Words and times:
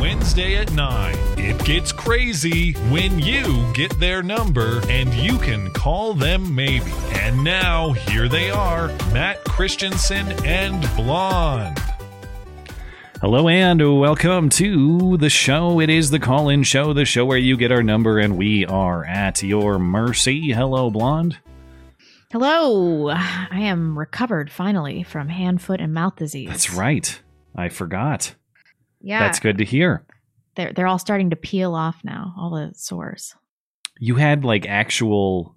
Wednesday 0.00 0.56
at 0.56 0.72
9, 0.72 1.14
it 1.36 1.62
gets 1.62 1.92
crazy 1.92 2.72
when 2.88 3.18
you 3.18 3.70
get 3.74 4.00
their 4.00 4.22
number 4.22 4.80
and 4.88 5.12
you 5.12 5.36
can 5.36 5.70
call 5.72 6.14
them 6.14 6.54
maybe. 6.54 6.90
And 7.12 7.44
now, 7.44 7.92
here 7.92 8.26
they 8.26 8.50
are 8.50 8.88
Matt 9.12 9.44
Christiansen 9.44 10.28
and 10.46 10.80
Blonde. 10.96 11.78
Hello 13.20 13.46
and 13.46 14.00
welcome 14.00 14.48
to 14.48 15.18
the 15.18 15.28
show. 15.28 15.80
It 15.80 15.90
is 15.90 16.10
the 16.10 16.18
call 16.18 16.48
in 16.48 16.62
show, 16.62 16.94
the 16.94 17.04
show 17.04 17.26
where 17.26 17.36
you 17.36 17.58
get 17.58 17.70
our 17.70 17.82
number 17.82 18.18
and 18.18 18.38
we 18.38 18.64
are 18.64 19.04
at 19.04 19.42
your 19.42 19.78
mercy. 19.78 20.52
Hello, 20.52 20.90
Blonde. 20.90 21.36
Hello. 22.32 23.10
I 23.10 23.48
am 23.52 23.98
recovered 23.98 24.50
finally 24.50 25.02
from 25.02 25.28
hand, 25.28 25.60
foot, 25.60 25.82
and 25.82 25.92
mouth 25.92 26.16
disease. 26.16 26.48
That's 26.48 26.72
right. 26.72 27.20
I 27.54 27.68
forgot. 27.68 28.34
Yeah. 29.00 29.20
That's 29.20 29.40
good 29.40 29.58
to 29.58 29.64
hear. 29.64 30.04
They're 30.56 30.72
they're 30.72 30.86
all 30.86 30.98
starting 30.98 31.30
to 31.30 31.36
peel 31.36 31.74
off 31.74 32.00
now, 32.04 32.34
all 32.36 32.50
the 32.50 32.72
sores. 32.74 33.34
You 33.98 34.16
had 34.16 34.44
like 34.44 34.66
actual 34.66 35.54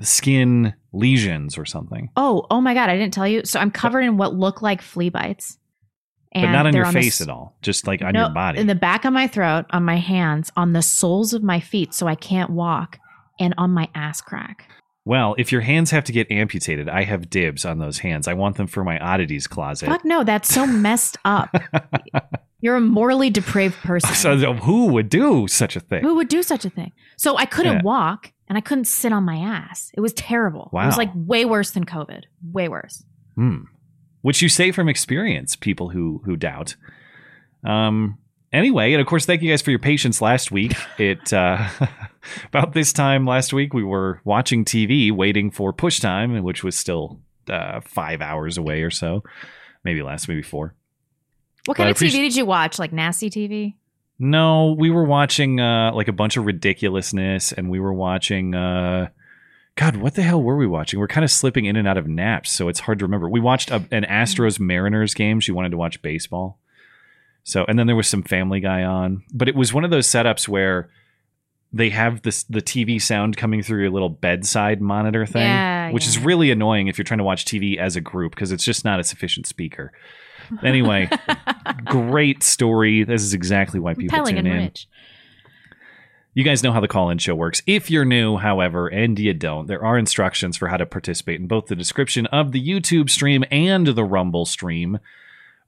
skin 0.00 0.74
lesions 0.92 1.56
or 1.56 1.64
something, 1.64 2.08
Oh, 2.16 2.46
oh 2.50 2.60
my 2.60 2.74
god, 2.74 2.90
I 2.90 2.96
didn't 2.96 3.14
tell 3.14 3.26
you. 3.28 3.42
So 3.44 3.60
I'm 3.60 3.70
covered 3.70 4.00
in 4.00 4.16
what 4.16 4.34
look 4.34 4.60
like 4.62 4.82
flea 4.82 5.10
bites. 5.10 5.58
but 6.34 6.50
not 6.50 6.66
on 6.66 6.74
your 6.74 6.86
the 6.86 6.92
face 6.92 7.20
s- 7.20 7.26
at 7.26 7.32
all, 7.32 7.56
just 7.62 7.86
like 7.86 8.02
on 8.02 8.12
No, 8.12 8.24
your 8.26 8.34
body. 8.34 8.58
In 8.58 8.66
the 8.66 8.74
back 8.74 9.04
of 9.04 9.12
my 9.12 9.26
throat, 9.28 9.66
on 9.70 9.84
my 9.84 9.96
hands, 9.96 10.50
on 10.56 10.72
the 10.72 10.82
soles 10.82 11.32
of 11.34 11.42
my 11.42 11.60
feet 11.60 11.94
so 11.94 12.06
I 12.08 12.14
can't 12.14 12.50
walk, 12.50 12.98
and 13.38 13.54
on 13.58 13.70
my 13.70 13.88
ass 13.94 14.20
crack. 14.20 14.68
Well, 15.04 15.34
if 15.38 15.50
your 15.52 15.60
hands 15.62 15.90
have 15.90 16.04
to 16.04 16.12
get 16.12 16.30
amputated, 16.30 16.88
I 16.88 17.04
have 17.04 17.28
dibs 17.30 17.64
on 17.64 17.78
those 17.78 17.98
hands. 17.98 18.28
I 18.28 18.34
want 18.34 18.56
them 18.56 18.66
for 18.66 18.84
my 18.84 18.98
oddities 18.98 19.46
closet. 19.46 19.86
Fuck 19.86 20.04
no, 20.04 20.22
that's 20.24 20.48
so 20.52 20.66
messed 20.66 21.16
up. 21.24 21.54
You're 22.60 22.76
a 22.76 22.80
morally 22.80 23.28
depraved 23.28 23.74
person. 23.76 24.14
So 24.14 24.36
who 24.54 24.86
would 24.92 25.08
do 25.08 25.48
such 25.48 25.74
a 25.74 25.80
thing? 25.80 26.02
Who 26.02 26.14
would 26.14 26.28
do 26.28 26.44
such 26.44 26.64
a 26.64 26.70
thing? 26.70 26.92
So 27.16 27.36
I 27.36 27.44
couldn't 27.44 27.76
Yeah. 27.78 27.82
walk 27.82 28.32
and 28.48 28.56
I 28.56 28.60
couldn't 28.60 28.84
sit 28.84 29.12
on 29.12 29.24
my 29.24 29.36
ass. 29.38 29.90
It 29.94 30.00
was 30.00 30.12
terrible. 30.12 30.70
Wow. 30.72 30.84
It 30.84 30.86
was 30.86 30.96
like 30.96 31.10
way 31.14 31.44
worse 31.44 31.72
than 31.72 31.84
COVID. 31.84 32.22
Way 32.52 32.68
worse. 32.68 33.04
Hmm. 33.34 33.62
Which 34.20 34.40
you 34.42 34.48
say 34.48 34.70
from 34.70 34.88
experience, 34.88 35.56
people 35.56 35.88
who 35.88 36.22
who 36.24 36.36
doubt. 36.36 36.76
Um. 37.64 38.18
Anyway, 38.52 38.92
and 38.92 39.00
of 39.00 39.06
course, 39.06 39.24
thank 39.24 39.42
you 39.42 39.50
guys 39.50 39.62
for 39.62 39.70
your 39.70 39.78
patience 39.78 40.20
last 40.20 40.50
week. 40.50 40.74
It 40.98 41.32
uh, 41.32 41.68
about 42.46 42.74
this 42.74 42.92
time 42.92 43.26
last 43.26 43.52
week, 43.52 43.72
we 43.72 43.82
were 43.82 44.20
watching 44.24 44.64
TV, 44.64 45.10
waiting 45.10 45.50
for 45.50 45.72
push 45.72 46.00
time, 46.00 46.42
which 46.42 46.62
was 46.62 46.76
still 46.76 47.20
uh, 47.48 47.80
five 47.80 48.20
hours 48.20 48.58
away 48.58 48.82
or 48.82 48.90
so, 48.90 49.24
maybe 49.84 50.02
less, 50.02 50.28
maybe 50.28 50.42
four. 50.42 50.74
What 51.64 51.76
kind 51.76 51.90
of 51.90 51.96
TV 51.96 52.10
did 52.10 52.36
you 52.36 52.44
watch? 52.44 52.78
Like 52.78 52.92
nasty 52.92 53.30
TV? 53.30 53.74
No, 54.18 54.76
we 54.78 54.90
were 54.90 55.04
watching 55.04 55.58
uh, 55.58 55.92
like 55.94 56.08
a 56.08 56.12
bunch 56.12 56.36
of 56.36 56.46
ridiculousness, 56.46 57.52
and 57.52 57.70
we 57.70 57.80
were 57.80 57.92
watching. 57.92 58.54
Uh, 58.54 59.08
God, 59.74 59.96
what 59.96 60.14
the 60.14 60.22
hell 60.22 60.42
were 60.42 60.56
we 60.56 60.66
watching? 60.66 61.00
We're 61.00 61.08
kind 61.08 61.24
of 61.24 61.30
slipping 61.30 61.64
in 61.64 61.76
and 61.76 61.88
out 61.88 61.96
of 61.96 62.06
naps, 62.06 62.52
so 62.52 62.68
it's 62.68 62.80
hard 62.80 62.98
to 62.98 63.04
remember. 63.06 63.28
We 63.28 63.40
watched 63.40 63.70
a, 63.70 63.76
an 63.90 64.04
Astros 64.04 64.60
Mariners 64.60 65.14
game. 65.14 65.40
She 65.40 65.50
wanted 65.50 65.70
to 65.70 65.76
watch 65.76 66.02
baseball, 66.02 66.58
so 67.44 67.64
and 67.68 67.78
then 67.78 67.86
there 67.86 67.96
was 67.96 68.08
some 68.08 68.22
Family 68.22 68.60
Guy 68.60 68.82
on, 68.84 69.22
but 69.32 69.48
it 69.48 69.54
was 69.56 69.72
one 69.72 69.84
of 69.84 69.90
those 69.90 70.06
setups 70.06 70.46
where 70.48 70.90
they 71.72 71.90
have 71.90 72.22
this 72.22 72.42
the 72.44 72.60
TV 72.60 73.00
sound 73.00 73.36
coming 73.36 73.62
through 73.62 73.80
your 73.80 73.90
little 73.90 74.10
bedside 74.10 74.80
monitor 74.80 75.24
thing, 75.26 75.42
Yeah, 75.42 75.90
which 75.90 76.06
is 76.06 76.18
really 76.18 76.50
annoying 76.50 76.88
if 76.88 76.98
you're 76.98 77.04
trying 77.04 77.18
to 77.18 77.24
watch 77.24 77.44
TV 77.44 77.78
as 77.78 77.96
a 77.96 78.00
group 78.00 78.34
because 78.34 78.52
it's 78.52 78.64
just 78.64 78.84
not 78.84 79.00
a 79.00 79.04
sufficient 79.04 79.46
speaker. 79.46 79.92
Anyway, 80.62 81.08
great 81.86 82.42
story. 82.42 83.04
This 83.04 83.22
is 83.22 83.32
exactly 83.32 83.80
why 83.80 83.94
people 83.94 84.22
tune 84.24 84.46
in. 84.46 84.64
rich. 84.64 84.86
You 86.34 86.44
guys 86.44 86.62
know 86.62 86.72
how 86.72 86.80
the 86.80 86.88
call 86.88 87.08
in 87.10 87.18
show 87.18 87.34
works. 87.34 87.62
If 87.66 87.90
you're 87.90 88.04
new, 88.04 88.36
however, 88.36 88.88
and 88.88 89.18
you 89.18 89.32
don't, 89.34 89.66
there 89.66 89.84
are 89.84 89.96
instructions 89.96 90.56
for 90.56 90.68
how 90.68 90.76
to 90.76 90.84
participate 90.84 91.40
in 91.40 91.46
both 91.46 91.66
the 91.66 91.76
description 91.76 92.26
of 92.26 92.52
the 92.52 92.66
YouTube 92.66 93.08
stream 93.08 93.44
and 93.50 93.86
the 93.86 94.04
Rumble 94.04 94.44
stream. 94.44 94.98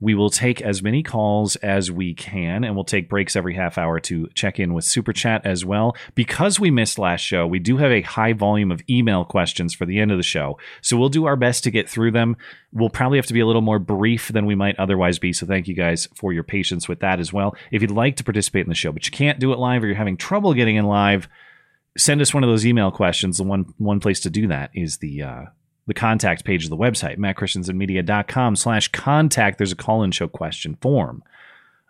We 0.05 0.15
will 0.15 0.29
take 0.29 0.61
as 0.61 0.83
many 0.83 1.03
calls 1.03 1.57
as 1.57 1.91
we 1.91 2.13
can, 2.13 2.63
and 2.63 2.75
we'll 2.75 2.85
take 2.85 3.09
breaks 3.09 3.37
every 3.37 3.55
half 3.55 3.79
hour 3.79 3.99
to 4.01 4.29
check 4.35 4.61
in 4.61 4.75
with 4.75 4.85
Super 4.85 5.15
Chat 5.15 5.47
as 5.47 5.65
well. 5.65 5.97
Because 6.15 6.61
we 6.61 6.71
missed 6.71 6.99
last 6.99 7.23
show, 7.23 7.47
we 7.47 7.59
do 7.59 7.79
have 7.79 7.91
a 7.91 8.03
high 8.03 8.35
volume 8.35 8.71
of 8.71 8.83
email 8.91 9.25
questions 9.25 9.73
for 9.73 9.87
the 9.87 9.99
end 9.99 10.13
of 10.13 10.19
the 10.19 10.23
show. 10.23 10.59
So 10.83 10.99
we'll 10.99 11.09
do 11.09 11.25
our 11.25 11.37
best 11.37 11.65
to 11.65 11.71
get 11.71 11.89
through 11.89 12.11
them. 12.11 12.37
We'll 12.71 12.91
probably 12.91 13.17
have 13.17 13.29
to 13.29 13.33
be 13.33 13.41
a 13.41 13.47
little 13.47 13.63
more 13.63 13.79
brief 13.79 14.29
than 14.29 14.45
we 14.45 14.55
might 14.55 14.79
otherwise 14.79 15.19
be. 15.19 15.33
So 15.33 15.47
thank 15.47 15.69
you 15.69 15.75
guys 15.75 16.07
for 16.15 16.35
your 16.35 16.45
patience 16.45 16.87
with 16.87 17.01
that 17.01 17.19
as 17.19 17.33
well. 17.33 17.57
If 17.73 17.81
you'd 17.81 17.91
like 17.91 18.17
to 18.17 18.25
participate 18.25 18.67
in 18.67 18.69
the 18.69 18.75
show, 18.75 18.93
but 18.93 19.07
you 19.07 19.11
can't 19.11 19.41
do 19.41 19.55
it 19.55 19.59
live 19.59 19.83
or 19.83 19.87
you're 19.87 19.97
having 19.97 20.19
trouble 20.19 20.53
getting 20.53 20.77
in 20.77 20.85
live, 20.85 21.31
send 21.97 22.21
us 22.21 22.35
one 22.35 22.45
of 22.45 22.51
those 22.51 22.67
email 22.67 22.91
questions. 22.91 23.39
The 23.39 23.45
one 23.45 23.73
one 23.79 24.01
place 24.01 24.21
to 24.21 24.29
do 24.29 24.49
that 24.49 24.69
is 24.75 24.99
the 24.99 25.23
uh, 25.23 25.45
the 25.87 25.95
contact 25.95 26.45
page 26.45 26.65
of 26.65 26.71
the 26.71 26.77
website, 26.77 27.19
mattchristiansenmedia.com 27.19 28.57
slash 28.57 28.89
contact. 28.89 29.59
There's 29.59 29.73
a 29.73 29.77
call-in 29.77 30.13
show 30.13 30.29
question 30.29 30.77
form 30.81 31.23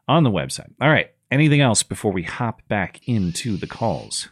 on 0.08 0.24
the 0.24 0.30
website. 0.30 0.72
All 0.80 0.88
right. 0.90 1.10
Anything 1.30 1.60
else 1.60 1.82
before 1.82 2.12
we 2.12 2.22
hop 2.22 2.60
back 2.68 3.00
into 3.08 3.56
the 3.56 3.66
calls? 3.66 4.28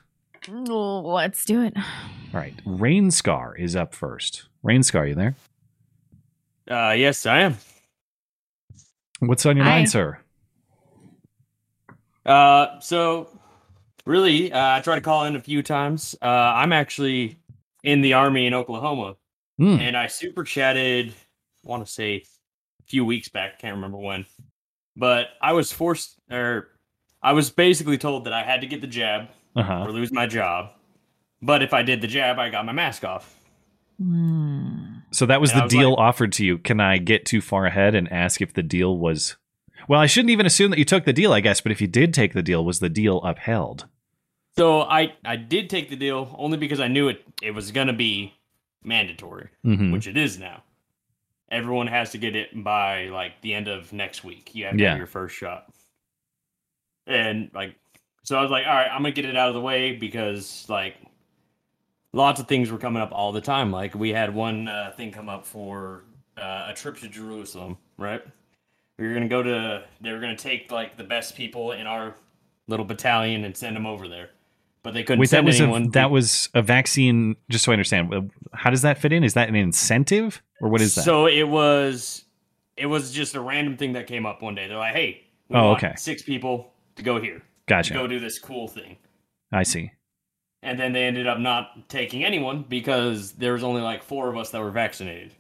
Let's 0.49 1.45
do 1.45 1.63
it. 1.63 1.75
All 1.77 2.41
right. 2.41 2.55
Rain 2.65 3.11
Scar 3.11 3.57
is 3.57 3.75
up 3.75 3.95
first. 3.95 4.47
Rain 4.63 4.83
Scar, 4.83 5.07
you 5.07 5.15
there? 5.15 5.35
Uh, 6.71 6.93
yes, 6.97 7.27
I 7.27 7.41
am. 7.41 7.57
What's 9.21 9.47
on 9.47 9.57
your 9.57 9.65
Hi. 9.65 9.71
mind, 9.79 9.91
sir? 9.91 10.19
Uh, 12.25 12.79
so 12.81 13.29
really, 14.05 14.53
uh, 14.53 14.77
I 14.77 14.81
tried 14.81 14.97
to 14.97 15.01
call 15.01 15.25
in 15.25 15.35
a 15.37 15.41
few 15.41 15.63
times. 15.63 16.15
Uh, 16.23 16.27
I'm 16.27 16.73
actually 16.73 17.39
in 17.83 18.01
the 18.01 18.13
army 18.15 18.47
in 18.47 18.55
Oklahoma, 18.55 19.17
Hmm. 19.59 19.77
and 19.81 19.97
I 19.97 20.07
super 20.07 20.45
chatted. 20.45 21.09
I 21.65 21.69
want 21.69 21.85
to 21.87 21.93
say 21.93 22.15
a 22.17 22.85
few 22.87 23.05
weeks 23.05 23.29
back. 23.29 23.59
Can't 23.59 23.75
remember 23.77 23.99
when, 23.99 24.27
but 24.97 25.29
I 25.41 25.53
was 25.53 25.73
forced, 25.73 26.19
or 26.31 26.69
I 27.23 27.33
was 27.35 27.51
basically 27.51 27.99
told 27.99 28.25
that 28.25 28.33
I 28.33 28.43
had 28.43 28.63
to 28.63 28.67
get 28.67 28.81
the 28.81 28.87
jab 28.87 29.29
Uh-huh. 29.55 29.85
or 29.85 29.93
lose 29.93 30.11
my 30.13 30.27
job. 30.27 30.71
But 31.43 31.63
if 31.63 31.73
I 31.75 31.83
did 31.83 32.01
the 32.01 32.07
jab, 32.07 32.39
I 32.39 32.49
got 32.51 32.65
my 32.65 32.73
mask 32.73 33.05
off. 33.05 33.39
Hmm. 33.99 34.97
So 35.11 35.27
that 35.27 35.41
was 35.41 35.51
And 35.53 35.61
the 35.61 35.65
was 35.65 35.73
deal 35.73 35.91
like- 35.91 35.99
offered 35.99 36.33
to 36.33 36.45
you. 36.45 36.59
Can 36.59 36.81
I 36.81 36.99
get 36.99 37.27
too 37.27 37.41
far 37.41 37.67
ahead 37.67 37.95
and 37.95 38.11
ask 38.13 38.41
if 38.41 38.55
the 38.55 38.63
deal 38.63 38.97
was 38.97 39.37
Well, 39.89 40.01
I 40.01 40.07
shouldn't 40.07 40.31
even 40.31 40.47
assume 40.47 40.71
that 40.71 40.79
you 40.79 40.85
took 40.85 41.05
the 41.05 41.13
deal, 41.13 41.33
I 41.33 41.41
guess, 41.41 41.61
but 41.61 41.73
if 41.73 41.81
you 41.81 41.89
did 41.89 42.15
take 42.15 42.33
the 42.33 42.43
deal, 42.43 42.65
was 42.65 42.79
the 42.79 42.89
deal 42.89 43.21
upheld? 43.23 43.87
So 44.57 44.83
I 44.83 45.15
I 45.25 45.37
did 45.37 45.69
take 45.71 45.91
the 45.91 45.97
deal 45.97 46.35
only 46.39 46.57
because 46.57 46.79
I 46.81 46.89
knew 46.89 47.09
it 47.09 47.23
it 47.43 47.51
was 47.53 47.71
gonna 47.73 47.93
be 47.93 48.33
mandatory, 48.85 49.49
Mhm. 49.65 49.93
which 49.93 50.07
it 50.07 50.17
is 50.17 50.39
now. 50.39 50.63
Everyone 51.51 51.87
has 51.87 52.11
to 52.13 52.19
get 52.19 52.35
it 52.35 52.63
by 52.65 53.05
like 53.09 53.41
the 53.43 53.53
end 53.55 53.69
of 53.69 53.93
next 53.93 54.25
week. 54.25 54.55
You 54.55 54.65
have 54.67 54.77
to 54.77 54.83
Yeah. 54.83 54.91
have 54.91 54.99
your 54.99 55.07
first 55.07 55.37
shot. 55.37 55.71
And 57.07 57.51
like 57.55 57.75
so 58.25 58.39
I 58.39 58.43
was 58.43 58.51
like, 58.51 58.67
all 58.67 58.73
right, 58.75 58.89
I'm 58.91 58.99
gonna 59.03 59.11
get 59.13 59.25
it 59.25 59.37
out 59.37 59.49
of 59.49 59.55
the 59.55 59.61
way 59.61 59.97
because 59.97 60.67
like 60.69 60.97
lots 62.13 62.41
of 62.41 62.47
things 62.49 62.71
were 62.71 62.79
coming 62.79 63.03
up 63.03 63.11
all 63.13 63.33
the 63.33 63.41
time. 63.41 63.71
Like 63.73 63.95
we 63.95 64.11
had 64.11 64.35
one 64.35 64.69
uh, 64.69 64.93
thing 64.97 65.11
come 65.11 65.29
up 65.29 65.45
for 65.45 66.05
uh, 66.37 66.67
a 66.69 66.75
trip 66.75 66.97
to 66.99 67.09
Jerusalem, 67.09 67.77
right? 67.99 68.23
We 68.99 69.09
were 69.09 69.15
gonna 69.15 69.29
go 69.29 69.43
to. 69.43 69.85
They 70.01 70.13
were 70.13 70.21
gonna 70.21 70.37
take 70.37 70.71
like 70.71 70.97
the 70.97 71.05
best 71.05 71.37
people 71.37 71.73
in 71.73 71.87
our 71.87 72.15
little 72.69 72.87
battalion 72.87 73.45
and 73.45 73.57
send 73.57 73.75
them 73.75 73.87
over 73.87 74.07
there, 74.09 74.31
but 74.83 74.95
they 74.95 75.03
couldn't 75.03 75.21
Wait, 75.21 75.31
that 75.31 75.45
was 75.45 75.61
anyone. 75.61 75.85
a 75.85 75.91
that 75.91 76.11
was 76.11 76.49
a 76.55 76.63
vaccine. 76.63 77.37
Just 77.49 77.65
so 77.65 77.73
I 77.73 77.75
understand, 77.75 78.31
how 78.53 78.71
does 78.71 78.83
that 78.83 78.99
fit 78.99 79.13
in? 79.13 79.25
Is 79.25 79.35
that 79.35 79.49
an 79.49 79.55
incentive, 79.57 80.43
or 80.61 80.69
what 80.69 80.81
is 80.81 80.95
that? 80.97 81.03
So 81.05 81.27
it 81.27 81.45
was, 81.49 82.25
it 82.77 82.87
was 82.87 83.13
just 83.13 83.35
a 83.35 83.41
random 83.41 83.77
thing 83.77 83.93
that 83.93 84.07
came 84.07 84.27
up 84.27 84.43
one 84.43 84.55
day. 84.55 84.67
They're 84.69 84.77
like, 84.79 84.95
"Hey, 84.95 85.23
we 85.49 85.57
Oh, 85.57 85.69
want 85.71 85.85
okay. 85.85 85.95
six 85.97 86.23
people 86.23 86.73
to 86.97 87.03
go 87.03 87.21
here, 87.21 87.43
gotcha. 87.67 87.95
go 87.95 88.07
do 88.07 88.19
this 88.19 88.39
cool 88.39 88.69
thing." 88.69 88.97
I 89.53 89.63
see. 89.63 89.93
And 90.65 90.79
then 90.79 90.93
they 90.93 91.05
ended 91.05 91.27
up 91.27 91.39
not 91.41 91.89
taking 91.89 92.25
anyone 92.25 92.65
because 92.69 93.33
there 93.33 93.53
was 93.53 93.65
only 93.65 93.83
like 93.83 94.03
four 94.03 94.29
of 94.29 94.37
us 94.37 94.51
that 94.51 94.61
were 94.61 94.71
vaccinated. 94.71 95.35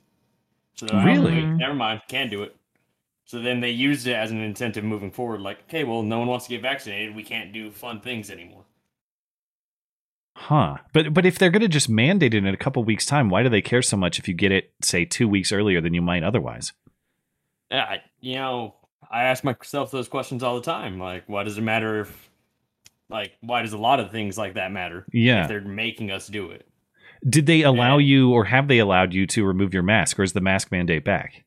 So 0.74 0.86
they're 0.86 0.96
like, 0.96 1.04
"Oh, 1.06 1.22
Really? 1.22 1.34
wait, 1.44 1.46
never 1.56 1.74
mind, 1.74 2.02
can't 2.08 2.30
do 2.30 2.42
it. 2.42 2.56
So 3.24 3.40
then 3.40 3.60
they 3.60 3.70
used 3.70 4.06
it 4.06 4.14
as 4.14 4.30
an 4.32 4.40
incentive 4.40 4.82
moving 4.84 5.10
forward. 5.12 5.40
Like, 5.40 5.60
okay, 5.68 5.84
well, 5.84 6.02
no 6.02 6.18
one 6.18 6.26
wants 6.28 6.46
to 6.46 6.50
get 6.50 6.60
vaccinated. 6.60 7.14
We 7.14 7.22
can't 7.22 7.52
do 7.52 7.70
fun 7.70 8.00
things 8.00 8.30
anymore. 8.30 8.64
Huh. 10.34 10.78
But 10.92 11.12
but 11.14 11.26
if 11.26 11.38
they're 11.38 11.50
going 11.50 11.62
to 11.62 11.68
just 11.68 11.88
mandate 11.88 12.34
it 12.34 12.38
in 12.38 12.46
a 12.46 12.56
couple 12.56 12.82
weeks 12.84 13.04
time, 13.06 13.28
why 13.28 13.42
do 13.42 13.48
they 13.48 13.62
care 13.62 13.82
so 13.82 13.96
much 13.96 14.18
if 14.18 14.26
you 14.26 14.34
get 14.34 14.50
it 14.52 14.72
say 14.82 15.04
2 15.04 15.28
weeks 15.28 15.52
earlier 15.52 15.80
than 15.80 15.94
you 15.94 16.02
might 16.02 16.22
otherwise? 16.24 16.72
Yeah, 17.70 17.84
I- 17.84 18.02
you 18.20 18.36
know, 18.36 18.74
I 19.10 19.24
ask 19.24 19.44
myself 19.44 19.90
those 19.90 20.08
questions 20.08 20.42
all 20.42 20.54
the 20.56 20.62
time. 20.62 20.98
Like, 20.98 21.24
why 21.26 21.42
does 21.42 21.58
it 21.58 21.62
matter 21.62 22.00
if, 22.00 22.30
like, 23.10 23.32
why 23.40 23.62
does 23.62 23.72
a 23.74 23.78
lot 23.78 24.00
of 24.00 24.10
things 24.10 24.38
like 24.38 24.54
that 24.54 24.72
matter? 24.72 25.04
Yeah. 25.12 25.42
If 25.42 25.48
they're 25.48 25.60
making 25.60 26.10
us 26.10 26.28
do 26.28 26.50
it. 26.50 26.66
Did 27.28 27.46
they 27.46 27.62
allow 27.62 27.98
Yeah. 27.98 28.06
you 28.06 28.30
or 28.32 28.44
have 28.46 28.68
they 28.68 28.78
allowed 28.78 29.12
you 29.12 29.26
to 29.28 29.44
remove 29.44 29.74
your 29.74 29.82
mask 29.82 30.18
or 30.18 30.22
is 30.22 30.32
the 30.32 30.40
mask 30.40 30.72
mandate 30.72 31.04
back? 31.04 31.44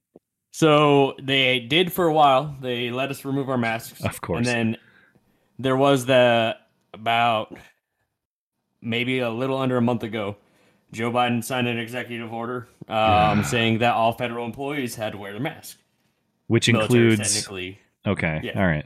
So 0.52 1.16
they 1.22 1.60
did 1.60 1.92
for 1.92 2.06
a 2.06 2.14
while. 2.14 2.56
They 2.62 2.92
let 2.92 3.10
us 3.10 3.26
remove 3.26 3.50
our 3.50 3.58
masks. 3.58 4.04
Of 4.06 4.22
course. 4.22 4.48
And 4.48 4.74
then 4.76 4.78
there 5.60 5.76
was 5.76 6.06
the 6.06 6.56
about 6.94 7.58
maybe 8.86 9.20
a 9.20 9.30
little 9.30 9.58
under 9.58 9.76
a 9.76 9.82
month 9.82 10.04
ago, 10.04 10.38
Joe 10.92 11.12
Biden 11.12 11.44
signed 11.44 11.68
an 11.68 11.78
executive 11.78 12.32
order 12.32 12.68
um, 12.88 13.44
saying 13.44 13.80
that 13.80 13.96
all 13.96 14.14
federal 14.14 14.46
employees 14.46 14.96
had 14.96 15.12
to 15.14 15.18
wear 15.18 15.34
their 15.34 15.42
mask. 15.42 15.78
Which 16.48 16.72
Military, 16.72 17.12
includes 17.12 17.34
technically. 17.34 17.80
Okay. 18.06 18.42
Yeah. 18.44 18.60
All 18.60 18.68
right. 18.68 18.86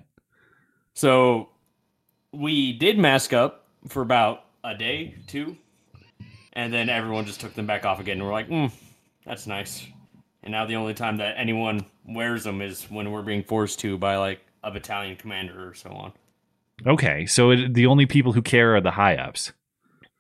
So 0.94 1.50
we 2.31 2.74
did 2.74 2.98
mask 2.98 3.34
up 3.34 3.68
for 3.88 4.01
about 4.01 4.46
a 4.63 4.75
day, 4.75 5.16
two, 5.28 5.57
and 6.54 6.74
then 6.74 6.90
everyone 6.90 7.25
just 7.25 7.42
took 7.42 7.54
them 7.54 7.68
back 7.68 7.86
off 7.86 8.00
again. 8.00 8.18
And 8.18 8.25
we're 8.25 8.34
like, 8.34 8.50
mm, 8.50 8.72
that's 9.25 9.46
nice. 9.46 9.86
And 10.42 10.51
now 10.51 10.66
the 10.66 10.75
only 10.75 10.94
time 10.94 11.18
that 11.18 11.36
anyone 11.38 11.86
wears 12.07 12.44
them 12.46 12.62
is 12.62 12.84
when 12.86 13.12
we're 13.12 13.22
being 13.22 13.44
forced 13.44 13.80
to 13.80 13.98
by 13.98 14.16
like 14.16 14.40
a 14.63 14.72
battalion 14.72 15.16
commander 15.18 15.69
or 15.69 15.74
so 15.74 15.90
on. 15.92 16.13
Okay. 16.88 17.25
So 17.25 17.51
it, 17.51 17.74
the 17.74 17.86
only 17.88 18.06
people 18.06 18.31
who 18.31 18.42
care 18.42 18.75
are 18.75 18.81
the 18.81 18.92
high 18.92 19.16
ups. 19.16 19.51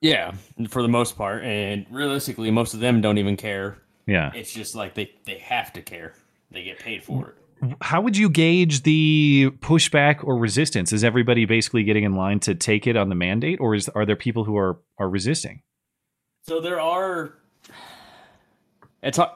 Yeah, 0.01 0.31
for 0.69 0.81
the 0.81 0.87
most 0.87 1.17
part, 1.17 1.43
and 1.43 1.85
realistically, 1.89 2.51
most 2.51 2.73
of 2.73 2.79
them 2.79 3.01
don't 3.01 3.17
even 3.17 3.35
care. 3.35 3.79
Yeah. 4.05 4.31
It's 4.33 4.53
just 4.53 4.75
like 4.75 4.93
they 4.95 5.11
they 5.25 5.39
have 5.39 5.73
to 5.73 5.81
care. 5.81 6.13
They 6.51 6.63
get 6.63 6.79
paid 6.79 7.03
for 7.03 7.29
it. 7.29 7.35
How 7.81 7.99
would 7.99 8.15
you 8.15 8.29
gauge 8.29 8.83
the 8.83 9.51
pushback 9.59 10.23
or 10.23 10.37
resistance? 10.37 10.93
Is 10.93 11.03
everybody 11.03 11.43
basically 11.43 11.83
getting 11.83 12.05
in 12.05 12.15
line 12.15 12.39
to 12.41 12.55
take 12.55 12.87
it 12.87 12.95
on 12.95 13.09
the 13.09 13.15
mandate, 13.15 13.59
or 13.59 13.75
is 13.75 13.89
are 13.89 14.05
there 14.05 14.15
people 14.15 14.45
who 14.45 14.57
are 14.57 14.79
are 14.97 15.09
resisting? 15.09 15.61
So 16.43 16.61
there 16.61 16.79
are. 16.79 17.33
It's 19.03 19.17
hard. 19.17 19.31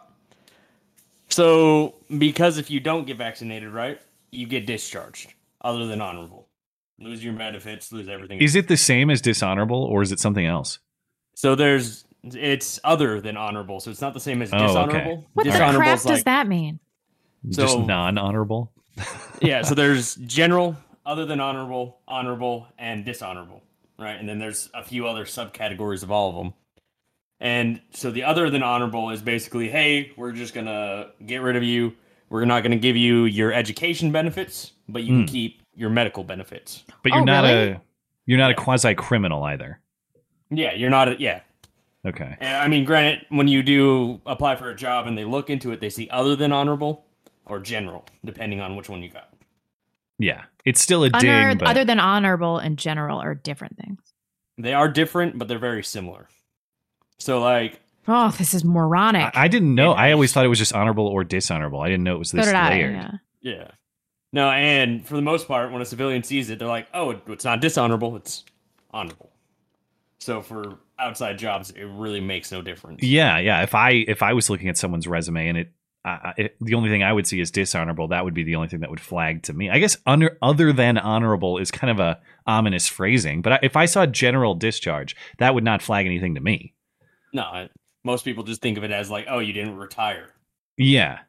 So 1.30 1.96
because 2.18 2.58
if 2.58 2.72
you 2.72 2.80
don't 2.80 3.06
get 3.06 3.18
vaccinated, 3.18 3.70
right, 3.70 4.00
you 4.32 4.48
get 4.48 4.66
discharged. 4.66 5.34
Other 5.62 5.88
than 5.88 6.02
honorable, 6.02 6.48
lose 7.00 7.24
your 7.24 7.34
benefits, 7.34 7.92
lose 7.92 8.08
everything. 8.08 8.40
Is 8.42 8.56
it 8.56 8.68
the 8.68 8.78
same 8.78 9.10
as 9.10 9.22
dishonorable, 9.22 9.84
or 9.84 10.02
is 10.02 10.12
it 10.12 10.20
something 10.20 10.46
else? 10.46 10.80
so 11.36 11.56
there's 11.56 12.06
it's 12.26 12.80
other 12.86 13.20
than 13.20 13.36
honorable, 13.36 13.80
so 13.82 13.92
it's 13.92 14.00
not 14.00 14.14
the 14.14 14.20
same 14.20 14.42
as 14.42 14.54
Oh, 14.54 14.58
okay. 14.58 14.68
dishonorable. 14.68 15.26
What 15.34 15.44
the 15.44 15.52
Dishonorable 15.52 15.80
crap 15.82 15.98
is 15.98 16.04
does 16.04 16.12
like- 16.20 16.24
that 16.26 16.48
mean? 16.48 16.80
Just 17.50 17.78
non-honorable. 17.80 18.72
yeah, 19.42 19.62
so 19.64 19.76
there's 19.82 20.16
general, 20.16 20.78
other 21.06 21.26
than 21.26 21.42
honorable, 21.42 22.00
honorable, 22.08 22.68
and 22.78 23.04
dishonorable, 23.04 23.62
right? 24.00 24.18
And 24.18 24.30
then 24.30 24.40
there's 24.40 24.70
a 24.74 24.84
few 24.84 25.06
other 25.06 25.26
subcategories 25.26 26.02
of 26.04 26.12
all 26.12 26.30
of 26.30 26.36
them. 26.38 26.54
And 27.42 27.82
so 27.92 28.10
the 28.12 28.24
other 28.24 28.50
than 28.50 28.64
honorable 28.64 29.10
is 29.10 29.22
basically, 29.22 29.68
hey, 29.70 30.14
we're 30.16 30.32
just 30.32 30.54
gonna 30.54 31.08
get 31.26 31.42
rid 31.42 31.58
of 31.58 31.64
you. 31.64 31.94
We're 32.30 32.46
not 32.46 32.64
gonna 32.64 32.78
give 32.78 32.96
you 32.96 33.26
your 33.26 33.52
education 33.52 34.12
benefits, 34.14 34.72
but 34.88 35.04
you 35.04 35.14
Hmm. 35.14 35.20
can 35.26 35.28
keep 35.28 35.62
your 35.76 35.90
medical 35.90 36.24
benefits. 36.24 36.84
But 37.04 37.12
you're 37.12 37.22
Oh, 37.22 37.26
not 37.26 37.44
really? 37.44 37.72
a 37.72 37.82
you're 38.26 38.38
not 38.38 38.52
a 38.52 38.56
quasi 38.56 38.94
criminal 38.96 39.44
either. 39.44 39.80
Yeah, 40.50 40.74
you're 40.74 40.90
not. 40.90 41.10
A, 41.10 41.20
yeah, 41.20 41.42
Okay. 42.06 42.38
and 42.40 42.58
I 42.58 42.68
mean, 42.68 42.86
granted, 42.86 43.26
when 43.30 43.48
you 43.48 43.64
do 43.64 44.22
apply 44.26 44.56
for 44.56 44.70
a 44.70 44.76
job 44.76 45.08
and 45.08 45.18
they 45.18 45.26
look 45.26 45.50
into 45.50 45.72
it, 45.72 45.80
they 45.82 45.90
see 45.90 46.10
other 46.10 46.36
than 46.36 46.52
honorable 46.52 47.06
or 47.46 47.60
general, 47.60 48.06
depending 48.24 48.62
on 48.62 48.76
which 48.76 48.88
one 48.88 49.02
you 49.04 49.10
got. 49.10 49.30
Yeah. 50.20 50.44
It's 50.64 50.80
still 50.80 51.04
a 51.04 51.10
Under, 51.14 51.50
ding, 51.50 51.58
but 51.58 51.68
other 51.68 51.84
than 51.84 52.00
honorable 52.00 52.58
and 52.60 52.78
general 52.78 53.20
are 53.20 53.36
different 53.36 53.78
things. 53.78 54.00
They 54.58 54.74
are 54.74 54.88
different, 54.88 55.38
but 55.38 55.48
they're 55.50 55.60
very 55.60 55.84
similar. 55.84 56.30
So, 57.20 57.42
like, 57.42 57.82
Oh, 58.08 58.30
this 58.38 58.54
is 58.54 58.64
moronic. 58.64 59.36
I, 59.36 59.46
I 59.46 59.48
didn't 59.48 59.76
know. 59.76 59.92
I 59.94 60.12
always 60.12 60.32
thought 60.34 60.46
it 60.46 60.50
was 60.50 60.60
just 60.60 60.74
honorable 60.74 61.08
or 61.08 61.24
dishonorable. 61.24 61.80
I 61.82 61.88
didn't 61.90 62.04
know 62.04 62.16
it 62.16 62.20
was 62.20 62.30
so 62.30 62.38
this 62.38 62.46
did 62.48 62.56
I. 62.56 62.70
layered. 62.70 62.96
Yeah. 62.96 63.12
Yeah. 63.42 63.72
No, 64.34 64.50
and 64.50 65.06
for 65.08 65.16
the 65.16 65.22
most 65.22 65.48
part, 65.48 65.72
when 65.72 65.82
a 65.82 65.86
civilian 65.86 66.24
sees 66.24 66.50
it, 66.50 66.58
they're 66.60 66.68
like, 66.68 66.88
"Oh, 66.94 67.12
it's 67.28 67.46
not 67.46 67.62
dishonorable; 67.62 68.16
it's 68.18 68.44
honorable." 68.92 69.30
So 70.20 70.42
for 70.42 70.80
outside 70.98 71.38
jobs, 71.38 71.70
it 71.72 71.84
really 71.86 72.20
makes 72.22 72.52
no 72.52 72.62
difference. 72.62 73.04
Yeah, 73.04 73.38
yeah. 73.38 73.62
If 73.62 73.76
I 73.76 73.92
if 73.92 74.24
I 74.24 74.34
was 74.34 74.50
looking 74.50 74.70
at 74.70 74.78
someone's 74.78 75.08
resume 75.08 75.48
and 75.50 75.58
it, 75.60 75.72
uh, 76.04 76.34
it 76.38 76.56
the 76.60 76.74
only 76.74 76.90
thing 76.90 77.04
I 77.04 77.14
would 77.14 77.28
see 77.28 77.40
is 77.40 77.52
dishonorable, 77.52 78.08
that 78.08 78.26
would 78.26 78.34
be 78.34 78.44
the 78.44 78.56
only 78.56 78.70
thing 78.70 78.80
that 78.80 78.90
would 78.90 79.00
flag 79.00 79.44
to 79.44 79.54
me. 79.54 79.70
I 79.70 79.78
guess 79.80 79.98
under 80.08 80.36
other 80.42 80.74
than 80.74 80.98
honorable 80.98 81.60
is 81.60 81.70
kind 81.70 81.92
of 81.92 82.00
a 82.00 82.20
ominous 82.48 82.88
phrasing, 82.88 83.42
but 83.44 83.54
I- 83.54 83.60
if 83.62 83.76
I 83.78 83.86
saw 83.86 84.06
general 84.08 84.56
discharge, 84.56 85.16
that 85.38 85.54
would 85.54 85.64
not 85.64 85.82
flag 85.84 86.06
anything 86.08 86.34
to 86.36 86.42
me. 86.42 86.74
No, 87.34 87.44
I- 87.44 87.70
most 88.04 88.26
people 88.26 88.44
just 88.44 88.62
think 88.62 88.78
of 88.80 88.84
it 88.84 88.92
as 88.92 89.10
like, 89.12 89.28
"Oh, 89.30 89.40
you 89.40 89.54
didn't 89.54 89.78
retire." 89.78 90.30
Yeah, 90.78 91.20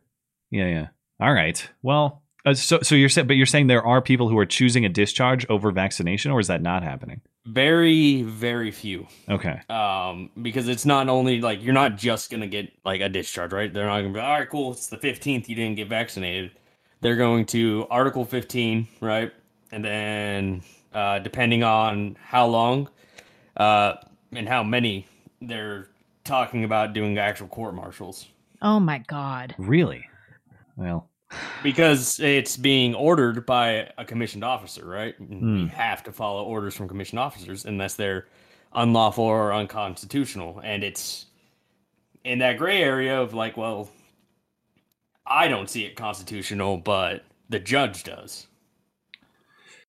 yeah, 0.50 0.66
yeah. 0.68 0.86
All 1.20 1.32
right. 1.32 1.68
Well, 1.82 2.22
uh, 2.44 2.54
so 2.54 2.80
so 2.82 2.94
you're 2.94 3.08
saying, 3.08 3.26
but 3.26 3.36
you're 3.36 3.46
saying 3.46 3.66
there 3.66 3.84
are 3.84 4.00
people 4.00 4.28
who 4.28 4.38
are 4.38 4.46
choosing 4.46 4.84
a 4.84 4.88
discharge 4.88 5.46
over 5.48 5.70
vaccination, 5.70 6.30
or 6.30 6.40
is 6.40 6.46
that 6.48 6.62
not 6.62 6.82
happening? 6.82 7.20
Very, 7.46 8.22
very 8.22 8.70
few. 8.70 9.06
Okay. 9.28 9.60
Um, 9.68 10.30
because 10.40 10.68
it's 10.68 10.86
not 10.86 11.08
only 11.08 11.40
like 11.40 11.62
you're 11.62 11.74
not 11.74 11.96
just 11.96 12.30
gonna 12.30 12.46
get 12.46 12.72
like 12.84 13.00
a 13.00 13.08
discharge, 13.08 13.52
right? 13.52 13.72
They're 13.72 13.86
not 13.86 14.00
gonna 14.00 14.14
be 14.14 14.20
all 14.20 14.38
right, 14.38 14.48
cool. 14.48 14.72
It's 14.72 14.88
the 14.88 14.98
fifteenth, 14.98 15.48
you 15.48 15.56
didn't 15.56 15.76
get 15.76 15.88
vaccinated. 15.88 16.52
They're 17.00 17.16
going 17.16 17.46
to 17.46 17.86
Article 17.90 18.24
fifteen, 18.24 18.88
right? 19.00 19.32
And 19.72 19.84
then 19.84 20.62
uh, 20.92 21.18
depending 21.18 21.64
on 21.64 22.16
how 22.22 22.46
long, 22.46 22.88
uh, 23.56 23.94
and 24.32 24.48
how 24.48 24.62
many, 24.62 25.06
they're 25.40 25.88
talking 26.24 26.64
about 26.64 26.92
doing 26.92 27.18
actual 27.18 27.48
court 27.48 27.74
martials 27.74 28.28
Oh 28.64 28.80
my 28.80 28.98
god. 29.06 29.54
Really? 29.58 30.06
Well, 30.74 31.10
because 31.62 32.20
it's 32.20 32.56
being 32.56 32.94
ordered 32.94 33.46
by 33.46 33.90
a 33.98 34.04
commissioned 34.04 34.44
officer, 34.44 34.86
right? 34.86 35.14
Hmm. 35.16 35.58
You 35.58 35.66
have 35.68 36.02
to 36.04 36.12
follow 36.12 36.44
orders 36.44 36.74
from 36.74 36.88
commissioned 36.88 37.18
officers 37.18 37.64
unless 37.64 37.94
they're 37.94 38.26
unlawful 38.74 39.24
or 39.24 39.52
unconstitutional. 39.52 40.60
And 40.64 40.82
it's 40.82 41.26
in 42.24 42.38
that 42.40 42.58
gray 42.58 42.82
area 42.82 43.20
of 43.20 43.34
like, 43.34 43.56
well, 43.56 43.90
I 45.26 45.48
don't 45.48 45.70
see 45.70 45.84
it 45.84 45.96
constitutional, 45.96 46.76
but 46.76 47.24
the 47.48 47.58
judge 47.58 48.04
does. 48.04 48.46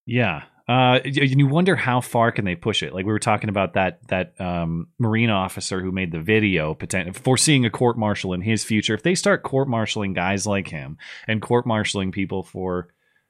Yeah. 0.05 0.43
Uh, 0.67 0.99
and 1.03 1.39
you 1.39 1.45
wonder 1.45 1.75
how 1.75 2.01
far 2.01 2.31
can 2.31 2.43
they 2.43 2.55
push 2.55 2.81
it? 2.81 2.91
Like 2.93 3.05
we 3.05 3.11
were 3.11 3.19
talking 3.19 3.49
about 3.49 3.73
that 3.73 3.99
that 4.07 4.39
um, 4.41 4.87
marine 4.97 5.29
officer 5.29 5.79
who 5.79 5.91
made 5.91 6.11
the 6.11 6.19
video, 6.19 6.73
potent- 6.73 7.15
foreseeing 7.15 7.65
a 7.65 7.69
court 7.69 7.97
martial 7.99 8.33
in 8.33 8.41
his 8.41 8.63
future. 8.63 8.95
If 8.95 9.03
they 9.03 9.13
start 9.13 9.43
court 9.43 9.67
martialing 9.67 10.15
guys 10.15 10.47
like 10.47 10.67
him 10.67 10.97
and 11.27 11.39
court 11.41 11.65
martialing 11.67 12.11
people 12.11 12.41
for 12.41 12.87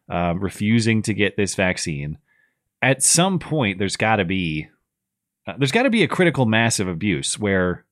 um, 0.08 0.40
refusing 0.40 1.02
to 1.04 1.14
get 1.14 1.36
this 1.36 1.56
vaccine, 1.56 2.20
at 2.82 3.04
some 3.04 3.38
point 3.40 3.80
there's 3.80 3.98
got 3.98 4.16
to 4.18 4.26
be 4.26 4.70
uh, 5.46 5.56
there's 5.58 5.74
got 5.74 5.84
to 5.84 5.90
be 5.90 6.04
a 6.04 6.08
critical 6.08 6.46
mass 6.46 6.80
of 6.80 6.88
abuse 6.88 7.38
where 7.38 7.84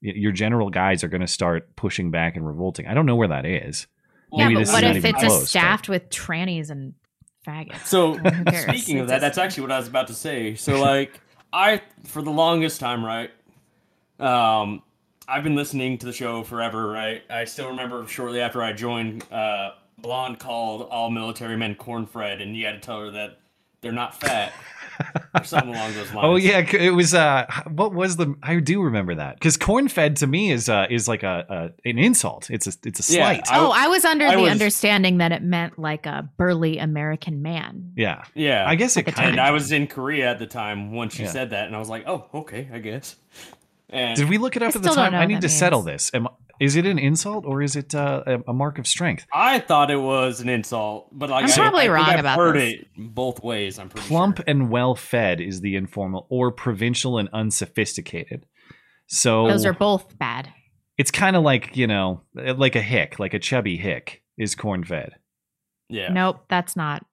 your 0.00 0.32
general 0.32 0.70
guys 0.70 1.04
are 1.04 1.08
going 1.08 1.20
to 1.20 1.26
start 1.26 1.74
pushing 1.76 2.10
back 2.10 2.36
and 2.36 2.46
revolting. 2.46 2.86
I 2.86 2.94
don't 2.94 3.06
know 3.06 3.16
where 3.16 3.28
that 3.28 3.44
is. 3.44 3.86
Yeah, 4.32 4.48
Maybe 4.48 4.64
but 4.64 4.72
what 4.72 4.84
if 4.84 5.04
it's 5.04 5.18
close, 5.20 5.32
a 5.36 5.38
but- 5.40 5.48
staffed 5.48 5.88
with 5.90 6.08
trannies 6.08 6.70
and 6.70 6.94
So 7.84 8.14
speaking 8.52 8.98
of 9.00 9.08
that, 9.08 9.20
that's 9.20 9.38
actually 9.38 9.62
what 9.62 9.72
I 9.72 9.78
was 9.78 9.88
about 9.88 10.08
to 10.08 10.14
say. 10.14 10.54
So 10.54 10.80
like 10.80 11.20
I 11.52 11.82
for 12.04 12.22
the 12.22 12.30
longest 12.30 12.80
time, 12.80 13.04
right? 13.04 13.30
Um 14.20 14.82
I've 15.28 15.42
been 15.42 15.56
listening 15.56 15.98
to 15.98 16.06
the 16.06 16.12
show 16.12 16.42
forever, 16.44 16.88
right? 16.88 17.22
I 17.28 17.44
still 17.44 17.68
remember 17.68 18.06
shortly 18.06 18.40
after 18.40 18.62
I 18.62 18.72
joined, 18.72 19.24
uh 19.32 19.70
Blonde 19.98 20.38
called 20.38 20.82
all 20.90 21.10
military 21.10 21.56
men 21.56 21.74
cornfed 21.74 22.42
and 22.42 22.56
you 22.56 22.66
had 22.66 22.74
to 22.74 22.80
tell 22.80 23.00
her 23.00 23.10
that 23.12 23.38
they're 23.86 23.92
not 23.94 24.18
fat. 24.20 24.52
or 25.38 25.44
something 25.44 25.74
along 25.74 25.92
those 25.92 26.10
lines. 26.14 26.18
Oh 26.22 26.36
yeah, 26.36 26.58
it 26.60 26.90
was. 26.94 27.12
Uh, 27.14 27.44
what 27.70 27.92
was 27.92 28.16
the? 28.16 28.34
I 28.42 28.58
do 28.60 28.82
remember 28.82 29.14
that 29.16 29.34
because 29.34 29.56
corn 29.58 29.88
fed 29.88 30.16
to 30.16 30.26
me 30.26 30.50
is 30.50 30.68
uh 30.70 30.86
is 30.88 31.06
like 31.06 31.22
a, 31.22 31.70
a 31.84 31.88
an 31.88 31.98
insult. 31.98 32.48
It's 32.50 32.66
a 32.66 32.72
it's 32.82 33.10
a 33.10 33.12
Yeah, 33.12 33.18
slight. 33.26 33.42
I- 33.50 33.58
oh, 33.60 33.70
I 33.74 33.88
was 33.88 34.06
under 34.06 34.26
I 34.26 34.36
the 34.36 34.42
was- 34.42 34.50
understanding 34.52 35.18
that 35.18 35.32
it 35.32 35.42
meant 35.42 35.78
like 35.78 36.06
a 36.06 36.26
burly 36.38 36.78
American 36.78 37.42
man. 37.42 37.92
yeah, 37.94 38.24
Yeah. 38.34 38.64
I 38.66 38.74
guess 38.74 38.96
it 38.96 39.02
kind 39.04 39.34
of. 39.34 39.38
I 39.38 39.50
was 39.50 39.70
in 39.70 39.86
Korea 39.86 40.30
at 40.30 40.38
the 40.38 40.46
time 40.46 40.92
when 40.94 41.10
she 41.10 41.24
Yeah. 41.24 41.30
said 41.30 41.50
that 41.50 41.66
and 41.66 41.76
I 41.76 41.78
was 41.78 41.90
like, 41.90 42.04
"Oh, 42.08 42.26
okay, 42.32 42.66
I 42.72 42.78
guess." 42.78 43.16
And 43.90 44.16
Did 44.16 44.28
we 44.30 44.38
look 44.38 44.56
it 44.56 44.62
up 44.62 44.74
I 44.74 44.78
at 44.78 44.82
the 44.82 44.88
time? 44.88 45.14
I 45.14 45.26
need 45.26 45.36
that 45.36 45.42
to 45.42 45.48
settle 45.50 45.82
this. 45.82 46.10
Am, 46.14 46.26
Is 46.60 46.76
it 46.76 46.86
an 46.86 46.98
insult 46.98 47.44
or 47.46 47.60
is 47.62 47.76
it 47.76 47.94
uh, 47.94 48.22
a, 48.26 48.50
a 48.50 48.52
mark 48.52 48.78
of 48.78 48.86
strength? 48.86 49.26
I 49.32 49.58
thought 49.58 49.90
it 49.90 49.96
was 50.00 50.40
an 50.40 50.48
insult, 50.48 51.08
but 51.12 51.28
like 51.30 51.44
I'm 51.44 51.50
I, 51.50 51.54
probably 51.54 51.80
I 51.80 51.82
think 51.84 51.94
wrong 51.94 52.08
I've 52.08 52.20
about 52.20 52.38
heard 52.38 52.56
this. 52.56 52.72
it 52.74 52.86
both 52.96 53.42
ways. 53.42 53.78
I'm 53.78 53.88
pretty 53.88 54.06
Plump 54.08 54.36
sure. 54.38 54.44
and 54.48 54.70
well 54.70 54.94
fed 54.94 55.40
is 55.40 55.60
the 55.60 55.76
informal, 55.76 56.26
or 56.30 56.50
provincial 56.52 57.18
and 57.18 57.28
unsophisticated. 57.32 58.46
So 59.08 59.48
Those 59.48 59.66
are 59.66 59.72
both 59.72 60.18
bad. 60.18 60.52
it's 60.98 61.10
kind 61.10 61.36
of 61.36 61.42
like 61.42 61.76
you 61.76 61.86
know, 61.86 62.22
like 62.34 62.74
a 62.76 62.82
hick, 62.82 63.18
like 63.18 63.34
a 63.34 63.38
chubby 63.38 63.76
hick 63.76 64.22
is 64.38 64.54
corn 64.54 64.82
fed. 64.84 65.12
Yeah. 65.88 66.08
Nope, 66.08 66.44
that's 66.48 66.74
not. 66.76 67.04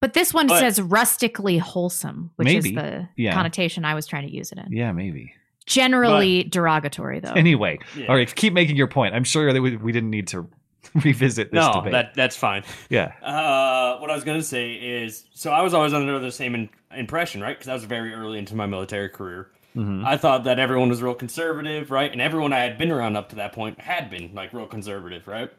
But 0.00 0.12
this 0.12 0.32
one 0.32 0.46
But- 0.46 0.60
says 0.60 0.80
rustically 0.80 1.58
wholesome, 1.58 2.30
which 2.36 2.46
Maybe. 2.46 2.68
is 2.70 2.74
the 2.74 3.08
Yeah. 3.16 3.32
connotation 3.34 3.84
I 3.84 3.94
was 3.94 4.06
trying 4.06 4.26
to 4.26 4.32
use 4.32 4.52
it 4.52 4.58
in. 4.58 4.70
Yeah, 4.72 4.92
maybe. 4.92 5.32
Generally 5.66 6.44
derogatory, 6.44 7.20
though. 7.20 7.32
Anyway, 7.32 7.78
Yeah. 7.96 8.06
all 8.06 8.14
right, 8.16 8.32
keep 8.34 8.52
making 8.52 8.76
your 8.76 8.86
point. 8.86 9.14
I'm 9.14 9.24
sure 9.24 9.52
that 9.52 9.60
we, 9.60 9.76
we 9.76 9.92
didn't 9.92 10.10
need 10.10 10.28
to 10.28 10.48
revisit 10.94 11.50
this 11.52 11.64
no, 11.66 11.72
debate. 11.74 11.92
that 11.92 12.14
that's 12.14 12.36
fine. 12.36 12.62
yeah. 12.88 13.12
Uh, 13.22 13.98
what 13.98 14.10
I 14.10 14.14
was 14.14 14.24
gonna 14.24 14.42
say 14.42 14.72
is, 14.74 15.24
so 15.34 15.50
I 15.50 15.60
was 15.62 15.74
always 15.74 15.92
under 15.92 16.18
the 16.18 16.30
same 16.32 16.54
in- 16.54 16.68
impression, 16.94 17.40
right? 17.42 17.56
Because 17.58 17.68
I 17.68 17.74
was 17.74 17.84
very 17.84 18.14
early 18.14 18.38
into 18.38 18.54
my 18.54 18.66
military 18.66 19.08
career. 19.08 19.50
Mhm. 19.76 20.04
I 20.06 20.16
thought 20.16 20.44
that 20.44 20.58
everyone 20.58 20.88
was 20.88 21.02
real 21.02 21.14
conservative, 21.14 21.90
right? 21.90 22.10
And 22.10 22.20
everyone 22.20 22.52
I 22.54 22.60
had 22.60 22.78
been 22.78 22.90
around 22.90 23.16
up 23.16 23.28
to 23.30 23.36
that 23.36 23.52
point 23.52 23.78
had 23.80 24.08
been 24.08 24.30
like 24.34 24.52
real 24.54 24.66
conservative, 24.66 25.26
right? 25.28 25.50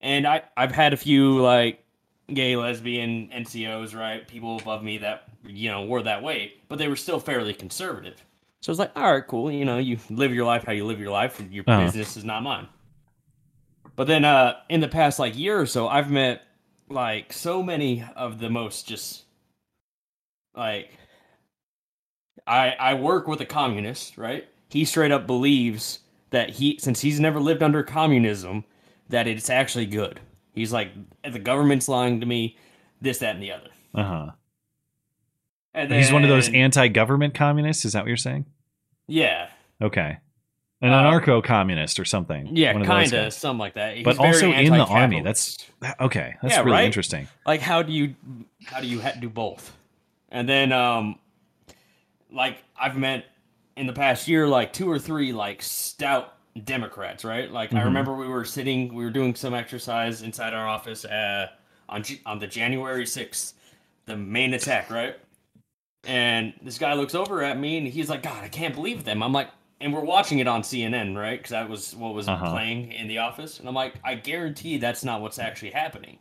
And 0.00 0.26
I 0.26 0.42
I've 0.56 0.72
had 0.72 0.92
a 0.94 0.96
few 0.96 1.40
like 1.40 1.84
gay, 2.32 2.54
lesbian 2.56 3.28
NCOs, 3.34 3.94
right? 3.94 4.26
People 4.26 4.58
above 4.60 4.82
me 4.82 4.98
that 4.98 5.24
you 5.46 5.70
know 5.70 5.84
were 5.84 6.02
that 6.04 6.22
way, 6.22 6.54
but 6.68 6.78
they 6.78 6.88
were 6.88 6.96
still 6.96 7.18
fairly 7.20 7.52
conservative. 7.52 8.24
So 8.62 8.70
I 8.70 8.72
was 8.72 8.78
like, 8.78 8.92
all 8.96 9.12
right, 9.12 9.26
cool. 9.26 9.50
You 9.50 9.64
know, 9.64 9.78
you 9.78 9.98
live 10.10 10.34
your 10.34 10.44
life 10.44 10.64
how 10.64 10.72
you 10.72 10.84
live 10.84 11.00
your 11.00 11.10
life, 11.10 11.40
and 11.40 11.52
your 11.52 11.64
Uh-huh. 11.66 11.84
business 11.84 12.16
is 12.16 12.24
not 12.24 12.42
mine. 12.42 12.68
But 13.96 14.06
then 14.06 14.24
uh 14.24 14.54
in 14.68 14.80
the 14.80 14.88
past 14.88 15.18
like 15.18 15.36
year 15.36 15.60
or 15.60 15.66
so, 15.66 15.88
I've 15.88 16.10
met 16.10 16.42
like 16.88 17.32
so 17.32 17.62
many 17.62 18.04
of 18.16 18.38
the 18.40 18.50
most 18.50 18.88
just 18.88 19.24
like 20.54 20.90
I 22.46 22.70
I 22.78 22.94
work 22.94 23.26
with 23.28 23.40
a 23.40 23.46
communist, 23.46 24.18
right? 24.18 24.48
He 24.68 24.84
straight 24.84 25.12
up 25.12 25.26
believes 25.26 26.00
that 26.30 26.50
he 26.50 26.78
since 26.78 27.00
he's 27.00 27.20
never 27.20 27.40
lived 27.40 27.62
under 27.62 27.82
communism 27.82 28.64
that 29.08 29.26
it's 29.26 29.50
actually 29.50 29.86
good. 29.86 30.20
He's 30.54 30.72
like 30.72 30.92
the 31.28 31.38
government's 31.38 31.88
lying 31.88 32.20
to 32.20 32.26
me, 32.26 32.56
this, 33.00 33.18
that, 33.18 33.34
and 33.34 33.42
the 33.42 33.52
other. 33.52 33.70
Uh 33.94 34.04
huh. 34.04 34.30
And 35.74 35.92
He's 35.92 36.12
one 36.12 36.22
of 36.24 36.28
those 36.28 36.48
anti-government 36.48 37.34
communists. 37.34 37.84
Is 37.84 37.92
that 37.92 38.00
what 38.02 38.08
you're 38.08 38.16
saying? 38.16 38.46
yeah, 39.06 39.48
Okay. 39.82 40.18
An 40.82 40.92
Uh, 40.92 41.02
anarcho-communist 41.02 42.00
or 42.00 42.04
something. 42.06 42.56
yeah, 42.56 42.72
kind 42.84 43.12
of 43.12 43.32
something 43.34 43.58
like 43.58 43.74
that. 43.74 43.96
He's 43.96 44.04
But 44.04 44.18
also 44.18 44.50
in 44.50 44.72
the 44.72 44.84
army. 44.84 45.20
That's 45.20 45.58
okay. 46.00 46.34
That's 46.40 46.54
Yeah, 46.54 46.60
really 46.60 46.72
right? 46.72 46.84
interesting. 46.84 47.28
like 47.44 47.60
how 47.60 47.82
do 47.82 47.92
you 47.92 48.14
how 48.64 48.80
do 48.80 48.86
you 48.86 49.02
do 49.20 49.28
both 49.28 49.72
and 50.30 50.48
then 50.48 50.72
um 50.72 51.18
like 52.32 52.58
i've 52.78 52.96
met 52.96 53.24
in 53.76 53.86
the 53.86 53.92
past 53.92 54.28
year 54.28 54.46
like 54.46 54.72
two 54.72 54.88
or 54.90 54.98
three 54.98 55.32
like 55.32 55.60
stout 55.62 56.34
democrats 56.64 57.24
right 57.24 57.50
like 57.50 57.72
i 57.72 57.80
Mhm. 57.80 57.84
remember 57.86 58.14
we 58.14 58.28
were 58.28 58.44
sitting 58.44 58.94
we 58.94 59.02
were 59.04 59.10
doing 59.10 59.34
some 59.34 59.54
exercise 59.54 60.22
inside 60.22 60.54
our 60.54 60.68
office 60.68 61.04
uh 61.04 61.48
on 61.88 62.02
G- 62.04 62.20
on 62.26 62.38
the 62.38 62.46
january 62.46 63.04
6th 63.04 63.54
the 64.06 64.16
main 64.16 64.54
attack 64.54 64.90
right 64.90 65.16
and 66.04 66.54
this 66.62 66.78
guy 66.78 66.94
looks 66.94 67.14
over 67.14 67.42
at 67.42 67.58
me 67.58 67.76
and 67.78 67.86
he's 67.86 68.08
like 68.08 68.22
god 68.22 68.42
i 68.42 68.48
can't 68.48 68.74
believe 68.74 69.04
them 69.04 69.22
i'm 69.22 69.32
like 69.32 69.48
and 69.82 69.92
we're 69.92 70.00
watching 70.04 70.38
it 70.38 70.46
on 70.46 70.62
cnn 70.62 71.16
right 71.16 71.38
because 71.38 71.50
that 71.50 71.68
was 71.68 71.94
what 71.94 72.14
was 72.14 72.26
Uh-huh. 72.28 72.50
playing 72.52 72.90
in 72.92 73.06
the 73.08 73.18
office 73.18 73.58
and 73.58 73.68
i'm 73.68 73.74
like 73.74 73.94
i 74.04 74.14
guarantee 74.14 74.78
that's 74.78 75.04
not 75.04 75.20
what's 75.20 75.38
actually 75.38 75.70
happening 75.72 76.18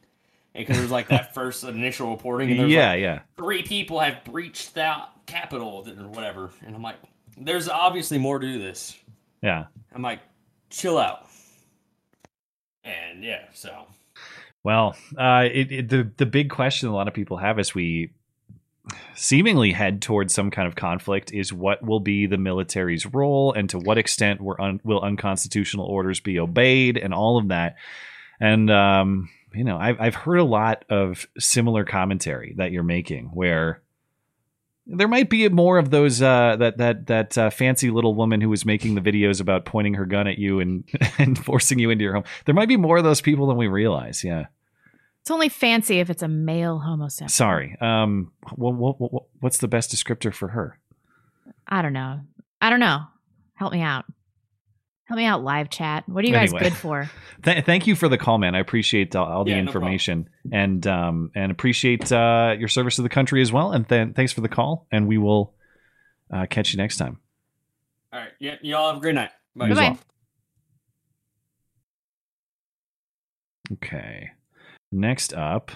because 0.53 0.77
it 0.77 0.81
was 0.81 0.91
like 0.91 1.07
that 1.09 1.33
first 1.35 1.63
initial 1.63 2.11
reporting, 2.11 2.51
and 2.51 2.69
Yeah, 2.69 2.89
like 2.91 3.01
yeah. 3.01 3.19
three 3.37 3.61
people 3.63 3.99
have 3.99 4.23
breached 4.25 4.73
that 4.73 5.09
Capitol 5.27 5.85
or 5.87 6.07
whatever, 6.09 6.49
and 6.65 6.75
I'm 6.75 6.81
like, 6.81 6.95
there's 7.37 7.69
obviously 7.69 8.17
more 8.17 8.39
to 8.39 8.57
this. 8.59 8.97
Yeah. 9.43 9.65
I'm 9.93 10.01
like, 10.01 10.19
chill 10.71 10.97
out, 10.97 11.27
and 12.83 13.23
yeah, 13.23 13.43
so 13.53 13.85
Well, 14.63 14.95
uh, 15.17 15.47
it, 15.51 15.71
it, 15.71 15.89
the 15.89 16.11
the 16.17 16.25
big 16.25 16.49
question 16.49 16.89
a 16.89 16.93
lot 16.95 17.07
of 17.07 17.13
people 17.13 17.37
have 17.37 17.59
as 17.59 17.73
we 17.75 18.11
seemingly 19.15 19.71
head 19.71 20.01
towards 20.01 20.33
some 20.33 20.51
kind 20.51 20.67
of 20.67 20.75
conflict 20.75 21.33
is 21.33 21.51
what 21.53 21.83
will 21.83 21.99
be 21.99 22.25
the 22.25 22.37
military's 22.37 23.05
role 23.05 23.53
and 23.53 23.69
to 23.69 23.79
what 23.79 23.97
extent 23.97 24.41
un, 24.59 24.79
will 24.83 25.01
unconstitutional 25.01 25.85
orders 25.85 26.19
be 26.19 26.39
obeyed 26.39 26.97
and 26.97 27.13
all 27.13 27.37
of 27.37 27.49
that. 27.49 27.75
And 28.39 28.69
um, 28.71 29.29
you 29.53 29.63
know, 29.63 29.77
I've 29.77 29.99
I've 29.99 30.15
heard 30.15 30.39
a 30.39 30.43
lot 30.43 30.85
of 30.89 31.27
similar 31.37 31.83
commentary 31.83 32.53
that 32.57 32.71
you're 32.71 32.83
making 32.83 33.25
where 33.33 33.81
there 34.85 35.07
might 35.07 35.29
be 35.29 35.47
more 35.49 35.77
of 35.77 35.91
those 35.91 36.21
uh, 36.21 36.55
that 36.57 36.77
that 36.77 37.07
that 37.07 37.37
uh, 37.37 37.49
fancy 37.49 37.91
little 37.91 38.15
woman 38.15 38.41
who 38.41 38.49
was 38.49 38.65
making 38.65 38.95
the 38.95 39.01
videos 39.01 39.39
about 39.39 39.65
pointing 39.65 39.93
her 39.95 40.05
gun 40.05 40.27
at 40.27 40.37
you 40.37 40.59
and 40.59 40.83
and 41.17 41.43
forcing 41.43 41.79
you 41.79 41.89
into 41.89 42.03
your 42.03 42.13
home. 42.13 42.23
There 42.45 42.55
might 42.55 42.67
be 42.67 42.77
more 42.77 42.97
of 42.97 43.03
those 43.03 43.21
people 43.21 43.47
than 43.47 43.57
we 43.57 43.67
realize. 43.67 44.23
Yeah. 44.23 44.47
It's 45.29 45.33
only 45.35 45.49
fancy 45.49 45.99
if 45.99 46.09
it's 46.09 46.23
a 46.23 46.27
male 46.27 46.79
homosexual. 46.79 47.29
Sorry. 47.29 47.77
Um. 47.79 48.31
What, 48.55 48.73
what, 48.73 48.99
what, 48.99 49.23
what's 49.41 49.59
the 49.59 49.67
best 49.67 49.95
descriptor 49.95 50.33
for 50.33 50.47
her? 50.47 50.79
I 51.67 51.83
don't 51.83 51.93
know. 51.93 52.21
I 52.59 52.71
don't 52.71 52.79
know. 52.79 53.03
Help 53.53 53.71
me 53.71 53.81
out. 53.83 54.05
Help 55.03 55.19
me 55.19 55.25
out, 55.25 55.43
live 55.43 55.69
chat. 55.69 56.09
What 56.09 56.23
are 56.25 56.27
you 56.27 56.33
guys 56.33 56.49
Anyway. 56.51 56.63
good 56.69 56.73
for? 56.77 57.11
Th- 57.43 57.63
thank 57.63 57.85
you 57.85 57.93
for 57.95 58.09
the 58.09 58.17
call, 58.17 58.39
man. 58.39 58.55
I 58.55 58.59
appreciate 58.59 59.15
all, 59.15 59.27
all 59.27 59.43
the 59.43 59.51
Yeah, 59.51 59.57
no 59.61 59.67
information 59.67 60.27
and 60.51 60.85
um 60.87 61.29
and 61.35 61.51
appreciate 61.51 62.11
uh, 62.11 62.55
your 62.57 62.67
service 62.67 62.95
to 62.95 63.03
the 63.03 63.09
country 63.09 63.43
as 63.43 63.51
well. 63.51 63.71
And 63.71 63.87
th- 63.87 64.15
thanks 64.15 64.31
for 64.31 64.41
the 64.41 64.49
call. 64.49 64.87
And 64.91 65.07
we 65.07 65.19
will 65.19 65.53
uh, 66.33 66.47
catch 66.49 66.73
you 66.73 66.77
next 66.77 66.97
time. 66.97 67.19
all 68.11 68.19
right, 68.19 68.29
yeah, 68.39 68.55
y'all 68.63 68.87
have 68.87 68.97
a 68.97 68.99
great 68.99 69.13
night. 69.13 69.29
Bye. 69.55 69.69
As 69.69 69.77
Bye-bye. 69.77 69.89
well. 69.91 69.99
Okay. 73.73 74.31
Next 74.91 75.33
up, 75.33 75.71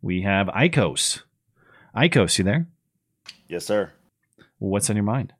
we 0.00 0.22
have 0.22 0.48
Icos. 0.48 1.22
Icos, 1.96 2.38
you 2.38 2.44
there? 2.44 2.66
Yes, 3.48 3.64
sir. 3.64 3.92
What's 4.58 4.90
on 4.90 4.96
your 4.96 5.04
mind? 5.04 5.32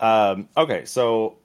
Um, 0.00 0.48
okay, 0.56 0.84
so 0.84 1.38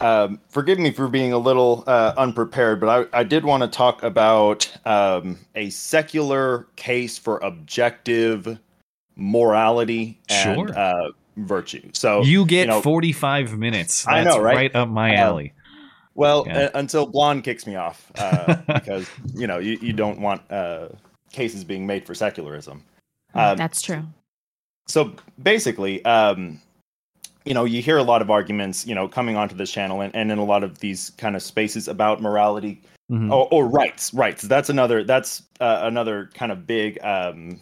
um, 0.00 0.40
forgive 0.48 0.78
me 0.78 0.90
for 0.92 1.08
being 1.08 1.32
a 1.32 1.38
little 1.38 1.84
uh, 1.86 2.14
unprepared, 2.16 2.80
but 2.80 3.08
I, 3.12 3.20
I 3.20 3.24
did 3.24 3.44
want 3.44 3.62
to 3.62 3.68
talk 3.68 4.02
about 4.02 4.70
um, 4.86 5.38
a 5.54 5.70
secular 5.70 6.66
case 6.76 7.18
for 7.18 7.38
objective 7.38 8.58
morality 9.16 10.20
and 10.28 10.56
Sure. 10.68 10.78
uh, 10.78 11.08
virtue. 11.36 11.90
So, 11.92 12.22
you 12.22 12.44
get 12.46 12.68
know- 12.68 12.80
45 12.82 13.58
minutes. 13.58 14.06
I 14.06 14.24
know, 14.24 14.38
right? 14.38 14.74
up 14.74 14.88
my 14.88 15.14
alley. 15.14 15.52
Well, 16.18 16.44
Yeah. 16.46 16.58
uh, 16.58 16.70
until 16.74 17.06
Blonde 17.06 17.44
kicks 17.44 17.66
me 17.66 17.76
off, 17.76 18.10
uh, 18.18 18.56
because 18.66 19.08
you 19.34 19.46
know 19.46 19.58
you, 19.58 19.78
you 19.80 19.92
don't 19.92 20.20
want 20.20 20.42
uh, 20.50 20.88
cases 21.32 21.64
being 21.64 21.86
made 21.86 22.04
for 22.04 22.14
secularism. 22.14 22.82
Um, 23.34 23.56
That's 23.56 23.80
true. 23.82 24.02
so 24.88 25.12
basically 25.42 26.02
um 26.06 26.58
you 27.44 27.52
know 27.54 27.64
you 27.66 27.82
hear 27.82 27.98
a 27.98 28.02
lot 28.02 28.22
of 28.22 28.30
arguments 28.30 28.86
you 28.86 28.94
know 28.94 29.06
coming 29.06 29.36
onto 29.36 29.54
this 29.54 29.70
channel 29.70 30.00
and, 30.00 30.14
and 30.16 30.32
in 30.32 30.38
a 30.38 30.44
lot 30.44 30.64
of 30.64 30.78
these 30.80 31.10
kind 31.18 31.36
of 31.36 31.42
spaces 31.42 31.88
about 31.88 32.20
morality 32.22 32.80
Mhm. 33.12 33.30
or, 33.30 33.46
or 33.52 33.66
rights 33.66 34.12
rights 34.14 34.42
that's 34.42 34.70
another 34.70 35.04
that's 35.04 35.42
uh, 35.60 35.80
another 35.82 36.30
kind 36.34 36.50
of 36.52 36.66
big 36.66 36.98
um 37.04 37.60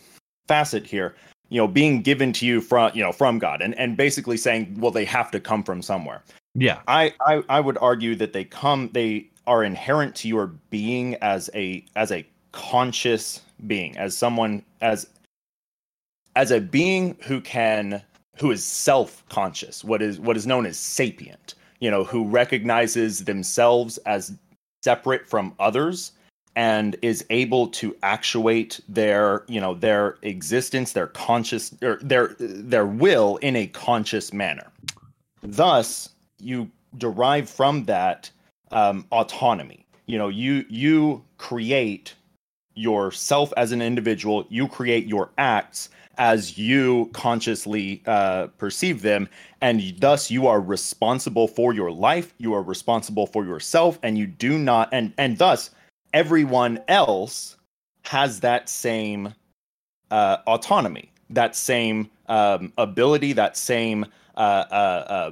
facet 0.49 0.87
here 0.87 1.15
you 1.51 1.61
know 1.61 1.67
being 1.69 2.01
given 2.01 2.33
to 2.33 2.47
you 2.47 2.61
from 2.61 2.93
you 2.95 3.03
know 3.03 3.13
from 3.13 3.39
god 3.41 3.61
and 3.61 3.75
and 3.79 3.97
basically 3.97 4.37
saying 4.37 4.77
well 4.81 4.93
they 4.93 5.05
have 5.05 5.31
to 5.33 5.41
come 5.41 5.63
from 5.65 5.83
somewhere 5.83 6.23
Yeah. 6.57 6.81
I, 6.89 7.13
I 7.21 7.43
I 7.49 7.61
would 7.61 7.77
argue 7.79 8.15
that 8.17 8.33
they 8.33 8.45
come 8.45 8.91
they 8.93 9.29
are 9.47 9.63
inherent 9.63 10.15
to 10.17 10.29
your 10.29 10.49
being 10.71 11.15
as 11.17 11.51
a 11.55 11.85
as 11.95 12.11
a 12.11 12.27
conscious 12.53 13.43
being 13.67 13.97
as 13.99 14.17
someone 14.17 14.63
as 14.81 15.07
as 16.35 16.51
a 16.51 16.61
being 16.61 17.17
who 17.23 17.41
can 17.41 18.03
who 18.39 18.51
is 18.51 18.65
self-conscious 18.65 19.85
what 19.85 20.01
is 20.01 20.19
what 20.19 20.37
is 20.37 20.47
known 20.47 20.65
as 20.67 20.79
sapient 20.79 21.55
you 21.81 21.91
know 21.91 22.05
who 22.05 22.25
recognizes 22.25 23.25
themselves 23.25 23.99
as 23.99 24.33
separate 24.83 25.27
from 25.27 25.55
others 25.61 26.13
and 26.55 26.97
is 27.03 27.25
able 27.29 27.69
to 27.69 27.95
actuate 28.03 28.81
their 28.89 29.45
you 29.49 29.61
know 29.61 29.75
their 29.75 30.17
existence 30.23 30.93
their 30.93 31.09
conscious 31.09 31.75
or 31.83 31.99
their 32.03 32.35
their 32.39 32.87
will 32.87 33.37
in 33.39 33.55
a 33.57 33.67
conscious 33.67 34.33
manner 34.33 34.73
thus 35.43 36.11
you 36.39 36.71
derive 36.99 37.49
from 37.49 37.85
that 37.85 38.31
um, 38.71 39.07
autonomy 39.13 39.87
you 40.07 40.19
know 40.19 40.29
you 40.29 40.65
you 40.69 41.23
create 41.39 42.15
yourself 42.75 43.53
as 43.57 43.73
an 43.73 43.83
individual 43.83 44.47
you 44.49 44.69
create 44.69 45.07
your 45.07 45.31
acts 45.39 45.89
as 46.19 46.57
you 46.57 47.11
consciously 47.13 48.03
uh, 48.07 48.47
perceive 48.59 49.03
them, 49.03 49.29
and 49.61 49.95
thus 49.99 50.31
you 50.31 50.47
are 50.47 50.61
responsible 50.61 51.49
for 51.49 51.73
your 51.73 51.91
life. 51.91 52.33
You 52.39 52.55
are 52.55 52.63
responsible 52.63 53.27
for 53.27 53.45
yourself, 53.45 53.99
and 54.03 54.17
you 54.17 54.27
do 54.27 54.59
not, 54.59 54.89
and 54.93 55.13
and 55.19 55.39
thus 55.39 55.71
everyone 56.13 56.81
else 56.89 57.57
has 58.05 58.41
that 58.41 58.69
same 58.69 59.35
uh, 60.11 60.39
autonomy, 60.47 61.11
that 61.31 61.57
same 61.57 62.09
um, 62.29 62.73
ability, 62.79 63.33
that 63.35 63.57
same 63.57 64.07
uh, 64.37 64.65
uh, 64.71 65.05
uh, 65.09 65.31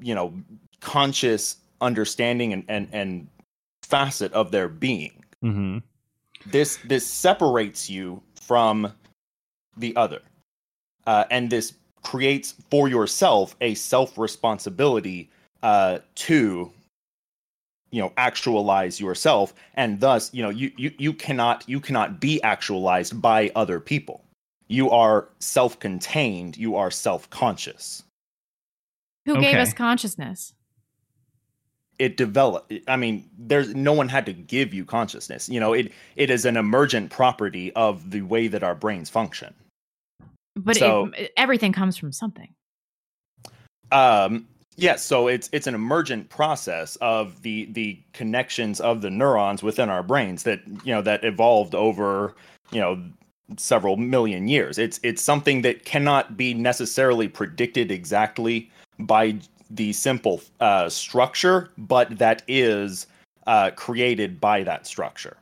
you 0.00 0.14
know 0.14 0.32
conscious 0.80 1.56
understanding 1.80 2.52
and 2.52 2.64
and 2.68 2.88
and 2.92 3.28
facet 3.82 4.32
of 4.32 4.50
their 4.50 4.68
being. 4.68 5.24
Mm-hmm. 5.44 5.78
This 6.46 6.78
this 6.84 7.06
separates 7.06 7.90
you 7.90 8.22
from 8.34 8.92
the 9.76 9.94
other, 9.96 10.20
uh, 11.06 11.24
and 11.30 11.50
this 11.50 11.74
creates 12.02 12.54
for 12.70 12.88
yourself 12.88 13.54
a 13.60 13.74
self 13.74 14.16
responsibility 14.16 15.30
uh, 15.62 15.98
to 16.14 16.70
you 17.90 18.00
know 18.00 18.12
actualize 18.16 19.00
yourself 19.00 19.52
and 19.74 20.00
thus 20.00 20.32
you 20.32 20.42
know 20.42 20.50
you, 20.50 20.70
you 20.76 20.92
you 20.98 21.12
cannot 21.12 21.68
you 21.68 21.80
cannot 21.80 22.20
be 22.20 22.42
actualized 22.42 23.20
by 23.20 23.50
other 23.56 23.80
people 23.80 24.24
you 24.68 24.90
are 24.90 25.28
self-contained 25.40 26.56
you 26.56 26.76
are 26.76 26.90
self-conscious 26.90 28.04
Who 29.26 29.40
gave 29.40 29.56
us 29.56 29.72
consciousness? 29.72 30.54
it 31.98 32.16
developed 32.16 32.72
i 32.88 32.96
mean 32.96 33.28
there's 33.38 33.74
no 33.74 33.92
one 33.92 34.08
had 34.08 34.24
to 34.24 34.32
give 34.32 34.72
you 34.72 34.86
consciousness 34.86 35.50
you 35.50 35.60
know 35.60 35.74
it 35.74 35.92
it 36.16 36.30
is 36.30 36.46
an 36.46 36.56
emergent 36.56 37.10
property 37.10 37.70
of 37.74 38.10
the 38.10 38.22
way 38.22 38.48
that 38.48 38.62
our 38.62 38.74
brains 38.74 39.10
function 39.10 39.52
But 40.56 40.76
So- 40.76 41.10
it, 41.14 41.30
everything 41.36 41.72
comes 41.74 41.98
from 41.98 42.10
something. 42.10 42.48
um 43.92 44.46
yes 44.76 45.04
so 45.04 45.28
it's 45.28 45.50
it's 45.52 45.66
an 45.66 45.74
emergent 45.74 46.30
process 46.30 46.96
of 47.02 47.42
the 47.42 47.66
the 47.72 48.00
connections 48.14 48.80
of 48.80 49.02
the 49.02 49.10
neurons 49.10 49.62
within 49.62 49.90
our 49.90 50.02
brains 50.02 50.44
that 50.44 50.60
you 50.84 50.94
know 50.94 51.02
that 51.02 51.22
evolved 51.22 51.74
over 51.74 52.34
you 52.72 52.80
know 52.80 52.98
several 53.58 53.98
million 53.98 54.48
years 54.48 54.78
it's 54.78 54.98
it's 55.02 55.20
something 55.20 55.60
that 55.60 55.84
cannot 55.84 56.36
be 56.38 56.54
necessarily 56.54 57.28
predicted 57.28 57.90
exactly 57.90 58.70
by 59.06 59.36
the 59.70 59.92
simple 59.92 60.40
uh, 60.60 60.88
structure 60.88 61.70
but 61.78 62.18
that 62.18 62.42
is 62.48 63.06
uh, 63.46 63.70
created 63.76 64.40
by 64.40 64.62
that 64.62 64.86
structure 64.86 65.36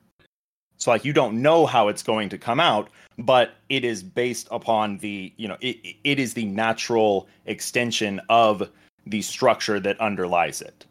so 0.76 0.90
like 0.90 1.04
you 1.04 1.12
don't 1.12 1.40
know 1.40 1.66
how 1.66 1.88
it's 1.88 2.02
going 2.02 2.28
to 2.28 2.38
come 2.38 2.60
out 2.60 2.88
but 3.18 3.54
it 3.68 3.84
is 3.84 4.02
based 4.02 4.48
upon 4.50 4.98
the 4.98 5.32
you 5.36 5.48
know 5.48 5.56
it, 5.60 5.76
it 6.04 6.18
is 6.18 6.34
the 6.34 6.44
natural 6.44 7.26
extension 7.46 8.20
of 8.28 8.68
the 9.06 9.22
structure 9.22 9.80
that 9.80 9.98
underlies 10.00 10.60
it 10.60 10.84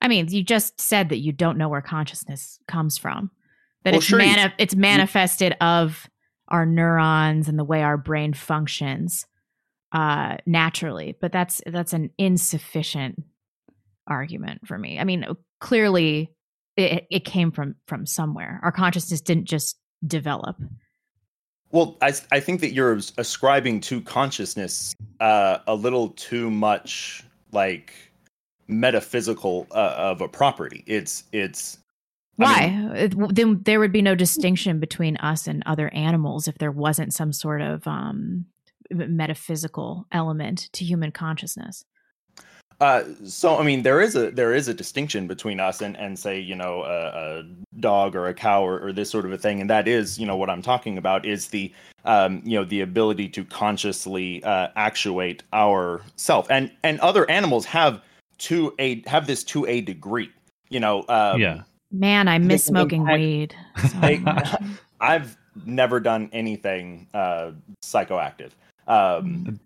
I 0.00 0.06
mean, 0.06 0.28
you 0.28 0.44
just 0.44 0.80
said 0.80 1.08
that 1.08 1.18
you 1.18 1.32
don't 1.32 1.58
know 1.58 1.68
where 1.68 1.82
consciousness 1.82 2.60
comes 2.68 2.96
from. 2.96 3.32
That 3.82 3.92
Well, 3.92 3.98
it's 3.98 4.06
sure, 4.06 4.20
you- 4.20 4.26
mani- 4.26 4.54
it's 4.56 4.76
manifested 4.76 5.56
of 5.60 6.08
our 6.46 6.64
neurons 6.64 7.48
and 7.48 7.58
the 7.58 7.64
way 7.64 7.82
our 7.82 7.96
brain 7.96 8.32
functions 8.32 9.26
uh, 9.92 10.36
naturally. 10.46 11.16
But 11.20 11.32
that's 11.32 11.60
that's 11.66 11.92
an 11.92 12.10
insufficient 12.18 13.22
argument 14.06 14.66
for 14.66 14.78
me. 14.78 14.98
I 14.98 15.04
mean, 15.04 15.26
clearly 15.60 16.30
it, 16.76 17.06
it 17.10 17.24
came 17.24 17.50
from 17.50 17.74
from 17.86 18.06
somewhere. 18.06 18.60
Our 18.62 18.72
consciousness 18.72 19.20
didn't 19.20 19.46
just 19.46 19.76
develop. 20.06 20.56
well 21.72 21.96
i, 22.02 22.12
I 22.30 22.38
think 22.38 22.60
that 22.60 22.72
you're 22.72 22.96
ascribing 23.18 23.80
to 23.80 24.00
consciousness 24.00 24.94
uh, 25.18 25.58
a 25.66 25.74
little 25.74 26.10
too 26.10 26.52
much 26.52 27.24
like 27.50 27.92
metaphysical 28.68 29.66
uh, 29.72 29.94
of 29.96 30.20
a 30.20 30.28
property 30.28 30.84
it's 30.86 31.24
it's 31.32 31.78
I 32.38 32.44
Why? 32.44 33.06
mean- 33.08 33.34
then 33.34 33.62
there 33.64 33.80
would 33.80 33.90
be 33.90 34.02
no 34.02 34.14
distinction 34.14 34.78
between 34.78 35.16
us 35.16 35.48
and 35.48 35.64
other 35.66 35.92
animals 35.92 36.46
if 36.46 36.58
there 36.58 36.70
wasn't 36.70 37.12
some 37.12 37.32
sort 37.32 37.60
of 37.60 37.84
um, 37.88 38.46
metaphysical 38.90 40.06
element 40.12 40.68
to 40.72 40.84
human 40.84 41.12
consciousness. 41.12 41.84
Uh, 42.80 43.02
so 43.24 43.58
I 43.58 43.64
mean, 43.64 43.82
there 43.82 44.00
is 44.00 44.14
a 44.14 44.30
there 44.30 44.54
is 44.54 44.68
a 44.68 44.74
distinction 44.74 45.26
between 45.26 45.58
us 45.58 45.80
and 45.80 45.96
and 45.96 46.16
say 46.16 46.38
you 46.38 46.54
know 46.54 46.82
a, 46.84 47.40
a 47.40 47.42
dog 47.80 48.14
or 48.14 48.28
a 48.28 48.34
cow 48.34 48.64
or, 48.64 48.78
or 48.78 48.92
this 48.92 49.10
sort 49.10 49.24
of 49.24 49.32
a 49.32 49.38
thing, 49.38 49.60
and 49.60 49.68
that 49.68 49.88
is 49.88 50.16
you 50.16 50.26
know 50.26 50.36
what 50.36 50.48
I'm 50.48 50.62
talking 50.62 50.96
about 50.96 51.26
is 51.26 51.48
the 51.48 51.72
um, 52.04 52.40
you 52.44 52.56
know 52.56 52.64
the 52.64 52.82
ability 52.82 53.28
to 53.30 53.44
consciously 53.44 54.44
uh, 54.44 54.68
actuate 54.76 55.42
our 55.52 56.02
self, 56.14 56.48
and 56.50 56.70
and 56.84 57.00
other 57.00 57.28
animals 57.28 57.64
have 57.64 58.00
to 58.38 58.72
a 58.78 59.02
have 59.08 59.26
this 59.26 59.42
to 59.44 59.66
a 59.66 59.80
degree. 59.80 60.30
You 60.68 60.78
know, 60.78 61.04
um, 61.08 61.40
yeah. 61.40 61.62
Man, 61.90 62.28
I 62.28 62.38
miss 62.38 62.66
They- 62.66 62.72
they- 62.74 62.78
smoking 62.78 63.08
I- 63.08 63.14
weed. 63.14 63.54
they- 64.00 64.22
I've 65.00 65.36
never 65.66 65.98
done 65.98 66.28
anything 66.32 67.08
uh, 67.12 67.52
psychoactive. 67.84 68.50
Um, 68.88 69.60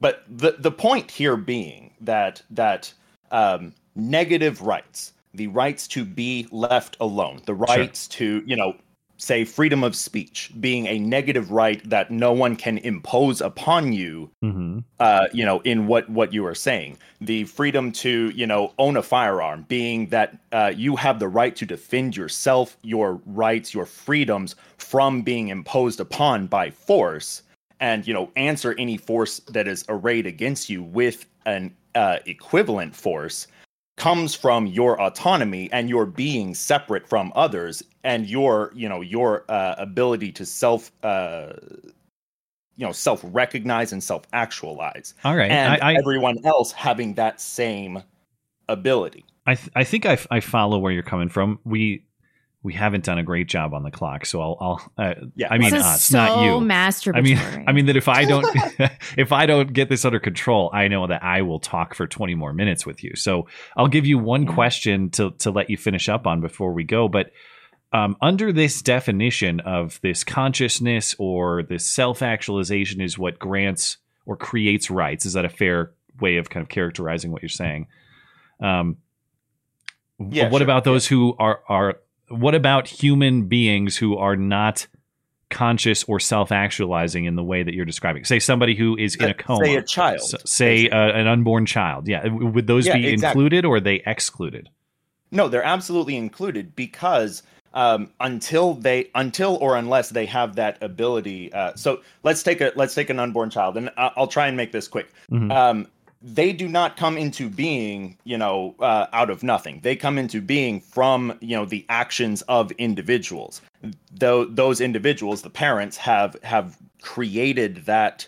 but 0.00 0.24
the 0.28 0.56
the 0.58 0.70
point 0.70 1.10
here 1.10 1.36
being 1.36 1.94
that 2.00 2.42
that 2.50 2.92
um, 3.30 3.74
negative 3.94 4.62
rights, 4.62 5.12
the 5.34 5.46
rights 5.48 5.88
to 5.88 6.04
be 6.04 6.46
left 6.50 6.96
alone, 7.00 7.40
the 7.46 7.54
rights 7.54 8.06
to 8.08 8.42
you 8.46 8.56
know 8.56 8.74
say 9.16 9.44
freedom 9.44 9.82
of 9.82 9.96
speech, 9.96 10.52
being 10.60 10.86
a 10.86 10.98
negative 10.98 11.50
right 11.50 11.82
that 11.90 12.10
no 12.10 12.32
one 12.32 12.54
can 12.54 12.78
impose 12.78 13.40
upon 13.40 13.92
you 13.92 14.30
Mm-hmm. 14.44 14.78
uh, 15.00 15.26
you 15.32 15.44
know, 15.44 15.60
in 15.60 15.88
what 15.88 16.08
what 16.08 16.32
you 16.32 16.46
are 16.46 16.54
saying. 16.54 16.96
The 17.20 17.44
freedom 17.44 17.90
to, 17.92 18.30
you 18.34 18.46
know, 18.46 18.72
own 18.78 18.96
a 18.96 19.02
firearm, 19.02 19.64
being 19.68 20.06
that 20.10 20.38
uh, 20.52 20.72
you 20.76 20.94
have 20.94 21.18
the 21.18 21.28
right 21.28 21.56
to 21.56 21.66
defend 21.66 22.16
yourself, 22.16 22.76
your 22.82 23.20
rights, 23.26 23.74
your 23.74 23.86
freedoms 23.86 24.54
from 24.76 25.22
being 25.22 25.48
imposed 25.48 25.98
upon 25.98 26.46
by 26.46 26.70
force, 26.70 27.42
and 27.80 28.06
you 28.06 28.14
know, 28.14 28.30
answer 28.36 28.74
any 28.78 28.96
force 28.96 29.40
that 29.48 29.68
is 29.68 29.84
arrayed 29.88 30.26
against 30.26 30.68
you 30.68 30.82
with 30.82 31.26
an 31.46 31.74
uh, 31.94 32.18
equivalent 32.26 32.94
force 32.94 33.46
comes 33.96 34.34
from 34.34 34.66
your 34.66 35.00
autonomy 35.00 35.68
and 35.72 35.88
your 35.88 36.06
being 36.06 36.54
separate 36.54 37.06
from 37.08 37.32
others 37.34 37.82
and 38.04 38.30
your 38.30 38.72
you 38.74 38.88
know 38.88 39.00
your 39.00 39.44
uh, 39.48 39.74
ability 39.76 40.30
to 40.30 40.46
self 40.46 40.92
uh, 41.02 41.52
you 42.76 42.86
know 42.86 42.92
self 42.92 43.20
recognize 43.24 43.92
and 43.92 44.02
self 44.02 44.22
actualize 44.32 45.14
All 45.24 45.36
right. 45.36 45.50
and 45.50 45.82
I, 45.82 45.92
I, 45.92 45.94
everyone 45.96 46.38
else 46.44 46.70
having 46.70 47.14
that 47.14 47.40
same 47.40 48.02
ability 48.68 49.24
I, 49.46 49.54
th- 49.54 49.70
I 49.74 49.82
think 49.82 50.04
I, 50.04 50.12
f- 50.12 50.26
I 50.30 50.40
follow 50.40 50.78
where 50.78 50.92
you're 50.92 51.02
coming 51.02 51.30
from. 51.30 51.58
We 51.64 52.04
we 52.62 52.72
haven't 52.74 53.04
done 53.04 53.18
a 53.18 53.22
great 53.22 53.46
job 53.48 53.72
on 53.72 53.84
the 53.84 53.90
clock, 53.90 54.26
so 54.26 54.40
I'll, 54.42 54.56
I'll 54.60 54.92
uh, 55.06 55.14
Yeah. 55.36 55.46
I 55.50 55.58
mean 55.58 55.70
this 55.70 55.84
us, 55.84 56.02
so 56.04 56.18
not 56.18 56.44
you. 56.44 56.52
masturbatory. 56.66 57.16
I 57.16 57.20
mean, 57.20 57.64
I 57.68 57.72
mean 57.72 57.86
that 57.86 57.96
if 57.96 58.08
I 58.08 58.24
don't, 58.24 58.44
if 59.16 59.30
I 59.32 59.46
don't 59.46 59.72
get 59.72 59.88
this 59.88 60.04
under 60.04 60.18
control, 60.18 60.68
I 60.72 60.88
know 60.88 61.06
that 61.06 61.22
I 61.22 61.42
will 61.42 61.60
talk 61.60 61.94
for 61.94 62.06
20 62.08 62.34
more 62.34 62.52
minutes 62.52 62.84
with 62.84 63.04
you. 63.04 63.12
So 63.14 63.46
I'll 63.76 63.86
give 63.88 64.06
you 64.06 64.18
one 64.18 64.42
Yeah. 64.42 64.54
question 64.54 65.10
to 65.10 65.30
to 65.38 65.50
let 65.52 65.70
you 65.70 65.76
finish 65.76 66.08
up 66.08 66.26
on 66.26 66.40
before 66.40 66.72
we 66.72 66.82
go. 66.84 67.06
But 67.08 67.30
um, 67.92 68.16
under 68.20 68.52
this 68.52 68.82
definition 68.82 69.60
of 69.60 69.98
this 70.02 70.22
consciousness 70.24 71.14
or 71.18 71.62
this 71.62 71.86
self 71.88 72.22
actualization 72.22 73.00
is 73.00 73.16
what 73.18 73.38
grants 73.38 73.98
or 74.26 74.36
creates 74.36 74.90
rights. 74.90 75.24
Is 75.26 75.34
that 75.34 75.44
a 75.44 75.48
fair 75.48 75.92
way 76.20 76.36
of 76.38 76.50
kind 76.50 76.62
of 76.62 76.68
characterizing 76.68 77.30
what 77.30 77.40
you're 77.40 77.48
saying? 77.48 77.86
Um, 78.60 78.96
Yeah, 80.18 80.50
what 80.50 80.58
sure. 80.58 80.64
about 80.64 80.82
those 80.84 81.06
who 81.06 81.34
are 81.38 81.60
are 81.68 82.00
what 82.28 82.54
about 82.54 82.88
human 82.88 83.44
beings 83.46 83.96
who 83.96 84.16
are 84.16 84.36
not 84.36 84.86
conscious 85.50 86.04
or 86.04 86.20
self-actualizing 86.20 87.24
in 87.24 87.34
the 87.34 87.42
way 87.42 87.62
that 87.62 87.72
you're 87.72 87.86
describing 87.86 88.22
say 88.24 88.38
somebody 88.38 88.74
who 88.74 88.96
is 88.98 89.14
in 89.14 89.30
a 89.30 89.34
coma 89.34 89.64
say 89.64 89.76
a 89.76 89.82
child 89.82 90.16
S- 90.20 90.34
say 90.44 90.90
uh, 90.90 90.96
an 91.12 91.26
unborn 91.26 91.64
child 91.64 92.06
yeah 92.06 92.26
would 92.28 92.66
those 92.66 92.86
Yeah, 92.86 92.96
be 92.96 93.08
exactly. 93.08 93.44
included 93.44 93.64
or 93.64 93.76
are 93.76 93.80
they 93.80 94.02
excluded 94.04 94.68
No, 95.30 95.48
they're 95.48 95.62
absolutely 95.64 96.16
included 96.16 96.76
because 96.76 97.42
um, 97.74 98.10
until 98.20 98.74
they, 98.74 99.10
until 99.14 99.56
or 99.56 99.76
unless 99.76 100.08
they 100.08 100.24
have 100.26 100.56
that 100.56 100.82
ability. 100.82 101.52
Uh, 101.52 101.72
so 101.76 102.00
let's 102.22 102.42
take 102.42 102.62
a 102.62 102.72
let's 102.76 102.94
take 102.94 103.10
an 103.10 103.18
unborn 103.20 103.50
child, 103.50 103.76
and 103.76 103.90
I- 103.98 104.10
I'll 104.16 104.26
try 104.26 104.48
and 104.48 104.56
make 104.56 104.72
this 104.72 104.88
quick. 104.88 105.08
Mhm. 105.30 105.52
Um, 105.52 105.86
they 106.20 106.52
do 106.52 106.68
not 106.68 106.96
come 106.96 107.16
into 107.16 107.48
being, 107.48 108.18
you 108.24 108.36
know, 108.36 108.74
uh, 108.80 109.06
out 109.12 109.30
of 109.30 109.42
nothing. 109.42 109.80
They 109.82 109.94
come 109.94 110.18
into 110.18 110.40
being 110.40 110.80
from, 110.80 111.38
you 111.40 111.56
know, 111.56 111.64
the 111.64 111.86
actions 111.88 112.42
of 112.42 112.72
individuals. 112.72 113.60
Though 114.12 114.44
those 114.44 114.80
individuals, 114.80 115.42
the 115.42 115.50
parents, 115.50 115.96
have 115.96 116.36
have 116.42 116.76
created 117.02 117.86
that 117.86 118.26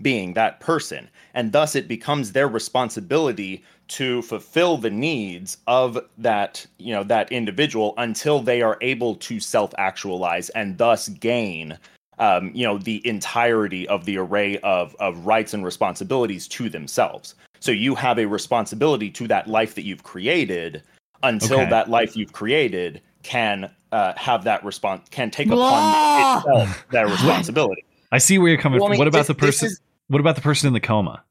being, 0.00 0.34
that 0.34 0.60
person, 0.60 1.08
and 1.34 1.52
thus 1.52 1.74
it 1.74 1.88
becomes 1.88 2.32
their 2.32 2.48
responsibility 2.48 3.64
to 3.88 4.22
fulfill 4.22 4.78
the 4.78 4.90
needs 4.90 5.58
of 5.66 5.98
that 6.16 6.64
you 6.78 6.94
know 6.94 7.04
that 7.04 7.30
individual 7.30 7.94
until 7.98 8.40
they 8.40 8.62
are 8.62 8.78
able 8.80 9.14
to 9.16 9.38
self-actualize 9.38 10.48
and 10.50 10.78
thus 10.78 11.08
gain 11.08 11.78
um, 12.18 12.50
you 12.54 12.64
know 12.66 12.78
the 12.78 13.06
entirety 13.06 13.86
of 13.88 14.04
the 14.04 14.18
array 14.18 14.58
of 14.58 14.94
of 15.00 15.26
rights 15.26 15.54
and 15.54 15.64
responsibilities 15.64 16.46
to 16.48 16.68
themselves. 16.68 17.34
So 17.60 17.70
you 17.72 17.94
have 17.94 18.18
a 18.18 18.26
responsibility 18.26 19.10
to 19.10 19.28
that 19.28 19.46
life 19.46 19.74
that 19.76 19.82
you've 19.84 20.02
created 20.02 20.82
until 21.22 21.60
Okay. 21.60 21.70
that 21.70 21.88
life 21.88 22.16
you've 22.16 22.32
created 22.32 23.00
can 23.22 23.70
uh, 23.92 24.12
have 24.16 24.42
that 24.44 24.64
response 24.64 25.08
can 25.10 25.30
take 25.30 25.48
Blah. 25.48 25.66
upon 25.68 26.36
itself 26.36 26.84
that 26.90 27.02
responsibility. 27.10 27.84
I 28.10 28.18
see 28.18 28.38
where 28.38 28.48
you're 28.48 28.58
coming 28.60 28.80
Well, 28.80 28.86
I 28.86 28.88
from. 28.88 28.92
mean, 28.92 28.98
what 28.98 29.08
about 29.08 29.18
this- 29.20 29.26
the 29.28 29.34
person? 29.34 29.66
is- 29.66 29.80
what 30.08 30.20
about 30.20 30.34
the 30.34 30.42
person 30.42 30.66
in 30.66 30.72
the 30.74 30.80
coma? 30.80 31.22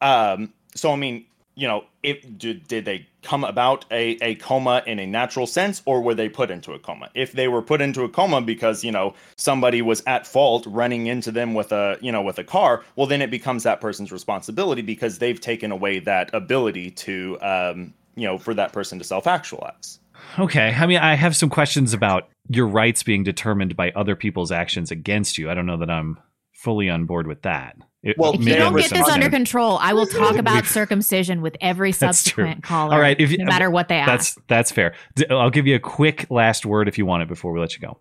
Um, 0.00 0.52
so 0.74 0.92
I 0.92 0.96
mean, 0.96 1.26
you 1.54 1.68
know, 1.68 1.84
if 2.02 2.20
did, 2.38 2.66
did 2.66 2.84
they 2.84 3.06
come 3.22 3.44
about 3.44 3.84
a, 3.90 4.16
a 4.20 4.34
coma 4.36 4.82
in 4.86 4.98
a 4.98 5.06
natural 5.06 5.46
sense, 5.46 5.82
or 5.84 6.02
were 6.02 6.14
they 6.14 6.28
put 6.28 6.50
into 6.50 6.72
a 6.72 6.78
coma? 6.78 7.10
If 7.14 7.32
they 7.32 7.48
were 7.48 7.62
put 7.62 7.80
into 7.80 8.02
a 8.02 8.08
coma 8.08 8.40
because 8.40 8.82
you 8.84 8.92
know 8.92 9.14
somebody 9.36 9.82
was 9.82 10.02
at 10.06 10.26
fault 10.26 10.66
running 10.66 11.06
into 11.06 11.30
them 11.30 11.54
with 11.54 11.72
a 11.72 11.96
you 12.00 12.12
know 12.12 12.22
with 12.22 12.38
a 12.38 12.44
car, 12.44 12.82
well 12.96 13.06
then 13.06 13.22
it 13.22 13.30
becomes 13.30 13.62
that 13.62 13.80
person's 13.80 14.10
responsibility 14.10 14.82
because 14.82 15.18
they've 15.18 15.40
taken 15.40 15.70
away 15.70 16.00
that 16.00 16.32
ability 16.34 16.90
to 16.90 17.38
um, 17.40 17.94
you 18.16 18.26
know 18.26 18.38
for 18.38 18.54
that 18.54 18.72
person 18.72 18.98
to 18.98 19.04
self 19.04 19.26
actualize. 19.26 20.00
Okay. 20.38 20.74
I 20.74 20.86
mean, 20.86 20.98
I 20.98 21.14
have 21.14 21.36
some 21.36 21.50
questions 21.50 21.92
about 21.92 22.28
your 22.48 22.66
rights 22.66 23.02
being 23.02 23.24
determined 23.24 23.76
by 23.76 23.90
other 23.90 24.16
people's 24.16 24.52
actions 24.52 24.90
against 24.90 25.38
you. 25.38 25.50
I 25.50 25.54
don't 25.54 25.66
know 25.66 25.78
that 25.78 25.90
I'm 25.90 26.18
fully 26.52 26.88
on 26.88 27.04
board 27.06 27.26
with 27.26 27.42
that. 27.42 27.76
It- 28.04 28.16
Well, 28.18 28.34
If 28.34 28.44
you 28.46 28.54
don't 28.54 28.76
get 28.76 28.90
this 28.90 29.08
under 29.08 29.30
control, 29.30 29.78
I 29.80 29.92
will 29.94 30.06
talk 30.06 30.36
about 30.44 30.66
circumcision 30.66 31.40
with 31.42 31.56
every 31.60 31.90
subsequent 31.90 32.62
caller. 32.62 32.94
All 32.94 33.00
right, 33.00 33.18
if 33.18 33.32
you- 33.32 33.38
no 33.38 33.46
matter 33.46 33.70
what 33.70 33.88
they 33.88 33.96
ask. 33.96 34.08
That's 34.36 34.38
that's 34.46 34.70
fair. 34.70 34.94
I'll 35.30 35.50
give 35.50 35.66
you 35.66 35.74
a 35.74 35.80
quick 35.80 36.26
last 36.30 36.64
word 36.66 36.86
if 36.86 36.98
you 36.98 37.06
want 37.06 37.22
it 37.22 37.28
before 37.28 37.52
we 37.52 37.60
let 37.60 37.74
you 37.74 37.80
go. 37.80 37.98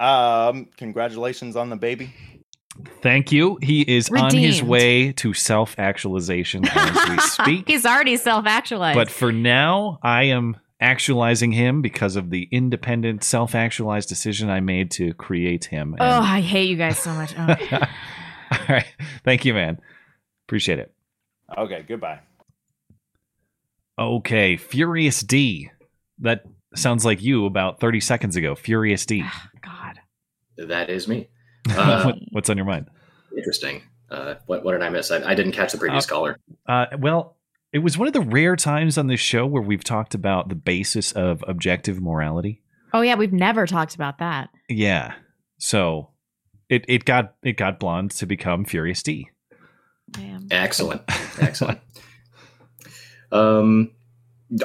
Um, 0.00 0.66
congratulations 0.76 1.54
on 1.54 1.70
the 1.70 1.76
baby. 1.76 2.12
Thank 3.02 3.30
you. 3.30 3.58
He 3.60 3.82
is 3.82 4.08
on 4.10 4.34
his 4.34 4.62
way 4.62 5.12
to 5.12 5.34
self 5.34 5.78
actualization 5.78 6.66
as 6.66 7.08
we 7.10 7.18
speak. 7.20 7.68
He's 7.68 7.84
already 7.84 8.16
self-actualized. 8.16 8.96
But 8.96 9.10
for 9.10 9.30
now, 9.30 9.98
I 10.02 10.24
am 10.24 10.56
actualizing 10.80 11.52
him 11.52 11.82
because 11.82 12.16
of 12.16 12.30
the 12.30 12.48
independent, 12.50 13.22
self 13.22 13.54
actualized 13.54 14.08
decision 14.08 14.48
I 14.48 14.60
made 14.60 14.90
to 14.92 15.12
create 15.14 15.66
him. 15.66 15.94
oh, 16.00 16.04
I 16.22 16.40
hate 16.40 16.70
you 16.70 16.76
guys 16.76 16.98
so 16.98 17.12
much. 17.12 17.34
Oh. 17.38 17.54
All 18.60 18.66
right. 18.68 18.86
Thank 19.24 19.44
you, 19.44 19.54
man. 19.54 19.78
Appreciate 20.46 20.78
it. 20.78 20.92
Okay, 21.56 21.84
goodbye. 21.88 22.20
Okay. 23.98 24.56
Furious 24.56 25.20
D. 25.20 25.70
That 26.18 26.44
sounds 26.74 27.04
like 27.04 27.22
you 27.22 27.46
about 27.46 27.80
30 27.80 28.00
seconds 28.00 28.36
ago. 28.36 28.54
Furious 28.54 29.04
D. 29.06 29.24
God. 29.62 29.98
That 30.56 30.90
is 30.90 31.08
me. 31.08 31.28
Uh, 31.70 32.04
What- 32.06 32.18
what's 32.32 32.50
on 32.50 32.56
your 32.56 32.66
mind? 32.66 32.86
interesting. 33.36 33.82
Uh, 34.10 34.34
what, 34.46 34.62
what 34.64 34.72
did 34.72 34.82
I 34.82 34.90
miss? 34.90 35.10
I, 35.12 35.22
I 35.22 35.34
didn't 35.34 35.52
catch 35.52 35.70
the 35.72 35.78
previous 35.78 36.04
Uh, 36.04 36.08
caller. 36.08 36.36
Uh, 36.66 36.86
well, 36.98 37.36
it 37.72 37.78
was 37.78 37.96
one 37.96 38.08
of 38.08 38.12
the 38.12 38.20
rare 38.20 38.56
times 38.56 38.98
on 38.98 39.06
this 39.06 39.20
show 39.20 39.46
where 39.46 39.62
we've 39.62 39.84
talked 39.84 40.14
about 40.14 40.48
the 40.50 40.54
basis 40.56 41.12
of 41.12 41.42
objective 41.48 42.00
morality. 42.02 42.62
Oh 42.92 43.00
yeah, 43.00 43.14
we've 43.14 43.32
never 43.32 43.66
talked 43.66 43.94
about 43.94 44.18
that. 44.18 44.50
Yeah. 44.68 45.14
So 45.58 46.10
it, 46.72 46.84
it 46.88 47.04
got 47.04 47.34
it 47.42 47.56
got 47.56 47.78
blonde 47.78 48.10
to 48.12 48.26
become 48.26 48.64
Furious 48.64 49.02
D. 49.02 49.28
Man. 50.16 50.48
Excellent. 50.50 51.02
Excellent. 51.40 51.78
um, 53.30 53.90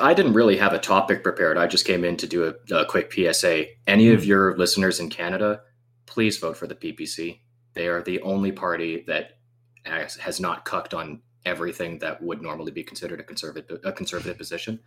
I 0.02 0.14
didn't 0.14 0.34
really 0.34 0.58
have 0.58 0.74
a 0.74 0.80
topic 0.80 1.24
prepared. 1.24 1.58
I 1.58 1.68
just 1.68 1.86
came 1.86 2.04
in 2.04 2.18
to 2.18 2.28
do 2.28 2.54
a, 2.72 2.76
a 2.76 2.86
quick 2.86 3.12
PSA. 3.14 3.66
Any 3.86 4.10
of 4.10 4.26
your 4.26 4.58
listeners 4.58 5.00
in 5.00 5.10
Canada, 5.10 5.62
please 6.06 6.38
vote 6.38 6.58
for 6.58 6.68
the 6.68 6.76
PPC. 6.76 7.40
They 7.74 7.88
are 7.88 8.02
the 8.02 8.22
only 8.22 8.52
party 8.52 9.04
that 9.08 9.38
has, 9.84 10.16
has 10.18 10.40
not 10.42 10.66
cucked 10.66 10.94
on 10.94 11.22
everything 11.46 12.00
that 12.00 12.22
would 12.22 12.42
normally 12.42 12.72
be 12.72 12.84
considered 12.84 13.22
a 13.22 13.24
conservative 13.24 13.80
a 13.86 13.94
conservative 13.94 14.38
position. 14.38 14.80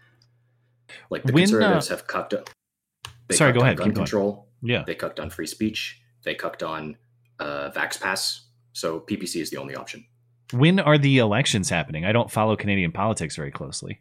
Like 1.09 1.23
the 1.23 1.33
When, 1.33 1.45
uh, 1.45 1.47
conservatives 1.47 1.89
have 1.89 2.07
cucked. 2.07 2.35
on- 2.35 2.45
They 3.29 3.37
Sorry, 3.37 3.53
cucked 3.53 3.55
go 3.55 3.61
on 3.63 3.67
ahead, 3.67 3.77
Gun 3.79 3.87
keep 3.87 3.95
going. 3.95 4.05
control. 4.07 4.49
Yeah. 4.63 4.83
They 4.87 4.95
cucked 4.97 5.21
on 5.21 5.31
free 5.31 5.47
speech. 5.47 6.03
They 6.25 6.35
cucked 6.35 6.63
on 6.63 6.97
uh, 7.41 7.71
Vax 7.75 8.01
Pass. 8.01 8.43
So 8.73 9.01
PPC 9.01 9.41
is 9.41 9.51
the 9.51 9.57
only 9.57 9.75
option. 9.75 10.05
When 10.53 10.79
are 10.81 10.99
the 10.99 11.19
elections 11.19 11.69
happening? 11.71 12.05
I 12.05 12.13
don't 12.13 12.31
follow 12.31 12.57
Canadian 12.57 12.93
politics 12.93 13.35
very 13.37 13.51
closely. 13.51 14.01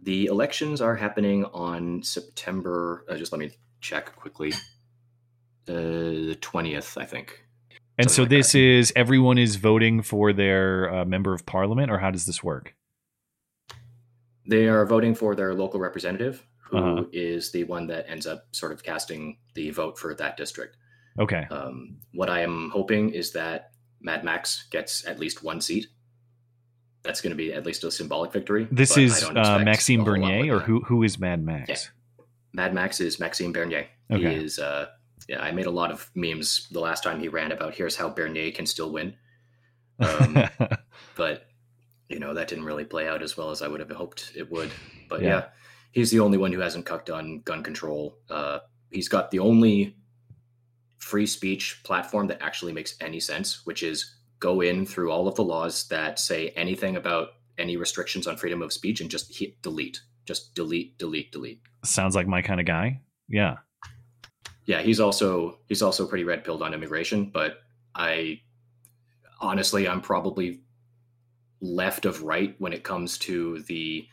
The 0.00 0.26
elections 0.26 0.80
are 0.80 0.96
happening 0.96 1.44
on 1.46 2.02
September. 2.02 3.04
Uh, 3.08 3.16
just 3.16 3.32
let 3.32 3.38
me 3.38 3.50
check 3.80 4.14
quickly. 4.16 4.52
Uh, 5.68 5.72
the 6.28 6.38
twentieth, 6.40 6.98
I 6.98 7.04
think. 7.04 7.44
And 7.98 8.10
so 8.10 8.22
like 8.22 8.30
this 8.30 8.52
that. 8.52 8.58
is 8.58 8.92
everyone 8.96 9.38
is 9.38 9.56
voting 9.56 10.02
for 10.02 10.32
their 10.32 10.92
uh, 10.92 11.04
member 11.04 11.32
of 11.34 11.46
parliament, 11.46 11.90
or 11.90 11.98
how 11.98 12.10
does 12.10 12.26
this 12.26 12.42
work? 12.42 12.74
They 14.46 14.66
are 14.68 14.84
voting 14.86 15.14
for 15.14 15.34
their 15.36 15.54
local 15.54 15.78
representative, 15.78 16.44
who 16.58 17.08
is 17.12 17.46
Uh-huh. 17.46 17.50
the 17.52 17.64
one 17.64 17.86
that 17.88 18.06
ends 18.10 18.26
up 18.26 18.46
sort 18.52 18.72
of 18.72 18.82
casting 18.82 19.38
the 19.54 19.70
vote 19.70 19.98
for 19.98 20.14
that 20.16 20.36
district. 20.36 20.76
Okay. 21.18 21.46
Um, 21.50 21.96
what 22.12 22.30
I 22.30 22.40
am 22.40 22.70
hoping 22.70 23.10
is 23.10 23.32
that 23.32 23.72
Mad 24.00 24.24
Max 24.24 24.66
gets 24.70 25.06
at 25.06 25.18
least 25.18 25.42
one 25.42 25.60
seat. 25.60 25.86
That's 27.02 27.20
going 27.20 27.30
to 27.32 27.36
be 27.36 27.52
at 27.52 27.66
least 27.66 27.82
a 27.84 27.90
symbolic 27.90 28.32
victory. 28.32 28.68
This 28.70 28.96
is 28.96 29.24
uh, 29.24 29.58
Maxime 29.64 30.00
a 30.00 30.04
whole 30.04 30.12
lot 30.20 30.28
Bernier, 30.30 30.54
or 30.54 30.58
that. 30.60 30.64
who 30.66 30.80
who 30.82 31.02
is 31.02 31.18
Mad 31.18 31.44
Max? 31.44 31.90
Mad 32.52 32.74
Max 32.74 33.00
is 33.00 33.18
Maxime 33.18 33.52
Bernier. 33.52 33.86
He 34.08 34.14
Okay. 34.16 34.36
is. 34.36 34.58
Uh, 34.58 34.86
yeah, 35.28 35.40
I 35.40 35.52
made 35.52 35.66
a 35.66 35.70
lot 35.70 35.90
of 35.90 36.10
memes 36.14 36.68
the 36.70 36.80
last 36.80 37.02
time 37.02 37.18
he 37.20 37.28
ran 37.28 37.52
about. 37.52 37.74
Here's 37.74 37.96
how 37.96 38.08
Bernier 38.08 38.50
can 38.52 38.66
still 38.66 38.92
win. 38.92 39.14
Um, 39.98 40.36
but 41.16 41.46
you 42.08 42.18
know 42.18 42.34
that 42.34 42.48
didn't 42.48 42.64
really 42.64 42.84
play 42.84 43.08
out 43.08 43.22
as 43.22 43.36
well 43.36 43.50
as 43.50 43.62
I 43.62 43.68
would 43.68 43.80
have 43.80 43.90
hoped 43.90 44.32
it 44.36 44.50
would. 44.50 44.70
But 45.08 45.22
Yeah. 45.22 45.28
yeah, 45.28 45.44
he's 45.92 46.10
the 46.10 46.20
only 46.20 46.38
one 46.38 46.52
who 46.52 46.60
hasn't 46.60 46.86
cucked 46.86 47.10
on 47.10 47.40
gun 47.40 47.62
control. 47.62 48.18
Uh, 48.30 48.60
he's 48.90 49.08
got 49.08 49.30
the 49.30 49.38
only 49.40 49.96
free 51.02 51.26
speech 51.26 51.80
platform 51.82 52.28
that 52.28 52.40
actually 52.40 52.72
makes 52.72 52.94
any 53.00 53.18
sense, 53.18 53.66
which 53.66 53.82
is 53.82 54.14
go 54.38 54.60
in 54.60 54.86
through 54.86 55.10
all 55.10 55.26
of 55.26 55.34
the 55.34 55.42
laws 55.42 55.88
that 55.88 56.20
say 56.20 56.50
anything 56.50 56.94
about 56.94 57.30
any 57.58 57.76
restrictions 57.76 58.28
on 58.28 58.36
freedom 58.36 58.62
of 58.62 58.72
speech 58.72 59.00
and 59.00 59.10
just 59.10 59.36
hit 59.36 59.60
delete, 59.62 60.00
just 60.26 60.54
delete, 60.54 60.96
delete, 60.98 61.32
delete. 61.32 61.60
Sounds 61.84 62.14
like 62.14 62.28
my 62.28 62.40
kind 62.40 62.60
of 62.60 62.66
guy. 62.66 63.00
Yeah. 63.28 63.56
Yeah, 64.64 64.80
he's 64.80 65.00
also 65.00 65.58
he's 65.68 65.82
also 65.82 66.06
pretty 66.06 66.22
red 66.22 66.44
pilled 66.44 66.62
on 66.62 66.72
immigration, 66.72 67.30
but 67.30 67.58
I 67.96 68.40
honestly 69.40 69.88
I'm 69.88 70.00
probably 70.00 70.60
left 71.60 72.06
of 72.06 72.22
right 72.22 72.54
when 72.58 72.72
it 72.72 72.84
comes 72.84 73.18
to 73.18 73.60
the 73.62 74.06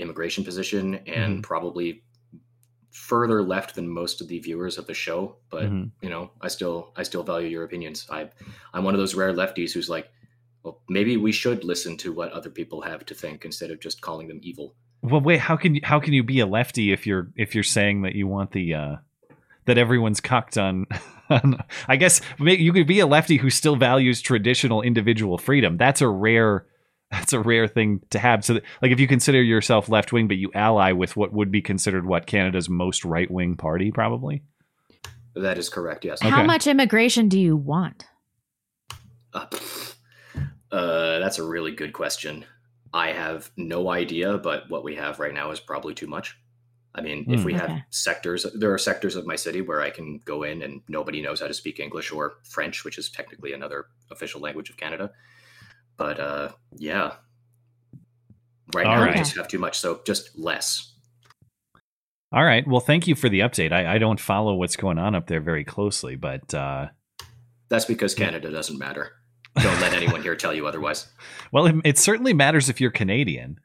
immigration 0.00 0.42
position 0.42 0.96
and 1.06 1.34
mm-hmm. 1.34 1.40
probably 1.42 2.02
further 2.94 3.42
left 3.42 3.74
than 3.74 3.88
most 3.88 4.20
of 4.20 4.28
the 4.28 4.38
viewers 4.38 4.78
of 4.78 4.86
the 4.86 4.94
show, 4.94 5.34
but 5.50 5.64
Mhm. 5.64 5.90
you 6.00 6.08
know, 6.08 6.30
I 6.40 6.46
still 6.48 6.92
I 6.96 7.02
still 7.02 7.24
value 7.24 7.48
your 7.48 7.64
opinions. 7.64 8.06
I 8.08 8.30
I'm 8.72 8.84
one 8.84 8.94
of 8.94 9.00
those 9.00 9.16
rare 9.16 9.32
lefties 9.34 9.72
who's 9.72 9.88
like, 9.90 10.08
well, 10.62 10.80
maybe 10.88 11.16
we 11.16 11.32
should 11.32 11.64
listen 11.64 11.96
to 11.98 12.12
what 12.12 12.30
other 12.32 12.50
people 12.50 12.82
have 12.82 13.04
to 13.06 13.14
think 13.14 13.44
instead 13.44 13.72
of 13.72 13.80
just 13.80 14.00
calling 14.00 14.28
them 14.28 14.38
evil. 14.42 14.76
Well, 15.02 15.20
wait. 15.20 15.40
How 15.40 15.56
can 15.56 15.74
you 15.74 15.80
how 15.82 15.98
can 15.98 16.12
you 16.14 16.22
be 16.22 16.38
a 16.38 16.46
lefty 16.46 16.92
if 16.92 17.04
you're 17.04 17.32
if 17.36 17.52
you're 17.54 17.64
saying 17.64 18.02
that 18.02 18.14
you 18.14 18.28
want 18.28 18.52
the 18.52 18.72
uh, 18.74 18.96
that 19.64 19.76
everyone's 19.76 20.20
cocked 20.20 20.56
on? 20.56 20.86
on 21.28 21.58
I 21.88 21.96
guess 21.96 22.20
you 22.38 22.72
could 22.72 22.86
be 22.86 23.00
a 23.00 23.06
lefty 23.08 23.38
who 23.38 23.50
still 23.50 23.74
values 23.74 24.22
traditional 24.22 24.82
individual 24.82 25.36
freedom. 25.36 25.76
That's 25.78 26.00
a 26.00 26.08
rare 26.08 26.66
that's 27.10 27.32
a 27.32 27.40
rare 27.40 27.68
thing 27.68 28.00
to 28.10 28.18
have. 28.18 28.44
So, 28.44 28.54
that, 28.54 28.62
like, 28.82 28.90
if 28.92 29.00
you 29.00 29.06
consider 29.06 29.42
yourself 29.42 29.88
left 29.88 30.12
wing, 30.12 30.28
but 30.28 30.36
you 30.36 30.50
ally 30.54 30.92
with 30.92 31.16
what 31.16 31.32
would 31.32 31.50
be 31.50 31.62
considered 31.62 32.06
what 32.06 32.26
Canada's 32.26 32.68
most 32.68 33.04
right 33.04 33.30
wing 33.30 33.56
party, 33.56 33.90
probably. 33.92 34.42
That 35.34 35.58
is 35.58 35.68
correct, 35.68 36.04
yes. 36.04 36.20
How 36.22 36.38
Okay. 36.38 36.46
much 36.46 36.66
immigration 36.66 37.28
do 37.28 37.38
you 37.40 37.56
want? 37.56 38.06
Uh, 39.32 39.46
pff, 39.46 39.94
uh, 40.72 41.18
that's 41.18 41.38
a 41.38 41.44
really 41.44 41.72
good 41.72 41.92
question. 41.92 42.44
I 42.92 43.08
have 43.08 43.50
no 43.56 43.90
idea, 43.90 44.38
but 44.38 44.70
what 44.70 44.84
we 44.84 44.94
have 44.94 45.18
right 45.18 45.34
now 45.34 45.50
is 45.50 45.58
probably 45.58 45.94
too 45.94 46.06
much. 46.06 46.36
I 46.94 47.00
mean, 47.00 47.26
if 47.28 47.40
Hmm. 47.40 47.46
we 47.46 47.54
have 47.54 47.82
sectors, 47.90 48.46
there 48.54 48.72
are 48.72 48.78
sectors 48.78 49.16
of 49.16 49.26
my 49.26 49.34
city 49.34 49.60
where 49.60 49.80
I 49.80 49.90
can 49.90 50.20
go 50.24 50.44
in 50.44 50.62
and 50.62 50.82
nobody 50.88 51.20
knows 51.20 51.40
how 51.40 51.48
to 51.48 51.54
speak 51.54 51.80
English 51.80 52.12
or 52.12 52.34
French, 52.44 52.84
which 52.84 52.98
is 52.98 53.10
technically 53.10 53.52
another 53.52 53.86
official 54.12 54.40
language 54.40 54.70
of 54.70 54.76
Canada. 54.76 55.10
But 55.96 56.20
uh, 56.20 56.48
yeah, 56.76 57.14
right 58.74 58.86
All 58.86 58.96
now 58.96 59.02
right. 59.02 59.14
we 59.14 59.18
just 59.18 59.36
have 59.36 59.48
too 59.48 59.58
much, 59.58 59.78
so 59.78 60.00
just 60.06 60.38
less. 60.38 60.92
All 62.32 62.44
right. 62.44 62.66
Well, 62.66 62.80
thank 62.80 63.06
you 63.06 63.14
for 63.14 63.28
the 63.28 63.40
update. 63.40 63.72
I, 63.72 63.94
I 63.94 63.98
don't 63.98 64.18
follow 64.18 64.54
what's 64.54 64.74
going 64.74 64.98
on 64.98 65.14
up 65.14 65.28
there 65.28 65.40
very 65.40 65.62
closely, 65.62 66.16
but 66.16 66.52
uh, 66.52 66.88
That's 67.68 67.84
because 67.84 68.14
Canada 68.14 68.50
doesn't 68.50 68.78
matter. 68.78 69.12
Don't 69.56 69.80
let 69.80 69.92
anyone 69.92 70.20
here 70.20 70.34
tell 70.34 70.52
you 70.52 70.66
otherwise. 70.66 71.06
Well, 71.52 71.66
it, 71.66 71.76
it 71.84 71.98
certainly 71.98 72.32
matters 72.32 72.68
if 72.68 72.80
you're 72.80 72.90
Canadian. 72.90 73.60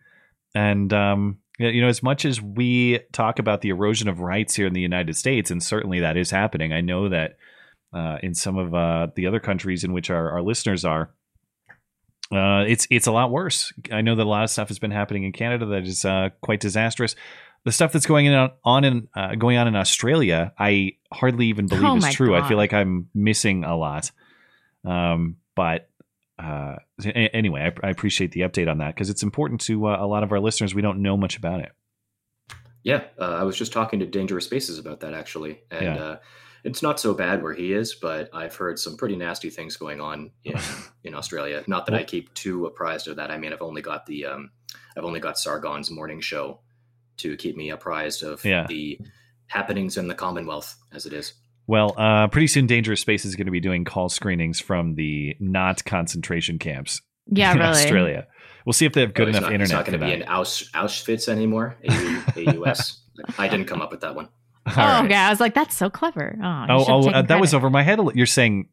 And 0.54 0.94
um, 0.94 1.40
you 1.58 1.82
know, 1.82 1.88
as 1.88 2.04
much 2.04 2.24
as 2.24 2.40
we 2.40 3.00
talk 3.12 3.40
about 3.40 3.62
the 3.62 3.70
erosion 3.70 4.08
of 4.08 4.20
rights 4.20 4.54
here 4.54 4.68
in 4.68 4.74
the 4.74 4.82
United 4.82 5.16
States, 5.16 5.50
and 5.50 5.64
certainly 5.64 6.00
that 6.02 6.16
is 6.16 6.30
happening, 6.30 6.72
I 6.72 6.82
know 6.82 7.10
that 7.10 7.38
uh, 7.92 8.18
in 8.22 8.36
some 8.36 8.60
of 8.60 8.76
uh, 8.76 9.08
the 9.16 9.26
other 9.26 9.40
countries 9.40 9.84
in 9.84 9.92
which 9.92 10.12
our, 10.12 10.30
our 10.30 10.44
listeners 10.44 10.86
are, 10.86 11.12
uh, 12.32 12.64
it's 12.68 12.88
it's 12.90 13.08
a 13.08 13.12
lot 13.12 13.32
worse. 13.32 13.74
I 13.92 14.02
know 14.02 14.16
that 14.16 14.24
a 14.26 14.30
lot 14.30 14.44
of 14.44 14.50
stuff 14.50 14.68
has 14.68 14.80
been 14.80 14.92
happening 14.92 15.24
in 15.24 15.32
Canada 15.32 15.66
that 15.68 15.84
is 15.84 16.06
uh, 16.06 16.30
quite 16.42 16.60
disastrous. 16.60 17.16
The 17.66 17.72
stuff 17.72 17.92
that's 17.92 18.06
going 18.06 18.28
on 18.34 18.52
on 18.64 18.84
in 18.84 19.08
uh, 19.16 19.36
going 19.36 19.58
on 19.58 19.68
in 19.68 19.76
Australia, 19.76 20.54
I 20.58 20.94
hardly 21.12 21.48
even 21.48 21.68
believe 21.68 21.84
Oh 21.86 21.98
is 21.98 22.04
my 22.04 22.12
true. 22.12 22.36
I 22.36 22.48
feel 22.48 22.58
like 22.58 22.74
I'm 22.74 23.10
missing 23.14 23.64
a 23.64 23.76
lot. 23.76 24.12
Um, 24.86 25.38
but 25.56 25.90
uh, 26.38 26.76
a- 27.04 27.36
anyway, 27.36 27.62
I, 27.84 27.88
I 27.88 27.90
appreciate 27.90 28.32
the 28.32 28.42
update 28.42 28.70
on 28.70 28.78
that 28.78 28.96
because 28.96 29.10
it's 29.10 29.24
important 29.24 29.62
to 29.62 29.88
uh, 29.88 29.98
a 30.00 30.08
lot 30.08 30.24
of 30.24 30.32
our 30.32 30.40
listeners. 30.40 30.74
We 30.74 30.82
don't 30.82 31.02
know 31.02 31.18
much 31.18 31.36
about 31.36 31.60
it. 31.62 31.72
Yeah, 32.84 33.04
uh, 33.20 33.24
I 33.26 33.44
was 33.44 33.58
just 33.58 33.74
talking 33.74 34.00
to 34.00 34.06
Dangerous 34.06 34.46
Spaces 34.46 34.80
about 34.80 35.02
that 35.02 35.14
actually, 35.14 35.60
and 35.70 35.84
Yeah. 35.84 36.18
It's 36.64 36.82
not 36.84 37.00
so 37.00 37.14
bad 37.14 37.42
where 37.44 37.54
he 37.54 37.74
is, 37.74 37.96
but 37.96 38.30
I've 38.34 38.56
heard 38.56 38.80
some 38.80 38.98
pretty 38.98 39.16
nasty 39.16 39.50
things 39.50 39.78
going 39.78 40.02
on 40.02 40.32
in 40.44 40.56
in 41.04 41.14
Australia. 41.16 41.64
Not 41.68 41.86
that 41.88 41.96
I 41.96 42.04
keep 42.04 42.34
too 42.34 42.66
apprised 42.66 43.08
of 43.08 43.16
that. 43.18 43.32
I 43.32 43.38
mean, 43.38 43.54
I've 43.54 43.62
only 43.62 43.82
got 43.82 44.06
the 44.06 44.26
um, 44.26 44.52
I've 44.98 45.06
only 45.06 45.20
got 45.20 45.38
Sargon's 45.38 45.90
morning 45.92 46.22
show 46.22 46.60
to 47.18 47.36
keep 47.38 47.56
me 47.58 47.70
apprised 47.70 48.24
of 48.24 48.44
Yeah. 48.46 48.66
the 48.68 49.00
happenings 49.48 49.98
in 49.98 50.08
the 50.08 50.16
Commonwealth 50.16 50.76
as 50.94 51.06
it 51.06 51.14
is. 51.14 51.34
Well, 51.68 51.94
uh, 51.98 52.28
pretty 52.30 52.48
soon, 52.48 52.66
Dangerous 52.66 53.02
Space 53.02 53.26
is 53.26 53.36
going 53.36 53.46
to 53.46 53.52
be 53.52 53.60
doing 53.60 53.84
call 53.86 54.10
screenings 54.10 54.60
from 54.60 54.96
the 54.96 55.36
not 55.40 55.86
concentration 55.86 56.58
camps 56.58 57.02
Yeah, 57.28 57.52
in 57.52 57.60
really. 57.60 57.70
Australia. 57.70 58.28
We'll 58.66 58.74
see 58.74 58.86
if 58.86 58.94
they 58.94 59.02
have 59.02 59.14
good 59.14 59.28
Oh, 59.28 59.30
enough 59.30 59.42
not, 59.44 59.54
It's 59.54 59.70
internet 59.70 59.78
not 59.78 59.86
going 59.86 60.00
to 60.00 60.06
be 60.06 60.12
that. 60.12 60.22
in 60.24 60.28
Aus, 60.28 60.70
Auschwitz 60.74 61.28
anymore. 61.30 61.76
AU, 61.88 62.24
AUS. 62.38 63.02
I 63.38 63.48
didn't 63.48 63.68
come 63.68 63.82
up 63.82 63.92
with 63.92 64.02
that 64.02 64.16
one. 64.16 64.30
All 64.66 64.74
Oh, 64.78 64.82
right. 64.82 65.06
okay. 65.06 65.16
I 65.16 65.30
was 65.30 65.40
like, 65.40 65.54
that's 65.54 65.76
so 65.76 65.90
clever. 65.90 66.38
Oh, 66.42 66.66
Oh, 66.70 66.86
oh 66.88 67.10
uh, 67.10 67.22
that 67.24 67.40
was 67.40 67.54
over 67.54 67.70
my 67.70 67.84
head. 67.84 68.00
You're 68.16 68.26
saying 68.26 68.70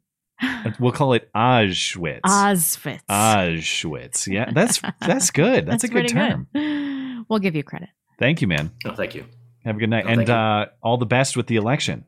we'll 0.79 0.93
call 0.93 1.13
it 1.15 1.31
Auschwitz. 1.35 2.21
Auschwitz. 2.23 3.01
Auschwitz. 3.09 4.27
Yeah, 4.27 4.51
that's 4.53 4.81
that's 5.01 5.31
good. 5.31 5.67
That's, 5.67 5.85
a 5.85 5.89
good 5.89 6.09
pretty 6.09 6.15
term. 6.15 6.47
We'll 7.29 7.39
give 7.41 7.57
you 7.57 7.63
credit. 7.65 7.89
Thank 8.21 8.41
you, 8.41 8.47
man. 8.47 8.71
Oh, 8.85 8.95
thank 8.95 9.15
you. 9.17 9.25
Have 9.65 9.77
a 9.77 9.79
good 9.81 9.91
night, 9.91 10.05
Oh, 10.07 10.11
and 10.11 10.31
uh, 10.31 10.67
all 10.81 10.97
the 10.97 11.07
best 11.07 11.37
with 11.37 11.49
the 11.49 11.57
election. 11.57 12.05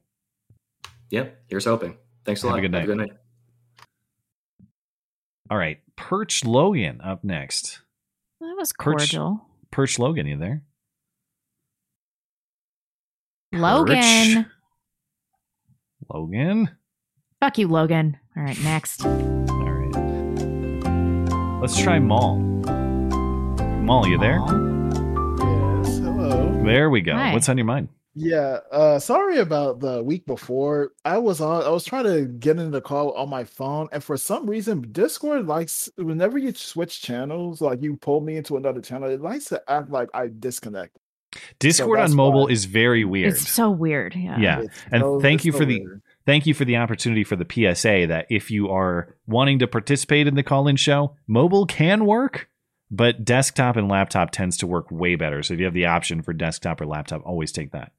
Yep. 1.11 1.37
here's 1.49 1.64
hoping. 1.64 1.97
Thanks 2.25 2.45
a 2.45 2.47
Have 2.47 2.53
a 2.53 2.57
lot. 2.57 2.61
good 2.62 2.75
Have 2.75 2.85
a 2.85 2.87
good 2.87 2.97
night. 2.99 3.12
All 5.51 5.57
right, 5.59 5.81
Perch 5.97 6.45
Logan 6.45 7.01
up 7.01 7.25
next. 7.25 7.81
That 8.41 8.55
was 8.57 8.73
Perch- 8.79 8.99
cordial. 9.11 9.41
Perch 9.71 9.99
Logan, 9.99 10.27
you 10.27 10.37
there? 10.38 10.62
Logan. 13.53 14.47
Logan. 16.13 16.71
Fuck 17.41 17.59
you, 17.59 17.69
Logan. 17.69 18.19
All 18.37 18.43
right, 18.43 18.59
next. 18.63 19.05
All 19.05 19.13
right. 19.13 19.79
Let's 21.61 21.79
try 21.81 21.99
Maul. 21.99 22.37
Maul, 23.83 24.07
you 24.07 24.19
there? 24.19 24.39
Yes. 24.39 25.99
Hello. 25.99 26.63
There 26.65 26.91
we 26.91 27.01
go. 27.01 27.15
Hi. 27.15 27.33
What's 27.33 27.49
on 27.49 27.57
your 27.57 27.65
mind? 27.65 27.89
Yeah. 28.15 28.59
Uh 28.73 28.99
sorry 28.99 29.39
about 29.39 29.81
the 29.81 30.03
week 30.03 30.27
before. 30.27 30.93
I 31.05 31.19
was 31.19 31.41
on 31.41 31.63
I 31.63 31.71
was 31.71 31.85
trying 31.85 32.05
to 32.05 32.27
get 32.27 32.59
in 32.59 32.71
the 32.71 32.81
call 32.81 33.13
on 33.13 33.29
my 33.29 33.45
phone, 33.45 33.89
and 33.93 34.03
for 34.03 34.17
some 34.17 34.49
reason 34.49 34.85
Discord 34.93 35.47
likes 35.47 35.89
whenever 35.97 36.37
you 36.37 36.53
switch 36.53 37.01
channels, 37.01 37.61
like 37.61 37.81
you 37.81 37.97
pull 37.97 38.21
me 38.21 38.37
into 38.37 38.57
another 38.57 38.81
channel, 38.81 39.09
it 39.09 39.21
likes 39.21 39.47
to 39.47 39.63
act 39.69 39.91
like 39.91 40.09
I 40.15 40.29
disconnect. 40.39 40.99
Discord 41.59 42.01
on 42.01 42.14
mobile 42.14 42.44
why. 42.44 42.53
is 42.53 42.64
very 42.64 43.05
weird. 43.05 43.33
It's 43.33 43.48
so 43.48 43.70
weird. 43.70 44.14
Yeah. 44.14 44.38
Yeah. 44.38 44.61
It's 44.61 44.79
And 44.90 45.03
so- 45.03 45.20
thank 45.20 45.44
you 45.44 45.53
so 45.53 45.59
for 45.59 45.64
the 45.64 45.83
thank 46.27 46.46
you 46.46 46.55
for 46.55 46.64
the 46.64 46.77
opportunity 46.77 47.24
for 47.24 47.37
the 47.37 47.46
PSA 47.48 48.07
that 48.09 48.27
if 48.29 48.51
you 48.51 48.68
are 48.68 49.16
wanting 49.27 49.59
to 49.61 49.66
participate 49.66 50.27
in 50.27 50.35
the 50.35 50.42
call-in 50.42 50.77
show, 50.77 51.16
mobile 51.27 51.64
can 51.66 52.05
work, 52.05 52.48
but 52.90 53.24
desktop 53.24 53.77
and 53.77 53.88
laptop 53.88 54.31
tends 54.31 54.59
to 54.59 54.66
work 54.66 54.90
way 54.90 55.14
better. 55.16 55.42
So 55.42 55.55
if 55.55 55.61
you 55.61 55.64
have 55.64 55.74
the 55.74 55.87
option 55.87 56.20
for 56.22 56.33
desktop 56.33 56.81
or 56.81 56.87
laptop, 56.87 57.22
always 57.24 57.51
take 57.51 57.72
that. 57.72 57.92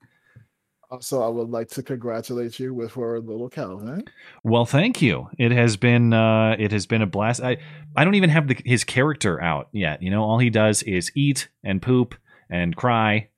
Also, 0.92 1.22
I 1.22 1.28
would 1.28 1.50
like 1.50 1.68
to 1.70 1.84
congratulate 1.84 2.60
you 2.60 2.74
with 2.74 2.94
for 2.94 3.20
little 3.20 3.48
Calvin. 3.50 4.06
Well, 4.44 4.66
thank 4.66 5.04
you. 5.04 5.30
It 5.38 5.52
has 5.52 5.78
been 5.78 6.14
uh, 6.14 6.56
it 6.58 6.72
has 6.72 6.88
been 6.88 7.04
a 7.04 7.06
blast. 7.08 7.44
I 7.44 7.58
I 7.96 8.04
don't 8.04 8.16
even 8.16 8.32
have 8.32 8.48
the, 8.48 8.58
his 8.66 8.84
character 8.84 9.40
out 9.40 9.70
yet. 9.72 10.02
You 10.02 10.10
know, 10.10 10.24
all 10.24 10.40
he 10.40 10.50
does 10.50 10.82
is 10.82 11.12
eat 11.14 11.48
and 11.64 11.80
poop 11.80 12.16
and 12.50 12.76
cry, 12.76 13.30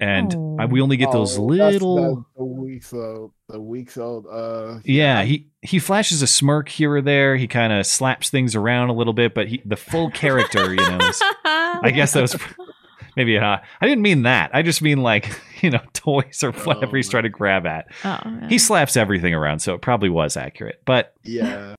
and 0.00 0.34
Oh. 0.34 0.56
I, 0.58 0.66
we 0.66 0.80
only 0.80 0.96
get 0.96 1.12
those 1.12 1.38
Oh, 1.38 1.48
that's- 1.50 1.72
little. 1.74 2.26
the 2.36 2.44
weeks 2.44 2.92
old 2.92 3.32
the 3.48 3.60
weeks 3.60 3.96
old 3.98 4.26
uh 4.30 4.78
Yeah, 4.84 5.22
he 5.24 5.48
he 5.62 5.78
flashes 5.78 6.22
a 6.22 6.26
smirk 6.26 6.68
here 6.68 6.92
or 6.94 7.02
there. 7.02 7.36
He 7.36 7.46
kind 7.46 7.72
of 7.72 7.86
slaps 7.86 8.30
things 8.30 8.54
around 8.56 8.88
a 8.88 8.94
little 8.94 9.12
bit, 9.12 9.34
but 9.34 9.48
he, 9.48 9.62
the 9.64 9.76
full 9.76 10.10
character, 10.10 10.70
you 10.70 10.76
know, 10.80 10.98
is, 11.06 11.20
I 11.44 11.92
guess 11.94 12.12
that 12.14 12.22
was 12.22 12.34
maybe. 13.16 13.36
Uh, 13.38 13.58
I 13.80 13.86
didn't 13.86 14.02
mean 14.02 14.22
that. 14.22 14.50
I 14.54 14.62
just 14.62 14.80
mean 14.82 15.02
like 15.02 15.28
you 15.62 15.70
know 15.70 15.80
toys 15.92 16.42
or 16.42 16.52
whatever 16.52 16.96
he's 16.96 17.08
trying 17.08 17.24
to 17.24 17.28
grab 17.28 17.66
at. 17.66 17.86
Oh. 18.04 18.18
He 18.48 18.58
slaps 18.58 18.96
everything 18.96 19.34
around, 19.34 19.58
so 19.60 19.74
it 19.74 19.82
probably 19.82 20.08
was 20.08 20.36
accurate. 20.36 20.80
But 20.84 21.14
yeah 21.24 21.74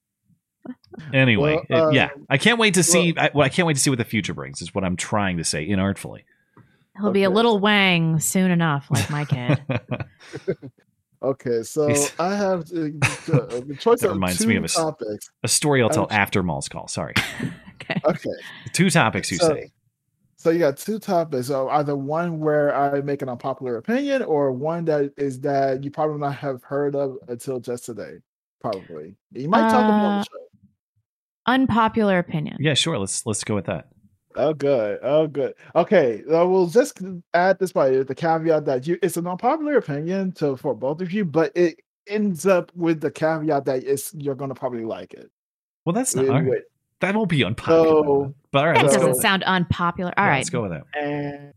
anyway, 1.13 1.59
Well, 1.69 1.89
it- 1.89 1.95
yeah, 1.95 2.05
um, 2.15 2.25
I 2.29 2.37
can't 2.37 2.59
wait 2.59 2.75
to 2.75 2.83
see. 2.83 3.13
I, 3.17 3.31
well, 3.33 3.45
I 3.45 3.49
can't 3.49 3.65
wait 3.67 3.73
to 3.75 3.79
see 3.79 3.89
what 3.89 3.99
the 3.99 4.05
future 4.05 4.33
brings. 4.33 4.61
Is 4.61 4.73
what 4.75 4.83
I'm 4.83 4.95
trying 4.95 5.37
to 5.37 5.43
say 5.43 5.67
inartfully. 5.67 6.21
He'll 6.99 7.11
be 7.11 7.23
a 7.23 7.29
little 7.29 7.59
wang 7.59 8.19
soon 8.19 8.51
enough, 8.51 8.87
like 8.91 9.09
my 9.09 9.25
kid. 9.25 9.59
okay 11.23 11.63
so 11.63 11.87
He's- 11.87 12.13
i 12.19 12.35
have 12.35 12.61
uh, 12.63 12.89
the 13.31 13.77
choice 13.79 14.01
That 14.01 14.07
of 14.09 14.13
reminds 14.15 14.39
two 14.39 14.47
me 14.47 14.57
of 14.57 14.63
a 14.63 14.65
s- 14.65 14.75
topics 14.75 15.29
a 15.43 15.47
story 15.47 15.81
I'll 15.81 15.89
tell 15.89 16.03
Ouch. 16.03 16.11
after 16.11 16.43
Maul's 16.43 16.67
call. 16.67 16.87
Sorry, 16.89 17.13
okay. 17.81 18.01
okay 18.05 18.29
two 18.73 18.89
topics 18.89 19.31
you 19.31 19.37
So- 19.37 19.49
say. 19.55 19.71
So 20.35 20.49
you 20.49 20.59
got 20.59 20.75
two 20.75 20.99
topics. 20.99 21.47
So 21.47 21.69
either 21.69 21.95
one 21.95 22.41
where 22.41 22.75
I 22.75 22.99
make 22.99 23.21
an 23.21 23.29
unpopular 23.29 23.77
opinion, 23.77 24.23
or 24.23 24.51
one 24.51 24.83
that 24.85 25.13
is 25.15 25.39
that 25.39 25.85
you 25.85 25.89
probably 25.91 26.19
not 26.19 26.35
have 26.35 26.61
heard 26.63 26.97
of 26.97 27.15
until 27.29 27.61
just 27.61 27.85
today. 27.85 28.15
Probably 28.59 29.15
you 29.31 29.47
might 29.47 29.69
talk 29.69 29.85
about 29.85 30.03
Uh, 30.05 30.17
the 30.19 30.23
show. 30.25 30.29
Unpopular 31.45 32.17
opinion. 32.19 32.57
Yeah, 32.59 32.73
sure. 32.73 32.97
Let's 32.97 33.25
let's 33.25 33.45
go 33.45 33.55
with 33.55 33.65
that. 33.67 33.87
Oh, 34.35 34.53
good. 34.53 34.99
Oh, 35.03 35.27
good. 35.27 35.53
Okay, 35.75 36.23
uh, 36.31 36.45
we'll 36.45 36.67
just 36.67 37.01
add 37.33 37.59
this 37.59 37.71
by 37.71 37.89
the 37.89 38.15
caveat 38.15 38.65
that 38.65 38.87
you 38.87 38.97
it's 39.01 39.17
an 39.17 39.27
unpopular 39.27 39.77
opinion 39.77 40.31
to 40.33 40.55
for 40.57 40.73
both 40.75 41.01
of 41.01 41.11
you, 41.11 41.25
but 41.25 41.51
it 41.55 41.79
ends 42.07 42.45
up 42.45 42.71
with 42.75 42.99
the 43.01 43.11
caveat 43.11 43.65
that 43.65 43.83
it's 43.83 44.13
you're 44.13 44.35
gonna 44.35 44.55
probably 44.55 44.85
like 44.85 45.13
it. 45.13 45.31
Well, 45.85 45.93
that's 45.93 46.15
not. 46.15 46.25
Wait, 46.25 46.31
all 46.31 46.41
right. 46.41 46.61
That 47.01 47.15
won't 47.15 47.29
be 47.29 47.43
unpopular. 47.43 47.83
So- 47.85 48.35
but 48.51 48.59
all 48.59 48.67
right, 48.67 48.75
That 48.85 48.93
doesn't 48.93 49.15
sound 49.15 49.43
unpopular. 49.43 50.13
All 50.17 50.25
Yeah, 50.25 50.29
right. 50.29 50.37
let's 50.37 50.49
go 50.49 50.61
with 50.61 50.71
that. 50.71 50.83
And 50.95 51.53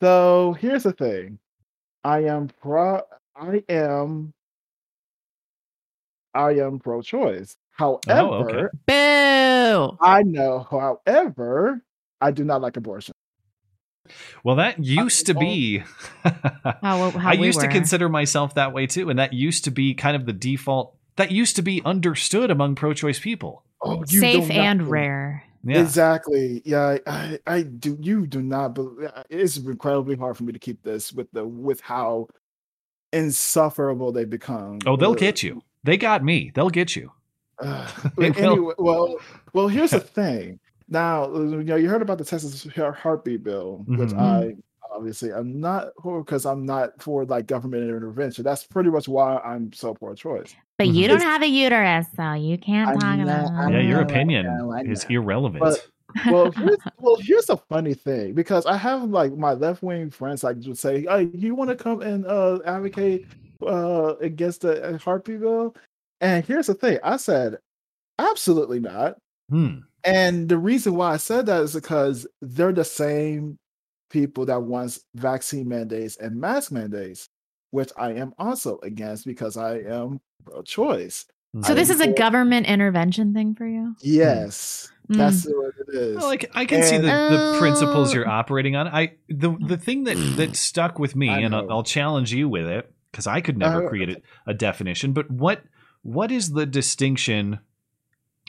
so 0.00 0.56
here's 0.60 0.84
the 0.84 0.92
thing. 0.92 1.38
I 2.04 2.20
am 2.24 2.48
pro 2.60 3.02
I 3.36 3.62
am 3.68 4.32
I 6.34 6.52
am 6.52 6.78
pro-choice. 6.78 7.56
However, 7.70 8.00
Oh, 8.08 8.32
okay. 8.44 8.66
Boo. 8.86 9.96
I 10.00 10.22
know, 10.22 10.66
however, 10.70 11.82
I 12.20 12.30
do 12.30 12.44
not 12.44 12.60
like 12.60 12.76
abortion. 12.76 13.14
Well, 14.44 14.56
that 14.56 14.84
used 14.84 15.26
to 15.26 15.34
oh. 15.36 15.40
be. 15.40 15.78
How, 16.24 17.10
how 17.10 17.30
I 17.30 17.36
we 17.36 17.46
used 17.46 17.60
to 17.60 17.68
consider 17.68 18.08
myself 18.08 18.54
that 18.54 18.72
way 18.72 18.86
too, 18.86 19.10
and 19.10 19.18
that 19.18 19.32
used 19.32 19.64
to 19.64 19.70
be 19.70 19.94
kind 19.94 20.16
of 20.16 20.26
the 20.26 20.32
default. 20.32 20.96
That 21.16 21.30
used 21.30 21.56
to 21.56 21.62
be 21.62 21.82
understood 21.84 22.50
among 22.50 22.74
pro-choice 22.74 23.20
people. 23.20 23.64
Oh, 23.80 24.02
you 24.08 24.20
safe 24.20 24.48
not 24.48 24.56
and 24.56 24.88
rare. 24.88 25.44
Yeah, 25.64 25.80
Exactly. 25.80 26.62
Yeah, 26.64 26.98
I, 27.06 27.38
I 27.46 27.62
do. 27.62 27.96
You 28.00 28.26
do 28.26 28.42
not. 28.42 28.74
believe 28.74 29.10
It's 29.30 29.56
incredibly 29.56 30.16
hard 30.16 30.36
for 30.36 30.44
me 30.44 30.52
to 30.52 30.58
keep 30.58 30.82
this 30.82 31.12
with 31.12 31.30
the 31.32 31.46
with 31.46 31.80
how 31.80 32.28
insufferable 33.12 34.10
they 34.12 34.24
become. 34.24 34.80
Oh, 34.86 34.96
they'll 34.96 35.12
Uh, 35.12 35.14
get 35.14 35.42
you. 35.42 35.62
They 35.84 35.96
got 35.96 36.22
me. 36.24 36.50
They'll 36.54 36.70
get 36.70 36.94
you. 36.96 37.10
Uh, 37.58 37.88
They 38.16 38.30
but 38.30 38.36
will. 38.40 38.52
anyway, 38.52 38.74
well, 38.78 39.16
well, 39.52 39.68
here's 39.68 39.90
the 39.90 40.00
thing. 40.18 40.58
Now, 40.88 41.24
uh, 41.24 41.40
you 41.40 41.64
know, 41.64 41.76
you 41.76 41.88
heard 41.88 42.02
about 42.02 42.18
the 42.18 42.24
Texas 42.24 42.66
heartbeat 42.76 43.42
bill, 43.42 43.84
which 43.86 44.10
Mhm. 44.10 44.18
I 44.18 44.56
obviously 44.94 45.30
I'm 45.32 45.58
not 45.58 45.88
for 46.02 46.22
because 46.22 46.44
I'm 46.44 46.66
not 46.66 47.00
for 47.02 47.24
like 47.24 47.46
government 47.46 47.84
intervention. 47.88 48.44
That's 48.44 48.64
pretty 48.64 48.90
much 48.90 49.08
why 49.08 49.38
I'm 49.38 49.72
so 49.72 49.94
pro-choice. 49.94 50.54
But 50.76 50.88
you 50.88 51.08
don't 51.08 51.22
have 51.22 51.42
a 51.42 51.46
uterus, 51.46 52.06
so 52.16 52.32
you 52.34 52.58
can't 52.58 52.90
I 52.90 52.94
talk 52.96 53.16
know, 53.18 53.22
about 53.24 53.50
I 53.52 53.70
Yeah, 53.70 53.78
it. 53.78 53.84
your 53.86 53.94
know, 53.94 54.00
I 54.00 54.02
opinion 54.02 54.46
know, 54.46 54.72
I 54.72 54.80
is 54.82 55.04
irrelevant. 55.04 55.60
But- 55.62 55.88
well, 56.26 56.50
here's, 56.56 56.76
well, 56.98 57.16
here's 57.16 57.48
a 57.48 57.56
funny 57.56 57.94
thing 57.94 58.34
because 58.34 58.66
I 58.66 58.76
have 58.76 59.04
like 59.04 59.32
my 59.34 59.54
left 59.54 59.82
wing 59.82 60.10
friends 60.10 60.44
like 60.44 60.56
would 60.66 60.78
say, 60.78 61.02
"Hey, 61.08 61.30
you 61.32 61.54
want 61.54 61.70
to 61.70 61.76
come 61.76 62.02
and 62.02 62.26
uh, 62.26 62.58
advocate 62.66 63.24
uh, 63.66 64.16
against 64.20 64.62
the 64.62 64.82
uh, 64.94 64.98
heartbeat 64.98 65.40
bill?" 65.40 65.74
And 66.20 66.44
here's 66.44 66.66
the 66.68 66.74
thing: 66.74 66.98
I 67.02 67.16
said, 67.16 67.58
"Absolutely 68.18 68.80
not." 68.80 69.16
hmm. 69.50 69.78
And 70.04 70.48
the 70.48 70.58
reason 70.58 70.96
why 70.96 71.12
I 71.12 71.16
said 71.16 71.46
that 71.46 71.62
is 71.62 71.74
because 71.74 72.26
they're 72.40 72.72
the 72.72 72.84
same 72.84 73.56
people 74.10 74.44
that 74.46 74.60
wants 74.62 75.00
vaccine 75.14 75.68
mandates 75.68 76.16
and 76.16 76.40
mask 76.40 76.72
mandates, 76.72 77.28
which 77.70 77.90
I 77.96 78.12
am 78.14 78.34
also 78.36 78.80
against 78.82 79.24
because 79.26 79.56
I 79.56 79.78
am 79.78 80.20
pro-choice. 80.44 81.26
So 81.62 81.72
I 81.72 81.74
this 81.76 81.88
am 81.88 81.94
is 81.96 82.00
a 82.00 82.06
for- 82.06 82.14
government 82.14 82.66
intervention 82.66 83.32
thing 83.32 83.54
for 83.54 83.64
you? 83.66 83.94
Yes, 84.00 84.90
Mm. 85.08 85.18
that's 85.18 85.44
what 85.46 85.72
it 85.86 85.94
is. 85.94 86.16
Well, 86.16 86.26
like 86.26 86.50
I 86.54 86.64
can 86.64 86.82
see 86.82 86.98
the, 86.98 87.08
And- 87.10 87.34
the 87.54 87.58
principles 87.60 88.12
you're 88.12 88.28
Oh. 88.28 88.32
operating 88.32 88.74
on. 88.74 88.88
I 88.88 89.12
the 89.28 89.56
the 89.60 89.76
thing 89.76 90.02
that 90.04 90.16
that 90.36 90.56
stuck 90.68 90.98
with 90.98 91.14
me, 91.14 91.28
I 91.28 91.40
and 91.40 91.54
I'll. 91.54 91.70
I'll 91.70 91.82
challenge 91.84 92.32
you 92.32 92.48
with 92.48 92.66
it 92.66 92.92
because 93.12 93.26
I 93.28 93.40
could 93.40 93.56
never 93.58 93.86
Uh, 93.86 93.88
create 93.88 94.08
a, 94.08 94.22
a 94.50 94.54
definition. 94.54 95.12
But 95.12 95.30
what 95.30 95.62
what 96.02 96.32
is 96.32 96.50
the 96.52 96.66
distinction 96.66 97.60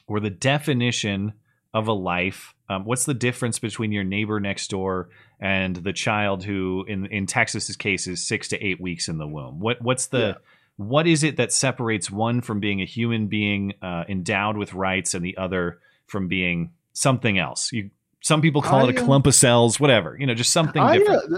or 0.08 0.20
the 0.20 0.32
definition 0.32 1.34
of 1.74 1.88
a 1.88 1.94
life? 1.94 2.56
Um, 2.70 2.86
what's 2.86 3.06
the 3.06 3.14
difference 3.14 3.60
between 3.60 3.92
your 3.92 4.04
neighbor 4.04 4.40
next 4.40 4.70
door 4.70 5.10
and 5.40 5.76
the 5.76 5.94
child 5.94 6.44
who, 6.44 6.86
in 6.88 7.06
in 7.08 7.26
Texas's 7.28 7.76
case, 7.76 8.08
is 8.08 8.26
six 8.26 8.48
to 8.50 8.58
eight 8.66 8.82
weeks 8.82 9.08
in 9.08 9.18
the 9.18 9.28
womb? 9.28 9.60
What 9.60 9.82
what's 9.82 10.08
the 10.08 10.18
Yeah. 10.18 10.34
what 10.78 11.06
is 11.08 11.24
it 11.24 11.38
that 11.38 11.52
separates 11.54 12.10
one 12.10 12.42
from 12.42 12.60
being 12.60 12.82
a 12.82 12.86
human 12.86 13.28
being 13.28 13.74
uh, 13.82 14.06
endowed 14.10 14.58
with 14.58 14.74
rights 14.74 15.14
and 15.14 15.24
the 15.24 15.38
other 15.38 15.80
from 16.08 16.28
being 16.28 16.72
something 16.94 17.38
else? 17.38 17.72
You 17.72 17.92
some 18.24 18.42
people 18.42 18.62
call 18.62 18.88
it 18.90 18.96
a 18.98 19.02
uh, 19.02 19.06
clump 19.06 19.28
of 19.28 19.36
cells, 19.36 19.80
whatever. 19.80 20.16
You 20.20 20.26
know, 20.26 20.34
just 20.34 20.52
something 20.52 20.82
I, 20.82 20.98
different. 20.98 21.32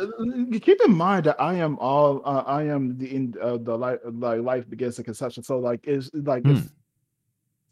uh, 0.55 0.59
keep 0.59 0.79
in 0.85 0.93
mind 0.95 1.25
that 1.25 1.35
I 1.41 1.55
am 1.55 1.77
all 1.79 2.21
uh, 2.23 2.43
I 2.45 2.63
am 2.63 2.97
the 2.97 3.13
in 3.13 3.33
uh, 3.41 3.57
the 3.57 3.75
life 3.77 3.99
like 4.05 4.41
life 4.41 4.69
begins 4.69 4.99
at 4.99 5.05
conception. 5.05 5.43
So 5.43 5.57
like 5.59 5.87
is 5.87 6.11
like 6.13 6.45
if, 6.45 6.59
Hmm. 6.59 6.67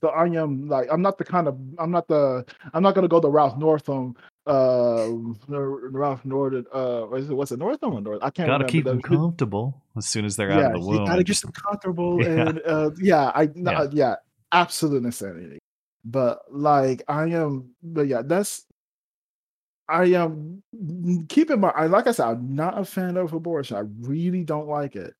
so 0.01 0.09
I 0.09 0.25
am 0.25 0.67
like 0.67 0.87
I'm 0.91 1.01
not 1.01 1.17
the 1.19 1.25
kind 1.25 1.47
of 1.47 1.57
I'm 1.77 1.91
not 1.91 2.07
the 2.07 2.43
I'm 2.73 2.81
not 2.83 2.95
gonna 2.95 3.07
go 3.07 3.19
the 3.19 3.29
Ralph 3.29 3.57
Northam 3.57 4.15
uh 4.45 5.07
Ralph 5.47 6.25
Northam 6.25 6.65
uh 6.73 7.03
or 7.03 7.17
is 7.17 7.29
it 7.29 7.33
what's 7.33 7.51
it 7.51 7.59
Northam 7.59 7.93
or 7.93 8.01
North 8.01 8.19
I 8.21 8.29
can't 8.29 8.47
Gotta 8.49 8.65
keep 8.65 8.83
the- 8.83 8.91
them 8.91 9.01
comfortable 9.01 9.81
as 9.95 10.05
soon 10.07 10.25
as 10.25 10.35
they're 10.35 10.51
out 10.51 10.63
of 10.63 10.73
the 10.73 10.79
womb. 10.79 11.01
you 11.01 11.05
gotta 11.05 11.23
get 11.23 11.27
just- 11.27 11.43
them 11.43 11.51
comfortable 11.53 12.21
Yeah. 12.21 12.49
and 12.49 12.61
uh 12.65 12.89
yeah 12.99 13.31
I 13.33 13.49
Yeah. 13.55 13.87
yeah. 13.91 14.15
absolute 14.51 15.05
insanity. 15.05 15.59
But 16.03 16.41
like 16.51 17.03
I 17.07 17.27
am 17.27 17.69
but 17.81 18.07
yeah 18.07 18.21
that's 18.25 18.65
I 19.89 20.05
am 20.05 20.63
keep 21.29 21.49
in 21.51 21.59
mind 21.59 21.73
I 21.75 21.87
like 21.87 22.07
I 22.07 22.11
said 22.11 22.27
I'm 22.27 22.55
not 22.55 22.77
a 22.79 22.85
fan 22.85 23.17
of 23.17 23.33
abortion. 23.33 23.77
I 23.77 23.83
really 24.07 24.43
don't 24.43 24.67
like 24.67 24.95
it. 24.95 25.13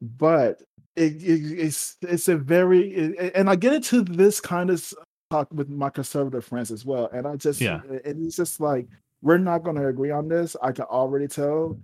But 0.00 0.62
it, 0.94 1.22
it 1.22 1.58
it's 1.58 1.96
it's 2.02 2.28
a 2.28 2.36
very 2.36 2.92
it- 2.94 3.32
and 3.34 3.48
I 3.50 3.56
get 3.56 3.72
into 3.74 4.02
this 4.02 4.40
kind 4.40 4.70
of 4.70 4.92
talk 5.30 5.48
with 5.52 5.68
my 5.68 5.90
conservative 5.90 6.44
friends 6.44 6.70
as 6.70 6.84
well. 6.84 7.08
And 7.12 7.26
I 7.26 7.36
just 7.36 7.60
Yeah. 7.60 7.80
and 8.04 8.24
it's 8.26 8.36
just 8.36 8.60
like 8.60 8.86
we're 9.22 9.38
not 9.38 9.62
going 9.64 9.76
to 9.76 9.88
agree 9.88 10.10
on 10.10 10.28
this. 10.28 10.56
I 10.62 10.72
can 10.72 10.84
already 10.84 11.26
tell. 11.28 11.78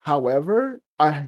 However, 0.00 0.80
I 1.00 1.26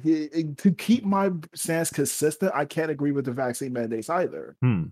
to 0.57 0.71
keep 0.71 1.03
my 1.03 1.31
stance 1.53 1.89
consistent, 1.91 2.51
I 2.55 2.65
can't 2.65 2.89
agree 2.91 3.11
with 3.11 3.25
the 3.25 3.31
vaccine 3.33 3.73
mandates 3.73 4.09
either 4.09 4.55
Hmm. 4.61 4.83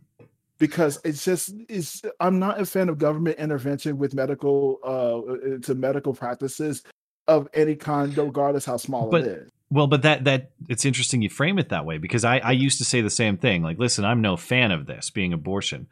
Because 0.57 0.99
it's 1.03 1.23
just 1.25 1.53
it's 1.69 2.01
I'm 2.19 2.39
not 2.39 2.59
a 2.59 2.65
fan 2.65 2.89
of 2.89 2.97
government 2.97 3.37
intervention 3.39 3.97
with 3.97 4.13
medical 4.13 4.79
uh 4.83 5.33
into 5.53 5.75
medical 5.75 6.13
practices 6.13 6.83
of 7.27 7.47
any 7.53 7.75
kind, 7.75 8.17
regardless 8.17 8.65
how 8.65 8.77
small 8.77 9.09
But- 9.09 9.21
it 9.21 9.27
is. 9.27 9.51
Well, 9.69 9.87
but 9.87 10.03
that 10.03 10.23
that 10.23 10.51
it's 10.69 10.85
interesting 10.85 11.21
you 11.21 11.29
frame 11.29 11.59
it 11.59 11.67
that 11.69 11.85
way 11.85 11.97
because 11.97 12.23
I 12.23 12.37
I 12.37 12.51
used 12.53 12.77
to 12.77 12.85
say 12.85 13.01
the 13.01 13.09
same 13.09 13.35
thing. 13.35 13.63
Like, 13.63 13.77
listen, 13.77 14.05
I'm 14.05 14.21
no 14.21 14.37
fan 14.37 14.71
of 14.71 14.85
this 14.85 15.09
being 15.09 15.33
abortion. 15.33 15.87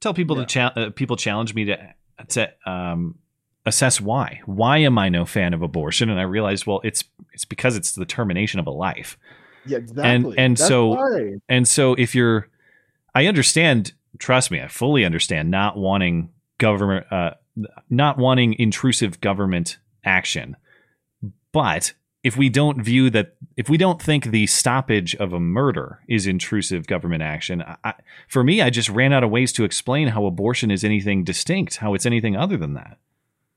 Tell 0.00 0.12
people 0.12 0.36
Yeah. 0.36 0.42
to 0.44 0.46
cha- 0.48 0.72
uh, 0.74 0.90
people 0.90 1.14
challenge 1.16 1.54
me 1.54 1.66
to 1.66 1.94
to 2.30 2.52
um, 2.68 3.14
assess 3.64 4.00
why. 4.00 4.40
Why 4.46 4.78
am 4.78 4.98
I 4.98 5.10
no 5.10 5.24
fan 5.26 5.54
of 5.54 5.62
abortion? 5.62 6.10
And 6.10 6.18
I 6.18 6.24
realized, 6.24 6.66
well, 6.66 6.80
it's 6.82 7.04
it's 7.32 7.44
because 7.44 7.76
it's 7.76 7.92
the 7.92 8.04
termination 8.04 8.58
of 8.58 8.66
a 8.66 8.72
life. 8.72 9.16
Yeah, 9.64 9.78
exactly. 9.78 10.34
and 10.36 10.56
That's 10.56 10.66
so- 10.66 10.88
why. 10.88 11.34
And 11.48 11.68
so 11.68 11.94
if 11.94 12.16
you're 12.16 12.48
I 13.14 13.26
understand, 13.26 13.92
trust 14.18 14.50
me, 14.50 14.60
I 14.60 14.68
fully 14.68 15.04
understand 15.04 15.50
not 15.50 15.76
wanting 15.76 16.30
government 16.58 17.06
uh 17.10 17.30
not 17.88 18.18
wanting 18.18 18.54
intrusive 18.58 19.20
government 19.20 19.78
action. 20.04 20.56
But 21.52 21.94
if 22.22 22.36
we 22.36 22.48
don't 22.48 22.82
view 22.82 23.10
that 23.10 23.34
if 23.56 23.68
we 23.68 23.76
don't 23.76 24.00
think 24.00 24.26
the 24.26 24.46
stoppage 24.46 25.14
of 25.16 25.32
a 25.32 25.40
murder 25.40 26.00
is 26.08 26.26
intrusive 26.26 26.86
government 26.86 27.22
action, 27.22 27.62
I, 27.62 27.76
I, 27.84 27.94
for 28.28 28.44
me 28.44 28.60
I 28.62 28.70
just 28.70 28.88
ran 28.90 29.12
out 29.12 29.24
of 29.24 29.30
ways 29.30 29.52
to 29.54 29.64
explain 29.64 30.08
how 30.08 30.26
abortion 30.26 30.70
is 30.70 30.84
anything 30.84 31.24
distinct, 31.24 31.76
how 31.76 31.94
it's 31.94 32.06
anything 32.06 32.36
other 32.36 32.56
than 32.56 32.74
that. 32.74 32.98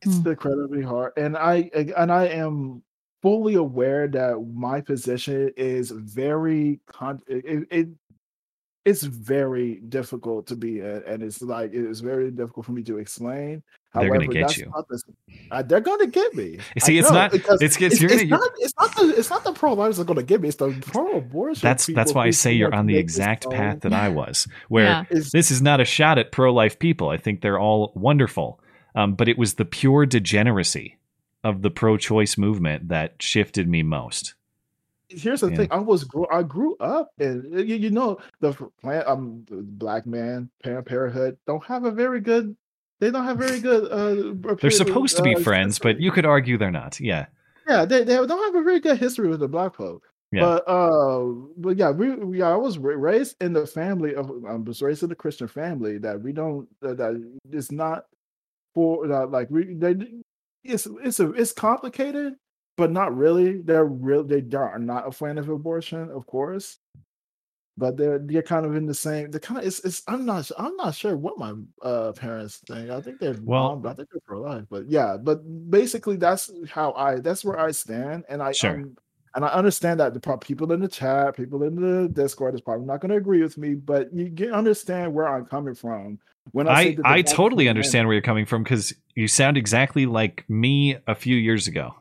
it's 0.01 0.17
Hmm. 0.17 0.27
incredibly 0.27 0.81
hard 0.81 1.13
and 1.15 1.37
i 1.37 1.69
and 1.95 2.11
i 2.11 2.25
am 2.25 2.83
fully 3.21 3.53
aware 3.55 4.05
that 4.09 4.35
my 4.53 4.81
position 4.81 5.49
is 5.55 5.91
very 5.91 6.81
con 6.87 7.21
it, 7.27 7.67
it 7.71 7.87
it's 8.85 9.03
very 9.03 9.75
difficult 9.75 10.47
to 10.47 10.55
be 10.55 10.79
in, 10.79 11.03
and 11.07 11.23
it's 11.23 11.41
like 11.41 11.73
it's 11.73 12.01
very 12.01 12.31
difficult 12.31 12.65
for 12.65 12.73
me 12.73 12.83
to 12.83 12.97
explain 12.97 13.63
how 13.91 14.01
They're 14.01 14.11
gonna 14.11 14.27
get 14.27 14.57
you. 14.57 14.65
not 14.75 14.87
the- 14.87 15.01
uh, 15.51 15.61
they're 15.61 15.79
gonna 15.79 16.07
get 16.07 16.33
me. 16.35 16.57
I 16.75 16.79
See, 16.79 16.97
it's 16.97 17.09
know, 17.09 17.15
not- 17.15 17.31
because 17.31 17.61
it's- 17.61 17.77
it's- 17.77 17.93
it's, 17.93 18.01
you're 18.01 18.11
it's 18.11 18.23
gonna- 18.23 18.41
not 18.41 18.51
it's 18.57 18.73
not 18.79 18.95
the 18.95 19.17
it's 19.17 19.29
not 19.29 19.43
the 19.43 19.53
pro 19.53 19.73
lifers 19.73 19.99
are 19.99 20.03
gonna 20.03 20.23
get 20.23 20.41
me. 20.41 20.47
It's 20.49 20.57
the 20.57 20.71
pro 20.81 21.17
abortion. 21.17 21.65
That's 21.65 21.85
that's 21.87 22.13
why 22.13 22.25
I 22.25 22.31
say 22.31 22.53
you're 22.53 22.73
on 22.73 22.87
the 22.87 22.97
exact 22.97 23.49
path 23.49 23.81
that 23.81 23.93
I 23.93 24.09
was, 24.09 24.47
where 24.67 24.85
Yeah. 24.85 25.05
This 25.09 25.51
is 25.51 25.61
not 25.61 25.79
a 25.79 25.85
shot 25.85 26.17
at 26.17 26.31
pro 26.31 26.53
life 26.53 26.79
people. 26.79 27.09
I 27.09 27.17
think 27.17 27.41
they're 27.41 27.59
all 27.59 27.93
wonderful. 27.95 28.59
Um, 28.95 29.15
but 29.15 29.27
it 29.27 29.37
was 29.37 29.55
the 29.55 29.65
pure 29.65 30.05
degeneracy 30.05 30.97
of 31.43 31.61
the 31.61 31.71
pro 31.71 31.97
choice 31.97 32.37
movement 32.37 32.89
that 32.89 33.15
shifted 33.21 33.67
me 33.67 33.81
most. 33.83 34.33
Here's 35.15 35.41
the 35.41 35.49
Yeah. 35.49 35.57
thing. 35.57 35.67
I 35.71 35.79
was 35.79 36.03
grew 36.03 36.27
I 36.31 36.43
grew 36.43 36.75
up 36.77 37.09
and 37.19 37.43
you, 37.67 37.75
you 37.75 37.89
know 37.89 38.17
the 38.39 38.53
plant 38.81 39.07
um 39.07 39.45
black 39.49 40.05
man 40.05 40.49
parent 40.63 40.85
parenthood 40.87 41.37
don't 41.47 41.63
have 41.65 41.85
a 41.85 41.91
very 41.91 42.19
good 42.19 42.55
they 42.99 43.11
don't 43.11 43.25
have 43.25 43.37
very 43.37 43.59
good 43.59 43.91
uh 43.91 44.55
They're 44.61 44.71
supposed 44.71 45.17
to 45.17 45.23
be 45.23 45.35
uh, 45.35 45.39
friends, 45.39 45.79
but 45.79 45.99
you 45.99 46.11
could 46.11 46.25
argue 46.25 46.57
they're 46.57 46.71
not. 46.71 46.99
Yeah. 46.99 47.25
yeah 47.67 47.85
they, 47.85 48.03
they 48.03 48.15
don't 48.15 48.29
have 48.29 48.55
a 48.55 48.63
very 48.63 48.79
good 48.79 48.97
history 48.97 49.27
with 49.27 49.39
the 49.39 49.47
black 49.47 49.75
folk. 49.75 50.03
Yeah. 50.31 50.41
But 50.41 50.67
uh, 50.67 51.25
but 51.57 51.77
yeah, 51.77 51.91
we, 51.91 52.15
we 52.15 52.41
I 52.41 52.55
was 52.55 52.79
raised 52.79 53.35
in 53.39 53.53
the 53.53 53.67
family 53.67 54.15
of 54.15 54.31
I 54.47 54.55
was 54.55 54.81
raised 54.81 55.03
in 55.03 55.11
a 55.11 55.15
Christian 55.15 55.47
family 55.47 55.99
that 55.99 56.19
we 56.19 56.33
don't 56.33 56.67
that, 56.81 56.97
that 56.97 57.39
it's 57.51 57.71
not 57.71 58.05
for 58.73 59.07
that 59.07 59.29
like 59.29 59.51
we 59.51 59.75
they 59.75 59.95
it's 60.63 60.87
it's 61.03 61.19
a 61.19 61.31
it's 61.33 61.51
complicated, 61.51 62.33
but 62.77 62.91
not 62.91 63.15
really. 63.15 63.61
They're 63.61 63.85
real 63.85 64.23
they 64.23 64.43
are 64.55 64.79
not 64.79 65.07
a 65.07 65.11
fan 65.11 65.37
of 65.37 65.49
abortion, 65.49 66.09
of 66.09 66.25
course. 66.25 66.77
But 67.75 67.97
they're 67.97 68.19
they're 68.19 68.43
kind 68.43 68.65
of 68.67 68.75
in 68.75 68.85
the 68.85 68.93
same. 68.93 69.31
They're 69.31 69.39
kind 69.39 69.59
of 69.59 69.65
it's, 69.65 69.79
it's 69.83 70.03
I'm 70.07 70.25
not 70.25 70.49
I'm 70.57 70.75
not 70.75 70.93
sure 70.93 71.17
what 71.17 71.39
my 71.39 71.53
uh 71.81 72.11
parents 72.11 72.61
think. 72.67 72.89
I 72.91 73.01
think 73.01 73.19
they're 73.19 73.35
Well- 73.41 73.79
well, 73.79 73.91
I 73.91 73.95
think 73.95 74.09
they're 74.11 74.21
pro 74.25 74.41
life, 74.41 74.65
but 74.69 74.87
yeah. 74.87 75.17
But 75.17 75.41
basically, 75.71 76.17
that's 76.17 76.51
how 76.69 76.93
I 76.93 77.19
that's 77.19 77.43
where 77.43 77.59
I 77.59 77.71
stand, 77.71 78.25
and 78.29 78.43
I 78.43 78.51
Sure. 78.51 78.71
I'm- 78.71 78.97
and 79.35 79.43
I 79.43 79.47
understand 79.47 79.99
that 79.99 80.13
the 80.13 80.19
pro- 80.19 80.37
people 80.37 80.71
in 80.73 80.79
the 80.79 80.87
chat, 80.87 81.35
people 81.35 81.63
in 81.63 81.73
the 81.75 82.07
Discord 82.07 82.53
is 82.53 82.61
probably 82.61 82.85
not 82.85 83.01
going 83.01 83.09
to 83.09 83.15
agree 83.17 83.41
with 83.41 83.57
me, 83.57 83.73
but 83.73 84.13
you 84.13 84.29
get 84.29 84.51
understand 84.51 85.11
where 85.11 85.27
I'm 85.27 85.45
coming 85.47 85.73
from 85.73 86.19
when 86.51 86.67
I 86.67 86.95
I, 87.03 87.15
I 87.15 87.21
totally 87.23 87.67
understand 87.67 88.07
where 88.07 88.13
you're 88.13 88.21
coming 88.21 88.45
from 88.45 88.61
because 88.61 88.93
you 89.15 89.27
sound 89.27 89.57
exactly 89.57 90.05
like 90.05 90.45
me 90.47 90.97
a 91.07 91.15
few 91.15 91.35
years 91.35 91.67
ago, 91.67 91.95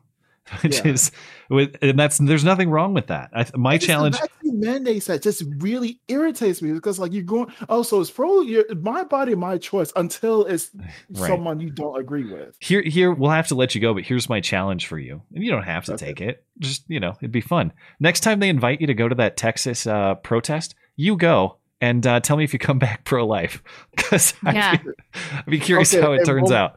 which 0.63 0.77
Yeah. 0.79 0.89
is 0.93 1.13
with 1.49 1.77
and 1.83 1.99
that's 1.99 2.19
there's 2.19 2.45
nothing 2.45 2.69
wrong 2.71 2.95
with 2.95 3.07
that. 3.09 3.31
I, 3.35 3.47
my 3.57 3.75
It's 3.75 3.87
challenge, 3.87 4.19
vaccine 4.19 4.61
mandates 4.61 5.07
that 5.07 5.23
just 5.23 5.43
really 5.59 6.01
irritates 6.09 6.61
me 6.63 6.73
because 6.73 6.99
like 6.99 7.13
you're 7.13 7.23
going 7.23 7.53
oh 7.69 7.83
so 7.83 8.01
it's 8.01 8.11
pro 8.11 8.41
your 8.43 8.65
my 8.77 9.05
body 9.05 9.35
my 9.35 9.57
choice 9.59 9.93
until 9.97 10.45
it's 10.45 10.71
Right. 11.11 11.29
someone 11.29 11.61
you 11.61 11.71
don't 11.71 11.99
agree 12.01 12.31
with 12.31 12.57
here 12.61 12.83
here 12.83 13.13
we'll 13.13 13.31
have 13.31 13.49
to 13.49 13.55
let 13.55 13.75
you 13.75 13.81
go 13.81 13.95
but 13.95 14.03
here's 14.05 14.29
my 14.29 14.41
challenge 14.41 14.87
for 14.87 14.99
you 14.99 15.23
and 15.35 15.43
you 15.45 15.51
don't 15.51 15.63
have 15.65 15.85
to 15.87 15.95
Okay. 15.95 16.07
take 16.07 16.21
it 16.21 16.45
just 16.59 16.85
you 16.89 17.01
know 17.01 17.13
it'd 17.21 17.33
be 17.33 17.41
fun 17.41 17.73
next 18.01 18.21
time 18.21 18.41
they 18.41 18.49
invite 18.49 18.81
you 18.81 18.87
to 18.89 18.95
go 18.95 19.09
to 19.09 19.15
that 19.15 19.37
texas 19.37 19.87
uh, 19.87 20.15
protest 20.17 20.75
you 20.97 21.17
go 21.17 21.57
and 21.81 22.07
uh, 22.07 22.21
tell 22.21 22.37
me 22.37 22.45
if 22.45 22.53
you 22.53 22.59
come 22.59 22.79
back 22.87 23.05
pro-life 23.05 23.63
because 23.97 24.35
Yeah. 24.45 24.73
I'd, 24.73 24.85
be, 24.85 24.91
I'd 25.39 25.47
be 25.47 25.59
curious 25.61 25.93
Okay, 25.95 26.03
how 26.03 26.13
it 26.13 26.19
and 26.19 26.27
turns 26.27 26.51
one- 26.51 26.55
out 26.59 26.77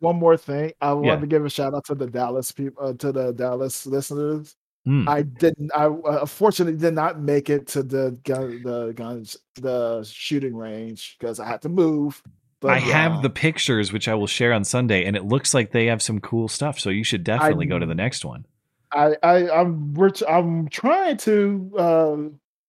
one 0.00 0.16
more 0.16 0.36
thing 0.36 0.72
i 0.80 0.92
want 0.92 1.06
Yeah. 1.06 1.16
to 1.16 1.26
give 1.26 1.44
a 1.44 1.50
shout 1.50 1.74
out 1.74 1.84
to 1.86 1.94
the 1.94 2.06
dallas 2.06 2.52
people 2.52 2.84
uh, 2.86 2.92
to 2.94 3.12
the 3.12 3.32
dallas 3.32 3.86
listeners 3.86 4.56
Hmm. 4.84 5.08
i 5.08 5.22
didn't 5.22 5.70
i 5.74 5.86
uh, 5.86 6.18
unfortunately 6.20 6.78
did 6.78 6.94
not 6.94 7.18
make 7.20 7.50
it 7.50 7.66
to 7.68 7.82
the 7.82 8.16
gun 8.22 8.62
the 8.62 8.92
guns 8.94 9.36
the 9.56 10.04
shooting 10.08 10.54
range 10.54 11.16
because 11.18 11.40
i 11.40 11.46
had 11.46 11.60
to 11.62 11.68
move 11.68 12.22
but 12.60 12.70
i 12.70 12.78
have 12.78 13.20
the 13.20 13.30
pictures 13.30 13.92
which 13.92 14.06
i 14.06 14.14
will 14.14 14.28
share 14.28 14.52
on 14.52 14.62
sunday 14.62 15.04
and 15.04 15.16
it 15.16 15.24
looks 15.24 15.54
like 15.54 15.72
they 15.72 15.86
have 15.86 16.00
some 16.00 16.20
cool 16.20 16.46
stuff 16.46 16.78
so 16.78 16.88
you 16.90 17.02
should 17.02 17.24
definitely 17.24 17.66
go 17.66 17.80
to 17.80 17.86
the 17.86 17.96
next 17.96 18.24
one 18.24 18.46
I, 18.92 19.16
I 19.24 19.50
I'm 19.50 19.92
we're 19.94 20.12
I'm 20.28 20.68
trying 20.68 21.16
to 21.16 21.72
uh 21.76 22.16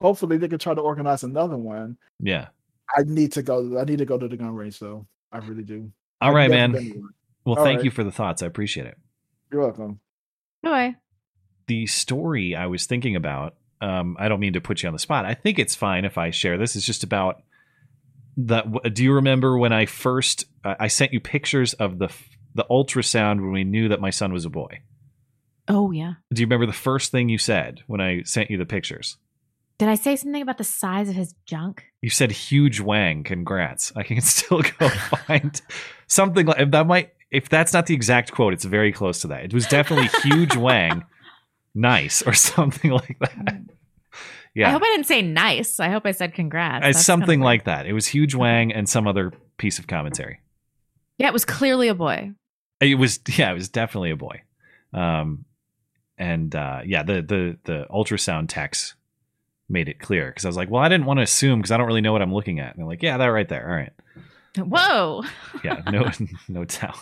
hopefully 0.01 0.37
they 0.37 0.47
can 0.47 0.57
try 0.57 0.73
to 0.73 0.81
organize 0.81 1.21
another 1.23 1.57
one. 1.57 1.97
yeah 2.19 2.47
I 2.97 3.03
need 3.05 3.31
to 3.33 3.43
go 3.43 3.77
I 3.79 3.83
need 3.83 3.99
to 3.99 4.05
go 4.05 4.17
to 4.17 4.27
the 4.27 4.35
gun 4.37 4.55
range 4.55 4.79
though. 4.79 5.05
I 5.31 5.37
really 5.37 5.63
do. 5.63 5.91
all 6.19 6.33
right 6.33 6.49
man 6.49 6.71
been 6.71 6.93
to 6.93 6.99
one. 6.99 7.09
Well 7.47 7.57
All 7.57 7.63
thank 7.65 7.77
right. 7.77 7.85
you 7.85 7.91
for 7.91 8.03
the 8.03 8.11
thoughts 8.11 8.43
i 8.43 8.45
appreciate 8.45 8.85
it 8.85 8.97
You're 9.51 9.61
welcome. 9.63 9.99
Boy. 10.61 10.95
the 11.67 11.85
story 11.87 12.55
I 12.55 12.65
was 12.67 12.85
thinking 12.85 13.15
about. 13.15 13.55
Um, 13.79 14.17
I 14.19 14.27
don't 14.27 14.39
mean 14.39 14.53
to 14.53 14.61
put 14.61 14.81
you 14.81 14.87
on 14.87 14.93
the 14.93 14.99
spot. 14.99 15.25
I 15.25 15.33
think 15.35 15.59
it's 15.59 15.75
fine 15.75 16.03
if 16.03 16.17
I 16.17 16.31
share 16.31 16.57
this. 16.57 16.75
It's 16.75 16.85
just 16.85 17.03
about 17.03 17.43
the. 18.35 18.61
Do 18.91 19.03
you 19.03 19.13
remember 19.13 19.57
when 19.57 19.71
I 19.71 19.85
first 19.85 20.45
uh, 20.63 20.75
I 20.79 20.87
sent 20.87 21.13
you 21.13 21.19
pictures 21.19 21.73
of 21.75 21.99
the 21.99 22.09
the 22.55 22.65
ultrasound 22.71 23.39
when 23.41 23.51
we 23.51 23.63
knew 23.63 23.89
that 23.89 24.01
my 24.01 24.09
son 24.09 24.33
was 24.33 24.45
a 24.45 24.49
boy? 24.49 24.81
Oh 25.67 25.91
yeah. 25.91 26.13
Do 26.33 26.41
you 26.41 26.47
remember 26.47 26.65
the 26.65 26.73
first 26.73 27.11
thing 27.11 27.29
you 27.29 27.37
said 27.37 27.81
when 27.87 28.01
I 28.01 28.23
sent 28.23 28.49
you 28.49 28.57
the 28.57 28.65
pictures? 28.65 29.17
Did 29.77 29.89
I 29.89 29.95
say 29.95 30.15
something 30.15 30.41
about 30.41 30.57
the 30.57 30.63
size 30.63 31.07
of 31.07 31.15
his 31.15 31.35
junk? 31.45 31.83
You 32.01 32.09
said 32.09 32.31
huge 32.31 32.79
wang. 32.79 33.23
Congrats. 33.23 33.93
I 33.95 34.01
can 34.01 34.19
still 34.35 34.63
go 34.79 34.89
find 34.89 35.61
something 36.07 36.47
like 36.47 36.71
that. 36.71 36.87
Might 36.87 37.11
if 37.31 37.49
that's 37.49 37.73
not 37.73 37.85
the 37.85 37.93
exact 37.93 38.31
quote, 38.31 38.53
it's 38.53 38.65
very 38.65 38.91
close 38.91 39.19
to 39.21 39.27
that. 39.27 39.43
It 39.43 39.53
was 39.53 39.67
definitely 39.67 40.09
huge 40.23 40.55
wang, 40.55 41.03
nice 41.75 42.21
or 42.21 42.33
something 42.33 42.91
like 42.91 43.17
that. 43.19 43.61
Yeah, 44.55 44.69
I 44.69 44.71
hope 44.71 44.81
I 44.81 44.87
didn't 44.87 45.05
say 45.05 45.21
nice. 45.21 45.79
I 45.79 45.89
hope 45.89 46.05
I 46.05 46.11
said 46.11 46.33
congrats. 46.33 46.85
It's 46.85 47.05
something 47.05 47.39
kinda 47.39 47.45
like 47.45 47.65
that. 47.65 47.85
It 47.85 47.93
was 47.93 48.07
huge 48.07 48.33
wang 48.33 48.73
and 48.73 48.89
some 48.89 49.07
other 49.07 49.31
piece 49.57 49.77
of 49.77 49.85
commentary. 49.87 50.39
Yeah, 51.17 51.27
it 51.27 51.33
was 51.33 51.45
clearly 51.45 51.89
a 51.89 51.95
boy. 51.95 52.31
It 52.79 52.95
was 52.95 53.19
yeah, 53.27 53.51
it 53.51 53.55
was 53.55 53.69
definitely 53.69 54.11
a 54.11 54.15
boy. 54.15 54.41
Um, 54.93 55.45
and 56.17 56.55
uh, 56.55 56.81
yeah, 56.85 57.03
the 57.03 57.21
the 57.21 57.57
the 57.65 57.85
ultrasound 57.91 58.47
text 58.49 58.95
made 59.69 59.89
it 59.89 59.99
clear 59.99 60.27
because 60.27 60.45
I 60.45 60.49
was 60.49 60.57
like, 60.57 60.69
well, 60.69 60.81
I 60.81 60.89
didn't 60.89 61.05
want 61.05 61.19
to 61.19 61.23
assume 61.23 61.59
because 61.59 61.71
I 61.71 61.77
don't 61.77 61.87
really 61.87 62.01
know 62.01 62.13
what 62.13 62.21
I'm 62.21 62.33
looking 62.33 62.59
at. 62.59 62.71
And 62.71 62.79
they're 62.79 62.87
like, 62.87 63.03
yeah, 63.03 63.17
that 63.17 63.25
right 63.27 63.47
there. 63.47 63.69
All 63.69 63.75
right. 63.75 63.91
Whoa. 64.57 65.23
Yeah, 65.63 65.81
no 65.91 66.09
no 66.47 66.65
doubt. 66.65 66.97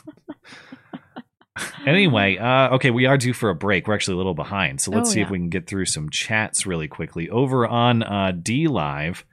anyway, 1.85 2.37
uh, 2.37 2.75
okay, 2.75 2.91
we 2.91 3.05
are 3.05 3.17
due 3.17 3.33
for 3.33 3.49
a 3.49 3.55
break. 3.55 3.87
We're 3.87 3.93
actually 3.95 4.15
a 4.15 4.17
little 4.17 4.33
behind, 4.33 4.81
so 4.81 4.91
let's 4.91 5.09
Oh, 5.09 5.13
see 5.13 5.21
if 5.21 5.29
we 5.29 5.37
can 5.37 5.49
get 5.49 5.67
through 5.67 5.85
some 5.85 6.09
chats 6.09 6.65
really 6.65 6.87
quickly. 6.87 7.29
Over 7.29 7.65
on 7.67 8.03
uh, 8.03 8.31
DLive, 8.35 9.23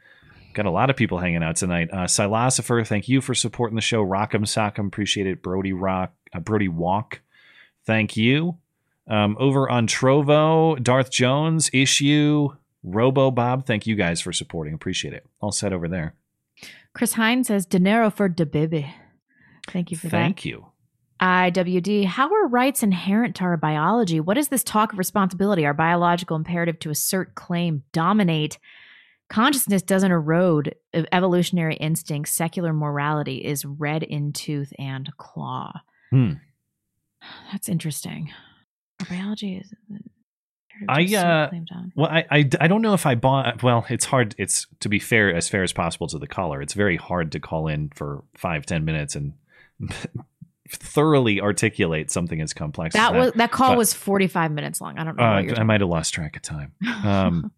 got 0.54 0.66
a 0.66 0.70
lot 0.70 0.90
of 0.90 0.96
people 0.96 1.18
hanging 1.18 1.42
out 1.42 1.56
tonight. 1.56 1.88
Uh, 1.92 2.04
Silosopher, 2.06 2.86
thank 2.86 3.08
you 3.08 3.20
for 3.20 3.34
supporting 3.34 3.74
the 3.74 3.80
show. 3.82 4.04
Rock'em 4.04 4.42
Sock'em, 4.44 4.86
appreciate 4.86 5.26
it. 5.26 5.42
Brody 5.42 5.72
Rock, 5.72 6.12
uh, 6.32 6.40
Brody 6.40 6.68
Walk, 6.68 7.20
thank 7.86 8.16
you. 8.16 8.58
Um, 9.08 9.36
over 9.40 9.68
on 9.68 9.88
Trovo, 9.88 10.80
Darth 10.80 11.10
Jones, 11.10 11.70
Issue, 11.72 12.50
Robo 12.84 13.32
Bob, 13.32 13.66
thank 13.66 13.86
you 13.86 13.96
guys 13.96 14.20
for 14.20 14.32
supporting. 14.32 14.74
Appreciate 14.74 15.12
it. 15.12 15.26
All 15.40 15.50
set 15.50 15.72
over 15.72 15.88
there. 15.88 16.14
Chris 16.94 17.14
Hine 17.14 17.44
says 17.44 17.66
dinero 17.66 18.10
for 18.10 18.28
de 18.28 18.46
baby. 18.46 18.94
Thank 19.68 19.90
you 19.90 19.96
for 19.96 20.08
that. 20.08 20.10
Thank 20.10 20.44
you. 20.44 20.66
IWD, 21.20 22.06
how 22.06 22.32
are 22.34 22.48
rights 22.48 22.82
inherent 22.82 23.36
to 23.36 23.44
our 23.44 23.56
biology? 23.56 24.18
What 24.18 24.36
is 24.36 24.48
this 24.48 24.64
talk 24.64 24.92
of 24.92 24.98
responsibility? 24.98 25.64
Our 25.64 25.72
biological 25.72 26.36
imperative 26.36 26.80
to 26.80 26.90
assert, 26.90 27.36
claim, 27.36 27.84
dominate. 27.92 28.58
Consciousness 29.30 29.82
doesn't 29.82 30.10
erode 30.10 30.74
evolutionary 31.12 31.76
instincts. 31.76 32.32
Secular 32.32 32.72
morality 32.72 33.36
is 33.38 33.64
red 33.64 34.02
in 34.02 34.32
tooth 34.32 34.72
and 34.78 35.10
claw. 35.16 35.72
Hmm. 36.10 36.32
That's 37.52 37.68
interesting. 37.68 38.32
Our 39.00 39.06
biology 39.06 39.56
is. 39.56 39.72
I, 40.88 41.02
uh. 41.14 41.50
Well, 41.94 42.10
I, 42.10 42.24
I, 42.30 42.50
I 42.60 42.68
don't 42.68 42.82
know 42.82 42.94
if 42.94 43.06
I 43.06 43.14
bought. 43.14 43.62
Well, 43.62 43.86
it's 43.88 44.04
hard. 44.04 44.34
It's 44.38 44.66
to 44.80 44.88
be 44.88 44.98
fair, 44.98 45.34
as 45.34 45.48
fair 45.48 45.62
as 45.62 45.72
possible 45.72 46.06
to 46.08 46.18
the 46.18 46.26
caller. 46.26 46.62
It's 46.62 46.74
very 46.74 46.96
hard 46.96 47.32
to 47.32 47.40
call 47.40 47.68
in 47.68 47.90
for 47.94 48.24
five, 48.36 48.66
ten 48.66 48.84
minutes 48.84 49.16
and 49.16 49.34
thoroughly 50.68 51.40
articulate 51.40 52.10
something 52.10 52.40
as 52.40 52.52
complex. 52.52 52.94
That 52.94 53.14
as 53.14 53.18
was 53.18 53.32
that 53.34 53.50
call 53.52 53.70
but- 53.70 53.78
was 53.78 53.92
forty 53.92 54.26
five 54.26 54.50
minutes 54.52 54.80
long. 54.80 54.98
I 54.98 55.04
don't 55.04 55.16
know. 55.16 55.24
Uh, 55.24 55.60
I 55.60 55.62
might 55.64 55.80
have 55.80 55.90
lost 55.90 56.14
track 56.14 56.36
of 56.36 56.42
time. 56.42 56.72
Um, 57.04 57.52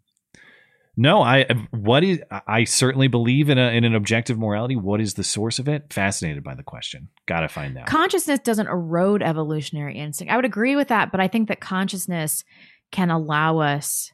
no, 0.97 1.23
I. 1.23 1.45
What 1.73 2.05
is? 2.05 2.21
I 2.47 2.63
certainly 2.65 3.09
believe 3.09 3.51
in 3.51 3.59
a 3.59 3.71
in 3.77 3.83
an 3.83 3.97
objective 3.97 4.39
morality. 4.39 4.77
What 4.77 5.01
is 5.01 5.15
the 5.15 5.25
source 5.25 5.59
of 5.59 5.67
it? 5.69 5.93
Fascinated 5.93 6.45
by 6.45 6.55
the 6.55 6.63
question. 6.63 7.09
Got 7.27 7.41
to 7.41 7.49
find 7.49 7.77
out. 7.77 7.87
consciousness 7.87 8.39
doesn't 8.39 8.69
erode 8.69 9.21
evolutionary 9.21 9.99
instinct. 9.99 10.33
I 10.33 10.37
would 10.37 10.45
agree 10.45 10.77
with 10.77 10.89
that, 10.89 11.11
but 11.11 11.21
I 11.21 11.27
think 11.27 11.49
that 11.49 11.61
consciousness 11.61 12.45
can 12.91 13.11
allow 13.11 13.59
us 13.59 14.13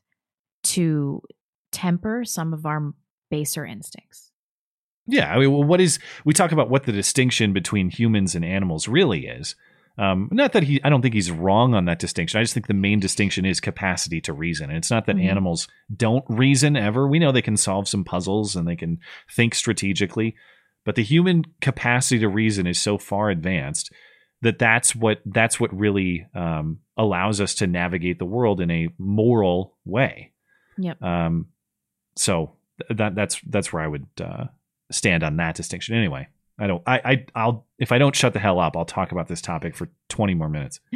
to 0.63 1.23
temper 1.73 2.25
some 2.25 2.53
of 2.53 2.67
our 2.67 2.93
baser 3.31 3.65
instincts. 3.65 4.31
Yeah, 5.07 5.35
I 5.35 5.39
mean, 5.39 5.53
well, 5.53 5.65
what 5.65 5.81
is 5.81 5.99
we 6.25 6.35
talk 6.35 6.53
about 6.53 6.71
what 6.71 6.85
the 6.85 6.93
distinction 6.93 7.53
between 7.53 7.91
humans 7.91 8.35
and 8.35 8.45
animals 8.45 8.89
really 8.89 9.27
is. 9.27 9.55
Um, 9.99 10.29
not 10.31 10.53
that 10.53 10.63
he, 10.63 10.83
I 10.83 10.89
don't 10.89 11.03
think 11.03 11.15
he's 11.15 11.31
wrong 11.31 11.75
on 11.75 11.85
that 11.87 11.99
distinction. 11.99 12.39
I 12.39 12.43
just 12.43 12.55
think 12.55 12.69
the 12.69 12.75
main 12.75 13.01
distinction 13.01 13.45
is 13.45 13.61
capacity 13.61 14.21
to 14.23 14.33
reason. 14.33 14.71
And 14.71 14.79
it's 14.79 14.91
not 14.91 15.07
that 15.07 15.17
Mhm. 15.17 15.27
animals 15.29 15.69
don't 15.95 16.25
reason 16.29 16.77
ever. 16.77 17.07
We 17.07 17.19
know 17.19 17.33
they 17.33 17.43
can 17.43 17.57
solve 17.57 17.89
some 17.89 18.05
puzzles 18.05 18.57
and 18.57 18.67
they 18.67 18.77
can 18.77 18.99
think 19.31 19.55
strategically, 19.55 20.37
but 20.87 20.95
the 20.95 21.03
human 21.03 21.45
capacity 21.61 22.21
to 22.21 22.29
reason 22.29 22.67
is 22.67 22.81
so 22.81 22.97
far 22.97 23.31
advanced 23.31 23.93
that 24.43 24.59
that's 24.59 24.95
what 24.95 25.21
that's 25.27 25.61
what 25.61 25.77
really 25.79 26.27
um, 26.35 26.81
allows 26.97 27.41
us 27.41 27.55
to 27.57 27.67
navigate 27.67 28.19
the 28.19 28.25
world 28.25 28.61
in 28.61 28.71
a 28.71 28.89
moral 28.99 29.77
way. 29.85 30.33
Yep. 30.79 31.03
Um, 31.03 31.47
so 32.17 32.53
th- 32.79 32.99
that 32.99 33.15
that's 33.15 33.41
that's 33.47 33.73
where 33.73 33.83
I 33.83 33.87
would 33.87 34.07
uh, 34.21 34.45
stand 34.91 35.23
on 35.23 35.37
that 35.37 35.55
distinction. 35.55 35.95
Anyway, 35.95 36.29
I 36.59 36.67
don't. 36.67 36.83
I, 36.87 37.01
I 37.05 37.27
I'll 37.35 37.67
if 37.79 37.93
I 37.93 37.99
don't 37.99 38.17
shut 38.17 38.33
the 38.33 38.39
hell 38.39 38.59
up, 38.59 38.77
I'll 38.77 38.85
talk 38.85 39.13
about 39.13 39.29
this 39.29 39.43
topic 39.43 39.77
for 39.77 39.91
twenty 40.09 40.35
more 40.35 40.49
minutes. 40.49 40.81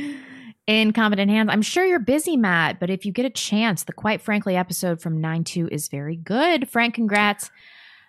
In 0.67 0.95
Competent 0.95 1.31
Hands, 1.31 1.51
I'm 1.53 1.61
sure 1.61 1.85
you're 1.85 1.99
busy, 1.99 2.39
Matt, 2.39 2.81
but 2.81 2.89
if 2.89 3.05
you 3.05 3.13
get 3.13 3.27
a 3.27 3.31
chance, 3.31 3.85
the 3.85 3.93
Quite 3.93 4.23
Frankly 4.23 4.57
episode 4.57 4.99
from 4.99 5.21
9 5.21 5.45
2 5.45 5.69
is 5.71 5.89
very 5.89 6.17
good. 6.17 6.71
Frank, 6.71 6.95
congrats. 6.95 7.51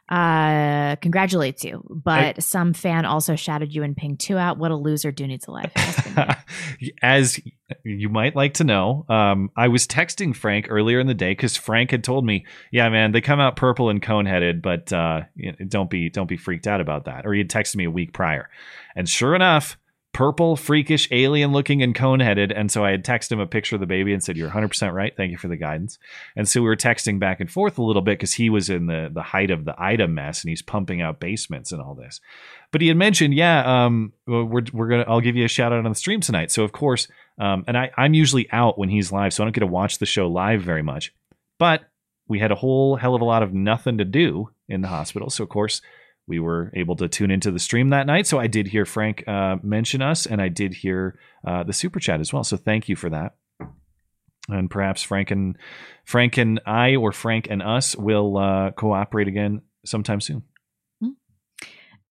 Uh, 0.07 0.95
congratulates 0.97 1.63
you. 1.63 1.83
But 1.89 2.43
some 2.43 2.73
fan 2.73 3.05
also 3.05 3.35
shouted 3.35 3.73
you 3.73 3.83
and 3.83 3.97
Ping 3.97 4.17
2 4.17 4.37
out. 4.37 4.57
What 4.57 4.71
a 4.71 4.75
loser. 4.75 5.11
Do 5.11 5.25
needs 5.25 5.47
a 5.47 5.51
life. 5.51 5.71
As 7.01 7.39
you 7.83 8.09
might 8.09 8.35
like 8.35 8.55
to 8.55 8.63
know, 8.63 9.05
um, 9.09 9.49
I 9.57 9.67
was 9.69 9.87
texting 9.87 10.35
Frank 10.35 10.67
earlier 10.69 10.99
in 10.99 11.07
the 11.07 11.15
day 11.15 11.31
because 11.31 11.57
Frank 11.57 11.89
had 11.89 12.03
told 12.03 12.23
me, 12.23 12.45
"Yeah, 12.71 12.89
man, 12.89 13.11
they 13.11 13.21
come 13.21 13.39
out 13.39 13.55
purple 13.55 13.89
and 13.89 14.01
cone 14.01 14.27
headed, 14.27 14.61
but 14.61 14.93
uh, 14.93 15.21
don't 15.67 15.89
be 15.89 16.09
don't 16.09 16.29
be 16.29 16.37
freaked 16.37 16.67
out 16.67 16.81
about 16.81 17.05
that." 17.05 17.25
Or 17.25 17.33
he 17.33 17.39
had 17.39 17.49
texted 17.49 17.77
me 17.77 17.85
a 17.85 17.91
week 17.91 18.13
prior, 18.13 18.49
and 18.95 19.09
sure 19.09 19.33
enough, 19.33 19.77
purple, 20.15 20.55
freakish, 20.55 21.09
alien 21.11 21.51
looking, 21.51 21.83
and 21.83 21.93
cone 21.93 22.21
headed. 22.21 22.49
And 22.49 22.71
so 22.71 22.85
I 22.85 22.91
had 22.91 23.03
texted 23.03 23.33
him 23.33 23.41
a 23.41 23.45
picture 23.45 23.75
of 23.75 23.81
the 23.81 23.85
baby 23.85 24.13
and 24.13 24.23
said, 24.23 24.37
"You're 24.37 24.47
100 24.47 24.69
percent 24.69 24.93
right. 24.93 25.13
Thank 25.15 25.31
you 25.31 25.37
for 25.37 25.49
the 25.49 25.57
guidance." 25.57 25.99
And 26.37 26.47
so 26.47 26.61
we 26.61 26.67
were 26.67 26.77
texting 26.77 27.19
back 27.19 27.41
and 27.41 27.51
forth 27.51 27.77
a 27.77 27.83
little 27.83 28.01
bit 28.01 28.17
because 28.17 28.31
he 28.31 28.49
was 28.49 28.69
in 28.69 28.85
the 28.85 29.11
the 29.13 29.21
height 29.21 29.51
of 29.51 29.65
the 29.65 29.75
Ida 29.77 30.07
mess 30.07 30.41
and 30.41 30.49
he's 30.49 30.61
pumping 30.61 31.01
out 31.01 31.19
basements 31.19 31.73
and 31.73 31.81
all 31.81 31.95
this. 31.95 32.21
But 32.71 32.79
he 32.79 32.87
had 32.87 32.95
mentioned, 32.95 33.33
yeah, 33.33 33.85
um, 33.85 34.13
we're 34.25 34.63
we're 34.71 34.87
gonna 34.87 35.03
I'll 35.05 35.19
give 35.19 35.35
you 35.35 35.43
a 35.43 35.49
shout 35.49 35.73
out 35.73 35.83
on 35.83 35.91
the 35.91 35.95
stream 35.95 36.21
tonight. 36.21 36.49
So 36.49 36.63
of 36.63 36.71
course, 36.71 37.09
um, 37.37 37.65
and 37.67 37.77
I 37.77 37.91
I'm 37.97 38.13
usually 38.13 38.49
out 38.53 38.79
when 38.79 38.87
he's 38.87 39.11
live, 39.11 39.33
so 39.33 39.43
I 39.43 39.45
don't 39.45 39.53
get 39.53 39.59
to 39.59 39.67
watch 39.67 39.97
the 39.97 40.05
show 40.05 40.29
live 40.29 40.61
very 40.61 40.81
much. 40.81 41.13
But 41.59 41.81
we 42.29 42.39
had 42.39 42.53
a 42.53 42.55
whole 42.55 42.95
hell 42.95 43.15
of 43.15 43.21
a 43.21 43.25
lot 43.25 43.43
of 43.43 43.53
nothing 43.53 43.97
to 43.97 44.05
do 44.05 44.49
in 44.69 44.79
the 44.79 44.87
hospital, 44.87 45.29
so 45.29 45.43
of 45.43 45.49
course 45.49 45.81
we 46.27 46.39
were 46.39 46.71
able 46.75 46.95
to 46.95 47.07
tune 47.07 47.31
into 47.31 47.51
the 47.51 47.59
stream 47.59 47.89
that 47.89 48.07
night. 48.07 48.27
So 48.27 48.39
I 48.39 48.47
did 48.47 48.67
hear 48.67 48.85
Frank 48.85 49.27
uh, 49.27 49.57
mention 49.61 50.01
us, 50.01 50.25
and 50.25 50.41
I 50.41 50.49
did 50.49 50.73
hear 50.73 51.19
uh, 51.45 51.63
the 51.63 51.73
super 51.73 51.99
chat 51.99 52.19
as 52.19 52.33
well. 52.33 52.43
So 52.43 52.57
thank 52.57 52.89
you 52.89 52.95
for 52.95 53.09
that. 53.09 53.35
And 54.47 54.69
perhaps 54.69 55.01
Frank 55.01 55.31
and 55.31 55.57
Frank 56.05 56.37
and 56.37 56.61
I, 56.65 56.95
or 56.95 57.11
Frank 57.11 57.47
and 57.49 57.63
us, 57.63 57.95
will 57.95 58.37
uh, 58.37 58.71
cooperate 58.71 59.27
again 59.27 59.61
sometime 59.85 60.21
soon. 60.21 60.43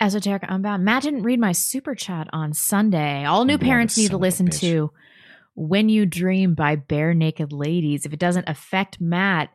Esoteric 0.01 0.45
Unbound. 0.49 0.85
Matt 0.85 1.05
didn't 1.05 1.23
read 1.23 1.39
my 1.39 1.53
super 1.53 1.95
chat 1.95 2.29
on 2.33 2.53
Sunday. 2.53 3.25
All 3.25 3.45
new 3.45 3.57
Blood, 3.57 3.67
parents 3.67 3.97
need 3.97 4.11
to 4.11 4.17
listen 4.17 4.49
to 4.51 4.91
When 5.55 5.89
You 5.89 6.05
Dream 6.05 6.55
by 6.55 6.77
Barenaked 6.77 7.53
Ladies. 7.53 8.05
If 8.05 8.13
it 8.13 8.19
doesn't 8.19 8.49
affect 8.49 9.01
Matt, 9.01 9.51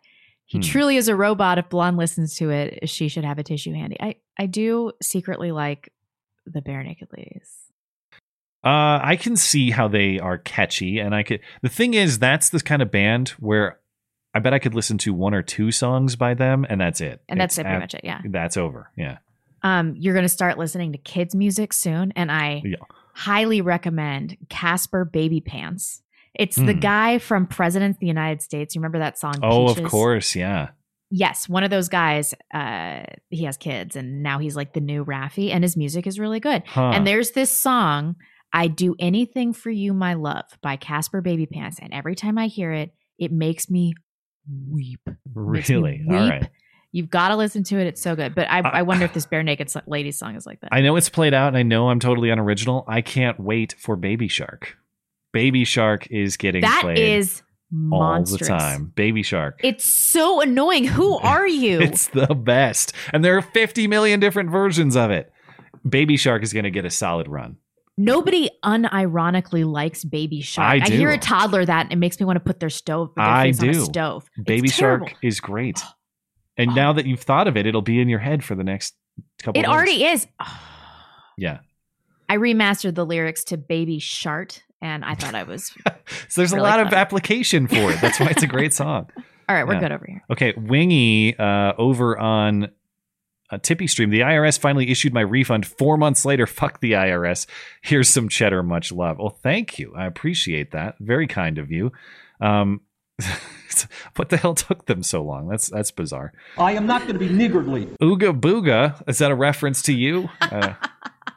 he 0.49 0.57
Hmm. 0.57 0.61
truly 0.63 0.97
is 0.97 1.07
a 1.07 1.15
robot. 1.15 1.57
If 1.59 1.69
Blonde 1.69 1.95
listens 1.97 2.35
to 2.37 2.49
it, 2.49 2.89
she 2.89 3.07
should 3.07 3.23
have 3.23 3.37
a 3.37 3.43
tissue 3.43 3.71
handy. 3.73 3.97
I, 4.01 4.15
I 4.37 4.47
do 4.47 4.91
secretly 5.01 5.51
like 5.51 5.93
the 6.45 6.61
Barenaked 6.61 7.15
Ladies. 7.15 7.55
Uh, 8.63 8.99
I 9.01 9.15
can 9.15 9.35
see 9.37 9.69
how 9.71 9.87
they 9.87 10.19
are 10.19 10.37
catchy, 10.37 10.99
and 10.99 11.15
I 11.15 11.23
could. 11.23 11.39
The 11.61 11.69
thing 11.69 11.93
is, 11.93 12.19
that's 12.19 12.49
the 12.49 12.59
kind 12.59 12.81
of 12.81 12.91
band 12.91 13.29
where 13.39 13.79
I 14.33 14.39
bet 14.39 14.53
I 14.53 14.59
could 14.59 14.73
listen 14.75 14.97
to 14.99 15.13
one 15.13 15.33
or 15.33 15.41
two 15.41 15.71
songs 15.71 16.15
by 16.15 16.33
them, 16.33 16.65
and 16.67 16.81
that's 16.81 16.99
it. 16.99 17.21
And 17.29 17.39
that's 17.39 17.53
It's 17.53 17.59
it, 17.59 17.63
pretty 17.63 17.75
ab- 17.75 17.81
much 17.81 17.93
it. 17.93 18.01
Yeah. 18.03 18.21
That's 18.25 18.57
over. 18.57 18.91
Yeah. 18.97 19.19
Um, 19.61 19.95
you're 19.97 20.13
going 20.13 20.23
to 20.25 20.29
start 20.29 20.57
listening 20.57 20.91
to 20.91 20.97
kids' 20.97 21.35
music 21.35 21.71
soon, 21.73 22.11
and 22.15 22.31
I 22.31 22.61
Yeah. 22.65 22.75
highly 23.13 23.61
recommend 23.61 24.35
Caspar 24.49 25.05
Babypants. 25.05 26.01
It's 26.35 26.55
the 26.55 26.73
Hmm. 26.73 26.79
guy 26.79 27.17
from 27.17 27.47
President 27.47 27.95
of 27.95 27.99
the 27.99 28.07
United 28.07 28.41
States. 28.41 28.75
You 28.75 28.79
remember 28.81 28.99
that 28.99 29.17
song? 29.17 29.35
Oh, 29.43 29.67
of 29.67 29.81
course. 29.83 30.35
Yeah. 30.35 30.69
Yes, 31.11 31.49
one 31.49 31.63
of 31.63 31.69
those 31.71 31.89
guys. 31.89 32.33
Uh, 32.53 33.01
he 33.29 33.43
has 33.45 33.57
kids, 33.57 33.95
and 33.95 34.21
now 34.21 34.37
he's 34.39 34.55
like 34.55 34.73
the 34.73 34.79
new 34.81 35.03
Raffi, 35.03 35.49
and 35.51 35.63
his 35.63 35.75
music 35.75 36.05
is 36.05 36.19
really 36.19 36.39
good. 36.39 36.63
Huh. 36.67 36.91
And 36.93 37.05
there's 37.07 37.31
this 37.31 37.49
song 37.51 38.15
I 38.53 38.67
do 38.67 38.95
anything 38.99 39.53
for 39.53 39.69
you, 39.71 39.93
my 39.93 40.13
love 40.15 40.45
by 40.61 40.75
Caspar 40.75 41.21
Babypants. 41.21 41.75
And 41.81 41.93
every 41.93 42.15
time 42.15 42.37
I 42.37 42.47
hear 42.47 42.71
it, 42.71 42.91
it 43.19 43.31
makes 43.31 43.69
me 43.69 43.93
weep. 44.71 45.01
Makes 45.35 45.69
me 45.69 45.75
Really? 45.75 46.01
Weep. 46.07 46.19
right. 46.19 46.49
You've 46.91 47.11
got 47.11 47.27
to 47.27 47.35
listen 47.35 47.63
to 47.65 47.77
it. 47.79 47.85
It's 47.85 48.01
so 48.01 48.15
good. 48.15 48.33
But 48.33 48.49
I, 48.49 48.61
I 48.61 48.81
wonder 48.81 49.05
if 49.05 49.13
this 49.13 49.27
Barenaked 49.27 49.79
Lady 49.85 50.11
song 50.11 50.35
is 50.35 50.47
like 50.47 50.61
that. 50.61 50.69
I 50.71 50.81
know 50.81 50.95
it's 50.95 51.09
played 51.09 51.35
out 51.35 51.49
and 51.49 51.57
I 51.57 51.61
know 51.61 51.89
I'm 51.89 51.99
totally 51.99 52.31
unoriginal. 52.31 52.83
I 52.87 53.01
can't 53.01 53.39
wait 53.39 53.75
for 53.77 53.95
Baby 53.95 54.27
Shark. 54.27 54.78
Baby 55.31 55.63
Shark 55.63 56.07
is 56.11 56.37
getting 56.37 56.61
That 56.61 56.81
played 56.81 56.97
is 56.97 57.43
all 57.91 58.23
the 58.23 58.37
time. 58.39 58.91
Baby 58.95 59.23
Shark. 59.23 59.59
It's 59.63 59.91
so 59.91 60.41
annoying. 60.41 60.85
Who 60.85 61.17
are 61.19 61.47
you? 61.47 61.79
It's 61.79 62.07
the 62.07 62.33
best. 62.33 62.93
And 63.13 63.23
there 63.23 63.37
are 63.37 63.41
50 63.41 63.87
million 63.87 64.19
different 64.19 64.49
versions 64.49 64.95
of 64.95 65.11
it. 65.11 65.31
Baby 65.87 66.17
Shark 66.17 66.43
is 66.43 66.51
going 66.51 66.63
to 66.63 66.71
get 66.71 66.85
a 66.85 66.89
solid 66.89 67.27
run. 67.27 67.57
Nobody 67.97 68.49
unironically 68.63 69.69
likes 69.69 70.05
Baby 70.05 70.41
Shark. 70.41 70.67
I 70.67 70.79
do. 70.79 70.95
hear 70.95 71.11
a 71.11 71.17
toddler 71.17 71.65
that 71.65 71.83
and 71.87 71.93
it 71.93 71.97
makes 71.97 72.19
me 72.19 72.25
want 72.25 72.37
to 72.37 72.43
put 72.43 72.59
their 72.61 72.69
stove, 72.69 73.11
their 73.15 73.25
I 73.25 73.47
face 73.47 73.61
on 73.61 73.69
a 73.69 73.73
do. 73.73 73.79
stove. 73.81 74.29
It's 74.37 74.45
Baby 74.45 74.69
terrible. 74.69 75.07
Shark 75.07 75.17
is 75.23 75.39
great. 75.39 75.81
And 76.57 76.75
now 76.75 76.91
that 76.91 77.05
you've 77.05 77.21
thought 77.21 77.47
of 77.47 77.55
it, 77.55 77.65
it'll 77.65 77.81
be 77.81 78.01
in 78.01 78.09
your 78.09 78.19
head 78.19 78.43
for 78.43 78.53
the 78.53 78.65
next 78.65 78.93
couple. 79.41 79.61
It 79.61 79.65
already 79.65 80.03
is. 80.03 80.27
Yeah. 81.37 81.59
I 82.29 82.35
remastered 82.35 82.95
the 82.95 83.05
lyrics 83.05 83.45
to 83.45 83.57
Baby 83.57 83.99
Shart, 83.99 84.61
and 84.81 85.03
I 85.05 85.15
thought 85.15 85.35
I 85.35 85.43
was. 85.43 85.73
So 86.27 86.41
there's 86.41 86.51
Really 86.53 86.67
a 86.67 86.69
lot 86.71 86.79
of 86.79 86.93
application 86.93 87.67
for 87.67 87.91
it. 87.91 88.01
That's 88.01 88.19
why 88.19 88.27
it's 88.27 88.43
a 88.43 88.47
great 88.57 88.73
song. 88.73 89.09
All 89.47 89.55
right, 89.55 89.65
we're 89.65 89.73
Yeah. 89.73 89.79
good 89.79 89.91
over 89.91 90.05
here. 90.07 90.23
Okay, 90.31 90.53
Wingy 90.57 91.37
uh, 91.37 91.73
over 91.77 92.17
on 92.17 92.69
a 93.51 93.57
Tippy 93.57 93.87
stream. 93.87 94.09
The 94.11 94.19
IRS 94.21 94.59
finally 94.59 94.89
issued 94.91 95.11
my 95.13 95.21
refund 95.21 95.65
four 95.65 95.97
months 95.97 96.23
later. 96.25 96.45
Fuck 96.45 96.81
the 96.81 96.91
IRS. 96.93 97.47
Here's 97.81 98.09
some 98.09 98.29
cheddar. 98.29 98.61
Much 98.63 98.91
love. 98.91 99.17
Well, 99.17 99.37
thank 99.41 99.79
you. 99.79 99.93
I 99.95 100.05
appreciate 100.05 100.71
that. 100.71 100.95
Very 100.99 101.25
kind 101.27 101.57
of 101.57 101.71
you. 101.71 101.91
Um, 102.41 102.81
what 104.15 104.29
the 104.29 104.37
hell 104.37 104.53
took 104.55 104.85
them 104.85 105.01
so 105.03 105.23
long? 105.23 105.47
That's 105.47 105.67
that's 105.69 105.91
bizarre. 105.91 106.31
I 106.57 106.73
am 106.73 106.85
not 106.85 107.01
going 107.01 107.13
to 107.13 107.19
be 107.19 107.29
niggardly. 107.29 107.85
Ooga 108.01 108.39
booga. 108.39 109.01
Is 109.07 109.17
that 109.17 109.31
a 109.31 109.35
reference 109.35 109.81
to 109.83 109.93
you? 109.93 110.29
Uh, 110.41 110.73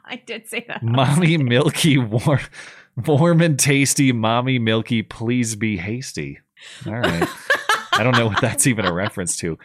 I 0.04 0.16
did 0.16 0.48
say 0.48 0.64
that. 0.68 0.82
mommy 0.82 1.38
milky 1.38 1.96
warm, 1.98 2.40
warm 2.96 3.40
and 3.40 3.58
tasty. 3.58 4.12
Mommy 4.12 4.58
milky. 4.58 5.02
Please 5.02 5.56
be 5.56 5.76
hasty. 5.76 6.40
All 6.86 6.94
right. 6.94 7.28
I 7.92 8.02
don't 8.02 8.16
know 8.16 8.26
what 8.28 8.40
that's 8.40 8.66
even 8.66 8.84
a 8.84 8.92
reference 8.92 9.36
to. 9.38 9.58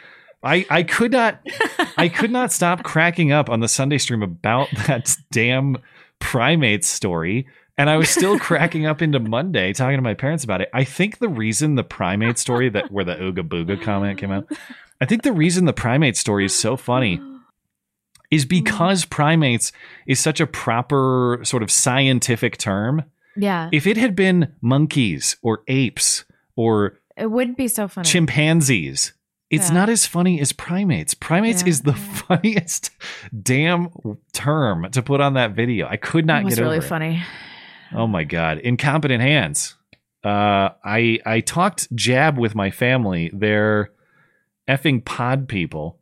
I, 0.43 0.65
I 0.69 0.83
could 0.83 1.11
not 1.11 1.41
I 1.97 2.09
could 2.09 2.31
not 2.31 2.51
stop 2.51 2.83
cracking 2.83 3.31
up 3.31 3.49
on 3.49 3.59
the 3.59 3.67
Sunday 3.67 3.97
stream 3.97 4.21
about 4.21 4.69
that 4.87 5.15
damn 5.31 5.77
primate 6.19 6.85
story. 6.85 7.47
And 7.77 7.89
I 7.89 7.97
was 7.97 8.09
still 8.09 8.39
cracking 8.39 8.85
up 8.85 9.01
into 9.01 9.19
Monday 9.19 9.73
talking 9.73 9.97
to 9.97 10.01
my 10.01 10.13
parents 10.13 10.43
about 10.43 10.61
it. 10.61 10.69
I 10.73 10.83
think 10.83 11.19
the 11.19 11.29
reason 11.29 11.75
the 11.75 11.83
primate 11.83 12.37
story 12.37 12.69
that 12.69 12.91
where 12.91 13.05
the 13.05 13.15
Ooga 13.15 13.47
Booga 13.47 13.81
comment 13.81 14.17
came 14.17 14.31
out, 14.31 14.51
I 14.99 15.05
think 15.05 15.23
the 15.23 15.33
reason 15.33 15.65
the 15.65 15.73
primate 15.73 16.17
story 16.17 16.45
is 16.45 16.55
so 16.55 16.75
funny 16.75 17.21
is 18.31 18.45
because 18.45 19.05
primates 19.05 19.71
is 20.05 20.19
such 20.19 20.39
a 20.39 20.47
proper 20.47 21.39
sort 21.43 21.63
of 21.63 21.71
scientific 21.71 22.57
term. 22.57 23.03
Yeah, 23.37 23.69
If 23.71 23.85
it 23.87 23.97
had 23.97 24.15
been 24.15 24.53
monkeys 24.61 25.37
or 25.41 25.63
apes 25.67 26.25
or 26.55 26.99
it 27.15 27.29
wouldn't 27.31 27.57
be 27.57 27.67
so 27.67 27.87
funny. 27.87 28.05
chimpanzees. 28.07 29.13
It's 29.49 29.69
Yeah. 29.69 29.75
not 29.75 29.89
as 29.89 30.05
funny 30.05 30.41
as 30.41 30.51
primates. 30.51 31.13
Primates 31.13 31.61
Yeah, 31.63 31.69
is 31.69 31.81
the 31.81 31.93
funniest 31.93 32.89
damn 33.43 33.89
term 34.33 34.87
to 34.91 35.01
put 35.01 35.21
on 35.21 35.33
that 35.35 35.51
video. 35.51 35.87
I 35.87 35.95
could 35.97 36.25
not 36.25 36.43
get 36.47 36.57
really 36.57 36.61
over 36.61 36.73
it. 36.73 36.77
Was 36.77 36.83
really 36.83 36.89
funny. 36.89 37.23
Oh 37.93 38.07
my 38.07 38.23
god, 38.25 38.57
incompetent 38.59 39.21
hands. 39.21 39.75
Uh, 40.23 40.69
I 40.83 41.19
I 41.25 41.39
talked 41.39 41.93
jab 41.95 42.37
with 42.37 42.55
my 42.55 42.71
family. 42.71 43.31
They're 43.33 43.91
effing 44.67 45.05
pod 45.05 45.47
people. 45.47 45.99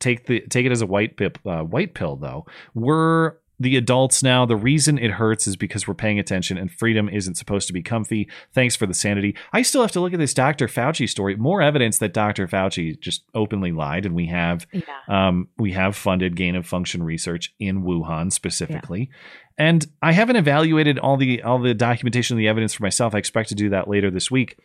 Take 0.00 0.24
the 0.26 0.40
take 0.48 0.64
it 0.64 0.72
as 0.72 0.80
a 0.80 0.86
white 0.86 1.16
pip, 1.18 1.38
uh, 1.44 1.62
white 1.62 1.92
pill 1.94 2.16
though. 2.16 2.46
We're 2.74 3.34
the 3.62 3.76
adults 3.76 4.22
now. 4.22 4.44
The 4.44 4.56
reason 4.56 4.98
it 4.98 5.12
hurts 5.12 5.46
is 5.46 5.56
because 5.56 5.88
we're 5.88 5.94
paying 5.94 6.18
attention, 6.18 6.58
and 6.58 6.70
freedom 6.70 7.08
isn't 7.08 7.36
supposed 7.36 7.66
to 7.68 7.72
be 7.72 7.82
comfy. 7.82 8.28
Thanks 8.52 8.76
for 8.76 8.86
the 8.86 8.94
sanity. 8.94 9.36
I 9.52 9.62
still 9.62 9.80
have 9.82 9.92
to 9.92 10.00
look 10.00 10.12
at 10.12 10.18
this 10.18 10.34
Dr. 10.34 10.68
Fauci 10.68 11.08
story. 11.08 11.36
More 11.36 11.62
evidence 11.62 11.98
that 11.98 12.12
Dr. 12.12 12.46
Fauci 12.46 12.98
just 13.00 13.24
openly 13.34 13.72
lied, 13.72 14.04
and 14.06 14.14
we 14.14 14.26
have 14.26 14.66
Yeah. 14.72 14.82
um, 15.08 15.48
we 15.58 15.72
have 15.72 15.96
funded 15.96 16.36
gain 16.36 16.56
of 16.56 16.66
function 16.66 17.02
research 17.02 17.54
in 17.58 17.82
Wuhan 17.82 18.30
specifically, 18.32 19.10
and 19.56 19.86
I 20.02 20.12
haven't 20.12 20.36
evaluated 20.36 20.98
all 20.98 21.16
the 21.16 21.42
all 21.42 21.58
the 21.58 21.74
documentation, 21.74 22.36
and 22.36 22.40
the 22.40 22.48
evidence 22.48 22.74
for 22.74 22.82
myself. 22.82 23.14
I 23.14 23.18
expect 23.18 23.48
to 23.50 23.54
do 23.54 23.70
that 23.70 23.88
later 23.88 24.10
this 24.10 24.30
week. 24.30 24.58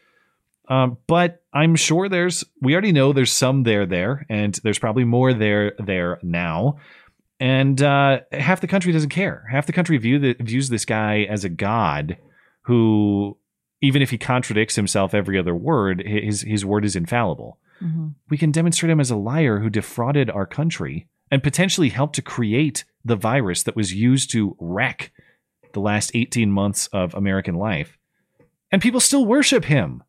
Um, 0.69 0.97
but 1.07 1.43
I'm 1.53 1.75
sure 1.75 2.09
there's 2.09 2.43
we 2.61 2.73
already 2.73 2.91
know 2.91 3.13
there's 3.13 3.31
some 3.31 3.63
there 3.63 3.85
there, 3.85 4.25
and 4.29 4.53
there's 4.63 4.79
probably 4.79 5.05
more 5.05 5.33
there 5.33 5.73
there 5.79 6.19
now. 6.23 6.77
And 7.39 7.81
uh, 7.81 8.21
half 8.31 8.61
the 8.61 8.67
country 8.67 8.91
doesn't 8.91 9.09
care. 9.09 9.45
Half 9.51 9.67
the 9.67 9.73
country 9.73 9.97
view 9.97 10.17
the, 10.19 10.35
views 10.39 10.69
this 10.69 10.85
guy 10.85 11.21
as 11.29 11.43
a 11.43 11.49
god 11.49 12.17
who, 12.63 13.38
even 13.81 14.01
if 14.01 14.09
he 14.09 14.17
contradicts 14.17 14.75
himself 14.75 15.13
every 15.13 15.38
other 15.38 15.55
word, 15.55 16.01
his 16.05 16.41
his 16.41 16.65
word 16.65 16.83
is 16.85 16.95
infallible 16.95 17.59
Mhm. 17.83 18.15
we 18.27 18.39
can 18.39 18.51
demonstrate 18.51 18.89
him 18.89 18.99
as 18.99 19.11
a 19.11 19.15
liar 19.15 19.59
who 19.59 19.69
defrauded 19.69 20.31
our 20.31 20.47
country 20.47 21.07
and 21.29 21.43
potentially 21.43 21.89
helped 21.89 22.15
to 22.15 22.23
create 22.23 22.85
the 23.05 23.15
virus 23.15 23.61
that 23.61 23.75
was 23.75 23.93
used 23.93 24.31
to 24.31 24.55
wreck 24.59 25.11
the 25.73 25.79
last 25.79 26.09
18 26.15 26.51
months 26.51 26.88
of 26.88 27.13
American 27.13 27.53
life. 27.53 27.99
And 28.71 28.81
people 28.81 28.99
still 28.99 29.27
worship 29.27 29.65
him. 29.65 30.01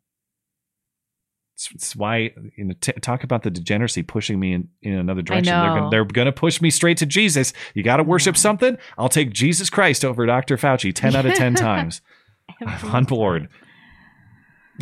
It's, 1.58 1.68
it's 1.74 1.96
why, 1.96 2.30
you 2.56 2.66
know, 2.66 2.74
t- 2.80 2.92
talk 2.92 3.24
about 3.24 3.42
the 3.42 3.50
degeneracy 3.50 4.04
pushing 4.04 4.38
me 4.38 4.52
in, 4.52 4.68
in 4.80 4.94
another 4.94 5.22
direction. 5.22 5.52
They're 5.52 5.74
gonna, 5.74 5.90
they're 5.90 6.04
going 6.04 6.26
to 6.26 6.32
push 6.32 6.60
me 6.60 6.70
straight 6.70 6.98
to 6.98 7.06
Jesus. 7.06 7.52
You 7.74 7.82
got 7.82 7.96
to 7.96 8.04
worship 8.04 8.36
something? 8.36 8.78
I'll 8.96 9.08
take 9.08 9.32
Jesus 9.32 9.68
Christ 9.68 10.04
over 10.04 10.24
Dr. 10.24 10.56
Fauci 10.56 10.94
10 10.94 11.16
out 11.16 11.26
of 11.26 11.34
10 11.34 11.54
times. 11.56 12.00
I'm 12.64 12.94
on 12.94 13.04
board. 13.06 13.48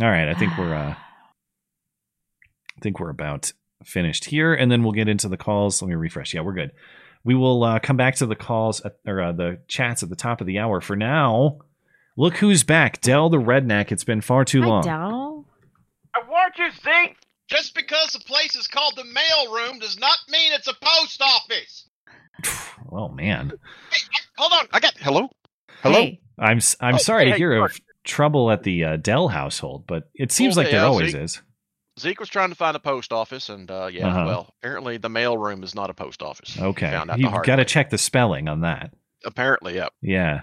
All 0.02 0.10
right, 0.10 0.28
I 0.28 0.34
think 0.34 0.58
we're 0.58 0.74
uh 0.74 0.94
I 2.76 2.80
think 2.82 3.00
we're 3.00 3.08
about 3.08 3.54
finished 3.82 4.26
here 4.26 4.52
and 4.52 4.70
then 4.70 4.82
we'll 4.82 4.92
get 4.92 5.08
into 5.08 5.28
the 5.28 5.38
calls. 5.38 5.80
Let 5.80 5.88
me 5.88 5.94
refresh. 5.94 6.34
Yeah, 6.34 6.42
we're 6.42 6.52
good. 6.52 6.72
We 7.24 7.34
will 7.34 7.64
uh, 7.64 7.78
come 7.78 7.96
back 7.96 8.16
to 8.16 8.26
the 8.26 8.36
calls 8.36 8.82
at, 8.82 8.98
or 9.06 9.22
uh, 9.22 9.32
the 9.32 9.60
chats 9.66 10.02
at 10.02 10.10
the 10.10 10.14
top 10.14 10.42
of 10.42 10.46
the 10.46 10.58
hour. 10.58 10.82
For 10.82 10.94
now, 10.94 11.60
look 12.18 12.36
who's 12.36 12.64
back. 12.64 13.00
Dell 13.00 13.30
the 13.30 13.38
redneck. 13.38 13.90
It's 13.90 14.04
been 14.04 14.20
far 14.20 14.44
too 14.44 14.60
Hi, 14.60 14.68
long. 14.68 14.82
Dell. 14.82 15.46
I 16.58 16.60
warned 16.60 16.74
you, 16.74 16.80
Zeke. 17.08 17.16
Just 17.48 17.74
because 17.74 18.12
the 18.12 18.20
place 18.20 18.56
is 18.56 18.66
called 18.66 18.94
the 18.96 19.04
mail 19.04 19.52
room 19.52 19.78
does 19.78 19.98
not 19.98 20.18
mean 20.28 20.52
it's 20.52 20.66
a 20.68 20.74
post 20.74 21.20
office. 21.22 21.88
Oh 22.92 23.08
man. 23.08 23.52
Hold 24.38 24.52
on, 24.52 24.68
I 24.72 24.78
got 24.80 24.94
hello. 24.98 25.28
Hello. 25.82 25.94
Hey, 26.00 26.20
I'm 26.38 26.58
s- 26.58 26.76
I'm 26.80 26.94
Oh, 26.94 26.98
sorry 26.98 27.24
to 27.26 27.36
hear 27.36 27.64
of 27.64 27.78
trouble 28.04 28.50
at 28.50 28.62
the 28.62 28.84
uh, 28.84 28.96
Dell 28.96 29.26
household, 29.28 29.84
but 29.88 30.08
it 30.14 30.30
seems 30.30 30.56
Oh, 30.56 30.60
like 30.60 30.70
there 30.70 30.80
yeah, 30.80 30.86
always 30.86 31.10
see? 31.12 31.18
is. 31.18 31.42
Zeke 31.98 32.20
was 32.20 32.28
trying 32.28 32.50
to 32.50 32.54
find 32.54 32.76
a 32.76 32.80
post 32.80 33.12
office, 33.12 33.48
and 33.48 33.68
uh, 33.70 33.88
yeah, 33.92 34.06
Uh-huh. 34.08 34.24
well, 34.26 34.54
apparently 34.60 34.98
the 34.98 35.08
mail 35.08 35.36
room 35.36 35.64
is 35.64 35.74
not 35.74 35.90
a 35.90 35.94
post 35.94 36.22
office. 36.22 36.56
Okay. 36.60 36.90
Found 36.90 37.10
out 37.10 37.16
the 37.16 37.22
You've 37.24 37.42
got 37.42 37.56
to 37.56 37.64
check 37.64 37.90
the 37.90 37.98
spelling 37.98 38.48
on 38.48 38.60
that. 38.60 38.92
Apparently, 39.24 39.74
yep. 39.74 39.92
Yeah. 40.00 40.42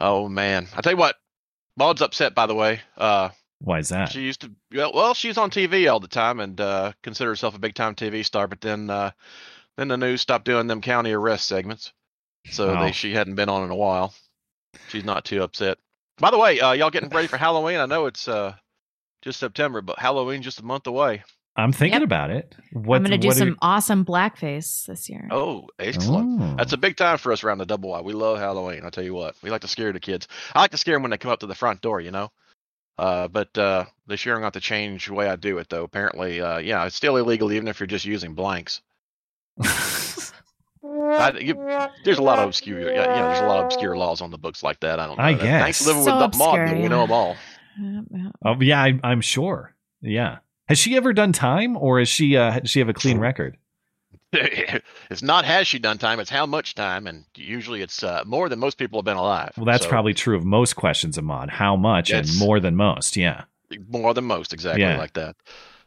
Oh 0.00 0.28
man, 0.28 0.66
I 0.74 0.80
tell 0.80 0.92
you 0.92 0.98
what, 0.98 1.16
Maud's 1.76 2.00
upset. 2.02 2.34
By 2.34 2.46
the 2.46 2.54
way, 2.54 2.80
uh, 2.96 3.28
Why 3.58 3.78
is 3.78 3.88
that? 3.88 4.10
she 4.12 4.20
used 4.20 4.42
to. 4.42 4.50
Well, 4.74 4.92
well, 4.94 5.14
she's 5.14 5.38
on 5.38 5.50
TV 5.50 5.90
all 5.90 6.00
the 6.00 6.08
time 6.08 6.40
and 6.40 6.60
uh, 6.60 6.92
consider 7.02 7.30
herself 7.30 7.54
a 7.54 7.58
big 7.58 7.74
time 7.74 7.94
TV 7.94 8.24
star. 8.24 8.46
But 8.46 8.60
then, 8.60 8.90
uh, 8.90 9.12
then 9.76 9.88
the 9.88 9.96
news 9.96 10.20
stopped 10.20 10.44
doing 10.44 10.66
them 10.66 10.80
county 10.82 11.12
arrest 11.12 11.46
segments, 11.46 11.92
so 12.50 12.70
Oh. 12.76 12.80
they, 12.84 12.92
she 12.92 13.12
hadn't 13.14 13.34
been 13.34 13.48
on 13.48 13.64
in 13.64 13.70
a 13.70 13.76
while. 13.76 14.14
She's 14.88 15.04
not 15.04 15.24
too 15.24 15.42
upset. 15.42 15.78
By 16.18 16.30
the 16.30 16.38
way, 16.38 16.60
uh, 16.60 16.72
y'all 16.72 16.90
getting 16.90 17.08
ready 17.10 17.28
for 17.28 17.36
Halloween? 17.38 17.78
I 17.78 17.86
know 17.86 18.06
it's 18.06 18.28
uh, 18.28 18.54
just 19.22 19.40
September, 19.40 19.80
but 19.80 19.98
Halloween's 19.98 20.44
just 20.44 20.60
a 20.60 20.64
month 20.64 20.86
away. 20.86 21.22
I'm 21.58 21.72
thinking 21.72 22.00
Yep. 22.00 22.06
about 22.06 22.30
it. 22.30 22.54
What, 22.72 22.96
I'm 22.96 23.02
going 23.04 23.18
to 23.18 23.28
do 23.28 23.32
some 23.32 23.48
you- 23.48 23.56
awesome 23.62 24.04
blackface 24.04 24.84
this 24.84 25.08
year. 25.08 25.26
Oh, 25.30 25.68
excellent. 25.78 26.42
Oh. 26.42 26.54
That's 26.58 26.74
a 26.74 26.76
big 26.76 26.96
time 26.98 27.16
for 27.16 27.32
us 27.32 27.42
around 27.42 27.58
the 27.58 27.64
double 27.66 27.88
Y. 27.90 28.02
We 28.02 28.12
love 28.12 28.38
Halloween. 28.38 28.82
I 28.84 28.90
tell 28.90 29.04
you 29.04 29.14
what, 29.14 29.34
we 29.42 29.48
like 29.48 29.62
to 29.62 29.68
scare 29.68 29.92
the 29.94 30.00
kids. 30.00 30.28
I 30.54 30.60
like 30.60 30.72
to 30.72 30.76
scare 30.76 30.94
them 30.94 31.02
when 31.02 31.10
they 31.10 31.16
come 31.18 31.30
up 31.30 31.40
to 31.40 31.46
the 31.46 31.54
front 31.54 31.80
door, 31.80 32.00
you 32.02 32.10
know. 32.10 32.30
Uh, 32.98 33.28
but 33.28 33.56
uh, 33.58 33.84
this 34.06 34.24
year 34.24 34.34
I'm 34.34 34.40
going 34.40 34.52
to 34.52 34.60
change 34.60 35.06
the 35.06 35.14
way 35.14 35.28
I 35.28 35.36
do 35.36 35.58
it, 35.58 35.68
though. 35.68 35.84
Apparently, 35.84 36.40
uh, 36.40 36.58
yeah, 36.58 36.84
it's 36.86 36.96
still 36.96 37.16
illegal 37.16 37.52
even 37.52 37.68
if 37.68 37.78
you're 37.78 37.86
just 37.86 38.04
using 38.06 38.34
blanks. 38.34 38.80
I, 39.62 41.32
you, 41.40 41.54
there's 42.04 42.18
a 42.18 42.22
lot 42.22 42.38
of 42.38 42.46
obscure, 42.48 42.80
yeah, 42.80 43.00
yeah, 43.04 43.28
there's 43.28 43.40
a 43.40 43.46
lot 43.46 43.58
of 43.58 43.64
obscure 43.66 43.96
laws 43.96 44.20
on 44.20 44.30
the 44.30 44.38
books 44.38 44.62
like 44.62 44.80
that. 44.80 45.00
I 45.00 45.06
don't 45.06 45.18
know. 45.18 45.24
I 45.24 45.32
That- 45.34 45.40
Thanks 45.40 45.78
guess. 45.78 45.82
for 45.82 45.88
living 45.88 46.04
So 46.04 46.18
with 46.20 46.32
the 46.32 46.38
mod, 46.38 46.58
obscure, 46.60 46.68
though. 46.76 46.82
we 46.82 46.88
know 46.88 47.00
them 47.02 47.12
all. 47.12 47.36
Yep, 47.78 48.04
yep. 48.10 48.32
Oh 48.44 48.60
yeah, 48.60 48.82
I, 48.82 49.00
I'm 49.02 49.20
sure. 49.20 49.74
Yeah. 50.00 50.38
Has 50.68 50.78
she 50.78 50.96
ever 50.96 51.12
done 51.12 51.32
time, 51.32 51.76
or 51.76 52.00
is 52.00 52.08
she? 52.08 52.36
Uh, 52.36 52.60
does 52.60 52.70
she 52.70 52.78
have 52.78 52.88
a 52.88 52.94
clean 52.94 53.18
record? 53.18 53.56
it's 55.10 55.22
not 55.22 55.44
has 55.44 55.66
she 55.66 55.78
done 55.78 55.98
time; 55.98 56.20
it's 56.20 56.30
how 56.30 56.46
much 56.46 56.74
time, 56.74 57.06
and 57.06 57.24
usually 57.36 57.80
it's 57.82 58.02
uh, 58.02 58.22
more 58.26 58.48
than 58.48 58.58
most 58.58 58.76
people 58.78 58.98
have 58.98 59.04
been 59.04 59.16
alive. 59.16 59.52
Well, 59.56 59.66
that's 59.66 59.84
So, 59.84 59.88
probably 59.90 60.14
true 60.14 60.36
of 60.36 60.44
most 60.44 60.74
questions, 60.76 61.16
Ahmad. 61.18 61.48
How 61.50 61.76
much 61.76 62.10
and 62.10 62.28
more 62.38 62.60
than 62.60 62.76
most? 62.76 63.16
Yeah. 63.16 63.44
more 63.88 64.14
than 64.14 64.24
most, 64.24 64.52
exactly 64.52 64.82
Yeah. 64.82 64.96
like 64.98 65.12
that. 65.14 65.36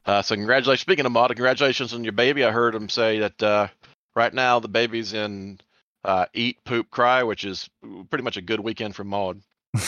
Uh, 0.05 0.21
so 0.21 0.35
congratulations. 0.35 0.81
Speaking 0.81 1.05
of 1.05 1.11
Maud, 1.11 1.29
congratulations 1.29 1.93
on 1.93 2.03
your 2.03 2.13
baby. 2.13 2.43
I 2.43 2.51
heard 2.51 2.73
him 2.73 2.89
say 2.89 3.19
that 3.19 3.43
uh, 3.43 3.67
right 4.15 4.33
now 4.33 4.59
the 4.59 4.67
baby's 4.67 5.13
in 5.13 5.59
uh, 6.03 6.25
eat, 6.33 6.57
poop, 6.63 6.89
cry, 6.89 7.23
which 7.23 7.43
is 7.45 7.69
pretty 8.09 8.23
much 8.23 8.37
a 8.37 8.41
good 8.41 8.59
weekend 8.61 8.95
for 8.95 9.03
Maud. 9.03 9.41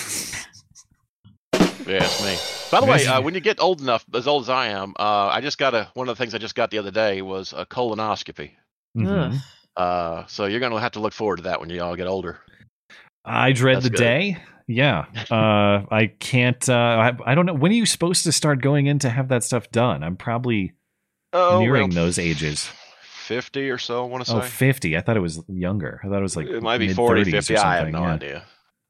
Yeah, 1.88 2.04
it's 2.04 2.24
me. 2.24 2.61
By 2.72 2.80
the 2.80 2.86
way, 2.86 3.05
uh, 3.05 3.22
when 3.22 3.34
you 3.34 3.39
get 3.41 3.59
old 3.59 3.82
enough, 3.82 4.05
as 4.13 4.28
old 4.28 4.43
as 4.43 4.49
I 4.49 4.67
am, 4.67 4.93
uh, 4.97 5.28
I 5.28 5.41
just 5.41 5.57
got 5.57 5.74
a 5.76 5.89
one 5.93 6.07
of 6.09 6.17
the 6.17 6.22
things 6.24 6.34
I 6.34 6.38
just 6.38 6.55
got 6.55 6.72
the 6.72 6.78
other 6.78 6.91
day 6.91 7.22
was 7.22 7.53
a 7.55 7.65
colonoscopy. 7.65 8.51
Mhm. 8.97 9.34
Ugh. 9.36 9.41
Uh, 9.78 10.26
so 10.28 10.45
you're 10.45 10.59
gonna 10.59 10.80
have 10.80 10.93
to 10.93 10.99
look 10.99 11.13
forward 11.13 11.38
to 11.38 11.43
that 11.43 11.59
when 11.59 11.69
you 11.69 11.82
all 11.82 11.95
get 11.95 12.07
older. 12.07 12.39
I 13.24 13.51
dread 13.51 13.78
That's 13.78 13.84
the 13.86 13.89
good. 13.91 13.97
day. 13.97 14.38
Yeah. 14.67 15.05
Uh, 15.30 15.86
I 15.91 16.11
can't. 16.19 16.67
Uh, 16.67 16.74
I, 17.26 17.32
I 17.32 17.36
don't 17.36 17.45
know. 17.45 17.53
When 17.53 17.72
are 17.72 17.76
you 17.76 17.86
supposed 17.86 18.24
to 18.24 18.32
start 18.32 18.61
going 18.61 18.88
in 18.88 18.99
to 18.99 19.09
have 19.09 19.28
that 19.30 19.43
stuff 19.43 19.69
done? 19.72 20.03
I'm 20.03 20.15
probably 20.15 20.74
Oh, 21.34 21.59
nearing 21.59 21.89
well, 21.89 22.05
those 22.05 22.19
ages. 22.19 22.69
Fifty 23.03 23.69
or 23.69 23.78
so, 23.78 24.03
I 24.03 24.07
want 24.07 24.26
to 24.26 24.32
say. 24.32 24.38
Oh, 24.38 24.41
50. 24.41 24.97
I 24.97 25.01
thought 25.01 25.15
it 25.15 25.22
was 25.22 25.41
younger. 25.47 26.01
I 26.03 26.07
thought 26.09 26.19
it 26.19 26.24
was 26.24 26.36
like 26.36 26.47
it 26.47 26.61
might 26.61 26.80
be 26.80 26.88
mid 26.88 26.95
40, 26.97 27.32
50. 27.32 27.55
I 27.55 27.76
have 27.76 27.78
something, 27.80 27.93
no 27.93 28.01
yeah. 28.01 28.13
idea. 28.13 28.43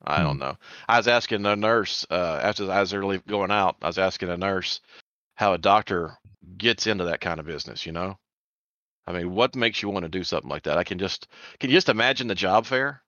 I 0.03 0.17
Hmm. 0.17 0.23
don't 0.23 0.39
know. 0.39 0.57
I 0.89 0.97
was 0.97 1.07
asking 1.07 1.43
the 1.43 1.55
nurse 1.55 2.05
uh, 2.09 2.39
after 2.41 2.69
I 2.71 2.79
was 2.79 2.93
early 2.93 3.19
going 3.27 3.51
out. 3.51 3.75
I 3.81 3.87
was 3.87 3.97
asking 3.99 4.29
a 4.29 4.37
nurse 4.37 4.79
how 5.35 5.53
a 5.53 5.57
doctor 5.57 6.17
gets 6.57 6.87
into 6.87 7.05
that 7.05 7.21
kind 7.21 7.39
of 7.39 7.45
business. 7.45 7.85
You 7.85 7.91
know, 7.91 8.17
I 9.07 9.11
mean, 9.13 9.33
what 9.33 9.55
makes 9.55 9.81
you 9.81 9.89
want 9.89 10.03
to 10.03 10.09
do 10.09 10.23
something 10.23 10.49
like 10.49 10.63
that? 10.63 10.77
I 10.77 10.83
can 10.83 10.97
just 10.99 11.27
can 11.59 11.69
you 11.69 11.75
just 11.77 11.89
imagine 11.89 12.27
the 12.27 12.35
job 12.35 12.65
fair? 12.65 13.01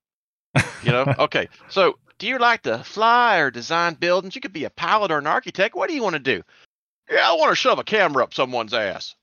You 0.84 0.92
know, 0.92 1.06
okay. 1.20 1.50
So, 1.70 1.98
do 2.20 2.28
you 2.28 2.38
like 2.38 2.62
to 2.64 2.84
fly 2.84 3.38
or 3.40 3.50
design 3.52 3.96
buildings? 3.96 4.36
You 4.36 4.42
could 4.42 4.54
be 4.54 4.66
a 4.66 4.70
pilot 4.70 5.12
or 5.12 5.18
an 5.18 5.28
architect. 5.28 5.76
What 5.76 5.90
do 5.90 5.96
you 5.96 6.04
want 6.04 6.14
to 6.14 6.20
do? 6.20 6.44
Yeah, 7.12 7.28
I 7.30 7.34
want 7.34 7.50
to 7.52 7.56
shove 7.56 7.80
a 7.80 7.84
camera 7.84 8.24
up 8.24 8.34
someone's 8.34 8.74
ass. 8.74 9.16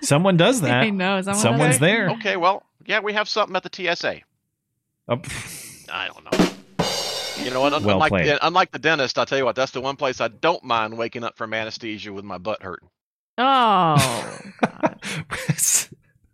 Someone 0.00 0.36
does 0.36 0.60
that. 0.62 0.82
I 0.82 0.90
know. 0.90 1.20
Someone 1.22 1.40
Someone's 1.40 1.74
does- 1.76 1.80
there. 1.80 2.10
Okay, 2.10 2.36
well, 2.36 2.62
yeah, 2.84 3.00
we 3.00 3.14
have 3.14 3.28
something 3.28 3.56
at 3.56 3.62
the 3.62 3.94
TSA. 3.94 4.20
Oh, 5.08 5.16
I 5.92 6.08
don't 6.08 6.24
know. 6.24 7.44
You 7.44 7.50
know 7.50 7.60
what? 7.60 7.72
un- 7.74 7.84
Well 7.84 7.96
unlike, 7.96 8.10
played. 8.10 8.26
the, 8.26 8.46
unlike 8.46 8.72
the 8.72 8.78
dentist, 8.78 9.18
I'll 9.18 9.26
tell 9.26 9.38
you 9.38 9.44
what, 9.44 9.56
that's 9.56 9.72
the 9.72 9.80
one 9.80 9.96
place 9.96 10.20
I 10.20 10.28
don't 10.28 10.64
mind 10.64 10.96
waking 10.96 11.24
up 11.24 11.36
from 11.36 11.52
anesthesia 11.54 12.12
with 12.12 12.24
my 12.24 12.38
butt 12.38 12.62
hurting. 12.62 12.88
Oh. 13.38 14.38
God. 14.62 14.98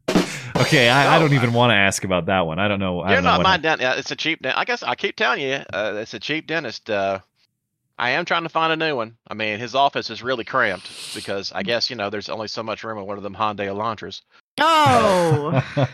okay, 0.56 0.88
I, 0.88 1.16
I 1.16 1.18
don't 1.18 1.32
even 1.32 1.52
want 1.52 1.70
to 1.70 1.74
ask 1.74 2.04
about 2.04 2.26
that 2.26 2.46
one. 2.46 2.58
I 2.58 2.68
don't 2.68 2.78
know. 2.78 3.00
I 3.00 3.08
You're 3.08 3.16
don't 3.16 3.24
not 3.24 3.38
what 3.38 3.44
my 3.44 3.56
dentist. 3.56 3.98
It's 3.98 4.10
a 4.12 4.16
cheap 4.16 4.42
dentist. 4.42 4.58
I 4.58 4.64
guess 4.64 4.82
I 4.82 4.94
keep 4.94 5.16
telling 5.16 5.40
you, 5.40 5.62
uh, 5.72 5.94
it's 5.96 6.14
a 6.14 6.20
cheap 6.20 6.46
dentist. 6.46 6.88
Uh, 6.88 7.18
I 7.98 8.10
am 8.10 8.24
trying 8.24 8.44
to 8.44 8.48
find 8.48 8.72
a 8.72 8.76
new 8.86 8.96
one. 8.96 9.16
I 9.28 9.34
mean, 9.34 9.58
his 9.58 9.74
office 9.74 10.10
is 10.10 10.22
really 10.22 10.44
cramped 10.44 11.14
because 11.14 11.52
I 11.52 11.62
guess, 11.62 11.90
you 11.90 11.96
know, 11.96 12.10
there's 12.10 12.28
only 12.28 12.48
so 12.48 12.62
much 12.62 12.84
room 12.84 12.98
in 12.98 13.06
one 13.06 13.16
of 13.16 13.22
them 13.24 13.34
Hyundai 13.34 13.66
Elantras. 13.66 14.22
Oh. 14.60 15.62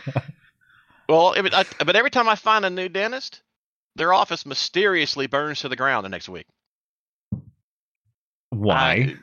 Well, 1.09 1.33
I 1.35 1.41
mean, 1.41 1.55
I, 1.55 1.65
but 1.83 1.95
every 1.95 2.11
time 2.11 2.29
I 2.29 2.35
find 2.35 2.63
a 2.63 2.69
new 2.69 2.87
dentist, 2.87 3.41
their 3.95 4.13
office 4.13 4.45
mysteriously 4.45 5.27
burns 5.27 5.61
to 5.61 5.69
the 5.69 5.75
ground 5.75 6.05
the 6.05 6.09
next 6.09 6.29
week. 6.29 6.45
Why? 8.49 8.75
I, 8.75 9.15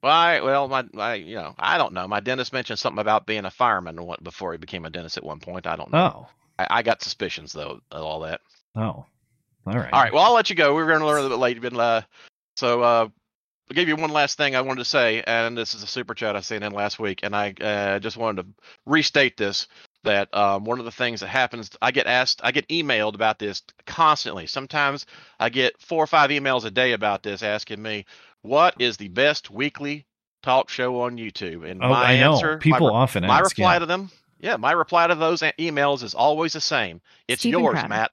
why? 0.00 0.40
Well, 0.40 0.68
my, 0.68 0.84
my, 0.92 1.14
you 1.14 1.36
know, 1.36 1.54
I 1.58 1.78
don't 1.78 1.92
know. 1.92 2.06
My 2.06 2.20
dentist 2.20 2.52
mentioned 2.52 2.78
something 2.78 3.00
about 3.00 3.26
being 3.26 3.44
a 3.44 3.50
fireman 3.50 3.98
before 4.22 4.52
he 4.52 4.58
became 4.58 4.84
a 4.84 4.90
dentist 4.90 5.16
at 5.16 5.24
one 5.24 5.40
point. 5.40 5.66
I 5.66 5.76
don't 5.76 5.92
know. 5.92 6.26
oh. 6.26 6.28
I, 6.58 6.66
I 6.70 6.82
got 6.82 7.02
suspicions 7.02 7.52
though 7.52 7.80
of 7.90 8.02
all 8.02 8.20
that. 8.20 8.40
Oh. 8.74 8.80
All 9.66 9.74
right. 9.74 9.92
All 9.92 10.02
right. 10.02 10.12
Well, 10.12 10.22
I'll 10.22 10.34
let 10.34 10.48
you 10.48 10.56
go. 10.56 10.74
We 10.74 10.82
are 10.82 10.86
going 10.86 11.00
to 11.00 11.06
learn 11.06 11.18
a 11.18 11.22
little 11.22 11.36
bit 11.36 11.42
late. 11.42 11.56
You've 11.56 11.62
been, 11.62 11.78
uh, 11.78 12.02
so 12.56 12.82
uh, 12.82 13.08
I'll 13.68 13.74
give 13.74 13.88
you 13.88 13.96
one 13.96 14.10
last 14.10 14.36
thing 14.36 14.54
I 14.54 14.60
wanted 14.60 14.78
to 14.78 14.84
say, 14.84 15.24
and 15.26 15.58
this 15.58 15.74
is 15.74 15.82
a 15.82 15.88
super 15.88 16.14
chat 16.14 16.36
I 16.36 16.40
sent 16.40 16.62
in 16.62 16.72
last 16.72 17.00
week, 17.00 17.20
and 17.24 17.34
I 17.34 17.52
uh, 17.60 17.98
just 17.98 18.16
wanted 18.16 18.42
to 18.42 18.48
restate 18.86 19.36
this. 19.36 19.66
That 20.06 20.34
um, 20.34 20.64
one 20.64 20.78
of 20.78 20.84
the 20.84 20.90
things 20.92 21.20
that 21.20 21.26
happens, 21.28 21.70
I 21.82 21.90
get 21.90 22.06
asked, 22.06 22.40
I 22.42 22.52
get 22.52 22.66
emailed 22.68 23.14
about 23.14 23.38
this 23.38 23.62
constantly. 23.86 24.46
Sometimes 24.46 25.04
I 25.38 25.48
get 25.50 25.78
four 25.80 26.02
or 26.02 26.06
five 26.06 26.30
emails 26.30 26.64
a 26.64 26.70
day 26.70 26.92
about 26.92 27.22
this, 27.22 27.42
asking 27.42 27.82
me 27.82 28.06
what 28.42 28.80
is 28.80 28.96
the 28.96 29.08
best 29.08 29.50
weekly 29.50 30.06
talk 30.42 30.68
show 30.68 31.00
on 31.02 31.16
YouTube. 31.18 31.68
And 31.68 31.82
Oh, 31.82 31.88
my 31.88 32.12
I 32.14 32.20
know. 32.20 32.34
answer, 32.34 32.56
People 32.58 32.86
my, 32.86 32.86
re- 32.86 32.94
often 32.94 33.26
my 33.26 33.40
ask. 33.40 33.50
reply 33.58 33.74
yeah. 33.74 33.78
to 33.80 33.86
them, 33.86 34.10
yeah, 34.38 34.56
my 34.56 34.70
reply 34.72 35.08
to 35.08 35.14
those 35.16 35.42
a- 35.42 35.52
emails 35.58 36.02
is 36.04 36.14
always 36.14 36.52
the 36.52 36.60
same. 36.60 37.00
It's 37.26 37.40
Stephen 37.42 37.60
yours, 37.60 37.72
Crowder. 37.74 37.88
Matt. 37.88 38.10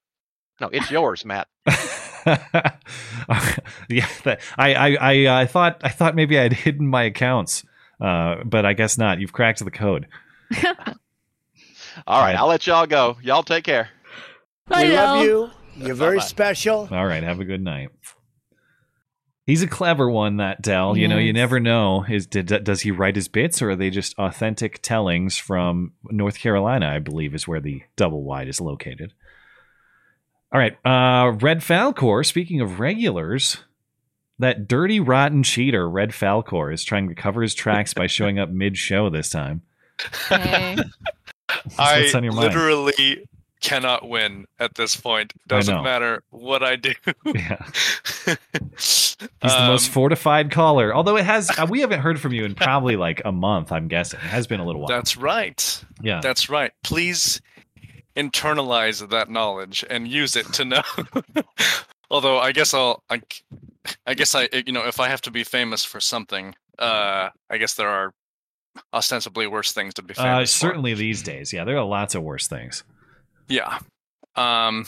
No, 0.62 0.70
it's 0.70 0.90
yours, 0.90 1.24
Matt. 1.26 1.48
yeah, 2.26 4.08
that, 4.24 4.40
I, 4.58 4.74
I, 4.74 4.96
I, 4.96 5.42
I 5.42 5.46
thought, 5.46 5.82
I 5.84 5.90
thought 5.90 6.16
maybe 6.16 6.40
I'd 6.40 6.54
hidden 6.66 6.88
my 6.88 7.04
accounts, 7.04 7.64
uh, 8.02 8.38
but 8.46 8.66
I 8.66 8.74
guess 8.74 8.98
not. 8.98 9.20
You've 9.20 9.34
cracked 9.34 9.64
the 9.64 9.70
code. 9.72 10.08
All 12.08 12.20
right, 12.22 12.28
Right. 12.34 12.36
I'll 12.36 12.48
let 12.48 12.66
y'all 12.68 12.86
go. 12.86 13.18
Y'all 13.22 13.44
take 13.44 13.64
care. 13.64 13.90
I 14.70 14.84
we 14.86 14.96
love 14.96 15.26
you. 15.26 15.50
You're 15.76 15.96
very 15.96 16.18
Bye-bye. 16.18 16.26
special. 16.28 16.88
All 16.92 17.06
right, 17.06 17.24
have 17.24 17.40
a 17.40 17.46
good 17.46 17.62
night. 17.62 17.90
He's 19.46 19.62
a 19.62 19.68
clever 19.68 20.10
one, 20.10 20.38
that 20.38 20.62
Dell. 20.62 20.96
You 20.96 21.08
know, 21.10 21.18
you 21.18 21.34
never 21.34 21.60
know. 21.60 22.06
Is 22.10 22.28
did, 22.28 22.46
does 22.64 22.82
he 22.82 22.92
write 22.92 23.16
his 23.18 23.28
bits, 23.28 23.62
or 23.62 23.72
are 23.72 23.76
they 23.76 23.90
just 23.90 24.18
authentic 24.18 24.82
tellings 24.82 25.38
from 25.38 25.94
North 26.06 26.40
Carolina? 26.40 26.88
I 26.88 27.00
believe 27.00 27.36
is 27.36 27.46
where 27.48 27.60
the 27.60 27.82
double 27.98 28.24
wide 28.24 28.48
is 28.48 28.62
located. 28.62 29.14
All 30.54 30.60
right, 30.60 30.78
uh, 30.86 31.32
Red 31.32 31.60
Falcor. 31.60 32.26
Speaking 32.26 32.62
of 32.62 32.80
regulars, 32.80 33.58
that 34.40 34.68
dirty, 34.68 35.02
rotten 35.02 35.44
cheater, 35.44 35.90
Red 35.90 36.12
Falcor, 36.12 36.74
is 36.74 36.84
trying 36.86 37.10
to 37.10 37.16
cover 37.16 37.42
his 37.42 37.54
tracks 37.56 37.94
by 37.94 38.08
showing 38.08 38.40
up 38.40 38.50
mid-show 38.52 39.10
this 39.10 39.30
time. 39.30 39.64
Hey. 40.30 40.78
I 41.78 42.00
your 42.06 42.22
mind? 42.22 42.36
literally 42.36 43.26
cannot 43.62 44.08
win 44.10 44.46
at 44.60 44.76
this 44.76 44.96
point. 44.96 45.34
Doesn't 45.48 45.84
matter 45.84 46.22
what 46.32 46.64
I 46.64 46.76
do. 46.76 46.94
Yeah. 47.34 47.66
He's 49.42 49.56
the 49.56 49.68
most 49.68 49.88
Um, 49.88 49.94
fortified 49.94 50.52
caller. 50.52 50.94
Although 50.94 51.16
it 51.18 51.26
has, 51.26 51.50
uh, 51.58 51.66
we 51.70 51.80
haven't 51.80 52.02
heard 52.02 52.20
from 52.20 52.34
you 52.34 52.44
in 52.46 52.56
probably 52.56 52.96
like 52.98 53.22
a 53.24 53.32
month. 53.32 53.72
I'm 53.72 53.88
guessing 53.88 54.20
it 54.20 54.28
has 54.28 54.48
been 54.48 54.60
a 54.60 54.66
little 54.66 54.82
while. 54.82 54.88
That's 54.90 55.16
right. 55.18 55.84
yeah. 56.02 56.20
That's 56.22 56.50
right. 56.50 56.72
Please 56.84 57.42
internalize 58.18 59.08
that 59.10 59.30
knowledge 59.30 59.84
and 59.90 60.08
use 60.08 60.36
it 60.36 60.46
to 60.54 60.66
know. 60.66 60.84
Although 62.12 62.40
I 62.40 62.52
guess 62.52 62.74
I'll, 62.74 63.02
I, 63.10 63.22
I 64.06 64.14
guess 64.14 64.36
I, 64.36 64.50
you 64.66 64.72
know, 64.74 64.86
if 64.86 65.00
I 65.00 65.08
have 65.08 65.22
to 65.22 65.32
be 65.32 65.44
famous 65.44 65.84
for 65.86 66.00
something, 66.00 66.54
uh, 66.80 67.30
I 67.50 67.58
guess 67.58 67.74
there 67.76 67.90
are 67.90 68.14
ostensibly 68.94 69.48
worse 69.48 69.72
things 69.72 69.94
to 69.96 70.02
be 70.02 70.14
Uh, 70.18 70.40
for. 70.42 70.46
certainly 70.46 70.94
these 70.94 71.22
days. 71.22 71.54
Yeah, 71.54 71.64
there 71.64 71.78
are 71.78 71.84
lots 71.86 72.16
of 72.16 72.24
worse 72.24 72.48
things. 72.48 72.84
Yeah. 73.48 73.80
Um. 74.36 74.86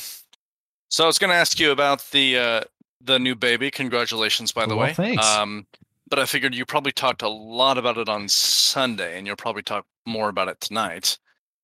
So 0.89 1.03
I 1.03 1.07
was 1.07 1.19
going 1.19 1.29
to 1.31 1.35
ask 1.35 1.59
you 1.59 1.71
about 1.71 2.03
the 2.11 2.37
uh, 2.37 2.61
the 3.01 3.19
new 3.19 3.35
baby. 3.35 3.69
Congratulations, 3.71 4.51
by 4.51 4.65
the 4.65 4.75
Well, 4.75 4.87
way. 4.87 4.93
thanks. 4.93 5.25
Um, 5.25 5.67
but 6.07 6.19
I 6.19 6.25
figured 6.25 6.53
you 6.55 6.65
probably 6.65 6.91
talked 6.91 7.21
a 7.21 7.27
lot 7.29 7.77
about 7.77 7.97
it 7.97 8.07
on 8.09 8.27
Sunday, 8.29 9.17
and 9.17 9.25
you'll 9.27 9.35
probably 9.35 9.63
talk 9.63 9.85
more 10.05 10.29
about 10.29 10.47
it 10.47 10.61
tonight. 10.61 11.17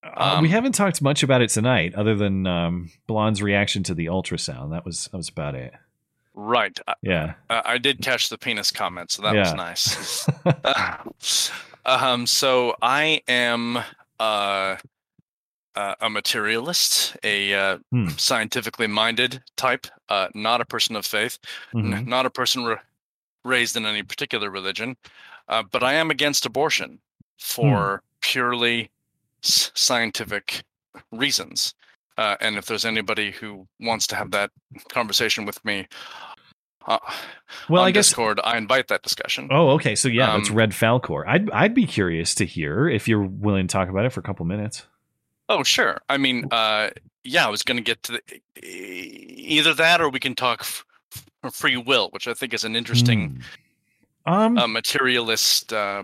Uh, 0.03 0.39
we 0.41 0.47
Um, 0.47 0.51
haven't 0.51 0.72
talked 0.74 0.99
much 1.01 1.22
about 1.22 1.41
it 1.41 1.49
tonight, 1.51 1.93
other 1.93 2.15
than 2.15 2.47
um, 2.47 2.89
Blonde's 3.07 3.41
reaction 3.41 3.84
to 3.84 3.93
the 3.93 4.07
ultrasound. 4.07 4.72
That 4.72 4.84
was 4.84 5.05
that 5.11 5.17
was 5.17 5.30
about 5.30 5.55
it. 5.55 5.74
Right. 6.34 6.78
Yeah. 7.01 7.34
I 7.49 7.61
I 7.74 7.78
did 7.78 8.01
catch 8.01 8.30
the 8.30 8.38
penis 8.38 8.72
comment, 8.72 9.11
so 9.11 9.22
that 9.22 9.36
was 9.36 9.49
Yeah. 9.49 9.53
nice. 9.53 10.28
um. 11.86 12.27
So 12.27 12.75
I 12.82 13.21
am 13.27 13.77
uh, 14.19 14.77
uh, 15.75 15.95
a 16.01 16.09
materialist, 16.09 17.15
a 17.23 17.53
uh, 17.53 17.77
Hmm. 17.91 18.09
scientifically 18.09 18.88
minded 18.88 19.41
type, 19.57 19.88
uh, 20.09 20.27
not 20.34 20.61
a 20.61 20.65
person 20.65 20.95
of 20.95 21.05
faith. 21.05 21.39
Mhm. 21.73 21.93
n- 21.93 22.05
not 22.05 22.25
a 22.25 22.29
person 22.29 22.63
ra- 22.65 22.82
raised 23.43 23.75
in 23.75 23.86
any 23.86 24.03
particular 24.03 24.49
religion, 24.49 24.97
uh, 25.47 25.63
but 25.63 25.84
I 25.84 25.93
am 25.93 26.11
against 26.11 26.45
abortion 26.45 26.99
for 27.39 28.03
purely 28.21 28.91
s- 29.43 29.71
scientific 29.73 30.63
reasons. 31.11 31.73
Uh, 32.17 32.36
and 32.41 32.57
if 32.57 32.65
there's 32.65 32.86
anybody 32.86 33.32
who 33.32 33.67
wants 33.79 34.05
to 34.07 34.15
have 34.15 34.32
that 34.32 34.51
conversation 34.89 35.45
with 35.45 35.63
me 35.65 35.88
uh, 36.88 36.97
Well, 37.69 37.84
I 37.84 37.91
guess. 37.91 38.07
Discord, 38.07 38.39
I 38.43 38.57
invite 38.57 38.88
that 38.89 39.03
discussion. 39.03 39.47
Oh, 39.51 39.69
okay. 39.71 39.95
So 39.95 40.07
yeah, 40.07 40.34
Um, 40.34 40.43
Red 40.51 40.71
Falcor. 40.71 41.23
I'd 41.27 41.49
I'd 41.51 41.73
be 41.73 41.86
curious 41.86 42.34
to 42.36 42.45
hear 42.45 42.88
if 42.89 43.07
you're 43.07 43.21
willing 43.23 43.67
to 43.67 43.71
talk 43.71 43.89
about 43.89 44.05
it 44.05 44.11
for 44.11 44.19
a 44.19 44.23
couple 44.23 44.45
minutes. 44.45 44.86
Oh, 45.49 45.63
sure. 45.63 46.01
I 46.09 46.17
mean, 46.17 46.47
uh, 46.51 46.89
yeah, 47.23 47.45
I 47.45 47.49
was 47.49 47.61
going 47.63 47.77
to 47.77 47.84
get 47.84 48.01
to 48.03 48.13
the, 48.13 48.65
either 48.65 49.73
that 49.73 49.99
or 50.01 50.09
we 50.09 50.19
can 50.19 50.34
talk 50.34 50.61
f- 50.61 50.86
f- 51.43 51.53
free 51.53 51.75
will, 51.77 52.09
which 52.11 52.27
I 52.27 52.34
think 52.34 52.53
is 52.53 52.63
an 52.63 52.75
interesting 52.75 53.41
Hmm. 54.25 54.34
Um. 54.34 54.57
uh, 54.57 54.67
materialist 54.67 55.73
uh, 55.73 56.03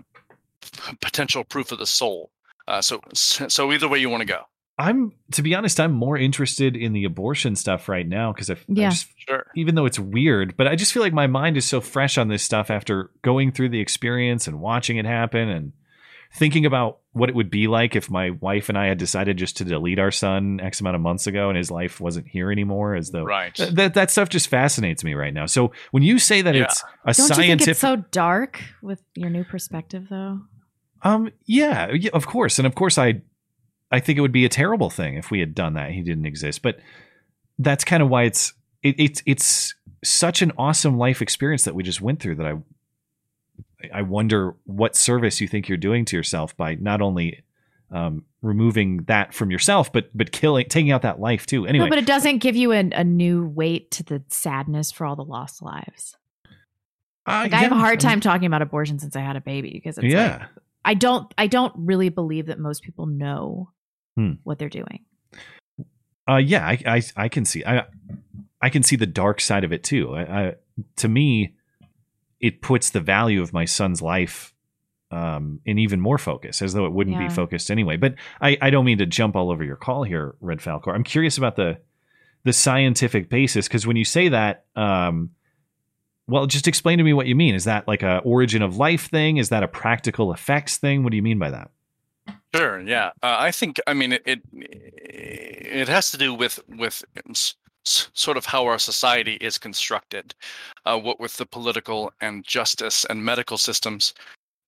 p- 0.60 0.96
potential 1.00 1.44
proof 1.44 1.72
of 1.72 1.78
the 1.78 1.86
soul. 1.86 2.30
Uh, 2.66 2.82
so 2.82 3.00
so 3.14 3.72
either 3.72 3.88
way 3.88 3.98
you 3.98 4.10
want 4.10 4.20
to 4.20 4.26
go. 4.26 4.42
I'm 4.78 5.12
to 5.32 5.42
be 5.42 5.54
honest, 5.54 5.80
I'm 5.80 5.92
more 5.92 6.16
interested 6.16 6.76
in 6.76 6.92
the 6.92 7.04
abortion 7.04 7.56
stuff 7.56 7.88
right 7.88 8.06
now 8.06 8.32
because 8.32 8.48
I, 8.48 8.54
I 8.54 8.56
Yeah. 8.68 8.90
just 8.90 9.08
Sure. 9.16 9.44
even 9.56 9.74
though 9.74 9.86
it's 9.86 9.98
weird, 9.98 10.56
but 10.56 10.68
I 10.68 10.76
just 10.76 10.92
feel 10.92 11.02
like 11.02 11.12
my 11.12 11.26
mind 11.26 11.56
is 11.56 11.64
so 11.64 11.80
fresh 11.80 12.16
on 12.16 12.28
this 12.28 12.42
stuff 12.44 12.70
after 12.70 13.10
going 13.22 13.50
through 13.52 13.70
the 13.70 13.80
experience 13.80 14.46
and 14.46 14.60
watching 14.60 14.96
it 14.96 15.04
happen 15.04 15.48
and 15.48 15.72
thinking 16.32 16.64
about 16.66 16.98
what 17.12 17.28
it 17.30 17.34
would 17.34 17.50
be 17.50 17.66
like 17.66 17.96
if 17.96 18.10
my 18.10 18.30
wife 18.30 18.68
and 18.68 18.76
I 18.78 18.86
had 18.86 18.98
decided 18.98 19.38
just 19.38 19.56
to 19.56 19.64
delete 19.64 19.98
our 19.98 20.10
son 20.10 20.60
X 20.62 20.80
amount 20.80 20.94
of 20.94 21.00
months 21.02 21.26
ago 21.26 21.48
and 21.48 21.56
his 21.58 21.70
life 21.70 22.00
wasn't 22.00 22.28
here 22.28 22.52
anymore 22.52 22.94
as 22.94 23.10
though 23.10 23.24
Right. 23.24 23.54
Th- 23.54 23.70
that 23.70 23.94
that 23.94 24.10
stuff 24.10 24.28
just 24.28 24.48
fascinates 24.48 25.02
me 25.02 25.14
right 25.14 25.32
now. 25.34 25.46
So 25.46 25.72
when 25.90 26.02
you 26.04 26.18
say 26.18 26.42
that 26.42 26.54
Yeah. 26.54 26.64
it's 26.64 26.82
a 26.82 26.84
Don't 26.84 27.06
you 27.06 27.34
think 27.34 27.34
scientific 27.34 27.68
it's 27.70 27.80
so 27.80 27.96
dark 28.12 28.62
with 28.82 29.02
your 29.14 29.30
new 29.30 29.42
perspective, 29.42 30.06
though? 30.10 30.40
um 31.02 31.30
yeah, 31.46 31.90
yeah, 31.92 32.10
of 32.12 32.26
course. 32.26 32.58
And 32.58 32.66
of 32.66 32.74
course 32.74 32.98
I 32.98 33.22
I 33.90 34.00
think 34.00 34.18
it 34.18 34.20
would 34.20 34.32
be 34.32 34.44
a 34.44 34.50
terrible 34.50 34.90
thing 34.90 35.16
if 35.16 35.30
we 35.30 35.40
had 35.40 35.54
done 35.54 35.74
that. 35.74 35.92
He 35.92 36.02
didn't 36.02 36.26
exist. 36.26 36.62
But 36.62 36.78
that's 37.58 37.84
kind 37.84 38.02
of 38.02 38.08
why 38.08 38.24
it's 38.24 38.52
it, 38.82 38.94
it's 38.98 39.22
it's 39.26 39.74
such 40.04 40.42
an 40.42 40.52
awesome 40.58 40.98
life 40.98 41.22
experience 41.22 41.64
that 41.64 41.74
we 41.74 41.82
just 41.82 42.00
went 42.00 42.20
through 42.20 42.36
that 42.36 42.46
I 42.46 42.54
I 43.92 44.02
wonder 44.02 44.56
what 44.64 44.96
service 44.96 45.40
you 45.40 45.48
think 45.48 45.68
you're 45.68 45.78
doing 45.78 46.04
to 46.06 46.16
yourself 46.16 46.56
by 46.56 46.74
not 46.74 47.00
only 47.00 47.44
um, 47.90 48.24
removing 48.42 49.04
that 49.04 49.32
from 49.32 49.50
yourself, 49.50 49.92
but 49.92 50.10
but 50.14 50.32
killing 50.32 50.66
taking 50.68 50.90
out 50.90 51.02
that 51.02 51.20
life 51.20 51.46
too. 51.46 51.66
Anyway, 51.66 51.86
No, 51.86 51.88
but 51.88 51.98
it 51.98 52.06
doesn't 52.06 52.38
give 52.38 52.56
you 52.56 52.72
a, 52.72 52.90
a 52.92 53.04
new 53.04 53.46
weight 53.46 53.90
to 53.92 54.02
the 54.02 54.22
sadness 54.28 54.92
for 54.92 55.06
all 55.06 55.16
the 55.16 55.24
lost 55.24 55.62
lives. 55.62 56.16
uh, 57.26 57.42
Like 57.44 57.52
I 57.52 57.58
have 57.58 57.72
a 57.72 57.76
yeah, 57.76 57.80
hard 57.80 58.00
time 58.00 58.20
talking 58.20 58.46
about 58.46 58.62
abortion 58.62 58.98
since 58.98 59.16
I 59.16 59.20
had 59.20 59.36
a 59.36 59.40
baby 59.40 59.70
because 59.70 59.96
it's 59.96 60.02
mean, 60.04 60.16
like 60.16 60.40
yeah. 60.40 60.46
I 60.84 60.94
don't 60.94 61.32
I 61.38 61.46
don't 61.46 61.72
really 61.76 62.08
believe 62.08 62.46
that 62.46 62.58
most 62.58 62.82
people 62.82 63.06
know 63.06 63.70
Hmm. 64.18 64.32
what 64.42 64.58
they're 64.58 64.68
doing. 64.68 65.04
Uh, 66.28 66.38
yeah, 66.38 66.66
I, 66.66 66.78
I, 66.84 67.02
I 67.16 67.28
can 67.28 67.44
see, 67.44 67.64
I, 67.64 67.84
I 68.60 68.68
can 68.68 68.82
see 68.82 68.96
the 68.96 69.06
dark 69.06 69.40
side 69.40 69.62
of 69.62 69.72
it 69.72 69.84
too. 69.84 70.12
I, 70.12 70.22
I, 70.22 70.54
to 70.96 71.06
me, 71.08 71.54
it 72.40 72.60
puts 72.60 72.90
the 72.90 73.00
value 73.00 73.40
of 73.42 73.52
my 73.52 73.64
son's 73.64 74.02
life, 74.02 74.52
um, 75.12 75.60
in 75.64 75.78
even 75.78 76.00
more 76.00 76.18
focus, 76.18 76.60
as 76.62 76.72
though 76.74 76.84
it 76.84 76.92
wouldn't 76.92 77.16
Yeah. 77.20 77.28
be 77.28 77.32
focused 77.32 77.70
anyway. 77.70 77.96
But 77.96 78.16
I, 78.40 78.58
I 78.60 78.70
don't 78.70 78.84
mean 78.84 78.98
to 78.98 79.06
jump 79.06 79.36
all 79.36 79.52
over 79.52 79.62
your 79.62 79.76
call 79.76 80.02
here, 80.02 80.34
Red 80.40 80.58
Falcor. 80.58 80.92
I'm 80.92 81.04
curious 81.04 81.38
about 81.38 81.54
the, 81.54 81.78
the 82.42 82.52
scientific 82.52 83.28
basis 83.30 83.68
because 83.68 83.86
when 83.86 83.96
you 83.96 84.04
say 84.04 84.28
that, 84.30 84.64
um, 84.74 85.30
well, 86.26 86.46
just 86.46 86.66
explain 86.66 86.98
to 86.98 87.04
me 87.04 87.12
what 87.12 87.26
you 87.28 87.36
mean. 87.36 87.54
Is 87.54 87.64
that 87.64 87.86
like 87.86 88.02
a 88.02 88.18
origin 88.18 88.62
of 88.62 88.76
life 88.76 89.08
thing? 89.08 89.36
Is 89.36 89.48
that 89.50 89.62
a 89.62 89.68
practical 89.68 90.32
effects 90.32 90.76
thing? 90.76 91.04
What 91.04 91.10
do 91.12 91.16
you 91.16 91.22
mean 91.22 91.38
by 91.38 91.50
that? 91.50 91.70
Sure. 92.54 92.80
Yeah. 92.80 93.08
Uh, 93.22 93.36
I 93.38 93.50
think. 93.50 93.78
I 93.86 93.94
mean, 93.94 94.12
it, 94.12 94.22
it 94.24 94.40
it 94.52 95.88
has 95.88 96.10
to 96.12 96.16
do 96.18 96.32
with 96.32 96.58
with 96.68 97.04
s- 97.30 97.54
s- 97.86 98.10
sort 98.14 98.36
of 98.38 98.46
how 98.46 98.64
our 98.66 98.78
society 98.78 99.34
is 99.34 99.58
constructed. 99.58 100.34
Uh, 100.86 100.98
what 100.98 101.20
with 101.20 101.36
the 101.36 101.44
political 101.46 102.12
and 102.20 102.44
justice 102.44 103.04
and 103.10 103.22
medical 103.22 103.58
systems, 103.58 104.14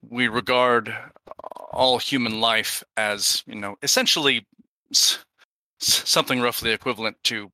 we 0.09 0.29
regard 0.29 0.95
all 1.73 1.99
human 1.99 2.41
life 2.41 2.83
as 2.99 3.43
you 3.47 3.55
know 3.57 3.77
essentially 3.83 4.47
s- 4.93 5.19
s- 5.83 6.09
something 6.09 6.41
roughly 6.41 6.73
equivalent 6.73 7.17
to 7.25 7.51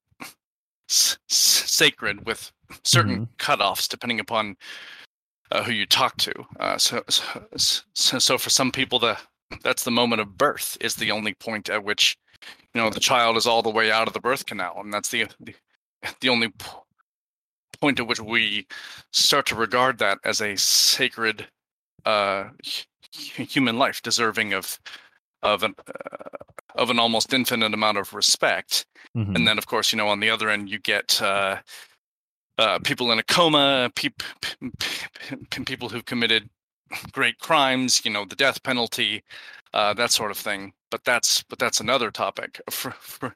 sacred 0.88 2.24
with 2.26 2.52
certain 2.84 3.26
cutoffs 3.38 3.88
depending 3.88 4.20
upon 4.20 4.56
uh, 5.52 5.62
who 5.62 5.72
you 5.72 5.86
talk 5.86 6.16
to. 6.18 6.32
Uh, 6.60 6.78
so, 6.78 7.02
so, 7.08 8.18
so 8.18 8.38
for 8.38 8.50
some 8.50 8.72
people, 8.72 8.98
the 8.98 9.16
that's 9.62 9.84
the 9.84 9.90
moment 9.90 10.20
of 10.20 10.36
birth 10.36 10.76
is 10.80 10.94
the 10.96 11.10
only 11.10 11.34
point 11.34 11.68
at 11.70 11.84
which 11.84 12.16
you 12.74 12.80
know 12.80 12.90
the 12.90 13.00
child 13.00 13.36
is 13.36 13.46
all 13.46 13.62
the 13.62 13.70
way 13.70 13.90
out 13.90 14.06
of 14.06 14.14
the 14.14 14.20
birth 14.20 14.46
canal, 14.46 14.76
and 14.80 14.92
that's 14.92 15.08
the 15.08 15.26
the, 15.40 15.54
the 16.20 16.28
only 16.28 16.48
p- 16.48 16.66
point 17.80 18.00
at 18.00 18.06
which 18.06 18.20
we 18.20 18.66
start 19.12 19.46
to 19.46 19.54
regard 19.54 19.98
that 19.98 20.18
as 20.24 20.40
a 20.40 20.56
sacred 20.56 21.46
uh, 22.04 22.44
hu- 23.14 23.44
human 23.44 23.78
life, 23.78 24.02
deserving 24.02 24.52
of 24.52 24.78
of 25.42 25.62
an 25.62 25.74
uh, 25.88 26.28
of 26.74 26.90
an 26.90 26.98
almost 26.98 27.32
infinite 27.32 27.72
amount 27.72 27.98
of 27.98 28.12
respect. 28.12 28.84
Mhm. 29.16 29.34
And 29.34 29.48
then, 29.48 29.56
of 29.58 29.66
course, 29.66 29.92
you 29.92 29.96
know, 29.96 30.08
on 30.08 30.20
the 30.20 30.28
other 30.30 30.50
end, 30.50 30.68
you 30.68 30.78
get 30.78 31.20
uh, 31.22 31.56
uh, 32.58 32.78
people 32.80 33.10
in 33.12 33.18
a 33.18 33.22
coma, 33.22 33.90
peop- 33.94 34.22
p- 34.42 34.56
p- 34.78 35.36
p- 35.50 35.64
people 35.64 35.88
who've 35.88 36.04
committed 36.04 36.50
great 37.12 37.38
crimes, 37.38 38.04
you 38.04 38.10
know, 38.10 38.24
the 38.24 38.36
death 38.36 38.62
penalty, 38.62 39.22
uh, 39.74 39.94
that 39.94 40.10
sort 40.10 40.30
of 40.30 40.38
thing. 40.38 40.72
But 40.90 41.04
that's 41.04 41.42
but 41.44 41.58
that's 41.58 41.80
another 41.80 42.10
topic. 42.10 42.60
For, 42.70 42.92
for, 42.92 43.34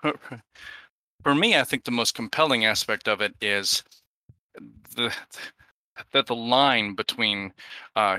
for, 0.00 0.14
for 1.22 1.34
me, 1.34 1.56
I 1.56 1.64
think 1.64 1.84
the 1.84 1.90
most 1.90 2.14
compelling 2.14 2.64
aspect 2.64 3.08
of 3.08 3.20
it 3.20 3.34
is 3.40 3.82
the 4.96 5.12
that 6.12 6.26
the 6.26 6.34
line 6.34 6.94
between 6.94 7.52
uh, 7.96 8.18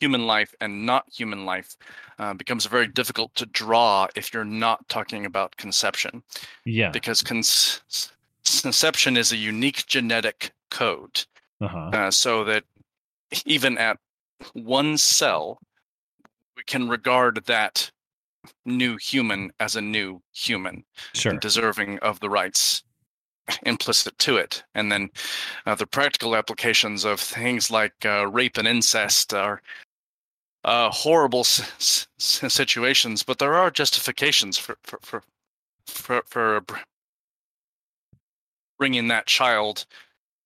human 0.00 0.26
life 0.26 0.54
and 0.60 0.86
not 0.86 1.04
human 1.12 1.44
life 1.44 1.76
uh, 2.18 2.34
becomes 2.34 2.66
very 2.66 2.86
difficult 2.86 3.34
to 3.34 3.46
draw 3.46 4.06
if 4.14 4.32
you're 4.32 4.44
not 4.44 4.88
talking 4.88 5.26
about 5.26 5.56
conception 5.56 6.22
Yeah. 6.64 6.90
because 6.90 7.22
cons- 7.22 7.82
conception 8.62 9.16
is 9.16 9.32
a 9.32 9.36
unique 9.36 9.86
genetic 9.86 10.52
code 10.70 11.24
Uh-huh. 11.60 11.90
uh, 11.92 12.10
so 12.10 12.44
that 12.44 12.64
even 13.44 13.78
at 13.78 13.98
one 14.52 14.96
cell 14.98 15.58
we 16.56 16.62
can 16.64 16.88
regard 16.88 17.44
that 17.46 17.90
new 18.64 18.96
human 18.96 19.50
as 19.60 19.76
a 19.76 19.80
new 19.80 20.20
human 20.32 20.84
Sure. 21.14 21.38
deserving 21.38 21.98
of 22.00 22.20
the 22.20 22.30
rights 22.30 22.82
implicit 23.64 24.16
to 24.18 24.36
it 24.36 24.62
and 24.74 24.90
then 24.90 25.08
uh, 25.66 25.74
the 25.74 25.86
practical 25.86 26.34
applications 26.36 27.04
of 27.04 27.20
things 27.20 27.70
like 27.70 27.92
uh, 28.04 28.26
rape 28.28 28.56
and 28.58 28.66
incest 28.68 29.32
are 29.34 29.60
uh, 30.64 30.90
horrible 30.90 31.40
s- 31.40 32.06
s- 32.18 32.52
situations 32.52 33.22
but 33.22 33.38
there 33.38 33.54
are 33.54 33.70
justifications 33.70 34.58
for 34.58 34.76
for 34.82 34.98
for 35.02 35.22
for, 35.86 36.22
for 36.26 36.60
br- 36.62 36.76
bringing 38.78 39.08
that 39.08 39.26
child 39.26 39.86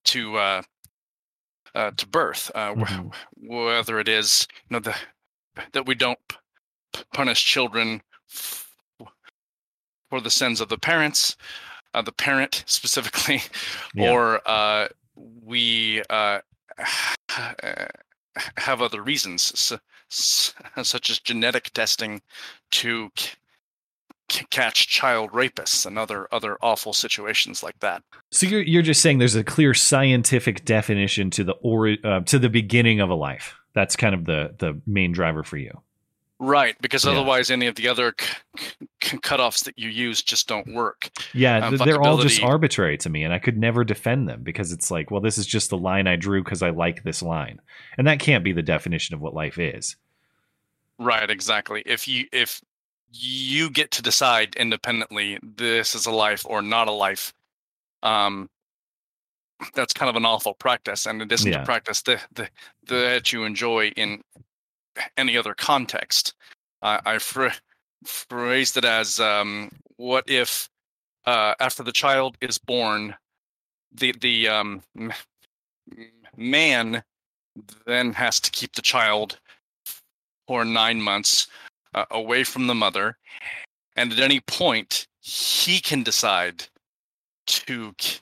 to 0.05 0.37
uh, 1.75 1.91
to 1.97 2.07
birth 2.07 2.51
uh, 2.55 2.75
Mhm. 2.75 3.13
whether 3.37 3.99
it 4.01 4.09
is 4.09 4.47
you 4.69 4.75
know 4.75 4.81
the 4.81 4.95
that 5.73 5.87
we 5.87 5.95
don't 5.95 6.19
p- 6.29 7.03
punish 7.13 7.45
children 7.45 8.03
f- 8.31 8.69
for 10.09 10.21
the 10.21 10.31
sins 10.31 10.61
of 10.61 10.69
the 10.69 10.79
parents, 10.79 11.37
uh, 11.95 12.03
the 12.03 12.13
parent 12.13 12.65
specifically, 12.67 13.43
Yeah. 13.95 14.11
or 14.11 14.41
uh, 14.49 14.89
we 15.15 16.03
uh, 16.11 16.41
have 18.57 18.83
other 18.83 19.03
reasons, 19.03 19.53
s- 19.55 19.79
s- 20.11 20.55
such 20.83 21.11
as 21.11 21.19
genetic 21.21 21.71
testing, 21.73 22.23
to 22.73 23.11
c- 23.17 23.31
catch 24.51 24.89
child 24.89 25.31
rapists 25.33 25.85
and 25.87 25.99
other 25.99 26.29
other 26.33 26.57
awful 26.63 26.93
situations 26.93 27.63
like 27.63 27.79
that. 27.81 28.03
So 28.31 28.47
you're 28.47 28.63
you're 28.63 28.83
just 28.83 29.03
saying 29.03 29.19
there's 29.19 29.35
a 29.35 29.45
clear 29.45 29.75
scientific 29.75 30.65
definition 30.65 31.31
to 31.31 31.45
the 31.45 31.53
or 31.63 31.97
uh, 32.05 32.21
to 32.21 32.39
the 32.39 32.49
beginning 32.49 33.01
of 33.01 33.11
a 33.11 33.15
life. 33.15 33.55
That's 33.75 33.97
kind 33.97 34.15
of 34.15 34.25
the 34.25 34.55
the 34.59 34.81
main 34.87 35.13
driver 35.13 35.43
for 35.43 35.57
you. 35.57 35.83
Right, 36.43 36.75
because 36.81 37.05
Yeah. 37.05 37.11
otherwise, 37.11 37.51
any 37.51 37.67
of 37.67 37.75
the 37.75 37.87
other 37.89 38.15
c- 38.19 38.27
c- 39.03 39.19
cutoffs 39.19 39.65
that 39.65 39.79
you 39.79 39.91
use 39.91 40.23
just 40.23 40.49
don't 40.49 40.73
work. 40.73 41.11
Yeah, 41.35 41.67
Um, 41.67 41.77
they're 41.77 42.01
all 42.01 42.17
just 42.17 42.43
arbitrary 42.43 42.97
to 42.97 43.11
me, 43.11 43.25
and 43.25 43.35
I 43.35 43.39
could 43.39 43.59
never 43.59 43.85
defend 43.85 44.27
them 44.27 44.43
because 44.43 44.73
it's 44.73 44.91
like, 44.91 45.11
well, 45.11 45.21
this 45.21 45.37
is 45.37 45.45
just 45.47 45.69
the 45.69 45.77
line 45.77 46.07
I 46.07 46.17
drew 46.17 46.43
because 46.43 46.63
I 46.63 46.71
like 46.71 47.03
this 47.03 47.23
line, 47.23 47.61
and 47.99 48.07
that 48.07 48.21
can't 48.21 48.43
be 48.43 48.53
the 48.53 48.63
definition 48.63 49.15
of 49.15 49.21
what 49.21 49.35
life 49.35 49.59
is. 49.59 49.97
Right, 50.99 51.29
exactly. 51.31 51.83
If 51.85 52.09
you 52.09 52.27
if 52.33 52.61
you 53.13 53.71
get 53.71 53.91
to 53.93 54.03
decide 54.03 54.55
independently 54.57 55.39
this 55.43 55.95
is 55.95 56.07
a 56.07 56.11
life 56.11 56.45
or 56.47 56.63
not 56.63 56.89
a 56.89 56.93
life, 56.93 57.33
um, 58.03 58.49
that's 59.75 59.93
kind 59.93 60.09
of 60.09 60.17
an 60.17 60.25
awful 60.25 60.55
practice, 60.55 61.07
and 61.07 61.21
it 61.21 61.31
isn't 61.33 61.53
Yeah. 61.53 61.63
a 61.63 61.65
practice 61.65 62.03
that 62.03 62.27
that, 62.33 62.51
that 62.87 63.33
you 63.33 63.45
enjoy 63.45 63.89
in 63.89 64.23
any 65.17 65.37
other 65.37 65.55
context. 65.55 66.35
I 66.83 67.01
I 67.05 67.15
phr- 67.17 67.59
phrased 68.05 68.77
it 68.77 68.85
as, 68.85 69.21
um, 69.21 69.71
what 69.97 70.29
if 70.29 70.69
uh, 71.27 71.55
after 71.61 71.83
the 71.83 71.93
child 71.93 72.37
is 72.41 72.59
born, 72.59 73.17
the 73.93 74.13
the 74.21 74.49
um, 74.49 74.83
man 76.37 77.03
then 77.87 78.13
has 78.15 78.41
to 78.41 78.51
keep 78.51 78.75
the 78.75 78.83
child 78.83 79.39
for 80.47 80.65
nine 80.65 81.01
months 81.01 81.49
uh, 81.95 82.05
away 82.11 82.45
from 82.45 82.67
the 82.67 82.75
mother, 82.75 83.17
and 83.97 84.13
at 84.13 84.19
any 84.19 84.41
point 84.41 85.07
he 85.21 85.81
can 85.81 86.03
decide 86.03 86.65
to 87.47 87.95
k- 87.99 88.19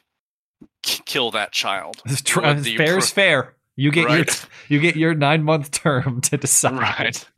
k- 0.82 1.02
kill 1.04 1.30
that 1.32 1.52
child. 1.52 2.02
Tr- 2.24 2.40
fair 2.40 2.98
is 2.98 3.10
fair. 3.10 3.54
You 3.76 3.90
get 3.92 4.06
Right. 4.06 4.16
your 4.18 4.26
you 4.68 4.80
get 4.80 4.96
your 4.96 5.14
nine 5.14 5.42
month 5.44 5.70
term 5.70 6.20
to 6.22 6.36
decide. 6.36 6.72
Right. 6.78 7.28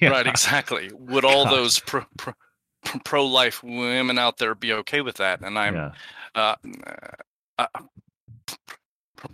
Yeah. 0.00 0.10
Right, 0.10 0.26
exactly. 0.26 0.90
Would 0.94 1.26
all 1.26 1.44
God. 1.44 1.52
those 1.52 1.78
pro, 1.80 2.06
pro, 2.16 2.32
pro 3.04 3.26
life 3.26 3.62
women 3.62 4.18
out 4.18 4.38
there 4.38 4.54
be 4.54 4.72
okay 4.72 5.02
with 5.02 5.16
that? 5.16 5.42
And 5.42 5.58
I'm 5.58 5.74
Yeah. 5.74 5.90
uh, 6.34 6.54
uh, 7.58 7.66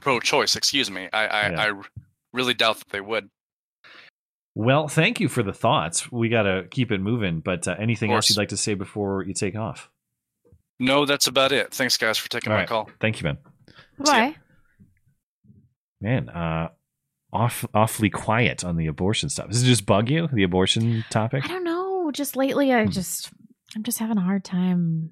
pro 0.01 0.19
choice, 0.19 0.57
excuse 0.57 0.91
me. 0.91 1.09
I, 1.13 1.27
I, 1.27 1.51
Yeah. 1.51 1.63
I 1.63 1.83
really 2.33 2.55
doubt 2.55 2.79
that 2.79 2.89
they 2.89 3.01
would. 3.01 3.31
Well, 4.55 4.87
thank 4.89 5.19
you 5.21 5.29
for 5.29 5.43
the 5.43 5.53
thoughts. 5.53 6.11
We 6.13 6.29
got 6.29 6.43
to 6.45 6.67
keep 6.71 6.93
it 6.93 7.01
moving. 7.01 7.41
But 7.41 7.67
uh, 7.67 7.75
anything 7.79 8.13
else 8.13 8.29
you'd 8.31 8.39
like 8.39 8.51
to 8.51 8.57
say 8.57 8.75
before 8.75 9.25
you 9.25 9.35
take 9.35 9.57
off? 9.57 9.91
No, 10.79 11.07
that's 11.07 11.27
about 11.27 11.53
it. 11.53 11.73
Thanks, 11.75 11.97
guys, 11.97 12.19
for 12.19 12.29
taking 12.29 12.51
All 12.53 12.57
my 12.57 12.63
right. 12.63 12.69
call. 12.69 12.89
Thank 13.01 13.21
you, 13.21 13.25
man. 13.25 13.39
Why? 13.97 14.37
Man, 16.01 16.29
uh, 16.29 16.69
off 17.33 17.65
awfully 17.75 18.11
quiet 18.11 18.65
on 18.65 18.77
the 18.77 18.87
abortion 18.87 19.29
stuff. 19.29 19.49
Does 19.49 19.63
it 19.63 19.67
just 19.67 19.87
bug 19.87 20.09
you, 20.11 20.29
the 20.33 20.43
abortion 20.43 21.05
topic? 21.11 21.45
I 21.45 21.49
don't 21.49 21.65
know. 21.65 22.11
Just 22.13 22.37
lately, 22.37 22.73
I 22.73 22.85
Hmm. 22.85 22.91
just 22.91 23.31
I'm 23.75 23.83
just 23.83 23.99
having 23.99 24.19
a 24.19 24.23
hard 24.23 24.45
time 24.45 25.11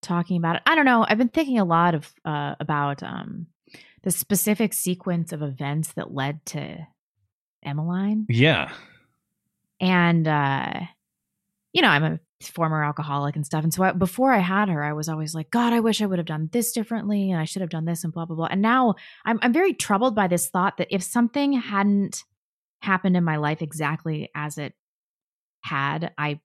talking 0.00 0.38
about 0.38 0.56
it. 0.56 0.62
I 0.64 0.74
don't 0.74 0.84
know. 0.86 1.04
I've 1.06 1.18
been 1.18 1.28
thinking 1.28 1.58
a 1.58 1.64
lot 1.64 1.94
of 1.94 2.10
uh, 2.24 2.54
about 2.60 3.02
um, 3.02 3.48
the 4.02 4.10
specific 4.10 4.72
sequence 4.72 5.32
of 5.32 5.42
events 5.42 5.92
that 5.94 6.12
led 6.14 6.44
to 6.46 6.86
Emmeline, 7.66 8.26
Yeah. 8.30 8.72
and 9.80 10.26
uh, 10.26 10.80
you 11.72 11.82
know, 11.82 11.88
I'm 11.88 12.04
a 12.04 12.20
former 12.42 12.82
alcoholic 12.84 13.34
and 13.36 13.44
stuff. 13.44 13.64
And 13.64 13.72
so 13.72 13.82
I, 13.82 13.92
before 13.92 14.32
I 14.32 14.38
had 14.38 14.68
her, 14.68 14.82
I 14.82 14.92
was 14.92 15.08
always 15.08 15.34
like, 15.34 15.50
God, 15.50 15.72
I 15.72 15.80
wish 15.80 16.00
I 16.00 16.06
would 16.06 16.18
have 16.18 16.26
done 16.26 16.48
this 16.52 16.72
differently, 16.72 17.30
and 17.30 17.40
I 17.40 17.44
should 17.44 17.60
have 17.62 17.70
done 17.70 17.84
this, 17.84 18.04
and 18.04 18.12
blah 18.12 18.24
blah 18.24 18.36
blah. 18.36 18.48
And 18.50 18.62
now 18.62 18.94
I'm 19.24 19.38
I'm 19.42 19.52
very 19.52 19.72
troubled 19.74 20.14
by 20.14 20.28
this 20.28 20.48
thought 20.48 20.76
that 20.78 20.88
if 20.94 21.02
something 21.02 21.52
hadn't 21.54 22.24
happened 22.82 23.16
in 23.16 23.24
my 23.24 23.36
life 23.36 23.62
exactly 23.62 24.30
as 24.34 24.58
it 24.58 24.74
had, 25.62 26.12
I 26.16 26.40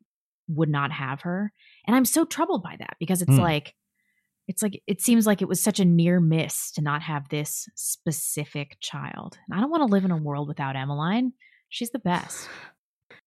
would 0.47 0.69
not 0.69 0.91
have 0.91 1.22
her. 1.22 1.51
And 1.86 1.95
I'm 1.95 2.05
so 2.05 2.26
troubled 2.26 2.63
by 2.63 2.76
that 2.80 2.95
because 2.99 3.22
it's 3.22 3.36
Hmm. 3.36 3.41
like 3.41 3.76
it's 4.52 4.62
like 4.62 4.84
it 4.86 5.02
seems 5.02 5.26
like 5.26 5.41
it 5.41 5.47
was 5.47 5.64
such 5.64 5.80
a 5.80 5.86
near 5.86 6.20
miss 6.20 6.72
to 6.72 6.82
not 6.82 7.02
have 7.04 7.30
this 7.30 7.70
specific 7.74 8.76
child. 8.82 9.38
And 9.47 9.58
I 9.58 9.62
don't 9.62 9.72
want 9.72 9.80
to 9.80 9.93
live 9.93 10.04
in 10.04 10.12
a 10.12 10.18
world 10.18 10.49
without 10.49 10.76
Emmeline. 10.76 11.32
She's 11.70 11.91
the 11.91 11.99
best. 11.99 12.49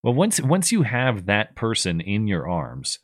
Well, 0.03 0.13
once 0.13 0.39
once 0.39 0.71
you 0.71 0.83
have 0.83 1.25
that 1.25 1.57
person 1.57 2.03
in 2.03 2.27
your 2.27 2.47
arms, 2.47 2.99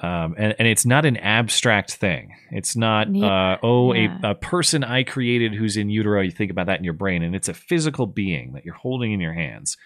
um, 0.00 0.34
and, 0.36 0.56
and 0.58 0.66
it's 0.66 0.84
not 0.84 1.06
an 1.06 1.18
abstract 1.18 1.92
thing. 1.94 2.34
It's 2.50 2.74
not 2.74 3.14
Yeah, 3.14 3.52
uh, 3.52 3.58
oh 3.62 3.92
yeah. 3.92 4.18
a, 4.24 4.30
a 4.30 4.34
person 4.34 4.82
I 4.82 5.04
created 5.04 5.54
who's 5.54 5.76
in 5.76 5.88
utero. 5.88 6.22
You 6.22 6.32
think 6.32 6.50
about 6.50 6.66
that 6.66 6.80
in 6.80 6.84
your 6.84 6.94
brain, 6.94 7.22
and 7.22 7.36
it's 7.36 7.48
a 7.48 7.54
physical 7.54 8.08
being 8.08 8.54
that 8.54 8.64
you're 8.64 8.74
holding 8.74 9.12
in 9.12 9.20
your 9.20 9.34
hands, 9.34 9.76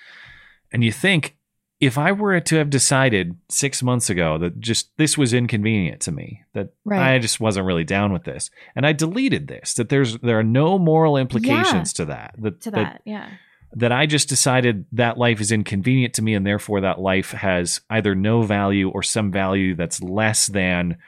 and 0.73 0.83
you 0.83 0.93
think 0.93 1.37
if 1.81 1.97
I 1.97 2.13
were 2.13 2.39
to 2.39 2.57
have 2.57 2.69
decided 2.69 3.37
six 3.49 3.83
months 3.83 4.11
ago 4.11 4.37
that 4.39 4.61
just 4.61 4.95
this 4.99 5.17
was 5.17 5.33
inconvenient 5.33 6.03
to 6.03 6.13
me, 6.13 6.45
that 6.53 6.75
Right. 6.85 7.15
I 7.15 7.19
just 7.19 7.41
wasn't 7.41 7.67
really 7.67 7.85
down 7.85 8.13
with 8.13 8.25
this, 8.25 8.51
and 8.77 8.87
I 8.87 8.93
deleted 8.93 9.49
this, 9.49 9.75
that 9.75 9.89
there's 9.89 10.19
there 10.19 10.39
are 10.39 10.45
no 10.45 10.79
moral 10.79 11.17
implications 11.17 11.95
to 11.95 12.05
that. 12.07 12.35
That, 12.39 12.61
To 12.63 12.71
that 12.73 12.77
that, 12.77 13.03
yeah. 13.07 13.31
that 13.73 13.93
I 13.93 14.05
just 14.05 14.29
decided 14.29 14.85
that 14.93 15.17
life 15.17 15.41
is 15.41 15.51
inconvenient 15.51 16.15
to 16.15 16.23
me 16.23 16.35
and 16.35 16.47
therefore 16.47 16.83
that 16.83 17.01
life 17.01 17.31
has 17.33 17.81
either 17.89 18.15
no 18.15 18.43
value 18.43 18.91
or 18.91 19.03
some 19.03 19.33
value 19.33 19.75
that's 19.75 20.03
less 20.03 20.49
than 20.49 20.99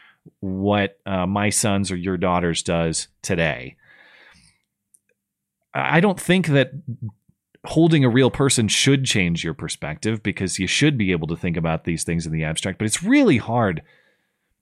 what 0.41 0.99
uh, 1.05 1.27
my 1.27 1.51
son's 1.51 1.91
or 1.91 1.97
your 1.97 2.16
daughter's 2.16 2.62
does 2.62 3.09
today. 3.20 3.77
I 5.75 6.01
don't 6.01 6.20
think 6.20 6.49
that 6.49 6.73
holding 7.65 8.05
a 8.05 8.09
real 8.09 8.31
person 8.31 8.69
should 8.69 9.05
change 9.05 9.45
your 9.45 9.55
perspective 9.55 10.23
because 10.23 10.59
you 10.59 10.67
should 10.67 10.99
be 10.99 11.13
able 11.13 11.29
to 11.29 11.37
think 11.37 11.57
about 11.57 11.85
these 11.85 12.03
things 12.03 12.27
in 12.27 12.33
the 12.33 12.45
abstract, 12.45 12.79
but 12.79 12.87
it's 12.87 13.03
really 13.03 13.37
hard. 13.37 13.83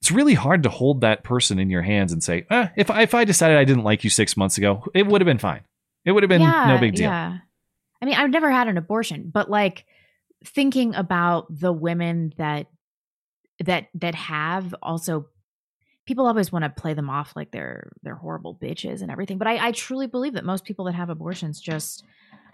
It's 0.00 0.10
really 0.10 0.34
hard 0.34 0.62
to 0.62 0.70
hold 0.70 1.00
that 1.00 1.24
person 1.24 1.58
in 1.58 1.70
your 1.70 1.82
hands 1.82 2.12
and 2.12 2.22
say, 2.22 2.46
eh, 2.50 2.68
if, 2.76 2.90
I, 2.90 3.02
if 3.02 3.14
I 3.14 3.24
decided 3.24 3.56
I 3.56 3.64
didn't 3.64 3.84
like 3.84 4.04
you 4.04 4.10
six 4.10 4.36
months 4.36 4.58
ago, 4.58 4.84
it 4.94 5.06
would 5.06 5.20
have 5.20 5.26
been 5.26 5.38
fine. 5.38 5.62
It 6.04 6.12
would 6.12 6.22
have 6.22 6.28
been 6.28 6.42
no 6.42 6.78
big 6.80 6.94
deal. 6.94 7.10
Yeah. 7.10 7.38
I 8.00 8.04
mean, 8.04 8.14
I've 8.14 8.30
never 8.30 8.50
had 8.50 8.68
an 8.68 8.78
abortion, 8.78 9.30
but 9.32 9.50
like 9.50 9.84
thinking 10.44 10.94
about 10.94 11.46
the 11.50 11.72
women 11.72 12.32
that 12.38 12.66
that 13.62 13.88
that 13.94 14.14
have 14.14 14.74
also 14.82 15.26
people 16.06 16.26
always 16.26 16.50
want 16.50 16.64
to 16.64 16.70
play 16.70 16.94
them 16.94 17.10
off 17.10 17.34
like 17.36 17.50
they're 17.50 17.92
they're 18.02 18.14
horrible 18.14 18.56
bitches 18.60 19.02
and 19.02 19.10
everything. 19.10 19.38
But 19.38 19.48
I, 19.48 19.68
I 19.68 19.72
truly 19.72 20.06
believe 20.06 20.34
that 20.34 20.44
most 20.44 20.64
people 20.64 20.86
that 20.86 20.94
have 20.94 21.10
abortions 21.10 21.60
just 21.60 22.04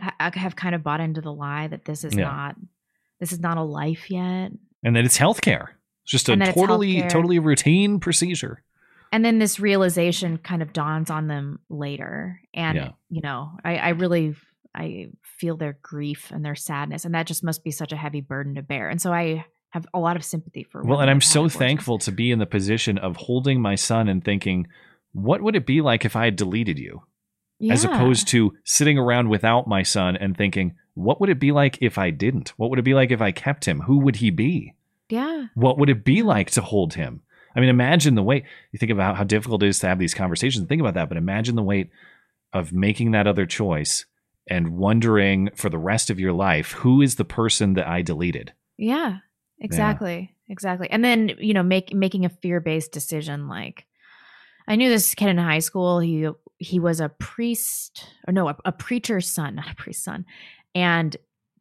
ha- 0.00 0.30
have 0.34 0.56
kind 0.56 0.74
of 0.74 0.82
bought 0.82 1.00
into 1.00 1.20
the 1.20 1.32
lie 1.32 1.66
that 1.68 1.84
this 1.84 2.04
is 2.04 2.14
Yeah. 2.14 2.24
not 2.24 2.56
this 3.20 3.32
is 3.32 3.40
not 3.40 3.56
a 3.56 3.62
life 3.62 4.10
yet. 4.10 4.52
and 4.82 4.94
that 4.96 5.04
it's 5.04 5.16
healthcare. 5.18 5.68
It's 6.04 6.12
just 6.12 6.28
a 6.28 6.32
And 6.32 6.42
that 6.42 6.48
it's 6.50 6.58
totally, 6.58 7.02
totally 7.08 7.38
routine 7.38 7.98
procedure. 8.00 8.62
and 9.12 9.24
then 9.24 9.38
this 9.38 9.58
realization 9.58 10.36
kind 10.38 10.62
of 10.62 10.72
dawns 10.72 11.10
on 11.10 11.26
them 11.28 11.60
later 11.70 12.40
and 12.54 12.76
Yeah. 12.76 12.90
you 13.08 13.22
know 13.22 13.52
I, 13.64 13.76
I 13.76 13.88
really 13.90 14.34
i 14.74 15.08
feel 15.22 15.56
their 15.56 15.78
grief 15.82 16.30
and 16.32 16.44
their 16.44 16.54
sadness 16.56 17.04
and 17.04 17.14
that 17.14 17.26
just 17.26 17.42
must 17.44 17.64
be 17.64 17.70
such 17.70 17.92
a 17.92 17.96
heavy 17.96 18.20
burden 18.20 18.56
to 18.56 18.62
bear 18.62 18.88
and 18.90 19.00
so 19.00 19.12
i 19.12 19.44
have 19.70 19.86
a 19.94 19.98
lot 19.98 20.16
of 20.16 20.24
sympathy 20.24 20.64
for 20.64 20.82
Well, 20.82 21.00
and 21.00 21.10
I'm 21.10 21.20
so 21.20 21.40
abortions. 21.42 21.58
thankful 21.58 21.98
to 21.98 22.12
be 22.12 22.30
in 22.30 22.38
the 22.38 22.46
position 22.46 22.98
of 22.98 23.16
holding 23.16 23.60
my 23.60 23.74
son 23.74 24.08
and 24.08 24.24
thinking, 24.24 24.66
what 25.12 25.42
would 25.42 25.54
it 25.56 25.66
be 25.66 25.80
like 25.82 26.04
if 26.04 26.16
I 26.16 26.24
had 26.26 26.36
deleted 26.36 26.78
you? 26.78 27.02
As 27.70 27.84
opposed 27.84 28.28
to 28.28 28.54
sitting 28.64 28.98
around 28.98 29.28
without 29.28 29.66
my 29.66 29.82
son 29.82 30.16
and 30.16 30.36
thinking, 30.36 30.74
what 30.94 31.20
would 31.20 31.30
it 31.30 31.40
be 31.40 31.52
like 31.52 31.78
if 31.80 31.98
I 31.98 32.10
didn't? 32.10 32.50
What 32.56 32.70
would 32.70 32.78
it 32.78 32.82
be 32.82 32.94
like 32.94 33.10
if 33.10 33.22
I 33.22 33.32
kept 33.32 33.64
him? 33.64 33.80
Who 33.80 33.98
would 33.98 34.16
he 34.16 34.30
be? 34.30 34.74
yeah 35.08 35.46
What 35.54 35.78
would 35.78 35.88
it 35.88 36.04
be 36.04 36.22
like 36.22 36.50
to 36.52 36.62
hold 36.62 36.94
him? 36.94 37.22
I 37.54 37.60
mean, 37.60 37.68
imagine 37.70 38.14
the 38.14 38.22
weight. 38.22 38.44
You 38.72 38.78
think 38.78 38.92
about 38.92 39.16
how 39.16 39.24
difficult 39.24 39.62
it 39.62 39.68
is 39.68 39.78
to 39.78 39.86
have 39.86 39.98
these 39.98 40.12
conversations. 40.14 40.66
Think 40.66 40.80
about 40.80 40.94
that, 40.94 41.08
but 41.08 41.16
imagine 41.16 41.56
the 41.56 41.62
weight 41.62 41.90
of 42.52 42.72
making 42.72 43.12
that 43.12 43.26
other 43.26 43.46
choice 43.46 44.04
and 44.46 44.76
wondering 44.76 45.50
for 45.54 45.70
the 45.70 45.78
rest 45.78 46.10
of 46.10 46.20
your 46.20 46.32
life, 46.32 46.72
who 46.72 47.00
is 47.00 47.16
the 47.16 47.24
person 47.24 47.74
that 47.74 47.86
I 47.88 48.02
deleted? 48.02 48.52
yeah 48.76 49.18
exactly 49.60 50.34
exactly 50.48 50.88
and 50.90 51.04
then 51.04 51.32
you 51.38 51.54
know 51.54 51.62
make 51.62 51.94
making 51.94 52.24
a 52.24 52.28
fear-based 52.28 52.92
decision 52.92 53.48
like 53.48 53.86
i 54.68 54.76
knew 54.76 54.88
this 54.88 55.14
kid 55.14 55.28
in 55.28 55.38
high 55.38 55.58
school 55.58 55.98
he 55.98 56.28
he 56.58 56.80
was 56.80 57.00
a 57.00 57.08
priest 57.08 58.06
or 58.26 58.32
no 58.32 58.48
a, 58.48 58.56
a 58.64 58.72
preacher's 58.72 59.30
son 59.30 59.54
not 59.56 59.70
a 59.70 59.74
priest's 59.74 60.04
son. 60.04 60.24
And 60.74 61.16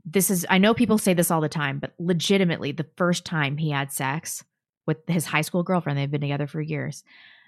this 0.07 0.29
is 0.29 0.45
i 0.49 0.57
know 0.57 0.73
people 0.73 0.99
say 0.99 1.13
this 1.15 1.31
all 1.31 1.41
the 1.41 1.49
time 1.49 1.79
but 1.79 1.93
legitimately 1.97 2.71
the 2.71 2.85
first 2.95 3.25
time 3.25 3.57
he 3.57 3.71
had 3.71 3.91
sex 3.91 4.43
with 4.85 4.97
his 5.07 5.25
high 5.25 5.41
school 5.41 5.63
girlfriend 5.63 5.97
they've 5.97 6.11
been 6.11 6.21
together 6.21 6.45
for 6.45 6.61
years. 6.61 7.03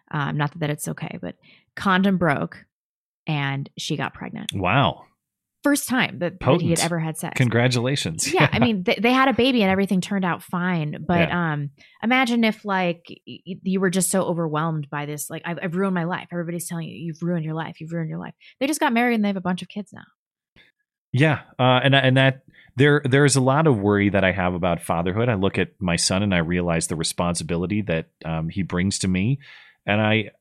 Um, 0.09 0.37
not 0.37 0.53
that, 0.53 0.59
that 0.59 0.69
it's 0.71 0.87
okay 0.87 1.19
but 1.21 1.35
condom 1.75 2.17
broke 2.17 2.65
and 3.27 3.69
she 3.77 3.97
got 3.97 4.13
pregnant. 4.13 4.51
Wow. 4.53 5.03
First 5.67 5.89
time 5.89 6.19
that, 6.19 6.39
that 6.39 6.61
he 6.61 6.69
had 6.69 6.79
ever 6.79 6.97
had 6.97 7.17
sex 7.17 7.35
Congratulations. 7.35 8.33
yeah, 8.33 8.49
I 8.51 8.59
mean, 8.65 8.83
they, 8.83 8.95
they 8.95 9.11
had 9.11 9.27
a 9.27 9.33
baby 9.33 9.61
and 9.63 9.69
everything 9.69 9.99
turned 9.99 10.23
out 10.23 10.41
fine. 10.41 11.03
But 11.05 11.29
um, 11.29 11.71
imagine 12.01 12.45
if 12.45 12.63
like 12.63 13.03
y- 13.27 13.39
you 13.45 13.81
were 13.81 13.89
just 13.89 14.09
so 14.09 14.23
overwhelmed 14.23 14.89
by 14.89 15.05
this, 15.05 15.29
like 15.29 15.41
I've, 15.43 15.59
I've 15.61 15.75
ruined 15.75 15.93
my 15.93 16.05
life. 16.05 16.29
Everybody's 16.31 16.69
telling 16.69 16.87
you 16.87 16.95
you've 16.95 17.21
ruined 17.21 17.43
your 17.43 17.53
life. 17.53 17.81
You've 17.81 17.91
ruined 17.91 18.09
your 18.09 18.19
life. 18.19 18.33
They 18.61 18.67
just 18.67 18.79
got 18.79 18.93
married 18.93 19.15
and 19.15 19.25
they 19.25 19.29
have 19.29 19.35
a 19.35 19.41
bunch 19.41 19.61
of 19.61 19.67
kids 19.67 19.91
now. 19.91 20.05
Yeah, 21.11 21.41
uh, 21.59 21.81
and 21.83 21.95
and 21.95 22.15
that 22.17 22.43
there 22.75 23.01
there's 23.03 23.35
a 23.35 23.41
lot 23.41 23.67
of 23.67 23.77
worry 23.77 24.09
that 24.09 24.23
I 24.23 24.31
have 24.31 24.53
about 24.53 24.81
fatherhood. 24.81 25.27
I 25.29 25.33
look 25.33 25.57
at 25.57 25.69
my 25.79 25.95
son 25.95 26.23
and 26.23 26.33
I 26.33 26.39
realize 26.39 26.87
the 26.87 26.95
responsibility 26.95 27.81
that 27.83 28.07
um, 28.23 28.49
he 28.49 28.61
brings 28.61 28.99
to 28.99 29.07
me, 29.07 29.39
and 29.85 29.99
I 29.99 30.31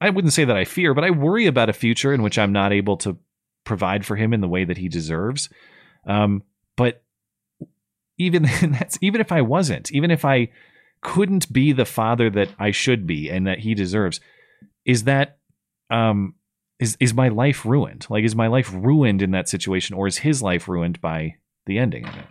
I 0.00 0.10
wouldn't 0.10 0.32
say 0.32 0.44
that 0.44 0.56
I 0.56 0.64
fear, 0.64 0.94
but 0.94 1.04
I 1.04 1.10
worry 1.10 1.46
about 1.46 1.68
a 1.68 1.74
future 1.74 2.12
in 2.14 2.22
which 2.22 2.38
I'm 2.38 2.52
not 2.52 2.72
able 2.72 2.96
to 2.98 3.18
provide 3.64 4.04
for 4.04 4.16
him 4.16 4.32
in 4.32 4.40
the 4.40 4.48
way 4.48 4.64
that 4.64 4.78
he 4.78 4.88
deserves. 4.88 5.48
Um, 6.06 6.42
but 6.76 7.02
even 8.18 8.42
that's 8.62 8.98
even 9.00 9.20
if 9.20 9.32
I 9.32 9.42
wasn't, 9.42 9.92
even 9.92 10.10
if 10.10 10.24
I 10.24 10.50
couldn't 11.02 11.52
be 11.52 11.72
the 11.72 11.84
father 11.84 12.28
that 12.30 12.50
I 12.58 12.70
should 12.70 13.06
be 13.06 13.30
and 13.30 13.46
that 13.46 13.60
he 13.60 13.74
deserves, 13.74 14.20
is 14.84 15.04
that 15.04 15.38
um 15.90 16.34
is 16.78 16.96
is 17.00 17.14
my 17.14 17.28
life 17.28 17.64
ruined? 17.64 18.06
Like 18.08 18.24
is 18.24 18.36
my 18.36 18.46
life 18.46 18.70
ruined 18.72 19.22
in 19.22 19.32
that 19.32 19.48
situation, 19.48 19.96
or 19.96 20.06
is 20.06 20.18
his 20.18 20.42
life 20.42 20.68
ruined 20.68 21.00
by 21.00 21.36
the 21.66 21.78
ending 21.78 22.06
of 22.06 22.14
it? 22.16 22.24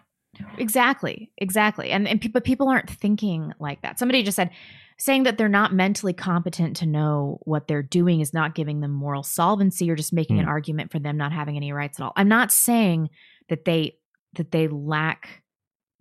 Exactly, 0.58 1.32
exactly. 1.38 1.92
And 1.92 2.08
and 2.08 2.22
pe- 2.22 2.30
but 2.30 2.44
people 2.44 2.70
aren't 2.70 2.90
thinking 2.90 3.54
like 3.60 3.82
that. 3.82 4.00
Somebody 4.00 4.24
just 4.24 4.36
said 4.36 4.52
saying 5.00 5.24
that 5.24 5.38
they're 5.38 5.48
not 5.50 5.74
mentally 5.74 6.14
competent 6.14 6.76
to 6.78 6.86
know 6.86 7.40
what 7.44 7.68
they're 7.68 7.82
doing 7.82 8.20
is 8.20 8.34
not 8.34 8.54
giving 8.54 8.82
them 8.82 8.92
moral 8.92 9.24
solvency 9.24 9.90
or 9.90 9.96
just 9.96 10.12
making 10.14 10.38
an 10.40 10.44
Hmm. 10.46 10.50
argument 10.52 10.92
for 10.92 11.00
them 11.00 11.18
not 11.18 11.32
having 11.32 11.56
any 11.56 11.72
rights 11.72 12.00
at 12.00 12.04
all. 12.04 12.14
I'm 12.16 12.28
not 12.28 12.52
saying 12.52 13.10
that 13.50 13.66
they 13.66 13.96
that 14.34 14.52
they 14.52 14.68
lack 14.68 15.42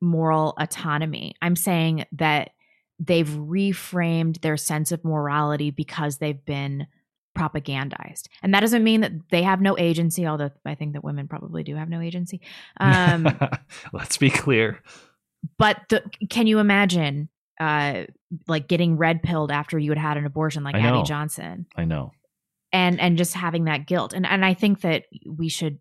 moral 0.00 0.54
autonomy. 0.58 1.34
I'm 1.40 1.56
saying 1.56 2.04
that 2.12 2.50
they've 3.00 3.28
reframed 3.28 4.40
their 4.42 4.56
sense 4.56 4.92
of 4.92 5.04
morality 5.04 5.70
because 5.70 6.18
they've 6.18 6.44
been 6.44 6.86
propagandized. 7.36 8.26
And 8.42 8.52
that 8.54 8.60
doesn't 8.60 8.84
mean 8.84 9.00
that 9.02 9.12
they 9.30 9.42
have 9.44 9.60
no 9.60 9.78
agency, 9.78 10.26
although 10.26 10.50
I 10.66 10.74
think 10.74 10.92
that 10.94 11.04
women 11.04 11.28
probably 11.28 11.62
do 11.62 11.76
have 11.76 11.88
no 11.88 12.00
agency. 12.00 12.40
Um, 12.80 13.28
Let's 13.92 14.16
be 14.18 14.30
clear. 14.30 14.82
but 15.56 15.78
the, 15.88 16.02
can 16.28 16.46
you 16.46 16.58
imagine 16.58 17.28
uh, 17.60 18.04
like 18.46 18.68
getting 18.68 18.96
red 18.96 19.22
pilled 19.22 19.50
after 19.50 19.78
you 19.78 19.90
had 19.90 19.98
had 19.98 20.16
an 20.16 20.26
abortion 20.26 20.62
like 20.64 20.74
I 20.74 20.80
know. 20.82 20.98
Abby 21.00 21.06
Johnson 21.08 21.66
I 21.76 21.84
know. 21.84 22.12
and 22.72 23.00
and 23.00 23.18
just 23.18 23.34
having 23.34 23.64
that 23.64 23.86
guilt. 23.86 24.12
And 24.12 24.26
and 24.26 24.44
I 24.44 24.54
think 24.54 24.82
that 24.82 25.04
we 25.26 25.48
should 25.48 25.78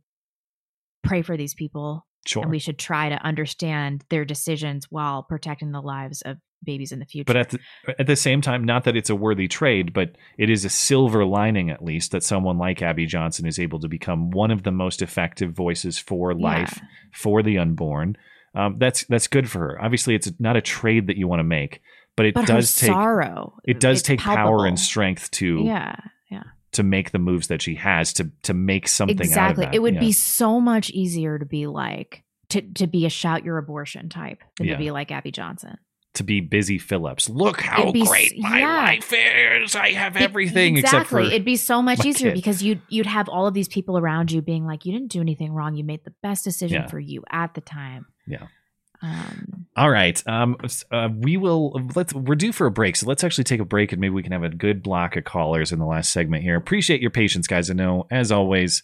pray 1.04 1.22
for 1.22 1.38
these 1.38 1.54
people 1.54 2.06
Sure. 2.26 2.42
and 2.42 2.52
we 2.52 2.60
should 2.60 2.78
try 2.78 3.08
to 3.08 3.16
understand 3.24 4.04
their 4.10 4.26
decisions 4.26 4.88
while 4.90 5.24
protecting 5.24 5.72
the 5.72 5.82
lives 5.82 6.22
of 6.24 6.38
babies 6.64 6.92
in 6.92 7.00
the 7.00 7.06
future. 7.06 7.24
But 7.26 7.38
at 7.38 7.50
the, 7.52 7.60
at 8.00 8.08
the 8.08 8.16
same 8.18 8.42
time, 8.42 8.66
not 8.66 8.84
that 8.84 8.98
it's 8.98 9.10
a 9.10 9.16
worthy 9.16 9.48
trade, 9.48 9.94
but 9.94 10.18
it 10.38 10.50
is 10.50 10.66
a 10.66 10.70
silver 10.70 11.24
lining, 11.24 11.70
at 11.70 11.82
least, 11.84 12.12
that 12.12 12.24
someone 12.24 12.58
like 12.58 12.82
Abby 12.82 13.06
Johnson 13.06 13.46
is 13.46 13.60
able 13.60 13.80
to 13.80 13.88
become 13.88 14.32
one 14.32 14.52
of 14.52 14.64
the 14.64 14.72
most 14.72 15.02
effective 15.02 15.54
voices 15.54 15.98
for 15.98 16.34
life, 16.34 16.82
for 17.14 17.42
the 17.42 17.58
unborn. 17.60 18.18
Um, 18.58 18.78
that's 18.80 19.06
that's 19.06 19.28
good 19.28 19.50
for 19.50 19.60
her. 19.60 19.82
Obviously, 19.84 20.16
it's 20.16 20.32
not 20.40 20.56
a 20.56 20.62
trade 20.62 21.08
that 21.08 21.18
you 21.18 21.28
want 21.28 21.40
to 21.42 21.44
make, 21.44 21.82
but 22.16 22.26
it 22.26 22.34
but 22.34 22.48
does 22.48 22.76
take 22.76 22.88
sorrow. 22.90 23.54
it 23.66 23.80
does 23.80 24.02
take 24.02 24.20
power 24.20 24.66
and 24.66 24.80
strength 24.80 25.30
to 25.32 25.62
Yeah, 25.64 25.96
yeah. 26.32 26.44
to 26.72 26.84
make 26.84 27.12
the 27.12 27.20
moves 27.20 27.48
that 27.48 27.62
she 27.62 27.76
has 27.76 28.14
to 28.14 28.32
to 28.44 28.54
make 28.54 28.88
something 28.88 29.18
exactly. 29.20 29.66
out 29.66 29.68
of 29.68 29.72
that. 29.72 29.76
It 29.76 29.82
would 29.82 29.96
Yeah. 29.96 30.00
be 30.00 30.12
so 30.12 30.60
much 30.60 30.90
easier 30.90 31.38
to 31.38 31.46
be 31.46 31.68
like 31.68 32.24
to 32.50 32.62
to 32.62 32.88
be 32.88 33.06
a 33.06 33.10
shout 33.10 33.44
your 33.46 33.58
abortion 33.60 34.10
type 34.10 34.40
than 34.58 34.68
Yeah. 34.68 34.74
to 34.74 34.80
be 34.80 34.92
like 34.92 35.12
Abby 35.12 35.32
Johnson. 35.32 35.78
to 36.14 36.24
be 36.24 36.42
Busy 36.42 36.80
Philipps. 36.80 37.30
Look 37.30 37.62
how 37.62 37.92
be 37.92 38.04
great 38.04 38.40
my 38.40 38.58
yeah. 38.60 38.76
life 38.78 39.14
is. 39.14 39.76
I 39.76 39.92
have 39.92 40.16
It- 40.16 40.24
everything 40.24 40.78
exactly. 40.78 40.98
except 40.98 41.10
for 41.12 41.20
It'd 41.20 41.46
be 41.46 41.58
so 41.58 41.84
much 41.84 42.04
easier 42.04 42.32
kid. 42.32 42.36
because 42.36 42.64
you'd 42.64 42.82
you'd 42.90 43.06
have 43.06 43.30
all 43.30 43.46
of 43.46 43.54
these 43.54 43.68
people 43.68 44.00
around 44.00 44.32
you 44.32 44.42
being 44.42 44.66
like, 44.66 44.84
you 44.84 44.94
didn't 44.94 45.12
do 45.12 45.22
anything 45.22 45.52
wrong. 45.54 45.76
You 45.76 45.84
made 45.84 46.04
the 46.06 46.14
best 46.24 46.44
decision 46.44 46.82
Yeah. 46.82 46.88
for 46.88 46.98
you 47.00 47.24
at 47.30 47.54
the 47.54 47.62
time. 47.62 48.08
Yeah. 48.28 48.48
Um, 49.02 49.68
All 49.76 49.90
right. 49.90 50.22
Um, 50.28 50.58
uh, 50.92 51.10
we 51.16 51.38
will. 51.38 51.80
Let's. 51.96 52.14
We're 52.14 52.36
due 52.36 52.52
for 52.52 52.68
a 52.68 52.72
break, 52.72 52.96
so 52.96 53.08
let's 53.08 53.24
actually 53.24 53.44
take 53.44 53.60
a 53.60 53.66
break, 53.66 53.92
and 53.92 54.02
maybe 54.02 54.14
we 54.14 54.24
can 54.24 54.32
have 54.32 54.44
a 54.44 54.50
good 54.50 54.82
block 54.82 55.16
of 55.16 55.24
callers 55.24 55.72
in 55.72 55.80
the 55.80 55.86
last 55.86 56.12
segment 56.12 56.44
here. 56.44 56.56
Appreciate 56.56 57.02
your 57.02 57.12
patience, 57.12 57.48
guys. 57.48 57.70
I 57.70 57.74
know, 57.74 58.08
as 58.10 58.32
always, 58.32 58.84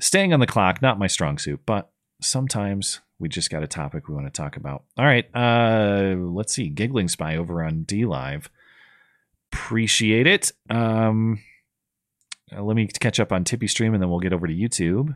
staying 0.00 0.32
on 0.32 0.40
the 0.40 0.46
clock 0.46 0.82
not 0.82 0.98
my 0.98 1.06
strong 1.06 1.38
suit, 1.38 1.60
but 1.64 1.90
sometimes 2.20 3.00
we 3.18 3.28
just 3.28 3.50
got 3.50 3.62
a 3.62 3.68
topic 3.68 4.08
we 4.08 4.14
want 4.14 4.26
to 4.26 4.32
talk 4.32 4.56
about. 4.56 4.84
All 4.98 5.04
right. 5.04 5.26
Uh, 5.34 6.16
let's 6.16 6.52
see. 6.54 6.68
Giggling 6.68 7.08
Spy 7.08 7.36
over 7.36 7.62
on 7.62 7.84
DLive. 7.84 8.46
Appreciate 9.52 10.26
it. 10.26 10.52
Um, 10.68 11.42
uh, 12.54 12.62
let 12.62 12.74
me 12.74 12.86
catch 12.86 13.20
up 13.20 13.30
on 13.30 13.44
TipeeeStream, 13.44 13.92
and 13.92 14.02
then 14.02 14.10
we'll 14.10 14.20
get 14.20 14.32
over 14.32 14.46
to 14.46 14.54
YouTube. 14.54 15.14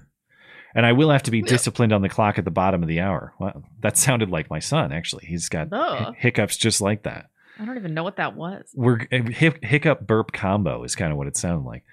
And 0.75 0.85
I 0.85 0.93
will 0.93 1.11
have 1.11 1.23
to 1.25 1.31
be 1.31 1.41
disciplined 1.41 1.93
on 1.93 2.03
the 2.03 2.09
clock 2.09 2.39
at 2.39 2.45
the 2.45 2.51
bottom 2.51 2.83
of 2.83 2.89
the 2.89 3.01
hour. 3.01 3.33
Well, 3.39 3.63
that 3.81 3.97
sounded 3.97 4.31
like 4.31 4.51
my 4.51 4.59
son. 4.59 4.93
Actually, 4.93 5.27
he's 5.27 5.49
got 5.49 5.69
hiccups 6.17 6.57
just 6.57 6.81
like 6.81 7.05
that. 7.05 7.27
I 7.59 7.65
don't 7.65 7.77
even 7.77 7.95
know 7.95 8.03
what 8.03 8.17
that 8.17 8.35
was. 8.35 8.65
We're 8.75 9.07
uh, 9.13 9.23
hiccup 9.31 10.07
burp 10.07 10.33
combo 10.33 10.83
is 10.83 10.97
kind 10.97 11.13
of 11.13 11.19
what 11.19 11.29
it 11.29 11.37
sounded 11.37 11.65
like. 11.65 11.85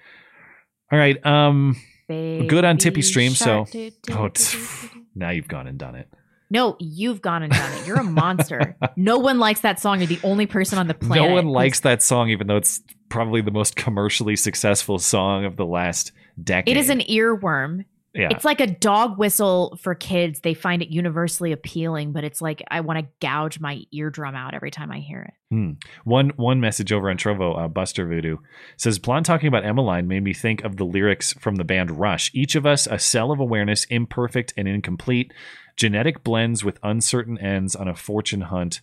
All 0.90 0.98
right. 0.98 1.24
Um. 1.24 1.76
Good 2.08 2.64
on 2.64 2.76
TipeeeStream. 2.76 3.30
So, 3.30 3.66
do, 3.70 3.90
do, 4.02 4.12
oh, 4.18 4.28
do, 4.28 4.34
tch, 4.34 4.52
do, 4.52 4.88
do. 4.92 5.06
now 5.14 5.30
you've 5.30 5.48
gone 5.48 5.66
and 5.66 5.78
done 5.78 5.94
it. 5.94 6.08
No, 6.50 6.76
you've 6.78 7.22
gone 7.22 7.42
and 7.42 7.50
done 7.50 7.78
it. 7.78 7.86
You're 7.86 8.00
a 8.00 8.04
monster. 8.04 8.76
no 8.96 9.16
one 9.16 9.38
likes 9.38 9.60
that 9.60 9.80
song. 9.80 10.00
You're 10.00 10.08
the 10.08 10.20
only 10.22 10.44
person 10.44 10.78
on 10.78 10.86
the 10.86 10.92
planet. 10.92 11.26
No 11.26 11.34
one 11.34 11.46
likes 11.46 11.80
that 11.80 12.02
song, 12.02 12.28
even 12.28 12.46
though 12.46 12.58
it's 12.58 12.82
probably 13.08 13.40
the 13.40 13.50
most 13.50 13.74
commercially 13.74 14.36
successful 14.36 14.98
song 14.98 15.46
of 15.46 15.56
the 15.56 15.64
last 15.64 16.12
decade. 16.42 16.76
It 16.76 16.78
is 16.78 16.90
an 16.90 17.00
earworm. 17.00 17.86
Yeah. 18.14 18.28
It's 18.30 18.44
like 18.44 18.60
a 18.60 18.66
dog 18.66 19.18
whistle 19.18 19.78
for 19.80 19.94
kids. 19.94 20.40
They 20.40 20.52
find 20.52 20.82
it 20.82 20.90
universally 20.90 21.50
appealing, 21.52 22.12
but 22.12 22.24
it's 22.24 22.42
like 22.42 22.62
I 22.70 22.80
want 22.80 22.98
to 22.98 23.06
gouge 23.20 23.58
my 23.58 23.84
eardrum 23.90 24.34
out 24.34 24.52
every 24.52 24.70
time 24.70 24.92
I 24.92 24.98
hear 24.98 25.22
it. 25.22 25.34
Hmm. 25.50 25.72
One 26.04 26.32
one 26.36 26.60
message 26.60 26.92
over 26.92 27.08
on 27.08 27.16
Trovo, 27.16 27.58
uh, 27.58 27.68
Buster 27.68 28.06
Voodoo 28.06 28.36
says, 28.76 28.98
Blonde 28.98 29.24
talking 29.24 29.48
about 29.48 29.64
Emmeline 29.64 30.08
made 30.08 30.24
me 30.24 30.34
think 30.34 30.62
of 30.62 30.76
the 30.76 30.84
lyrics 30.84 31.32
from 31.34 31.56
the 31.56 31.64
band 31.64 31.98
Rush. 31.98 32.30
Each 32.34 32.54
of 32.54 32.66
us 32.66 32.86
a 32.86 32.98
cell 32.98 33.32
of 33.32 33.40
awareness, 33.40 33.84
imperfect 33.84 34.52
and 34.58 34.68
incomplete. 34.68 35.32
Genetic 35.76 36.22
blends 36.22 36.62
with 36.62 36.78
uncertain 36.82 37.38
ends 37.38 37.74
on 37.74 37.88
a 37.88 37.94
fortune 37.94 38.42
hunt 38.42 38.82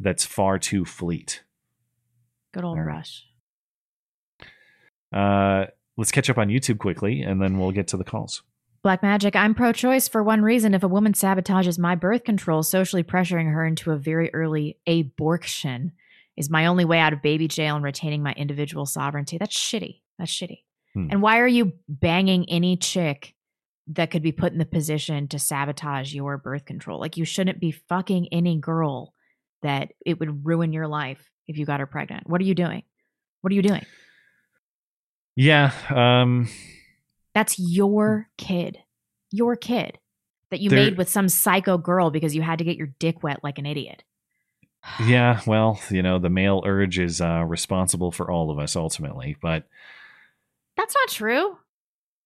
that's 0.00 0.24
far 0.24 0.58
too 0.58 0.84
fleet. 0.84 1.44
Good 2.52 2.64
old 2.64 2.78
right. 2.78 2.86
Rush. 2.86 3.24
Uh, 5.12 5.66
let's 5.96 6.10
catch 6.10 6.28
up 6.28 6.38
on 6.38 6.48
YouTube 6.48 6.78
quickly, 6.78 7.22
and 7.22 7.40
then 7.40 7.58
we'll 7.58 7.70
get 7.70 7.86
to 7.88 7.96
the 7.96 8.02
calls. 8.02 8.42
Black 8.84 9.02
Magic, 9.02 9.34
I'm 9.34 9.54
pro 9.54 9.72
choice 9.72 10.08
for 10.08 10.22
one 10.22 10.42
reason. 10.42 10.74
If 10.74 10.82
a 10.82 10.88
woman 10.88 11.14
sabotages 11.14 11.78
my 11.78 11.94
birth 11.94 12.22
control, 12.22 12.62
socially 12.62 13.02
pressuring 13.02 13.50
her 13.50 13.64
into 13.64 13.92
a 13.92 13.96
very 13.96 14.32
early 14.34 14.78
abortion 14.86 15.92
is 16.36 16.50
my 16.50 16.66
only 16.66 16.84
way 16.84 16.98
out 16.98 17.14
of 17.14 17.22
baby 17.22 17.48
jail 17.48 17.76
and 17.76 17.84
retaining 17.84 18.22
my 18.22 18.34
individual 18.34 18.84
sovereignty. 18.84 19.38
That's 19.38 19.56
shitty. 19.56 20.02
That's 20.18 20.30
shitty. 20.30 20.64
Hmm. 20.92 21.08
And 21.10 21.22
why 21.22 21.38
are 21.38 21.48
you 21.48 21.72
banging 21.88 22.44
any 22.50 22.76
chick 22.76 23.34
that 23.86 24.10
could 24.10 24.22
be 24.22 24.32
put 24.32 24.52
in 24.52 24.58
the 24.58 24.66
position 24.66 25.28
to 25.28 25.38
sabotage 25.38 26.12
your 26.12 26.36
birth 26.36 26.66
control? 26.66 27.00
Like, 27.00 27.16
you 27.16 27.24
shouldn't 27.24 27.60
be 27.60 27.70
fucking 27.70 28.28
any 28.32 28.58
girl 28.58 29.14
that 29.62 29.92
it 30.04 30.20
would 30.20 30.44
ruin 30.44 30.74
your 30.74 30.88
life 30.88 31.30
if 31.48 31.56
you 31.56 31.64
got 31.64 31.80
her 31.80 31.86
pregnant. 31.86 32.28
What 32.28 32.38
are 32.42 32.44
you 32.44 32.54
doing? 32.54 32.82
What 33.40 33.50
are 33.50 33.56
you 33.56 33.62
doing? 33.62 33.86
Yeah. 35.36 35.72
Um, 35.88 36.50
That's 37.34 37.58
your 37.58 38.28
kid. 38.38 38.78
Your 39.30 39.56
kid 39.56 39.98
that 40.50 40.60
you 40.60 40.70
There- 40.70 40.78
made 40.84 40.96
with 40.96 41.08
some 41.08 41.28
psycho 41.28 41.76
girl 41.78 42.10
because 42.10 42.34
you 42.34 42.42
had 42.42 42.58
to 42.58 42.64
get 42.64 42.76
your 42.76 42.88
dick 42.98 43.22
wet 43.22 43.40
like 43.42 43.58
an 43.58 43.66
idiot. 43.66 44.02
yeah. 45.06 45.40
Well, 45.46 45.80
you 45.90 46.02
know, 46.02 46.18
the 46.18 46.28
male 46.30 46.62
urge 46.66 46.98
is 46.98 47.20
uh, 47.20 47.44
responsible 47.46 48.12
for 48.12 48.30
all 48.30 48.50
of 48.50 48.58
us 48.58 48.76
ultimately, 48.76 49.36
but 49.40 49.66
That's 50.76 50.94
not 50.94 51.08
true. 51.08 51.56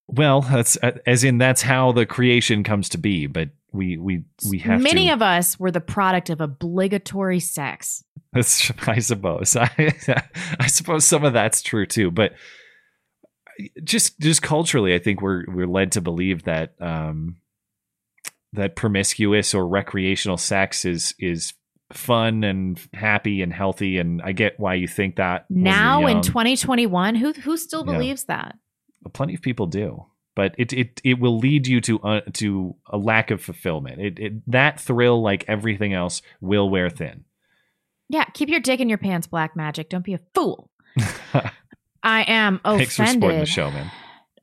well, 0.09 0.41
that's 0.43 0.77
uh, 0.83 0.99
as 1.07 1.23
in 1.25 1.39
that's 1.39 1.63
how 1.63 1.93
the 1.93 2.05
creation 2.07 2.65
comes 2.65 2.89
to 2.91 2.99
be. 2.99 3.27
But 3.27 3.51
we 3.73 3.97
we 3.97 4.25
we 4.51 4.59
have 4.61 4.81
Many 4.81 5.07
to. 5.09 5.13
of 5.15 5.23
us 5.23 5.59
were 5.61 5.71
the 5.71 5.81
product 5.81 6.31
of 6.31 6.41
obligatory 6.41 7.41
sex. 7.41 8.03
That's, 8.33 8.73
I 8.89 8.99
suppose. 8.99 9.55
I, 9.57 9.71
I 10.59 10.67
suppose 10.67 11.05
some 11.05 11.25
of 11.25 11.33
that's 11.35 11.63
true 11.63 11.87
too, 11.87 12.11
but 12.11 12.33
just 13.85 14.19
just 14.21 14.43
culturally, 14.43 14.95
I 14.95 14.99
think 14.99 15.21
we're 15.21 15.45
we're 15.49 15.67
led 15.67 15.93
to 15.93 16.01
believe 16.01 16.45
that 16.45 16.75
um, 16.81 17.37
that 18.53 18.77
promiscuous 18.77 19.55
or 19.55 19.67
recreational 19.67 20.37
sex 20.37 20.85
is 20.85 21.15
is 21.19 21.55
fun 21.93 22.45
and 22.45 22.79
happy 22.95 23.41
and 23.43 23.53
healthy, 23.53 23.99
and 23.99 24.21
I 24.23 24.33
get 24.33 24.59
why 24.61 24.75
you 24.75 24.87
think 24.89 25.17
that. 25.17 25.47
Now 25.51 26.07
in 26.07 26.21
2021, 26.23 27.15
who 27.15 27.33
who 27.33 27.57
still 27.57 27.85
Yeah. 27.87 27.93
believes 27.95 28.25
that? 28.25 28.57
plenty 29.15 29.35
of 29.35 29.41
people 29.41 29.67
do, 29.67 30.05
but 30.37 30.55
it 30.59 30.73
it 30.73 31.01
it 31.03 31.19
will 31.19 31.39
lead 31.39 31.67
you 31.67 31.81
to 31.81 31.99
uh, 32.01 32.21
to 32.35 32.75
a 32.91 32.99
lack 32.99 33.31
of 33.31 33.41
fulfillment. 33.43 34.01
It, 34.01 34.19
it 34.19 34.33
that 34.51 34.79
thrill, 34.81 35.23
like 35.23 35.45
everything 35.49 35.95
else, 35.95 36.21
will 36.41 36.69
wear 36.69 36.91
thin. 36.91 37.25
Yeah, 38.11 38.25
keep 38.35 38.49
your 38.49 38.61
dick 38.61 38.81
in 38.81 38.89
your 38.89 38.99
pants, 38.99 39.27
Black 39.27 39.57
Magic. 39.57 39.89
Don't 39.89 40.05
be 40.05 40.15
a 40.15 40.21
fool. 40.35 40.71
I 42.09 42.23
am 42.23 42.61
offended. 42.65 42.79
Thanks 42.89 42.97
for 42.97 43.07
supporting 43.07 43.41
the 43.41 43.47
show, 43.47 43.71
man. 43.71 43.91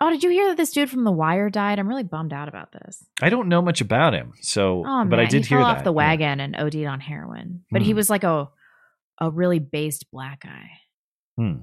Oh, 0.01 0.09
did 0.09 0.23
you 0.23 0.29
hear 0.29 0.49
that 0.49 0.57
this 0.57 0.71
dude 0.71 0.89
from 0.89 1.03
The 1.05 1.11
Wire 1.11 1.49
died? 1.49 1.79
I'm 1.79 1.87
really 1.87 2.03
bummed 2.03 2.33
out 2.33 2.47
about 2.49 2.71
this. 2.73 3.03
I 3.21 3.29
don't 3.29 3.47
know 3.47 3.61
much 3.61 3.79
about 3.81 4.13
him, 4.13 4.33
so 4.41 4.83
Oh 4.85 4.97
man, 4.99 5.09
but 5.09 5.19
I 5.19 5.25
did 5.25 5.45
he 5.45 5.49
hear 5.49 5.59
fell 5.59 5.67
that. 5.69 5.77
off 5.77 5.83
the 5.83 5.91
yeah. 5.91 5.95
wagon 5.97 6.39
and 6.41 6.55
OD'd 6.57 6.85
on 6.85 6.99
heroin. 6.99 7.63
But 7.71 7.81
he 7.81 7.91
Hmm. 7.91 7.95
was 7.97 8.09
like 8.09 8.23
a 8.23 8.49
a 9.19 9.29
really 9.31 9.59
based 9.59 10.11
black 10.11 10.41
guy. 10.43 10.69
Hmm. 11.37 11.61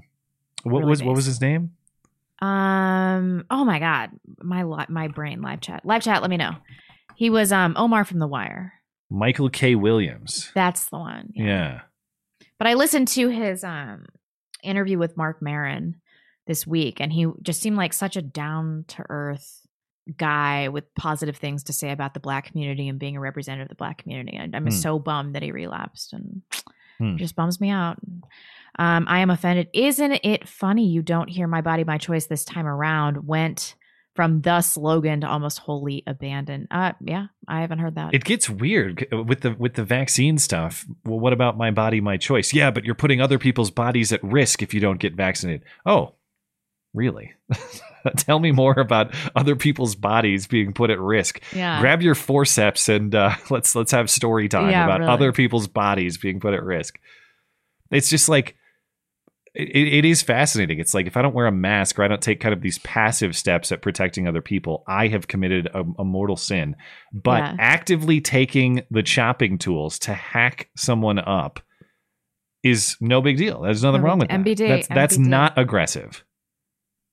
What 0.65 0.79
really 0.81 0.85
was 0.91 1.03
what 1.03 1.15
was 1.15 1.27
his 1.27 1.41
name? 1.41 1.73
Um. 2.41 3.45
Oh 3.51 3.65
my 3.65 3.79
God, 3.79 4.11
my 4.43 4.65
li- 4.65 4.87
my 4.89 5.09
brain 5.09 5.43
live 5.43 5.61
chat 5.61 5.85
live 5.85 6.03
chat. 6.03 6.23
Let 6.23 6.31
me 6.31 6.37
know. 6.37 6.57
He 7.15 7.31
was 7.31 7.53
um 7.53 7.75
Omar 7.77 8.05
from 8.05 8.19
The 8.19 8.27
Wire. 8.27 8.73
Michael 9.11 9.51
K. 9.51 9.75
Williams. 9.75 10.51
That's 10.55 10.87
the 10.87 10.99
one. 10.99 11.33
Yeah. 11.35 11.83
But 12.59 12.67
I 12.67 12.75
listened 12.75 13.09
to 13.09 13.29
his 13.29 13.63
um 13.63 14.07
interview 14.63 14.99
with 14.99 15.17
Marc 15.17 15.41
Maron 15.43 15.97
this 16.47 16.67
week, 16.67 17.01
and 17.01 17.13
he 17.13 17.27
just 17.43 17.61
seemed 17.61 17.77
like 17.77 17.93
such 17.93 18.17
a 18.17 18.23
down 18.23 18.85
to 18.89 19.05
earth 19.09 19.61
guy 20.17 20.69
with 20.69 20.93
positive 20.97 21.37
things 21.37 21.63
to 21.65 21.73
say 21.73 21.91
about 21.93 22.13
the 22.15 22.21
black 22.21 22.47
community 22.47 22.89
and 22.89 22.99
being 22.99 23.17
a 23.17 23.21
representative 23.21 23.67
of 23.67 23.69
the 23.69 23.75
black 23.77 23.99
community. 23.99 24.37
I, 24.39 24.49
I'm 24.53 24.65
Hmm. 24.65 24.71
so 24.71 24.99
bummed 24.99 25.35
that 25.35 25.43
he 25.43 25.53
relapsed, 25.53 26.13
and 26.13 26.43
it 26.99 27.17
just 27.19 27.37
bums 27.37 27.61
me 27.61 27.71
out. 27.71 27.99
Um, 28.79 29.07
I 29.09 29.21
am 29.21 29.31
offended. 29.31 29.69
Isn't 29.73 30.13
it 30.25 30.49
funny 30.49 30.87
you 30.89 31.03
don't 31.03 31.29
hear 31.29 31.47
"My 31.47 31.61
Body, 31.61 31.85
My 31.85 31.99
Choice" 31.99 32.27
this 32.27 32.45
time 32.45 32.67
around? 32.67 33.27
Went 33.27 33.75
from 34.15 34.43
the 34.43 34.61
slogan 34.61 35.23
to 35.23 35.29
almost 35.29 35.59
wholly 35.59 36.03
abandoned. 36.07 36.69
Uh, 36.71 36.93
yeah, 37.01 37.27
I 37.49 37.61
haven't 37.63 37.79
heard 37.79 37.95
that. 37.95 38.15
It 38.15 38.25
gets 38.25 38.49
weird 38.51 39.07
with 39.11 39.41
the 39.41 39.53
with 39.55 39.75
the 39.75 39.85
vaccine 39.85 40.39
stuff. 40.39 40.85
Well, 41.05 41.19
what 41.21 41.33
about 41.33 41.57
my 41.57 41.71
body, 41.71 42.01
my 42.01 42.17
choice? 42.17 42.53
Yeah, 42.53 42.71
but 42.71 42.85
you're 42.85 42.95
putting 42.95 43.21
other 43.21 43.39
people's 43.39 43.71
bodies 43.71 44.13
at 44.13 44.23
risk 44.23 44.63
if 44.63 44.75
you 44.75 44.81
don't 44.81 44.99
get 45.01 45.15
vaccinated. 45.15 45.65
Oh, 45.87 46.15
Really? 46.95 47.33
Tell 48.19 48.39
me 48.39 48.53
more 48.53 48.75
about 48.79 49.15
other 49.35 49.57
people's 49.57 49.95
bodies 49.95 50.47
being 50.47 50.75
put 50.75 50.91
at 50.91 51.01
risk. 51.01 51.41
Yeah. 51.55 51.81
Grab 51.81 52.03
your 52.03 52.15
forceps 52.15 52.91
and 52.91 53.15
uh, 53.15 53.35
let's 53.51 53.75
let's 53.75 53.93
have 53.93 54.11
story 54.11 54.47
time 54.49 54.69
Yeah, 54.71 54.85
about 54.85 55.01
really. 55.01 55.13
other 55.13 55.33
people's 55.33 55.69
bodies 55.69 56.19
being 56.19 56.39
put 56.39 56.53
at 56.53 56.63
risk. 56.63 56.99
It's 57.91 58.11
just 58.11 58.29
like 58.29 58.57
it, 59.55 59.69
it 59.77 60.05
is 60.05 60.23
fascinating. 60.23 60.79
It's 60.79 60.95
like 60.95 61.07
if 61.07 61.17
I 61.17 61.23
don't 61.23 61.35
wear 61.35 61.47
a 61.47 61.53
mask 61.53 61.99
or 61.99 62.03
I 62.05 62.09
don't 62.09 62.23
take 62.23 62.41
kind 62.41 62.53
of 62.55 62.63
these 62.63 62.79
passive 62.79 63.37
steps 63.37 63.71
at 63.73 63.83
protecting 63.83 64.27
other 64.27 64.41
people, 64.41 64.83
I 64.87 65.09
have 65.09 65.29
committed 65.29 65.67
a, 65.75 65.85
a 65.99 66.05
mortal 66.05 66.37
sin. 66.37 66.77
But 67.13 67.39
Yeah. 67.41 67.57
actively 67.59 68.21
taking 68.21 68.83
the 68.91 69.03
chopping 69.03 69.59
tools 69.59 69.99
to 70.01 70.15
hack 70.15 70.71
someone 70.77 71.19
up 71.19 71.61
is 72.63 72.97
no 73.01 73.21
big 73.21 73.37
deal. 73.37 73.61
There's 73.63 73.83
nothing 73.83 74.03
No 74.03 74.07
wrong 74.09 74.19
with 74.21 74.29
big- 74.29 74.59
that. 74.59 74.65
MBD, 74.65 74.69
that's 74.69 74.89
that's 74.89 75.17
MBD. 75.19 75.27
not 75.29 75.59
aggressive. 75.59 76.25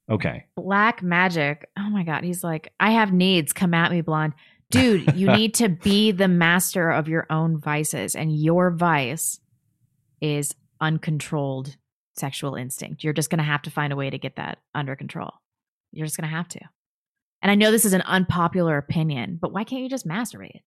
Okay. 0.09 0.45
Black 0.55 1.03
magic. 1.03 1.67
Oh 1.77 1.89
my 1.89 2.03
god. 2.03 2.23
He's 2.23 2.43
like, 2.43 2.71
I 2.79 2.91
have 2.91 3.11
needs. 3.13 3.51
Come 3.53 3.73
at 3.73 3.91
me, 3.91 4.01
blonde. 4.01 4.33
Dude, 4.71 5.15
you 5.15 5.27
need 5.35 5.55
to 5.55 5.69
be 5.69 6.11
the 6.11 6.27
master 6.27 6.89
of 6.89 7.07
your 7.07 7.25
own 7.29 7.59
vices, 7.59 8.15
and 8.15 8.35
your 8.35 8.71
vice 8.71 9.39
is 10.21 10.53
uncontrolled 10.79 11.75
sexual 12.15 12.55
instinct. 12.55 13.03
You're 13.03 13.13
just 13.13 13.29
gonna 13.29 13.43
have 13.43 13.61
to 13.63 13.71
find 13.71 13.93
a 13.93 13.95
way 13.95 14.09
to 14.09 14.17
get 14.17 14.35
that 14.35 14.59
under 14.75 14.95
control. 14.95 15.31
You're 15.91 16.05
just 16.05 16.17
gonna 16.17 16.27
have 16.27 16.47
to. 16.49 16.59
And 17.41 17.51
I 17.51 17.55
know 17.55 17.71
this 17.71 17.85
is 17.85 17.93
an 17.93 18.01
unpopular 18.01 18.77
opinion, 18.77 19.37
but 19.41 19.53
why 19.53 19.63
can't 19.63 19.81
you 19.81 19.89
just 19.89 20.07
masturbate? 20.07 20.61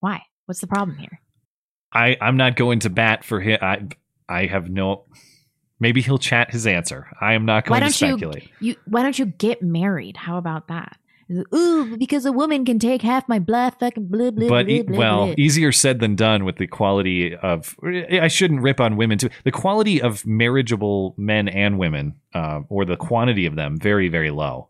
Why? 0.00 0.22
What's 0.46 0.60
the 0.60 0.66
problem 0.66 0.96
here? 0.96 1.20
I 1.92 2.16
I'm 2.20 2.36
not 2.36 2.56
going 2.56 2.80
to 2.80 2.90
bat 2.90 3.24
for 3.24 3.40
him. 3.40 3.58
I 3.62 3.86
I 4.28 4.46
have 4.46 4.68
no. 4.68 5.04
Maybe 5.78 6.02
he'll 6.02 6.18
chat 6.18 6.50
his 6.50 6.66
answer. 6.66 7.08
I 7.20 7.32
am 7.32 7.46
not 7.46 7.64
going 7.64 7.80
to 7.80 7.86
don't 7.86 8.00
you 8.00 8.18
speculate. 8.18 8.50
you 8.60 8.76
why 8.84 9.02
don't 9.02 9.18
you 9.18 9.26
get 9.26 9.62
married? 9.62 10.16
How 10.16 10.36
about 10.36 10.68
that? 10.68 10.98
Ooh, 11.54 11.96
because 11.96 12.24
a 12.26 12.32
woman 12.32 12.64
can 12.64 12.78
take 12.78 13.02
half 13.02 13.28
my 13.28 13.38
blah 13.38 13.70
fucking 13.70 14.08
blah 14.08 14.30
blah 14.30 14.48
but 14.48 14.66
blah, 14.66 14.74
e- 14.74 14.82
blah, 14.82 14.98
well, 14.98 15.26
blah. 15.26 15.34
easier 15.38 15.70
said 15.70 16.00
than 16.00 16.16
done 16.16 16.44
with 16.44 16.56
the 16.56 16.66
quality 16.66 17.36
of. 17.36 17.76
I 17.84 18.26
shouldn't 18.28 18.62
rip 18.62 18.80
on 18.80 18.96
women 18.96 19.18
too. 19.18 19.30
The 19.44 19.52
quality 19.52 20.02
of 20.02 20.26
marriageable 20.26 21.14
men 21.16 21.46
and 21.48 21.78
women, 21.78 22.14
uh, 22.34 22.60
or 22.68 22.84
the 22.84 22.96
quantity 22.96 23.46
of 23.46 23.54
them, 23.54 23.78
very 23.78 24.08
very 24.08 24.30
low. 24.30 24.68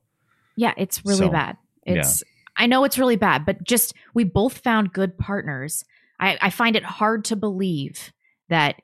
Yeah, 0.57 0.75
it's 0.77 1.03
really 1.05 1.19
So, 1.19 1.31
bad. 1.31 1.57
yeah. 1.87 1.95
It's 2.01 2.23
I 2.57 2.67
know 2.67 2.85
it's 2.85 2.99
really 2.99 3.17
bad, 3.17 3.47
but 3.47 3.65
just 3.65 3.95
we 4.13 4.25
both 4.25 4.59
found 4.59 4.93
good 4.93 5.17
partners. 5.17 5.85
I, 6.19 6.37
I 6.43 6.51
find 6.51 6.77
it 6.77 6.85
hard 6.85 7.25
to 7.27 7.37
believe 7.37 8.13
that 8.51 8.83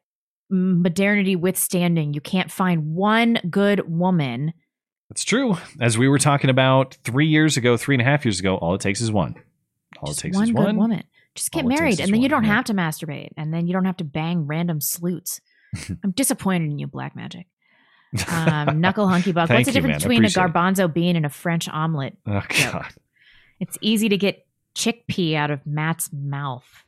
modernity 0.48 1.36
withstanding, 1.36 2.14
you 2.14 2.20
can't 2.20 2.50
find 2.50 2.94
one 2.94 3.38
good 3.50 3.86
woman. 3.88 4.54
It's 5.10 5.24
true. 5.24 5.56
As 5.80 5.96
we 5.96 6.08
were 6.08 6.18
talking 6.18 6.50
about 6.50 6.96
three 7.04 7.26
years 7.26 7.56
ago, 7.56 7.76
three 7.76 7.94
and 7.94 8.02
a 8.02 8.04
half 8.04 8.24
years 8.24 8.40
ago, 8.40 8.56
all 8.56 8.74
it 8.74 8.80
takes 8.80 9.00
is 9.00 9.12
one. 9.12 9.36
All 10.00 10.08
Just 10.08 10.20
it 10.20 10.22
takes 10.22 10.36
one 10.36 10.44
is 10.44 10.50
good 10.50 10.64
one. 10.64 10.76
woman. 10.76 11.04
Just 11.34 11.52
get 11.52 11.64
All 11.64 11.68
married, 11.68 12.00
and 12.00 12.12
then 12.12 12.22
you 12.22 12.28
don't 12.28 12.44
yeah. 12.44 12.54
have 12.54 12.64
to 12.64 12.74
masturbate, 12.74 13.28
and 13.36 13.52
then 13.52 13.66
you 13.66 13.72
don't 13.72 13.84
have 13.84 13.98
to 13.98 14.04
bang 14.04 14.46
random 14.46 14.80
sleuts. 14.80 15.40
I'm 16.02 16.10
disappointed 16.12 16.70
in 16.70 16.78
you, 16.78 16.86
Black 16.86 17.14
Magic. 17.14 17.46
Um, 18.28 18.80
Knuckle 18.80 19.06
Hunky 19.06 19.32
Buck. 19.32 19.50
What's 19.50 19.66
the 19.66 19.72
difference. 19.72 19.96
I 19.96 19.98
between 19.98 20.24
a 20.24 20.26
appreciate 20.26 20.44
it. 20.44 20.52
garbanzo 20.52 20.92
bean 20.92 21.16
and 21.16 21.26
a 21.26 21.30
French 21.30 21.68
omelet? 21.68 22.16
Oh. 22.26 22.42
God. 22.48 22.86
It's 23.60 23.76
easy 23.80 24.08
to 24.08 24.16
get 24.16 24.46
chickpea 24.74 25.36
out 25.36 25.50
of 25.50 25.66
Matt's 25.66 26.10
mouth, 26.12 26.84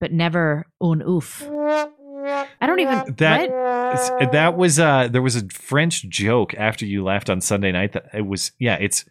but 0.00 0.12
never 0.12 0.66
un 0.80 1.02
oof. 1.02 1.42
I 2.60 2.66
don't 2.66 2.80
even 2.80 3.14
That 3.16 3.50
what? 3.50 4.32
that 4.32 4.56
was 4.56 4.78
uh 4.78 5.08
there 5.08 5.22
was 5.22 5.36
a 5.36 5.48
French 5.48 6.08
joke 6.08 6.54
after 6.54 6.84
you 6.86 7.02
left 7.04 7.30
on 7.30 7.40
Sunday 7.40 7.72
night 7.72 7.92
that 7.92 8.06
it 8.14 8.26
was 8.26 8.52
yeah 8.58 8.76
it's 8.80 9.04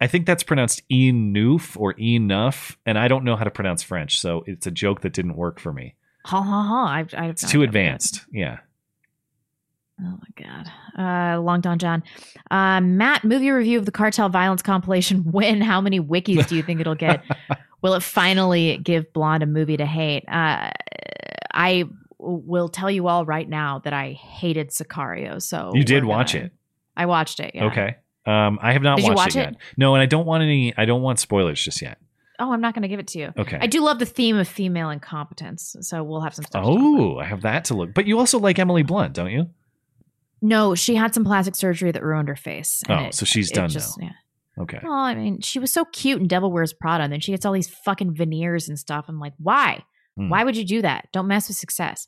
I 0.00 0.06
think 0.06 0.26
that's 0.26 0.42
pronounced 0.42 0.82
enouf 0.90 1.76
or 1.78 1.92
enough 1.98 2.76
and 2.84 2.98
I 2.98 3.08
don't 3.08 3.24
know 3.24 3.36
how 3.36 3.44
to 3.44 3.50
pronounce 3.50 3.82
French 3.82 4.18
so 4.20 4.44
it's 4.46 4.66
a 4.66 4.70
joke 4.70 5.00
that 5.02 5.12
didn't 5.12 5.36
work 5.36 5.58
for 5.60 5.72
me. 5.72 5.94
Ha 6.26 6.42
ha 6.42 6.62
ha! 6.62 6.86
I, 6.86 7.06
I, 7.24 7.28
It's 7.28 7.48
too 7.48 7.62
advanced. 7.62 8.24
Yeah. 8.32 8.58
Oh 10.00 10.18
my 10.18 10.44
god. 10.44 10.70
Uh, 10.98 11.40
Long 11.40 11.60
Don 11.60 11.78
John. 11.78 12.02
Uh, 12.50 12.80
Matt, 12.82 13.24
movie 13.24 13.50
review 13.50 13.78
of 13.78 13.86
the 13.86 13.92
cartel 13.92 14.28
violence 14.28 14.60
compilation. 14.62 15.20
When? 15.32 15.60
How 15.60 15.80
many 15.80 16.00
wikis 16.00 16.46
do 16.48 16.56
you 16.56 16.62
think 16.62 16.80
it'll 16.80 16.94
get? 16.94 17.22
Will 17.82 17.94
it 17.94 18.02
finally 18.02 18.78
give 18.78 19.10
Blonde 19.12 19.42
a 19.42 19.46
movie 19.46 19.76
to 19.76 19.86
hate? 19.86 20.24
Uh, 20.28 20.70
I 21.54 21.84
will 22.26 22.68
tell 22.68 22.90
you 22.90 23.08
all 23.08 23.24
right 23.24 23.48
now 23.48 23.78
that 23.80 23.92
I 23.92 24.12
hated 24.12 24.70
Sicario. 24.70 25.40
So 25.40 25.70
you 25.74 25.84
did 25.84 26.04
watch 26.04 26.32
gonna- 26.34 26.46
it. 26.46 26.52
I 26.96 27.06
watched 27.06 27.40
it. 27.40 27.52
Yeah. 27.54 27.66
Okay. 27.66 27.96
Um 28.26 28.58
I 28.60 28.72
have 28.72 28.82
not 28.82 29.00
watched 29.02 29.16
watch 29.16 29.36
it 29.36 29.40
it? 29.40 29.42
yet. 29.52 29.56
No, 29.76 29.94
and 29.94 30.02
I 30.02 30.06
don't 30.06 30.26
want 30.26 30.42
any 30.42 30.74
I 30.76 30.84
don't 30.84 31.02
want 31.02 31.18
spoilers 31.20 31.62
just 31.62 31.80
yet. 31.82 31.98
Oh, 32.38 32.52
I'm 32.52 32.60
not 32.60 32.74
going 32.74 32.82
to 32.82 32.88
give 32.88 33.00
it 33.00 33.06
to 33.08 33.18
you. 33.18 33.32
Okay. 33.38 33.56
I 33.58 33.66
do 33.66 33.80
love 33.80 33.98
the 33.98 34.04
theme 34.04 34.36
of 34.36 34.46
female 34.46 34.90
incompetence, 34.90 35.74
so 35.80 36.04
we'll 36.04 36.20
have 36.20 36.34
some 36.34 36.44
stuff. 36.44 36.64
to. 36.64 36.70
Oh, 36.70 37.16
I 37.18 37.24
have 37.24 37.40
that 37.40 37.64
to 37.66 37.74
look. 37.74 37.94
But 37.94 38.06
you 38.06 38.18
also 38.18 38.38
like 38.38 38.58
Emily 38.58 38.82
Blunt, 38.82 39.14
don't 39.14 39.30
you? 39.30 39.48
No, 40.42 40.74
she 40.74 40.96
had 40.96 41.14
some 41.14 41.24
plastic 41.24 41.56
surgery 41.56 41.92
that 41.92 42.02
ruined 42.02 42.28
her 42.28 42.36
face. 42.36 42.82
Oh, 42.90 43.04
it- 43.06 43.14
so 43.14 43.24
she's 43.24 43.50
done 43.50 43.70
just- 43.70 43.98
now. 43.98 44.08
Yeah. 44.08 44.62
Okay. 44.64 44.80
Well, 44.82 44.92
I 44.92 45.14
mean, 45.14 45.40
she 45.40 45.58
was 45.58 45.72
so 45.72 45.86
cute 45.86 46.20
in 46.20 46.28
Devil 46.28 46.50
Wears 46.52 46.74
Prada, 46.74 47.04
and 47.04 47.12
then 47.12 47.20
she 47.20 47.32
gets 47.32 47.46
all 47.46 47.54
these 47.54 47.68
fucking 47.68 48.14
veneers 48.14 48.68
and 48.68 48.78
stuff. 48.78 49.06
I'm 49.08 49.18
like, 49.18 49.32
why? 49.38 49.82
Hmm. 50.16 50.28
Why 50.28 50.44
would 50.44 50.56
you 50.56 50.64
do 50.64 50.82
that? 50.82 51.08
Don't 51.12 51.26
mess 51.28 51.48
with 51.48 51.56
success. 51.56 52.06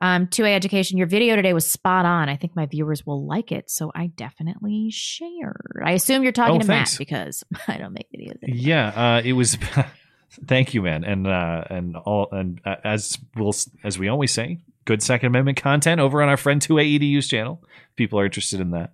Um, 0.00 0.26
2A 0.26 0.52
education. 0.54 0.98
Your 0.98 1.06
video 1.06 1.36
today 1.36 1.54
was 1.54 1.70
spot 1.70 2.04
on. 2.04 2.28
I 2.28 2.36
think 2.36 2.54
my 2.54 2.66
viewers 2.66 3.06
will 3.06 3.26
like 3.26 3.50
it, 3.50 3.70
so 3.70 3.90
I 3.94 4.08
definitely 4.08 4.90
shared. 4.90 5.82
I 5.84 5.92
assume 5.92 6.22
you're 6.22 6.32
talking 6.32 6.56
Oh, 6.56 6.58
to 6.58 6.66
thanks. 6.66 6.92
Matt 6.92 6.98
because 6.98 7.44
I 7.68 7.78
don't 7.78 7.94
make 7.94 8.08
videos. 8.14 8.42
anymore. 8.42 8.60
Yeah, 8.62 8.88
uh, 9.16 9.22
it 9.24 9.32
was. 9.32 9.56
thank 10.46 10.74
you, 10.74 10.82
man, 10.82 11.02
and 11.04 11.26
uh, 11.26 11.64
and 11.70 11.96
all 11.96 12.28
and 12.30 12.60
uh, 12.66 12.76
as 12.84 13.18
we'll 13.36 13.54
as 13.84 13.98
we 13.98 14.08
always 14.08 14.32
say, 14.32 14.58
good 14.84 15.02
Second 15.02 15.28
Amendment 15.28 15.62
content 15.62 16.00
over 16.00 16.22
on 16.22 16.28
our 16.28 16.36
friend 16.36 16.60
2A 16.60 16.84
EDU's 16.98 17.26
channel. 17.28 17.62
People 17.96 18.20
are 18.20 18.26
interested 18.26 18.60
in 18.60 18.72
that. 18.72 18.92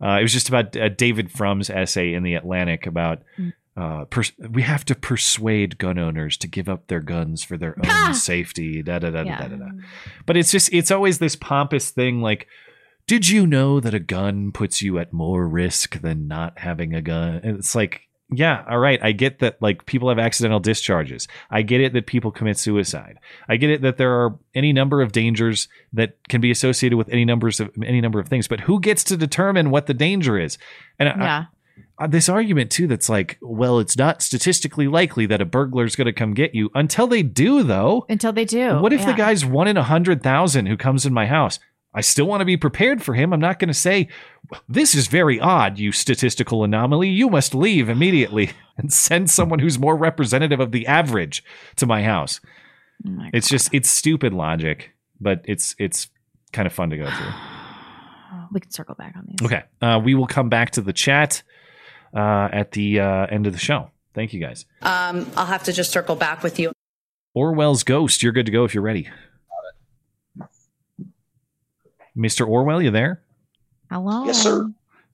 Uh, 0.00 0.18
it 0.20 0.22
was 0.22 0.32
just 0.32 0.48
about 0.48 0.76
uh, 0.76 0.88
David 0.88 1.32
Frum's 1.32 1.68
essay 1.68 2.14
in 2.14 2.22
the 2.22 2.34
Atlantic 2.34 2.86
about 2.86 3.22
Mm. 3.38 3.52
Uh, 3.80 4.04
pers- 4.06 4.32
we 4.50 4.62
have 4.62 4.84
to 4.86 4.94
persuade 4.94 5.78
gun 5.78 5.98
owners 5.98 6.36
to 6.38 6.48
give 6.48 6.68
up 6.68 6.86
their 6.88 7.00
guns 7.00 7.42
for 7.44 7.56
their 7.56 7.74
own 7.78 7.84
Ah! 7.86 8.12
safety. 8.12 8.82
Da 8.82 8.98
da 8.98 9.10
da 9.10 9.22
Yeah. 9.22 9.40
da 9.42 9.48
da. 9.48 9.56
da. 9.56 9.68
But 10.26 10.36
it's 10.36 10.50
just 10.50 10.72
it's 10.72 10.90
always 10.90 11.18
this 11.18 11.36
pompous 11.36 11.90
thing 11.90 12.20
like. 12.22 12.46
Did 13.06 13.26
you 13.26 13.46
know 13.46 13.80
that 13.80 13.94
a 13.94 13.98
gun 14.00 14.52
puts 14.52 14.82
you 14.82 14.98
at 14.98 15.14
more 15.14 15.48
risk 15.48 15.98
than 16.02 16.28
not 16.28 16.58
having 16.58 16.92
a 16.94 17.00
gun? 17.00 17.40
And 17.42 17.56
it's 17.58 17.74
like, 17.74 18.02
yeah, 18.30 18.62
all 18.68 18.76
right. 18.78 19.02
I 19.02 19.12
get 19.12 19.38
that 19.38 19.56
like 19.62 19.86
people 19.86 20.10
have 20.10 20.18
accidental 20.18 20.60
discharges. 20.60 21.26
I 21.50 21.62
get 21.62 21.80
it 21.80 21.94
that 21.94 22.06
people 22.06 22.30
commit 22.30 22.58
suicide. 22.58 23.16
I 23.48 23.56
get 23.56 23.70
it 23.70 23.80
that 23.80 23.96
there 23.96 24.12
are 24.12 24.38
any 24.54 24.74
number 24.74 25.00
of 25.00 25.12
dangers 25.12 25.68
that 25.94 26.18
can 26.28 26.42
be 26.42 26.50
associated 26.50 26.96
with 26.98 27.08
any 27.08 27.24
numbers 27.24 27.60
of 27.60 27.70
any 27.82 28.02
number 28.02 28.20
of 28.20 28.28
things. 28.28 28.46
But 28.46 28.60
who 28.60 28.78
gets 28.78 29.02
to 29.04 29.16
determine 29.16 29.70
what 29.70 29.86
the 29.86 29.94
danger 29.94 30.38
is? 30.38 30.58
And 30.98 31.08
Yeah. 31.18 31.38
uh, 31.38 31.44
this 32.06 32.28
argument 32.28 32.70
too 32.70 32.86
that's 32.86 33.08
like, 33.08 33.38
well, 33.40 33.78
it's 33.80 33.96
not 33.96 34.22
statistically 34.22 34.86
likely 34.86 35.26
that 35.26 35.40
a 35.40 35.44
burglar's 35.44 35.96
going 35.96 36.06
to 36.06 36.12
come 36.12 36.34
get 36.34 36.54
you 36.54 36.70
until 36.74 37.06
they 37.06 37.22
do, 37.22 37.62
though. 37.62 38.06
Until 38.08 38.32
they 38.32 38.44
do. 38.44 38.78
What 38.78 38.92
if 38.92 39.04
the 39.04 39.14
guy's 39.14 39.44
one 39.44 39.66
in 39.66 39.76
a 39.76 39.82
hundred 39.82 40.22
thousand 40.22 40.66
who 40.66 40.76
comes 40.76 41.04
in 41.04 41.12
my 41.12 41.26
house? 41.26 41.58
I 41.94 42.02
still 42.02 42.26
want 42.26 42.42
to 42.42 42.44
be 42.44 42.56
prepared 42.56 43.02
for 43.02 43.14
him. 43.14 43.32
I'm 43.32 43.40
not 43.40 43.58
going 43.58 43.68
to 43.68 43.74
say, 43.74 44.08
this 44.68 44.94
is 44.94 45.06
very 45.08 45.40
odd, 45.40 45.78
you 45.78 45.90
statistical 45.90 46.62
anomaly. 46.62 47.08
You 47.08 47.28
must 47.30 47.54
leave 47.54 47.88
immediately 47.88 48.50
and 48.76 48.92
send 48.92 49.30
someone 49.30 49.58
who's 49.58 49.78
more 49.78 49.96
representative 49.96 50.60
of 50.60 50.70
the 50.70 50.86
average 50.86 51.42
to 51.76 51.86
my 51.86 52.02
house. 52.02 52.40
Oh 53.06 53.10
my 53.10 53.30
It's 53.32 53.48
just, 53.48 53.72
it's 53.72 53.88
stupid 53.88 54.32
logic, 54.32 54.92
but 55.20 55.40
it's, 55.44 55.74
it's 55.78 56.08
kind 56.52 56.66
of 56.66 56.72
fun 56.72 56.90
to 56.90 56.98
go 56.98 57.10
through. 57.10 57.32
we 58.52 58.60
can 58.60 58.70
circle 58.70 58.94
back 58.94 59.14
on 59.16 59.24
these. 59.26 59.44
Okay. 59.44 59.64
Uh, 59.80 60.00
we 60.04 60.14
will 60.14 60.26
come 60.26 60.48
back 60.48 60.70
to 60.72 60.82
the 60.82 60.92
chat 60.92 61.42
uh, 62.14 62.48
at 62.52 62.72
the 62.72 63.00
uh, 63.00 63.26
end 63.26 63.46
of 63.46 63.52
the 63.52 63.58
show. 63.58 63.90
Thank 64.14 64.32
you 64.32 64.40
guys. 64.40 64.64
Um, 64.82 65.30
I'll 65.36 65.46
have 65.46 65.64
to 65.64 65.72
just 65.72 65.92
circle 65.92 66.16
back 66.16 66.42
with 66.42 66.58
you. 66.58 66.72
Orwell's 67.34 67.84
Ghost, 67.84 68.22
you're 68.22 68.32
good 68.32 68.46
to 68.46 68.52
go 68.52 68.64
if 68.64 68.74
you're 68.74 68.82
ready. 68.82 69.08
Mr. 72.16 72.46
Orwell, 72.46 72.82
you 72.82 72.90
there? 72.90 73.22
Hello. 73.90 74.24
Yes, 74.24 74.42
sir. 74.42 74.68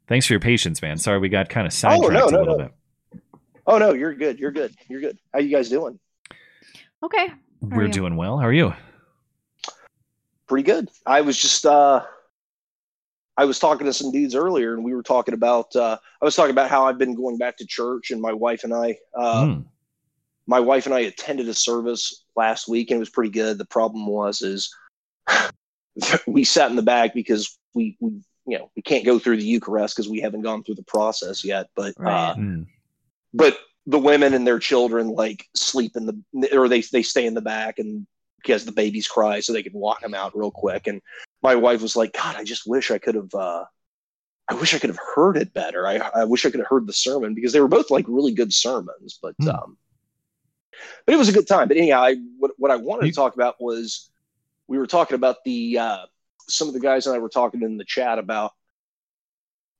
Thanks 0.06 0.26
for 0.26 0.32
your 0.32 0.40
patience, 0.40 0.80
man. 0.82 0.96
Sorry 0.98 1.18
we 1.18 1.28
got 1.28 1.48
kind 1.48 1.66
of 1.66 1.72
Oh, 1.72 1.76
sidetracked 1.76 2.12
no, 2.12 2.24
a 2.24 2.40
little 2.40 2.58
no. 2.58 2.64
bit. 2.64 3.20
Oh 3.66 3.78
no, 3.78 3.92
you're 3.94 4.14
good. 4.14 4.38
You're 4.38 4.50
good. 4.50 4.74
You're 4.88 5.00
good. 5.00 5.18
How 5.32 5.38
you 5.40 5.54
guys 5.54 5.68
doing? 5.70 5.98
Okay. 7.02 7.28
How 7.28 7.36
We're 7.62 7.88
doing 7.88 8.16
well. 8.16 8.38
How 8.38 8.46
are 8.46 8.52
you? 8.52 8.74
Pretty 10.46 10.64
good. 10.64 10.90
I 11.06 11.22
was 11.22 11.38
just 11.40 11.64
uh 11.64 12.04
I 13.36 13.44
was 13.44 13.58
talking 13.58 13.86
to 13.86 13.92
some 13.92 14.12
dudes 14.12 14.34
earlier 14.34 14.74
and 14.74 14.84
we 14.84 14.94
were 14.94 15.02
talking 15.02 15.34
about 15.34 15.74
uh 15.76 15.96
I 16.20 16.24
was 16.24 16.36
talking 16.36 16.52
about 16.52 16.70
how 16.70 16.86
I've 16.86 16.98
been 16.98 17.14
going 17.14 17.38
back 17.38 17.56
to 17.58 17.66
church 17.66 18.10
and 18.10 18.20
my 18.20 18.32
wife 18.32 18.64
and 18.64 18.72
I 18.74 18.96
uh 19.16 19.46
Hmm. 19.46 19.60
my 20.46 20.60
wife 20.60 20.86
and 20.86 20.94
I 20.94 21.00
attended 21.00 21.48
a 21.48 21.54
service 21.54 22.24
last 22.36 22.68
week 22.68 22.90
and 22.90 22.96
it 22.96 23.00
was 23.00 23.10
pretty 23.10 23.30
good. 23.30 23.58
The 23.58 23.64
problem 23.64 24.06
was 24.06 24.42
is 24.42 24.74
we 26.26 26.44
sat 26.44 26.70
in 26.70 26.76
the 26.76 26.82
back 26.82 27.14
because 27.14 27.58
we, 27.74 27.96
we 28.00 28.10
you 28.46 28.58
know 28.58 28.70
we 28.76 28.82
can't 28.82 29.04
go 29.04 29.18
through 29.18 29.38
the 29.38 29.44
Eucharist 29.44 29.96
because 29.96 30.10
we 30.10 30.20
haven't 30.20 30.42
gone 30.42 30.62
through 30.62 30.74
the 30.76 30.82
process 30.84 31.44
yet. 31.44 31.68
But 31.74 31.94
Right. 31.98 32.12
uh, 32.12 32.34
Mm. 32.34 32.66
but 33.32 33.58
the 33.86 33.98
women 33.98 34.32
and 34.32 34.46
their 34.46 34.58
children 34.58 35.08
like 35.08 35.46
sleep 35.54 35.96
in 35.96 36.06
the 36.06 36.56
or 36.56 36.68
they 36.68 36.80
they 36.80 37.02
stay 37.02 37.26
in 37.26 37.34
the 37.34 37.40
back 37.42 37.78
and 37.78 38.06
because 38.38 38.64
the 38.64 38.72
babies 38.72 39.08
cry 39.08 39.40
so 39.40 39.52
they 39.52 39.62
can 39.62 39.72
walk 39.72 40.00
them 40.00 40.14
out 40.14 40.36
real 40.36 40.50
quick. 40.50 40.86
And 40.86 41.00
my 41.44 41.56
wife 41.56 41.82
was 41.82 41.96
like, 41.96 42.14
God, 42.14 42.36
I 42.36 42.44
just 42.44 42.66
wish 42.66 42.90
I 42.90 42.98
could 42.98 43.16
have. 43.16 43.34
uh 43.34 43.64
I 44.50 44.54
wish 44.54 44.74
I 44.74 44.78
could 44.78 44.90
have 44.90 45.00
heard 45.16 45.38
it 45.38 45.54
better. 45.54 45.86
I, 45.86 45.96
I 46.14 46.24
wish 46.24 46.44
I 46.46 46.50
could 46.50 46.60
have 46.60 46.68
heard 46.68 46.86
the 46.86 46.92
sermon 46.92 47.34
because 47.34 47.52
they 47.52 47.60
were 47.60 47.68
both 47.68 47.90
like 47.90 48.06
really 48.08 48.32
good 48.32 48.52
sermons. 48.52 49.18
But 49.22 49.36
Hmm. 49.40 49.48
um, 49.48 49.78
but 51.06 51.14
it 51.14 51.18
was 51.18 51.28
a 51.28 51.32
good 51.32 51.48
time. 51.48 51.68
But 51.68 51.78
anyhow, 51.78 52.02
I 52.02 52.16
what 52.38 52.52
what 52.58 52.70
I 52.70 52.76
wanted 52.76 53.04
You- 53.04 53.12
to 53.12 53.14
talk 53.14 53.34
about 53.34 53.56
was 53.60 54.10
we 54.68 54.78
were 54.78 54.86
talking 54.86 55.14
about 55.16 55.36
the 55.44 55.78
uh, 55.78 56.06
some 56.48 56.68
of 56.68 56.74
the 56.74 56.80
guys 56.80 57.06
and 57.06 57.16
I 57.16 57.18
were 57.20 57.28
talking 57.30 57.62
in 57.62 57.76
the 57.78 57.84
chat 57.84 58.18
about 58.18 58.52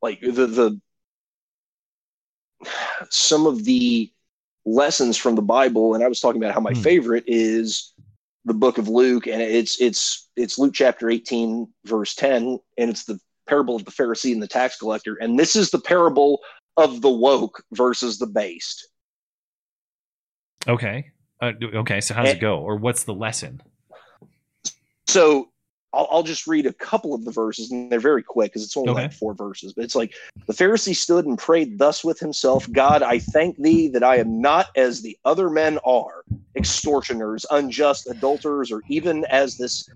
like 0.03 0.21
the 0.21 0.47
the 0.47 0.81
some 3.11 3.47
of 3.47 3.65
the 3.65 4.11
lessons 4.65 5.17
from 5.17 5.35
the 5.35 5.43
Bible, 5.43 5.95
and 5.95 6.05
I 6.05 6.09
was 6.09 6.21
talking 6.21 6.43
about 6.43 6.55
how 6.55 6.61
my 6.61 6.75
Hmm. 6.75 6.75
favorite 6.75 7.25
is 7.27 7.93
the 8.45 8.55
book 8.55 8.79
of 8.79 8.89
Luke, 8.89 9.27
and 9.27 9.41
it's 9.43 9.81
it's 9.81 10.24
it's 10.37 10.59
Luke 10.59 10.75
chapter 10.75 11.11
eighteen, 11.11 11.69
verse 11.85 12.15
ten, 12.15 12.59
and 12.79 12.91
it's 12.91 13.05
the 13.05 13.19
parable 13.47 13.77
of 13.77 13.85
the 13.85 13.91
Pharisee 13.91 14.33
and 14.33 14.43
the 14.43 14.49
tax 14.49 14.79
collector, 14.79 15.17
and 15.21 15.39
this 15.39 15.55
is 15.57 15.71
the 15.71 15.81
parable 15.81 16.41
of 16.77 17.03
the 17.03 17.11
woke 17.11 17.63
versus 17.73 18.19
the 18.19 18.27
based. 18.27 18.89
Okay. 20.67 21.11
Uh, 21.41 21.53
okay. 21.75 22.01
So 22.01 22.15
how's 22.15 22.29
Eh. 22.29 22.33
it 22.33 22.41
go? 22.41 22.59
Or 22.59 22.77
what's 22.77 23.05
the 23.05 23.15
lesson? 23.15 23.61
So 25.07 25.51
I'll, 25.93 26.09
I'll 26.11 26.23
just 26.23 26.47
read 26.47 26.67
a 26.67 26.73
couple 26.73 27.15
of 27.15 27.25
the 27.25 27.31
verses, 27.31 27.71
and 27.71 27.93
they're 27.93 28.01
very 28.01 28.23
quick 28.23 28.53
because 28.53 28.65
it's 28.65 28.77
only 28.77 28.91
Okay. 28.91 29.03
like 29.03 29.13
four 29.13 29.35
verses. 29.35 29.75
But 29.75 29.85
it's 29.85 29.95
like 29.95 30.15
the 30.47 30.55
Pharisee 30.55 30.97
stood 30.97 31.27
and 31.27 31.39
prayed 31.39 31.79
thus 31.79 32.03
with 32.03 32.19
himself: 32.19 32.67
God, 32.73 33.03
I 33.03 33.19
thank 33.19 33.59
thee 33.59 33.89
that 33.89 34.03
I 34.03 34.17
am 34.17 34.41
not 34.41 34.69
as 34.75 35.03
the 35.03 35.17
other 35.25 35.51
men 35.51 35.79
are, 35.85 36.25
extortioners, 36.57 37.45
unjust, 37.51 38.09
adulterers, 38.09 38.73
or 38.73 38.83
even 38.89 39.25
as 39.27 39.57
this 39.57 39.89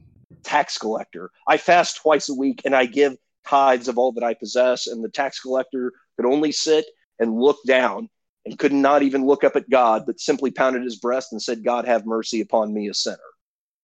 tax 0.44 0.78
collector. 0.78 1.30
I 1.46 1.56
fast 1.56 1.98
twice 1.98 2.28
a 2.28 2.34
week, 2.34 2.62
and 2.64 2.74
I 2.74 2.86
give 2.86 3.16
tithes 3.46 3.88
of 3.88 3.98
all 3.98 4.12
that 4.12 4.24
I 4.24 4.34
possess. 4.34 4.86
And 4.86 5.02
the 5.02 5.08
tax 5.08 5.40
collector 5.40 5.92
could 6.16 6.26
only 6.26 6.52
sit 6.52 6.86
and 7.18 7.34
look 7.34 7.58
down. 7.66 8.08
And 8.46 8.58
could 8.58 8.72
not 8.72 9.02
even 9.02 9.26
look 9.26 9.44
up 9.44 9.56
at 9.56 9.68
God, 9.68 10.06
but 10.06 10.20
simply 10.20 10.50
pounded 10.50 10.82
his 10.82 10.96
breast 10.96 11.32
and 11.32 11.42
said, 11.42 11.62
God, 11.62 11.84
have 11.84 12.06
mercy 12.06 12.40
upon 12.40 12.72
me, 12.72 12.88
a 12.88 12.94
sinner. 12.94 13.18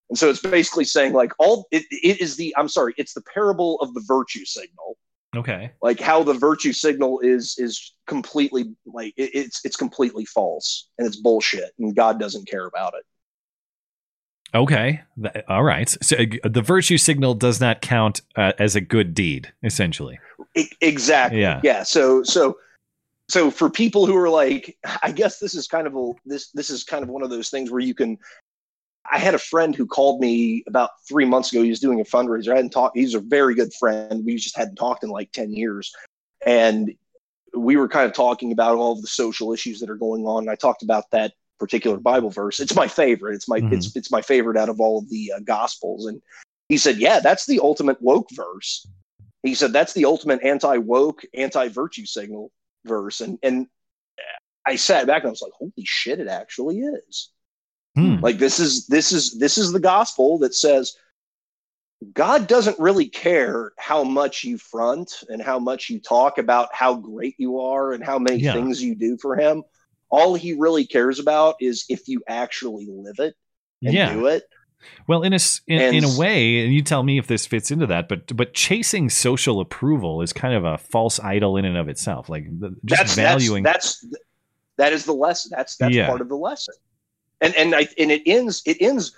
And 0.09 0.19
so 0.19 0.31
it's 0.31 0.41
basically 0.41 0.85
saying 0.85 1.13
like 1.13 1.33
all 1.39 1.67
it, 1.71 1.85
it 1.91 2.21
is 2.21 2.37
the 2.37 2.55
I'm 2.57 2.69
sorry, 2.69 2.95
it's 2.97 3.15
the 3.15 3.23
parable 3.23 3.81
of 3.81 3.95
the 3.95 4.03
virtue 4.07 4.45
signal. 4.45 4.97
Okay. 5.37 5.73
Like 5.83 5.99
how 5.99 6.23
the 6.23 6.35
virtue 6.35 6.73
signal 6.73 7.21
is 7.21 7.57
is 7.59 7.95
completely 8.07 8.75
like 8.87 9.15
it, 9.17 9.31
it's 9.35 9.65
it's 9.65 9.77
completely 9.77 10.25
false 10.25 10.89
and 10.99 11.07
it's 11.07 11.17
bullshit 11.17 11.73
and 11.79 11.97
God 11.97 12.21
doesn't 12.21 12.49
care 12.49 12.67
about 12.67 12.95
it. 12.95 13.05
Okay. 14.55 15.03
All 15.49 15.65
right. 15.65 15.89
So 16.01 16.17
uh, 16.17 16.49
the 16.49 16.63
virtue 16.63 16.97
signal 16.97 17.35
does 17.35 17.61
not 17.61 17.81
count 17.81 18.23
uh, 18.37 18.53
as 18.59 18.77
a 18.77 18.81
good 18.81 19.13
deed, 19.13 19.53
essentially. 19.65 20.19
Exactly. 20.81 21.41
Yeah. 21.41 21.61
Yeah. 21.65 21.83
So 21.83 22.23
so 22.23 22.57
so 23.29 23.51
for 23.51 23.69
people 23.69 24.07
who 24.07 24.17
are 24.17 24.31
like, 24.31 24.77
I 25.03 25.11
guess 25.11 25.39
this 25.39 25.55
is 25.55 25.67
kind 25.67 25.87
of 25.87 25.97
a 25.97 26.13
this 26.25 26.51
this 26.51 26.71
is 26.71 26.85
kind 26.85 27.03
of 27.03 27.09
one 27.09 27.23
of 27.23 27.31
those 27.31 27.51
things 27.51 27.71
where 27.71 27.81
you 27.81 27.95
can. 27.95 28.19
I 29.11 29.19
had 29.19 29.35
a 29.35 29.39
friend 29.39 29.75
who 29.75 29.87
called 29.87 30.21
me 30.21 30.65
about 30.67 30.91
three 31.07 31.27
months 31.27 31.53
ago. 31.53 31.63
He 31.63 31.69
was 31.69 31.81
doing 31.81 32.01
a 32.01 32.05
fundraiser. 32.05 32.53
I 32.53 32.57
hadn't 32.57 32.71
talked. 32.71 32.97
He's 32.97 33.15
a 33.15 33.21
very 33.21 33.55
good 33.55 33.73
friend. 33.75 34.25
We 34.25 34.37
just 34.37 34.57
hadn't 34.57 34.77
talked 34.77 35.05
in 35.05 35.11
like 35.11 35.31
ten 35.33 35.53
years, 35.53 35.93
and 36.47 36.95
we 37.55 37.77
were 37.77 37.89
kind 37.89 38.07
of 38.07 38.15
talking 38.15 38.51
about 38.53 38.77
all 38.77 38.93
of 38.93 39.03
the 39.03 39.09
social 39.09 39.53
issues 39.53 39.81
that 39.81 39.91
are 39.91 39.97
going 39.97 40.27
on. 40.27 40.45
And 40.45 40.51
I 40.51 40.55
talked 40.55 40.83
about 40.83 41.11
that 41.11 41.35
particular 41.59 41.97
Bible 41.99 42.31
verse. 42.31 42.61
It's 42.61 42.75
my 42.75 42.89
favorite. 42.89 43.35
It's 43.35 43.49
my 43.49 43.61
Mhm. 43.61 43.73
it's 43.73 43.95
it's 43.97 44.11
my 44.11 44.23
favorite 44.23 44.57
out 44.57 44.69
of 44.69 44.81
all 44.81 44.99
of 44.99 45.09
the 45.11 45.33
uh, 45.33 45.41
Gospels. 45.41 46.07
And 46.07 46.21
he 46.69 46.77
said, 46.77 46.99
"Yeah, 46.99 47.21
that's 47.21 47.47
the 47.47 47.61
ultimate 47.61 48.01
woke 48.03 48.31
verse." 48.33 48.87
He 49.43 49.55
said, 49.55 49.73
"That's 49.73 49.93
the 49.93 50.05
ultimate 50.07 50.43
anti-woke, 50.43 51.25
anti-virtue 51.35 52.07
signal 52.07 52.51
verse." 52.85 53.21
And 53.21 53.39
and 53.43 53.67
I 54.67 54.77
sat 54.77 55.07
back 55.07 55.23
and 55.23 55.29
I 55.29 55.31
was 55.31 55.43
like, 55.43 55.53
"Holy 55.53 55.73
shit! 55.85 56.21
It 56.21 56.29
actually 56.29 56.81
is." 56.81 57.31
Hmm. 57.97 58.17
Like 58.21 58.39
this 58.39 58.59
is 58.59 58.87
this 58.87 59.13
is 59.13 59.39
this 59.39 59.57
is 59.59 59.71
the 59.73 59.81
gospel 59.81 60.39
that 60.39 60.55
says 60.55 60.97
God 62.13 62.49
doesn't 62.49 62.79
really 62.79 63.09
care 63.09 63.73
how 63.79 64.05
much 64.05 64.45
you 64.45 64.59
front 64.59 65.23
and 65.29 65.41
how 65.41 65.59
much 65.59 65.89
you 65.89 66.01
talk 66.01 66.39
about 66.39 66.69
how 66.75 66.95
great 66.95 67.35
you 67.39 67.61
are 67.61 67.93
and 67.93 68.05
how 68.05 68.19
many 68.19 68.43
Yeah. 68.43 68.53
things 68.53 68.83
you 68.83 68.95
do 68.95 69.17
for 69.17 69.37
him. 69.37 69.63
All 70.15 70.35
he 70.35 70.53
really 70.55 70.87
cares 70.87 71.19
about 71.19 71.57
is 71.61 71.85
if 71.89 72.07
you 72.09 72.23
actually 72.29 72.87
live 72.89 73.19
it 73.19 73.35
and 73.83 73.95
Yeah. 73.95 74.13
do 74.15 74.27
it. 74.27 74.45
Well, 75.09 75.23
in 75.23 75.33
a 75.33 75.39
in, 75.67 75.81
And- 75.81 75.97
in 75.97 76.05
a 76.05 76.19
way, 76.19 76.63
and 76.65 76.73
you 76.75 76.83
tell 76.83 77.03
me 77.03 77.19
if 77.19 77.27
this 77.27 77.47
fits 77.47 77.71
into 77.71 77.87
that, 77.87 78.09
but 78.09 78.37
but 78.37 78.53
chasing 78.55 79.09
social 79.11 79.61
approval 79.61 80.21
is 80.23 80.33
kind 80.33 80.55
of 80.55 80.65
a 80.65 80.77
false 80.79 81.19
idol 81.21 81.57
in 81.57 81.65
and 81.65 81.77
of 81.77 81.89
itself. 81.89 82.29
Like 82.29 82.45
the, 82.61 82.77
just 82.85 83.01
that's 83.01 83.15
valuing. 83.15 83.63
that's, 83.65 84.01
that's 84.01 84.17
that 84.77 84.93
is 84.93 85.05
the 85.05 85.15
lesson. 85.15 85.51
That's 85.57 85.77
that's 85.77 85.95
Yeah. 85.95 86.07
part 86.07 86.21
of 86.21 86.29
the 86.29 86.37
lesson. 86.37 86.75
And 87.41 87.55
and 87.57 87.75
I 87.75 87.89
and 87.99 88.11
it 88.13 88.23
ends 88.27 88.63
it 88.67 88.77
ends 88.81 89.13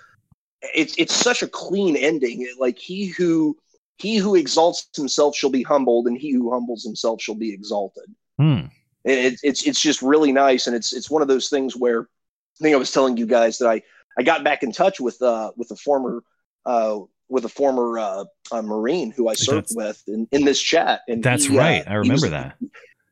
it's 0.73 0.95
it's 0.97 1.13
such 1.13 1.43
a 1.43 1.47
clean 1.47 1.95
ending. 1.97 2.47
Like 2.57 2.79
he 2.79 3.07
who 3.07 3.57
he 3.97 4.15
who 4.17 4.35
exalts 4.35 4.87
himself 4.95 5.35
shall 5.35 5.49
be 5.49 5.63
humbled, 5.63 6.07
and 6.07 6.17
he 6.17 6.31
who 6.31 6.49
humbles 6.51 6.83
himself 6.83 7.21
shall 7.21 7.35
be 7.35 7.51
exalted. 7.53 8.05
Hmm. 8.39 8.67
It, 9.07 9.39
it's 9.43 9.63
it's 9.65 9.81
just 9.81 10.01
really 10.01 10.31
nice, 10.31 10.67
and 10.67 10.75
it's 10.75 10.93
it's 10.93 11.09
one 11.09 11.21
of 11.21 11.27
those 11.27 11.49
things 11.49 11.75
where 11.75 12.01
I 12.03 12.57
think 12.61 12.75
I 12.75 12.77
was 12.77 12.91
telling 12.91 13.17
you 13.17 13.25
guys 13.25 13.57
that 13.59 13.67
I 13.69 13.81
I 14.17 14.23
got 14.23 14.43
back 14.43 14.63
in 14.63 14.71
touch 14.71 14.99
with 14.99 15.21
uh 15.21 15.51
with 15.55 15.71
a 15.71 15.75
former 15.75 16.23
uh 16.65 16.99
with 17.29 17.45
a 17.45 17.49
former 17.49 17.99
uh, 17.99 18.25
uh 18.51 18.61
Marine 18.61 19.11
who 19.11 19.27
I 19.29 19.33
served 19.33 19.75
That's- 19.75 20.03
with 20.07 20.15
in, 20.15 20.27
in 20.31 20.45
this 20.45 20.61
chat, 20.61 21.01
and 21.07 21.23
That's 21.23 21.45
he, 21.45 21.57
uh, 21.57 21.61
right. 21.61 21.83
I 21.87 21.95
remember 21.95 22.27
was- 22.27 22.31
that. 22.31 22.57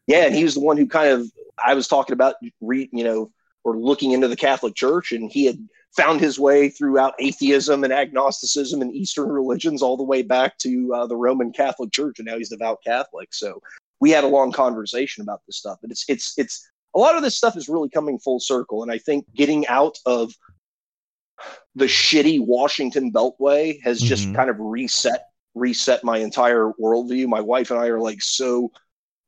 yeah, 0.07 0.25
and 0.25 0.35
he 0.35 0.43
was 0.43 0.53
the 0.55 0.61
one 0.61 0.77
who 0.77 0.87
kind 0.87 1.09
of 1.09 1.31
I 1.63 1.73
was 1.73 1.87
talking 1.87 2.13
about 2.13 2.35
re, 2.61 2.89
you 2.91 3.03
know 3.03 3.31
or 3.63 3.75
looking 3.77 4.11
into 4.11 4.27
the 4.27 4.35
Catholic 4.35 4.75
Church, 4.75 5.11
and 5.11 5.31
he 5.31 5.45
had 5.45 5.57
found 5.97 6.19
his 6.21 6.37
way 6.37 6.69
throughout 6.69 7.13
atheism 7.19 7.83
and 7.83 7.91
agnosticism 7.91 8.81
and 8.81 8.93
Eastern 8.93 9.27
religions 9.29 9.81
all 9.81 9.97
the 9.97 10.03
way 10.03 10.21
back 10.21 10.57
to 10.59 10.93
uh, 10.93 11.07
the 11.07 11.15
Roman 11.15 11.51
Catholic 11.51 11.91
Church, 11.91 12.19
and 12.19 12.27
now 12.27 12.37
he's 12.37 12.49
devout 12.49 12.77
Catholic. 12.85 13.33
So 13.33 13.59
we 14.01 14.11
had 14.11 14.23
a 14.23 14.27
long 14.27 14.51
conversation 14.51 15.21
about 15.23 15.41
this 15.47 15.57
stuff, 15.57 15.77
but 15.81 15.91
it's 15.91 16.05
it's 16.07 16.33
it's 16.37 16.67
a 16.95 16.99
lot 16.99 17.15
of 17.15 17.23
this 17.23 17.35
stuff 17.37 17.57
is 17.57 17.67
really 17.69 17.89
coming 17.89 18.19
full 18.19 18.39
circle, 18.39 18.83
and 18.83 18.91
I 18.91 18.97
think 18.97 19.25
getting 19.35 19.67
out 19.67 19.97
of 20.05 20.33
the 21.75 21.85
shitty 21.85 22.39
Washington 22.45 23.11
Beltway 23.11 23.81
has 23.83 23.99
just 23.99 24.27
Mhm. 24.27 24.35
kind 24.35 24.49
of 24.49 24.57
reset 24.59 25.25
reset 25.53 26.03
my 26.03 26.17
entire 26.17 26.71
worldview. 26.81 27.27
My 27.27 27.39
wife 27.41 27.71
and 27.71 27.79
I 27.79 27.87
are 27.87 27.99
like 27.99 28.21
so 28.21 28.71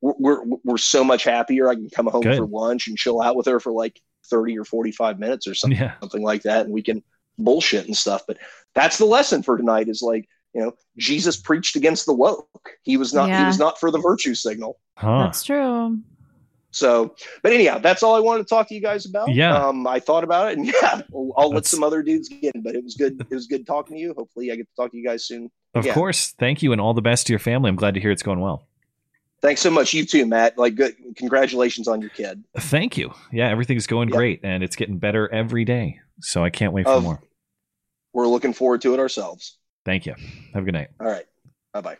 we're 0.00 0.14
we're, 0.18 0.44
we're 0.64 0.78
so 0.78 1.02
much 1.02 1.24
happier. 1.24 1.68
I 1.68 1.74
can 1.74 1.90
come 1.90 2.06
home 2.06 2.22
Good. 2.22 2.36
for 2.38 2.46
lunch 2.46 2.86
and 2.88 2.96
chill 2.96 3.20
out 3.20 3.36
with 3.36 3.46
her 3.46 3.60
for 3.60 3.72
like 3.72 4.00
thirty 4.30 4.58
or 4.58 4.64
forty 4.64 4.92
five 4.92 5.18
minutes 5.18 5.46
or 5.46 5.54
something 5.54 5.78
Yeah. 5.78 5.98
something 6.00 6.22
like 6.22 6.42
that, 6.42 6.66
and 6.66 6.72
we 6.74 6.82
can 6.82 7.02
bullshit 7.38 7.86
and 7.86 7.96
stuff. 7.96 8.22
But 8.26 8.38
that's 8.74 8.98
the 8.98 9.06
lesson 9.06 9.42
for 9.42 9.56
tonight. 9.56 9.88
Is 9.88 10.02
like 10.02 10.28
you 10.54 10.60
know 10.62 10.72
Jesus 10.96 11.36
preached 11.36 11.76
against 11.76 12.06
the 12.06 12.12
woke. 12.14 12.70
He 12.82 12.96
was 12.96 13.12
not 13.14 13.28
he 13.28 13.44
was 13.44 13.58
not 13.58 13.78
for 13.78 13.90
the 13.90 13.98
virtue 13.98 14.34
signal. 14.34 14.78
Huh. 14.96 15.24
That's 15.24 15.42
true. 15.44 15.98
So, 16.70 17.14
but 17.42 17.52
anyhow, 17.52 17.78
that's 17.78 18.02
all 18.02 18.14
I 18.14 18.20
wanted 18.20 18.42
to 18.42 18.48
talk 18.48 18.68
to 18.68 18.74
you 18.74 18.80
guys 18.82 19.06
about. 19.06 19.32
Yeah. 19.34 19.56
Um, 19.56 19.86
I 19.86 19.98
thought 20.00 20.22
about 20.22 20.52
it, 20.52 20.58
and 20.58 20.66
yeah, 20.82 21.00
I'll, 21.14 21.32
I'll 21.36 21.50
let 21.50 21.64
some 21.64 21.82
other 21.82 22.02
dudes 22.02 22.28
get 22.28 22.54
in. 22.54 22.62
But 22.62 22.74
it 22.74 22.84
was 22.84 22.94
good. 22.94 23.18
It 23.30 23.34
was 23.34 23.46
good 23.46 23.66
talking 23.66 23.96
to 23.96 24.00
you. 24.00 24.12
Hopefully, 24.16 24.52
I 24.52 24.56
get 24.56 24.68
to 24.68 24.74
talk 24.76 24.90
to 24.90 24.96
you 24.98 25.04
guys 25.06 25.24
soon. 25.26 25.50
Of 25.74 25.86
Yeah. 25.86 25.94
course. 25.94 26.32
Thank 26.38 26.62
you, 26.62 26.72
and 26.72 26.80
all 26.80 26.92
the 26.92 27.00
best 27.02 27.26
to 27.28 27.32
your 27.32 27.40
family. 27.40 27.68
I'm 27.70 27.76
glad 27.76 27.94
to 27.94 28.00
hear 28.00 28.10
it's 28.10 28.22
going 28.22 28.40
well. 28.40 28.66
Thanks 29.40 29.60
so 29.62 29.70
much. 29.70 29.94
You 29.94 30.04
too, 30.04 30.26
Matt. 30.26 30.58
Like, 30.58 30.74
good. 30.74 30.94
Congratulations 31.16 31.88
on 31.88 32.00
your 32.02 32.10
kid. 32.10 32.44
Thank 32.58 32.98
you. 32.98 33.14
Yeah, 33.32 33.48
everything's 33.48 33.86
going 33.86 34.08
Yep. 34.10 34.16
great, 34.16 34.40
and 34.42 34.62
it's 34.62 34.76
getting 34.76 34.98
better 34.98 35.32
every 35.32 35.64
day. 35.64 36.00
So 36.20 36.44
I 36.44 36.50
can't 36.50 36.72
wait 36.74 36.84
for 36.84 36.92
Of- 36.92 37.02
more. 37.04 37.22
We're 38.12 38.26
looking 38.26 38.52
forward 38.52 38.82
to 38.82 38.92
it 38.94 39.00
ourselves. 39.00 39.56
Thank 39.88 40.04
you. 40.04 40.14
Have 40.52 40.64
a 40.64 40.66
good 40.66 40.74
night. 40.74 40.88
All 41.00 41.06
right. 41.06 41.24
Bye 41.72 41.80
bye. 41.80 41.96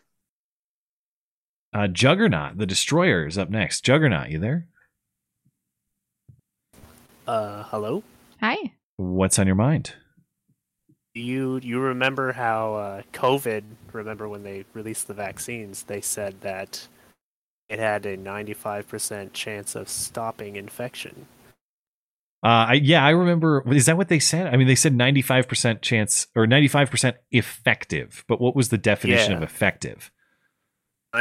Uh, 1.73 1.87
Juggernaut, 1.87 2.59
the 2.59 2.67
Destroyer, 2.67 3.27
is 3.27 3.39
up 3.39 3.49
next. 3.49 3.83
Juggernaut, 3.83 4.29
you 4.29 4.39
there? 4.39 4.67
Uh, 7.27 7.63
hello. 7.63 8.03
Hi. 8.43 8.75
What's 8.99 9.39
on 9.39 9.47
your 9.47 9.57
mind? 9.57 9.95
You 11.15 11.61
you 11.63 11.81
remember 11.81 12.33
how 12.33 12.75
uh, 12.75 13.03
COVID? 13.15 13.63
Remember 13.95 14.29
when 14.29 14.43
they 14.43 14.67
released 14.75 15.09
the 15.09 15.15
vaccines? 15.15 15.85
They 15.85 16.03
said 16.03 16.43
that 16.43 16.87
it 17.71 17.79
had 17.79 18.05
a 18.05 18.19
ninety 18.19 18.53
five 18.53 18.87
percent 18.87 19.33
chance 19.33 19.75
of 19.75 19.89
stopping 19.89 20.57
infection. 20.57 21.25
Uh, 22.45 22.71
I, 22.71 22.73
yeah, 22.75 23.05
I 23.05 23.11
remember. 23.11 23.65
Is 23.73 23.87
that 23.87 23.97
what 23.97 24.09
they 24.09 24.21
said? 24.21 24.47
I 24.47 24.57
mean, 24.57 24.69
they 24.69 24.77
said 24.77 24.95
95% 24.95 25.83
chance 25.83 26.29
or 26.37 26.47
95% 26.47 27.15
effective, 27.33 28.25
but 28.29 28.41
what 28.41 28.55
was 28.55 28.69
the 28.69 28.79
definition 28.79 29.33
Yeah. 29.33 29.39
of 29.39 29.43
effective? 29.43 30.11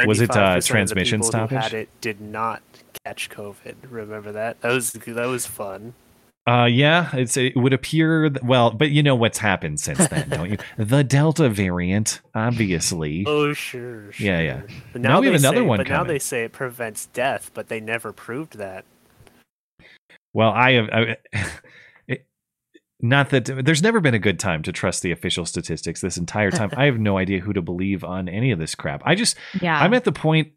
Was 0.06 0.20
it, 0.20 0.30
uh, 0.30 0.34
95% 0.34 0.56
of 0.58 0.62
the 0.62 0.68
transmission 0.68 1.20
who 1.20 1.26
had 1.26 1.30
stoppage? 1.48 1.74
it 1.74 1.88
did 2.00 2.20
not 2.20 2.62
catch 3.04 3.30
COVID. 3.30 3.74
Remember 3.90 4.30
that? 4.32 4.60
That 4.60 4.72
was 4.72 4.92
that 4.92 5.26
was 5.26 5.46
fun. 5.46 5.94
Uh, 6.46 6.64
yeah, 6.64 7.10
it's 7.14 7.36
it 7.36 7.54
would 7.56 7.72
appear 7.74 8.30
th- 8.30 8.42
well, 8.42 8.70
but 8.70 8.90
you 8.90 9.02
know 9.02 9.14
what's 9.14 9.36
happened 9.38 9.80
since 9.80 10.06
then, 10.08 10.28
don't 10.30 10.50
you? 10.50 10.56
The 10.78 11.04
Delta 11.04 11.48
variant, 11.50 12.22
obviously. 12.34 13.24
Oh 13.26 13.52
sure, 13.52 14.12
sure. 14.12 14.26
Yeah, 14.26 14.40
yeah. 14.40 14.62
But 14.92 15.02
Now 15.02 15.20
we 15.20 15.26
have 15.26 15.34
another 15.36 15.58
say, 15.58 15.62
one 15.62 15.78
But 15.78 15.88
now 15.88 16.04
they 16.04 16.18
say 16.18 16.44
it 16.44 16.52
prevents 16.52 17.06
death, 17.06 17.50
but 17.54 17.68
they 17.68 17.80
never 17.80 18.12
proved 18.12 18.56
that. 18.56 18.84
Well, 20.32 20.50
I 20.50 20.72
have. 20.72 20.88
I, 20.92 21.16
it, 22.08 22.26
not 23.00 23.30
that 23.30 23.44
there's 23.44 23.82
never 23.82 24.00
been 24.00 24.14
a 24.14 24.18
good 24.18 24.38
time 24.38 24.62
to 24.64 24.72
trust 24.72 25.02
the 25.02 25.12
official 25.12 25.46
statistics 25.46 26.00
this 26.00 26.16
entire 26.16 26.50
time. 26.50 26.70
I 26.76 26.86
have 26.86 26.98
no 26.98 27.18
idea 27.18 27.40
who 27.40 27.52
to 27.52 27.62
believe 27.62 28.04
on 28.04 28.28
any 28.28 28.50
of 28.50 28.58
this 28.58 28.74
crap. 28.74 29.02
I 29.04 29.14
just, 29.14 29.36
Yeah. 29.60 29.78
I'm 29.78 29.94
at 29.94 30.04
the 30.04 30.12
point 30.12 30.52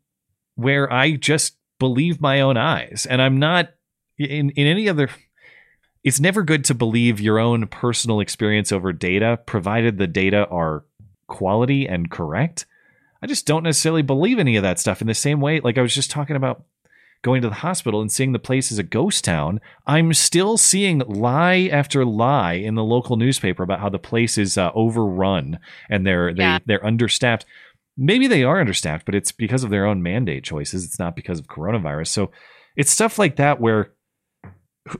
where 0.56 0.92
I 0.92 1.16
just 1.16 1.58
believe 1.80 2.22
my 2.22 2.42
own 2.42 2.58
eyes, 2.58 3.08
and 3.10 3.22
I'm 3.22 3.40
not 3.40 3.70
in 4.18 4.52
in 4.52 4.68
any 4.68 4.90
other. 4.90 5.10
It's 6.04 6.20
never 6.20 6.42
good 6.42 6.66
to 6.66 6.74
believe 6.74 7.20
your 7.20 7.38
own 7.38 7.68
personal 7.68 8.22
experience 8.22 8.72
over 8.72 8.92
data, 8.92 9.40
provided 9.46 9.98
the 9.98 10.08
data 10.08 10.48
are 10.48 10.84
quality 11.28 11.88
and 11.88 12.10
correct. 12.10 12.66
I 13.22 13.28
just 13.28 13.46
don't 13.46 13.64
necessarily 13.64 14.02
believe 14.02 14.40
any 14.40 14.56
of 14.56 14.64
that 14.64 14.80
stuff 14.80 15.02
in 15.02 15.08
the 15.08 15.14
same 15.14 15.42
way. 15.42 15.60
Like 15.60 15.78
I 15.78 15.82
was 15.82 15.94
just 15.94 16.10
talking 16.10 16.36
about 16.36 16.64
going 17.24 17.42
to 17.42 17.50
the 17.50 17.56
hospital 17.56 18.02
and 18.02 18.12
seeing 18.12 18.32
the 18.32 18.40
place 18.40 18.72
as 18.72 18.80
a 18.80 18.84
ghost 18.84 19.24
town, 19.24 19.60
I'm 19.86 20.14
still 20.14 20.58
seeing 20.58 21.00
lie 21.00 21.70
after 21.72 22.04
lie 22.06 22.54
in 22.54 22.76
the 22.76 22.84
local 22.84 23.16
newspaper 23.16 23.64
about 23.64 23.80
how 23.80 23.90
the 23.90 24.00
place 24.00 24.38
is 24.38 24.58
uh, 24.58 24.72
overrun 24.74 25.60
and 25.90 26.06
they're 26.06 26.34
they 26.34 26.44
Yeah. 26.44 26.60
they're 26.66 26.86
understaffed. 26.86 27.46
Maybe 27.98 28.28
they 28.28 28.44
are 28.44 28.60
understaffed, 28.60 29.06
but 29.06 29.16
it's 29.16 29.32
because 29.32 29.64
of 29.64 29.70
their 29.70 29.86
own 29.86 30.02
mandate 30.02 30.44
choices. 30.44 30.84
It's 30.86 30.98
not 31.00 31.16
because 31.16 31.40
of 31.40 31.48
coronavirus. 31.48 32.08
So 32.08 32.32
it's 32.76 32.92
stuff 32.92 33.20
like 33.20 33.36
that 33.36 33.60
where 33.60 33.92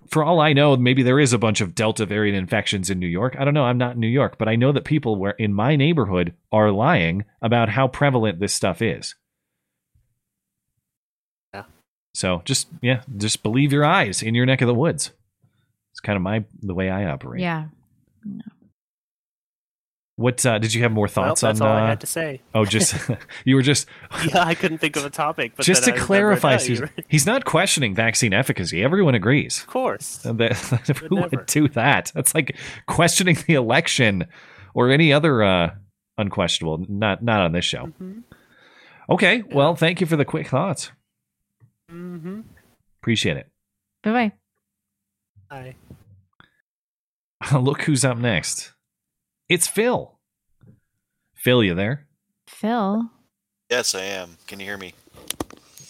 for 0.10 0.24
all 0.24 0.40
I 0.40 0.54
know, 0.54 0.78
maybe 0.78 1.02
there 1.02 1.20
is 1.20 1.34
a 1.34 1.40
bunch 1.40 1.60
of 1.60 1.74
Delta 1.74 2.06
variant 2.06 2.38
infections 2.38 2.92
in 2.92 3.00
New 3.00 3.08
York. 3.08 3.36
I 3.40 3.44
don't 3.44 3.56
know. 3.56 3.64
I'm 3.64 3.80
not 3.80 3.96
in 3.96 4.00
New 4.00 4.08
York, 4.08 4.38
but 4.38 4.48
I 4.48 4.56
know 4.56 4.72
that 4.72 4.86
people 4.86 5.16
where 5.16 5.32
in 5.32 5.54
my 5.56 5.76
neighborhood 5.76 6.36
are 6.52 6.72
lying 6.72 7.26
about 7.42 7.70
how 7.70 7.88
prevalent 7.88 8.40
this 8.40 8.54
stuff 8.54 8.82
is. 8.84 9.16
Yeah. 12.14 12.20
So 12.20 12.42
just 12.46 12.68
yeah, 12.82 13.02
just 13.18 13.44
believe 13.44 13.72
your 13.72 13.86
eyes 13.86 14.22
in 14.22 14.36
your 14.36 14.46
neck 14.46 14.62
of 14.62 14.68
the 14.68 14.74
woods. 14.76 15.12
It's 15.92 16.00
kind 16.00 16.16
of 16.16 16.22
my 16.22 16.46
the 16.62 16.74
way 16.74 16.90
I 16.90 17.06
operate. 17.06 17.42
Yeah. 17.42 17.66
What 20.18 20.46
uh, 20.46 20.60
did 20.60 20.74
you 20.74 20.84
have 20.84 20.92
more 20.92 21.06
Well, 21.06 21.14
thoughts 21.14 21.42
that's 21.42 21.62
on? 21.62 21.68
That's 21.68 21.78
all 21.78 21.84
uh, 21.84 21.86
I 21.86 21.90
had 21.90 22.02
to 22.02 22.08
say. 22.08 22.42
Oh, 22.54 22.66
just 22.66 22.96
you 23.46 23.56
were 23.56 23.62
just 23.62 23.88
yeah, 24.26 24.44
I 24.46 24.54
couldn't 24.56 24.78
think 24.78 24.96
of 24.96 25.06
a 25.06 25.10
topic. 25.10 25.54
But 25.56 25.66
just 25.66 25.86
to 25.86 25.96
I 25.96 25.98
clarify, 25.98 26.58
Susan, 26.58 26.90
you're- 26.96 27.06
he's 27.08 27.26
not 27.26 27.46
questioning 27.46 27.96
vaccine 27.96 28.34
efficacy. 28.34 28.84
Everyone 28.84 29.16
agrees. 29.16 29.60
Of 29.60 29.68
course. 29.68 30.18
That- 30.18 30.58
who 31.10 31.16
never. 31.16 31.30
would 31.38 31.46
do 31.48 31.68
that? 31.70 32.12
That's 32.14 32.36
like 32.36 32.56
questioning 32.88 33.38
the 33.48 33.56
election 33.56 34.28
or 34.76 34.92
any 34.92 35.12
other 35.12 35.44
uh, 35.44 35.72
unquestionable. 36.18 36.86
Not 36.88 37.24
not 37.24 37.42
on 37.42 37.54
this 37.54 37.66
show. 37.66 37.86
Mm-hmm. 37.86 38.20
Okay, 39.10 39.44
well, 39.52 39.76
thank 39.76 40.00
you 40.00 40.08
for 40.08 40.16
the 40.16 40.24
quick 40.26 40.48
thoughts. 40.48 40.92
Mm-hmm. 41.92 42.42
Appreciate 43.02 43.38
it. 43.38 43.50
Bye 44.04 44.12
bye. 44.12 44.32
Hi. 45.52 45.76
Look 47.60 47.82
who's 47.84 48.06
up 48.06 48.18
next. 48.18 48.72
It's 49.50 49.68
Phil. 49.68 50.18
Phil, 51.36 51.64
you 51.64 51.74
there? 51.76 52.08
Phil. 52.48 53.10
Yes, 53.70 53.96
I 53.96 54.02
am. 54.04 54.38
Can 54.48 54.60
you 54.60 54.66
hear 54.66 54.78
me? 54.78 54.94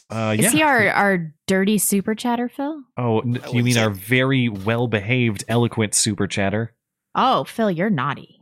Uh, 0.10 0.36
Is 0.38 0.52
he 0.52 0.62
our, 0.62 0.90
our 0.90 1.34
dirty 1.48 1.78
super 1.78 2.16
chatter, 2.16 2.50
Phil? 2.50 2.82
oh, 2.98 3.20
n- 3.22 3.40
I 3.46 3.50
you 3.52 3.64
mean 3.64 3.76
say- 3.76 3.82
our 3.82 3.90
very 3.90 4.50
well 4.50 4.88
behaved, 4.88 5.44
eloquent 5.48 5.94
super 5.94 6.28
chatter? 6.28 6.74
Oh, 7.16 7.44
Phil, 7.44 7.70
you're 7.72 7.90
naughty. 7.90 8.42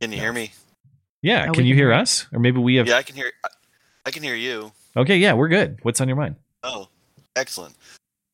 Can 0.00 0.12
you 0.12 0.18
hear 0.18 0.32
me? 0.32 0.52
Yeah. 1.22 1.46
Oh, 1.48 1.52
can 1.52 1.64
you 1.66 1.72
can 1.72 1.78
hear 1.78 1.90
hear. 1.90 1.92
us? 2.00 2.26
Or 2.32 2.38
maybe 2.38 2.58
we 2.58 2.76
have. 2.76 2.86
Yeah, 2.86 2.96
I 2.96 3.02
can 3.02 3.16
hear. 3.16 3.30
I- 3.44 3.48
I 4.06 4.10
can 4.10 4.22
hear 4.22 4.34
you. 4.34 4.72
Okay, 4.96 5.18
yeah, 5.18 5.34
we're 5.34 5.48
good. 5.48 5.78
What's 5.82 6.00
on 6.00 6.08
your 6.08 6.16
mind? 6.16 6.36
Oh, 6.62 6.88
excellent. 7.36 7.74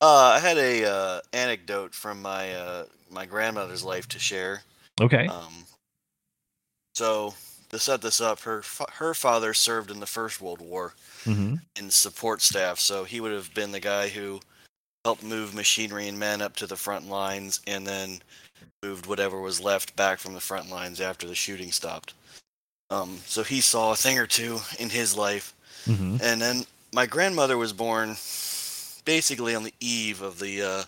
Uh, 0.00 0.34
I 0.36 0.40
had 0.40 0.58
a 0.58 0.84
uh, 0.84 1.20
anecdote 1.32 1.94
from 1.94 2.20
my 2.20 2.52
uh, 2.52 2.84
my 3.10 3.24
grandmother's 3.24 3.84
life 3.84 4.08
to 4.08 4.18
share. 4.18 4.62
Okay. 5.00 5.26
Um, 5.26 5.64
so 6.94 7.34
to 7.70 7.78
set 7.78 8.02
this 8.02 8.20
up, 8.20 8.40
her 8.40 8.62
her 8.92 9.14
father 9.14 9.54
served 9.54 9.90
in 9.90 10.00
the 10.00 10.06
First 10.06 10.40
World 10.40 10.60
War 10.60 10.94
hmm 11.24 11.54
in 11.78 11.90
support 11.90 12.40
staff, 12.40 12.78
so 12.78 13.04
he 13.04 13.20
would 13.20 13.32
have 13.32 13.52
been 13.52 13.70
the 13.70 13.80
guy 13.80 14.08
who 14.08 14.40
helped 15.04 15.22
move 15.22 15.54
machinery 15.54 16.08
and 16.08 16.18
men 16.18 16.40
up 16.40 16.56
to 16.56 16.66
the 16.66 16.76
front 16.76 17.08
lines, 17.08 17.60
and 17.66 17.86
then 17.86 18.22
moved 18.82 19.06
whatever 19.06 19.40
was 19.40 19.60
left 19.60 19.94
back 19.94 20.18
from 20.18 20.32
the 20.32 20.40
front 20.40 20.70
lines 20.70 21.00
after 21.00 21.26
the 21.26 21.34
shooting 21.34 21.70
stopped. 21.70 22.14
Um, 22.90 23.18
so 23.26 23.42
he 23.42 23.60
saw 23.60 23.92
a 23.92 23.96
thing 23.96 24.18
or 24.18 24.26
two 24.26 24.58
in 24.78 24.90
his 24.90 25.16
life, 25.16 25.54
hmm 25.84 26.16
and 26.22 26.40
then 26.40 26.64
my 26.92 27.06
grandmother 27.06 27.56
was 27.58 27.72
born 27.72 28.16
basically 29.04 29.54
on 29.54 29.62
the 29.64 29.74
eve 29.80 30.22
of 30.22 30.38
the 30.38 30.62
uh, 30.62 30.82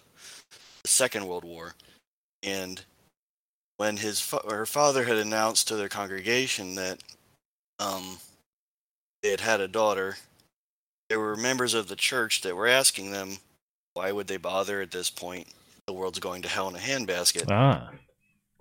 Second 0.84 1.26
World 1.26 1.44
War, 1.44 1.74
and 2.42 2.82
when 3.76 3.96
his 3.98 4.20
fa- 4.20 4.40
her 4.48 4.66
father 4.66 5.04
had 5.04 5.16
announced 5.16 5.68
to 5.68 5.76
their 5.76 5.88
congregation 5.88 6.74
that 6.76 6.98
um, 7.78 8.18
they 9.22 9.30
had 9.30 9.40
had 9.40 9.60
a 9.60 9.68
daughter, 9.68 10.16
there 11.08 11.20
were 11.20 11.36
members 11.36 11.74
of 11.74 11.88
the 11.88 11.96
church 11.96 12.40
that 12.42 12.56
were 12.56 12.66
asking 12.66 13.12
them, 13.12 13.38
why 13.94 14.10
would 14.12 14.26
they 14.26 14.36
bother 14.36 14.80
at 14.80 14.90
this 14.90 15.10
point? 15.10 15.46
The 15.86 15.92
world's 15.92 16.18
going 16.18 16.42
to 16.42 16.48
hell 16.48 16.68
in 16.68 16.76
a 16.76 16.78
handbasket 16.78 17.50
Ah. 17.50 17.90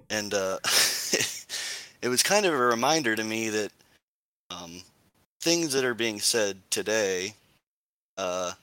and 0.10 0.34
uh, 0.34 0.60
it 2.02 2.08
was 2.10 2.24
kind 2.24 2.46
of 2.46 2.54
a 2.54 2.58
reminder 2.58 3.16
to 3.16 3.24
me 3.24 3.50
that 3.50 3.72
um, 4.50 4.82
things 5.42 5.74
that 5.74 5.86
are 5.86 5.94
being 5.94 6.20
said 6.20 6.58
today 6.70 7.34
uh, 8.18 8.54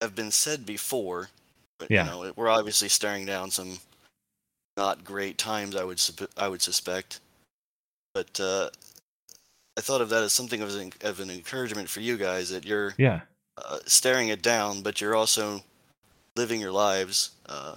have 0.00 0.14
been 0.14 0.30
said 0.30 0.64
before. 0.66 1.28
But 1.78 1.90
Yeah. 1.90 2.04
you 2.04 2.10
know, 2.10 2.32
we're 2.36 2.48
obviously 2.48 2.88
staring 2.88 3.26
down 3.26 3.50
some 3.50 3.78
not 4.76 5.04
great 5.04 5.38
times. 5.38 5.76
I 5.76 5.84
would 5.84 6.00
I 6.36 6.48
would 6.48 6.62
suspect, 6.62 7.20
but 8.14 8.38
uh, 8.40 8.70
I 9.76 9.80
thought 9.80 10.00
of 10.00 10.08
that 10.10 10.22
as 10.22 10.32
something 10.32 10.60
of 10.62 10.74
an, 10.76 10.92
of 11.02 11.20
an 11.20 11.30
encouragement 11.30 11.88
for 11.88 12.00
you 12.00 12.16
guys 12.16 12.50
that 12.50 12.64
you're 12.64 12.94
Yeah. 12.96 13.20
uh, 13.56 13.78
staring 13.86 14.28
it 14.28 14.42
down, 14.42 14.82
but 14.82 15.00
you're 15.00 15.16
also 15.16 15.62
living 16.36 16.60
your 16.60 16.72
lives 16.72 17.30
uh, 17.46 17.76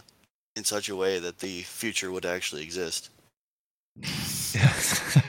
in 0.56 0.64
such 0.64 0.90
a 0.90 0.96
way 0.96 1.20
that 1.20 1.40
the 1.40 1.62
future 1.64 2.12
would 2.12 2.26
actually 2.26 2.64
exist. 2.64 3.10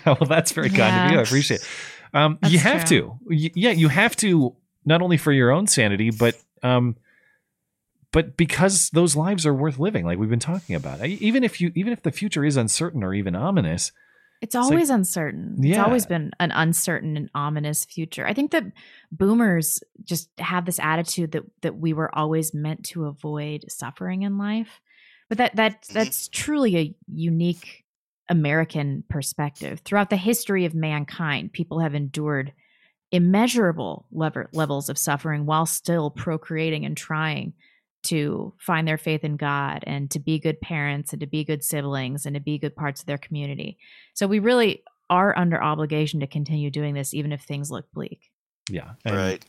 well, 0.06 0.16
that's 0.26 0.52
very 0.52 0.68
kind 0.70 1.06
of 1.06 1.12
you. 1.12 1.18
I 1.18 1.22
appreciate 1.22 1.60
it. 1.60 1.66
Um, 2.14 2.38
you 2.48 2.58
have 2.58 2.84
true. 2.84 3.18
to. 3.28 3.34
Y- 3.34 3.50
Yeah, 3.54 3.70
you 3.70 3.88
have 3.88 4.16
to 4.16 4.54
not 4.84 5.02
only 5.02 5.16
for 5.16 5.32
your 5.32 5.50
own 5.50 5.66
sanity, 5.66 6.10
but 6.10 6.34
um, 6.62 6.96
but 8.12 8.36
because 8.36 8.90
those 8.90 9.14
lives 9.16 9.44
are 9.46 9.54
worth 9.54 9.78
living, 9.78 10.04
like 10.04 10.18
we've 10.18 10.30
been 10.30 10.38
talking 10.38 10.74
about. 10.74 11.04
Even 11.04 11.44
if 11.44 11.60
you, 11.60 11.72
even 11.74 11.92
if 11.92 12.02
the 12.02 12.10
future 12.12 12.44
is 12.44 12.56
uncertain 12.56 13.04
or 13.04 13.12
even 13.12 13.36
ominous, 13.36 13.92
It's 14.40 14.54
like- 14.54 14.64
always 14.64 14.88
uncertain. 14.90 15.56
It's 15.62 15.78
always 15.78 16.06
been 16.06 16.30
an 16.40 16.50
uncertain 16.52 17.16
and 17.16 17.28
ominous 17.34 17.84
future. 17.84 18.26
I 18.26 18.32
think 18.32 18.50
that 18.52 18.64
boomers 19.12 19.82
just 20.04 20.30
have 20.38 20.64
this 20.64 20.78
attitude 20.80 21.32
that 21.32 21.42
that 21.62 21.76
we 21.76 21.92
were 21.92 22.12
always 22.14 22.54
meant 22.54 22.84
to 22.86 23.04
avoid 23.06 23.64
suffering 23.70 24.22
in 24.22 24.38
life. 24.38 24.80
But 25.28 25.38
that 25.38 25.56
that 25.56 25.82
that's 25.92 26.28
truly 26.28 26.76
a 26.78 26.94
unique 27.12 27.84
American 28.28 29.04
perspective. 29.08 29.80
Throughout 29.84 30.10
the 30.10 30.16
history 30.16 30.64
of 30.64 30.74
mankind, 30.74 31.52
people 31.52 31.80
have 31.80 31.94
endured 31.94 32.52
immeasurable 33.10 34.06
lever- 34.12 34.50
levels 34.52 34.88
of 34.88 34.98
suffering 34.98 35.46
while 35.46 35.66
still 35.66 36.10
procreating 36.10 36.84
and 36.84 36.96
trying 36.96 37.54
to 38.04 38.54
find 38.58 38.86
their 38.86 38.98
faith 38.98 39.24
in 39.24 39.36
God 39.36 39.82
and 39.86 40.10
to 40.10 40.20
be 40.20 40.38
good 40.38 40.60
parents 40.60 41.12
and 41.12 41.20
to 41.20 41.26
be 41.26 41.44
good 41.44 41.64
siblings 41.64 42.26
and 42.26 42.34
to 42.34 42.40
be 42.40 42.58
good 42.58 42.76
parts 42.76 43.00
of 43.00 43.06
their 43.06 43.18
community. 43.18 43.78
So 44.14 44.26
we 44.26 44.38
really 44.38 44.82
are 45.10 45.36
under 45.36 45.62
obligation 45.62 46.20
to 46.20 46.26
continue 46.26 46.70
doing 46.70 46.94
this, 46.94 47.14
even 47.14 47.32
if 47.32 47.42
things 47.42 47.70
look 47.70 47.90
bleak. 47.92 48.30
yeah, 48.70 48.90
and 49.04 49.16
right. 49.16 49.44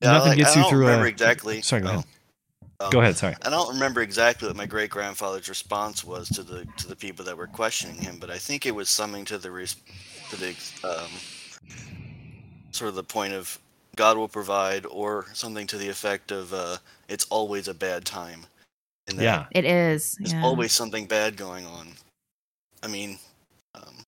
Yeah, 0.00 0.12
Nothing 0.12 0.28
like, 0.30 0.38
gets 0.38 0.50
I 0.50 0.54
you 0.54 0.62
don't 0.62 0.70
through. 0.70 0.80
remember 0.80 1.06
a, 1.06 1.08
exactly. 1.08 1.60
Sorry, 1.60 1.82
go 1.82 1.88
oh, 1.88 1.92
ahead. 1.92 2.04
Oh. 2.80 2.90
Go 2.90 3.00
ahead. 3.00 3.16
Sorry. 3.16 3.34
I 3.42 3.50
don't 3.50 3.72
remember 3.74 4.02
exactly 4.02 4.48
what 4.48 4.56
my 4.56 4.66
great 4.66 4.90
grandfather's 4.90 5.48
response 5.48 6.04
was 6.04 6.28
to 6.30 6.42
the 6.42 6.66
to 6.78 6.88
the 6.88 6.96
people 6.96 7.24
that 7.24 7.36
were 7.36 7.46
questioning 7.46 7.96
him, 7.96 8.18
but 8.18 8.30
I 8.30 8.38
think 8.38 8.66
it 8.66 8.74
was 8.74 8.88
something 8.90 9.24
to 9.26 9.38
the 9.38 9.50
res- 9.50 9.76
to 10.30 10.36
the 10.36 10.50
um, 10.84 11.10
sort 12.72 12.88
of 12.88 12.94
the 12.94 13.04
point 13.04 13.34
of 13.34 13.58
God 13.96 14.16
will 14.16 14.28
provide, 14.28 14.86
or 14.86 15.26
something 15.32 15.66
to 15.66 15.78
the 15.78 15.88
effect 15.88 16.30
of 16.30 16.52
uh, 16.54 16.76
it's 17.08 17.26
always 17.30 17.68
a 17.68 17.74
bad 17.74 18.04
time. 18.04 18.46
And 19.08 19.18
that 19.18 19.24
Yeah. 19.24 19.46
It 19.52 19.64
is. 19.64 20.16
There's 20.18 20.32
yeah. 20.34 20.42
always 20.44 20.72
something 20.72 21.06
bad 21.06 21.36
going 21.36 21.66
on. 21.66 21.88
I 22.82 22.86
mean, 22.86 23.18
um, 23.74 24.04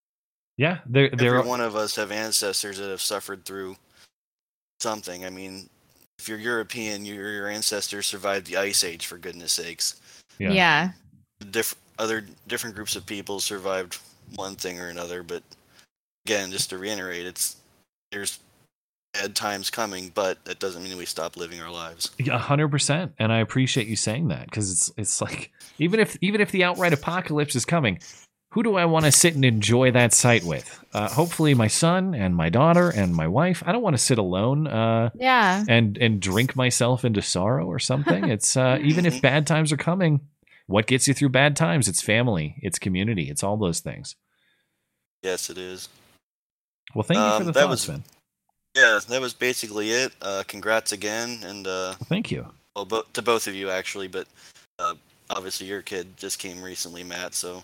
Yeah, 0.58 0.78
there, 0.86 1.10
there. 1.10 1.34
every 1.36 1.40
Are, 1.40 1.44
one 1.44 1.60
of 1.60 1.74
us 1.74 1.96
have 1.96 2.12
ancestors 2.12 2.78
that 2.78 2.90
have 2.90 3.00
suffered 3.00 3.44
through 3.44 3.76
something. 4.78 5.24
I 5.24 5.30
mean, 5.30 5.68
if 6.20 6.28
you're 6.28 6.38
European, 6.38 7.06
your 7.06 7.32
your 7.32 7.48
ancestors 7.48 8.06
survived 8.06 8.46
the 8.46 8.58
Ice 8.58 8.84
Age 8.84 9.06
for 9.06 9.16
goodness 9.16 9.52
sakes. 9.52 9.98
Yeah. 10.38 10.50
Yeah. 10.52 10.90
Diff- 11.50 11.74
other 11.98 12.26
different 12.46 12.76
groups 12.76 12.94
of 12.94 13.06
people 13.06 13.40
survived 13.40 13.98
one 14.34 14.54
thing 14.54 14.78
or 14.78 14.88
another, 14.88 15.22
but 15.22 15.42
again, 16.26 16.50
just 16.50 16.68
to 16.70 16.78
reiterate, 16.78 17.24
it's 17.26 17.56
there's 18.12 18.38
bad 19.14 19.34
times 19.34 19.70
coming, 19.70 20.12
but 20.14 20.44
that 20.44 20.58
doesn't 20.58 20.82
mean 20.82 20.96
we 20.98 21.06
stop 21.06 21.38
living 21.38 21.60
our 21.62 21.70
lives. 21.70 22.10
A 22.28 22.36
hundred 22.36 22.68
percent, 22.68 23.12
and 23.18 23.32
I 23.32 23.38
appreciate 23.38 23.86
you 23.86 23.96
saying 23.96 24.28
that 24.28 24.44
because 24.44 24.70
it's 24.70 24.92
it's 24.98 25.22
like 25.22 25.50
even 25.78 26.00
if 26.00 26.18
even 26.20 26.42
if 26.42 26.50
the 26.50 26.64
outright 26.64 26.92
apocalypse 26.92 27.56
is 27.56 27.64
coming, 27.64 27.98
who 28.50 28.62
do 28.62 28.74
I 28.76 28.84
want 28.84 29.04
to 29.04 29.12
sit 29.12 29.34
and 29.34 29.44
enjoy 29.44 29.90
that 29.92 30.12
sight 30.12 30.42
with? 30.44 30.78
Uh, 30.92 31.08
hopefully, 31.08 31.54
my 31.54 31.68
son 31.68 32.14
and 32.14 32.34
my 32.34 32.48
daughter 32.48 32.90
and 32.90 33.14
my 33.14 33.28
wife. 33.28 33.62
I 33.64 33.72
don't 33.72 33.82
want 33.82 33.94
to 33.94 34.02
sit 34.02 34.18
alone. 34.18 34.66
Uh, 34.66 35.10
Yeah. 35.14 35.64
and 35.68 35.96
and 35.98 36.20
drink 36.20 36.56
myself 36.56 37.04
into 37.04 37.22
sorrow 37.22 37.66
or 37.66 37.78
something. 37.78 38.24
It's 38.30 38.56
uh, 38.56 38.78
even 38.82 39.06
if 39.06 39.22
bad 39.22 39.46
times 39.46 39.72
are 39.72 39.76
coming, 39.76 40.20
what 40.66 40.86
gets 40.86 41.06
you 41.08 41.14
through 41.14 41.30
bad 41.30 41.56
times? 41.56 41.88
It's 41.88 42.02
family, 42.02 42.56
it's 42.62 42.78
community, 42.78 43.30
it's 43.30 43.42
all 43.42 43.56
those 43.56 43.80
things. 43.80 44.16
Yes, 45.22 45.50
it 45.50 45.58
is. 45.58 45.88
Well, 46.94 47.02
thank 47.04 47.18
you 47.18 47.24
for 47.28 47.34
Um, 47.36 47.44
the 47.46 47.52
that 47.52 47.60
thoughts, 47.60 47.86
was- 47.86 47.88
man. 47.88 48.04
Yeah, 48.76 49.00
that 49.08 49.20
was 49.20 49.34
basically 49.34 49.90
it. 49.90 50.12
Uh, 50.22 50.44
congrats 50.46 50.92
again, 50.92 51.40
and 51.44 51.66
uh, 51.66 51.94
Thank 52.04 52.30
you. 52.30 52.46
well, 52.76 52.84
bo- 52.84 53.04
to 53.14 53.20
both 53.22 53.48
of 53.48 53.54
you 53.54 53.68
actually, 53.68 54.06
but 54.06 54.28
uh, 54.78 54.94
obviously 55.28 55.66
your 55.66 55.82
kid 55.82 56.16
just 56.16 56.38
came 56.38 56.62
recently, 56.62 57.02
Matt. 57.02 57.34
So 57.34 57.62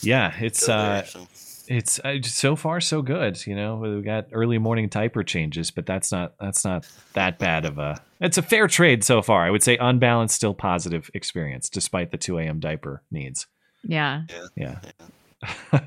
Yeah, 0.00 0.32
it's 0.38 0.68
uh, 0.68 0.88
there, 0.92 1.04
so. 1.06 1.26
it's 1.68 1.98
uh, 2.00 2.20
so 2.22 2.56
far 2.56 2.80
so 2.80 3.02
good. 3.02 3.44
You 3.46 3.54
know, 3.56 3.76
we 3.76 4.02
got 4.02 4.26
early 4.32 4.58
morning 4.58 4.88
diaper 4.88 5.22
changes, 5.22 5.70
but 5.70 5.86
that's 5.86 6.12
not 6.12 6.34
that's 6.40 6.64
not 6.64 6.86
that 7.14 7.38
bad 7.38 7.64
of 7.64 7.78
a. 7.78 8.00
It's 8.20 8.38
a 8.38 8.42
fair 8.42 8.66
trade 8.68 9.04
so 9.04 9.22
far. 9.22 9.44
I 9.44 9.50
would 9.50 9.62
say 9.62 9.76
unbalanced, 9.76 10.34
still 10.36 10.54
positive 10.54 11.10
experience 11.14 11.68
despite 11.68 12.10
the 12.10 12.16
two 12.18 12.38
a.m. 12.38 12.60
diaper 12.60 13.02
needs. 13.10 13.46
Yeah. 13.84 14.22
Yeah. 14.56 14.78
All 15.72 15.80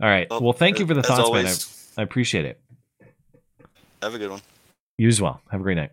right. 0.00 0.28
Well, 0.28 0.40
Well, 0.42 0.52
thank 0.52 0.78
you 0.78 0.86
for 0.86 0.94
the 0.94 1.00
as 1.00 1.06
thoughts, 1.06 1.30
man. 1.30 1.46
I, 1.96 2.00
I 2.00 2.04
appreciate 2.04 2.44
it. 2.44 2.60
have 4.02 4.14
a 4.14 4.18
good 4.18 4.30
one. 4.30 4.40
You 4.98 5.08
as 5.08 5.20
well. 5.20 5.40
Have 5.50 5.60
a 5.60 5.62
great 5.62 5.76
night. 5.76 5.90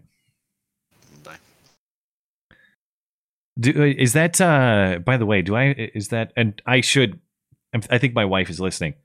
Bye. 1.24 1.38
Do, 3.60 3.72
uh, 3.78 3.86
is 3.86 4.14
that 4.14 4.40
uh 4.42 5.00
by 5.06 5.18
the 5.18 5.26
way, 5.26 5.42
do 5.42 5.56
I 5.56 5.72
is 5.94 6.10
that 6.10 6.34
and 6.36 6.62
I 6.66 6.82
should 6.82 7.12
I'm- 7.12 7.20
I 7.74 7.98
think 7.98 8.14
my 8.14 8.26
wife 8.26 8.50
is 8.50 8.60
listening. 8.60 8.96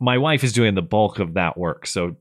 My 0.00 0.18
wife 0.18 0.44
is 0.44 0.52
doing 0.52 0.74
the 0.74 0.82
bulk 0.82 1.18
of 1.18 1.34
that 1.34 1.56
work. 1.56 1.86
So 1.86 2.16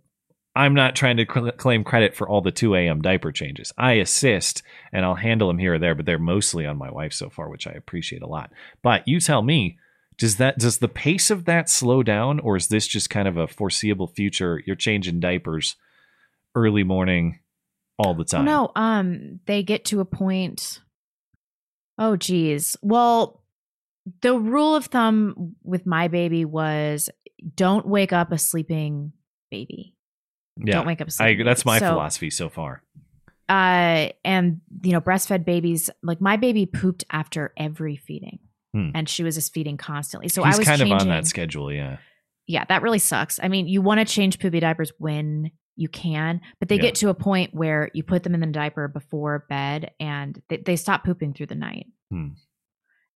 I'm 0.56 0.74
not 0.74 0.96
trying 0.96 1.18
to 1.18 1.26
cl- 1.32 1.52
claim 1.52 1.84
credit 1.84 2.16
for 2.16 2.28
all 2.28 2.42
the 2.42 2.52
2 2.52 2.76
a.m. 2.76 3.02
diaper 3.02 3.32
changes. 3.32 3.72
I 3.78 3.94
assist 3.94 4.64
and 4.92 5.06
I'll 5.06 5.16
handle 5.16 5.48
them 5.48 5.60
here 5.60 5.76
or 5.76 5.80
there, 5.80 5.94
but 5.94 6.06
they're 6.06 6.18
mostly 6.18 6.66
on 6.66 6.78
my 6.78 6.90
wife 6.90 7.14
so 7.14 7.30
far, 7.30 7.50
which 7.50 7.68
I 7.68 7.72
appreciate 7.72 8.24
a 8.24 8.28
lot. 8.28 8.52
But 8.82 9.08
you 9.08 9.20
tell 9.20 9.44
me, 9.44 9.78
does 10.18 10.38
that 10.38 10.58
does 10.58 10.80
the 10.80 10.88
pace 10.88 11.30
of 11.30 11.46
that 11.46 11.70
slow 11.70 12.02
down 12.02 12.40
or 12.40 12.56
is 12.56 12.70
this 12.70 12.88
just 12.88 13.12
kind 13.12 13.28
of 13.28 13.38
a 13.38 13.48
foreseeable 13.48 14.08
future? 14.08 14.62
You're 14.66 14.76
changing 14.76 15.20
diapers 15.20 15.76
early 16.56 16.84
morning 16.84 17.40
all 18.00 18.16
the 18.16 18.26
time. 18.26 18.46
no, 18.46 18.72
um, 18.76 19.40
they 19.46 19.62
get 19.62 19.86
to 19.86 20.00
a 20.00 20.06
point. 20.06 20.80
Oh, 22.00 22.16
geez. 22.16 22.76
Well, 22.82 23.44
the 24.22 24.38
rule 24.38 24.76
of 24.76 24.86
thumb 24.86 25.56
with 25.64 25.86
my 25.86 26.08
baby 26.08 26.46
was 26.46 27.10
don't 27.56 27.86
wake 27.88 28.14
up 28.14 28.32
a 28.32 28.38
sleeping 28.38 29.12
baby. 29.52 29.96
Yeah. 30.58 30.74
Don't 30.76 30.88
wake 30.88 31.02
up 31.02 31.10
a 31.10 31.24
I, 31.24 31.44
that's 31.44 31.66
my 31.66 31.80
So- 31.80 31.90
philosophy 31.92 32.30
so 32.30 32.50
far. 32.50 32.82
Uh, 33.50 34.10
and 34.26 34.60
you 34.84 34.92
know, 34.92 35.00
breastfed 35.00 35.46
babies, 35.46 35.90
like 36.04 36.20
my 36.20 36.36
baby 36.36 36.66
pooped 36.66 37.06
after 37.10 37.54
every 37.56 37.96
feeding, 37.96 38.40
Hmm. 38.74 38.90
and 38.94 39.08
she 39.08 39.24
was 39.24 39.36
just 39.36 39.54
feeding 39.54 39.78
constantly. 39.78 40.28
So 40.28 40.44
He's 40.44 40.56
I 40.56 40.58
was 40.58 40.68
kind 40.68 40.82
of 40.82 40.92
on 40.92 41.08
that 41.08 41.28
schedule, 41.28 41.72
yeah. 41.72 41.98
yeah, 42.46 42.66
that 42.68 42.82
really 42.82 43.00
sucks. 43.00 43.40
I 43.42 43.48
mean, 43.48 43.68
you 43.68 43.82
want 43.82 44.06
to 44.06 44.14
change 44.14 44.40
poopy 44.40 44.60
diapers 44.60 44.92
when 45.00 45.52
you 45.78 45.88
can, 45.88 46.42
but 46.60 46.68
they 46.68 46.76
Yeah. 46.76 46.82
get 46.82 46.96
to 46.96 47.10
a 47.10 47.14
point 47.14 47.54
where 47.54 47.90
you 47.94 48.04
put 48.04 48.24
them 48.24 48.34
in 48.34 48.42
the 48.42 48.48
diaper 48.48 48.90
before 48.90 49.46
bed 49.48 49.92
and 50.00 50.42
they, 50.50 50.58
they 50.58 50.76
stop 50.76 51.06
pooping 51.06 51.34
through 51.34 51.46
the 51.46 51.56
night. 51.56 51.86
Hmm. 52.12 52.30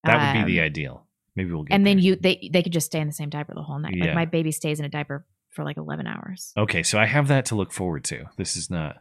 That 0.04 0.36
would 0.36 0.46
be 0.46 0.54
the 0.54 0.60
Um, 0.62 0.66
ideal. 0.66 1.08
Maybe 1.36 1.52
we'll 1.52 1.64
get 1.64 1.74
And 1.76 1.86
then 1.86 2.00
you 2.00 2.16
they 2.16 2.50
they 2.52 2.62
could 2.64 2.74
just 2.74 2.88
stay 2.88 3.00
in 3.00 3.08
the 3.08 3.14
same 3.14 3.30
diaper 3.30 3.54
the 3.54 3.64
whole 3.64 3.80
night. 3.80 3.96
Yeah. 3.96 4.06
Like 4.06 4.16
my 4.16 4.26
baby 4.26 4.52
stays 4.52 4.80
in 4.80 4.86
a 4.86 4.90
diaper 4.90 5.26
for 5.52 5.64
like 5.64 5.78
11 5.78 6.08
hours. 6.08 6.54
Okay, 6.58 6.84
so 6.84 6.98
I 7.00 7.06
have 7.06 7.28
that 7.30 7.46
to 7.48 7.56
look 7.56 7.72
forward 7.72 8.04
to. 8.06 8.26
This 8.38 8.56
is 8.58 8.70
not. 8.70 8.98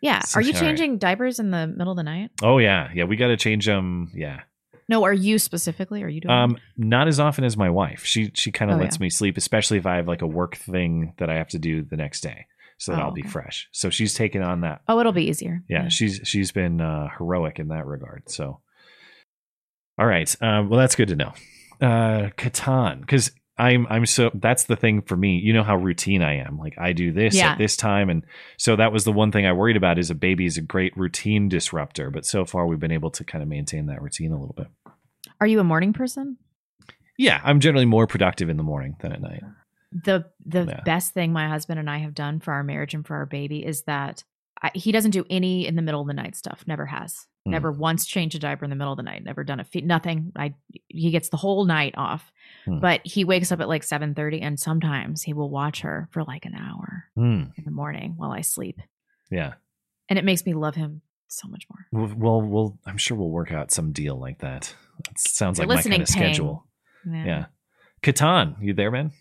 Yeah. 0.00 0.20
Are 0.34 0.40
you 0.40 0.48
all 0.48 0.60
right. 0.60 0.60
changing 0.60 0.98
diapers 0.98 1.38
in 1.38 1.50
the 1.50 1.66
middle 1.66 1.92
of 1.92 1.96
the 1.96 2.02
night? 2.02 2.30
Oh 2.42 2.58
yeah, 2.58 2.90
yeah. 2.94 3.04
We 3.04 3.16
got 3.16 3.28
to 3.28 3.36
change 3.36 3.66
them. 3.66 4.10
Yeah. 4.14 4.40
No, 4.88 5.02
are 5.04 5.12
you 5.12 5.38
specifically? 5.38 6.02
Are 6.04 6.08
you 6.08 6.20
doing 6.20 6.32
Um, 6.32 6.58
not 6.76 7.08
as 7.08 7.18
often 7.18 7.44
as 7.44 7.56
my 7.56 7.70
wife. 7.70 8.04
She 8.04 8.30
she 8.34 8.52
kind 8.52 8.70
of 8.70 8.78
Oh, 8.78 8.80
lets 8.82 8.96
yeah. 8.96 9.02
me 9.04 9.10
sleep, 9.10 9.36
especially 9.36 9.78
if 9.78 9.86
I 9.86 9.96
have 9.96 10.06
like 10.06 10.22
a 10.22 10.26
work 10.26 10.56
thing 10.56 11.14
that 11.18 11.28
I 11.30 11.34
have 11.34 11.48
to 11.48 11.58
do 11.58 11.82
the 11.82 11.96
next 11.96 12.20
day, 12.20 12.46
so 12.78 12.92
that 12.92 13.00
Oh, 13.00 13.06
I'll 13.06 13.12
be 13.12 13.22
fresh. 13.22 13.68
So 13.72 13.90
she's 13.90 14.14
taken 14.14 14.42
on 14.42 14.60
that. 14.60 14.82
Oh, 14.86 15.00
it'll 15.00 15.12
be 15.12 15.24
easier. 15.28 15.62
Yeah, 15.68 15.88
she's 15.88 16.20
she's 16.24 16.52
been 16.52 16.80
uh, 16.80 17.08
heroic 17.18 17.58
in 17.58 17.68
that 17.68 17.84
regard. 17.86 18.28
So, 18.30 18.60
all 19.98 20.06
right. 20.06 20.34
Um, 20.42 20.68
well, 20.68 20.78
that's 20.80 20.94
good 20.96 21.08
to 21.08 21.16
know. 21.16 21.32
Uh, 21.80 22.30
Catan, 22.36 23.00
because 23.00 23.30
I'm 23.58 23.86
I'm 23.88 24.06
so 24.06 24.30
that's 24.34 24.64
the 24.64 24.76
thing 24.76 25.02
for 25.02 25.16
me. 25.16 25.38
You 25.38 25.52
know 25.52 25.62
how 25.62 25.76
routine 25.76 26.22
I 26.22 26.36
am. 26.38 26.58
Like 26.58 26.76
I 26.78 26.92
do 26.92 27.12
this 27.12 27.34
Yeah. 27.34 27.52
at 27.52 27.58
this 27.58 27.76
time, 27.76 28.10
and 28.10 28.24
so 28.58 28.76
that 28.76 28.92
was 28.92 29.04
the 29.04 29.12
one 29.12 29.32
thing 29.32 29.46
I 29.46 29.52
worried 29.52 29.76
about. 29.76 29.98
Is 29.98 30.10
a 30.10 30.14
baby 30.14 30.46
is 30.46 30.56
a 30.58 30.62
great 30.62 30.96
routine 30.96 31.48
disruptor, 31.48 32.10
but 32.10 32.24
so 32.26 32.44
far 32.44 32.66
we've 32.66 32.80
been 32.80 32.92
able 32.92 33.10
to 33.12 33.24
kind 33.24 33.42
of 33.42 33.48
maintain 33.48 33.86
that 33.86 34.02
routine 34.02 34.32
a 34.32 34.38
little 34.38 34.54
bit. 34.56 34.66
Are 35.40 35.46
you 35.46 35.60
a 35.60 35.64
morning 35.64 35.92
person? 35.92 36.36
Yeah, 37.18 37.40
I'm 37.44 37.60
generally 37.60 37.86
more 37.86 38.06
productive 38.06 38.48
in 38.50 38.56
the 38.58 38.62
morning 38.62 38.96
than 39.00 39.12
at 39.12 39.22
night. 39.22 39.42
the 40.04 40.26
the 40.44 40.64
Yeah. 40.66 40.80
best 40.84 41.14
thing 41.14 41.32
my 41.32 41.48
husband 41.48 41.78
and 41.80 41.88
I 41.88 41.98
have 41.98 42.12
done 42.14 42.40
for 42.40 42.52
our 42.52 42.62
marriage 42.62 42.92
and 42.92 43.06
for 43.06 43.16
our 43.16 43.26
baby 43.26 43.64
is 43.64 43.82
that 43.84 44.22
I, 44.62 44.70
he 44.74 44.92
doesn't 44.92 45.12
do 45.12 45.24
any 45.30 45.66
in 45.66 45.76
the 45.76 45.82
middle 45.82 46.00
of 46.02 46.06
the 46.06 46.12
night 46.14 46.36
stuff. 46.36 46.64
Never 46.66 46.86
has. 46.86 47.26
Hmm. 47.46 47.52
Never 47.52 47.72
once 47.72 48.04
changed 48.06 48.36
a 48.36 48.38
diaper 48.38 48.64
in 48.64 48.70
the 48.70 48.76
middle 48.76 48.92
of 48.92 48.96
the 48.98 49.02
night. 49.02 49.24
Never 49.24 49.44
done 49.44 49.60
a 49.60 49.64
feed. 49.64 49.86
Nothing. 49.86 50.32
I 50.36 50.54
he 50.88 51.10
gets 51.10 51.28
the 51.30 51.36
whole 51.36 51.64
night 51.64 51.94
off. 51.96 52.30
Hmm. 52.66 52.80
But 52.80 53.00
he 53.06 53.24
wakes 53.24 53.50
up 53.52 53.60
at 53.60 53.68
like 53.68 53.82
seven 53.84 54.14
thirty, 54.14 54.40
and 54.42 54.58
sometimes 54.60 55.22
he 55.22 55.32
will 55.32 55.48
watch 55.50 55.80
her 55.82 56.08
for 56.12 56.24
like 56.24 56.44
an 56.44 56.54
hour 56.54 57.04
Hmm. 57.14 57.44
in 57.56 57.64
the 57.64 57.70
morning 57.70 58.14
while 58.16 58.32
I 58.32 58.40
sleep, 58.42 58.80
Yeah. 59.30 59.54
and 60.08 60.18
it 60.18 60.24
makes 60.24 60.44
me 60.44 60.54
love 60.54 60.74
him 60.74 61.02
so 61.28 61.48
much 61.48 61.66
more. 61.70 61.86
We'll, 61.92 62.14
we'll, 62.16 62.42
we'll 62.42 62.78
I'm 62.86 62.98
sure 62.98 63.16
we'll 63.16 63.30
work 63.30 63.50
out 63.52 63.70
some 63.72 63.92
deal 63.92 64.16
like 64.18 64.38
that. 64.40 64.74
That 65.04 65.18
sounds 65.18 65.58
You're 65.58 65.66
like 65.66 65.84
my 65.84 65.90
kind 65.90 66.02
of 66.02 66.08
Ping. 66.08 66.12
schedule. 66.12 66.66
Yeah. 67.04 67.24
Yeah. 67.24 67.44
Catan, 68.02 68.56
you 68.62 68.74
there, 68.74 68.90
man? 68.90 69.12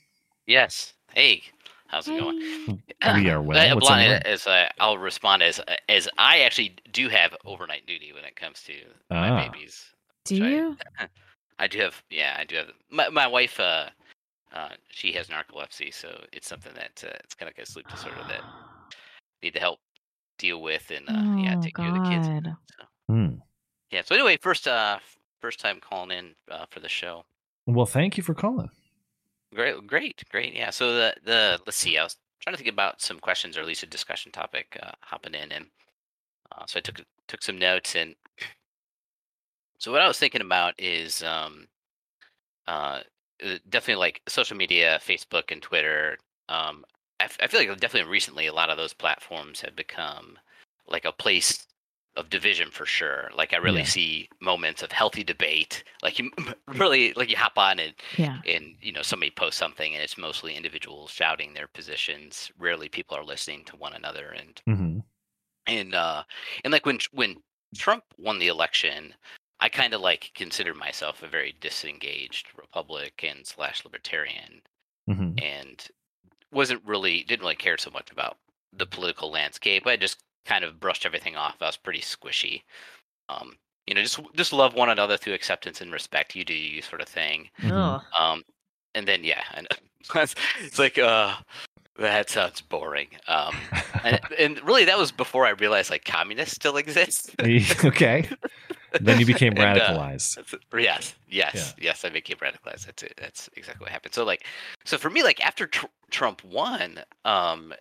Yes. 0.48 0.94
Hey, 1.14 1.44
how's 1.88 2.08
it 2.08 2.20
going? 2.20 2.40
We 3.16 3.30
are 3.30 3.42
well. 3.42 3.58
Uh, 3.58 3.76
What's 3.76 3.88
on 3.90 3.98
Blonde, 4.00 4.26
as 4.26 4.48
uh, 4.48 4.70
I'll 4.80 4.98
respond 4.98 5.44
as 5.44 5.60
as 5.90 6.10
I 6.18 6.40
actually 6.40 6.76
do 6.92 7.08
have 7.10 7.36
overnight 7.46 7.86
duty 7.86 8.12
when 8.14 8.24
it 8.26 8.36
comes 8.36 8.64
to 8.64 8.74
my 9.10 9.30
Ah. 9.30 9.50
babies. 9.50 9.86
Do 10.26 10.36
you? 10.36 10.78
I 11.60 11.68
do 11.68 11.80
have, 11.80 12.04
yeah, 12.10 12.36
I 12.38 12.44
do 12.44 12.56
have. 12.58 12.68
My 12.90 13.10
my 13.10 13.28
wife, 13.28 13.60
uh, 13.60 13.90
uh, 14.54 14.70
she 14.90 15.12
has 15.14 15.28
narcolepsy, 15.28 15.94
so 15.94 16.24
it's 16.34 16.48
something 16.48 16.74
that 16.74 17.04
uh, 17.06 17.16
it's 17.24 17.36
kind 17.36 17.50
of 17.50 17.58
like 17.58 17.64
a 17.68 17.70
sleep 17.72 17.88
disorder 17.90 18.22
that 18.28 18.42
need 19.44 19.54
to 19.54 19.60
help 19.60 19.80
deal 20.38 20.62
with 20.62 20.92
and 20.92 21.08
uh, 21.08 21.42
yeah, 21.42 21.56
oh 21.58 21.62
take 21.62 21.76
care 21.76 21.88
of 21.88 21.94
the 21.94 22.10
kids. 22.10 22.28
God. 22.28 22.56
Hmm. 23.08 23.36
Yeah. 23.92 24.02
So 24.04 24.16
anyway, 24.16 24.38
first 24.42 24.68
uh, 24.68 25.00
first 25.42 25.60
time 25.60 25.80
calling 25.80 26.12
in 26.18 26.36
uh, 26.52 26.66
for 26.70 26.80
the 26.80 26.90
show. 26.90 27.24
Well, 27.68 27.86
thank 27.86 28.18
you 28.18 28.24
for 28.24 28.34
calling. 28.34 28.70
Great, 29.56 29.88
great, 29.88 30.24
great. 30.30 30.54
Yeah. 30.54 30.70
So 30.70 30.94
the 30.94 31.16
the 31.24 31.60
let's 31.66 31.78
see. 31.78 31.98
I 31.98 32.04
was 32.04 32.18
trying 32.42 32.54
to 32.56 32.58
think 32.62 32.72
about 32.72 33.02
some 33.02 33.20
questions 33.20 33.58
or 33.58 33.62
at 33.62 33.68
least 33.68 33.84
a 33.84 33.88
discussion 33.88 34.32
topic 34.32 34.78
uh, 34.84 34.92
hopping 35.02 35.34
in, 35.34 35.52
and 35.52 35.68
uh, 36.52 36.66
so 36.68 36.80
I 36.80 36.82
took 36.82 37.02
took 37.28 37.44
some 37.44 37.60
notes. 37.60 37.96
And 37.96 38.16
so 39.78 39.92
what 39.92 40.02
I 40.02 40.08
was 40.08 40.20
thinking 40.20 40.42
about 40.42 40.74
is 40.80 41.24
um, 41.24 41.68
uh, 42.68 43.02
uh, 43.46 43.58
definitely 43.70 44.00
like 44.02 44.22
social 44.28 44.58
media, 44.58 45.00
Facebook 45.04 45.52
and 45.52 45.62
Twitter. 45.62 46.18
Um, 46.50 46.86
I, 47.20 47.26
f- 47.26 47.38
I 47.42 47.48
feel 47.48 47.60
like 47.60 47.80
definitely 47.80 48.10
recently 48.12 48.48
a 48.48 48.54
lot 48.54 48.70
of 48.70 48.78
those 48.78 48.94
platforms 48.94 49.62
have 49.62 49.76
become 49.76 50.38
like 50.88 51.06
a 51.06 51.12
place 51.12 51.66
of 52.18 52.30
division 52.30 52.72
for 52.72 52.86
sure. 52.86 53.30
Like 53.36 53.54
I 53.54 53.58
really 53.58 53.84
Yeah. 53.84 53.86
see 53.86 54.30
moments 54.42 54.82
of 54.84 54.92
healthy 54.92 55.24
debate. 55.24 55.84
Like 56.04 56.20
you 56.20 56.32
really 56.68 57.14
like 57.14 57.30
you 57.30 57.38
hop 57.38 57.58
on 57.58 57.80
and 57.80 57.94
Yeah. 58.18 58.42
and 58.46 58.76
you 58.82 58.92
know 58.92 59.02
somebody 59.02 59.32
posts 59.32 59.60
something 59.60 59.94
and 59.94 60.04
it's 60.04 60.18
mostly 60.18 60.56
individuals 60.56 61.12
shouting 61.12 61.54
their 61.54 61.68
positions. 61.68 62.52
Rarely 62.58 62.90
people 62.90 63.18
are 63.18 63.24
listening 63.24 63.66
to 63.66 63.76
one 63.78 63.94
another 63.94 64.30
and 64.30 64.62
Mm-hmm. 64.68 65.00
and 65.68 65.94
uh 65.96 66.24
and 66.64 66.72
like 66.74 66.86
when 66.86 67.00
when 67.12 67.38
Trump 67.76 68.04
won 68.18 68.40
the 68.40 68.48
election, 68.48 69.14
I 69.60 69.70
kind 69.70 69.94
of 69.94 70.02
like 70.02 70.32
considered 70.36 70.76
myself 70.78 71.24
a 71.24 71.28
very 71.28 71.54
disengaged 71.60 72.48
Republican 72.58 73.44
slash 73.46 73.84
libertarian 73.84 74.62
Mm-hmm. 75.10 75.38
and 75.38 75.88
wasn't 76.52 76.84
really 76.86 77.24
didn't 77.26 77.44
really 77.44 77.56
care 77.56 77.78
so 77.78 77.92
much 77.92 78.12
about 78.12 78.38
the 78.74 78.88
political 78.88 79.32
landscape. 79.32 79.88
I 79.88 79.98
just 79.98 80.25
kind 80.46 80.64
of 80.64 80.80
brushed 80.80 81.06
everything 81.06 81.36
off. 81.36 81.58
I 81.62 81.66
was 81.66 81.78
pretty 81.78 82.02
squishy. 82.02 82.62
Um, 83.30 83.56
you 83.88 83.94
know, 83.94 84.02
just 84.02 84.20
just 84.36 84.54
love 84.54 84.74
one 84.74 84.90
another 84.90 85.18
through 85.18 85.34
acceptance 85.34 85.82
and 85.82 85.92
respect. 85.92 86.36
You 86.36 86.44
do 86.46 86.54
you 86.54 86.82
sort 86.82 87.02
of 87.02 87.08
thing. 87.08 87.50
Um, 88.18 88.44
and 88.94 89.08
then 89.08 89.24
yeah, 89.24 89.44
and 89.54 89.68
it's 90.16 90.80
like 90.80 90.98
uh, 90.98 91.36
that 92.00 92.30
sounds 92.30 92.62
boring. 92.62 93.08
Um, 93.28 93.56
and, 94.04 94.20
and 94.40 94.62
really 94.68 94.86
that 94.86 94.98
was 94.98 95.12
before 95.12 95.46
I 95.46 95.52
realized 95.52 95.90
like 95.92 96.06
communists 96.06 96.56
still 96.56 96.78
exist. 96.78 97.36
okay. 97.42 98.28
Then 99.02 99.20
you 99.20 99.26
became 99.26 99.54
And, 99.58 99.80
uh, 99.80 99.90
radicalized. 99.90 100.56
yes, 100.78 101.16
yes, 101.28 101.76
yes. 101.78 102.06
I 102.06 102.10
became 102.10 102.38
radicalized. 102.38 102.86
That's 102.86 103.04
it. 103.04 103.14
That's 103.18 103.50
exactly 103.58 103.84
what 103.84 103.92
happened. 103.92 104.14
So 104.14 104.24
like, 104.24 104.46
so 104.86 104.98
for 104.98 105.10
me, 105.10 105.22
like 105.22 105.46
after 105.46 105.68
tr- 105.68 105.88
Trump 106.12 106.42
won, 106.46 107.02
um, 107.26 107.74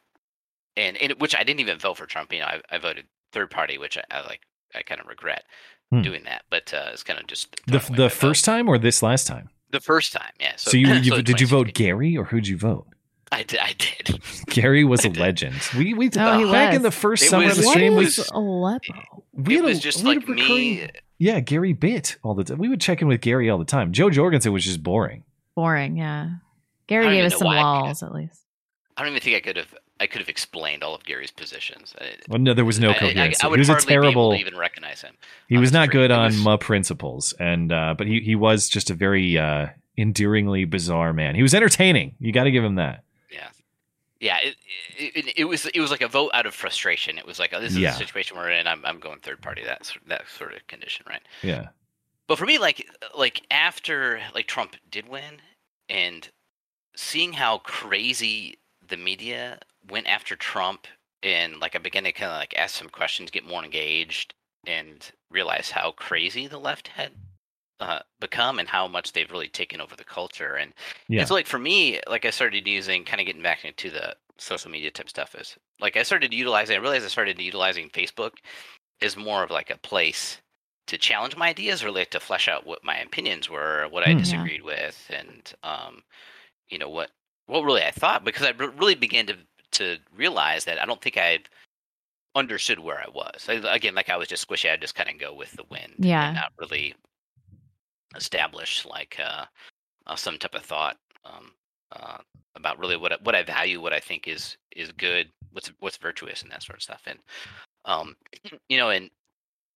and, 0.77 0.97
and 0.97 1.13
which 1.21 1.35
I 1.35 1.45
didn't 1.45 1.61
even 1.61 1.79
vote 1.79 1.97
for 1.99 2.07
Trump. 2.07 2.33
You 2.33 2.41
know, 2.41 2.47
I, 2.47 2.61
I 2.71 2.79
voted 2.79 3.05
third 3.33 3.51
party, 3.51 3.79
which 3.79 3.97
I, 3.99 4.03
I 4.11 4.21
like. 4.27 4.41
I 4.77 4.83
kind 4.83 5.01
of 5.01 5.07
regret 5.07 5.45
Hmm. 5.93 6.03
doing 6.03 6.25
that, 6.25 6.43
but 6.51 6.73
uh, 6.75 6.89
it's 6.93 7.03
kind 7.05 7.21
of 7.21 7.27
just 7.29 7.55
The 7.67 7.79
the 7.95 8.11
first 8.11 8.45
time 8.45 8.69
or 8.69 8.79
this 8.79 9.03
last 9.03 9.27
time? 9.27 9.51
the 9.71 9.81
first 9.81 10.13
time. 10.13 10.33
Yeah. 10.41 10.55
So, 10.57 10.77
you, 10.77 10.89
you 10.95 11.11
so 11.17 11.23
did 11.23 11.41
you 11.41 11.47
vote 11.47 11.73
Gary 11.75 12.17
or 12.17 12.25
who'd 12.25 12.49
you 12.49 12.57
vote? 12.57 12.87
I 13.31 13.43
did. 13.43 13.59
I 13.61 13.75
did. 13.79 14.21
Gary 14.47 14.83
was 14.85 15.05
a 15.05 15.11
legend. 15.11 15.57
We 15.77 15.95
we 15.95 16.07
Oh, 16.17 16.39
he 16.39 16.51
back 16.53 16.71
was. 16.71 16.77
in 16.77 16.83
the 16.83 16.91
first 16.91 17.23
It 17.25 17.29
summer 17.29 17.45
of 17.45 17.51
was- 17.51 17.59
the 17.59 17.65
what 17.67 17.73
stream 17.73 17.99
is 17.99 18.19
was 18.19 18.29
Aleppo? 18.31 18.95
we 19.33 19.55
it 19.55 19.57
had 19.59 19.65
a- 19.65 19.69
was 19.69 19.81
just 19.81 20.03
we 20.03 20.09
had 20.11 20.17
like 20.19 20.27
a 20.29 20.31
me. 20.33 20.43
recurring- 20.81 20.91
Yeah, 21.19 21.41
Gary 21.41 21.73
bit 21.73 22.17
all 22.25 22.35
the 22.35 22.45
time. 22.45 22.59
We 22.59 22.69
would 22.69 22.81
check 22.81 23.01
in 23.03 23.07
with 23.09 23.21
Gary 23.21 23.49
all 23.51 23.59
the 23.59 23.65
time. 23.65 23.93
Jo 23.93 24.11
Jorgensen 24.11 24.53
was 24.53 24.65
just 24.65 24.83
boring. 24.83 25.23
Boring, 25.55 25.97
yeah. 25.97 26.31
Gary 26.89 27.15
gave 27.15 27.25
us 27.27 27.39
some 27.39 27.47
why 27.47 27.57
walls 27.61 28.03
at 28.03 28.13
least. 28.13 28.41
I 28.97 29.03
don't 29.03 29.11
even 29.13 29.23
think 29.23 29.37
I 29.37 29.41
could 29.41 29.57
have. 29.57 29.75
I 30.05 30.07
could 30.07 30.21
have 30.21 30.29
explained 30.29 30.83
all 30.85 30.95
of 30.95 31.03
Gary's 31.05 31.31
positions. 31.31 31.95
Well, 32.29 32.39
no, 32.39 32.53
there 32.55 32.65
was 32.65 32.79
no 32.79 32.91
I- 32.91 32.93
I- 32.93 32.95
I- 32.95 32.99
coherence. 32.99 33.43
I, 33.43 33.49
would 33.49 33.59
he 33.59 33.61
was 33.61 33.85
a 33.85 33.87
terrible. 33.87 34.11
be 34.11 34.11
able 34.11 34.31
to 34.33 34.39
even 34.39 34.57
recognize 34.57 35.01
him. 35.03 35.15
He 35.49 35.57
was 35.59 35.73
not 35.73 35.91
good 35.91 36.11
on 36.11 36.45
was- 36.45 36.59
principles, 36.61 37.33
and 37.41 37.73
uh, 37.73 37.95
but 37.97 38.07
he 38.07 38.21
he 38.21 38.35
was 38.35 38.69
just 38.69 38.91
a 38.91 38.95
very 38.95 39.37
uh, 39.39 39.69
endearingly 39.99 40.65
bizarre 40.67 41.13
man. 41.13 41.35
He 41.35 41.43
was 41.43 41.55
entertaining. 41.55 42.15
You 42.21 42.33
got 42.33 42.45
to 42.45 42.51
give 42.51 42.63
him 42.65 42.75
that. 42.77 43.03
Yeah, 43.31 43.49
yeah. 44.21 44.39
It, 44.43 44.57
it, 44.97 45.17
it, 45.27 45.39
it 45.39 45.45
was 45.45 45.67
it 45.67 45.81
was 45.81 45.91
like 45.91 46.03
a 46.03 46.09
vote 46.09 46.31
out 46.35 46.47
of 46.47 46.55
frustration. 46.55 47.19
It 47.19 47.27
was 47.27 47.39
like, 47.39 47.53
oh, 47.55 47.61
this 47.61 47.73
is 47.73 47.79
Yeah. 47.79 47.93
the 47.93 47.99
situation 47.99 48.37
we're 48.37 48.51
in. 48.51 48.67
I'm 48.67 48.85
I'm 48.85 49.01
going 49.01 49.19
third 49.21 49.41
party. 49.41 49.63
That 49.65 49.91
that 50.09 50.23
sort 50.29 50.55
of 50.55 50.67
condition, 50.67 51.07
right? 51.09 51.23
Yeah. 51.43 51.69
But 52.27 52.39
for 52.39 52.47
me, 52.47 52.59
like 52.59 52.87
like 53.17 53.43
after 53.51 54.21
like 54.35 54.47
Trump 54.47 54.77
did 54.91 55.09
win, 55.09 55.41
and 55.89 56.29
seeing 56.97 57.33
how 57.35 57.59
crazy 57.59 58.59
the 58.87 58.97
media 58.97 59.59
went 59.89 60.07
after 60.07 60.37
Trump, 60.37 60.87
and 61.23 61.59
like 61.61 61.75
I 61.75 61.79
began 61.79 62.05
to 62.05 62.13
kind 62.13 62.33
of 62.33 62.39
like 62.39 62.55
ask 62.57 62.77
some 62.77 62.89
questions, 62.91 63.31
get 63.31 63.47
more 63.47 63.65
engaged, 63.65 64.35
and 64.67 65.11
realize 65.31 65.71
how 65.71 65.93
crazy 65.93 66.47
the 66.47 66.59
left 66.61 66.89
had 66.89 67.17
uh, 67.81 68.01
become 68.21 68.59
and 68.59 68.69
how 68.69 68.89
much 68.89 69.13
they've 69.13 69.31
really 69.31 69.49
taken 69.49 69.81
over 69.81 69.97
the 69.97 70.05
culture. 70.05 70.55
And 70.57 70.73
Yeah. 71.09 71.23
it's 71.23 71.31
like 71.31 71.47
for 71.47 71.59
me, 71.59 72.01
like 72.09 72.25
I 72.25 72.31
started 72.31 72.67
using 72.67 73.05
kind 73.05 73.21
of 73.21 73.27
getting 73.27 73.43
back 73.43 73.65
into 73.65 73.91
the 73.91 74.17
social 74.39 74.71
media 74.71 74.91
type 74.91 75.09
stuff 75.09 75.35
is 75.37 75.57
like 75.81 75.97
I 75.97 76.03
started 76.03 76.33
utilizing. 76.35 76.77
I 76.77 76.81
realized 76.81 77.05
I 77.05 77.09
started 77.09 77.41
utilizing 77.41 77.91
Facebook 77.91 78.33
as 79.03 79.17
more 79.17 79.43
of 79.43 79.51
like 79.51 79.71
a 79.71 79.79
place 79.79 80.41
to 80.87 80.99
challenge 80.99 81.37
my 81.37 81.49
ideas 81.49 81.83
or 81.83 81.91
like 81.91 82.11
to 82.11 82.21
flesh 82.21 82.49
out 82.49 82.67
what 82.67 82.85
my 82.85 82.99
opinions 82.99 83.49
were, 83.49 83.89
what 83.91 84.05
I. 84.05 84.15
Yeah. 84.15 84.15
disagreed 84.15 84.63
with, 84.63 85.07
and 85.11 85.53
um, 85.63 86.03
you 86.69 86.79
know 86.79 86.89
what 86.91 87.11
what 87.47 87.63
really 87.65 87.83
I 87.83 87.91
thought 87.91 88.25
because 88.25 88.47
I 88.47 88.51
really 88.51 88.95
began 88.95 89.27
to 89.27 89.39
to 89.75 89.99
realize 90.17 90.65
that 90.65 90.81
I 90.81 90.87
don't 90.87 91.01
think 91.01 91.17
I 91.17 91.41
understood 92.35 92.79
where 92.81 92.99
I 92.99 93.09
was. 93.13 93.47
I, 93.49 93.55
again, 93.75 93.95
like 93.95 94.11
I 94.11 94.17
was 94.17 94.29
just 94.29 94.47
squishy. 94.47 94.73
I 94.73 94.77
just 94.77 94.95
kind 94.95 95.09
of 95.11 95.19
go 95.19 95.35
with 95.35 95.53
the 95.53 95.65
wind, 95.71 95.95
Yeah. 95.99 96.27
and 96.27 96.35
not 96.37 96.53
really 96.59 96.95
establish 98.17 98.85
like 98.85 99.19
uh, 99.25 99.45
uh, 100.07 100.17
some 100.17 100.39
type 100.39 100.55
of 100.55 100.63
thought 100.63 100.97
um, 101.25 101.53
uh, 101.93 102.19
about 102.57 102.79
really 102.79 102.97
what 102.97 103.13
I, 103.13 103.17
what 103.23 103.35
I 103.35 103.43
value, 103.43 103.81
what 103.81 103.93
I 103.93 104.01
think 104.01 104.29
is 104.29 104.57
is 104.75 104.93
good, 104.93 105.31
what's 105.53 105.73
what's 105.81 105.97
virtuous, 105.97 106.43
and 106.43 106.51
that 106.53 106.63
sort 106.63 106.79
of 106.79 106.83
stuff. 106.83 107.03
And 107.07 107.19
um, 107.85 108.17
you 108.69 108.79
know, 108.79 108.91
and 108.91 109.11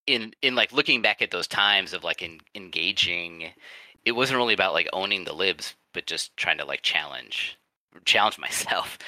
in 0.07 0.33
in 0.43 0.55
like 0.55 0.73
looking 0.73 1.03
back 1.03 1.23
at 1.23 1.31
those 1.31 1.47
times 1.47 1.93
of 1.93 2.05
like 2.05 2.23
in, 2.23 2.41
engaging, 2.55 3.47
it 4.05 4.13
wasn't 4.13 4.39
really 4.39 4.55
about 4.55 4.73
like 4.73 4.89
owning 4.93 5.25
the 5.25 5.33
libs, 5.35 5.75
but 5.93 6.07
just 6.07 6.37
trying 6.37 6.59
to 6.59 6.65
like 6.65 6.83
challenge 6.83 7.58
challenge 8.05 8.39
myself. 8.49 8.99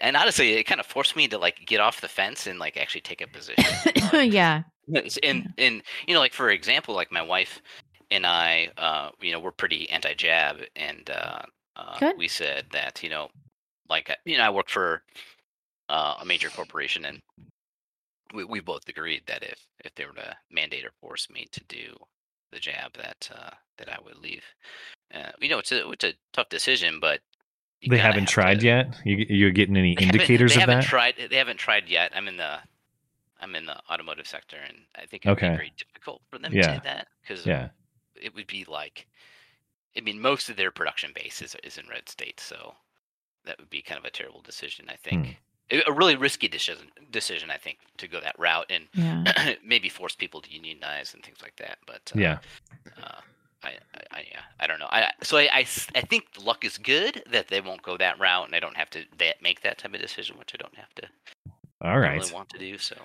And 0.00 0.16
honestly, 0.16 0.52
it 0.54 0.64
kind 0.64 0.80
of 0.80 0.86
forced 0.86 1.16
me 1.16 1.28
to 1.28 1.38
like 1.38 1.64
get 1.66 1.80
off 1.80 2.00
the 2.00 2.08
fence 2.08 2.46
and 2.46 2.58
like 2.58 2.76
actually 2.76 3.00
take 3.02 3.20
a 3.20 3.26
position. 3.26 3.64
yeah. 4.88 5.14
And 5.22 5.54
and 5.56 5.82
you 6.06 6.14
know 6.14 6.20
like 6.20 6.34
for 6.34 6.50
example 6.50 6.94
like 6.94 7.10
my 7.10 7.22
wife 7.22 7.62
and 8.10 8.26
i 8.26 8.68
uh 8.76 9.10
you 9.20 9.32
know 9.32 9.40
we're 9.40 9.50
pretty 9.50 9.88
anti-jab 9.88 10.56
and 10.76 11.08
uh, 11.08 11.40
uh 11.76 11.96
we 12.18 12.28
said 12.28 12.66
that 12.72 13.02
you 13.02 13.08
know 13.08 13.28
like 13.88 14.10
I- 14.10 14.16
you 14.26 14.36
know 14.36 14.44
i 14.44 14.50
work 14.50 14.68
for 14.68 15.02
uh, 15.88 16.16
a 16.20 16.24
major 16.26 16.50
corporation 16.50 17.06
and 17.06 17.20
we, 18.34 18.44
we 18.44 18.60
both 18.60 18.88
agreed 18.88 19.22
that 19.26 19.42
if 19.42 19.58
if 19.84 19.94
they 19.94 20.04
were 20.04 20.12
to 20.12 20.36
mandate 20.50 20.84
or 20.84 20.92
force 21.00 21.28
me 21.30 21.46
to 21.52 21.60
do 21.68 21.96
the 22.52 22.58
jab 22.60 22.92
that 22.94 23.30
uh 23.34 23.50
that 23.78 23.88
i 23.90 23.98
would 24.04 24.18
leave 24.18 24.44
uh, 25.14 25.32
you 25.40 25.48
know 25.48 25.58
it's 25.58 25.72
a 25.72 25.88
it's 25.90 26.04
a 26.04 26.14
tough 26.34 26.48
decision 26.50 26.98
but 27.00 27.20
you 27.84 27.90
They 27.90 27.98
haven't 27.98 28.20
have 28.24 28.28
tried 28.28 28.60
to- 28.60 28.66
yet. 28.66 29.00
You 29.04 29.16
you're 29.28 29.50
getting 29.50 29.76
any 29.76 29.94
they 29.94 30.04
haven't- 30.04 30.14
indicators 30.20 30.52
they 30.52 30.56
of 30.56 30.60
haven't 30.62 30.80
that? 30.80 30.88
tried 30.88 31.14
they 31.30 31.36
haven't 31.36 31.58
tried 31.58 31.88
yet 31.88 32.12
i'm 32.14 32.28
in 32.28 32.36
the 32.36 32.58
i'm 33.40 33.54
in 33.54 33.66
the 33.66 33.76
automotive 33.90 34.26
sector 34.26 34.56
and 34.66 34.78
i 34.96 35.06
think 35.06 35.24
it'd 35.26 35.36
Okay. 35.38 35.50
be 35.50 35.56
very 35.56 35.72
difficult 35.76 36.22
for 36.30 36.38
them 36.38 36.52
Yeah. 36.52 36.62
to 36.68 36.74
do 36.74 36.80
that 36.84 37.08
because 37.22 37.46
Yeah. 37.46 37.68
it 38.14 38.34
would 38.34 38.46
be 38.46 38.64
like 38.64 39.06
i 39.96 40.00
mean 40.00 40.20
most 40.20 40.48
of 40.48 40.56
their 40.56 40.70
production 40.70 41.12
base 41.14 41.42
is, 41.42 41.54
is 41.62 41.78
in 41.78 41.86
red 41.88 42.08
states 42.08 42.42
so 42.42 42.74
that 43.44 43.58
would 43.58 43.70
be 43.70 43.82
kind 43.82 43.98
of 43.98 44.04
a 44.04 44.10
terrible 44.10 44.40
decision 44.42 44.86
i 44.88 44.96
think 44.96 45.26
Hmm. 45.26 45.32
A- 45.70 45.82
a 45.86 45.92
really 45.92 46.14
risky 46.16 46.48
decision 46.48 46.90
decision 47.10 47.50
i 47.50 47.56
think 47.58 47.78
to 47.98 48.06
go 48.08 48.20
that 48.20 48.38
route 48.38 48.66
and 48.70 48.88
Yeah. 48.94 49.54
maybe 49.64 49.88
force 49.88 50.14
people 50.14 50.40
to 50.42 50.50
unionize 50.50 51.14
and 51.14 51.22
things 51.24 51.40
like 51.42 51.56
that 51.56 51.78
but 51.86 52.12
uh, 52.16 52.20
Yeah. 52.20 52.38
uh, 53.02 53.20
I, 53.64 53.78
I, 54.10 54.24
yeah, 54.30 54.40
I 54.60 54.66
don't 54.66 54.78
know. 54.78 54.88
I 54.90 55.10
so 55.22 55.38
I, 55.38 55.48
I, 55.52 55.66
I 55.94 56.00
think 56.02 56.26
luck 56.42 56.64
is 56.64 56.78
good 56.78 57.22
that 57.30 57.48
they 57.48 57.60
won't 57.60 57.82
go 57.82 57.96
that 57.96 58.18
route, 58.18 58.46
and 58.46 58.54
I 58.54 58.60
don't 58.60 58.76
have 58.76 58.90
to 58.90 59.04
that 59.18 59.42
make 59.42 59.62
that 59.62 59.78
type 59.78 59.94
of 59.94 60.00
decision, 60.00 60.38
which 60.38 60.54
I 60.54 60.58
don't 60.58 60.76
have 60.76 60.94
to. 60.96 61.08
All 61.82 61.98
right. 61.98 62.20
really 62.20 62.32
want 62.32 62.48
to 62.50 62.58
do 62.58 62.78
so. 62.78 62.96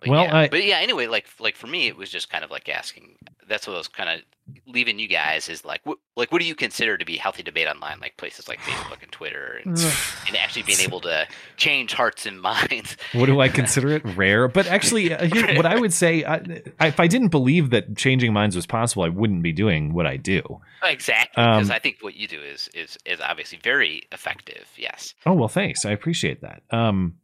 But 0.00 0.08
Well, 0.10 0.24
yeah. 0.24 0.36
I- 0.36 0.48
but 0.48 0.64
yeah. 0.64 0.78
Anyway, 0.78 1.06
like 1.06 1.26
like 1.40 1.56
for 1.56 1.66
me, 1.66 1.86
it 1.88 1.96
was 1.96 2.10
just 2.10 2.30
kind 2.30 2.44
of 2.44 2.50
like 2.50 2.68
asking. 2.68 3.16
That's 3.48 3.66
what 3.68 3.74
I 3.74 3.78
was 3.78 3.86
kind 3.86 4.08
of 4.10 4.20
leaving 4.66 4.98
you 4.98 5.06
guys 5.06 5.48
is 5.48 5.64
like, 5.64 5.80
what 5.84 5.98
like 6.16 6.32
what 6.32 6.40
do 6.40 6.46
you 6.48 6.54
consider 6.56 6.96
to 6.98 7.04
be 7.04 7.16
healthy 7.16 7.44
debate 7.44 7.68
online, 7.68 8.00
like 8.00 8.16
places 8.16 8.48
like 8.48 8.58
Facebook 8.58 9.00
and 9.02 9.12
Twitter, 9.12 9.60
and, 9.64 9.78
and 10.26 10.36
actually 10.36 10.62
being 10.64 10.80
able 10.80 11.00
to 11.02 11.26
change 11.56 11.92
hearts 11.92 12.26
and 12.26 12.40
minds. 12.42 12.96
What 13.12 13.26
do 13.26 13.40
I 13.40 13.48
consider 13.48 13.88
it? 13.90 14.02
Rare. 14.16 14.48
But 14.48 14.66
actually, 14.66 15.12
uh, 15.12 15.26
here, 15.26 15.54
what 15.54 15.64
I 15.64 15.78
would 15.78 15.92
say, 15.92 16.24
I, 16.24 16.34
I, 16.80 16.86
if 16.88 16.98
I 16.98 17.06
didn't 17.06 17.28
believe 17.28 17.70
that 17.70 17.96
changing 17.96 18.32
minds 18.32 18.56
was 18.56 18.66
possible, 18.66 19.04
I 19.04 19.08
wouldn't 19.10 19.42
be 19.44 19.52
doing 19.52 19.92
what 19.94 20.06
I 20.06 20.16
do. 20.16 20.60
Exactly, 20.82 21.42
because 21.42 21.70
Um, 21.70 21.74
I 21.74 21.78
think 21.78 21.98
what 22.00 22.14
you 22.16 22.26
do 22.26 22.40
is 22.42 22.68
is 22.74 22.98
is 23.06 23.20
obviously 23.20 23.58
very 23.62 24.02
effective. 24.10 24.66
Yes. 24.76 25.14
Oh 25.24 25.34
well, 25.34 25.48
thanks. 25.48 25.84
I 25.86 25.92
appreciate 25.92 26.40
that. 26.42 26.62
Um, 26.70 27.14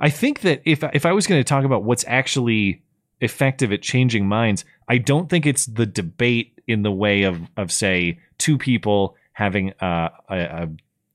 I 0.00 0.10
think 0.10 0.40
that 0.40 0.62
if 0.64 0.82
if 0.92 1.06
I 1.06 1.12
was 1.12 1.26
going 1.26 1.40
to 1.40 1.44
talk 1.44 1.64
about 1.64 1.84
what's 1.84 2.04
actually 2.06 2.82
effective 3.20 3.72
at 3.72 3.82
changing 3.82 4.26
minds, 4.26 4.64
I 4.88 4.98
don't 4.98 5.28
think 5.28 5.46
it's 5.46 5.66
the 5.66 5.86
debate 5.86 6.60
in 6.66 6.82
the 6.82 6.92
way 6.92 7.24
of 7.24 7.40
of 7.56 7.72
say 7.72 8.20
two 8.38 8.58
people 8.58 9.16
having 9.32 9.72
a, 9.80 10.10
a, 10.28 10.68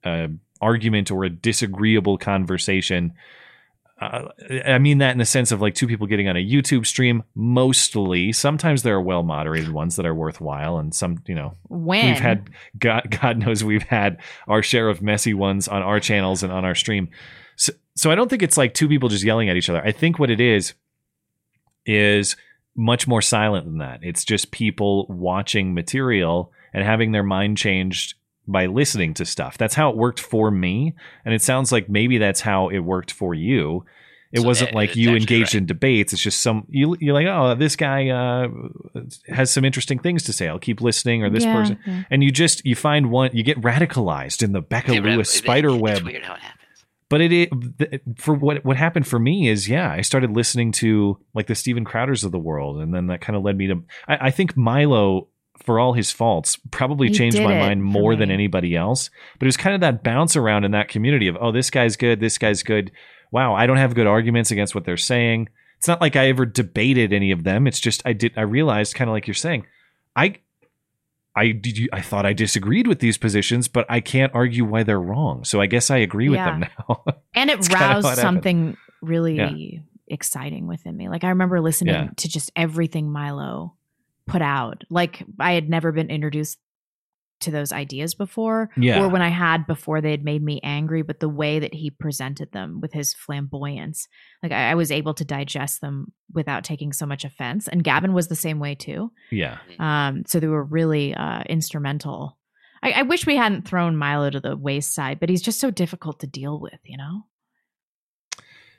a 0.03 0.29
argument 0.61 1.11
or 1.11 1.23
a 1.23 1.29
disagreeable 1.29 2.17
conversation. 2.17 3.13
Uh, 4.01 4.29
I 4.65 4.79
mean 4.79 4.97
that 4.97 5.11
in 5.11 5.17
the 5.17 5.25
sense 5.25 5.51
of 5.51 5.61
like 5.61 5.75
two 5.75 5.87
people 5.87 6.07
getting 6.07 6.27
on 6.27 6.35
a 6.35 6.45
YouTube 6.45 6.85
stream. 6.85 7.23
Mostly, 7.35 8.33
sometimes 8.33 8.83
there 8.83 8.95
are 8.95 9.01
well 9.01 9.23
moderated 9.23 9.71
ones 9.71 9.95
that 9.95 10.05
are 10.05 10.15
worthwhile, 10.15 10.77
and 10.77 10.93
some 10.93 11.23
you 11.25 11.35
know 11.35 11.55
When? 11.69 12.07
we've 12.07 12.19
had 12.19 12.49
God, 12.77 13.15
God 13.21 13.37
knows 13.37 13.63
we've 13.63 13.83
had 13.83 14.19
our 14.47 14.61
share 14.61 14.89
of 14.89 15.01
messy 15.01 15.33
ones 15.33 15.67
on 15.69 15.83
our 15.83 16.01
channels 16.01 16.43
and 16.43 16.51
on 16.51 16.65
our 16.65 16.75
stream. 16.75 17.09
So, 17.55 17.73
so 17.95 18.11
I 18.11 18.15
don't 18.15 18.29
think 18.29 18.43
it's 18.43 18.57
like 18.57 18.73
two 18.73 18.87
people 18.87 19.09
just 19.09 19.23
yelling 19.23 19.49
at 19.49 19.57
each 19.57 19.69
other. 19.69 19.81
I 19.83 19.91
think 19.91 20.19
what 20.19 20.29
it 20.29 20.39
is 20.41 20.73
is 21.85 22.35
much 22.75 23.07
more 23.07 23.21
silent 23.21 23.65
than 23.65 23.77
that. 23.79 23.99
It's 24.03 24.25
just 24.25 24.51
people 24.51 25.05
watching 25.07 25.73
material 25.73 26.51
and 26.73 26.83
having 26.83 27.11
their 27.11 27.23
mind 27.23 27.57
changed 27.57 28.15
by 28.47 28.65
listening 28.65 29.13
to 29.15 29.25
stuff. 29.25 29.57
That's 29.57 29.75
how 29.75 29.89
it 29.89 29.95
worked 29.97 30.19
for 30.19 30.49
me, 30.51 30.95
and 31.23 31.33
it 31.33 31.41
sounds 31.41 31.71
like 31.71 31.87
maybe 31.87 32.17
that's 32.17 32.41
how 32.41 32.69
it 32.69 32.79
worked 32.79 33.11
for 33.11 33.33
you. 33.33 33.85
It 34.33 34.39
So, 34.41 34.47
wasn't 34.47 34.71
uh, 34.71 34.75
like 34.75 34.95
you 34.95 35.09
actually 35.09 35.19
engaged 35.21 35.55
in 35.55 35.65
debates. 35.67 36.11
It's 36.11 36.21
just 36.21 36.41
some 36.41 36.65
you, 36.67 36.97
you're 36.99 37.13
like, 37.13 37.27
oh, 37.27 37.53
this 37.55 37.75
guy 37.75 38.09
uh, 38.09 38.47
has 39.27 39.51
some 39.51 39.63
interesting 39.63 39.99
things 39.99 40.23
to 40.23 40.33
say. 40.33 40.47
I'll 40.47 40.57
keep 40.59 40.81
listening, 40.81 41.23
or 41.23 41.29
this 41.29 41.43
Yeah, 41.43 41.53
person, 41.53 41.79
yeah. 41.85 42.03
and 42.09 42.23
you 42.23 42.31
just 42.31 42.65
you 42.65 42.75
find 42.75 43.11
one. 43.11 43.29
You 43.33 43.43
get 43.43 43.61
radicalized 43.61 44.41
in 44.41 44.51
the 44.51 44.61
Becca 44.61 44.93
Yeah, 44.95 44.99
right, 45.01 45.13
Lewis 45.15 45.29
it- 45.33 45.35
it- 45.35 45.43
spider 45.43 45.69
It's 45.73 45.81
web 45.81 46.03
weird 46.03 46.23
how 46.23 46.33
it 46.33 46.39
happens. 46.41 46.85
But 47.13 47.21
it, 47.21 47.31
it 47.79 48.01
for 48.17 48.33
what 48.33 48.65
what 48.65 48.75
happened 48.75 49.05
for 49.05 49.19
me 49.19 49.47
is 49.47 49.69
yeah 49.69 49.91
i 49.91 50.01
started 50.01 50.31
listening 50.31 50.71
to 50.71 51.19
like 51.35 51.45
the 51.45 51.53
Steven 51.53 51.85
Crowders 51.85 52.23
of 52.23 52.31
the 52.31 52.39
world 52.39 52.81
and 52.81 52.91
then 52.91 53.05
that 53.05 53.21
kind 53.21 53.37
of 53.37 53.43
led 53.43 53.55
me 53.55 53.67
to 53.67 53.83
i, 54.07 54.17
I 54.27 54.31
think 54.31 54.57
milo 54.57 55.27
for 55.63 55.79
all 55.79 55.93
his 55.93 56.11
faults 56.11 56.57
probably 56.71 57.09
He 57.09 57.13
changed 57.13 57.37
my 57.37 57.59
mind 57.59 57.83
more 57.83 58.15
than 58.15 58.31
anybody 58.31 58.75
else. 58.75 59.11
But 59.37 59.45
it 59.45 59.49
was 59.49 59.57
kind 59.57 59.75
of 59.75 59.81
that 59.81 60.03
bounce 60.03 60.35
around 60.35 60.63
in 60.63 60.71
that 60.71 60.87
community 60.87 61.27
of 61.27 61.37
oh 61.39 61.51
this 61.51 61.69
guy's 61.69 61.95
good 61.95 62.19
this 62.19 62.39
guy's 62.39 62.63
good. 62.63 62.91
Wow 63.31 63.53
i 63.53 63.67
don't 63.67 63.77
have 63.77 63.93
good 63.93 64.07
arguments 64.07 64.49
against 64.49 64.73
what 64.73 64.83
they're 64.83 64.97
saying. 64.97 65.49
It's 65.77 65.87
not 65.87 66.01
like 66.01 66.15
i 66.15 66.29
ever 66.29 66.47
debated 66.47 67.13
any 67.13 67.29
of 67.29 67.43
them. 67.43 67.67
It's 67.67 67.79
just 67.79 68.01
i 68.05 68.13
did 68.13 68.33
i 68.35 68.41
realized 68.41 68.95
kind 68.95 69.09
of 69.09 69.13
like 69.13 69.27
you're 69.27 69.35
saying 69.35 69.67
i 70.15 70.35
I 71.35 71.51
did 71.51 71.77
you, 71.77 71.89
I 71.91 72.01
thought 72.01 72.25
I 72.25 72.33
disagreed 72.33 72.87
with 72.87 72.99
these 72.99 73.17
positions, 73.17 73.67
but 73.67 73.85
I 73.89 73.99
can't 74.01 74.33
argue 74.35 74.65
why 74.65 74.83
they're 74.83 74.99
wrong. 75.01 75.43
So 75.45 75.59
I 75.61 75.65
guess 75.65 75.89
I 75.89 75.97
agree 75.97 76.29
with 76.29 76.37
them 76.39 76.59
now. 76.61 77.03
and 77.33 77.49
it 77.49 77.55
roused 77.57 77.71
what 77.71 77.79
happened. 78.17 78.17
something 78.17 78.77
really 79.01 79.37
Yeah. 79.37 79.79
exciting 80.07 80.67
within 80.67 80.95
me. 80.95 81.09
Like 81.09 81.23
I 81.23 81.29
remember 81.29 81.59
listening 81.59 81.95
Yeah. 81.95 82.09
to 82.17 82.29
just 82.29 82.51
everything 82.55 83.11
Milo 83.11 83.73
put 84.27 84.41
out. 84.41 84.83
Like 84.89 85.23
I 85.39 85.53
had 85.53 85.69
never 85.69 85.91
been 85.91 86.09
introduced 86.09 86.59
to 87.43 87.51
those 87.51 87.71
ideas 87.71 88.15
before 88.15 88.69
Yeah. 88.75 89.01
or 89.01 89.07
when 89.09 89.21
I 89.21 89.29
had 89.29 89.65
before 89.67 90.01
they 90.01 90.11
had 90.11 90.23
made 90.23 90.43
me 90.43 90.59
angry, 90.63 91.01
but 91.03 91.19
the 91.19 91.29
way 91.29 91.59
that 91.59 91.73
he 91.73 91.89
presented 91.89 92.51
them 92.51 92.79
with 92.81 92.91
his 92.93 93.13
flamboyance, 93.13 94.07
like 94.41 94.51
I, 94.51 94.71
I 94.71 94.75
was 94.75 94.91
able 94.91 95.13
to 95.13 95.23
digest 95.25 95.79
them 95.81 96.11
without 96.33 96.63
taking 96.63 96.91
so 96.93 97.05
much 97.05 97.23
offense. 97.23 97.67
And 97.67 97.83
Gavin 97.83 98.13
was 98.13 98.27
the 98.27 98.35
same 98.35 98.59
way 98.59 98.75
too. 98.75 99.11
yeah. 99.31 99.59
Um, 99.79 100.23
so 100.27 100.39
they 100.39 100.47
were 100.47 100.63
really 100.63 101.13
uh, 101.13 101.43
instrumental. 101.47 102.37
I, 102.81 102.91
I 102.91 103.01
wish 103.03 103.25
we 103.25 103.37
hadn't 103.37 103.67
thrown 103.67 103.95
Milo 103.95 104.29
to 104.29 104.39
the 104.41 104.57
wayside, 104.57 105.19
but 105.19 105.29
he's 105.29 105.41
just 105.41 105.59
so 105.59 105.71
difficult 105.71 106.19
to 106.19 106.27
deal 106.27 106.59
with, 106.59 106.79
you 106.83 106.97
know? 106.97 107.21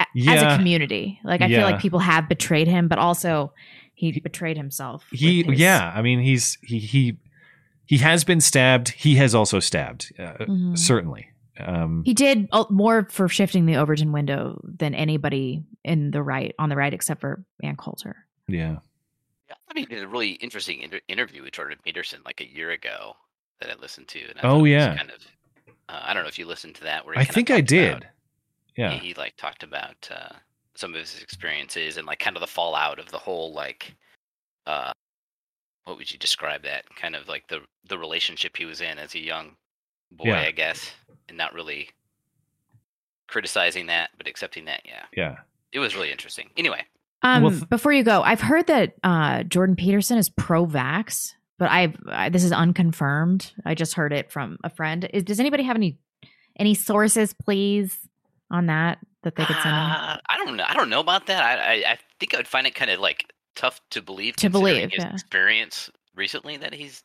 A- 0.00 0.28
As 0.30 0.42
a 0.42 0.56
community. 0.56 1.20
Like, 1.24 1.40
I 1.40 1.48
feel 1.48 1.62
like 1.62 1.78
people 1.80 2.00
have 2.00 2.28
betrayed 2.28 2.66
him, 2.68 2.88
but 2.88 2.98
also 2.98 3.52
he 3.94 4.18
betrayed 4.20 4.56
himself. 4.56 5.06
He 5.12 5.44
his- 5.44 5.58
yeah, 5.58 5.92
I 5.94 6.02
mean 6.02 6.18
he's 6.20 6.58
he 6.62 6.78
he 6.80 7.18
he 7.86 7.98
has 7.98 8.24
been 8.24 8.40
stabbed. 8.40 8.88
He 8.90 9.16
has 9.16 9.34
also 9.34 9.60
stabbed. 9.60 10.12
Uh, 10.18 10.32
Mhm. 10.46 10.78
Certainly. 10.78 11.28
Um 11.60 12.02
He 12.04 12.14
did 12.14 12.48
more 12.70 13.06
for 13.10 13.28
shifting 13.28 13.66
the 13.66 13.76
Overton 13.76 14.10
window 14.12 14.60
than 14.64 14.94
anybody 14.94 15.62
in 15.84 16.10
the 16.10 16.22
right, 16.22 16.54
on 16.58 16.68
the 16.68 16.76
right, 16.76 16.92
except 16.92 17.20
for 17.20 17.44
Ann 17.62 17.76
Coulter. 17.76 18.26
yeah. 18.48 18.78
Yeah, 19.48 19.56
I 19.70 19.74
mean, 19.74 19.84
did 19.88 20.02
a 20.02 20.08
really 20.08 20.32
interesting 20.32 20.80
inter- 20.80 21.00
interview 21.06 21.42
with 21.42 21.52
Jordan 21.52 21.78
Peterson 21.84 22.20
like 22.24 22.40
a 22.40 22.48
year 22.50 22.70
ago 22.70 23.14
that 23.60 23.70
I 23.70 23.74
listened 23.80 24.08
to. 24.08 24.20
And 24.20 24.38
I 24.38 24.40
Oh, 24.40 24.42
thought 24.42 24.56
it 24.56 24.62
was 24.62 24.70
yeah. 24.70 24.96
kind 24.96 25.10
of. 25.10 25.26
Uh, 25.90 26.00
I 26.02 26.14
don't 26.14 26.22
know 26.22 26.28
if 26.30 26.38
you 26.38 26.46
listened 26.46 26.74
to 26.76 26.84
that. 26.84 27.04
Where 27.04 27.16
I 27.18 27.24
think 27.24 27.50
I 27.50 27.60
did. 27.60 27.98
about- 27.98 28.06
Yeah. 28.76 28.90
He, 28.92 29.08
he 29.08 29.14
like 29.14 29.36
talked 29.36 29.62
about 29.62 30.08
uh, 30.10 30.32
some 30.74 30.94
of 30.94 30.98
his 31.00 31.20
experiences 31.22 31.98
and 31.98 32.06
like 32.06 32.18
kind 32.18 32.36
of 32.36 32.40
the 32.40 32.46
fallout 32.48 32.98
of 32.98 33.10
the 33.10 33.18
whole 33.18 33.52
like, 33.52 33.94
uh, 34.66 34.92
what 35.84 35.96
would 35.98 36.10
you 36.10 36.18
describe 36.18 36.62
that 36.64 36.84
kind 36.96 37.14
of 37.16 37.28
like 37.28 37.48
the 37.48 37.60
the 37.88 37.98
relationship 37.98 38.56
he 38.56 38.64
was 38.64 38.80
in 38.80 38.98
as 38.98 39.14
a 39.14 39.20
young 39.20 39.56
boy, 40.10 40.26
Yeah. 40.28 40.40
I 40.40 40.50
guess, 40.52 40.92
and 41.28 41.36
not 41.36 41.52
really 41.54 41.90
criticizing 43.28 43.86
that, 43.86 44.10
but 44.16 44.26
accepting 44.26 44.66
that. 44.66 44.82
Yeah, 44.84 45.02
Yeah. 45.16 45.36
it 45.72 45.78
was 45.78 45.94
really 45.94 46.10
interesting. 46.12 46.50
Anyway, 46.56 46.84
Um, 47.22 47.42
Well, 47.42 47.52
th- 47.52 47.68
before 47.68 47.92
you 47.92 48.02
go, 48.04 48.22
I've 48.22 48.40
heard 48.42 48.66
that 48.66 48.94
uh, 49.02 49.42
Jordan 49.44 49.76
Peterson 49.76 50.18
is 50.18 50.28
pro-vax, 50.28 51.32
but 51.58 51.70
I've 51.70 51.96
I, 52.06 52.28
this 52.28 52.44
is 52.44 52.52
unconfirmed. 52.52 53.52
I 53.64 53.74
just 53.74 53.94
heard 53.94 54.12
it 54.12 54.30
from 54.30 54.58
a 54.62 54.68
friend. 54.70 55.08
Is, 55.12 55.24
does 55.24 55.40
anybody 55.40 55.62
have 55.62 55.76
any 55.76 55.98
any 56.58 56.74
sources, 56.74 57.32
please, 57.34 57.98
on 58.50 58.66
that 58.66 58.98
that 59.22 59.36
they 59.36 59.44
could 59.44 59.56
send? 59.56 59.74
Uh, 59.74 60.18
I 60.28 60.36
don't 60.44 60.56
know. 60.56 60.64
I 60.68 60.74
don't 60.74 60.90
know 60.90 61.00
about 61.00 61.26
that. 61.26 61.42
I 61.42 61.72
I, 61.82 61.92
I 61.92 61.98
think 62.20 62.34
I 62.34 62.36
would 62.36 62.48
find 62.48 62.66
it 62.66 62.74
kind 62.74 62.90
of 62.90 63.00
like 63.00 63.32
tough 63.54 63.80
to 63.90 64.02
believe 64.02 64.36
To 64.36 64.48
considering 64.50 64.74
believe, 64.74 64.90
his 64.92 65.04
yeah. 65.04 65.12
experience 65.12 65.90
recently 66.14 66.56
that 66.58 66.72
he's 66.74 67.02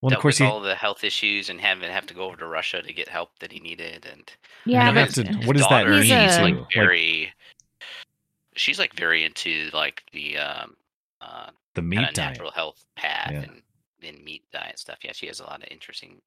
Well, 0.00 0.08
of 0.08 0.12
dealt 0.12 0.22
course 0.22 0.40
with 0.40 0.46
he 0.48 0.52
all 0.52 0.60
the 0.60 0.74
health 0.74 1.04
issues 1.04 1.48
and 1.50 1.60
having 1.60 1.90
have 1.90 2.06
to 2.06 2.14
go 2.14 2.24
over 2.24 2.36
to 2.36 2.46
Russia 2.46 2.82
to 2.82 2.92
get 2.92 3.08
help 3.08 3.38
that 3.40 3.52
he 3.52 3.60
needed 3.60 4.06
and 4.10 4.30
Yeah, 4.64 4.88
you 4.88 4.94
but 4.94 5.00
have 5.00 5.14
to- 5.14 5.24
his 5.24 5.46
what 5.46 5.56
does 5.56 5.68
that 5.68 5.86
mean, 5.86 6.02
she's 6.02 6.36
too? 6.36 6.42
like 6.42 6.54
Like- 6.56 6.72
very 6.74 7.32
she's 8.56 8.78
like 8.78 8.94
very 8.94 9.24
into 9.24 9.70
like 9.72 10.02
the 10.12 10.38
um 10.38 10.76
uh 11.20 11.50
the 11.74 11.82
meat 11.82 11.96
diet. 11.96 12.16
natural 12.16 12.50
health 12.50 12.84
path 12.96 13.30
Yeah. 13.32 13.42
and, 13.42 13.62
and 14.02 14.24
meat 14.24 14.42
diet 14.52 14.78
stuff. 14.78 14.98
Yeah, 15.04 15.12
she 15.12 15.26
has 15.28 15.40
a 15.40 15.44
lot 15.44 15.62
of 15.62 15.68
interesting 15.70 16.20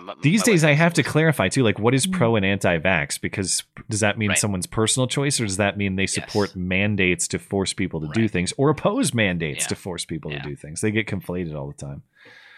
my- 0.00 0.14
These 0.22 0.42
days, 0.42 0.64
I 0.64 0.72
have 0.72 0.92
to 0.94 1.02
clarify 1.02 1.48
too. 1.48 1.62
Like, 1.62 1.78
what 1.78 1.94
is 1.94 2.06
Mm. 2.06 2.12
pro 2.12 2.36
and 2.36 2.44
anti-vax? 2.44 3.20
Because 3.20 3.64
does 3.88 4.00
that 4.00 4.18
mean 4.18 4.30
Right. 4.30 4.38
someone's 4.38 4.66
personal 4.66 5.06
choice, 5.06 5.40
or 5.40 5.46
does 5.46 5.56
that 5.56 5.76
mean 5.78 5.96
they 5.96 6.06
support 6.06 6.50
Yes. 6.50 6.56
mandates 6.56 7.26
to 7.28 7.38
force 7.38 7.72
people 7.72 8.00
to 8.02 8.08
do 8.08 8.28
things, 8.28 8.52
or 8.58 8.68
oppose 8.70 9.14
mandates 9.14 9.64
Yeah. 9.64 9.68
to 9.68 9.76
force 9.76 10.04
people 10.04 10.30
Yeah. 10.30 10.42
to 10.42 10.48
do 10.50 10.56
things? 10.56 10.80
They 10.82 10.90
get 10.90 11.06
conflated 11.06 11.54
all 11.54 11.68
the 11.68 11.74
time. 11.86 12.02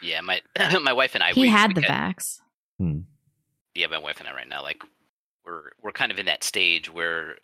Yeah, 0.03 0.21
my 0.23 0.41
my 0.83 0.93
wife 0.93 1.15
and 1.15 1.23
I 1.23 1.33
he 1.33 1.43
we, 1.43 1.49
had 1.49 1.69
we 1.69 1.75
the 1.75 1.87
vax. 1.87 2.41
Hmm. 2.79 3.01
yeah, 3.75 3.87
my 3.87 3.99
wife 3.99 4.19
and 4.19 4.29
I 4.29 4.33
right 4.33 4.49
now, 4.49 4.63
like 4.63 4.83
we're 5.45 5.71
we're 5.83 5.93
kind 5.93 6.11
of 6.11 6.19
in 6.19 6.27
that 6.27 6.43
stage 6.43 6.91
where 6.93 7.37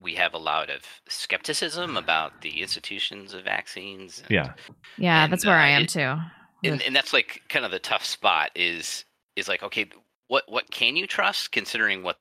we 0.00 0.14
have 0.16 0.34
a 0.34 0.38
lot 0.38 0.68
of 0.68 0.82
skepticism 1.08 1.96
about 1.96 2.42
the 2.42 2.60
institutions 2.60 3.34
of 3.34 3.44
vaccines. 3.44 4.18
and- 4.20 4.30
Yeah, 4.30 4.52
Yeah, 4.98 5.24
And, 5.24 5.32
that's 5.32 5.46
where 5.46 5.56
uh, 5.56 5.62
I 5.64 5.68
am 5.68 5.82
it- 5.82 5.88
too. 5.90 6.16
and, 6.64 6.82
and 6.82 6.94
that's 6.94 7.12
like 7.12 7.42
kind 7.48 7.64
of 7.64 7.70
the 7.70 7.78
tough 7.78 8.04
spot 8.04 8.50
is 8.56 9.04
is 9.36 9.48
like 9.48 9.62
okay, 9.62 9.86
what 10.28 10.44
what 10.48 10.70
can 10.70 10.96
you 10.96 11.06
trust 11.06 11.52
considering 11.52 12.02
what 12.02 12.18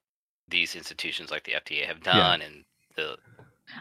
these 0.48 0.76
institutions 0.76 1.32
like 1.32 1.44
the 1.44 1.54
FDA 1.54 1.86
have 1.86 2.02
done 2.02 2.42
and 2.42 2.64
the 2.96 3.18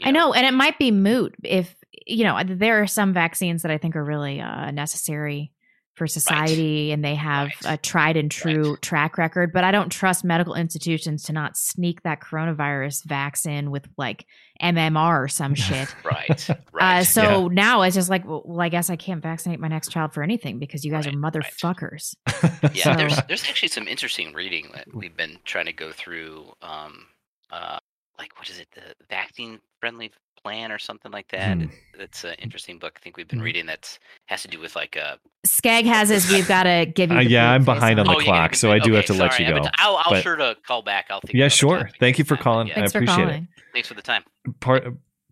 you 0.01 0.07
I 0.07 0.11
know, 0.13 0.33
and 0.33 0.47
it 0.47 0.55
might 0.55 0.79
be 0.79 0.91
moot 0.91 1.35
if 1.43 1.75
you 2.07 2.25
know 2.25 2.41
there 2.45 2.81
are 2.83 2.87
some 2.87 3.13
vaccines 3.13 3.63
that 3.63 3.71
I 3.71 3.79
think 3.79 3.97
are 3.97 4.05
really 4.05 4.41
uh, 4.41 4.71
necessary 4.71 5.53
for 6.01 6.07
society, 6.07 6.93
and 6.93 7.05
they 7.05 7.15
have 7.15 7.51
a 7.67 7.77
tried 7.77 8.17
and 8.17 8.31
true 8.31 8.79
track 8.79 9.19
record. 9.19 9.53
But 9.53 9.65
I 9.65 9.71
don't 9.71 9.91
trust 9.91 10.25
medical 10.25 10.55
institutions 10.55 11.25
to 11.25 11.35
not 11.35 11.59
sneak 11.59 12.03
that 12.05 12.21
coronavirus 12.23 13.05
vaccine 13.05 13.71
with 13.71 13.87
like 13.99 14.25
MMR 14.63 15.25
or 15.25 15.29
some 15.29 15.55
shit. 15.67 15.95
right. 16.03 16.49
Uh, 16.81 16.87
right 16.87 17.03
so 17.03 17.49
now 17.49 17.83
it's 17.83 17.95
just 17.95 18.09
like, 18.09 18.27
well, 18.27 18.41
well, 18.47 18.63
I 18.63 18.71
guess 18.71 18.89
I 18.89 18.97
can't 18.97 19.23
vaccinate 19.23 19.61
my 19.61 19.69
next 19.69 19.91
child 19.91 20.15
for 20.15 20.23
anything 20.23 20.59
because 20.59 20.83
you 20.83 20.91
guys 20.91 21.07
are 21.07 21.11
motherfuckers. 21.11 22.15
yeah 22.75 22.85
So- 22.85 22.95
there's 22.95 23.21
there's 23.29 23.45
actually 23.45 23.69
some 23.69 23.87
interesting 23.87 24.33
reading 24.33 24.71
that 24.73 24.87
we've 24.95 25.15
been 25.15 25.37
trying 25.45 25.67
to 25.67 25.75
go 25.75 25.93
through 25.93 26.55
um 26.63 27.05
uh 27.51 27.79
like 28.19 28.39
what 28.39 28.49
is 28.49 28.59
it? 28.59 28.69
The 28.75 28.95
vaccine 29.11 29.61
friendly 29.79 30.11
plan 30.45 30.73
or 30.73 30.79
something 30.79 31.11
like 31.13 31.29
that 31.29 31.57
Hmm. 31.57 31.63
It- 31.65 31.71
that's 31.99 32.25
an 32.25 32.35
interesting 32.39 32.79
book 32.79 32.95
i 32.97 33.01
think 33.01 33.19
we've 33.19 33.29
been 33.29 33.43
reading 33.43 33.67
that's 33.67 33.99
has 34.27 34.41
to 34.43 34.49
do 34.49 34.59
with 34.59 34.75
like 34.75 34.97
uh 34.97 35.17
Skag 35.45 35.85
has 35.87 36.09
his. 36.11 36.31
We've 36.31 36.47
got 36.57 36.65
to 36.65 36.85
give 36.85 37.11
you. 37.11 37.17
Uh, 37.17 37.21
yeah, 37.23 37.51
I'm 37.51 37.65
behind 37.65 37.99
on 37.99 38.05
face 38.07 38.17
the 38.17 38.21
Oh, 38.21 38.25
clock, 38.25 38.55
so 38.55 38.71
I 38.71 38.79
do 38.79 38.91
okay, 38.91 38.97
have 38.97 39.07
to 39.07 39.15
let 39.15 39.39
you 39.39 39.47
go. 39.49 39.59
to- 39.63 39.71
I'll, 39.79 39.97
I'll 39.97 40.11
But- 40.11 40.23
sure 40.23 40.37
to 40.37 40.55
call 40.67 40.83
back 40.83 41.07
i'll 41.09 41.21
think 41.23 41.33
yeah, 41.35 41.49
sure. 41.49 41.89
Thank 41.99 42.19
you 42.19 42.25
for 42.25 42.37
time, 42.37 42.43
calling. 42.45 42.67
yeah. 42.69 42.73
I 42.75 42.77
Thanks 42.77 42.93
for 42.93 42.99
appreciate 42.99 43.25
calling. 43.25 43.49
thanks 43.73 43.89
for 43.89 43.95
the 43.95 44.03
time. 44.03 44.23
Part 44.61 44.85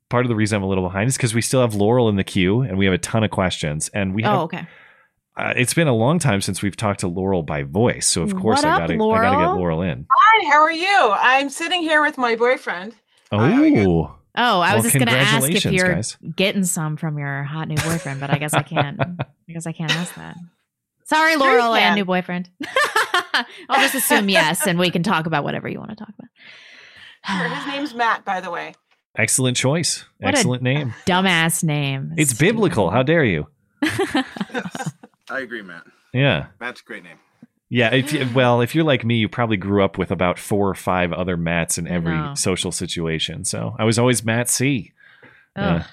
part 0.09 0.24
of 0.24 0.30
the 0.30 0.35
reason 0.35 0.56
I'm 0.56 0.62
a 0.62 0.66
little 0.68 0.85
behind 0.85 1.09
is 1.09 1.16
because 1.18 1.35
we 1.35 1.43
still 1.43 1.60
have 1.60 1.74
Laurel 1.74 2.09
in 2.09 2.16
the 2.16 2.24
queue, 2.24 2.62
and 2.62 2.78
we 2.78 2.86
have 2.86 2.94
a 2.94 2.98
ton 2.98 3.22
of 3.22 3.30
questions, 3.30 3.90
and 3.90 4.14
we 4.14 4.22
have. 4.22 4.35
Oh, 4.35 4.43
okay. 4.44 4.66
uh, 5.36 5.52
it's 5.56 5.74
been 5.74 5.89
a 5.89 5.94
long 5.94 6.18
time 6.18 6.40
since 6.40 6.62
we've 6.62 6.76
talked 6.76 7.01
to 7.01 7.09
Laurel 7.09 7.43
by 7.43 7.64
voice, 7.64 8.06
so 8.06 8.22
of 8.22 8.35
course 8.35 8.62
What 8.62 8.64
I 8.64 8.70
up, 8.76 8.80
gotta 8.80 8.94
I 8.94 8.97
gotta 8.97 9.36
get 9.36 9.43
Laurel? 9.44 9.56
Laurel 9.59 9.82
in. 9.82 10.06
Hi, 10.10 10.51
how 10.51 10.62
are 10.62 10.72
you? 10.72 11.12
I'm 11.18 11.51
sitting 11.51 11.82
here 11.82 12.01
with 12.02 12.16
my 12.16 12.35
boyfriend. 12.35 12.94
Oh, 13.30 14.17
Oh, 14.40 14.60
I 14.60 14.77
was 14.77 14.85
Well, 14.85 14.93
just 14.93 14.94
going 15.05 15.09
to 15.09 15.12
ask 15.20 15.51
if 15.51 15.65
you're 15.66 15.94
guys. 15.94 16.16
getting 16.36 16.65
some 16.65 16.97
from 16.97 17.19
your 17.19 17.43
hot 17.43 17.66
new 17.69 17.74
boyfriend, 17.77 18.20
but 18.20 18.31
I 18.31 18.39
guess 18.39 18.55
I 18.55 18.62
can't. 18.62 19.01
I 19.48 19.52
guess 19.52 19.66
I 19.66 19.73
can't 19.73 19.90
ask 19.94 20.15
that. 20.15 20.36
Sorry, 21.05 21.35
Laurel 21.36 21.74
can. 21.74 21.82
and 21.82 21.94
new 21.97 22.05
boyfriend. 22.05 22.48
I'll 23.69 23.81
just 23.81 23.94
assume 23.97 24.28
yes, 24.28 24.66
and 24.66 24.78
we 24.78 24.90
can 24.90 25.02
talk 25.02 25.27
about 25.27 25.43
whatever 25.44 25.69
you 25.69 25.78
want 25.78 25.90
to 25.90 25.97
talk 25.97 26.10
about. 26.19 26.28
Sure, 27.51 27.56
His 27.56 27.66
name's 27.66 27.94
Matt, 27.94 28.24
by 28.24 28.40
the 28.40 28.51
way. 28.51 28.74
excellent 29.16 29.56
choice, 29.56 30.05
What 30.19 30.35
a 30.35 30.39
excellent 30.39 30.62
name. 30.62 30.94
Dumbass 31.06 31.65
name. 31.65 32.12
It's 32.16 32.32
biblical. 32.35 32.90
How 32.90 33.02
dare 33.02 33.24
you? 33.24 33.48
yes, 33.82 34.93
I 35.31 35.40
agree, 35.40 35.62
Matt. 35.62 35.85
Yeah. 36.12 36.47
Matt's 36.60 36.81
a 36.81 36.85
great 36.85 37.02
name. 37.05 37.19
Yeah, 37.70 37.94
if 37.94 38.12
you, 38.12 38.28
well, 38.34 38.60
if 38.60 38.74
you're 38.74 38.84
like 38.84 39.04
me, 39.04 39.16
you 39.16 39.28
probably 39.28 39.56
grew 39.56 39.84
up 39.84 39.98
with 39.98 40.10
about 40.10 40.38
four 40.38 40.68
or 40.68 40.74
five 40.74 41.12
other 41.12 41.36
Matts 41.36 41.78
in 41.78 41.86
every 41.86 42.16
know. 42.16 42.34
social 42.34 42.72
situation. 42.72 43.44
So 43.44 43.74
I 43.78 43.84
was 43.84 43.98
always 43.98 44.24
Matt 44.24 44.48
C. 44.48 44.92
Yeah. 45.56 45.84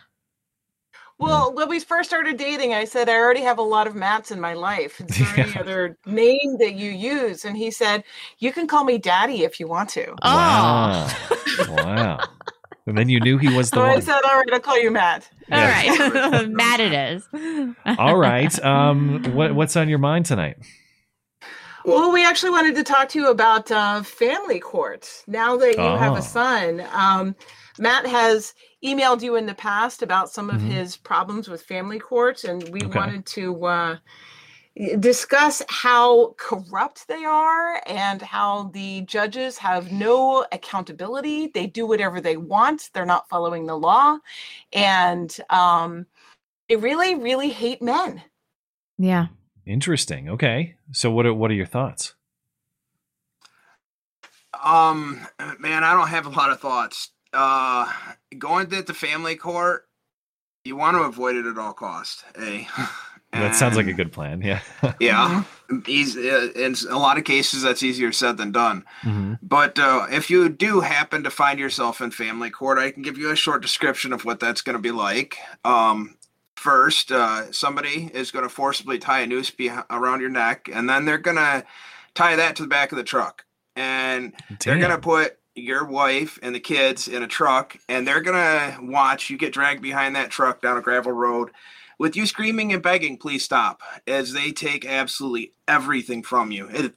Well, 1.17 1.53
when 1.53 1.69
we 1.69 1.79
first 1.79 2.09
started 2.09 2.35
dating, 2.37 2.73
I 2.73 2.83
said, 2.83 3.07
I 3.07 3.13
already 3.15 3.41
have 3.41 3.57
a 3.57 3.61
lot 3.63 3.87
of 3.87 3.95
Matts 3.95 4.31
in 4.31 4.39
my 4.41 4.53
life. 4.53 4.99
Is 4.99 5.17
there 5.35 5.45
any 5.47 5.57
other 5.57 5.97
name 6.05 6.57
that 6.59 6.75
you 6.75 6.91
use? 6.91 7.45
And 7.45 7.55
he 7.55 7.71
said, 7.71 8.03
You 8.39 8.51
can 8.51 8.67
call 8.67 8.83
me 8.83 8.97
daddy 8.97 9.43
if 9.43 9.59
you 9.59 9.67
want 9.67 9.89
to. 9.91 10.13
Wow. 10.23 11.09
wow. 11.69 12.19
And 12.85 12.97
then 12.97 13.07
you 13.09 13.19
knew 13.21 13.37
he 13.37 13.47
was 13.55 13.71
the 13.71 13.77
So 13.77 13.83
I 13.83 13.93
one. 13.93 14.01
said, 14.01 14.19
All 14.25 14.35
right, 14.37 14.45
I'll 14.51 14.59
call 14.59 14.79
you 14.79 14.91
Matt. 14.91 15.29
All 15.51 15.57
right, 15.57 16.47
Matt, 16.49 16.79
it 16.81 16.91
is. 16.93 17.27
All 17.97 18.17
right. 18.17 18.63
Um, 18.63 19.23
what 19.33 19.55
what's 19.55 19.75
on 19.77 19.87
your 19.89 19.99
mind 19.99 20.25
tonight? 20.25 20.57
Well, 21.85 22.11
we 22.11 22.25
actually 22.25 22.49
wanted 22.49 22.75
to 22.75 22.83
talk 22.83 23.09
to 23.09 23.19
you 23.19 23.29
about 23.29 23.71
uh, 23.71 24.01
family 24.01 24.59
court. 24.59 25.23
Now 25.27 25.55
that 25.57 25.77
you 25.79 25.95
have 25.95 26.15
a 26.15 26.21
son, 26.21 26.83
um, 26.91 27.35
Matt 27.77 28.07
has 28.07 28.55
emailed 28.83 29.21
you 29.21 29.35
in 29.35 29.45
the 29.45 29.53
past 29.53 30.01
about 30.01 30.29
some 30.31 30.49
of 30.49 30.61
Mhm. 30.61 30.67
his 30.71 30.97
problems 30.97 31.47
with 31.47 31.61
family 31.61 31.99
court, 31.99 32.43
and 32.43 32.67
we 32.69 32.85
Okay. 32.85 32.97
wanted 32.97 33.25
to 33.27 33.65
uh, 33.65 33.97
discuss 34.99 35.61
how 35.69 36.33
corrupt 36.37 37.07
they 37.07 37.23
are 37.23 37.81
and 37.85 38.21
how 38.21 38.63
the 38.73 39.01
judges 39.01 39.57
have 39.59 39.91
no 39.91 40.45
accountability. 40.51 41.47
They 41.47 41.67
do 41.67 41.85
whatever 41.85 42.19
they 42.19 42.37
want. 42.37 42.89
They're 42.93 43.05
not 43.05 43.29
following 43.29 43.67
the 43.67 43.77
law, 43.77 44.17
and 44.73 45.35
um, 45.51 46.07
they 46.67 46.77
really, 46.77 47.15
really 47.15 47.49
hate 47.51 47.81
men. 47.81 48.23
Yeah. 48.97 49.27
Interesting. 49.65 50.29
Okay. 50.29 50.75
So 50.91 51.09
what 51.11 51.25
are 51.25 51.33
what 51.33 51.51
are 51.51 51.55
your 51.55 51.65
thoughts? 51.65 52.13
Um, 54.63 55.27
man, 55.59 55.83
I 55.83 55.93
don't 55.93 56.07
have 56.07 56.25
a 56.25 56.29
lot 56.29 56.51
of 56.51 56.59
thoughts. 56.59 57.09
Uh, 57.33 57.91
going 58.37 58.67
to 58.67 58.81
the 58.81 58.93
family 58.93 59.35
court, 59.35 59.87
you 60.63 60.75
want 60.75 60.95
to 60.95 61.03
avoid 61.03 61.35
it 61.35 61.45
at 61.45 61.57
all 61.57 61.73
cost. 61.73 62.23
Eh? 62.35 62.65
That 63.33 63.53
sounds 63.53 63.75
like 63.75 63.87
a 63.87 63.93
good 63.93 64.13
plan. 64.13 64.41
Yeah. 64.41 64.61
Yeah, 65.01 65.43
easy, 65.87 66.29
uh, 66.31 66.51
in 66.55 66.73
a 66.89 66.97
lot 66.97 67.17
of 67.17 67.25
cases 67.25 67.63
that's 67.63 67.83
easier 67.83 68.13
said 68.13 68.37
than 68.37 68.53
done. 68.53 68.85
Mhm. 69.01 69.39
But 69.41 69.77
uh, 69.77 70.07
if 70.09 70.29
you 70.29 70.47
do 70.47 70.79
happen 70.79 71.23
to 71.23 71.29
find 71.29 71.59
yourself 71.59 71.99
in 71.99 72.11
family 72.11 72.49
court, 72.49 72.77
I 72.77 72.91
can 72.91 73.01
give 73.01 73.17
you 73.17 73.31
a 73.31 73.35
short 73.35 73.61
description 73.61 74.13
of 74.13 74.23
what 74.23 74.39
that's 74.39 74.61
going 74.61 74.77
to 74.77 74.81
be 74.81 74.91
like. 74.91 75.35
Um, 75.65 76.15
first, 76.65 77.11
uh, 77.11 77.51
somebody 77.51 78.09
is 78.11 78.31
going 78.31 78.41
to 78.43 78.49
forcibly 78.49 78.97
tie 78.97 79.19
a 79.19 79.27
noose 79.27 79.51
beh 79.51 79.85
around 79.91 80.19
your 80.19 80.31
neck, 80.31 80.67
and 80.73 80.89
then 80.89 81.05
they're 81.05 81.19
going 81.19 81.37
to 81.37 81.63
tie 82.15 82.35
that 82.37 82.55
to 82.55 82.63
the 82.63 82.67
back 82.67 82.91
of 82.91 82.97
the 82.97 83.03
truck, 83.03 83.45
and 83.75 84.33
they're 84.63 84.79
going 84.79 84.89
to 84.91 84.97
put 84.97 85.37
your 85.53 85.85
wife 85.85 86.39
and 86.41 86.55
the 86.55 86.59
kids 86.59 87.07
in 87.07 87.21
a 87.21 87.27
truck, 87.27 87.77
and 87.87 88.07
they're 88.07 88.19
going 88.21 88.35
to 88.35 88.79
watch 88.81 89.29
you 89.29 89.37
get 89.37 89.53
dragged 89.53 89.83
behind 89.83 90.15
that 90.15 90.31
truck 90.31 90.59
down 90.59 90.75
a 90.75 90.81
gravel 90.81 91.11
road. 91.11 91.51
With 91.99 92.15
you 92.15 92.25
screaming 92.25 92.73
and 92.73 92.81
begging, 92.81 93.17
please 93.17 93.43
stop, 93.43 93.81
as 94.07 94.33
they 94.33 94.51
take 94.51 94.85
absolutely 94.85 95.53
everything 95.67 96.23
from 96.23 96.49
you. 96.51 96.67
It, 96.71 96.95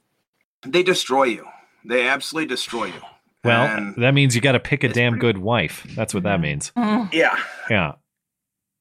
they 0.65 0.81
destroy 0.83 1.25
you. 1.25 1.45
They 1.85 2.07
absolutely 2.07 2.47
destroy 2.47 2.85
you. 2.85 3.01
Well, 3.43 3.67
And- 3.67 3.95
that 3.97 4.13
means 4.15 4.33
you 4.35 4.41
got 4.41 4.53
to 4.53 4.59
pick 4.59 4.83
a 4.83 4.89
damn 4.89 5.19
good 5.19 5.37
wife. 5.37 5.85
That's 5.95 6.13
what 6.13 6.23
that 6.23 6.41
means. 6.41 6.71
Yeah. 6.75 7.37
Yeah. 7.69 7.93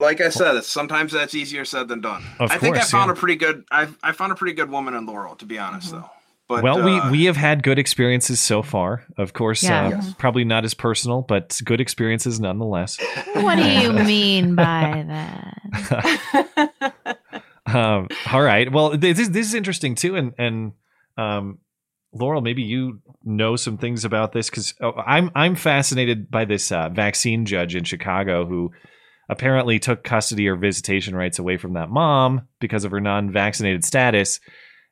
Like 0.00 0.20
I 0.20 0.28
said, 0.28 0.60
sometimes 0.62 1.12
that's 1.12 1.34
easier 1.34 1.64
said 1.64 1.88
than 1.88 2.00
done. 2.00 2.22
Of 2.38 2.52
I 2.52 2.58
think 2.58 2.76
I 2.76 2.82
found 2.82 3.08
yeah. 3.08 3.14
a 3.14 3.16
pretty 3.16 3.36
good. 3.36 3.64
I 3.70 3.88
I 4.02 4.12
found 4.12 4.32
a 4.32 4.36
pretty 4.36 4.54
good 4.54 4.70
woman 4.70 4.94
in 4.94 5.06
Laurel, 5.06 5.34
to 5.36 5.44
be 5.44 5.58
honest, 5.58 5.90
though. 5.90 6.08
But 6.48 6.62
well, 6.62 6.80
uh, 6.80 7.10
we 7.10 7.10
we 7.10 7.24
have 7.26 7.36
had 7.36 7.62
good 7.62 7.78
experiences 7.78 8.40
so 8.40 8.62
far. 8.62 9.04
Of 9.18 9.32
course, 9.32 9.62
Yeah. 9.62 9.86
uh, 9.86 9.90
Yes. 9.90 10.14
probably 10.16 10.44
not 10.44 10.64
as 10.64 10.72
personal, 10.72 11.22
but 11.22 11.60
good 11.64 11.80
experiences 11.80 12.40
nonetheless. 12.40 12.98
What 13.34 13.56
do 13.56 13.68
you 13.68 13.92
mean 14.04 14.54
by 14.54 15.04
that? 15.08 17.18
um, 17.66 18.08
all 18.32 18.42
right. 18.42 18.72
Well, 18.72 18.96
this 18.96 19.18
is, 19.18 19.30
this 19.32 19.46
is 19.46 19.54
interesting 19.54 19.94
too, 19.94 20.16
and 20.16 20.32
and 20.38 20.72
um, 21.18 21.58
Laurel, 22.12 22.40
maybe 22.40 22.62
you 22.62 23.00
know 23.24 23.56
some 23.56 23.76
things 23.76 24.04
about 24.04 24.32
this 24.32 24.48
because 24.48 24.74
I'm 24.80 25.30
I'm 25.34 25.54
fascinated 25.54 26.30
by 26.30 26.46
this 26.46 26.72
uh, 26.72 26.88
vaccine 26.88 27.44
judge 27.44 27.76
in 27.76 27.84
Chicago 27.84 28.46
who 28.46 28.72
apparently 29.28 29.78
took 29.78 30.02
custody 30.04 30.48
or 30.48 30.56
visitation 30.56 31.14
rights 31.14 31.38
away 31.38 31.56
from 31.56 31.74
that 31.74 31.90
mom 31.90 32.42
because 32.60 32.84
of 32.84 32.90
her 32.90 33.00
non-vaccinated 33.00 33.84
status. 33.84 34.40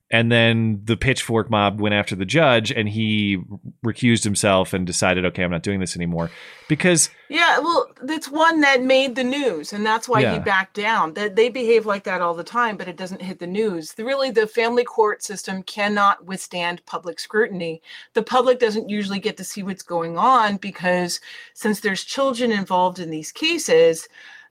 And 0.08 0.30
then 0.30 0.82
the 0.84 0.96
pitchfork 0.96 1.50
mob 1.50 1.80
went 1.80 1.94
after 1.94 2.14
the 2.14 2.24
judge, 2.24 2.70
and 2.70 2.88
he 2.88 3.38
recused 3.84 4.22
himself 4.22 4.72
and 4.72 4.86
decided, 4.86 5.24
okay, 5.26 5.42
I'm 5.42 5.50
not 5.50 5.64
doing 5.64 5.80
this 5.80 5.96
anymore 5.96 6.30
because 6.68 7.10
Yeah, 7.28 7.58
well, 7.58 7.90
that's 8.02 8.28
one 8.28 8.60
that 8.60 8.82
made 8.82 9.16
the 9.16 9.24
news, 9.24 9.72
and 9.72 9.84
that's 9.84 10.08
why 10.08 10.20
Yeah. 10.20 10.34
he 10.34 10.38
backed 10.38 10.74
down. 10.74 11.14
That 11.14 11.34
they 11.34 11.48
behave 11.48 11.86
like 11.86 12.04
that 12.04 12.20
all 12.20 12.34
the 12.34 12.44
time, 12.44 12.76
but 12.76 12.86
it 12.86 12.96
doesn't 12.96 13.22
hit 13.22 13.40
the 13.40 13.48
news. 13.48 13.94
The, 13.94 14.04
really, 14.04 14.30
the 14.30 14.46
family 14.46 14.84
court 14.84 15.24
system 15.24 15.64
cannot 15.64 16.24
withstand 16.24 16.86
public 16.86 17.18
scrutiny. 17.18 17.82
The 18.14 18.22
public 18.22 18.60
doesn't 18.60 18.88
usually 18.88 19.18
get 19.18 19.36
to 19.38 19.44
see 19.44 19.64
what's 19.64 19.82
going 19.82 20.16
on 20.16 20.58
because 20.58 21.20
since 21.52 21.80
there's 21.80 22.04
children 22.04 22.52
involved 22.52 23.00
in 23.00 23.10
these 23.10 23.32
cases, 23.32 24.08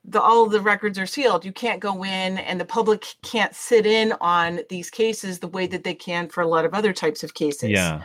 the 0.08 0.22
all 0.22 0.48
the 0.48 0.62
records 0.62 1.00
are 1.00 1.06
sealed. 1.06 1.46
You 1.46 1.52
can't 1.52 1.80
go 1.80 2.04
in, 2.04 2.38
and 2.38 2.60
the 2.60 2.66
public 2.66 3.06
can't 3.24 3.56
sit 3.56 3.86
in 3.86 4.14
on 4.22 4.62
these 4.70 4.90
cases 4.90 5.40
the 5.40 5.48
way 5.48 5.68
that 5.68 5.84
they 5.84 5.96
can 5.96 6.30
for 6.30 6.42
a 6.42 6.48
lot 6.48 6.66
of 6.66 6.74
other 6.74 6.94
types 6.94 7.24
of 7.24 7.34
cases. 7.34 7.72
yeah, 7.72 8.04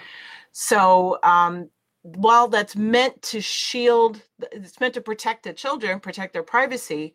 So 0.53 1.19
um, 1.23 1.71
while 2.03 2.49
that's 2.49 2.77
meant 2.77 3.21
to 3.23 3.41
shield, 3.41 4.23
it's 4.53 4.81
meant 4.81 4.95
to 4.95 5.01
protect 5.01 5.45
the 5.45 5.53
children, 5.53 6.01
protect 6.01 6.33
their 6.33 6.43
privacy, 6.43 7.15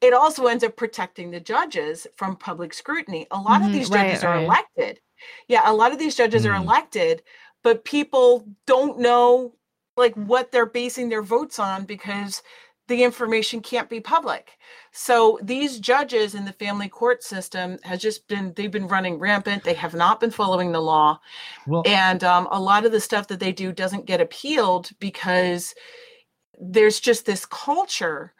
it 0.00 0.12
also 0.12 0.46
ends 0.46 0.64
up 0.64 0.76
protecting 0.76 1.30
the 1.30 1.40
judges 1.40 2.06
from 2.16 2.36
public 2.36 2.74
scrutiny. 2.74 3.26
A 3.30 3.40
lot 3.40 3.64
of 3.64 3.68
Mhm, 3.68 3.72
these 3.72 3.90
right, 3.90 4.00
judges 4.06 4.24
are 4.24 4.34
right. 4.34 4.44
elected. 4.44 5.00
Yeah, 5.48 5.62
a 5.64 5.72
lot 5.72 5.92
of 5.92 5.98
these 5.98 6.14
judges 6.16 6.44
are 6.44 6.52
Mm. 6.52 6.64
elected, 6.64 7.22
but 7.62 7.84
people 7.84 8.46
don't 8.66 8.98
know 8.98 9.56
like 9.96 10.14
what 10.14 10.50
they're 10.52 10.66
basing 10.66 11.08
their 11.08 11.22
votes 11.22 11.58
on 11.58 11.84
because 11.84 12.42
the 12.86 13.02
information 13.02 13.60
can't 13.60 13.88
be 13.88 14.00
public. 14.00 14.58
So 14.92 15.38
these 15.42 15.78
judges 15.78 16.34
in 16.34 16.44
the 16.44 16.52
family 16.52 16.88
court 16.88 17.22
system 17.22 17.78
has 17.82 18.00
just 18.00 18.28
been 18.28 18.52
they've 18.54 18.70
been 18.70 18.88
running 18.88 19.18
rampant. 19.18 19.64
They 19.64 19.74
have 19.74 19.94
not 19.94 20.20
been 20.20 20.30
following 20.30 20.72
the 20.72 20.82
law. 20.82 21.20
Well- 21.66 21.82
and 21.86 22.22
um, 22.22 22.48
a 22.50 22.60
lot 22.60 22.84
of 22.84 22.92
the 22.92 23.00
stuff 23.00 23.28
that 23.28 23.40
they 23.40 23.52
do 23.52 23.72
doesn't 23.72 24.06
get 24.06 24.20
appealed 24.20 24.90
because 25.00 25.74
there's 26.60 27.00
just 27.00 27.26
this 27.26 27.46
culture 27.46 28.32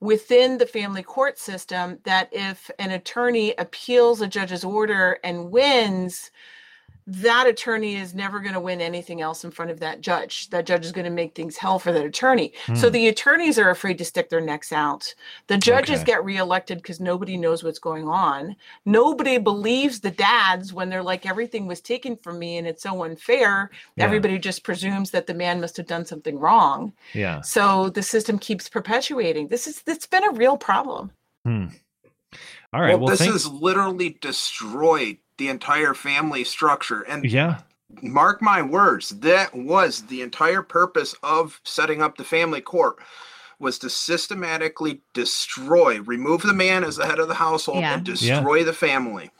within 0.00 0.58
the 0.58 0.66
family 0.66 1.02
court 1.02 1.38
system 1.38 1.98
that 2.04 2.28
if 2.32 2.70
an 2.78 2.90
attorney 2.90 3.54
appeals 3.56 4.20
a 4.20 4.26
judge's 4.26 4.62
order 4.62 5.18
and 5.24 5.50
wins, 5.50 6.30
that 7.08 7.46
attorney 7.46 7.94
is 7.96 8.14
never 8.16 8.40
going 8.40 8.54
to 8.54 8.60
win 8.60 8.80
anything 8.80 9.20
else 9.20 9.44
in 9.44 9.50
front 9.52 9.70
of 9.70 9.78
that 9.78 10.00
judge. 10.00 10.50
That 10.50 10.66
judge 10.66 10.84
is 10.84 10.90
going 10.90 11.04
to 11.04 11.10
make 11.10 11.34
things 11.36 11.56
hell 11.56 11.78
for 11.78 11.92
that 11.92 12.04
attorney. 12.04 12.52
So 12.74 12.88
Hmm. 12.88 12.92
the 12.94 13.06
attorneys 13.08 13.58
are 13.60 13.70
afraid 13.70 13.98
to 13.98 14.04
stick 14.04 14.28
their 14.28 14.40
necks 14.40 14.72
out. 14.72 15.14
The 15.46 15.56
judges 15.56 16.00
Okay. 16.00 16.06
get 16.06 16.24
reelected 16.24 16.78
because 16.78 16.98
nobody 16.98 17.36
knows 17.36 17.62
what's 17.62 17.78
going 17.78 18.08
on. 18.08 18.56
Nobody 18.84 19.38
believes 19.38 20.00
the 20.00 20.10
dads 20.10 20.72
when 20.72 20.88
they're 20.88 21.02
like, 21.02 21.26
everything 21.26 21.66
was 21.68 21.80
taken 21.80 22.16
from 22.16 22.40
me 22.40 22.58
and 22.58 22.66
it's 22.66 22.82
so 22.82 23.04
unfair. 23.04 23.70
Yeah. 23.94 24.04
Everybody 24.04 24.38
just 24.38 24.64
presumes 24.64 25.12
that 25.12 25.28
the 25.28 25.34
man 25.34 25.60
must 25.60 25.76
have 25.76 25.86
done 25.86 26.04
something 26.06 26.38
wrong. 26.38 26.92
yeah. 27.12 27.40
So 27.42 27.88
the 27.88 28.02
system 28.02 28.36
keeps 28.38 28.68
perpetuating. 28.68 29.46
This 29.48 29.68
is 29.68 29.80
it's 29.86 30.06
been 30.06 30.24
a 30.24 30.32
real 30.32 30.56
problem. 30.56 31.12
Hmm. 31.44 31.66
All 32.72 32.80
right. 32.80 32.98
Well, 32.98 33.10
this 33.10 33.20
thank- 33.20 33.32
has 33.32 33.46
literally 33.48 34.18
destroyed 34.20 35.18
the 35.38 35.48
entire 35.48 35.94
family 35.94 36.44
structure. 36.44 37.02
And 37.02 37.24
yeah. 37.24 37.60
mark 38.02 38.40
my 38.42 38.62
words, 38.62 39.10
that 39.20 39.54
was 39.54 40.02
the 40.06 40.22
entire 40.22 40.62
purpose 40.62 41.14
of 41.22 41.60
setting 41.64 42.02
up 42.02 42.16
the 42.16 42.24
family 42.24 42.60
court 42.60 42.96
was 43.58 43.78
to 43.78 43.88
systematically 43.90 45.00
destroy, 45.14 46.00
remove 46.02 46.42
the 46.42 46.52
man 46.52 46.84
as 46.84 46.96
the 46.96 47.06
head 47.06 47.18
of 47.18 47.28
the 47.28 47.34
household 47.34 47.78
Yeah. 47.80 47.94
and 47.94 48.06
Yeah. 48.08 48.14
destroy 48.14 48.64
the 48.64 48.72
family. 48.72 49.30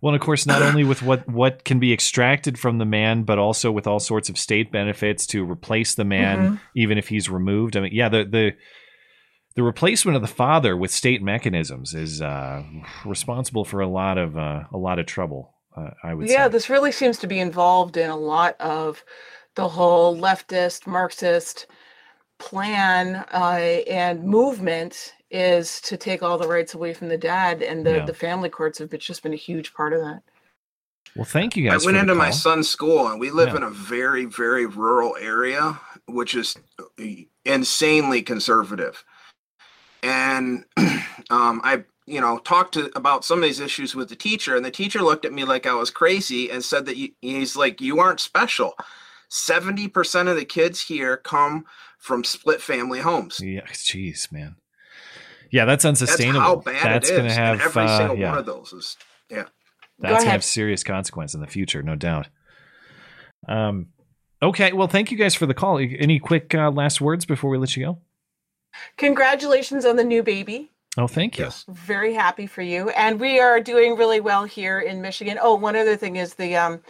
Well, 0.00 0.12
and 0.14 0.20
of 0.20 0.24
course, 0.24 0.46
not 0.46 0.62
only 0.62 0.84
with 0.84 1.02
what 1.02 1.26
what 1.28 1.64
can 1.64 1.78
be 1.80 1.92
extracted 1.92 2.58
from 2.58 2.78
the 2.78 2.84
man, 2.84 3.22
but 3.24 3.38
also 3.38 3.72
with 3.72 3.86
all 3.86 3.98
sorts 3.98 4.28
of 4.28 4.38
state 4.38 4.70
benefits 4.70 5.26
to 5.28 5.44
replace 5.50 5.94
the 5.94 6.04
man, 6.04 6.38
Mm-hmm. 6.38 6.54
Mhm. 6.54 6.60
even 6.76 6.98
if 6.98 7.08
he's 7.08 7.28
removed. 7.30 7.76
I 7.76 7.80
mean, 7.80 7.92
yeah, 7.94 8.08
the 8.08 8.24
the 8.24 8.52
the 9.56 9.62
replacement 9.62 10.14
of 10.16 10.22
the 10.22 10.28
father 10.28 10.76
with 10.76 10.90
state 10.90 11.22
mechanisms 11.22 11.94
is 11.94 12.22
uh, 12.22 12.62
responsible 13.04 13.64
for 13.64 13.80
a 13.80 13.88
lot 13.88 14.18
of 14.18 14.36
uh, 14.36 14.64
a 14.72 14.76
lot 14.76 14.98
of 14.98 15.06
trouble. 15.06 15.54
Uh, 15.76 15.90
I 16.04 16.14
would 16.14 16.28
Yeah, 16.28 16.44
say. 16.44 16.52
this 16.52 16.70
really 16.70 16.92
seems 16.92 17.18
to 17.18 17.26
be 17.26 17.38
involved 17.40 17.96
in 17.96 18.08
a 18.10 18.16
lot 18.16 18.54
of 18.60 19.02
the 19.56 19.68
whole 19.68 20.16
leftist 20.16 20.86
Marxist 20.86 21.66
plan 22.38 23.24
uh, 23.32 23.82
and 23.90 24.22
movement 24.22 25.14
is 25.30 25.80
to 25.82 25.96
take 25.96 26.22
all 26.22 26.38
the 26.38 26.46
rights 26.48 26.74
away 26.74 26.94
from 26.94 27.08
the 27.08 27.18
dad, 27.18 27.62
and 27.62 27.84
the, 27.84 27.96
Yeah. 27.96 28.04
the 28.04 28.14
family 28.14 28.48
courts 28.48 28.78
have 28.78 28.90
been, 28.90 29.00
just 29.00 29.22
been 29.22 29.32
a 29.32 29.36
huge 29.36 29.74
part 29.74 29.92
of 29.92 30.00
that. 30.00 30.20
Well, 31.14 31.24
thank 31.24 31.56
you 31.56 31.64
guys. 31.64 31.72
I 31.72 31.74
went 31.76 31.84
for 31.84 31.92
the 31.92 31.98
into 32.00 32.14
my 32.14 32.30
son's 32.30 32.68
school, 32.68 33.08
and 33.08 33.18
we 33.18 33.30
live 33.30 33.48
Yeah. 33.48 33.56
in 33.56 33.62
a 33.62 33.70
very, 33.70 34.26
very 34.26 34.66
rural 34.66 35.16
area, 35.18 35.80
which 36.06 36.34
is 36.34 36.56
insanely 37.44 38.22
conservative. 38.22 39.02
And 40.02 40.64
um, 41.30 41.60
I, 41.64 41.84
you 42.06 42.20
know, 42.20 42.38
talked 42.38 42.74
to 42.74 42.90
about 42.96 43.24
some 43.24 43.38
of 43.38 43.44
these 43.44 43.60
issues 43.60 43.94
with 43.94 44.08
the 44.08 44.16
teacher, 44.16 44.56
and 44.56 44.64
the 44.64 44.70
teacher 44.70 45.00
looked 45.00 45.24
at 45.24 45.32
me 45.32 45.44
like 45.44 45.66
I 45.66 45.74
was 45.74 45.90
crazy 45.90 46.50
and 46.50 46.64
said 46.64 46.86
that 46.86 46.96
you, 46.96 47.10
he's 47.20 47.56
like, 47.56 47.80
"You 47.80 47.98
aren't 47.98 48.20
special." 48.20 48.74
Seventy 49.28 49.88
percent 49.88 50.28
of 50.28 50.36
the 50.36 50.44
kids 50.44 50.82
here 50.82 51.16
come 51.16 51.64
from 51.98 52.22
split 52.22 52.60
family 52.62 53.00
homes. 53.00 53.40
Yeah, 53.42 53.66
jeez, 53.66 54.30
man. 54.30 54.56
Yeah, 55.50 55.64
that's 55.64 55.84
That's 55.84 56.02
unsustainable. 56.02 56.40
how 56.40 56.56
bad 56.56 56.84
That's 56.84 57.10
it 57.10 57.14
is. 57.14 57.18
gonna 57.18 57.32
have 57.32 57.52
and 57.54 57.62
every 57.62 57.84
uh, 57.84 57.98
single 57.98 58.16
yeah. 58.16 58.30
one 58.30 58.38
of 58.38 58.46
those 58.46 58.72
is 58.72 58.96
yeah. 59.30 59.44
That's 59.98 60.18
gonna 60.18 60.30
have 60.30 60.44
serious 60.44 60.84
consequence 60.84 61.34
in 61.34 61.40
the 61.40 61.46
future, 61.46 61.82
no 61.82 61.96
doubt. 61.96 62.28
Um, 63.48 63.88
okay. 64.42 64.72
Well, 64.72 64.88
thank 64.88 65.10
you 65.10 65.16
guys 65.16 65.34
for 65.34 65.46
the 65.46 65.54
call. 65.54 65.78
Any 65.78 66.18
quick 66.18 66.54
uh, 66.54 66.70
last 66.70 67.00
words 67.00 67.24
before 67.24 67.50
we 67.50 67.58
let 67.58 67.76
you 67.76 67.84
go? 67.86 67.98
Congratulations 68.96 69.84
on 69.84 69.96
the 69.96 70.04
new 70.04 70.22
baby. 70.22 70.70
Oh, 70.98 71.06
thank 71.06 71.38
you. 71.38 71.48
Very 71.68 72.14
happy 72.14 72.46
for 72.46 72.62
you. 72.62 72.88
And 72.90 73.20
we 73.20 73.38
are 73.38 73.60
doing 73.60 73.96
really 73.96 74.20
well 74.20 74.44
here 74.44 74.80
in 74.80 75.02
Michigan. 75.02 75.38
Oh, 75.40 75.54
one 75.54 75.76
other 75.76 75.96
thing 75.96 76.16
is 76.16 76.34
the 76.34 76.56
um 76.56 76.80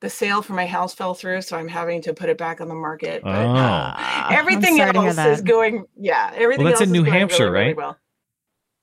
the 0.00 0.10
sale 0.10 0.42
for 0.42 0.52
my 0.52 0.66
house 0.66 0.94
fell 0.94 1.14
through, 1.14 1.42
so 1.42 1.56
I'm 1.56 1.66
having 1.68 2.02
to 2.02 2.14
put 2.14 2.28
it 2.28 2.38
back 2.38 2.60
on 2.60 2.68
the 2.68 2.74
market. 2.74 3.22
But 3.22 3.46
Oh. 3.46 3.54
uh, 3.54 4.28
everything 4.30 4.76
sorry 4.76 4.92
to 4.92 5.00
hear 5.00 5.08
else 5.10 5.18
is 5.18 5.40
going 5.42 5.86
yeah, 5.96 6.32
everything 6.34 6.64
that's 6.64 6.80
else 6.80 6.88
in 6.88 6.88
is 6.88 6.92
New 6.92 7.04
going 7.04 7.12
Hampshire, 7.18 7.44
really, 7.44 7.52
really 7.52 7.66
right? 7.68 7.76
well. 7.76 7.98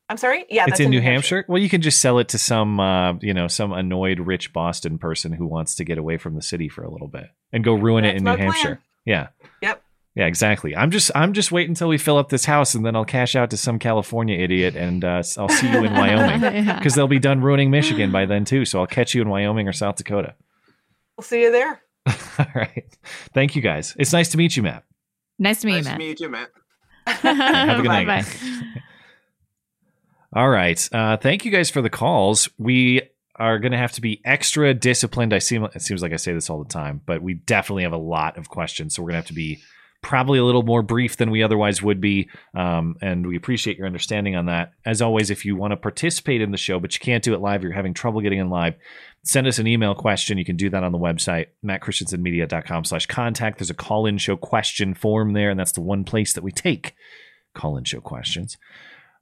I'm 0.07 0.17
sorry? 0.17 0.45
Yeah, 0.49 0.63
it's 0.63 0.71
that's 0.71 0.79
in 0.81 0.91
New 0.91 1.01
Hampshire. 1.01 1.45
Well, 1.47 1.61
you 1.61 1.67
can 1.69 1.81
just 1.81 1.99
sell 1.99 2.19
it 2.19 2.27
to 2.29 2.37
some, 2.37 2.79
uh, 2.79 3.13
you 3.21 3.33
know, 3.33 3.47
some 3.47 3.71
annoyed 3.73 4.19
rich 4.19 4.53
Boston 4.53 4.99
person 4.99 5.31
who 5.33 5.47
wants 5.47 5.73
to 5.75 5.83
get 5.83 5.97
away 5.97 6.17
from 6.17 6.35
the 6.35 6.43
city 6.43 6.69
for 6.69 6.83
a 6.83 6.91
little 6.91 7.07
bit 7.07 7.25
and 7.51 7.63
go 7.63 7.73
ruin 7.73 8.05
it 8.05 8.15
in 8.15 8.23
my 8.23 8.31
New 8.31 8.37
plan. 8.37 8.51
Hampshire. 8.51 8.81
Yeah. 9.03 9.27
Yep. 9.63 9.81
Yeah, 10.15 10.27
exactly. 10.27 10.73
I'm 10.75 10.91
just, 10.91 11.11
I'm 11.13 11.33
just 11.33 11.51
waiting 11.51 11.71
until 11.71 11.89
we 11.89 11.97
fill 11.97 12.17
up 12.17 12.29
this 12.29 12.45
house, 12.45 12.73
and 12.73 12.85
then 12.85 12.95
I'll 12.95 13.03
cash 13.03 13.35
out 13.35 13.49
to 13.49 13.57
some 13.57 13.79
California 13.79 14.37
idiot, 14.39 14.75
and 14.77 15.03
uh, 15.03 15.21
I'll 15.37 15.49
see 15.49 15.69
you 15.69 15.83
in 15.83 15.91
Wyoming 15.93 16.41
Yeah. 16.65 16.77
because 16.77 16.95
they'll 16.95 17.07
be 17.09 17.19
done 17.19 17.41
ruining 17.41 17.69
Michigan 17.69 18.11
by 18.13 18.25
then 18.25 18.45
too. 18.45 18.63
So 18.63 18.79
I'll 18.79 18.87
catch 18.87 19.13
you 19.13 19.21
in 19.21 19.27
Wyoming 19.29 19.67
or 19.67 19.73
South 19.73 19.97
Dakota. 19.97 20.35
We'll 21.17 21.23
see 21.25 21.41
you 21.41 21.51
there. 21.51 21.81
All 22.39 22.45
right. 22.55 22.97
Thank 23.33 23.55
you 23.57 23.61
guys. 23.61 23.93
It's 23.99 24.13
nice 24.13 24.29
to 24.29 24.37
meet 24.37 24.55
you, 24.55 24.63
Matt. 24.63 24.83
Nice 25.37 25.59
to 25.61 25.67
meet 25.67 25.83
Nice 25.83 25.83
you, 25.83 25.83
to 25.83 25.89
Matt. 25.91 25.99
meet 25.99 26.19
you, 26.21 26.29
Matt. 26.29 26.49
Have 27.07 27.79
a 27.79 27.81
good 27.81 27.87
night. 27.89 28.07
Bye-bye. 28.07 28.81
All 30.33 30.49
right. 30.49 30.89
Uh, 30.93 31.17
thank 31.17 31.45
you 31.45 31.51
guys 31.51 31.69
for 31.69 31.81
the 31.81 31.89
calls. 31.89 32.49
We 32.57 33.01
are 33.37 33.59
going 33.59 33.71
to 33.71 33.77
have 33.77 33.91
to 33.93 34.01
be 34.01 34.21
extra 34.25 34.73
disciplined. 34.73 35.33
I 35.33 35.39
seem 35.39 35.63
it 35.65 35.81
seems 35.81 36.01
like 36.01 36.13
I 36.13 36.17
say 36.17 36.33
this 36.33 36.49
all 36.49 36.63
the 36.63 36.69
time, 36.69 37.01
but 37.05 37.21
we 37.21 37.33
definitely 37.33 37.83
have 37.83 37.91
a 37.93 37.97
lot 37.97 38.37
of 38.37 38.49
questions, 38.49 38.95
so 38.95 39.01
we're 39.03 39.07
going 39.11 39.15
to 39.15 39.19
have 39.23 39.27
to 39.27 39.33
be 39.33 39.59
probably 40.01 40.37
a 40.37 40.43
little 40.43 40.63
more 40.63 40.81
brief 40.81 41.17
than 41.17 41.31
we 41.31 41.41
otherwise 41.41 41.81
would 41.81 41.99
be. 41.99 42.29
Um, 42.53 42.95
and 43.01 43.25
we 43.25 43.35
appreciate 43.35 43.77
your 43.77 43.87
understanding 43.87 44.35
on 44.35 44.45
that. 44.45 44.73
As 44.85 45.01
always, 45.01 45.29
if 45.31 45.45
you 45.45 45.55
want 45.55 45.71
to 45.71 45.77
participate 45.77 46.41
in 46.41 46.51
the 46.51 46.57
show, 46.57 46.79
but 46.79 46.93
you 46.93 46.99
can't 46.99 47.23
do 47.23 47.33
it 47.33 47.41
live, 47.41 47.63
you're 47.63 47.71
having 47.71 47.93
trouble 47.93 48.21
getting 48.21 48.39
in 48.39 48.49
live, 48.49 48.75
send 49.23 49.47
us 49.47 49.57
an 49.57 49.67
email 49.67 49.95
question. 49.95 50.37
You 50.37 50.45
can 50.45 50.57
do 50.57 50.69
that 50.69 50.83
on 50.83 50.91
the 50.91 50.99
website, 50.99 51.47
mattchristiansenmedia.com 51.65 52.85
slash 52.85 53.07
contact. 53.07 53.57
There's 53.57 53.71
a 53.71 53.75
call-in 53.75 54.19
show 54.19 54.37
question 54.37 54.93
form 54.93 55.33
there, 55.33 55.49
and 55.49 55.59
that's 55.59 55.71
the 55.71 55.81
one 55.81 56.03
place 56.03 56.33
that 56.33 56.43
we 56.43 56.51
take 56.51 56.93
call-in 57.55 57.83
show 57.83 58.01
questions. 58.01 58.57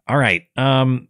All 0.07 0.17
right. 0.17 0.43
Um, 0.57 1.07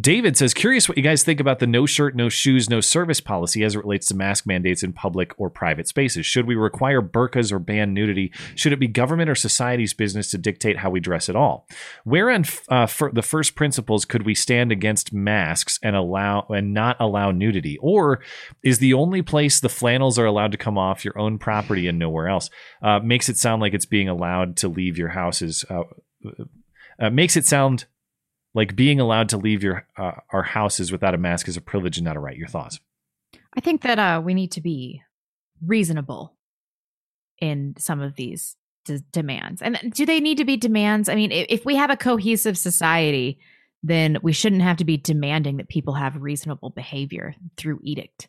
David 0.00 0.36
says, 0.36 0.54
curious 0.54 0.88
what 0.88 0.98
you 0.98 1.04
guys 1.04 1.22
think 1.22 1.40
about 1.40 1.58
the 1.58 1.66
no 1.66 1.86
shirt, 1.86 2.16
no 2.16 2.28
shoes, 2.28 2.68
no 2.68 2.80
service 2.80 3.20
policy 3.20 3.62
as 3.62 3.74
it 3.74 3.78
relates 3.78 4.06
to 4.08 4.16
mask 4.16 4.46
mandates 4.46 4.82
in 4.82 4.92
public 4.92 5.32
or 5.38 5.50
private 5.50 5.86
spaces. 5.86 6.26
Should 6.26 6.46
we 6.46 6.54
require 6.54 7.00
burqas 7.00 7.52
or 7.52 7.58
ban 7.58 7.94
nudity? 7.94 8.32
Should 8.54 8.72
it 8.72 8.80
be 8.80 8.88
government 8.88 9.30
or 9.30 9.34
society's 9.34 9.94
business 9.94 10.30
to 10.30 10.38
dictate 10.38 10.78
how 10.78 10.90
we 10.90 11.00
dress 11.00 11.28
at 11.28 11.36
all? 11.36 11.66
Where 12.04 12.30
on 12.30 12.44
uh, 12.68 12.86
the 13.12 13.22
first 13.22 13.54
principles 13.54 14.04
could 14.04 14.24
we 14.24 14.34
stand 14.34 14.72
against 14.72 15.12
masks 15.12 15.78
and 15.82 15.94
allow 15.94 16.46
and 16.48 16.74
not 16.74 16.96
allow 16.98 17.30
nudity? 17.30 17.78
Or 17.80 18.20
is 18.62 18.78
the 18.78 18.94
only 18.94 19.22
place 19.22 19.60
the 19.60 19.68
flannels 19.68 20.18
are 20.18 20.26
allowed 20.26 20.52
to 20.52 20.58
come 20.58 20.78
off 20.78 21.04
your 21.04 21.18
own 21.18 21.38
property 21.38 21.86
and 21.86 21.98
nowhere 21.98 22.28
else? 22.28 22.50
Uh, 22.82 22.98
makes 22.98 23.28
it 23.28 23.36
sound 23.36 23.62
like 23.62 23.74
it's 23.74 23.86
being 23.86 24.08
allowed 24.08 24.56
to 24.58 24.68
leave 24.68 24.98
your 24.98 25.10
houses. 25.10 25.64
Uh, 25.70 25.82
uh, 26.98 27.10
makes 27.10 27.36
it 27.36 27.46
sound 27.46 27.86
like 28.54 28.76
being 28.76 29.00
allowed 29.00 29.28
to 29.30 29.36
leave 29.36 29.62
your 29.62 29.86
uh, 29.96 30.12
our 30.32 30.42
houses 30.42 30.92
without 30.92 31.14
a 31.14 31.18
mask 31.18 31.48
is 31.48 31.56
a 31.56 31.60
privilege 31.60 31.98
and 31.98 32.04
not 32.04 32.16
a 32.16 32.20
right. 32.20 32.36
Your 32.36 32.48
thoughts? 32.48 32.80
I 33.56 33.60
think 33.60 33.82
that 33.82 33.98
uh, 33.98 34.20
we 34.24 34.34
need 34.34 34.52
to 34.52 34.60
be 34.60 35.02
reasonable 35.64 36.34
in 37.40 37.74
some 37.78 38.00
of 38.00 38.14
these 38.16 38.56
d- 38.84 39.00
demands. 39.12 39.60
And 39.62 39.92
do 39.94 40.06
they 40.06 40.20
need 40.20 40.38
to 40.38 40.44
be 40.44 40.56
demands? 40.56 41.08
I 41.08 41.14
mean, 41.14 41.32
i- 41.32 41.46
if 41.48 41.64
we 41.64 41.76
have 41.76 41.90
a 41.90 41.96
cohesive 41.96 42.56
society, 42.58 43.38
then 43.82 44.18
we 44.22 44.32
shouldn't 44.32 44.62
have 44.62 44.78
to 44.78 44.84
be 44.84 44.96
demanding 44.96 45.58
that 45.58 45.68
people 45.68 45.94
have 45.94 46.16
reasonable 46.22 46.70
behavior 46.70 47.34
through 47.56 47.80
edict. 47.82 48.28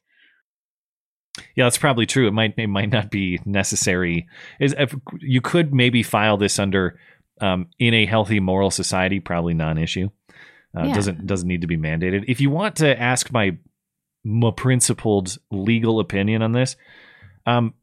Yeah, 1.55 1.65
that's 1.65 1.77
probably 1.77 2.05
true. 2.05 2.27
It 2.27 2.31
might 2.33 2.53
it 2.57 2.67
might 2.67 2.91
not 2.91 3.11
be 3.11 3.39
necessary. 3.45 4.27
Is 4.59 4.73
if 4.77 4.95
you 5.19 5.41
could 5.41 5.73
maybe 5.73 6.01
file 6.01 6.37
this 6.37 6.59
under 6.59 6.97
um, 7.41 7.67
in 7.79 7.93
a 7.93 8.05
healthy 8.05 8.39
moral 8.39 8.71
society, 8.71 9.19
probably 9.19 9.53
non-issue. 9.53 10.09
Uh, 10.77 10.85
Yeah. 10.85 10.93
Doesn't 10.93 11.25
doesn't 11.25 11.47
need 11.47 11.61
to 11.61 11.67
be 11.67 11.77
mandated. 11.77 12.25
If 12.27 12.41
you 12.41 12.49
want 12.49 12.75
to 12.77 12.99
ask 12.99 13.31
my 13.31 13.57
principled 14.57 15.37
legal 15.51 15.99
opinion 15.99 16.41
on 16.41 16.51
this, 16.51 16.75
um, 17.45 17.73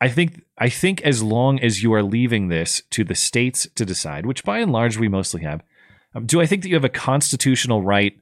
I 0.00 0.08
think 0.08 0.42
I 0.58 0.68
think 0.68 1.02
as 1.02 1.22
long 1.22 1.60
as 1.60 1.82
you 1.82 1.92
are 1.94 2.02
leaving 2.02 2.48
this 2.48 2.82
to 2.90 3.04
the 3.04 3.14
states 3.14 3.68
to 3.76 3.84
decide, 3.84 4.26
which 4.26 4.42
by 4.44 4.58
and 4.58 4.72
large 4.72 4.98
we 4.98 5.08
mostly 5.08 5.42
have, 5.42 5.62
um, 6.14 6.26
do 6.26 6.40
I 6.40 6.46
think 6.46 6.62
that 6.62 6.68
you 6.68 6.74
have 6.74 6.84
a 6.84 6.88
constitutional 6.88 7.82
right 7.82 8.18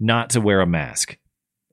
not 0.00 0.30
to 0.30 0.40
wear 0.40 0.60
a 0.60 0.66
mask? 0.66 1.16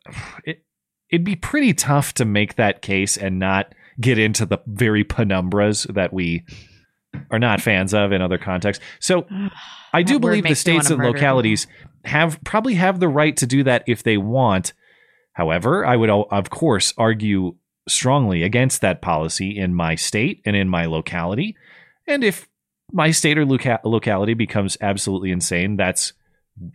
It 0.45 0.63
it'd 1.09 1.25
be 1.25 1.35
pretty 1.38 1.73
tough 1.73 2.13
to 2.15 2.25
make 2.25 2.55
that 2.55 2.81
case 2.81 3.17
and 3.17 3.39
not 3.39 3.73
get 3.99 4.19
into 4.19 4.45
the 4.45 4.59
very 4.67 5.03
penumbras 5.03 5.91
that 5.93 6.13
we 6.13 6.43
are 7.31 7.39
not 7.39 7.61
fans 7.61 7.94
of 7.94 8.11
in 8.11 8.22
other 8.22 8.38
contexts. 8.38 8.84
So 8.99 9.27
I 9.94 10.03
do 10.03 10.19
believe 10.19 10.44
the 10.44 10.56
states 10.56 10.89
and 10.89 11.02
localities 11.02 11.68
have 12.06 12.39
probably 12.44 12.76
have 12.76 12.99
the 12.99 13.07
right 13.07 13.35
to 13.38 13.45
do 13.45 13.64
that 13.64 13.84
if 13.88 14.03
they 14.03 14.18
want. 14.18 14.73
However, 15.34 15.85
I 15.85 15.95
would 15.95 16.10
of 16.10 16.49
course 16.49 16.94
argue 16.98 17.56
strongly 17.88 18.44
against 18.44 18.81
that 18.81 19.02
policy 19.02 19.57
in 19.57 19.73
my 19.73 19.95
state 19.95 20.41
and 20.45 20.56
in 20.56 20.69
my 20.69 20.85
locality. 20.85 21.56
And 22.06 22.23
if 22.23 22.48
my 22.91 23.11
state 23.11 23.38
or 23.38 23.45
loca- 23.45 23.81
locality 23.84 24.34
becomes 24.34 24.77
absolutely 24.81 25.31
insane, 25.31 25.76
that's 25.77 26.14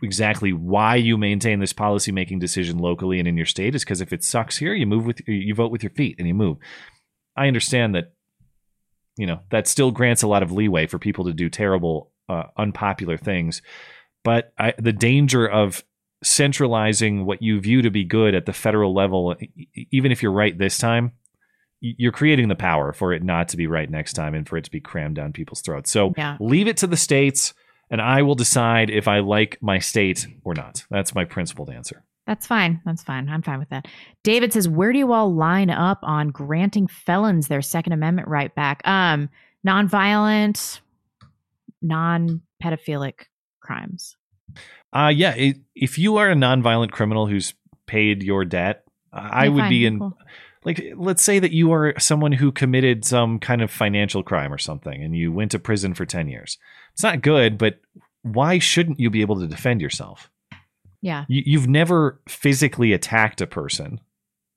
exactly 0.01 0.53
why 0.53 0.95
you 0.95 1.17
maintain 1.17 1.59
this 1.59 1.73
policy 1.73 2.11
making 2.11 2.39
decision 2.39 2.77
locally 2.77 3.19
and 3.19 3.27
in 3.27 3.35
your 3.35 3.45
state 3.45 3.75
is 3.75 3.83
because 3.83 4.01
if 4.01 4.13
it 4.13 4.23
sucks 4.23 4.57
here, 4.57 4.73
you 4.73 4.85
move 4.85 5.05
with 5.05 5.21
you 5.27 5.53
vote 5.53 5.71
with 5.71 5.83
your 5.83 5.89
feet 5.91 6.15
and 6.17 6.27
you 6.27 6.33
move. 6.33 6.57
I 7.35 7.47
understand 7.47 7.95
that 7.95 8.12
you 9.17 9.25
know 9.27 9.39
that 9.51 9.67
still 9.67 9.91
grants 9.91 10.23
a 10.23 10.27
lot 10.27 10.43
of 10.43 10.51
leeway 10.51 10.87
for 10.87 10.99
people 10.99 11.25
to 11.25 11.33
do 11.33 11.49
terrible 11.49 12.11
uh, 12.29 12.43
unpopular 12.57 13.17
things. 13.17 13.61
But 14.23 14.53
I, 14.57 14.73
the 14.77 14.93
danger 14.93 15.45
of 15.47 15.83
centralizing 16.23 17.25
what 17.25 17.41
you 17.41 17.59
view 17.59 17.81
to 17.81 17.91
be 17.91 18.03
good 18.05 18.33
at 18.33 18.45
the 18.45 18.53
federal 18.53 18.93
level 18.93 19.35
even 19.91 20.11
if 20.11 20.23
you're 20.23 20.31
right 20.31 20.57
this 20.57 20.77
time 20.77 21.11
you're 21.81 22.13
creating 22.13 22.47
the 22.47 22.55
power 22.55 22.93
for 22.93 23.11
it 23.11 23.21
not 23.21 23.49
to 23.49 23.57
be 23.57 23.67
right 23.67 23.89
next 23.89 24.13
time 24.13 24.33
and 24.33 24.47
for 24.47 24.55
it 24.55 24.63
to 24.63 24.71
be 24.71 24.79
crammed 24.79 25.17
down 25.17 25.33
people's 25.33 25.59
throats. 25.59 25.91
So 25.91 26.13
Yeah. 26.15 26.37
leave 26.39 26.69
it 26.69 26.77
to 26.77 26.87
the 26.87 26.95
states 26.95 27.53
and 27.89 28.01
i 28.01 28.21
will 28.21 28.35
decide 28.35 28.89
if 28.89 29.09
i 29.09 29.19
like 29.19 29.57
my 29.61 29.79
state 29.79 30.25
or 30.45 30.53
not. 30.53 30.85
That's 30.89 31.13
my 31.13 31.25
principled 31.25 31.69
answer 31.69 32.05
That's 32.25 32.47
fine. 32.47 32.81
That's 32.85 33.03
fine. 33.03 33.27
I'm 33.27 33.41
fine 33.41 33.59
with 33.59 33.69
that. 33.69 33.87
David 34.23 34.53
says, 34.53 34.69
"Where 34.69 34.93
do 34.93 34.99
you 34.99 35.11
all 35.11 35.33
line 35.33 35.69
up 35.69 35.99
on 36.03 36.29
granting 36.29 36.87
felons 36.87 37.47
their 37.47 37.61
Second 37.61 37.93
Amendment 37.93 38.27
right 38.27 38.53
back? 38.55 38.81
Um, 38.85 39.29
nonviolent, 39.65 40.79
non-pedophilic 41.81 43.25
crimes. 43.61 44.15
Uh 44.91 45.11
yeah. 45.13 45.33
It, 45.35 45.57
if 45.75 45.97
you 45.97 46.17
are 46.17 46.29
a 46.29 46.35
nonviolent 46.35 46.91
criminal 46.91 47.27
who's 47.27 47.53
paid 47.87 48.23
your 48.23 48.45
debt, 48.45 48.83
I 49.11 49.49
would 49.49 49.69
be 49.69 49.85
in. 49.85 49.99
cool. 49.99 50.17
Like, 50.65 50.93
let's 50.95 51.21
say 51.21 51.39
that 51.39 51.51
you 51.51 51.73
are 51.73 51.93
someone 51.99 52.31
who 52.31 52.51
committed 52.51 53.03
some 53.03 53.37
kind 53.37 53.61
of 53.61 53.69
financial 53.69 54.23
crime 54.23 54.53
or 54.53 54.57
something, 54.57 55.03
and 55.03 55.13
you 55.13 55.29
went 55.31 55.51
to 55.51 55.59
prison 55.59 55.93
for 55.93 56.05
ten 56.05 56.29
years. 56.29 56.57
It's 56.93 57.03
not 57.03 57.21
good, 57.21 57.57
but 57.57 57.79
why 58.21 58.59
shouldn't 58.59 58.99
you 58.99 59.09
be 59.09 59.21
able 59.21 59.39
to 59.41 59.47
defend 59.47 59.81
yourself? 59.81 60.29
Yeah. 61.03 61.25
You, 61.27 61.43
you've 61.45 61.67
never 61.67 62.21
physically 62.29 62.93
attacked 62.93 63.41
a 63.41 63.45
person 63.45 63.99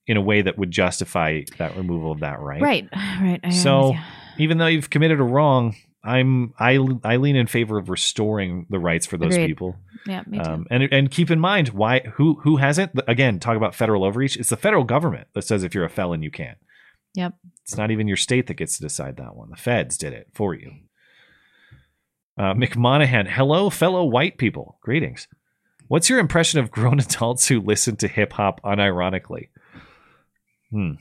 in 0.07 0.17
a 0.17 0.21
way 0.23 0.43
that 0.43 0.57
would 0.57 0.71
justify 0.71 1.43
that 1.59 1.77
removal 1.77 2.13
of 2.13 2.21
that 2.21 2.41
right. 2.41 2.63
Right. 2.63 2.89
Right. 3.21 3.41
I 3.43 3.51
So 3.51 3.95
even 4.39 4.59
though 4.59 4.67
you've 4.67 4.89
committed 4.89 5.19
a 5.19 5.25
wrong, 5.25 5.75
I'm 6.05 6.55
I 6.59 6.79
I 7.03 7.17
lean 7.17 7.35
in 7.35 7.49
favor 7.49 7.79
of 7.79 7.89
restoring 7.89 8.67
the 8.71 8.79
rights 8.79 9.07
for 9.07 9.17
those 9.17 9.35
Agreed. 9.35 9.49
people. 9.49 9.77
Yeah, 10.07 10.23
me 10.27 10.39
too. 10.39 10.45
Um, 10.45 10.67
and 10.71 10.85
and 10.93 11.11
keep 11.11 11.31
in 11.31 11.41
mind 11.41 11.71
why 11.71 12.01
who 12.15 12.39
who 12.43 12.59
hasn't 12.59 12.93
again 13.09 13.41
talk 13.41 13.57
about 13.57 13.75
federal 13.75 14.05
overreach. 14.05 14.37
It's 14.37 14.51
the 14.51 14.57
federal 14.57 14.85
government 14.85 15.27
that 15.35 15.43
says 15.43 15.65
if 15.65 15.75
you're 15.75 15.85
a 15.85 15.91
felon 15.91 16.23
you 16.23 16.31
can't. 16.31 16.59
Yep. 17.15 17.35
It's 17.63 17.77
not 17.77 17.91
even 17.91 18.07
your 18.07 18.19
state 18.19 18.47
that 18.47 18.55
gets 18.55 18.77
to 18.77 18.83
decide 18.83 19.17
that 19.17 19.35
one. 19.35 19.51
The 19.51 19.57
feds 19.57 19.99
did 19.99 20.13
it 20.13 20.29
for 20.33 20.55
you. 20.55 20.71
Uh, 22.39 22.53
McMonahan, 22.55 23.27
hello, 23.27 23.71
fellow 23.71 24.05
white 24.05 24.37
people. 24.37 24.79
Greetings. 24.83 25.27
What's 25.89 26.11
your 26.11 26.19
impression 26.19 26.61
of 26.61 26.71
grown 26.71 27.01
adults 27.01 27.49
who 27.49 27.61
listen 27.61 27.97
to 27.97 28.09
hip 28.09 28.33
hop 28.33 28.61
unironically? 28.63 29.49
Hmm. 30.71 30.93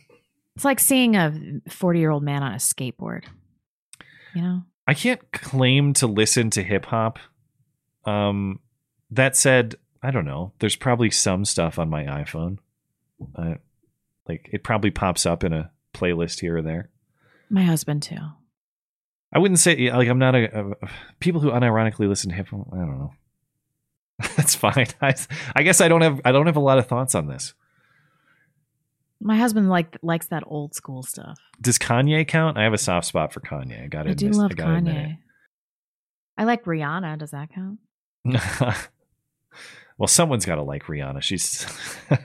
It's 0.55 0.65
like 0.65 0.79
seeing 0.79 1.15
a 1.15 1.33
40 1.69 1.99
year 1.99 2.11
old 2.11 2.23
man 2.23 2.43
on 2.43 2.53
a 2.53 2.57
skateboard. 2.57 3.25
You 4.33 4.41
know? 4.41 4.63
I 4.87 4.93
can't 4.93 5.31
claim 5.31 5.93
to 5.93 6.07
listen 6.07 6.49
to 6.51 6.63
hip 6.63 6.85
hop. 6.85 7.19
Um, 8.05 8.59
that 9.11 9.35
said, 9.35 9.75
I 10.03 10.11
don't 10.11 10.25
know. 10.25 10.53
There's 10.59 10.75
probably 10.75 11.09
some 11.09 11.45
stuff 11.45 11.79
on 11.79 11.89
my 11.89 12.03
iPhone. 12.03 12.59
Uh, 13.35 13.55
like 14.27 14.49
it 14.51 14.63
probably 14.63 14.91
pops 14.91 15.25
up 15.25 15.43
in 15.43 15.53
a 15.53 15.71
playlist 15.93 16.41
here 16.41 16.57
or 16.57 16.61
there. 16.61 16.89
My 17.49 17.63
husband 17.63 18.03
too. 18.03 18.17
I 19.33 19.39
wouldn't 19.39 19.59
say 19.59 19.91
like 19.91 20.07
I'm 20.07 20.19
not 20.19 20.35
a, 20.35 20.75
a 20.81 20.89
people 21.19 21.41
who 21.41 21.51
unironically 21.51 22.07
listen 22.07 22.29
to 22.29 22.35
hip 22.35 22.47
hop. 22.49 22.67
I 22.71 22.77
don't 22.77 22.99
know. 22.99 23.13
That's 24.45 24.55
fine. 24.55 24.87
I, 25.01 25.15
I 25.55 25.63
guess 25.63 25.81
I 25.81 25.87
don't 25.87 26.01
have 26.01 26.21
I 26.23 26.31
don't 26.31 26.45
have 26.45 26.55
a 26.55 26.61
lot 26.61 26.77
of 26.77 26.85
thoughts 26.87 27.15
on 27.15 27.27
this. 27.27 27.53
My 29.19 29.37
husband 29.37 29.69
like 29.69 29.97
likes 30.03 30.27
that 30.27 30.43
old 30.45 30.75
school 30.75 31.01
stuff. 31.01 31.39
Does 31.59 31.79
Kanye 31.79 32.27
count? 32.27 32.57
I 32.57 32.63
have 32.63 32.73
a 32.73 32.77
soft 32.77 33.07
spot 33.07 33.33
for 33.33 33.39
Kanye. 33.39 33.83
I 33.83 33.87
got 33.87 34.03
to 34.03 34.11
I 34.11 34.13
do 34.13 34.29
love 34.29 34.51
I 34.51 34.55
gotta 34.55 34.75
admit 34.75 34.95
it. 34.95 34.99
Kanye. 34.99 35.17
I 36.37 36.43
like 36.43 36.65
Rihanna. 36.65 37.17
Does 37.17 37.31
that 37.31 37.49
count? 37.53 37.79
well, 39.97 40.07
someone's 40.07 40.45
got 40.45 40.55
to 40.55 40.63
like 40.63 40.83
Rihanna. 40.83 41.21
She's. 41.21 41.65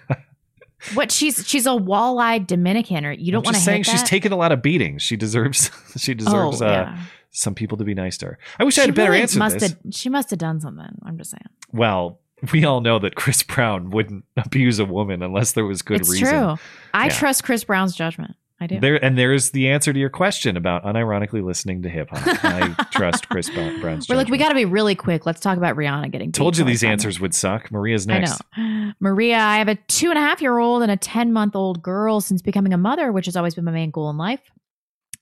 What 0.95 1.13
she's 1.13 1.47
she's 1.47 1.67
a 1.67 1.77
wall-eyed 1.77 2.47
Dominican, 2.47 3.05
or 3.05 3.13
you 3.13 3.33
don't 3.33 3.45
want 3.45 3.55
to 3.55 3.63
saying 3.63 3.83
she's 3.83 4.03
taken 4.03 4.33
a 4.33 4.37
lot 4.37 4.51
of 4.51 4.63
beatings. 4.63 5.03
She 5.03 5.15
deserves. 5.15 5.71
She 5.99 6.15
deserves 6.15 6.63
Oh, 6.63 6.67
uh, 6.67 6.71
yeah. 6.71 6.99
Some 7.31 7.55
people 7.55 7.79
to 7.79 7.85
be 7.85 7.95
nice 7.95 8.19
to 8.19 8.27
her. 8.27 8.39
I 8.59 8.65
wish 8.65 8.79
I 8.79 8.83
had 8.83 8.91
a 8.91 8.93
better 8.93 9.11
really 9.13 9.23
answer. 9.23 9.39
Must 9.39 9.59
this. 9.59 9.71
have 9.71 9.79
she 9.93 10.09
must 10.09 10.31
have 10.31 10.39
done 10.39 10.61
something. 10.61 10.99
I'm 11.05 11.17
just 11.19 11.31
saying. 11.31 11.47
Well, 11.73 12.21
we 12.53 12.65
all 12.65 12.81
know 12.81 12.99
that 12.99 13.15
Chris 13.15 13.43
Brown 13.43 13.91
wouldn't 13.91 14.25
abuse 14.37 14.79
a 14.79 14.85
woman 14.85 15.23
unless 15.23 15.53
there 15.53 15.65
was 15.67 15.83
good 15.83 16.01
it's 16.01 16.11
reason. 16.11 16.29
true. 16.29 16.57
I 16.95 17.05
Yeah. 17.07 17.11
trust 17.13 17.45
Chris 17.45 17.65
Brown's 17.65 17.95
judgment. 17.95 18.35
I 18.63 18.67
do. 18.67 18.79
There 18.79 19.03
and 19.03 19.17
there's 19.17 19.53
the 19.53 19.69
answer 19.71 19.91
to 19.91 19.99
your 19.99 20.11
question 20.11 20.55
about 20.59 20.85
unironically 20.85 21.43
listening 21.43 21.81
to 21.83 21.89
hip 21.89 22.11
hop. 22.11 22.45
I 22.45 22.75
trust 22.91 23.27
Chris 23.31 23.49
Brown- 23.49 23.81
Brown's 23.81 24.07
We're 24.07 24.17
like, 24.17 24.29
we 24.29 24.37
got 24.37 24.51
to 24.51 24.55
be 24.55 24.67
really 24.67 24.95
quick. 24.95 25.25
Let's 25.25 25.41
talk 25.41 25.57
about 25.57 25.77
Rihanna 25.77 26.11
getting. 26.11 26.31
Told 26.31 26.59
you 26.59 26.65
these 26.65 26.85
answers 26.85 27.19
would 27.21 27.35
suck. 27.35 27.71
Maria's 27.73 28.07
I 28.07 28.19
next. 28.19 28.43
know. 28.59 28.93
Maria, 29.01 29.39
I 29.39 29.57
have 29.57 29.69
a 29.69 29.77
two 29.77 30.11
and 30.11 30.19
a 30.19 30.21
half 30.21 30.43
year 30.43 30.59
old 30.59 30.83
and 30.83 30.91
a 30.93 30.97
10 30.99 31.33
month 31.33 31.57
old 31.57 31.83
girl 31.83 32.21
since 32.21 32.43
becoming 32.43 32.75
a 32.75 32.79
mother, 32.79 33.13
which 33.13 33.25
has 33.25 33.35
always 33.35 33.55
been 33.55 33.65
my 33.65 33.73
main 33.73 33.91
goal 33.91 34.11
in 34.11 34.19
life. 34.19 34.43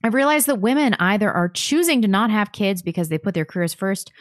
I've 0.02 0.14
realized 0.14 0.46
that 0.46 0.60
women 0.60 0.94
either 1.00 1.30
are 1.30 1.48
choosing 1.48 2.02
to 2.02 2.08
not 2.08 2.30
have 2.30 2.52
kids 2.52 2.82
because 2.82 3.08
they 3.08 3.18
put 3.18 3.34
their 3.34 3.44
careers 3.44 3.74
first, 3.74 4.12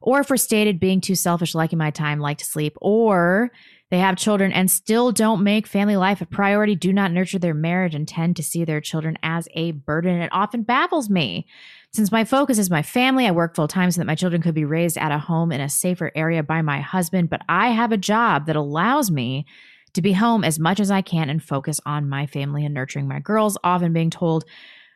or 0.00 0.24
for 0.24 0.36
stated 0.36 0.80
being 0.80 1.00
too 1.00 1.14
selfish, 1.14 1.54
liking 1.54 1.78
my 1.78 1.90
time, 1.90 2.20
like 2.20 2.38
to 2.38 2.44
sleep, 2.44 2.76
or 2.80 3.50
they 3.90 3.98
have 3.98 4.16
children 4.16 4.52
and 4.52 4.70
still 4.70 5.12
don't 5.12 5.42
make 5.42 5.66
family 5.66 5.96
life 5.96 6.20
a 6.20 6.26
priority, 6.26 6.74
do 6.74 6.92
not 6.92 7.10
nurture 7.10 7.38
their 7.38 7.54
marriage, 7.54 7.94
and 7.94 8.06
tend 8.06 8.36
to 8.36 8.42
see 8.42 8.64
their 8.64 8.80
children 8.80 9.18
as 9.22 9.48
a 9.54 9.72
burden. 9.72 10.20
It 10.20 10.30
often 10.32 10.62
baffles 10.62 11.10
me. 11.10 11.46
Since 11.92 12.12
my 12.12 12.24
focus 12.24 12.58
is 12.58 12.70
my 12.70 12.82
family, 12.82 13.26
I 13.26 13.30
work 13.30 13.54
full 13.54 13.68
time 13.68 13.90
so 13.90 14.00
that 14.00 14.06
my 14.06 14.14
children 14.14 14.42
could 14.42 14.54
be 14.54 14.64
raised 14.64 14.98
at 14.98 15.12
a 15.12 15.18
home 15.18 15.52
in 15.52 15.60
a 15.60 15.68
safer 15.68 16.12
area 16.14 16.42
by 16.42 16.62
my 16.62 16.80
husband, 16.80 17.30
but 17.30 17.42
I 17.48 17.68
have 17.70 17.92
a 17.92 17.96
job 17.96 18.46
that 18.46 18.56
allows 18.56 19.10
me 19.10 19.46
to 19.94 20.02
be 20.02 20.12
home 20.12 20.44
as 20.44 20.58
much 20.58 20.80
as 20.80 20.90
I 20.90 21.00
can 21.00 21.30
and 21.30 21.42
focus 21.42 21.80
on 21.86 22.08
my 22.08 22.26
family 22.26 22.64
and 22.64 22.74
nurturing 22.74 23.08
my 23.08 23.20
girls, 23.20 23.56
often 23.64 23.92
being 23.92 24.10
told, 24.10 24.44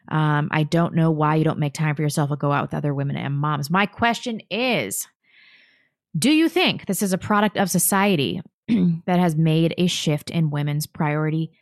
um, 0.09 0.49
I 0.51 0.65
don't 0.65 0.95
know 0.95 1.11
why 1.11 1.37
you 1.37 1.45
don't 1.45 1.59
make 1.59 1.75
time 1.75 1.95
for 1.95 2.03
yourself 2.03 2.31
or 2.31 2.37
go 2.37 2.53
out 2.53 2.63
with 2.63 2.75
other 2.75 2.95
women 2.95 3.17
and 3.17 3.35
moms. 3.35 3.71
My 3.71 3.87
question 3.87 4.41
is 4.51 5.07
Do 6.19 6.31
you 6.31 6.49
think 6.49 6.87
this 6.87 7.03
is 7.03 7.13
a 7.13 7.19
product 7.19 7.57
of 7.57 7.71
society 7.71 8.43
that 8.69 9.19
has 9.19 9.37
made 9.37 9.75
a 9.79 9.87
shift 9.87 10.31
in 10.31 10.51
women's 10.51 10.87
priority? 10.87 11.53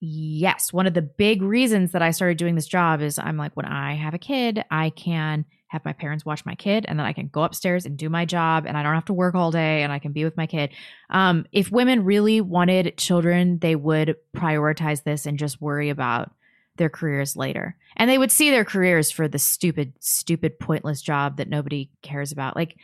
Yes. 0.00 0.72
One 0.72 0.86
of 0.86 0.94
the 0.94 1.02
big 1.02 1.40
reasons 1.40 1.92
that 1.92 2.02
I 2.02 2.10
started 2.10 2.36
doing 2.36 2.54
this 2.54 2.66
job 2.66 3.00
is 3.00 3.18
I'm 3.18 3.38
like, 3.38 3.56
when 3.56 3.66
I 3.66 3.94
have 3.94 4.12
a 4.12 4.18
kid, 4.18 4.62
I 4.70 4.90
can 4.90 5.46
have 5.68 5.84
my 5.84 5.92
parents 5.92 6.24
watch 6.24 6.44
my 6.44 6.54
kid 6.54 6.84
and 6.86 6.98
then 6.98 7.06
I 7.06 7.12
can 7.12 7.28
go 7.28 7.42
upstairs 7.42 7.84
and 7.84 7.96
do 7.96 8.08
my 8.08 8.24
job 8.24 8.64
and 8.66 8.76
I 8.76 8.82
don't 8.82 8.94
have 8.94 9.06
to 9.06 9.12
work 9.12 9.34
all 9.34 9.50
day 9.50 9.82
and 9.82 9.92
I 9.92 9.98
can 9.98 10.12
be 10.12 10.22
with 10.22 10.36
my 10.36 10.46
kid. 10.46 10.70
Um, 11.10 11.46
if 11.52 11.72
women 11.72 12.04
really 12.04 12.40
wanted 12.40 12.96
children, 12.96 13.58
they 13.58 13.74
would 13.74 14.16
prioritize 14.36 15.02
this 15.02 15.26
and 15.26 15.38
just 15.38 15.60
worry 15.60 15.90
about 15.90 16.30
their 16.76 16.88
careers 16.88 17.36
later. 17.36 17.76
And 17.96 18.10
they 18.10 18.18
would 18.18 18.32
see 18.32 18.50
their 18.50 18.64
careers 18.64 19.10
for 19.10 19.28
the 19.28 19.38
stupid, 19.38 19.92
stupid, 20.00 20.58
pointless 20.58 21.00
job 21.02 21.36
that 21.36 21.48
nobody 21.48 21.90
cares 22.02 22.32
about. 22.32 22.56
Like 22.56 22.76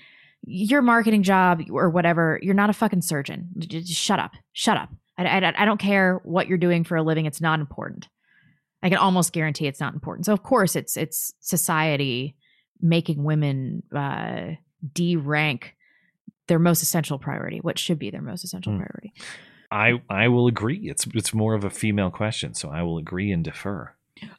your 0.44 0.82
marketing 0.82 1.22
job 1.22 1.62
or 1.70 1.90
whatever, 1.90 2.38
you're 2.42 2.54
not 2.54 2.70
a 2.70 2.74
fucking 2.74 3.02
surgeon. 3.02 3.48
Just 3.58 3.92
shut 3.92 4.18
up. 4.18 4.32
Shut 4.52 4.76
up. 4.76 4.90
I, 5.18 5.24
I, 5.26 5.62
I 5.62 5.64
don't 5.64 5.80
care 5.80 6.20
what 6.24 6.46
you're 6.48 6.58
doing 6.58 6.84
for 6.84 6.96
a 6.96 7.02
living. 7.02 7.26
It's 7.26 7.40
not 7.40 7.60
important. 7.60 8.08
I 8.82 8.88
can 8.88 8.98
almost 8.98 9.32
guarantee 9.32 9.66
it's 9.66 9.80
not 9.80 9.92
important. 9.92 10.26
So 10.26 10.32
of 10.32 10.42
course 10.42 10.76
it's 10.76 10.96
it's 10.96 11.34
society 11.40 12.36
making 12.80 13.22
women 13.22 13.82
uh, 13.94 14.52
de-rank 14.94 15.74
their 16.46 16.58
most 16.58 16.82
essential 16.82 17.18
priority, 17.18 17.58
what 17.58 17.78
should 17.78 17.98
be 17.98 18.10
their 18.10 18.22
most 18.22 18.42
essential 18.42 18.72
Hmm. 18.72 18.78
priority. 18.78 19.12
I 19.70 20.02
I 20.08 20.28
will 20.28 20.46
agree. 20.46 20.88
It's 20.90 21.06
it's 21.14 21.32
more 21.32 21.54
of 21.54 21.64
a 21.64 21.70
female 21.70 22.10
question, 22.10 22.54
so 22.54 22.70
I 22.70 22.82
will 22.82 22.98
agree 22.98 23.30
and 23.30 23.44
defer. 23.44 23.94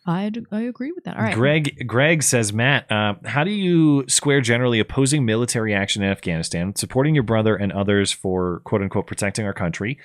I 0.05 0.31
I 0.51 0.61
agree 0.61 0.91
with 0.91 1.05
that. 1.05 1.17
All 1.17 1.23
right. 1.23 1.33
Greg 1.33 1.87
Greg 1.87 2.23
says, 2.23 2.51
Matt, 2.53 2.91
uh, 2.91 3.15
how 3.25 3.43
do 3.43 3.51
you 3.51 4.05
square 4.07 4.41
generally 4.41 4.79
opposing 4.79 5.25
military 5.25 5.73
action 5.73 6.03
in 6.03 6.09
Afghanistan, 6.09 6.75
supporting 6.75 7.15
your 7.15 7.23
brother 7.23 7.55
and 7.55 7.71
others 7.71 8.11
for 8.11 8.59
quote 8.63 8.81
unquote 8.81 9.07
protecting 9.07 9.45
our 9.45 9.53
country, 9.53 9.97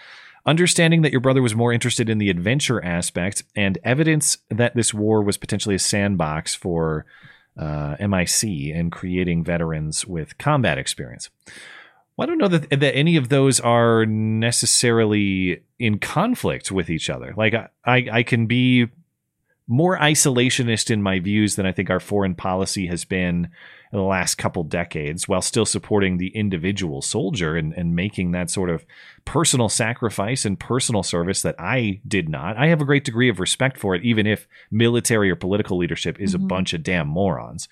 understanding 0.44 1.02
that 1.02 1.12
your 1.12 1.20
brother 1.20 1.42
was 1.42 1.54
more 1.54 1.72
interested 1.72 2.08
in 2.08 2.18
the 2.18 2.30
adventure 2.30 2.82
aspect, 2.84 3.42
and 3.54 3.78
evidence 3.84 4.38
that 4.50 4.74
this 4.74 4.94
war 4.94 5.22
was 5.22 5.36
potentially 5.36 5.74
a 5.74 5.80
sandbox 5.80 6.54
for 6.54 7.04
uh, 7.58 7.96
MIC 8.00 8.74
and 8.74 8.92
creating 8.92 9.44
veterans 9.44 10.06
with 10.06 10.38
combat 10.38 10.78
experience? 10.78 11.30
Well, 12.16 12.26
I 12.26 12.30
don't 12.30 12.38
know 12.38 12.48
that 12.48 12.70
that 12.70 12.96
any 12.96 13.16
of 13.16 13.28
those 13.28 13.60
are 13.60 14.06
necessarily 14.06 15.62
in 15.78 15.98
conflict 15.98 16.72
with 16.72 16.88
each 16.88 17.10
other. 17.10 17.34
Like 17.36 17.54
I, 17.84 18.06
I, 18.10 18.22
can 18.22 18.46
be 18.46 18.86
more 19.68 19.98
isolationist 19.98 20.90
in 20.90 21.02
my 21.02 21.18
views 21.18 21.56
than 21.56 21.66
I 21.66 21.72
think 21.72 21.90
our 21.90 22.00
foreign 22.00 22.34
policy 22.34 22.86
has 22.86 23.04
been 23.04 23.48
in 23.92 23.98
the 23.98 24.04
last 24.04 24.36
couple 24.36 24.64
decades, 24.64 25.28
while 25.28 25.42
still 25.42 25.66
supporting 25.66 26.16
the 26.16 26.28
individual 26.28 27.02
soldier 27.02 27.56
and, 27.56 27.72
and 27.74 27.94
making 27.94 28.32
that 28.32 28.50
sort 28.50 28.70
of 28.70 28.84
personal 29.24 29.68
sacrifice 29.68 30.44
and 30.44 30.58
personal 30.58 31.02
service 31.02 31.42
that 31.42 31.54
I 31.58 32.00
did 32.06 32.28
not. 32.28 32.56
I 32.56 32.68
have 32.68 32.80
a 32.80 32.84
great 32.84 33.04
degree 33.04 33.28
of 33.28 33.40
respect 33.40 33.76
for 33.78 33.94
it, 33.94 34.02
even 34.04 34.26
if 34.26 34.48
military 34.70 35.30
or 35.30 35.36
political 35.36 35.78
leadership 35.78 36.18
is 36.20 36.34
a 36.34 36.38
Mhm. 36.38 36.48
bunch 36.48 36.72
of 36.72 36.82
damn 36.82 37.08
morons. 37.08 37.68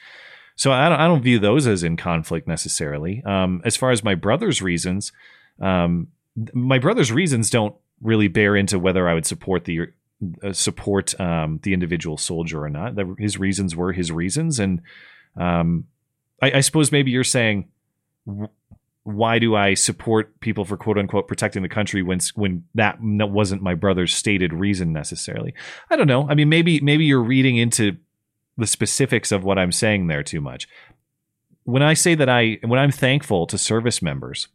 So 0.56 0.72
I 0.72 0.88
don't, 0.88 1.00
I 1.00 1.06
don't 1.06 1.22
view 1.22 1.38
those 1.38 1.66
as 1.66 1.82
in 1.82 1.96
conflict 1.96 2.46
necessarily. 2.46 3.22
Um, 3.24 3.60
as 3.64 3.76
far 3.76 3.90
as 3.90 4.04
my 4.04 4.14
brother's 4.14 4.62
reasons, 4.62 5.12
um, 5.60 6.08
my 6.52 6.78
brother's 6.78 7.12
reasons 7.12 7.50
don't 7.50 7.74
really 8.00 8.28
bear 8.28 8.56
into 8.56 8.78
whether 8.78 9.08
I 9.08 9.14
would 9.14 9.26
support 9.26 9.64
the 9.64 9.88
uh, 10.42 10.52
support 10.52 11.18
um, 11.20 11.60
the 11.62 11.72
individual 11.72 12.16
soldier 12.16 12.64
or 12.64 12.70
not. 12.70 12.94
His 13.18 13.38
reasons 13.38 13.74
were 13.74 13.92
his 13.92 14.12
reasons, 14.12 14.58
and 14.58 14.80
um, 15.36 15.84
I, 16.40 16.52
I 16.52 16.60
suppose 16.60 16.92
maybe 16.92 17.10
you're 17.10 17.24
saying, 17.24 17.68
why 19.02 19.38
do 19.38 19.54
I 19.54 19.74
support 19.74 20.40
people 20.40 20.64
for 20.64 20.76
quote 20.76 20.98
unquote 20.98 21.28
protecting 21.28 21.62
the 21.62 21.68
country 21.68 22.02
when 22.02 22.20
when 22.34 22.64
that 22.74 22.98
wasn't 23.00 23.62
my 23.62 23.74
brother's 23.74 24.14
stated 24.14 24.52
reason 24.52 24.92
necessarily? 24.92 25.54
I 25.90 25.96
don't 25.96 26.06
know. 26.06 26.28
I 26.28 26.34
mean, 26.34 26.48
maybe 26.48 26.80
maybe 26.80 27.04
you're 27.04 27.22
reading 27.22 27.56
into 27.56 27.96
the 28.56 28.66
specifics 28.66 29.32
of 29.32 29.44
what 29.44 29.58
I'm 29.58 29.72
saying 29.72 30.06
there 30.06 30.22
too 30.22 30.40
much. 30.40 30.68
When 31.64 31.82
I 31.82 31.94
say 31.94 32.14
that 32.14 32.28
I 32.28 32.58
when 32.62 32.78
I'm 32.78 32.90
thankful 32.90 33.46
to 33.46 33.58
service 33.58 34.02
members, 34.02 34.48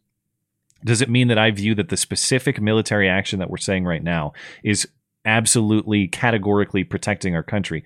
does 0.84 1.02
it 1.02 1.10
mean 1.10 1.28
that 1.28 1.38
I 1.38 1.50
view 1.50 1.74
that 1.74 1.88
the 1.88 1.96
specific 1.96 2.60
military 2.60 3.08
action 3.08 3.38
that 3.40 3.50
we're 3.50 3.58
saying 3.58 3.84
right 3.84 4.02
now 4.02 4.32
is 4.62 4.88
absolutely 5.24 6.08
categorically 6.08 6.84
protecting 6.84 7.34
our 7.34 7.42
country? 7.42 7.84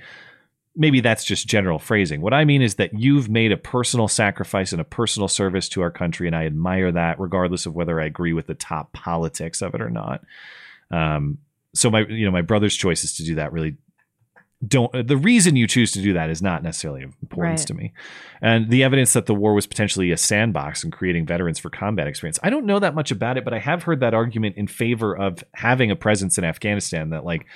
Maybe 0.76 1.00
that's 1.00 1.24
just 1.24 1.46
general 1.46 1.78
phrasing. 1.78 2.20
What 2.20 2.34
I 2.34 2.44
mean 2.44 2.60
is 2.60 2.74
that 2.76 2.98
you've 2.98 3.28
made 3.28 3.52
a 3.52 3.56
personal 3.56 4.08
sacrifice 4.08 4.72
and 4.72 4.80
a 4.80 4.84
personal 4.84 5.28
service 5.28 5.68
to 5.70 5.82
our 5.82 5.90
country, 5.90 6.26
and 6.26 6.34
I 6.34 6.46
admire 6.46 6.90
that, 6.92 7.20
regardless 7.20 7.64
of 7.64 7.74
whether 7.74 8.00
I 8.00 8.06
agree 8.06 8.32
with 8.32 8.48
the 8.48 8.54
top 8.54 8.92
politics 8.92 9.62
of 9.62 9.74
it 9.74 9.80
or 9.80 9.90
not. 9.90 10.24
Um, 10.90 11.38
so 11.74 11.90
my, 11.90 12.00
you 12.06 12.24
know, 12.24 12.32
my 12.32 12.42
brother's 12.42 12.76
choices 12.76 13.14
to 13.16 13.24
do 13.24 13.36
that 13.36 13.52
really 13.52 13.76
don't. 14.66 15.06
The 15.06 15.16
reason 15.16 15.56
you 15.56 15.66
choose 15.66 15.92
to 15.92 16.02
do 16.02 16.12
that 16.12 16.30
is 16.30 16.40
not 16.42 16.62
necessarily 16.62 17.02
of 17.02 17.14
importance 17.22 17.62
Right. 17.62 17.66
to 17.68 17.74
me, 17.74 17.92
and 18.40 18.70
the 18.70 18.82
evidence 18.84 19.12
that 19.12 19.26
the 19.26 19.34
war 19.34 19.54
was 19.54 19.66
potentially 19.66 20.10
a 20.10 20.16
sandbox 20.16 20.84
and 20.84 20.92
creating 20.92 21.26
veterans 21.26 21.58
for 21.58 21.70
combat 21.70 22.06
experience. 22.06 22.38
I 22.42 22.50
don't 22.50 22.66
know 22.66 22.78
that 22.78 22.94
much 22.94 23.10
about 23.10 23.36
it, 23.36 23.44
but 23.44 23.54
I 23.54 23.58
have 23.58 23.82
heard 23.84 24.00
that 24.00 24.14
argument 24.14 24.56
in 24.56 24.66
favor 24.66 25.16
of 25.16 25.42
having 25.54 25.90
a 25.90 25.96
presence 25.96 26.38
in 26.38 26.44
Afghanistan. 26.44 27.10
That 27.10 27.24
like 27.24 27.46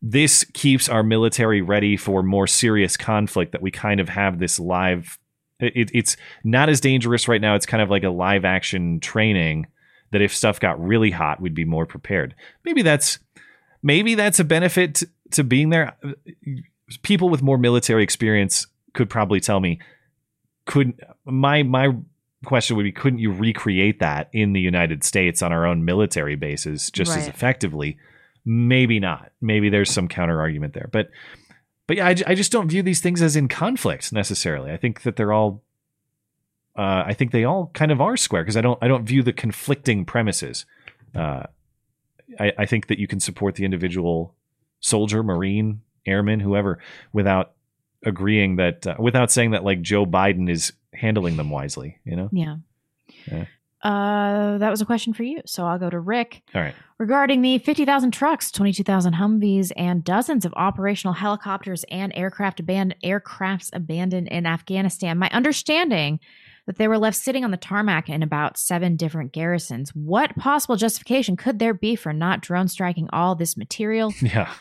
this 0.00 0.44
keeps 0.52 0.88
our 0.88 1.02
military 1.02 1.62
ready 1.62 1.96
for 1.96 2.22
more 2.22 2.46
serious 2.46 2.96
conflict 2.96 3.52
that 3.52 3.62
we 3.62 3.70
kind 3.70 4.00
of 4.00 4.08
have 4.08 4.38
this 4.38 4.58
live 4.58 5.18
it, 5.60 5.92
it's 5.94 6.16
not 6.42 6.68
as 6.68 6.80
dangerous 6.80 7.28
right 7.28 7.40
now 7.40 7.54
it's 7.54 7.66
kind 7.66 7.80
of 7.80 7.88
like 7.88 8.02
a 8.02 8.10
live 8.10 8.44
action 8.44 8.98
training 8.98 9.64
that 10.10 10.20
if 10.20 10.34
stuff 10.34 10.58
got 10.58 10.82
really 10.84 11.12
hot 11.12 11.40
we'd 11.40 11.54
be 11.54 11.64
more 11.64 11.86
prepared 11.86 12.34
maybe 12.64 12.82
that's 12.82 13.20
maybe 13.80 14.16
that's 14.16 14.40
a 14.40 14.44
benefit 14.44 15.04
to, 15.32 15.44
being 15.44 15.70
there 15.70 15.96
people 17.02 17.28
with 17.28 17.42
more 17.42 17.58
military 17.58 18.02
experience 18.02 18.66
could 18.94 19.08
probably 19.08 19.40
tell 19.40 19.60
me 19.60 19.78
could 20.66 21.00
my 21.24 21.62
my 21.62 21.94
question 22.44 22.76
would 22.76 22.82
be 22.84 22.92
couldn't 22.92 23.18
you 23.18 23.32
recreate 23.32 24.00
that 24.00 24.28
in 24.32 24.52
the 24.52 24.60
United 24.60 25.04
States 25.04 25.42
on 25.42 25.52
our 25.52 25.66
own 25.66 25.84
military 25.84 26.36
bases 26.36 26.90
just 26.90 27.16
as 27.16 27.28
effectively? 27.28 27.96
Maybe 28.44 28.98
not. 28.98 29.30
Maybe 29.40 29.68
there's 29.68 29.90
some 29.90 30.08
counter 30.08 30.40
argument 30.40 30.74
there. 30.74 30.88
But 30.90 31.10
but 31.86 31.96
yeah, 31.96 32.08
I, 32.08 32.16
I 32.26 32.34
just 32.34 32.52
don't 32.52 32.68
view 32.68 32.82
these 32.82 33.00
things 33.00 33.22
as 33.22 33.36
in 33.36 33.48
conflict 33.48 34.12
necessarily. 34.12 34.72
I 34.72 34.76
think 34.76 35.02
that 35.02 35.16
they're 35.16 35.32
all 35.32 35.62
uh, 36.76 37.04
I 37.06 37.14
think 37.14 37.32
they 37.32 37.44
all 37.44 37.70
kind 37.74 37.92
of 37.92 38.00
are 38.00 38.16
square 38.16 38.42
because 38.42 38.56
I 38.56 38.60
don't 38.60 38.78
I 38.82 38.88
don't 38.88 39.04
view 39.04 39.22
the 39.22 39.32
conflicting 39.32 40.04
premises. 40.04 40.64
Uh, 41.14 41.44
I, 42.40 42.52
I 42.58 42.66
think 42.66 42.86
that 42.86 42.98
you 42.98 43.06
can 43.06 43.20
support 43.20 43.56
the 43.56 43.64
individual 43.64 44.34
soldier, 44.82 45.22
marine, 45.22 45.80
airman, 46.06 46.40
whoever, 46.40 46.78
without 47.12 47.52
agreeing 48.04 48.56
that 48.56 48.86
uh, 48.86 48.96
without 48.98 49.30
saying 49.30 49.52
that 49.52 49.64
like 49.64 49.80
Joe 49.80 50.04
Biden 50.04 50.50
is 50.50 50.72
handling 50.92 51.36
them 51.36 51.48
wisely. 51.48 51.98
You 52.04 52.16
know. 52.16 52.28
Yeah. 52.32 52.56
Yeah. 53.26 53.44
Uh, 53.82 54.58
that 54.58 54.70
was 54.70 54.80
a 54.80 54.86
question 54.86 55.12
for 55.12 55.24
you. 55.24 55.40
So 55.44 55.66
I'll 55.66 55.78
go 55.78 55.90
to 55.90 55.98
Rick. 55.98 56.42
All 56.54 56.60
right. 56.60 56.74
Regarding 56.98 57.42
the 57.42 57.58
50,000 57.58 58.12
trucks, 58.12 58.52
22,000 58.52 59.14
Humvees, 59.14 59.72
and 59.76 60.04
dozens 60.04 60.44
of 60.44 60.54
operational 60.54 61.14
helicopters 61.14 61.84
and 61.90 62.12
aircraft 62.14 62.60
abandoned, 62.60 63.00
aircrafts 63.02 63.70
abandoned 63.72 64.28
in 64.28 64.46
Afghanistan, 64.46 65.18
my 65.18 65.28
understanding 65.30 66.20
that 66.66 66.78
they 66.78 66.86
were 66.86 66.98
left 66.98 67.16
sitting 67.16 67.44
on 67.44 67.50
the 67.50 67.56
tarmac 67.56 68.08
in 68.08 68.22
about 68.22 68.56
seven 68.56 68.94
different 68.94 69.32
garrisons. 69.32 69.90
What 69.94 70.36
possible 70.36 70.76
justification 70.76 71.36
could 71.36 71.58
there 71.58 71.74
be 71.74 71.96
for 71.96 72.12
not 72.12 72.40
drone 72.40 72.68
striking 72.68 73.08
all 73.12 73.34
this 73.34 73.56
material? 73.56 74.14
Yeah. 74.22 74.52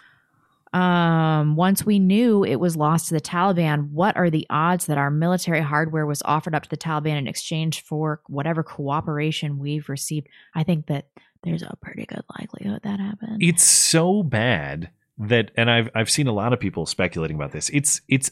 Um, 0.74 1.58
once 1.58 1.86
we 1.86 2.00
knew 2.00 2.46
it 2.46 2.56
was 2.56 2.78
lost 2.78 3.10
to 3.10 3.14
the 3.14 3.22
Taliban, 3.22 3.90
what 3.92 4.16
are 4.16 4.30
the 4.30 4.48
odds 4.50 4.86
that 4.86 4.98
our 4.98 5.12
military 5.12 5.62
hardware 5.62 6.06
was 6.06 6.22
offered 6.24 6.56
up 6.56 6.64
to 6.64 6.70
the 6.70 6.78
Taliban 6.78 7.18
in 7.18 7.28
exchange 7.28 7.82
for 7.82 8.22
whatever 8.28 8.64
cooperation 8.64 9.60
we've 9.60 9.90
received? 9.90 10.30
I 10.56 10.64
think 10.64 10.88
that 10.88 11.08
there's 11.44 11.62
a 11.64 11.76
pretty 11.82 12.06
good 12.06 12.24
likelihood 12.40 12.82
that 12.84 13.00
happened. 13.00 13.44
It's 13.44 13.64
so 13.64 14.24
bad 14.24 14.92
that, 15.18 15.52
and 15.58 15.70
I've 15.70 15.90
I've 15.94 16.10
seen 16.10 16.28
a 16.28 16.32
lot 16.34 16.54
of 16.54 16.60
people 16.60 16.86
speculating 16.86 17.36
about 17.36 17.52
this. 17.52 17.70
It's 17.74 18.02
it's 18.08 18.32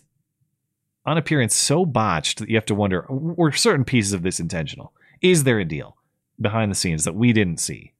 on 1.05 1.17
appearance 1.17 1.55
so 1.55 1.85
botched 1.85 2.39
that 2.39 2.49
you 2.49 2.55
have 2.55 2.65
to 2.65 2.75
wonder: 2.75 3.05
were 3.09 3.51
certain 3.51 3.83
pieces 3.83 4.13
of 4.13 4.23
this 4.23 4.39
intentional? 4.39 4.93
Is 5.21 5.43
there 5.43 5.59
a 5.59 5.65
deal 5.65 5.97
behind 6.39 6.71
the 6.71 6.75
scenes 6.75 7.03
that 7.03 7.15
we 7.15 7.33
didn't 7.33 7.59
see? 7.59 7.93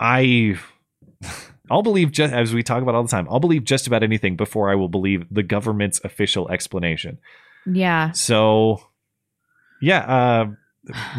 I. 0.00 0.58
I'll 1.70 1.82
believe 1.82 2.10
just 2.12 2.32
as 2.34 2.52
we 2.52 2.62
talk 2.62 2.82
about 2.82 2.94
all 2.94 3.02
the 3.02 3.08
time. 3.08 3.26
I'll 3.30 3.40
believe 3.40 3.64
just 3.64 3.86
about 3.86 4.02
anything 4.02 4.36
before 4.36 4.70
I 4.70 4.74
will 4.74 4.88
believe 4.88 5.26
the 5.30 5.42
government's 5.42 6.00
official 6.04 6.50
explanation. 6.50 7.18
yeah. 7.66 8.10
So, 8.12 8.82
yeah, 9.80 9.98
uh, 10.00 10.46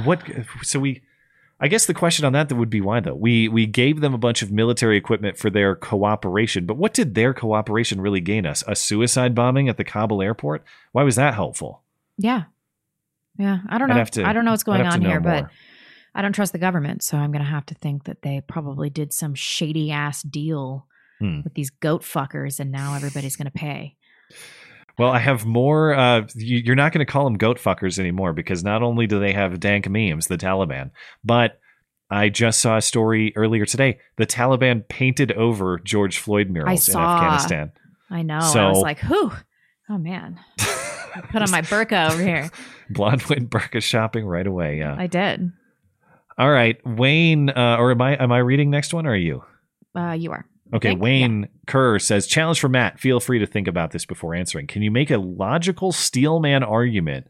what? 0.04 0.22
So 0.62 0.80
we, 0.80 1.02
I 1.60 1.68
guess 1.70 1.86
the 1.86 1.94
question 1.94 2.26
on 2.26 2.34
that 2.34 2.52
would 2.52 2.70
be 2.70 2.82
why 2.82 3.00
though. 3.00 3.16
We 3.16 3.48
we 3.48 3.66
gave 3.66 4.02
them 4.02 4.14
a 4.14 4.18
bunch 4.18 4.42
of 4.42 4.52
military 4.52 4.98
equipment 4.98 5.38
for 5.38 5.50
their 5.50 5.76
cooperation, 5.76 6.66
but 6.66 6.78
what 6.78 6.94
did 6.94 7.16
their 7.16 7.34
cooperation 7.34 8.02
really 8.02 8.20
gain 8.22 8.46
us? 8.46 8.64
A 8.68 8.76
suicide 8.76 9.34
bombing 9.34 9.70
at 9.70 9.78
the 9.78 9.84
Kabul 9.86 10.22
airport? 10.22 10.64
Why 10.92 11.04
was 11.04 11.16
that 11.16 11.34
helpful? 11.34 11.82
Yeah. 12.18 12.44
Yeah. 13.38 13.60
I 13.70 13.78
don't 13.78 13.88
know. 13.90 14.04
to- 14.04 14.26
I 14.26 14.34
don't 14.34 14.46
know 14.46 14.52
what's 14.52 14.64
going 14.64 14.82
on 14.86 15.02
here, 15.02 15.20
but 15.22 15.42
more. 15.44 15.52
I 16.16 16.22
don't 16.22 16.34
trust 16.34 16.52
the 16.54 16.60
government, 16.60 17.04
so 17.04 17.18
I'm 17.18 17.32
going 17.32 17.44
to 17.44 17.50
have 17.50 17.66
to 17.68 17.76
think 17.76 18.04
that 18.06 18.22
they 18.22 18.42
probably 18.48 18.90
did 18.90 19.12
some 19.14 19.34
shady 19.36 19.92
ass 19.92 20.22
deal 20.22 20.88
Hmm. 21.20 21.42
with 21.44 21.54
these 21.54 21.70
goat 21.70 22.02
fuckers, 22.02 22.60
and 22.60 22.72
now 22.72 22.96
everybody's 22.96 23.36
going 23.36 23.46
to 23.46 23.52
pay. 23.52 23.96
Well, 24.98 25.10
I 25.12 25.20
have 25.20 25.46
more. 25.46 25.94
Uh, 25.94 26.28
you, 26.36 26.58
you're 26.58 26.76
not 26.76 26.92
going 26.92 27.06
to 27.06 27.12
call 27.12 27.24
them 27.24 27.38
goat 27.38 27.58
fuckers 27.60 27.98
anymore 28.00 28.34
because 28.34 28.64
not 28.64 28.84
only 28.84 29.08
do 29.08 29.20
they 29.20 29.32
have 29.32 29.60
dank 29.60 29.88
memes, 29.88 30.28
the 30.28 30.38
Taliban, 30.38 30.90
but 31.24 31.60
I 32.10 32.30
just 32.30 32.60
saw 32.60 32.78
a 32.78 32.82
story 32.82 33.32
earlier 33.36 33.66
today. 33.66 34.00
The 34.18 34.26
Taliban 34.28 34.88
painted 34.88 35.32
over 35.34 35.80
George 35.84 36.18
Floyd 36.18 36.50
murals 36.50 36.90
in. 36.90 36.96
Afghanistan. 36.96 37.72
I 38.10 38.22
know. 38.24 38.40
So, 38.42 38.60
I 38.66 38.70
was 38.70 38.82
like, 38.82 39.00
whew. 39.00 39.32
Oh 39.90 39.98
man. 39.98 40.40
I 40.60 41.22
put 41.32 41.42
on 41.42 41.50
my 41.52 41.62
burqa 41.62 42.12
over 42.12 42.22
here. 42.24 42.50
Blonde 42.90 43.24
went 43.24 43.50
burqa 43.50 43.82
shopping 43.82 44.26
right 44.26 44.46
away. 44.46 44.78
Yeah. 44.80 44.96
I 44.98 45.08
did. 45.08 45.52
All 46.38 46.52
right, 46.52 46.80
Wayne, 46.86 47.50
uh, 47.50 47.78
or 47.80 47.92
am 47.92 48.02
I? 48.02 48.16
Am 48.16 48.32
I 48.32 48.40
reading 48.40 48.70
next 48.70 48.94
one, 48.94 49.06
or 49.06 49.12
are 49.12 49.16
you? 49.16 49.44
Uh, 49.96 50.14
you 50.14 50.32
are. 50.32 50.46
Okay, 50.74 50.90
Think? 50.90 51.02
Wayne 51.02 51.50
Kerr 51.68 52.00
says, 52.00 52.26
challenge 52.26 52.60
for 52.60 52.70
Matt. 52.70 53.00
Feel 53.00 53.20
free 53.20 53.38
to 53.40 53.46
think 53.46 53.68
about 53.68 53.92
this 53.92 54.06
before 54.06 54.34
answering. 54.34 54.66
Can 54.66 54.82
you 54.82 54.90
make 54.90 55.12
a 55.12 55.18
logical 55.18 55.92
steelman 55.92 56.64
argument 56.64 57.28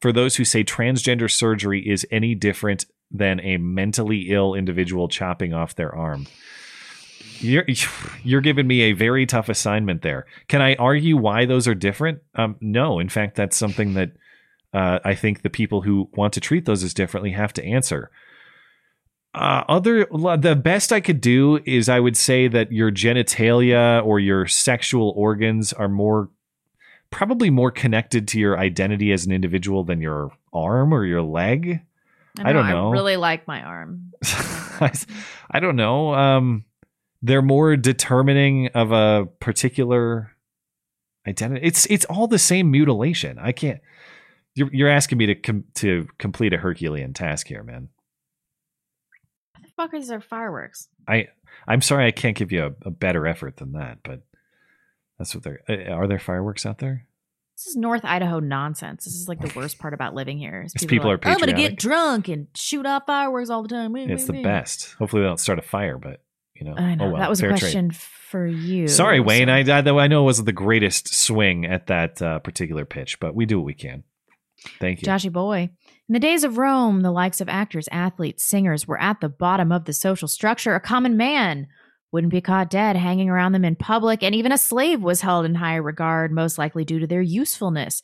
for 0.00 0.12
those 0.12 0.36
who 0.36 0.44
say 0.44 0.62
transgender 0.62 1.30
surgery 1.30 1.80
is 1.80 2.06
any 2.12 2.36
different 2.36 2.86
than 3.10 3.40
a 3.40 3.56
mentally 3.56 4.30
ill 4.30 4.54
individual 4.54 5.08
chopping 5.08 5.52
off 5.52 5.74
their 5.74 5.94
arm? 5.94 6.28
You're 7.40 7.66
you're 8.22 8.40
giving 8.40 8.68
me 8.68 8.82
a 8.82 8.92
very 8.92 9.26
tough 9.26 9.48
assignment 9.48 10.02
there. 10.02 10.26
Can 10.46 10.62
I 10.62 10.76
argue 10.76 11.16
why 11.16 11.46
those 11.46 11.66
are 11.66 11.74
different? 11.74 12.22
Um, 12.36 12.56
no. 12.60 13.00
In 13.00 13.08
fact, 13.08 13.34
that's 13.34 13.56
something 13.56 13.94
that 13.94 14.12
uh, 14.72 15.00
I 15.04 15.16
think 15.16 15.42
the 15.42 15.50
people 15.50 15.82
who 15.82 16.08
want 16.14 16.32
to 16.34 16.40
treat 16.40 16.64
those 16.64 16.84
as 16.84 16.94
differently 16.94 17.32
have 17.32 17.52
to 17.54 17.64
answer. 17.64 18.10
Uh, 19.34 19.64
other 19.68 20.06
the 20.36 20.54
best 20.54 20.92
I 20.92 21.00
could 21.00 21.20
do 21.20 21.60
is 21.64 21.88
I 21.88 21.98
would 21.98 22.16
say 22.16 22.46
that 22.46 22.70
your 22.70 22.92
genitalia 22.92 24.04
or 24.04 24.20
your 24.20 24.46
sexual 24.46 25.12
organs 25.16 25.72
are 25.72 25.88
more 25.88 26.30
probably 27.10 27.50
more 27.50 27.70
connected 27.70 28.28
to 28.28 28.38
your 28.38 28.58
identity 28.58 29.12
as 29.12 29.26
an 29.26 29.32
individual 29.32 29.84
than 29.84 30.00
your 30.00 30.32
arm 30.52 30.92
or 30.92 31.04
your 31.04 31.22
leg. 31.22 31.80
I, 32.42 32.52
don't 32.52 32.68
know. 32.68 32.88
I 32.88 32.92
really 32.92 33.16
like 33.16 33.46
my 33.46 33.62
arm. 33.62 34.12
I 34.24 35.60
don't 35.60 35.76
know. 35.76 36.14
Um, 36.14 36.64
they're 37.22 37.42
more 37.42 37.76
determining 37.76 38.68
of 38.68 38.92
a 38.92 39.26
particular 39.40 40.32
identity. 41.26 41.64
It's 41.64 41.86
it's 41.86 42.04
all 42.06 42.26
the 42.26 42.38
same 42.38 42.70
mutilation. 42.70 43.38
I 43.38 43.52
can't. 43.52 43.80
You're 44.54 44.70
you're 44.72 44.90
asking 44.90 45.18
me 45.18 45.26
to 45.26 45.34
com- 45.34 45.64
to 45.74 46.08
complete 46.18 46.52
a 46.52 46.58
Herculean 46.58 47.14
task 47.14 47.46
here, 47.46 47.62
man. 47.62 47.88
Fuck 49.76 49.94
is 49.94 50.08
their 50.08 50.20
fireworks? 50.20 50.88
I 51.08 51.28
I'm 51.66 51.80
sorry 51.80 52.06
I 52.06 52.10
can't 52.10 52.36
give 52.36 52.52
you 52.52 52.64
a, 52.64 52.88
a 52.88 52.90
better 52.90 53.26
effort 53.26 53.56
than 53.56 53.72
that, 53.72 53.98
but 54.02 54.22
that's 55.18 55.34
what 55.34 55.44
they're. 55.44 55.60
uh, 55.68 55.92
Are 55.92 56.06
there 56.06 56.18
fireworks 56.18 56.66
out 56.66 56.78
there? 56.78 57.06
This 57.56 57.68
is 57.68 57.76
North 57.76 58.04
Idaho 58.04 58.40
nonsense. 58.40 59.04
This 59.04 59.14
is 59.14 59.28
like 59.28 59.40
the 59.40 59.52
worst 59.54 59.78
part 59.78 59.94
about 59.94 60.12
living 60.14 60.38
here. 60.38 60.62
is 60.66 60.74
Is 60.74 60.86
people 60.86 61.08
are, 61.08 61.14
are 61.14 61.18
like, 61.18 61.26
I'm 61.26 61.38
gonna 61.38 61.52
get 61.52 61.76
drunk 61.76 62.28
and 62.28 62.48
shoot 62.54 62.84
off 62.84 63.04
fireworks 63.06 63.48
all 63.48 63.62
the 63.62 63.68
time. 63.68 63.94
It's 63.96 64.24
the 64.26 64.42
best. 64.42 64.94
Hopefully 64.94 65.22
they 65.22 65.28
don't 65.28 65.38
start 65.38 65.60
a 65.60 65.62
fire, 65.62 65.96
but 65.96 66.20
you 66.54 66.64
know. 66.64 66.74
I 66.76 66.96
know 66.96 67.06
oh 67.06 67.10
well, 67.12 67.20
that 67.20 67.30
was 67.30 67.38
a 67.38 67.42
fair 67.42 67.50
trade. 67.50 67.60
question 67.60 67.90
for 67.92 68.44
you. 68.44 68.88
Sorry, 68.88 69.20
Wayne. 69.20 69.48
I, 69.48 69.60
I 69.60 69.80
though 69.82 70.00
I 70.00 70.08
know 70.08 70.22
it 70.22 70.24
wasn't 70.24 70.46
the 70.46 70.52
greatest 70.52 71.14
swing 71.14 71.64
at 71.64 71.86
that 71.86 72.20
uh, 72.20 72.40
particular 72.40 72.84
pitch, 72.84 73.20
but 73.20 73.36
we 73.36 73.46
do 73.46 73.58
what 73.58 73.66
we 73.66 73.74
can. 73.74 74.02
Thank 74.80 75.02
you. 75.02 75.06
Joshy 75.06 75.30
boy. 75.30 75.70
In 76.08 76.12
the 76.12 76.20
days 76.20 76.44
of 76.44 76.58
Rome, 76.58 77.00
the 77.00 77.10
likes 77.10 77.40
of 77.40 77.48
actors, 77.48 77.88
athletes, 77.90 78.44
singers 78.44 78.86
were 78.86 79.00
at 79.00 79.20
the 79.20 79.28
bottom 79.28 79.72
of 79.72 79.86
the 79.86 79.92
social 79.94 80.28
structure. 80.28 80.74
A 80.74 80.80
common 80.80 81.16
man 81.16 81.66
wouldn't 82.12 82.30
be 82.32 82.42
caught 82.42 82.68
dead 82.70 82.94
hanging 82.96 83.30
around 83.30 83.52
them 83.52 83.64
in 83.64 83.74
public, 83.74 84.22
and 84.22 84.34
even 84.34 84.52
a 84.52 84.58
slave 84.58 85.02
was 85.02 85.22
held 85.22 85.46
in 85.46 85.54
higher 85.54 85.82
regard, 85.82 86.30
most 86.30 86.58
likely 86.58 86.84
due 86.84 86.98
to 86.98 87.06
their 87.06 87.22
usefulness. 87.22 88.02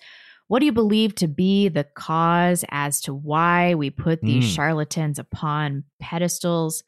What 0.48 0.60
do 0.60 0.66
you 0.66 0.72
believe 0.72 1.14
to 1.16 1.28
be 1.28 1.68
the 1.68 1.84
cause 1.84 2.64
as 2.70 3.00
to 3.02 3.14
why 3.14 3.74
we 3.74 3.90
put 3.90 4.20
these 4.22 4.44
Mm. 4.50 4.54
charlatans 4.56 5.18
upon 5.18 5.84
pedestals? 6.00 6.82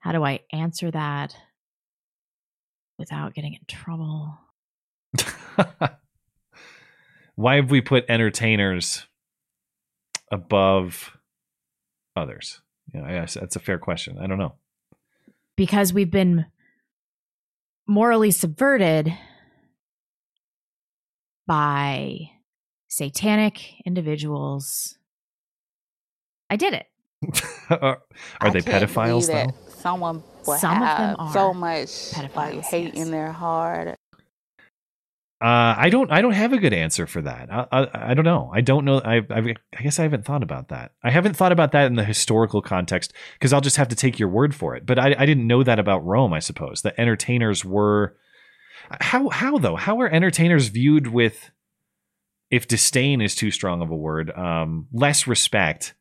How 0.00 0.12
do 0.12 0.24
I 0.24 0.40
answer 0.52 0.90
that 0.90 1.36
without 2.98 3.34
getting 3.34 3.54
in 3.54 3.60
trouble? 3.68 4.38
Why 7.36 7.56
have 7.56 7.70
we 7.70 7.80
put 7.80 8.04
entertainers 8.08 9.06
above 10.30 11.16
others? 12.16 12.60
You 12.92 13.00
know, 13.00 13.06
I 13.06 13.12
guess 13.12 13.34
that's 13.34 13.56
a 13.56 13.60
fair 13.60 13.78
question. 13.78 14.18
I 14.18 14.26
don't 14.26 14.38
know. 14.38 14.54
because 15.56 15.92
we've 15.92 16.10
been 16.10 16.46
morally 17.86 18.30
subverted 18.30 19.12
by 21.46 22.30
satanic 22.88 23.74
individuals. 23.84 24.96
I 26.48 26.56
did 26.56 26.74
it. 26.74 26.86
are 27.70 28.00
are 28.40 28.50
they 28.50 28.62
can't 28.62 28.84
pedophiles 28.84 29.26
though? 29.26 29.32
that 29.34 29.54
Someone 29.80 30.22
will 30.46 30.56
Some 30.56 30.82
of 30.82 30.98
them 30.98 31.16
have 31.18 31.32
so 31.32 31.48
are 31.50 31.54
much 31.54 32.16
like 32.16 32.32
pedophiles, 32.32 32.64
hate 32.64 32.94
in 32.94 33.10
their 33.10 33.32
heart. 33.32 33.96
Uh, 35.40 35.74
I 35.78 35.88
don't. 35.88 36.12
I 36.12 36.20
don't 36.20 36.32
have 36.32 36.52
a 36.52 36.58
good 36.58 36.74
answer 36.74 37.06
for 37.06 37.22
that. 37.22 37.48
I, 37.50 37.66
I, 37.72 38.10
I 38.10 38.14
don't 38.14 38.26
know. 38.26 38.50
I 38.52 38.60
don't 38.60 38.84
know. 38.84 39.00
I, 39.02 39.22
I. 39.30 39.54
I 39.78 39.82
guess 39.82 39.98
I 39.98 40.02
haven't 40.02 40.26
thought 40.26 40.42
about 40.42 40.68
that. 40.68 40.92
I 41.02 41.10
haven't 41.10 41.34
thought 41.34 41.52
about 41.52 41.72
that 41.72 41.86
in 41.86 41.94
the 41.94 42.04
historical 42.04 42.60
context 42.60 43.14
because 43.34 43.54
I'll 43.54 43.62
just 43.62 43.78
have 43.78 43.88
to 43.88 43.96
take 43.96 44.18
your 44.18 44.28
word 44.28 44.54
for 44.54 44.76
it. 44.76 44.84
But 44.84 44.98
I, 44.98 45.14
I 45.18 45.24
didn't 45.24 45.46
know 45.46 45.62
that 45.62 45.78
about 45.78 46.04
Rome. 46.04 46.34
I 46.34 46.40
suppose 46.40 46.82
that 46.82 46.98
entertainers 46.98 47.64
were. 47.64 48.16
How 49.00 49.30
how 49.30 49.56
though? 49.56 49.76
How 49.76 50.00
are 50.02 50.08
entertainers 50.08 50.68
viewed 50.68 51.06
with 51.06 51.50
if 52.50 52.68
disdain 52.68 53.22
is 53.22 53.34
too 53.34 53.50
strong 53.50 53.80
of 53.80 53.90
a 53.90 53.96
word, 53.96 54.30
um, 54.36 54.88
less 54.92 55.26
respect 55.26 55.94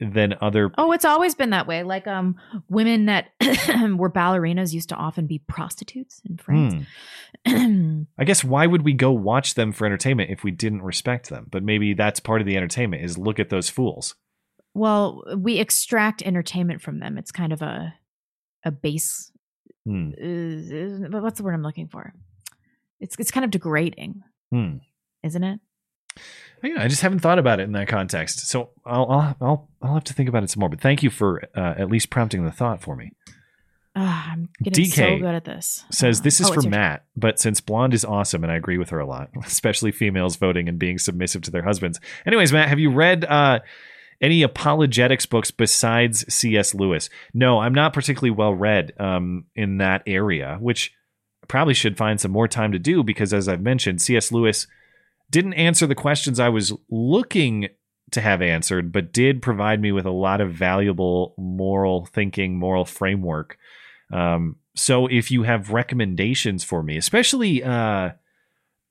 than 0.00 0.34
other. 0.40 0.70
Oh, 0.78 0.92
it's 0.92 1.04
always 1.04 1.34
been 1.34 1.50
that 1.50 1.66
way. 1.66 1.82
Like 1.82 2.06
um, 2.06 2.36
women 2.68 3.06
that 3.06 3.30
were 3.96 4.10
ballerinas 4.10 4.72
used 4.72 4.88
to 4.90 4.94
often 4.94 5.26
be 5.26 5.38
prostitutes 5.38 6.20
in 6.28 6.36
France. 6.36 6.86
Hmm. 7.46 8.02
I 8.18 8.24
guess 8.24 8.44
why 8.44 8.66
would 8.66 8.82
we 8.82 8.92
go 8.92 9.10
watch 9.12 9.54
them 9.54 9.72
for 9.72 9.86
entertainment 9.86 10.30
if 10.30 10.44
we 10.44 10.50
didn't 10.50 10.82
respect 10.82 11.28
them? 11.30 11.48
But 11.50 11.62
maybe 11.62 11.94
that's 11.94 12.20
part 12.20 12.40
of 12.40 12.46
the 12.46 12.56
entertainment 12.56 13.04
is 13.04 13.18
look 13.18 13.38
at 13.38 13.48
those 13.50 13.68
fools. 13.68 14.14
Well, 14.74 15.24
we 15.36 15.58
extract 15.58 16.22
entertainment 16.22 16.80
from 16.82 17.00
them. 17.00 17.18
It's 17.18 17.32
kind 17.32 17.52
of 17.52 17.62
a 17.62 17.94
a 18.64 18.70
base. 18.70 19.32
Hmm. 19.84 20.10
Uh, 20.20 21.16
uh, 21.16 21.20
what's 21.22 21.38
the 21.38 21.44
word 21.44 21.54
I'm 21.54 21.62
looking 21.62 21.88
for? 21.88 22.12
It's 23.00 23.16
it's 23.18 23.30
kind 23.30 23.44
of 23.44 23.50
degrading, 23.50 24.22
Hmm. 24.52 24.76
isn't 25.22 25.42
it? 25.44 25.60
Yeah, 26.62 26.82
I 26.82 26.88
just 26.88 27.02
haven't 27.02 27.20
thought 27.20 27.38
about 27.38 27.60
it 27.60 27.64
in 27.64 27.72
that 27.72 27.88
context. 27.88 28.48
So 28.48 28.70
I'll 28.84 29.10
I'll 29.10 29.36
I'll, 29.40 29.68
I'll 29.82 29.94
have 29.94 30.04
to 30.04 30.14
think 30.14 30.28
about 30.28 30.42
it 30.44 30.50
some 30.50 30.60
more. 30.60 30.68
But 30.68 30.80
thank 30.80 31.02
you 31.02 31.10
for 31.10 31.42
uh, 31.56 31.74
at 31.78 31.88
least 31.90 32.10
prompting 32.10 32.44
the 32.44 32.50
thought 32.52 32.82
for 32.82 32.96
me. 32.96 33.12
Ah, 33.96 34.30
I'm 34.32 34.48
getting 34.62 34.84
so 34.84 35.02
DK 35.02 35.20
good 35.20 35.34
at 35.34 35.44
this. 35.44 35.84
Says 35.90 36.20
this 36.22 36.40
is 36.40 36.46
Oh, 36.46 36.50
for 36.50 36.54
your 36.56 36.62
turn. 36.62 36.70
Matt, 36.70 37.04
but 37.16 37.40
since 37.40 37.60
Blonde 37.60 37.94
is 37.94 38.04
awesome 38.04 38.44
and 38.44 38.52
I 38.52 38.56
agree 38.56 38.78
with 38.78 38.90
her 38.90 39.00
a 39.00 39.06
lot, 39.06 39.30
especially 39.44 39.90
females 39.92 40.36
voting 40.36 40.68
and 40.68 40.78
being 40.78 40.98
submissive 40.98 41.42
to 41.42 41.50
their 41.50 41.62
husbands. 41.64 41.98
Anyways, 42.24 42.52
Matt, 42.52 42.68
have 42.68 42.78
you 42.78 42.92
read 42.92 43.24
uh, 43.24 43.58
any 44.20 44.42
apologetics 44.42 45.26
books 45.26 45.50
besides 45.50 46.32
C.S. 46.32 46.74
Lewis? 46.74 47.10
No, 47.34 47.58
I'm 47.58 47.74
not 47.74 47.92
particularly 47.92 48.30
well 48.30 48.54
read 48.54 48.92
um, 49.00 49.46
in 49.56 49.78
that 49.78 50.02
area, 50.06 50.58
which 50.60 50.92
I 51.42 51.46
probably 51.46 51.74
should 51.74 51.96
find 51.96 52.20
some 52.20 52.30
more 52.30 52.46
time 52.46 52.70
to 52.72 52.78
do 52.78 53.02
because, 53.02 53.32
as 53.34 53.48
I've 53.48 53.62
mentioned, 53.62 54.00
C.S. 54.00 54.30
Lewis 54.30 54.68
didn't 55.30 55.54
answer 55.54 55.86
the 55.86 55.94
questions 55.94 56.40
I 56.40 56.48
was 56.48 56.72
looking 56.90 57.68
to 58.12 58.20
have 58.20 58.40
answered, 58.40 58.92
but 58.92 59.12
did 59.12 59.42
provide 59.42 59.80
me 59.80 59.92
with 59.92 60.06
a 60.06 60.10
lot 60.10 60.40
of 60.40 60.52
valuable 60.52 61.34
moral 61.36 62.06
thinking, 62.06 62.58
moral 62.58 62.84
framework. 62.84 63.58
Um, 64.12 64.56
so 64.74 65.06
if 65.06 65.30
you 65.30 65.42
have 65.42 65.70
recommendations 65.70 66.64
for 66.64 66.82
me, 66.82 66.96
especially 66.96 67.62
uh, 67.62 68.10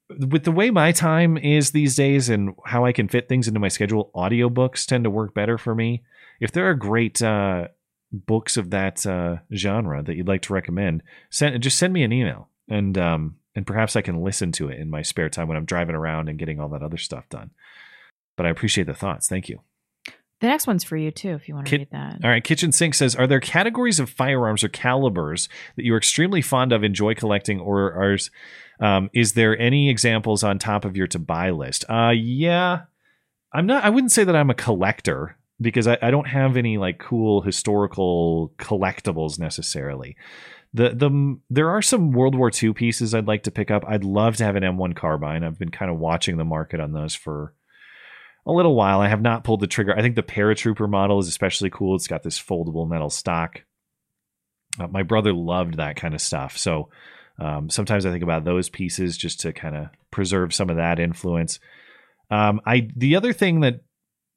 with 0.10 0.44
the 0.44 0.52
way 0.52 0.70
my 0.70 0.92
time 0.92 1.38
is 1.38 1.72
these 1.72 1.96
days 1.96 2.30
and 2.30 2.54
how 2.66 2.86
I 2.86 2.92
can 2.92 3.08
fit 3.08 3.28
things 3.28 3.48
into 3.48 3.60
my 3.60 3.70
schedule, 3.70 4.12
audiobooks 4.16 4.86
tend 4.86 5.04
to 5.06 5.10
work 5.10 5.34
better 5.34 5.58
for 5.58 5.74
me. 5.74 6.04
If 6.40 6.52
there 6.52 6.70
are 6.70 6.76
great 6.76 7.22
uh, 7.22 7.70
books 8.12 8.58
of 8.58 8.70
that 8.70 9.06
uh, 9.06 9.38
genre 9.54 10.04
that 10.04 10.16
you'd 10.16 10.28
like 10.28 10.44
to 10.44 10.54
recommend, 10.54 11.04
send 11.32 11.62
just 11.64 11.80
send 11.80 11.94
me 11.94 12.04
an 12.04 12.14
email 12.14 12.50
and 12.70 12.98
um, 12.98 13.38
and 13.58 13.66
perhaps 13.66 13.96
I 13.96 14.04
can 14.04 14.22
listen 14.22 14.52
to 14.54 14.70
it 14.70 14.80
in 14.80 14.92
my 14.92 15.02
spare 15.02 15.30
time 15.30 15.48
when 15.48 15.58
I'm 15.58 15.66
driving 15.66 15.96
around 15.96 16.30
and 16.30 16.38
getting 16.38 16.60
all 16.60 16.70
that 16.70 16.84
other 16.84 16.98
stuff 16.98 17.28
done. 17.28 17.50
But 18.36 18.46
I 18.46 18.50
appreciate 18.50 18.86
the 18.86 18.94
thoughts. 18.94 19.28
Thank 19.28 19.50
you. 19.50 19.62
The 20.42 20.48
next 20.48 20.68
one's 20.68 20.84
for 20.84 20.96
you 20.96 21.10
too, 21.10 21.32
if 21.32 21.50
you 21.50 21.56
want 21.56 21.66
to 21.66 21.72
Kit- 21.72 21.80
read 21.80 21.90
that. 21.92 22.20
All 22.24 22.30
right, 22.30 22.44
Kitchen 22.44 22.72
Sink 22.72 22.94
says, 22.94 23.16
"Are 23.16 23.26
there 23.26 23.40
categories 23.40 24.00
of 24.00 24.12
firearms 24.12 24.64
or 24.64 24.70
calibers 24.70 25.50
that 25.76 25.86
you 25.86 25.96
are 25.96 25.98
extremely 25.98 26.44
fond 26.44 26.72
of, 26.72 26.84
enjoy 26.84 27.16
collecting, 27.16 27.60
or 27.60 27.94
are 27.94 28.18
um, 28.80 29.10
is 29.12 29.34
there 29.34 29.58
any 29.58 29.90
examples 29.90 30.44
on 30.44 30.60
top 30.60 30.86
of 30.86 30.96
your 30.96 31.08
to 31.08 31.18
buy 31.18 31.50
list?" 31.50 31.84
Uh, 31.90 32.14
yeah, 32.16 32.82
I'm 33.52 33.66
not. 33.66 33.84
I 33.84 33.90
wouldn't 33.90 34.12
say 34.12 34.24
that 34.24 34.36
I'm 34.36 34.52
a 34.52 34.54
collector 34.54 35.36
because 35.60 35.88
I, 35.88 35.98
I 36.04 36.12
don't 36.12 36.28
have 36.28 36.56
any 36.56 36.78
like 36.78 37.00
cool 37.00 37.42
historical 37.42 38.54
collectibles 38.60 39.40
necessarily. 39.40 40.16
The 40.74 40.90
the 40.90 41.40
there 41.50 41.70
are 41.70 41.82
some 41.82 42.12
World 42.12 42.36
War 42.36 42.52
II 42.52 42.74
pieces 42.74 43.14
I'd 43.14 43.28
like 43.28 43.44
to 43.44 43.52
pick 43.52 43.72
up. 43.72 43.84
I'd 43.88 44.04
love 44.04 44.36
to 44.38 44.44
have 44.44 44.56
an 44.56 44.64
M1 44.64 44.96
carbine. 44.96 45.44
I've 45.44 45.60
been 45.60 45.72
kind 45.72 45.90
of 45.90 45.98
watching 45.98 46.38
the 46.38 46.46
market 46.46 46.80
on 46.80 46.92
those 46.92 47.16
for 47.16 47.54
a 48.46 48.52
little 48.52 48.76
while. 48.76 49.02
I 49.02 49.08
have 49.08 49.22
not 49.22 49.44
pulled 49.44 49.60
the 49.60 49.68
trigger. 49.68 49.98
I 49.98 50.02
think 50.02 50.16
the 50.16 50.24
paratrooper 50.24 50.90
model 50.90 51.20
is 51.20 51.28
especially 51.28 51.70
cool. 51.70 51.96
It's 51.96 52.08
got 52.08 52.24
this 52.24 52.42
foldable 52.42 52.88
metal 52.88 53.10
stock. 53.10 53.64
Uh, 54.80 54.88
my 54.88 55.04
brother 55.04 55.34
loved 55.34 55.78
that 55.78 55.96
kind 55.96 56.14
of 56.14 56.22
stuff. 56.22 56.58
So 56.58 56.90
um, 57.40 57.70
sometimes 57.70 58.06
I 58.06 58.12
think 58.12 58.24
about 58.24 58.46
those 58.46 58.70
pieces 58.70 59.18
just 59.18 59.42
to 59.42 59.54
kind 59.54 59.76
of 59.76 59.88
preserve 60.12 60.54
some 60.54 60.70
of 60.70 60.78
that 60.78 61.00
influence. 61.00 61.60
Um, 62.30 62.62
I 62.66 62.90
the 62.96 63.16
other 63.16 63.34
thing 63.34 63.62
that 63.62 63.82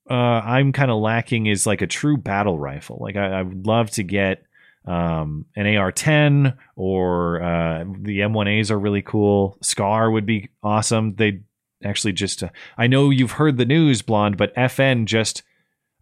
uh, 0.09 0.15
I'm 0.15 0.73
kind 0.73 0.91
of 0.91 1.01
lacking 1.01 1.47
is 1.47 1.67
like 1.67 1.83
a 1.83 1.87
true 1.87 2.17
battle 2.17 2.59
rifle. 2.59 2.99
Like 3.01 3.17
I, 3.17 3.41
I 3.41 3.43
would 3.43 3.67
love 3.67 3.91
to 3.93 4.03
get 4.03 4.43
um, 4.87 5.47
an 5.57 5.67
AR-10 5.77 6.57
or 6.77 7.43
uh, 7.43 7.85
the 8.01 8.21
M1As 8.21 8.71
are 8.71 8.79
really 8.79 9.03
cool. 9.03 9.59
Scar 9.63 10.11
would 10.11 10.27
be 10.27 10.49
awesome. 10.63 11.15
They 11.17 11.41
actually 11.85 12.13
just 12.13 12.43
uh, 12.43 12.49
I 12.79 12.87
know 12.87 13.11
you've 13.11 13.33
heard 13.33 13.57
the 13.57 13.65
news, 13.67 14.03
blonde, 14.03 14.37
but 14.37 14.55
FN 14.55 15.05
just 15.07 15.43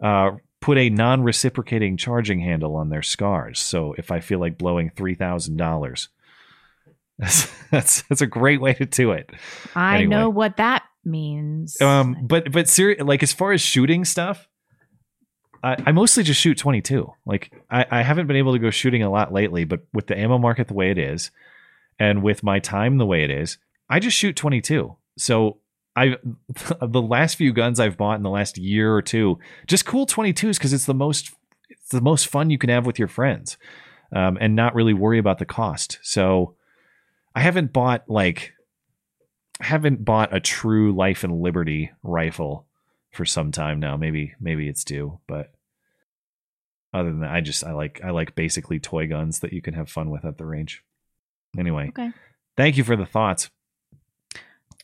uh, 0.03 0.31
put 0.61 0.79
a 0.79 0.91
non-reciprocating 0.91 1.97
charging 1.97 2.41
handle 2.41 2.77
on 2.77 2.89
their 2.89 3.03
scars. 3.03 3.59
So 3.61 3.95
if 3.99 4.11
I 4.11 4.21
feel 4.21 4.39
like 4.41 4.59
blowing 4.59 4.91
three 4.95 5.15
thousand 5.15 5.57
dollars, 5.57 6.09
that's, 7.19 7.53
that's 7.71 8.03
that's 8.03 8.21
a 8.21 8.27
great 8.27 8.61
way 8.61 8.75
to 8.75 8.87
do 8.87 9.11
it. 9.13 9.31
I 9.75 9.97
Anyway. 9.99 10.11
know 10.11 10.31
what 10.31 10.57
that 10.59 10.85
means. 11.05 11.81
Um, 11.81 12.17
but 12.23 12.53
but 12.53 12.69
seri- 12.69 12.99
like 12.99 13.23
as 13.23 13.33
far 13.33 13.53
as 13.53 13.61
shooting 13.61 14.05
stuff, 14.05 14.49
I, 15.62 15.76
I 15.86 15.93
mostly 15.93 16.22
just 16.22 16.40
shoot 16.40 16.59
22. 16.59 17.12
Like 17.26 17.52
I, 17.70 17.86
I 17.90 18.02
haven't 18.02 18.26
been 18.26 18.36
able 18.36 18.52
to 18.52 18.59
go 18.59 18.70
shooting 18.70 19.02
a 19.02 19.10
lot 19.10 19.32
lately, 19.32 19.64
but 19.64 19.80
with 19.93 20.06
the 20.06 20.18
ammo 20.18 20.39
market 20.39 20.68
the 20.68 20.74
way 20.74 20.90
it 20.90 20.98
is, 20.98 21.30
and 21.98 22.22
with 22.22 22.43
my 22.43 22.59
time 22.59 22.98
the 22.98 23.06
way 23.06 23.24
it 23.24 23.30
is, 23.30 23.59
I 23.90 23.98
just 23.98 24.16
shoot 24.16 24.36
22. 24.36 24.97
So 25.16 25.59
I 25.97 26.16
the 26.80 27.02
last 27.02 27.35
few 27.35 27.52
guns 27.52 27.80
I've 27.80 27.97
bought 27.97 28.16
in 28.16 28.22
the 28.22 28.30
last 28.30 28.59
year 28.59 28.94
or 28.94 29.02
two, 29.02 29.39
just 29.66 29.86
cool 29.86 30.06
22s 30.06 30.59
because 30.59 30.72
it's 30.72 30.86
the 30.86 30.94
most 30.94 31.32
it's 31.68 31.90
the 31.90 32.01
most 32.01 32.28
fun 32.28 32.51
you 32.51 32.59
can 32.59 32.70
have 32.70 32.86
with 32.86 32.98
your 32.98 33.09
friends, 33.09 33.56
um, 34.14 34.39
and 34.40 34.55
not 34.55 34.74
really 34.74 34.94
worry 34.94 35.18
about 35.18 35.39
the 35.39 35.47
cost. 35.47 35.98
So 36.02 36.55
I 37.35 37.40
haven't 37.40 37.72
bought 37.72 38.05
like 38.09 38.52
haven't 39.60 40.05
bought 40.05 40.35
a 40.35 40.40
true 40.40 40.94
life 40.94 41.24
and 41.24 41.40
liberty 41.40 41.90
rifle 42.05 42.68
for 43.12 43.24
some 43.24 43.52
time 43.52 43.80
now. 43.80 43.97
Maybe 43.97 44.35
maybe 44.40 44.68
it's 44.68 44.85
due, 44.85 45.20
but 45.26 45.52
other 46.93 47.10
than 47.10 47.20
that, 47.20 47.30
I 47.30 47.40
just 47.40 47.64
I 47.64 47.72
like 47.72 48.01
I 48.05 48.10
like 48.10 48.35
basically 48.35 48.78
toy 48.80 49.06
guns 49.06 49.40
that 49.40 49.52
you 49.52 49.60
can 49.62 49.74
have 49.74 49.90
fun 49.90 50.10
with 50.10 50.24
at 50.24 50.39
the 50.39 50.47
range. 50.47 50.82
Anyway, 51.59 51.89
Okay. 51.89 52.10
thank 52.56 52.76
you 52.76 52.85
for 52.85 52.97
the 52.97 53.06
thoughts. 53.06 53.51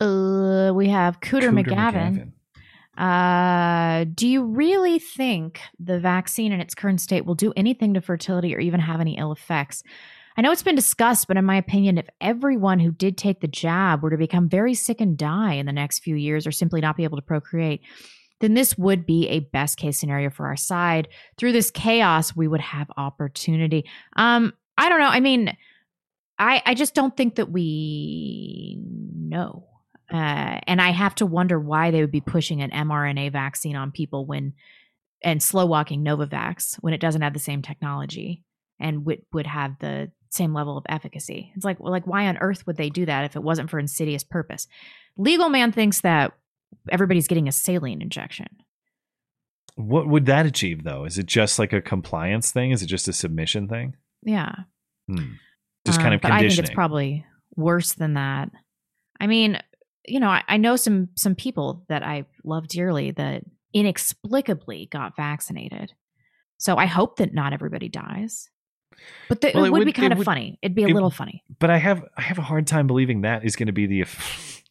Uh, 0.01 0.72
we 0.74 0.88
have 0.88 1.20
Cooter, 1.20 1.51
Cooter 1.51 1.64
McGavin. 1.64 2.32
Uh, 2.96 4.05
do 4.14 4.26
you 4.28 4.44
really 4.44 4.98
think 4.98 5.60
the 5.78 5.98
vaccine 5.98 6.52
in 6.52 6.60
its 6.60 6.74
current 6.74 7.01
state 7.01 7.24
will 7.26 7.34
do 7.34 7.52
anything 7.56 7.94
to 7.94 8.01
fertility 8.01 8.55
or 8.55 8.60
even 8.60 8.80
have 8.80 9.01
any 9.01 9.18
ill 9.18 9.32
effects? 9.32 9.82
I 10.36 10.43
know 10.43 10.51
it's 10.51 10.62
been 10.62 10.74
discussed, 10.74 11.28
but 11.28 11.36
in 11.36 11.44
my 11.44 11.56
opinion, 11.56 11.98
if 11.98 12.09
everyone 12.20 12.81
who 12.81 12.90
did 12.90 13.16
take 13.16 13.40
the 13.40 13.48
jab 13.48 14.02
were 14.02 14.11
to 14.11 14.16
become 14.16 14.48
very 14.48 14.74
sick 14.74 15.01
and 15.01 15.16
die 15.16 15.55
in 15.55 15.66
the 15.66 15.73
next 15.73 16.01
few 16.01 16.16
years 16.16 16.47
or 16.47 16.52
simply 16.52 16.81
not 16.81 16.97
be 16.97 17.05
able 17.05 17.19
to 17.19 17.23
procreate, 17.23 17.82
then 18.40 18.55
this 18.55 18.77
would 18.77 19.06
be 19.06 19.28
a 19.28 19.40
best 19.40 19.78
case 19.78 19.98
scenario 19.98 20.31
for 20.31 20.47
our 20.47 20.56
side. 20.56 21.09
Through 21.39 21.52
this 21.52 21.70
chaos, 21.70 22.35
we 22.35 22.48
would 22.48 22.61
have 22.61 22.90
opportunity. 22.97 23.85
Um, 24.16 24.52
I 24.77 24.89
don't 24.89 24.98
know. 24.98 25.06
I 25.06 25.20
mean, 25.20 25.56
I 26.39 26.62
I 26.66 26.74
just 26.74 26.94
don't 26.94 27.16
think 27.16 27.36
that 27.36 27.51
we 27.51 28.78
know. 28.81 29.69
Uh, 30.12 30.61
and 30.66 30.82
I 30.82 30.90
have 30.90 31.15
to 31.16 31.27
wonder 31.27 31.59
why 31.59 31.90
they 31.90 32.01
would 32.01 32.11
be 32.11 32.20
pushing 32.20 32.61
an 32.61 32.70
mRNA 32.70 33.32
vaccine 33.32 33.77
on 33.77 33.90
people 33.90 34.27
when 34.27 34.52
and 35.23 35.43
slow 35.43 35.65
walking 35.65 36.05
Novavax 36.05 36.77
when 36.81 36.93
it 36.93 37.01
doesn't 37.01 37.23
have 37.23 37.32
the 37.32 37.39
same 37.39 37.62
technology 37.62 38.43
and 38.78 39.06
would 39.06 39.23
would 39.32 39.47
have 39.47 39.78
the 39.81 40.11
same 40.35 40.52
level 40.52 40.77
of 40.77 40.85
efficacy. 40.89 41.52
It's 41.55 41.65
like 41.65 41.81
well, 41.81 41.93
like 41.93 42.06
why 42.06 42.27
on 42.27 42.39
earth 42.39 42.66
would 42.66 42.77
they 42.77 42.90
do 42.90 43.06
that 43.06 43.24
if 43.24 43.36
it 43.36 43.43
wasn't 43.43 43.70
for 43.70 43.78
insidious 43.78 44.24
purpose? 44.24 44.66
Legal 45.16 45.48
man 45.48 45.73
thinks 45.73 46.01
that 46.01 46.32
everybody's 46.90 47.28
getting 47.28 47.48
a 47.48 47.52
saline 47.52 48.02
injection. 48.02 48.47
What 49.77 50.09
would 50.09 50.27
that 50.27 50.47
achieve 50.47 50.85
though? 50.85 51.05
Is 51.05 51.19
it 51.19 51.27
just 51.27 51.59
like 51.59 51.73
a 51.73 51.81
compliance 51.81 52.52
thing? 52.52 52.70
Is 52.70 52.82
it 52.82 52.86
just 52.86 53.09
a 53.09 53.12
submission 53.12 53.69
thing? 53.69 53.97
Yeah. 54.23 54.55
Hmm. 55.09 55.35
Just 55.86 55.98
kind 55.98 56.09
Um, 56.09 56.15
of 56.15 56.20
but 56.23 56.32
I 56.32 56.40
think 56.40 56.59
it's 56.59 56.70
probably 56.70 57.27
worse 57.56 57.93
than 57.93 58.15
that. 58.15 58.51
I 59.20 59.27
mean, 59.27 59.61
you 60.06 60.20
know, 60.20 60.28
I, 60.28 60.43
I 60.48 60.56
know 60.56 60.77
some 60.77 61.09
some 61.16 61.35
people 61.35 61.85
that 61.89 62.02
I 62.02 62.24
love 62.44 62.69
dearly 62.69 63.11
that 63.12 63.43
inexplicably 63.73 64.89
got 64.90 65.16
vaccinated. 65.16 65.93
So 66.59 66.77
I 66.77 66.86
hope 66.86 67.16
that 67.16 67.35
not 67.35 67.52
everybody 67.52 67.89
dies. 67.89 68.48
But 69.29 69.41
the, 69.41 69.53
Well, 69.55 69.65
it, 69.65 69.71
would, 69.73 69.79
would- 69.81 69.85
be 69.87 69.93
kind 69.93 70.12
of 70.12 70.19
would- 70.19 70.25
funny. 70.25 70.59
It'd 70.62 70.75
be 70.75 70.85
a 70.85 70.89
it- 70.89 70.95
little 70.95 71.11
funny. 71.11 71.43
but 71.59 71.71
I 71.71 71.79
have 71.79 72.05
I 72.16 72.23
have 72.23 72.39
a 72.39 72.43
hard 72.43 72.66
time 72.66 72.87
believing 72.87 73.23
that 73.23 73.45
is 73.45 73.57
going 73.57 73.66
to 73.69 73.73
be 73.73 73.87
the. 73.87 74.05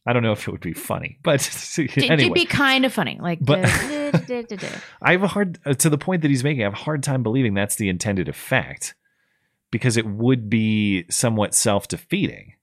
I 0.06 0.12
don't 0.12 0.22
know 0.22 0.34
if 0.34 0.48
it 0.48 0.52
would 0.52 0.60
be 0.60 0.74
funny, 0.74 1.18
but 1.24 1.40
anyway, 1.78 2.16
It'd 2.26 2.34
be 2.34 2.46
kind 2.46 2.84
of 2.86 2.92
funny. 2.92 3.18
Like, 3.22 3.40
But-. 3.42 3.64
I 5.02 5.12
have 5.12 5.24
a 5.24 5.28
hard 5.28 5.60
uh, 5.66 5.74
to 5.76 5.90
the 5.90 5.98
point 5.98 6.22
that 6.24 6.28
he's 6.30 6.44
making. 6.44 6.62
I 6.62 6.66
have 6.66 6.74
a 6.74 6.78
hard 6.78 7.04
time 7.04 7.24
believing 7.24 7.54
that's 7.54 7.76
the 7.78 7.90
intended 7.90 8.28
effect 8.30 8.96
because 9.72 9.98
it 9.98 10.06
would 10.06 10.50
be 10.50 11.06
somewhat 11.10 11.54
self 11.54 11.88
defeating. 11.88 12.54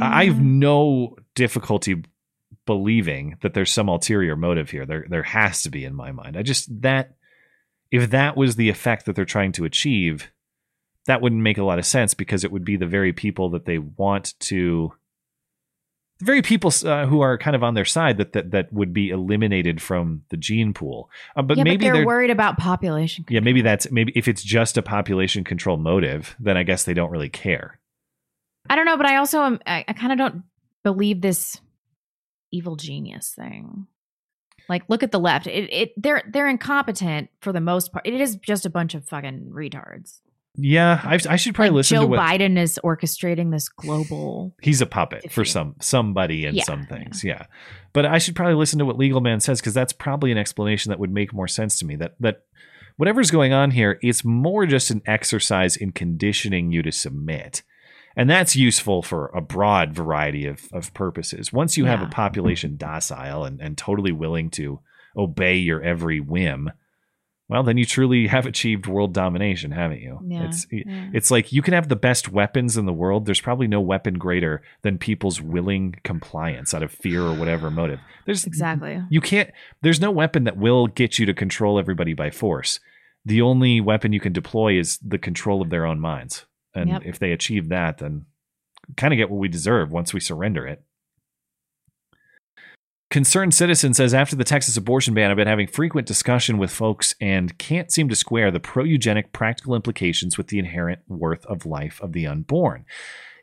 I 0.00 0.22
I 0.22 0.24
have 0.26 0.40
no 0.40 1.16
difficulty 1.34 2.02
believing 2.66 3.36
that 3.42 3.54
there's 3.54 3.70
some 3.70 3.88
ulterior 3.88 4.34
motive 4.36 4.70
here. 4.70 4.86
There 4.86 5.06
there 5.08 5.22
has 5.22 5.62
to 5.62 5.70
be 5.70 5.84
in 5.84 5.94
my 5.94 6.10
mind. 6.12 6.36
I 6.36 6.42
just 6.42 6.82
that 6.82 7.14
if 7.90 8.10
that 8.10 8.36
was 8.36 8.56
the 8.56 8.68
effect 8.70 9.06
that 9.06 9.14
they're 9.14 9.24
trying 9.24 9.52
to 9.52 9.64
achieve, 9.64 10.30
that 11.06 11.20
wouldn't 11.20 11.42
make 11.42 11.58
a 11.58 11.64
lot 11.64 11.78
of 11.78 11.86
sense 11.86 12.14
because 12.14 12.44
it 12.44 12.52
would 12.52 12.64
be 12.64 12.76
the 12.76 12.86
very 12.86 13.12
people 13.12 13.50
that 13.50 13.66
they 13.66 13.78
want 13.78 14.34
to 14.40 14.92
the 16.18 16.24
very 16.24 16.42
people 16.42 16.72
uh, 16.84 17.06
who 17.06 17.22
are 17.22 17.36
kind 17.36 17.56
of 17.56 17.64
on 17.64 17.74
their 17.74 17.84
side 17.84 18.18
that 18.18 18.32
that, 18.32 18.52
that 18.52 18.72
would 18.72 18.92
be 18.92 19.10
eliminated 19.10 19.82
from 19.82 20.22
the 20.28 20.36
gene 20.36 20.72
pool. 20.72 21.10
Uh, 21.34 21.42
but 21.42 21.56
yeah, 21.56 21.64
maybe 21.64 21.78
but 21.78 21.82
they're, 21.82 21.94
they're 21.94 22.06
worried 22.06 22.30
about 22.30 22.56
population. 22.56 23.24
yeah, 23.28 23.40
maybe 23.40 23.62
that's 23.62 23.90
maybe 23.90 24.12
if 24.14 24.28
it's 24.28 24.42
just 24.42 24.76
a 24.76 24.82
population 24.82 25.42
control 25.42 25.76
motive, 25.76 26.36
then 26.38 26.56
I 26.56 26.62
guess 26.62 26.84
they 26.84 26.94
don't 26.94 27.10
really 27.10 27.28
care. 27.28 27.80
I 28.70 28.76
don't 28.76 28.86
know, 28.86 28.96
but 28.96 29.06
I 29.06 29.16
also 29.16 29.40
am, 29.42 29.60
I, 29.66 29.84
I 29.86 29.92
kind 29.92 30.12
of 30.12 30.18
don't 30.18 30.42
believe 30.84 31.20
this 31.20 31.60
evil 32.50 32.76
genius 32.76 33.34
thing. 33.36 33.86
Like, 34.68 34.84
look 34.88 35.02
at 35.02 35.10
the 35.10 35.20
left. 35.20 35.46
It, 35.46 35.70
it 35.72 35.92
they're 35.96 36.22
they're 36.32 36.48
incompetent 36.48 37.28
for 37.40 37.52
the 37.52 37.60
most 37.60 37.92
part. 37.92 38.06
It 38.06 38.18
is 38.18 38.36
just 38.36 38.64
a 38.64 38.70
bunch 38.70 38.94
of 38.94 39.04
fucking 39.04 39.50
retards. 39.52 40.20
Yeah, 40.56 41.00
I, 41.02 41.18
I 41.28 41.36
should 41.36 41.54
probably 41.54 41.70
Like, 41.70 41.76
listen 41.76 41.96
Joe 41.96 42.02
to 42.02 42.06
what 42.06 42.16
Joe 42.16 42.22
Biden 42.22 42.58
is 42.58 42.78
orchestrating 42.84 43.50
this 43.50 43.68
global. 43.68 44.54
he's 44.62 44.80
a 44.80 44.86
puppet 44.86 45.32
for 45.32 45.44
some 45.44 45.74
somebody 45.80 46.44
and 46.46 46.56
Yeah, 46.56 46.64
some 46.64 46.86
things. 46.86 47.24
Yeah. 47.24 47.46
But 47.92 48.06
I 48.06 48.18
should 48.18 48.36
probably 48.36 48.54
listen 48.54 48.78
to 48.78 48.84
what 48.84 48.96
Legal 48.96 49.20
Man 49.20 49.40
says 49.40 49.60
because 49.60 49.74
that's 49.74 49.92
probably 49.92 50.30
an 50.32 50.38
explanation 50.38 50.90
that 50.90 50.98
would 51.00 51.10
make 51.10 51.32
more 51.32 51.48
sense 51.48 51.78
to 51.80 51.86
me. 51.86 51.96
That 51.96 52.14
that 52.20 52.44
whatever's 52.96 53.30
going 53.30 53.52
on 53.52 53.72
here, 53.72 53.98
it's 54.02 54.24
more 54.24 54.66
just 54.66 54.90
an 54.90 55.02
exercise 55.06 55.76
in 55.76 55.92
conditioning 55.92 56.70
you 56.70 56.82
to 56.82 56.92
submit. 56.92 57.62
And 58.16 58.30
that's 58.30 58.54
useful 58.54 59.02
for 59.02 59.26
a 59.34 59.40
broad 59.40 59.92
variety 59.92 60.46
of, 60.46 60.68
of 60.72 60.94
purposes. 60.94 61.52
Once 61.52 61.76
you 61.76 61.86
have 61.86 62.00
a 62.00 62.06
population 62.06 62.76
docile 62.76 63.44
and, 63.44 63.60
and 63.60 63.76
totally 63.76 64.12
willing 64.12 64.50
to 64.50 64.78
obey 65.16 65.56
your 65.56 65.82
every 65.82 66.20
whim, 66.20 66.70
well, 67.48 67.62
then 67.62 67.76
you 67.76 67.84
truly 67.84 68.26
have 68.26 68.46
achieved 68.46 68.86
world 68.86 69.12
domination, 69.12 69.70
haven't 69.70 70.00
you? 70.00 70.18
Yeah, 70.26 70.44
It's 70.46 70.66
yeah. 70.70 71.10
it's 71.12 71.30
like 71.30 71.52
you 71.52 71.60
can 71.62 71.74
have 71.74 71.88
the 71.88 71.96
best 71.96 72.30
weapons 72.32 72.76
in 72.76 72.86
the 72.86 72.92
world. 72.92 73.26
There's 73.26 73.40
probably 73.40 73.66
no 73.66 73.80
weapon 73.80 74.14
greater 74.14 74.62
than 74.82 74.98
people's 74.98 75.40
willing 75.42 75.96
compliance 76.04 76.72
out 76.72 76.82
of 76.82 76.90
fear 76.90 77.22
or 77.22 77.34
whatever 77.34 77.70
motive. 77.70 78.00
There's 78.24 78.44
Exactly. 78.46 79.02
you 79.10 79.20
can't 79.20 79.50
there's 79.82 80.00
no 80.00 80.10
weapon 80.10 80.44
that 80.44 80.56
will 80.56 80.86
get 80.86 81.18
you 81.18 81.26
to 81.26 81.34
control 81.34 81.78
everybody 81.78 82.14
by 82.14 82.30
force. 82.30 82.80
The 83.26 83.42
only 83.42 83.80
weapon 83.80 84.12
you 84.12 84.20
can 84.20 84.32
deploy 84.32 84.78
is 84.78 84.98
the 84.98 85.18
control 85.18 85.60
of 85.62 85.70
their 85.70 85.86
own 85.86 86.00
minds. 86.00 86.46
And 86.74 86.90
Yep. 86.90 87.02
if 87.04 87.18
they 87.18 87.32
achieve 87.32 87.68
that, 87.68 87.98
then 87.98 88.26
kind 88.96 89.12
of 89.14 89.16
get 89.18 89.30
what 89.30 89.38
we 89.38 89.48
deserve 89.48 89.90
once 89.92 90.12
we 90.12 90.20
surrender 90.20 90.66
it. 90.66 90.82
Concerned 93.10 93.54
Citizen 93.54 93.94
says 93.94 94.12
after 94.12 94.34
the 94.34 94.44
Texas 94.44 94.76
abortion 94.76 95.14
ban, 95.14 95.30
I've 95.30 95.36
been 95.36 95.46
having 95.46 95.68
frequent 95.68 96.06
discussion 96.06 96.58
with 96.58 96.72
folks 96.72 97.14
and 97.20 97.56
can't 97.58 97.92
seem 97.92 98.08
to 98.08 98.16
square 98.16 98.50
the 98.50 98.58
pro 98.58 98.82
eugenic 98.82 99.32
practical 99.32 99.74
implications 99.74 100.36
with 100.36 100.48
the 100.48 100.58
inherent 100.58 101.00
worth 101.06 101.46
of 101.46 101.64
life 101.64 102.00
of 102.00 102.12
the 102.12 102.26
unborn. 102.26 102.84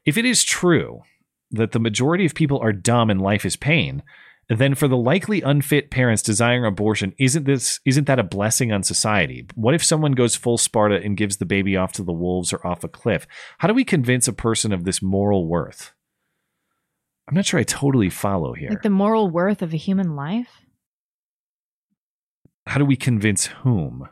If 0.05 0.17
it 0.17 0.25
is 0.25 0.43
true 0.43 1.03
that 1.51 1.71
the 1.71 1.79
majority 1.79 2.25
of 2.25 2.35
people 2.35 2.59
are 2.59 2.73
dumb 2.73 3.09
and 3.09 3.21
life 3.21 3.45
is 3.45 3.55
pain, 3.55 4.03
then 4.49 4.75
for 4.75 4.89
the 4.89 4.97
likely 4.97 5.41
unfit 5.41 5.89
parents 5.89 6.21
desiring 6.21 6.65
abortion, 6.65 7.13
isn't 7.17 7.45
this 7.45 7.79
isn't 7.85 8.07
that 8.07 8.19
a 8.19 8.23
blessing 8.23 8.71
on 8.71 8.83
society? 8.83 9.47
What 9.55 9.73
if 9.73 9.83
someone 9.83 10.11
goes 10.11 10.35
full 10.35 10.57
Sparta 10.57 10.95
and 10.95 11.15
gives 11.15 11.38
the 11.38 11.45
baby 11.45 11.77
off 11.77 11.93
to 11.93 12.03
the 12.03 12.11
wolves 12.11 12.51
or 12.51 12.65
off 12.65 12.83
a 12.83 12.89
cliff? 12.89 13.27
How 13.59 13.69
do 13.69 13.73
we 13.73 13.85
convince 13.85 14.27
a 14.27 14.33
person 14.33 14.73
of 14.73 14.83
this 14.83 15.01
moral 15.01 15.47
worth? 15.47 15.93
I'm 17.31 17.35
not 17.35 17.45
sure 17.45 17.61
I 17.61 17.63
totally 17.63 18.09
follow 18.09 18.51
here. 18.53 18.69
Like 18.69 18.81
the 18.81 18.89
moral 18.89 19.29
worth 19.29 19.61
of 19.61 19.73
a 19.73 19.77
human 19.77 20.17
life. 20.17 20.49
How 22.65 22.77
do 22.77 22.83
we 22.83 22.97
convince 22.97 23.45
whom? 23.45 24.09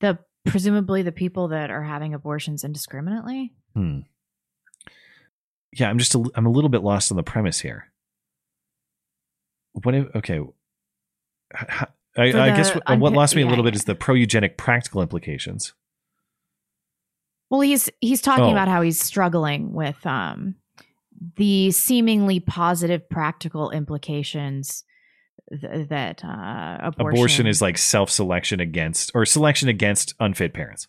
The 0.00 0.18
presumably 0.46 1.02
the 1.02 1.12
people 1.12 1.48
that 1.48 1.70
are 1.70 1.82
having 1.82 2.14
abortions 2.14 2.64
indiscriminately. 2.64 3.52
Hmm. 3.74 4.00
Yeah, 5.74 5.90
I'm 5.90 5.98
just 5.98 6.14
a, 6.14 6.24
I'm 6.34 6.46
a 6.46 6.50
little 6.50 6.70
bit 6.70 6.82
lost 6.82 7.12
on 7.12 7.16
the 7.16 7.22
premise 7.22 7.60
here. 7.60 7.92
What 9.82 9.94
if 9.94 10.06
okay? 10.16 10.40
I, 11.54 11.86
I 12.16 12.56
guess 12.56 12.74
what, 12.74 12.98
what 12.98 13.12
lost 13.12 13.36
me 13.36 13.42
a 13.42 13.46
little 13.46 13.62
bit 13.62 13.74
is 13.74 13.84
the 13.84 13.94
pro 13.94 14.14
eugenic 14.14 14.56
practical 14.56 15.02
implications. 15.02 15.74
Well, 17.50 17.60
he's 17.60 17.90
he's 18.00 18.22
talking 18.22 18.46
Oh. 18.46 18.52
about 18.52 18.68
how 18.68 18.80
he's 18.80 18.98
struggling 19.00 19.74
with 19.74 20.04
um 20.06 20.54
the 21.36 21.70
seemingly 21.70 22.40
positive 22.40 23.08
practical 23.08 23.70
implications 23.70 24.84
th- 25.50 25.88
that 25.88 26.24
uh, 26.24 26.78
abortion, 26.82 27.16
Abortion. 27.18 27.46
is 27.46 27.62
like 27.62 27.78
self 27.78 28.10
selection 28.10 28.60
against 28.60 29.12
or 29.14 29.24
selection 29.24 29.68
against 29.68 30.14
unfit 30.20 30.52
parents. 30.54 30.86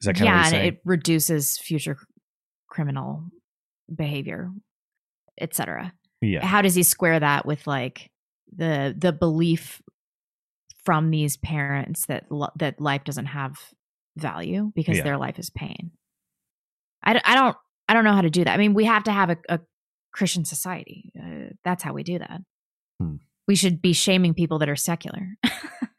Is 0.00 0.06
that 0.06 0.14
kind 0.14 0.26
yeah, 0.26 0.40
of 0.46 0.52
what 0.52 0.54
and 0.54 0.66
it 0.68 0.80
reduces 0.84 1.58
future 1.58 1.96
criminal 2.68 3.24
behavior, 3.94 4.50
etc. 5.40 5.92
Yeah. 6.20 6.44
How 6.44 6.62
does 6.62 6.74
he 6.74 6.82
square 6.82 7.18
that 7.20 7.46
with 7.46 7.66
like 7.66 8.10
the 8.54 8.94
the 8.96 9.12
belief 9.12 9.80
from 10.84 11.10
these 11.10 11.36
parents 11.36 12.06
that 12.06 12.30
lo- 12.30 12.50
that 12.56 12.80
life 12.80 13.04
doesn't 13.04 13.26
have 13.26 13.56
value 14.16 14.72
because 14.74 14.98
Yeah. 14.98 15.04
their 15.04 15.18
life 15.18 15.38
is 15.38 15.50
pain? 15.50 15.92
I, 17.04 17.14
d- 17.14 17.20
I 17.24 17.34
don't 17.34 17.56
I 17.92 17.94
don't 17.94 18.04
know 18.04 18.14
how 18.14 18.22
to 18.22 18.30
do 18.30 18.44
that. 18.44 18.54
I 18.54 18.56
mean, 18.56 18.72
we 18.72 18.86
have 18.86 19.04
to 19.04 19.12
have 19.12 19.28
a, 19.28 19.36
a 19.50 19.60
Christian 20.14 20.46
society. 20.46 21.12
Uh, 21.14 21.52
that's 21.62 21.82
how 21.82 21.92
we 21.92 22.02
do 22.02 22.18
that. 22.18 22.40
Hmm. 22.98 23.16
We 23.46 23.54
should 23.54 23.82
be 23.82 23.92
shaming 23.92 24.32
people 24.32 24.60
that 24.60 24.70
are 24.70 24.76
secular. 24.76 25.28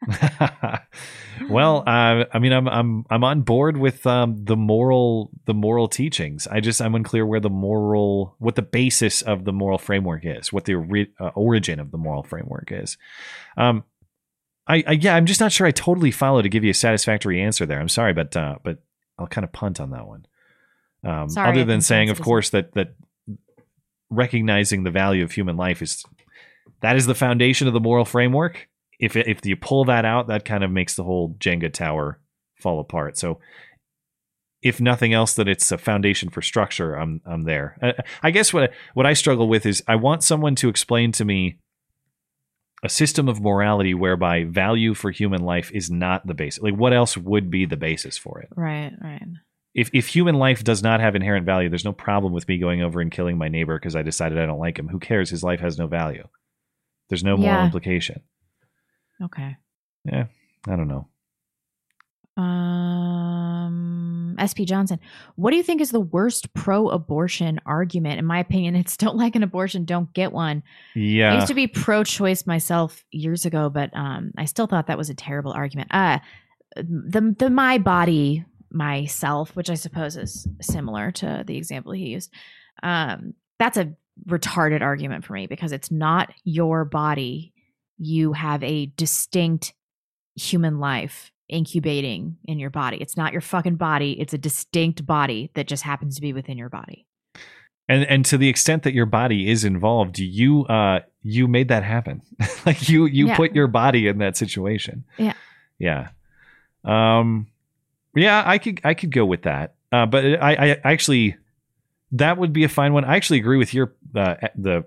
well, 1.48 1.84
uh, 1.86 2.24
I 2.32 2.38
mean, 2.40 2.50
I'm 2.50 2.66
I'm 2.66 3.04
I'm 3.10 3.22
on 3.22 3.42
board 3.42 3.76
with 3.76 4.04
um, 4.08 4.44
the 4.44 4.56
moral 4.56 5.30
the 5.44 5.54
moral 5.54 5.86
teachings. 5.86 6.48
I 6.48 6.58
just 6.58 6.82
I'm 6.82 6.96
unclear 6.96 7.24
where 7.24 7.38
the 7.38 7.48
moral 7.48 8.34
what 8.40 8.56
the 8.56 8.62
basis 8.62 9.22
of 9.22 9.44
the 9.44 9.52
moral 9.52 9.78
framework 9.78 10.22
is, 10.24 10.52
what 10.52 10.64
the 10.64 10.74
ori- 10.74 11.12
uh, 11.20 11.30
origin 11.36 11.78
of 11.78 11.92
the 11.92 11.98
moral 11.98 12.24
framework 12.24 12.72
is. 12.72 12.98
Um, 13.56 13.84
I, 14.66 14.82
I 14.84 14.92
yeah, 14.94 15.14
I'm 15.14 15.26
just 15.26 15.38
not 15.38 15.52
sure 15.52 15.68
I 15.68 15.70
totally 15.70 16.10
follow 16.10 16.42
to 16.42 16.48
give 16.48 16.64
you 16.64 16.70
a 16.70 16.74
satisfactory 16.74 17.40
answer 17.40 17.66
there. 17.66 17.78
I'm 17.78 17.88
sorry, 17.88 18.14
but 18.14 18.36
uh, 18.36 18.56
but 18.64 18.78
I'll 19.16 19.28
kind 19.28 19.44
of 19.44 19.52
punt 19.52 19.78
on 19.78 19.90
that 19.90 20.08
one. 20.08 20.26
Um, 21.04 21.28
Sorry, 21.28 21.50
other 21.50 21.64
than 21.64 21.80
saying, 21.80 22.10
of 22.10 22.20
course, 22.20 22.50
that 22.50 22.72
that 22.74 22.94
recognizing 24.10 24.84
the 24.84 24.90
value 24.90 25.24
of 25.24 25.32
human 25.32 25.56
life 25.56 25.82
is 25.82 26.04
that 26.80 26.96
is 26.96 27.06
the 27.06 27.14
foundation 27.14 27.66
of 27.66 27.74
the 27.74 27.80
moral 27.80 28.04
framework. 28.04 28.68
If 29.00 29.16
it, 29.16 29.26
if 29.26 29.44
you 29.44 29.56
pull 29.56 29.84
that 29.86 30.04
out, 30.04 30.28
that 30.28 30.44
kind 30.44 30.62
of 30.62 30.70
makes 30.70 30.94
the 30.94 31.02
whole 31.02 31.34
Jenga 31.38 31.72
tower 31.72 32.20
fall 32.60 32.80
apart. 32.80 33.18
So, 33.18 33.40
if 34.62 34.80
nothing 34.80 35.12
else, 35.12 35.34
that 35.34 35.48
it's 35.48 35.70
a 35.72 35.78
foundation 35.78 36.30
for 36.30 36.40
structure. 36.40 36.94
I'm 36.94 37.20
I'm 37.26 37.42
there. 37.42 37.76
I, 37.82 37.94
I 38.22 38.30
guess 38.30 38.52
what 38.52 38.72
what 38.94 39.06
I 39.06 39.12
struggle 39.12 39.48
with 39.48 39.66
is 39.66 39.82
I 39.88 39.96
want 39.96 40.22
someone 40.22 40.54
to 40.56 40.68
explain 40.68 41.12
to 41.12 41.24
me 41.24 41.58
a 42.82 42.88
system 42.88 43.28
of 43.28 43.40
morality 43.40 43.94
whereby 43.94 44.44
value 44.44 44.92
for 44.92 45.10
human 45.10 45.42
life 45.42 45.70
is 45.72 45.90
not 45.90 46.26
the 46.26 46.34
basis. 46.34 46.62
Like, 46.62 46.76
what 46.76 46.92
else 46.92 47.16
would 47.16 47.50
be 47.50 47.64
the 47.64 47.78
basis 47.78 48.18
for 48.18 48.40
it? 48.40 48.48
right, 48.56 48.92
right. 49.00 49.22
If 49.74 49.90
if 49.92 50.06
human 50.06 50.36
life 50.36 50.62
does 50.64 50.82
not 50.82 51.00
have 51.00 51.14
inherent 51.16 51.44
value, 51.46 51.68
there's 51.68 51.84
no 51.84 51.92
problem 51.92 52.32
with 52.32 52.46
me 52.48 52.58
going 52.58 52.82
over 52.82 53.00
and 53.00 53.10
killing 53.10 53.36
my 53.38 53.48
neighbor 53.48 53.76
because 53.78 53.96
I 53.96 54.02
decided 54.02 54.38
I 54.38 54.46
don't 54.46 54.58
like 54.60 54.78
him. 54.78 54.88
Who 54.88 54.98
cares? 55.00 55.30
His 55.30 55.42
life 55.42 55.60
has 55.60 55.78
no 55.78 55.86
value. 55.86 56.26
There's 57.08 57.24
no 57.24 57.36
moral 57.36 57.58
Yeah. 57.58 57.64
implication. 57.66 58.22
Okay. 59.22 59.56
Yeah, 60.04 60.26
I 60.68 60.76
don't 60.76 60.88
know. 60.88 61.08
Um, 63.24 64.34
SP 64.42 64.66
Johnson, 64.66 64.98
what 65.36 65.50
do 65.52 65.56
you 65.56 65.62
think 65.62 65.80
is 65.80 65.90
the 65.92 66.00
worst 66.00 66.52
pro-abortion 66.54 67.60
argument? 67.64 68.18
In 68.18 68.24
my 68.24 68.38
opinion, 68.40 68.74
it's 68.80 68.96
don't 68.96 69.16
like 69.16 69.36
an 69.36 69.42
abortion, 69.42 69.84
don't 69.84 70.12
get 70.12 70.32
one. 70.32 70.62
Yeah, 70.94 71.32
I 71.32 71.34
used 71.36 71.46
to 71.48 71.54
be 71.54 71.66
pro-choice 71.66 72.46
myself 72.46 73.04
years 73.10 73.44
ago, 73.46 73.70
but 73.70 73.90
um, 73.96 74.32
I 74.36 74.44
still 74.46 74.66
thought 74.66 74.86
that 74.88 74.98
was 74.98 75.10
a 75.10 75.14
terrible 75.14 75.52
argument. 75.52 75.88
Uh, 75.92 76.18
the 76.76 77.34
the 77.38 77.50
my 77.50 77.78
body 77.78 78.44
myself, 78.74 79.54
which 79.56 79.70
I 79.70 79.74
suppose 79.74 80.16
is 80.16 80.46
similar 80.60 81.10
to 81.12 81.44
the 81.46 81.56
example 81.56 81.92
he 81.92 82.06
used. 82.08 82.32
Um, 82.82 83.34
that's 83.58 83.76
a 83.76 83.94
retarded 84.28 84.82
argument 84.82 85.24
for 85.24 85.32
me 85.32 85.46
because 85.46 85.72
it's 85.72 85.90
not 85.90 86.32
your 86.44 86.84
body. 86.84 87.52
You 87.98 88.32
have 88.32 88.62
a 88.62 88.86
distinct 88.96 89.72
human 90.34 90.78
life 90.80 91.30
incubating 91.48 92.36
in 92.44 92.58
your 92.58 92.70
body. 92.70 92.96
It's 93.00 93.16
not 93.16 93.32
your 93.32 93.40
fucking 93.40 93.76
body. 93.76 94.18
It's 94.20 94.34
a 94.34 94.38
distinct 94.38 95.06
body 95.06 95.50
that 95.54 95.68
just 95.68 95.82
happens 95.82 96.16
to 96.16 96.20
be 96.22 96.32
within 96.32 96.58
your 96.58 96.68
body. 96.70 97.06
and 97.88 98.04
and 98.04 98.24
to 98.26 98.38
the 98.38 98.48
extent 98.48 98.82
that 98.84 98.94
your 98.94 99.06
body 99.06 99.48
is 99.50 99.64
involved, 99.64 100.18
you 100.18 100.64
uh 100.66 101.00
you 101.22 101.46
made 101.46 101.68
that 101.68 101.84
happen. 101.84 102.22
like 102.66 102.88
you 102.88 103.06
you 103.06 103.28
Yeah. 103.28 103.36
put 103.36 103.54
your 103.54 103.66
body 103.68 104.08
in 104.08 104.18
that 104.18 104.36
situation. 104.36 105.04
Yeah. 105.18 105.34
Yeah. 105.78 106.08
Um 106.84 107.46
yeah, 108.16 108.42
I 108.44 108.58
could 108.58 108.80
I 108.84 108.94
could 108.94 109.10
go 109.12 109.24
with 109.24 109.42
that. 109.42 109.74
Uh 109.92 110.06
but 110.06 110.24
I 110.24 110.54
I 110.72 110.80
actually 110.84 111.36
that 112.12 112.38
would 112.38 112.52
be 112.52 112.64
a 112.64 112.68
fine 112.68 112.92
one. 112.92 113.04
I 113.04 113.16
actually 113.16 113.38
agree 113.40 113.56
with 113.56 113.74
your 113.74 113.94
uh, 114.14 114.34
the 114.56 114.84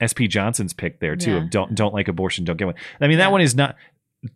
SP 0.00 0.24
Johnson's 0.30 0.72
pick 0.72 0.98
there 1.00 1.14
too 1.16 1.32
Yeah. 1.32 1.36
of 1.44 1.50
don't 1.50 1.74
don't 1.74 1.92
like 1.92 2.08
abortion, 2.08 2.44
don't 2.44 2.56
get 2.56 2.66
one. 2.66 2.74
I 3.00 3.06
mean, 3.08 3.18
that 3.18 3.32
one 3.32 3.40
is 3.42 3.54
not. 3.54 3.76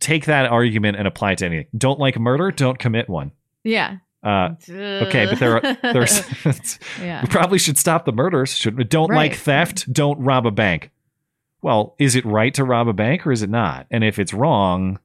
Take 0.01 0.25
that 0.27 0.47
argument 0.51 0.97
and 0.97 1.07
apply 1.07 1.33
it 1.33 1.39
to 1.39 1.47
anything. 1.47 1.67
Don't 1.77 1.99
like 2.01 2.19
murder, 2.19 2.51
don't 2.51 2.79
commit 2.79 3.09
one. 3.09 3.33
Yeah. 3.65 3.97
Uh, 4.23 4.55
okay, 4.71 5.27
but 5.27 5.39
there 5.39 5.57
are 5.57 5.93
there's 5.93 6.23
Yeah. 7.01 7.21
we 7.23 7.29
probably 7.29 7.59
should 7.59 7.77
stop 7.77 8.07
the 8.07 8.13
murders. 8.13 8.57
Should 8.57 8.79
we? 8.79 8.85
Don't 8.85 9.11
like 9.13 9.35
theft. 9.35 9.93
Don't 9.93 10.19
rob 10.21 10.47
a 10.47 10.51
bank. 10.51 10.91
Well, 11.61 11.95
is 11.99 12.15
it 12.17 12.25
right 12.25 12.53
to 12.55 12.65
rob 12.65 12.89
a 12.89 12.93
bank 12.95 13.27
or 13.27 13.33
is 13.33 13.43
it 13.43 13.51
not? 13.51 13.87
And 13.91 14.03
if 14.05 14.19
it's 14.19 14.33
wrong, 14.35 14.99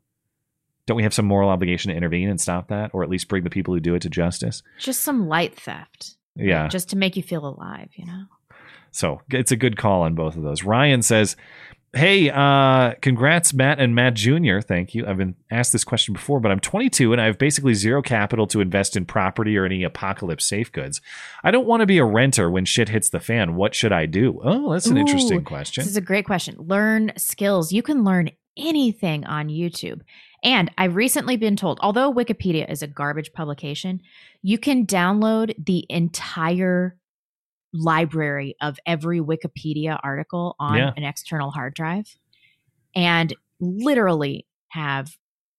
don't 0.89 0.97
we 0.97 1.03
have 1.03 1.13
some 1.13 1.27
moral 1.27 1.51
obligation 1.51 1.91
to 1.91 1.95
intervene 1.95 2.29
and 2.29 2.41
stop 2.41 2.69
that, 2.69 2.89
or 2.95 3.03
at 3.03 3.09
least 3.09 3.27
bring 3.27 3.43
the 3.43 3.49
people 3.51 3.75
who 3.75 3.79
do 3.79 3.93
it 3.93 4.01
to 4.01 4.09
justice? 4.09 4.63
Just 4.79 5.01
some 5.01 5.27
light 5.27 5.55
theft. 5.55 6.15
Yeah. 6.35 6.67
Just 6.67 6.89
to 6.89 6.97
make 6.97 7.15
you 7.15 7.21
feel 7.21 7.45
alive, 7.45 7.89
you 7.93 8.07
know? 8.07 8.23
So 8.89 9.21
it's 9.29 9.51
a 9.51 9.55
good 9.55 9.77
call 9.77 10.01
on 10.01 10.15
both 10.15 10.35
of 10.35 10.41
those. 10.41 10.63
Ryan 10.63 11.03
says, 11.03 11.35
Hey, 11.93 12.31
uh, 12.31 12.95
congrats, 13.01 13.53
Matt 13.53 13.79
and 13.79 13.93
Matt 13.93 14.15
Jr. 14.15 14.61
Thank 14.61 14.95
you. 14.95 15.05
I've 15.05 15.17
been 15.17 15.35
asked 15.51 15.73
this 15.73 15.83
question 15.83 16.15
before, 16.15 16.39
but 16.39 16.51
I'm 16.51 16.59
22 16.59 17.11
and 17.11 17.21
I 17.21 17.25
have 17.25 17.37
basically 17.37 17.75
zero 17.75 18.01
capital 18.01 18.47
to 18.47 18.61
invest 18.61 18.97
in 18.97 19.05
property 19.05 19.55
or 19.57 19.65
any 19.65 19.83
apocalypse 19.83 20.45
safe 20.45 20.71
goods. 20.71 21.01
I 21.43 21.51
don't 21.51 21.67
want 21.67 21.81
to 21.81 21.85
be 21.85 21.99
a 21.99 22.05
renter 22.05 22.49
when 22.49 22.65
shit 22.65 22.89
hits 22.89 23.09
the 23.09 23.19
fan. 23.19 23.53
What 23.53 23.75
should 23.75 23.91
I 23.91 24.07
do? 24.07 24.41
Oh, 24.43 24.73
that's 24.73 24.87
an 24.87 24.97
interesting 24.97 25.43
question. 25.43 25.83
This 25.83 25.91
is 25.91 25.97
a 25.97 26.01
great 26.01 26.25
question. 26.25 26.55
Learn 26.57 27.11
skills. 27.15 27.71
You 27.71 27.83
can 27.83 28.03
learn 28.03 28.31
anything 28.57 29.25
on 29.25 29.47
YouTube. 29.47 30.01
And 30.43 30.71
I've 30.77 30.95
recently 30.95 31.35
been 31.37 31.55
told, 31.55 31.79
although 31.81 32.13
Wikipedia 32.13 32.69
is 32.71 32.81
a 32.81 32.87
garbage 32.87 33.33
publication, 33.33 34.01
you 34.41 34.57
can 34.57 34.85
download 34.85 35.53
the 35.63 35.85
entire 35.89 36.97
library 37.73 38.55
of 38.61 38.79
every 38.85 39.19
Wikipedia 39.19 39.99
article 40.01 40.55
on 40.59 40.77
Yeah. 40.77 40.93
an 40.97 41.03
external 41.03 41.51
hard 41.51 41.73
drive 41.75 42.15
and 42.95 43.33
literally 43.59 44.47
have 44.69 45.17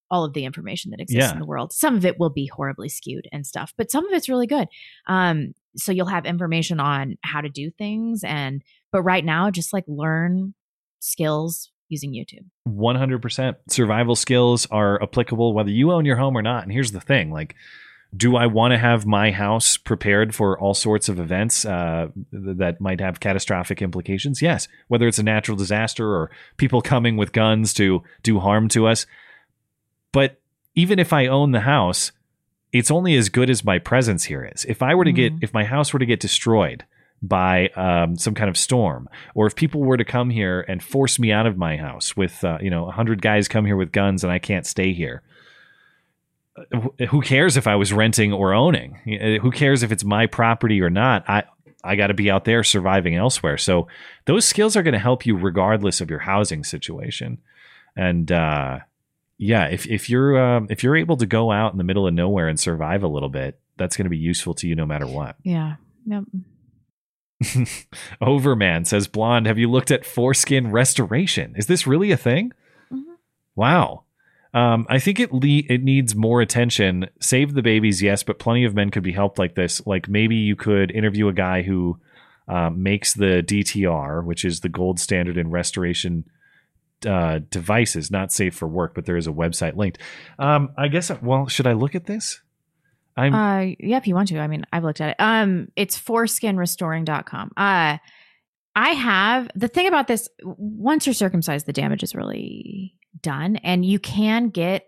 all 0.09 0.25
of 0.25 0.33
the 0.33 0.43
information 0.43 0.91
that 0.91 0.99
exists 0.99 1.29
Yeah. 1.29 1.33
in 1.33 1.39
the 1.39 1.45
world. 1.45 1.71
Some 1.71 1.95
of 1.95 2.05
it 2.05 2.19
will 2.19 2.29
be 2.29 2.47
horribly 2.47 2.89
skewed 2.89 3.29
and 3.31 3.47
stuff, 3.47 3.73
but 3.77 3.89
some 3.89 4.05
of 4.05 4.11
it's 4.13 4.27
really 4.27 4.47
good. 4.47 4.67
Um, 5.07 5.53
so 5.77 5.93
you'll 5.93 6.07
have 6.07 6.25
information 6.25 6.81
on 6.81 7.15
how 7.23 7.39
to 7.39 7.47
do 7.49 7.71
things 7.71 8.23
and 8.25 8.61
but 8.91 9.03
right 9.03 9.23
now 9.23 9.49
just 9.49 9.71
like 9.71 9.85
learn 9.87 10.53
skills 10.99 11.70
using 11.91 12.13
YouTube. 12.13 12.45
100% 12.67 13.55
survival 13.69 14.15
skills 14.15 14.65
are 14.67 15.01
applicable 15.03 15.53
whether 15.53 15.69
you 15.69 15.91
own 15.91 16.05
your 16.05 16.15
home 16.15 16.37
or 16.37 16.41
not. 16.41 16.63
And 16.63 16.71
here's 16.71 16.91
the 16.91 17.01
thing 17.01 17.31
like 17.31 17.55
do 18.15 18.35
i 18.35 18.45
want 18.45 18.73
to 18.73 18.77
have 18.77 19.05
my 19.05 19.31
house 19.31 19.77
prepared 19.77 20.35
for 20.35 20.59
all 20.59 20.73
sorts 20.73 21.07
of 21.07 21.17
events 21.17 21.63
uh, 21.63 22.09
th- 22.31 22.57
that 22.57 22.81
might 22.81 22.99
have 22.99 23.19
catastrophic 23.19 23.81
implications? 23.81 24.41
Yes. 24.41 24.67
Whether 24.87 25.07
it's 25.07 25.19
a 25.19 25.23
natural 25.23 25.55
disaster 25.55 26.07
or 26.07 26.31
people 26.57 26.81
coming 26.81 27.15
with 27.15 27.31
guns 27.31 27.73
to 27.75 28.03
do 28.23 28.39
harm 28.39 28.67
to 28.69 28.87
us. 28.87 29.05
But 30.11 30.39
even 30.75 30.99
if 30.99 31.13
i 31.13 31.27
own 31.27 31.51
the 31.51 31.61
house 31.61 32.11
it's 32.73 32.89
only 32.89 33.17
as 33.17 33.27
good 33.27 33.49
as 33.49 33.65
my 33.65 33.79
presence 33.79 34.23
here 34.25 34.49
is. 34.53 34.63
If 34.65 34.81
i 34.81 34.95
were 34.95 35.05
to 35.05 35.11
get 35.11 35.33
if 35.41 35.53
my 35.53 35.65
house 35.65 35.93
were 35.93 35.99
to 35.99 36.05
get 36.05 36.19
destroyed 36.19 36.85
by 37.21 37.67
um, 37.69 38.17
some 38.17 38.33
kind 38.33 38.49
of 38.49 38.57
storm, 38.57 39.07
or 39.35 39.45
if 39.47 39.55
people 39.55 39.81
were 39.81 39.97
to 39.97 40.03
come 40.05 40.29
here 40.31 40.65
and 40.67 40.83
force 40.83 41.19
me 41.19 41.31
out 41.31 41.45
of 41.45 41.57
my 41.57 41.77
house 41.77 42.17
with, 42.17 42.43
uh, 42.43 42.57
you 42.61 42.69
know, 42.71 42.87
a 42.87 42.91
hundred 42.91 43.21
guys 43.21 43.47
come 43.47 43.65
here 43.65 43.75
with 43.77 43.91
guns 43.91 44.23
and 44.23 44.33
I 44.33 44.39
can't 44.39 44.65
stay 44.65 44.91
here. 44.93 45.21
uh, 46.73 47.05
Who 47.09 47.21
cares 47.21 47.57
if 47.57 47.67
I 47.67 47.75
was 47.75 47.93
renting 47.93 48.33
or 48.33 48.53
owning? 48.53 48.97
Uh, 49.07 49.41
Who 49.41 49.51
cares 49.51 49.83
if 49.83 49.91
it's 49.91 50.03
my 50.03 50.25
property 50.25 50.81
or 50.81 50.89
not? 50.89 51.23
I 51.29 51.43
I 51.83 51.95
got 51.95 52.07
to 52.07 52.13
be 52.13 52.29
out 52.29 52.45
there 52.45 52.63
surviving 52.63 53.15
elsewhere. 53.15 53.57
So 53.57 53.87
those 54.25 54.45
skills 54.45 54.75
are 54.75 54.83
going 54.83 54.93
to 54.93 54.99
help 54.99 55.25
you 55.25 55.35
regardless 55.35 55.99
of 56.01 56.09
your 56.11 56.19
housing 56.19 56.63
situation. 56.63 57.39
And 57.95 58.31
uh, 58.31 58.79
yeah, 59.37 59.65
if 59.65 59.87
if 59.87 60.09
you're 60.09 60.39
um, 60.39 60.67
if 60.69 60.83
you're 60.83 60.95
able 60.97 61.17
to 61.17 61.25
go 61.25 61.51
out 61.51 61.71
in 61.71 61.77
the 61.77 61.83
middle 61.83 62.07
of 62.07 62.13
nowhere 62.13 62.47
and 62.47 62.59
survive 62.59 63.03
a 63.03 63.07
little 63.07 63.29
bit, 63.29 63.59
that's 63.77 63.95
going 63.97 64.05
to 64.05 64.09
be 64.11 64.17
useful 64.17 64.53
to 64.55 64.67
you 64.67 64.75
no 64.75 64.85
matter 64.85 65.07
what. 65.07 65.35
Yeah. 65.43 65.75
Yep. 66.05 66.23
Overman 68.21 68.85
says, 68.85 69.07
Blonde, 69.07 69.47
have 69.47 69.57
you 69.57 69.69
looked 69.69 69.91
at 69.91 70.05
foreskin 70.05 70.71
restoration? 70.71 71.53
Is 71.57 71.67
this 71.67 71.87
really 71.87 72.11
a 72.11 72.17
thing? 72.17 72.51
Wow. 73.55 74.03
Um, 74.53 74.85
I 74.89 74.99
think 74.99 75.19
it 75.19 75.31
le- 75.31 75.63
it 75.69 75.83
needs 75.83 76.15
more 76.15 76.41
attention. 76.41 77.09
Save 77.19 77.53
the 77.53 77.61
babies, 77.61 78.01
yes, 78.01 78.23
but 78.23 78.39
plenty 78.39 78.65
of 78.65 78.75
men 78.75 78.89
could 78.89 79.03
be 79.03 79.13
helped 79.13 79.39
like 79.39 79.55
this. 79.55 79.85
Like 79.87 80.09
maybe 80.09 80.35
you 80.35 80.55
could 80.55 80.91
interview 80.91 81.27
a 81.27 81.33
guy 81.33 81.61
who 81.61 81.99
um, 82.47 82.83
makes 82.83 83.13
the 83.13 83.43
DTR, 83.45 84.23
which 84.23 84.43
is 84.43 84.59
the 84.59 84.69
gold 84.69 84.99
standard 84.99 85.37
in 85.37 85.51
restoration 85.51 86.25
uh, 87.05 87.39
devices, 87.49 88.11
not 88.11 88.31
safe 88.31 88.53
for 88.53 88.67
work, 88.67 88.93
but 88.93 89.05
there 89.05 89.17
is 89.17 89.27
a 89.27 89.31
website 89.31 89.75
linked. 89.75 89.97
Um, 90.37 90.71
I 90.77 90.87
guess. 90.89 91.09
Well, 91.21 91.47
should 91.47 91.67
I 91.67 91.73
look 91.73 91.95
at 91.95 92.05
this? 92.05 92.41
I'm 93.21 93.33
uh 93.33 93.73
yeah, 93.79 93.97
if 93.97 94.07
you 94.07 94.15
want 94.15 94.29
to. 94.29 94.39
I 94.39 94.47
mean, 94.47 94.65
I've 94.71 94.83
looked 94.83 95.01
at 95.01 95.09
it. 95.09 95.15
Um 95.19 95.69
it's 95.75 95.99
foreskinrestoring.com. 95.99 97.51
Uh 97.57 97.97
I 98.75 98.89
have 98.91 99.49
the 99.55 99.67
thing 99.67 99.87
about 99.87 100.07
this 100.07 100.29
once 100.43 101.05
you're 101.05 101.13
circumcised 101.13 101.65
the 101.65 101.73
damage 101.73 102.03
is 102.03 102.15
really 102.15 102.95
done 103.21 103.57
and 103.57 103.85
you 103.85 103.99
can 103.99 104.49
get 104.49 104.87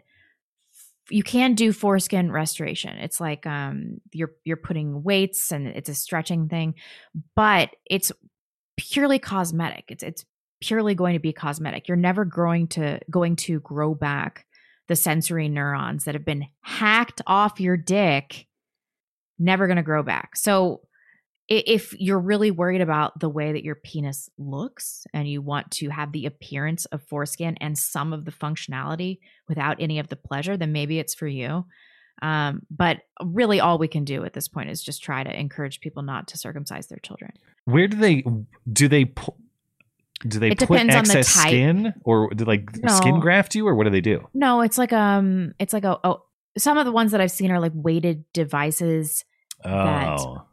you 1.09 1.23
can 1.23 1.53
do 1.53 1.73
foreskin 1.73 2.31
restoration. 2.31 2.97
It's 2.97 3.19
like 3.19 3.45
um 3.45 4.01
you're 4.11 4.31
you're 4.43 4.57
putting 4.57 5.03
weights 5.03 5.51
and 5.51 5.67
it's 5.67 5.89
a 5.89 5.95
stretching 5.95 6.47
thing, 6.47 6.75
but 7.35 7.69
it's 7.85 8.11
purely 8.77 9.19
cosmetic. 9.19 9.85
It's 9.89 10.03
it's 10.03 10.25
purely 10.61 10.95
going 10.95 11.13
to 11.13 11.19
be 11.19 11.33
cosmetic. 11.33 11.87
You're 11.87 11.97
never 11.97 12.25
growing 12.25 12.67
to 12.69 12.99
going 13.09 13.35
to 13.35 13.59
grow 13.59 13.93
back 13.93 14.45
the 14.87 14.95
sensory 14.95 15.49
neurons 15.49 16.05
that 16.05 16.15
have 16.15 16.25
been 16.25 16.47
hacked 16.61 17.21
off 17.27 17.59
your 17.59 17.77
dick. 17.77 18.47
Never 19.39 19.67
going 19.67 19.77
to 19.77 19.83
grow 19.83 20.03
back. 20.03 20.35
So 20.35 20.81
if 21.49 21.93
you're 21.99 22.19
really 22.19 22.51
worried 22.51 22.81
about 22.81 23.19
the 23.19 23.29
way 23.29 23.51
that 23.51 23.63
your 23.63 23.75
penis 23.75 24.29
looks 24.37 25.05
and 25.13 25.27
you 25.27 25.41
want 25.41 25.71
to 25.71 25.89
have 25.89 26.11
the 26.11 26.25
appearance 26.25 26.85
of 26.85 27.03
foreskin 27.03 27.57
and 27.59 27.77
some 27.77 28.13
of 28.13 28.25
the 28.25 28.31
functionality 28.31 29.19
without 29.49 29.77
any 29.79 29.99
of 29.99 30.07
the 30.07 30.15
pleasure, 30.15 30.55
then 30.55 30.71
maybe 30.71 30.99
it's 30.99 31.13
for 31.13 31.27
you. 31.27 31.65
Um, 32.21 32.61
but 32.71 32.99
really, 33.21 33.59
all 33.59 33.77
we 33.77 33.89
can 33.89 34.05
do 34.05 34.23
at 34.23 34.33
this 34.33 34.47
point 34.47 34.69
is 34.69 34.81
just 34.81 35.03
try 35.03 35.23
to 35.23 35.39
encourage 35.39 35.81
people 35.81 36.03
not 36.03 36.29
to 36.29 36.37
circumcise 36.37 36.87
their 36.87 36.99
children. 36.99 37.31
Where 37.65 37.87
do 37.87 37.97
they 37.97 38.23
do 38.71 38.87
they 38.87 39.13
do 40.27 40.39
they 40.39 40.49
It 40.51 40.59
put 40.59 40.67
depends 40.69 40.95
on 40.95 41.03
the 41.05 41.19
excess 41.19 41.27
skin 41.47 41.93
or 42.03 42.29
do 42.33 42.45
like 42.45 42.75
No. 42.81 42.93
skin 42.93 43.19
graft 43.19 43.55
you 43.55 43.67
or 43.67 43.75
what 43.75 43.83
do 43.85 43.89
they 43.89 44.01
do? 44.01 44.27
No, 44.33 44.61
it's 44.61 44.77
like 44.77 44.93
um, 44.93 45.53
it's 45.59 45.73
like 45.73 45.83
a 45.83 45.99
oh, 46.03 46.23
some 46.57 46.77
of 46.77 46.85
the 46.85 46.91
ones 46.91 47.11
that 47.11 47.21
I've 47.21 47.31
seen 47.31 47.51
are 47.51 47.59
like 47.59 47.71
weighted 47.75 48.25
devices. 48.33 49.25
That, 49.63 50.19
Oh, 50.19 50.43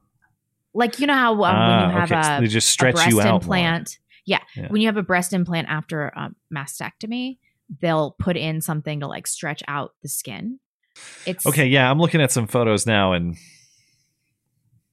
like 0.75 0.99
you 1.01 1.07
know 1.07 1.15
how 1.15 1.33
um, 1.33 1.39
when 1.39 1.51
Ah, 1.55 1.87
you 1.87 1.93
have 1.99 2.13
okay, 2.13 2.23
so 2.23 2.37
a 2.37 2.41
they 2.41 2.47
just 2.47 2.71
stretch 2.71 2.95
breast 2.95 3.11
you 3.11 3.21
out 3.21 3.43
implant. 3.43 3.99
Yeah. 4.27 4.39
Yeah. 4.55 4.69
when 4.69 4.81
you 4.81 4.87
have 4.87 4.97
a 4.97 5.03
breast 5.03 5.33
implant 5.33 5.69
after 5.69 6.07
a 6.09 6.31
mastectomy, 6.55 7.39
they'll 7.81 8.13
put 8.19 8.37
in 8.37 8.61
something 8.61 9.01
to 9.01 9.07
like 9.09 9.27
stretch 9.27 9.63
out 9.67 9.95
the 10.03 10.09
skin. 10.09 10.61
It's 11.27 11.47
okay. 11.47 11.67
Yeah, 11.67 11.91
I'm 11.91 11.99
looking 11.99 12.21
at 12.21 12.31
some 12.31 12.47
photos 12.47 12.87
now, 12.87 13.13
and 13.13 13.37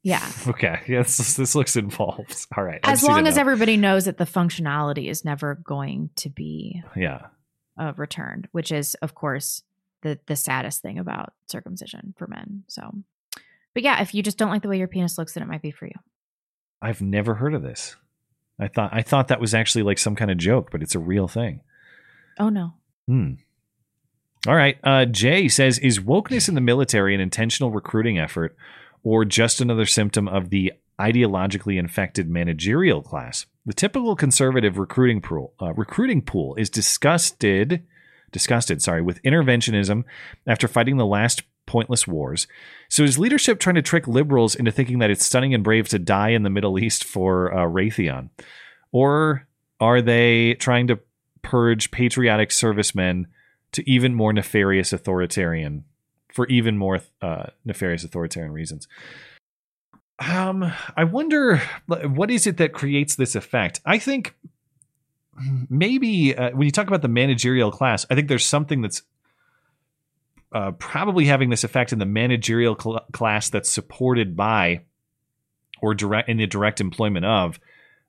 yeah. 0.07 0.31
okay, 0.47 0.79
Yes, 0.87 1.17
this, 1.17 1.33
this 1.35 1.53
looks 1.53 1.75
involved. 1.75 2.47
All 2.57 2.63
right, 2.63 2.79
As 2.83 3.03
long 3.03 3.27
as 3.27 3.37
everybody 3.37 3.75
knows 3.75 4.05
that 4.05 4.17
the 4.17 4.25
functionality 4.25 5.09
is 5.09 5.25
never 5.25 5.55
going 5.55 6.11
to 6.15 6.29
be 6.29 6.81
yeah, 6.95 7.27
uh, 7.77 7.91
returned, 7.97 8.47
which 8.53 8.71
is 8.71 8.95
of 8.95 9.13
course 9.13 9.63
the 10.03 10.17
the 10.27 10.37
saddest 10.37 10.81
thing 10.81 10.97
about 10.97 11.33
circumcision 11.47 12.13
for 12.17 12.25
men. 12.27 12.63
So, 12.69 12.89
but 13.73 13.83
yeah, 13.83 14.01
if 14.01 14.13
you 14.13 14.23
just 14.23 14.37
don't 14.37 14.49
like 14.49 14.61
the 14.61 14.69
way 14.69 14.77
your 14.77 14.87
penis 14.87 15.17
looks, 15.17 15.33
then 15.33 15.43
it 15.43 15.49
might 15.49 15.61
be 15.61 15.71
for 15.71 15.87
you. 15.87 15.99
I've 16.81 17.01
never 17.01 17.35
heard 17.35 17.53
of 17.53 17.61
this. 17.61 17.97
I 18.59 18.69
thought 18.69 18.91
I 18.93 19.01
thought 19.01 19.27
that 19.27 19.41
was 19.41 19.53
actually 19.53 19.83
like 19.83 19.97
some 19.97 20.15
kind 20.15 20.31
of 20.31 20.37
joke, 20.37 20.69
but 20.71 20.81
it's 20.81 20.95
a 20.95 20.99
real 20.99 21.27
thing. 21.27 21.59
Oh 22.39 22.47
no. 22.47 22.75
Hmm. 23.07 23.33
All 24.47 24.55
right. 24.55 24.77
Uh, 24.85 25.03
Jay 25.03 25.49
says, 25.49 25.79
"Is 25.79 25.99
wokeness 25.99 26.47
in 26.47 26.55
the 26.55 26.61
military 26.61 27.13
an 27.13 27.19
intentional 27.19 27.71
recruiting 27.71 28.17
effort, 28.17 28.55
or 29.07 29.23
just 29.23 29.61
another 29.61 29.85
symptom 29.85 30.27
of 30.27 30.49
the 30.49 30.73
ideologically 30.99 31.79
infected 31.79 32.29
managerial 32.29 33.01
class? 33.01 33.45
The 33.65 33.73
typical 33.73 34.17
conservative 34.17 34.77
recruiting 34.77 35.21
pool, 35.21 35.53
uh, 35.61 35.73
recruiting 35.73 36.21
pool, 36.21 36.55
is 36.55 36.69
disgusted, 36.69 37.83
disgusted, 38.33 38.81
sorry, 38.81 39.01
with 39.01 39.23
interventionism 39.23 40.03
after 40.45 40.67
fighting 40.67 40.97
the 40.97 41.05
last 41.05 41.43
pointless 41.65 42.05
wars. 42.05 42.47
So 42.89 43.03
is 43.03 43.17
leadership 43.17 43.61
trying 43.61 43.75
to 43.75 43.81
trick 43.81 44.09
liberals 44.09 44.55
into 44.55 44.71
thinking 44.71 44.99
that 44.99 45.09
it's 45.09 45.25
stunning 45.25 45.53
and 45.53 45.63
brave 45.63 45.87
to 45.89 45.99
die 45.99 46.31
in 46.31 46.43
the 46.43 46.49
Middle 46.49 46.77
East 46.77 47.05
for 47.05 47.53
uh, 47.53 47.65
Raytheon, 47.65 48.29
or 48.91 49.47
are 49.79 50.01
they 50.01 50.55
trying 50.55 50.87
to 50.87 50.99
purge 51.43 51.91
patriotic 51.91 52.51
servicemen 52.51 53.27
to 53.71 53.89
even 53.89 54.13
more 54.13 54.33
nefarious 54.33 54.91
authoritarian 54.91 55.85
for 56.37 56.45
even 56.49 56.77
more 56.77 57.01
uh, 57.23 57.47
nefarious 57.65 58.03
authoritarian 58.03 58.53
reasons. 58.53 58.87
Um, 60.19 60.71
I 60.95 61.03
wonder 61.03 61.57
what 61.87 62.29
is 62.29 62.45
it 62.45 62.57
that 62.57 62.73
creates 62.73 63.15
this 63.15 63.33
effect. 63.33 63.81
I 63.87 63.97
think 63.97 64.35
maybe 65.67 66.37
uh, 66.37 66.51
when 66.51 66.65
you 66.67 66.71
talk 66.71 66.85
about 66.85 67.01
the 67.01 67.07
managerial 67.07 67.71
class, 67.71 68.05
I 68.11 68.13
think 68.13 68.27
there's 68.27 68.45
something 68.45 68.83
that's 68.83 69.01
uh, 70.51 70.73
probably 70.73 71.25
having 71.25 71.49
this 71.49 71.63
effect 71.63 71.91
in 71.91 71.97
the 71.97 72.05
managerial 72.05 72.77
cl- 72.79 73.07
class 73.13 73.49
that's 73.49 73.71
supported 73.71 74.35
by 74.35 74.81
or 75.81 75.95
direct 75.95 76.29
in 76.29 76.37
the 76.37 76.45
direct 76.45 76.79
employment 76.79 77.25
of 77.25 77.59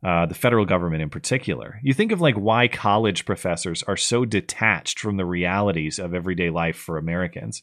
uh, 0.04 0.26
the 0.26 0.34
federal 0.34 0.66
government 0.66 1.00
in 1.00 1.08
particular. 1.08 1.80
You 1.82 1.94
think 1.94 2.12
of 2.12 2.20
like 2.20 2.34
why 2.34 2.68
college 2.68 3.24
professors 3.24 3.82
are 3.84 3.96
so 3.96 4.26
detached 4.26 5.00
from 5.00 5.16
the 5.16 5.24
realities 5.24 5.98
of 5.98 6.12
everyday 6.12 6.50
life 6.50 6.76
for 6.76 6.98
Americans. 6.98 7.62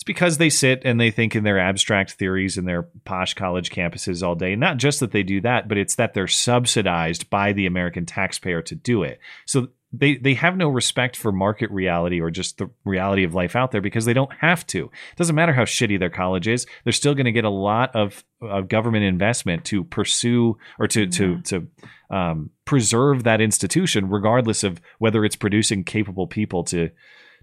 It's 0.00 0.04
because 0.06 0.38
they 0.38 0.48
sit 0.48 0.80
and 0.86 0.98
they 0.98 1.10
think 1.10 1.36
in 1.36 1.44
their 1.44 1.58
abstract 1.58 2.12
theories 2.12 2.56
in 2.56 2.64
their 2.64 2.84
posh 3.04 3.34
college 3.34 3.68
campuses 3.68 4.26
all 4.26 4.34
day. 4.34 4.56
Not 4.56 4.78
just 4.78 5.00
that 5.00 5.12
they 5.12 5.22
do 5.22 5.42
that, 5.42 5.68
but 5.68 5.76
it's 5.76 5.96
that 5.96 6.14
they're 6.14 6.26
subsidized 6.26 7.28
by 7.28 7.52
the 7.52 7.66
American 7.66 8.06
taxpayer 8.06 8.62
to 8.62 8.74
do 8.74 9.02
it. 9.02 9.20
So 9.44 9.68
they 9.92 10.16
they 10.16 10.32
have 10.32 10.56
no 10.56 10.70
respect 10.70 11.16
for 11.16 11.32
market 11.32 11.70
reality 11.70 12.18
or 12.18 12.30
just 12.30 12.56
the 12.56 12.70
reality 12.86 13.24
of 13.24 13.34
life 13.34 13.54
out 13.54 13.72
there 13.72 13.82
because 13.82 14.06
they 14.06 14.14
don't 14.14 14.32
have 14.40 14.66
to. 14.68 14.84
It 14.84 15.16
doesn't 15.16 15.36
matter 15.36 15.52
how 15.52 15.64
shitty 15.64 15.98
their 15.98 16.08
college 16.08 16.48
is; 16.48 16.66
they're 16.84 16.94
still 16.94 17.14
going 17.14 17.26
to 17.26 17.32
get 17.32 17.44
a 17.44 17.50
lot 17.50 17.94
of, 17.94 18.24
of 18.40 18.68
government 18.68 19.04
investment 19.04 19.66
to 19.66 19.84
pursue 19.84 20.56
or 20.78 20.88
to 20.88 21.08
to 21.08 21.42
to 21.42 21.66
um, 22.08 22.48
preserve 22.64 23.24
that 23.24 23.42
institution, 23.42 24.08
regardless 24.08 24.64
of 24.64 24.80
whether 24.98 25.26
it's 25.26 25.36
producing 25.36 25.84
capable 25.84 26.26
people 26.26 26.64
to 26.64 26.88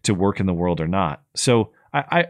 to 0.02 0.16
work 0.16 0.40
in 0.40 0.48
the 0.48 0.56
world 0.56 0.82
or 0.82 0.88
not. 0.88 1.22
So 1.36 1.70
I. 1.94 2.04
I 2.10 2.26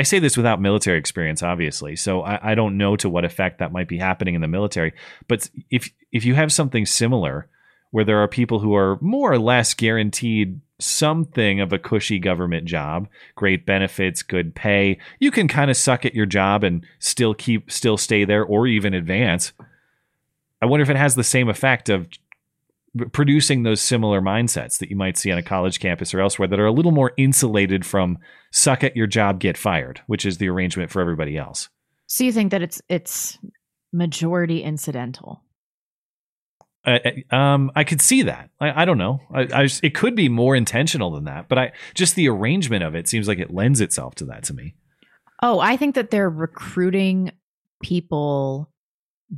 I 0.00 0.02
say 0.02 0.18
this 0.18 0.34
without 0.34 0.62
military 0.62 0.98
experience, 0.98 1.42
obviously, 1.42 1.94
so 1.94 2.22
I, 2.22 2.52
I 2.52 2.54
don't 2.54 2.78
know 2.78 2.96
to 2.96 3.10
what 3.10 3.26
effect 3.26 3.58
that 3.58 3.70
might 3.70 3.86
be 3.86 3.98
happening 3.98 4.34
in 4.34 4.40
the 4.40 4.48
military. 4.48 4.94
But 5.28 5.50
if 5.70 5.90
if 6.10 6.24
you 6.24 6.34
have 6.36 6.50
something 6.50 6.86
similar, 6.86 7.50
where 7.90 8.06
there 8.06 8.22
are 8.22 8.26
people 8.26 8.60
who 8.60 8.74
are 8.74 8.96
more 9.02 9.30
or 9.30 9.38
less 9.38 9.74
guaranteed 9.74 10.58
something 10.78 11.60
of 11.60 11.74
a 11.74 11.78
cushy 11.78 12.18
government 12.18 12.64
job, 12.64 13.08
great 13.34 13.66
benefits, 13.66 14.22
good 14.22 14.54
pay. 14.54 14.98
You 15.18 15.30
can 15.30 15.48
kind 15.48 15.70
of 15.70 15.76
suck 15.76 16.06
at 16.06 16.14
your 16.14 16.24
job 16.24 16.64
and 16.64 16.82
still 16.98 17.34
keep 17.34 17.70
still 17.70 17.98
stay 17.98 18.24
there 18.24 18.42
or 18.42 18.66
even 18.66 18.94
advance. 18.94 19.52
I 20.62 20.66
wonder 20.66 20.82
if 20.82 20.88
it 20.88 20.96
has 20.96 21.14
the 21.14 21.22
same 21.22 21.50
effect 21.50 21.90
of 21.90 22.08
producing 23.12 23.62
those 23.62 23.80
similar 23.80 24.20
mindsets 24.20 24.78
that 24.78 24.90
you 24.90 24.96
might 24.96 25.16
see 25.16 25.30
on 25.30 25.38
a 25.38 25.42
college 25.42 25.78
campus 25.78 26.12
or 26.12 26.20
elsewhere 26.20 26.48
that 26.48 26.58
are 26.58 26.66
a 26.66 26.72
little 26.72 26.92
more 26.92 27.12
insulated 27.16 27.86
from 27.86 28.18
suck 28.50 28.82
at 28.82 28.96
your 28.96 29.06
job 29.06 29.38
get 29.38 29.56
fired, 29.56 30.00
which 30.06 30.26
is 30.26 30.38
the 30.38 30.48
arrangement 30.48 30.90
for 30.90 31.00
everybody 31.00 31.36
else. 31.36 31.68
So 32.06 32.24
you 32.24 32.32
think 32.32 32.50
that 32.50 32.62
it's 32.62 32.82
it's 32.88 33.38
majority 33.92 34.62
incidental? 34.62 35.44
I, 36.84 37.24
um, 37.30 37.70
I 37.76 37.84
could 37.84 38.00
see 38.00 38.22
that. 38.22 38.48
I, 38.58 38.82
I 38.82 38.84
don't 38.86 38.96
know. 38.96 39.20
I, 39.32 39.40
I 39.40 39.62
just, 39.64 39.84
it 39.84 39.94
could 39.94 40.16
be 40.16 40.30
more 40.30 40.56
intentional 40.56 41.10
than 41.10 41.24
that, 41.24 41.48
but 41.48 41.58
I 41.58 41.72
just 41.94 42.14
the 42.14 42.28
arrangement 42.28 42.82
of 42.82 42.94
it 42.94 43.06
seems 43.06 43.28
like 43.28 43.38
it 43.38 43.52
lends 43.52 43.80
itself 43.80 44.14
to 44.16 44.24
that 44.26 44.44
to 44.44 44.54
me. 44.54 44.74
Oh, 45.42 45.60
I 45.60 45.76
think 45.76 45.94
that 45.94 46.10
they're 46.10 46.30
recruiting 46.30 47.32
people 47.82 48.70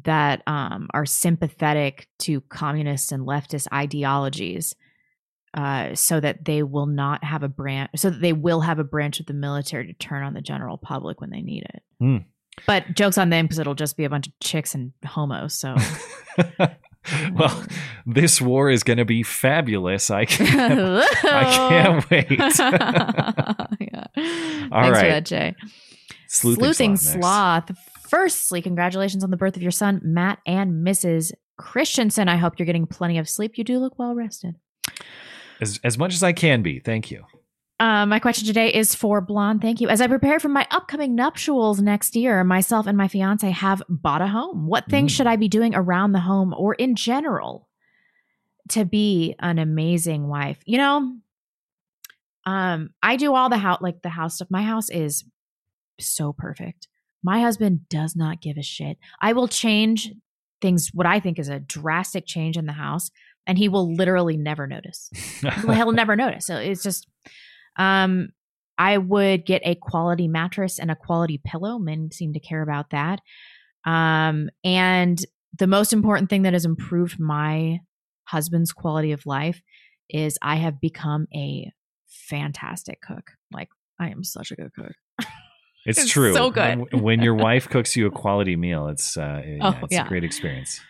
that 0.04 0.42
um, 0.46 0.88
are 0.94 1.06
sympathetic 1.06 2.08
to 2.20 2.40
communist 2.42 3.12
and 3.12 3.26
leftist 3.26 3.66
ideologies, 3.72 4.74
uh, 5.54 5.94
so 5.94 6.18
that 6.18 6.44
they 6.44 6.62
will 6.62 6.86
not 6.86 7.22
have 7.24 7.42
a 7.42 7.48
branch, 7.48 7.90
so 7.96 8.10
that 8.10 8.20
they 8.20 8.32
will 8.32 8.60
have 8.60 8.78
a 8.78 8.84
branch 8.84 9.20
of 9.20 9.26
the 9.26 9.34
military 9.34 9.86
to 9.86 9.92
turn 9.94 10.22
on 10.22 10.34
the 10.34 10.40
general 10.40 10.78
public 10.78 11.20
when 11.20 11.30
they 11.30 11.42
need 11.42 11.64
it. 11.64 11.82
Hmm. 11.98 12.16
But 12.66 12.94
jokes 12.94 13.18
on 13.18 13.30
them 13.30 13.46
because 13.46 13.58
it'll 13.58 13.74
just 13.74 13.96
be 13.96 14.04
a 14.04 14.10
bunch 14.10 14.26
of 14.26 14.38
chicks 14.40 14.74
and 14.74 14.92
homos. 15.04 15.54
So 15.54 15.74
well, 17.34 17.64
this 18.06 18.40
war 18.40 18.70
is 18.70 18.82
going 18.82 18.98
to 18.98 19.04
be 19.04 19.22
fabulous. 19.22 20.10
I 20.10 20.24
can't, 20.24 20.80
I 21.24 21.68
can't 21.68 22.10
wait. 22.10 22.30
yeah. 22.30 24.06
All 24.70 24.82
Thanks 24.82 24.98
right. 24.98 25.00
for 25.00 25.08
that, 25.08 25.26
Jay. 25.26 25.54
Sleuthing, 26.28 26.64
Sleuthing 26.64 26.96
sloth. 26.96 27.66
Sloth. 27.66 27.78
Firstly, 28.16 28.60
congratulations 28.60 29.24
on 29.24 29.30
the 29.30 29.38
birth 29.38 29.56
of 29.56 29.62
your 29.62 29.70
son, 29.70 29.98
Matt 30.04 30.38
and 30.46 30.86
Mrs. 30.86 31.32
Christiansen. 31.56 32.28
I 32.28 32.36
hope 32.36 32.58
you're 32.58 32.66
getting 32.66 32.86
plenty 32.86 33.16
of 33.16 33.26
sleep. 33.26 33.56
You 33.56 33.64
do 33.64 33.78
look 33.78 33.98
well 33.98 34.14
rested. 34.14 34.54
As, 35.62 35.80
as 35.82 35.96
much 35.96 36.12
as 36.12 36.22
I 36.22 36.34
can 36.34 36.60
be. 36.62 36.78
Thank 36.78 37.10
you. 37.10 37.24
Uh, 37.80 38.04
my 38.04 38.18
question 38.18 38.46
today 38.46 38.68
is 38.70 38.94
for 38.94 39.22
Blonde. 39.22 39.62
Thank 39.62 39.80
you. 39.80 39.88
As 39.88 40.02
I 40.02 40.08
prepare 40.08 40.38
for 40.38 40.50
my 40.50 40.66
upcoming 40.70 41.14
nuptials 41.14 41.80
next 41.80 42.14
year, 42.14 42.44
myself 42.44 42.86
and 42.86 42.98
my 42.98 43.08
fiance 43.08 43.50
have 43.50 43.82
bought 43.88 44.20
a 44.20 44.26
home. 44.26 44.66
What 44.66 44.84
things 44.90 45.10
Mm. 45.10 45.16
should 45.16 45.26
I 45.26 45.36
be 45.36 45.48
doing 45.48 45.74
around 45.74 46.12
the 46.12 46.20
home 46.20 46.52
or 46.54 46.74
in 46.74 46.94
general 46.96 47.66
to 48.68 48.84
be 48.84 49.36
an 49.38 49.58
amazing 49.58 50.28
wife? 50.28 50.58
You 50.66 50.76
know, 50.76 51.16
um, 52.44 52.90
I 53.02 53.16
do 53.16 53.34
all 53.34 53.48
the 53.48 53.56
house, 53.56 53.80
like 53.80 54.02
the 54.02 54.10
house 54.10 54.34
stuff. 54.34 54.48
My 54.50 54.62
house 54.62 54.90
is 54.90 55.24
so 55.98 56.34
perfect. 56.34 56.88
My 57.22 57.40
husband 57.40 57.88
does 57.88 58.16
not 58.16 58.40
give 58.40 58.56
a 58.56 58.62
shit. 58.62 58.98
I 59.20 59.32
will 59.32 59.48
change 59.48 60.12
things, 60.60 60.90
what 60.92 61.06
I 61.06 61.20
think 61.20 61.38
is 61.38 61.48
a 61.48 61.60
drastic 61.60 62.26
change 62.26 62.56
in 62.56 62.66
the 62.66 62.72
house, 62.72 63.10
and 63.46 63.58
he 63.58 63.68
will 63.68 63.94
literally 63.94 64.36
never 64.36 64.66
notice. 64.66 65.10
He'll 65.40 65.92
never 65.92 66.16
notice. 66.16 66.46
So 66.46 66.56
it's 66.56 66.82
just, 66.82 67.08
um, 67.76 68.30
I 68.78 68.98
would 68.98 69.44
get 69.44 69.62
a 69.64 69.74
quality 69.74 70.28
mattress 70.28 70.78
and 70.78 70.90
a 70.90 70.96
quality 70.96 71.40
pillow. 71.44 71.78
Men 71.78 72.10
seem 72.10 72.32
to 72.32 72.40
care 72.40 72.62
about 72.62 72.90
that. 72.90 73.20
Um, 73.84 74.48
and 74.64 75.20
the 75.58 75.66
most 75.66 75.92
important 75.92 76.30
thing 76.30 76.42
that 76.42 76.52
has 76.52 76.64
improved 76.64 77.20
my 77.20 77.80
husband's 78.24 78.72
quality 78.72 79.12
of 79.12 79.26
life 79.26 79.60
is 80.08 80.38
I 80.40 80.56
have 80.56 80.80
become 80.80 81.26
a 81.34 81.70
fantastic 82.06 83.00
cook. 83.02 83.32
Like 83.52 83.68
I 84.00 84.10
am 84.10 84.24
such 84.24 84.50
a 84.50 84.56
good 84.56 84.72
cook. 84.74 84.92
It's, 85.84 85.98
It's 86.00 86.10
true. 86.10 86.32
so 86.32 86.50
good. 86.50 86.78
When, 86.92 87.02
when 87.02 87.22
your 87.22 87.34
wife 87.48 87.68
cooks 87.68 87.96
you 87.96 88.06
a 88.06 88.10
quality 88.10 88.56
meal, 88.56 88.88
it's 88.88 89.16
uh, 89.16 89.42
yeah, 89.44 89.58
Oh, 89.60 89.78
it's 89.84 89.92
yeah. 89.92 90.04
a 90.06 90.08
great 90.08 90.24
experience. 90.24 90.80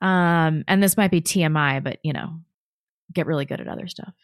Um, 0.00 0.64
and 0.66 0.82
this 0.82 0.96
might 0.96 1.10
be 1.12 1.20
TMI, 1.20 1.82
but 1.82 1.98
you 2.02 2.12
know, 2.12 2.40
get 3.12 3.26
really 3.26 3.44
good 3.44 3.60
at 3.60 3.68
other 3.68 3.86
stuff. 3.86 4.14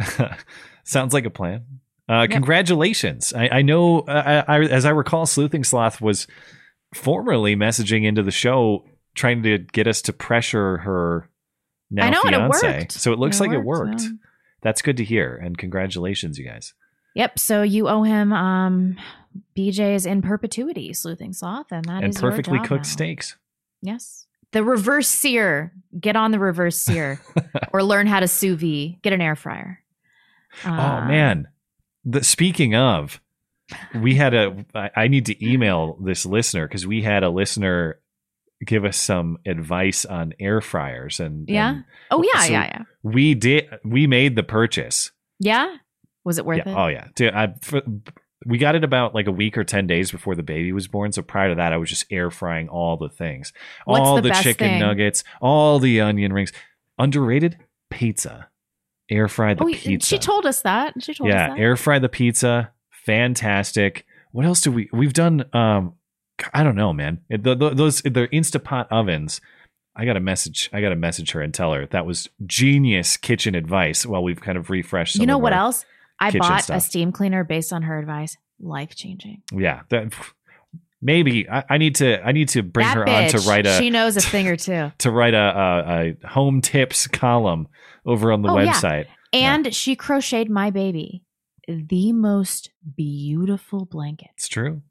Sounds 0.84 1.14
like 1.14 1.24
a 1.24 1.30
plan. 1.30 1.64
Uh, 2.08 2.26
Congratulations! 2.30 3.32
I, 3.32 3.48
I 3.50 3.62
know, 3.62 4.00
uh, 4.00 4.42
I, 4.46 4.56
I, 4.56 4.60
as 4.64 4.84
I 4.84 4.90
recall, 4.90 5.24
Sleuthing 5.24 5.64
Sloth 5.64 6.02
was 6.02 6.26
formerly 6.94 7.56
messaging 7.56 8.04
into 8.04 8.22
the 8.22 8.30
show, 8.30 8.84
trying 9.14 9.42
to 9.44 9.58
get 9.58 9.86
us 9.86 10.02
to 10.02 10.12
pressure 10.12 10.78
her 10.78 11.30
now 11.90 12.06
I 12.06 12.10
know, 12.10 12.20
it 12.24 12.28
fiance. 12.28 12.78
worked. 12.78 12.92
So 12.92 13.12
it 13.14 13.18
looks 13.18 13.40
It 13.40 13.44
like 13.44 13.52
it 13.52 13.64
worked, 13.64 13.90
worked. 13.92 14.02
yeah. 14.02 14.10
That's 14.60 14.82
good 14.82 14.98
to 14.98 15.04
hear, 15.04 15.34
and 15.34 15.56
congratulations, 15.56 16.38
you 16.38 16.46
guys. 16.46 16.74
Yep. 17.14 17.38
So 17.38 17.62
you 17.62 17.88
owe 17.88 18.02
him 18.02 18.32
um 18.32 18.96
BJ's 19.56 20.06
in 20.06 20.22
perpetuity, 20.22 20.92
sleuthing 20.92 21.32
sloth, 21.32 21.72
and 21.72 21.84
that 21.86 22.04
is 22.04 22.16
and 22.16 22.22
perfectly 22.22 22.58
cooked 22.60 22.84
now. 22.84 22.90
steaks. 22.90 23.36
Yes. 23.82 24.26
The 24.52 24.62
reverse 24.64 25.08
sear. 25.08 25.72
Get 25.98 26.16
on 26.16 26.30
the 26.30 26.38
reverse 26.38 26.76
sear, 26.78 27.20
or 27.72 27.82
learn 27.82 28.06
how 28.06 28.20
to 28.20 28.28
sous 28.28 28.60
vide. 28.60 29.00
Get 29.02 29.12
an 29.12 29.20
air 29.20 29.36
fryer. 29.36 29.80
oh 30.64 30.70
Uh, 30.70 31.04
man, 31.06 31.48
the, 32.04 32.22
speaking 32.24 32.74
of, 32.74 33.20
we 33.94 34.14
had 34.16 34.34
a. 34.34 34.64
I, 34.74 34.90
I 34.96 35.08
need 35.08 35.26
to 35.26 35.44
email 35.46 35.96
this 36.02 36.24
listener 36.26 36.66
because 36.68 36.86
we 36.86 37.02
had 37.02 37.22
a 37.24 37.30
listener 37.30 38.00
give 38.64 38.84
us 38.84 38.96
some 38.96 39.38
advice 39.46 40.04
on 40.04 40.32
air 40.40 40.60
fryers 40.60 41.20
and 41.20 41.48
Yeah. 41.48 41.70
and 41.70 41.84
Oh 42.10 42.22
yeah, 42.22 42.40
so 42.42 42.52
yeah, 42.52 42.64
yeah. 42.66 42.82
We 43.02 43.34
did. 43.34 43.68
We 43.84 44.06
made 44.06 44.36
the 44.36 44.42
purchase. 44.44 45.10
Yeah. 45.40 45.76
Was 46.24 46.38
it 46.38 46.46
worth 46.46 46.62
yeah. 46.66 46.72
it? 46.72 46.76
Oh 46.76 46.86
yeah. 46.88 47.08
Dude, 47.14 47.34
I, 47.34 47.54
for, 47.60 47.82
we 48.46 48.58
got 48.58 48.74
it 48.74 48.84
about 48.84 49.14
like 49.14 49.26
a 49.26 49.32
week 49.32 49.56
or 49.56 49.64
ten 49.64 49.86
days 49.86 50.10
before 50.10 50.34
the 50.34 50.42
baby 50.42 50.72
was 50.72 50.88
born. 50.88 51.12
So 51.12 51.22
prior 51.22 51.50
to 51.50 51.54
that, 51.56 51.72
I 51.72 51.76
was 51.76 51.88
just 51.88 52.06
air 52.10 52.30
frying 52.30 52.68
all 52.68 52.96
the 52.96 53.08
things, 53.08 53.52
What's 53.84 54.00
all 54.00 54.16
the 54.16 54.22
the, 54.22 54.34
chicken 54.34 54.68
thing? 54.68 54.80
nuggets, 54.80 55.24
all 55.40 55.78
the 55.78 56.00
onion 56.00 56.32
rings. 56.32 56.52
Underrated 56.98 57.58
pizza. 57.90 58.48
Air 59.10 59.28
fry 59.28 59.54
the 59.54 59.64
oh, 59.64 59.72
pizza. 59.72 60.06
she 60.06 60.18
told 60.18 60.46
us 60.46 60.62
that. 60.62 60.94
She 61.02 61.12
told 61.12 61.28
yeah, 61.28 61.44
us 61.44 61.50
that. 61.50 61.60
air 61.60 61.76
fry 61.76 61.98
the 61.98 62.08
pizza. 62.08 62.72
Fantastic. 63.04 64.06
What 64.32 64.46
else 64.46 64.62
do 64.62 64.72
we? 64.72 64.88
We've 64.92 65.12
done. 65.12 65.44
Um, 65.52 65.94
I 66.52 66.62
don't 66.62 66.74
know, 66.74 66.92
man. 66.92 67.20
The- 67.28 67.54
the- 67.54 67.74
those 67.74 68.00
the 68.02 68.28
Instapot 68.32 68.86
ovens. 68.90 69.40
I 69.96 70.04
got 70.04 70.16
a 70.16 70.20
message. 70.20 70.70
I 70.72 70.80
got 70.80 70.88
to 70.88 70.96
message 70.96 71.30
her 71.32 71.40
and 71.40 71.54
tell 71.54 71.72
her 71.72 71.86
that 71.86 72.04
was 72.06 72.28
genius 72.46 73.16
kitchen 73.16 73.54
advice. 73.54 74.04
While 74.04 74.24
we've 74.24 74.40
kind 74.40 74.58
of 74.58 74.70
refreshed. 74.70 75.14
Some 75.14 75.20
you 75.20 75.26
know 75.26 75.38
what 75.38 75.52
our 75.52 75.60
else? 75.60 75.84
I 76.20 76.30
bought 76.36 76.70
a 76.70 76.80
steam 76.80 77.12
cleaner 77.12 77.44
based 77.44 77.72
on 77.72 77.82
her 77.82 77.98
advice. 77.98 78.36
Life 78.60 78.94
changing. 78.94 79.42
Yeah, 79.52 79.80
that 79.90 80.12
maybe 81.02 81.48
I, 81.48 81.64
I 81.70 81.78
need 81.78 81.96
to. 81.96 82.24
I 82.24 82.32
need 82.32 82.48
to 82.50 82.62
bring 82.62 82.86
that 82.86 82.96
her 82.96 83.04
bitch, 83.04 83.34
on 83.34 83.40
to 83.40 83.48
write 83.48 83.66
a. 83.66 83.76
She 83.78 83.90
knows 83.90 84.16
a 84.16 84.20
thing 84.22 84.46
or 84.48 84.56
two. 84.56 84.92
to 84.98 85.10
write 85.10 85.34
a, 85.34 85.38
a, 85.38 86.16
a 86.24 86.28
home 86.28 86.60
tips 86.60 87.06
column 87.08 87.68
over 88.06 88.32
on 88.32 88.42
the 88.42 88.48
Oh, 88.48 88.58
yeah. 88.58 88.72
website. 88.72 89.06
And 89.32 89.74
she 89.74 89.96
crocheted 89.96 90.48
my 90.50 90.70
baby 90.70 91.24
the 91.66 92.12
most 92.12 92.70
beautiful 92.96 93.84
blanket. 93.86 94.30
It's 94.36 94.48
true. 94.48 94.82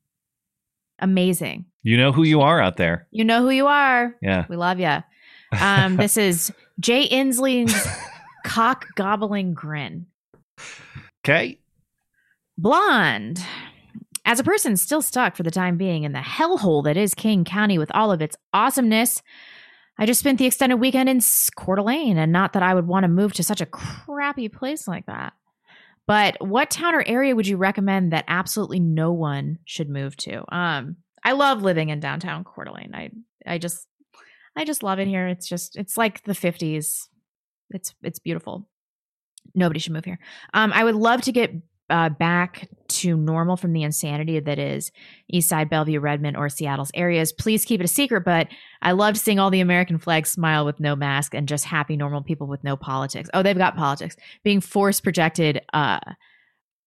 Amazing. 1.00 1.66
You 1.84 1.98
know 1.98 2.12
who 2.12 2.24
you 2.24 2.41
are 2.41 2.62
out 2.62 2.78
there. 2.78 3.08
You 3.12 3.24
know 3.26 3.41
who 3.41 3.50
you 3.50 3.68
are. 3.68 4.16
Yeah. 4.22 4.45
We 4.50 4.56
love 4.56 4.80
you. 4.80 4.98
Um, 5.60 5.95
this 5.98 6.18
is 6.18 6.52
Jay 6.80 7.08
Inslee's 7.08 7.88
cock 8.45 8.86
gobbling 8.95 9.54
grin. 9.54 10.08
Okay. 11.26 11.60
Blonde. 12.58 13.44
As 14.26 14.40
a 14.40 14.44
person 14.44 14.78
still 14.78 15.02
stuck 15.02 15.36
for 15.36 15.44
the 15.44 15.52
time 15.52 15.78
being 15.78 16.04
in 16.04 16.14
the 16.14 16.20
hellhole 16.20 16.84
that 16.86 16.98
is 16.98 17.14
King 17.14 17.44
County 17.44 17.78
with 17.78 17.91
all 17.94 18.12
of 18.12 18.22
its 18.22 18.38
awesomeness, 18.54 19.22
I 19.98 20.06
just 20.06 20.20
spent 20.20 20.40
the 20.40 20.45
extended 20.45 20.78
weekend 20.78 21.10
in 21.10 21.22
Coeur 21.56 21.76
d'Alene, 21.76 22.18
and 22.18 22.32
not 22.32 22.54
that 22.54 22.64
I 22.64 22.74
would 22.74 22.88
want 22.88 23.04
to 23.04 23.10
move 23.10 23.34
to 23.34 23.44
such 23.44 23.62
a 23.62 23.66
crappy 23.66 24.50
place 24.50 24.88
like 24.88 25.06
that. 25.06 25.34
But 26.08 26.45
what 26.45 26.72
town 26.72 26.95
or 26.95 27.04
area 27.06 27.36
would 27.36 27.48
you 27.48 27.58
recommend 27.58 28.12
that 28.12 28.26
absolutely 28.28 28.80
no 28.80 29.12
one 29.14 29.60
should 29.66 29.90
move 29.90 30.18
to? 30.18 30.44
Um, 30.54 30.98
I 31.24 31.34
love 31.34 31.62
living 31.62 31.90
in 31.90 32.00
downtown 32.00 32.44
Coeur 32.44 32.66
d'Alene. 32.66 32.94
I 32.94 33.10
I 33.45 33.58
just 33.58 33.88
I 34.56 34.66
just 34.66 34.84
love 34.84 35.00
it 35.00 35.08
here. 35.08 35.28
It's 35.28 35.48
just 35.48 35.78
it's 35.78 35.98
like 35.98 36.24
the 36.24 36.34
50s. 36.34 37.08
It's 37.70 37.95
it's 38.02 38.20
beautiful. 38.20 38.68
Nobody 39.55 39.80
should 39.80 39.93
move 39.93 40.05
here. 40.05 40.19
Um, 40.53 40.71
I 40.73 40.84
would 40.84 40.95
love 40.95 41.21
to 41.23 41.31
get 41.31 41.51
uh, 41.89 42.09
back 42.09 42.67
to 42.88 43.17
normal 43.17 43.57
from 43.57 43.73
the 43.73 43.84
insanity 43.84 44.39
that 44.39 44.57
is 44.57 44.91
East 45.30 45.49
Side, 45.49 45.69
Bellevue, 45.69 45.99
Redmond, 45.99 46.38
or 46.38 46.49
Seattle's 46.49 46.91
areas. 46.93 47.34
Please 47.34 47.65
keep 47.65 47.81
it 47.81 47.84
a 47.84 47.88
secret, 47.88 48.23
but 48.23 48.47
I 48.81 48.93
loved 48.93 49.17
seeing 49.17 49.39
all 49.39 49.51
the 49.51 49.59
American 49.59 49.97
flags 49.97 50.31
smile 50.31 50.65
with 50.65 50.80
no 50.80 50.95
mask 50.95 51.35
and 51.35 51.47
just 51.47 51.65
happy, 51.65 51.97
normal 51.97 52.23
people 52.23 52.47
with 52.47 52.63
no 52.63 52.75
politics. 52.75 53.30
Oh, 53.34 53.43
they've 53.43 53.57
got 53.57 53.75
politics 53.75 54.15
being 54.43 54.61
force 54.61 55.01
projected. 55.01 55.61
Uh, 55.73 55.99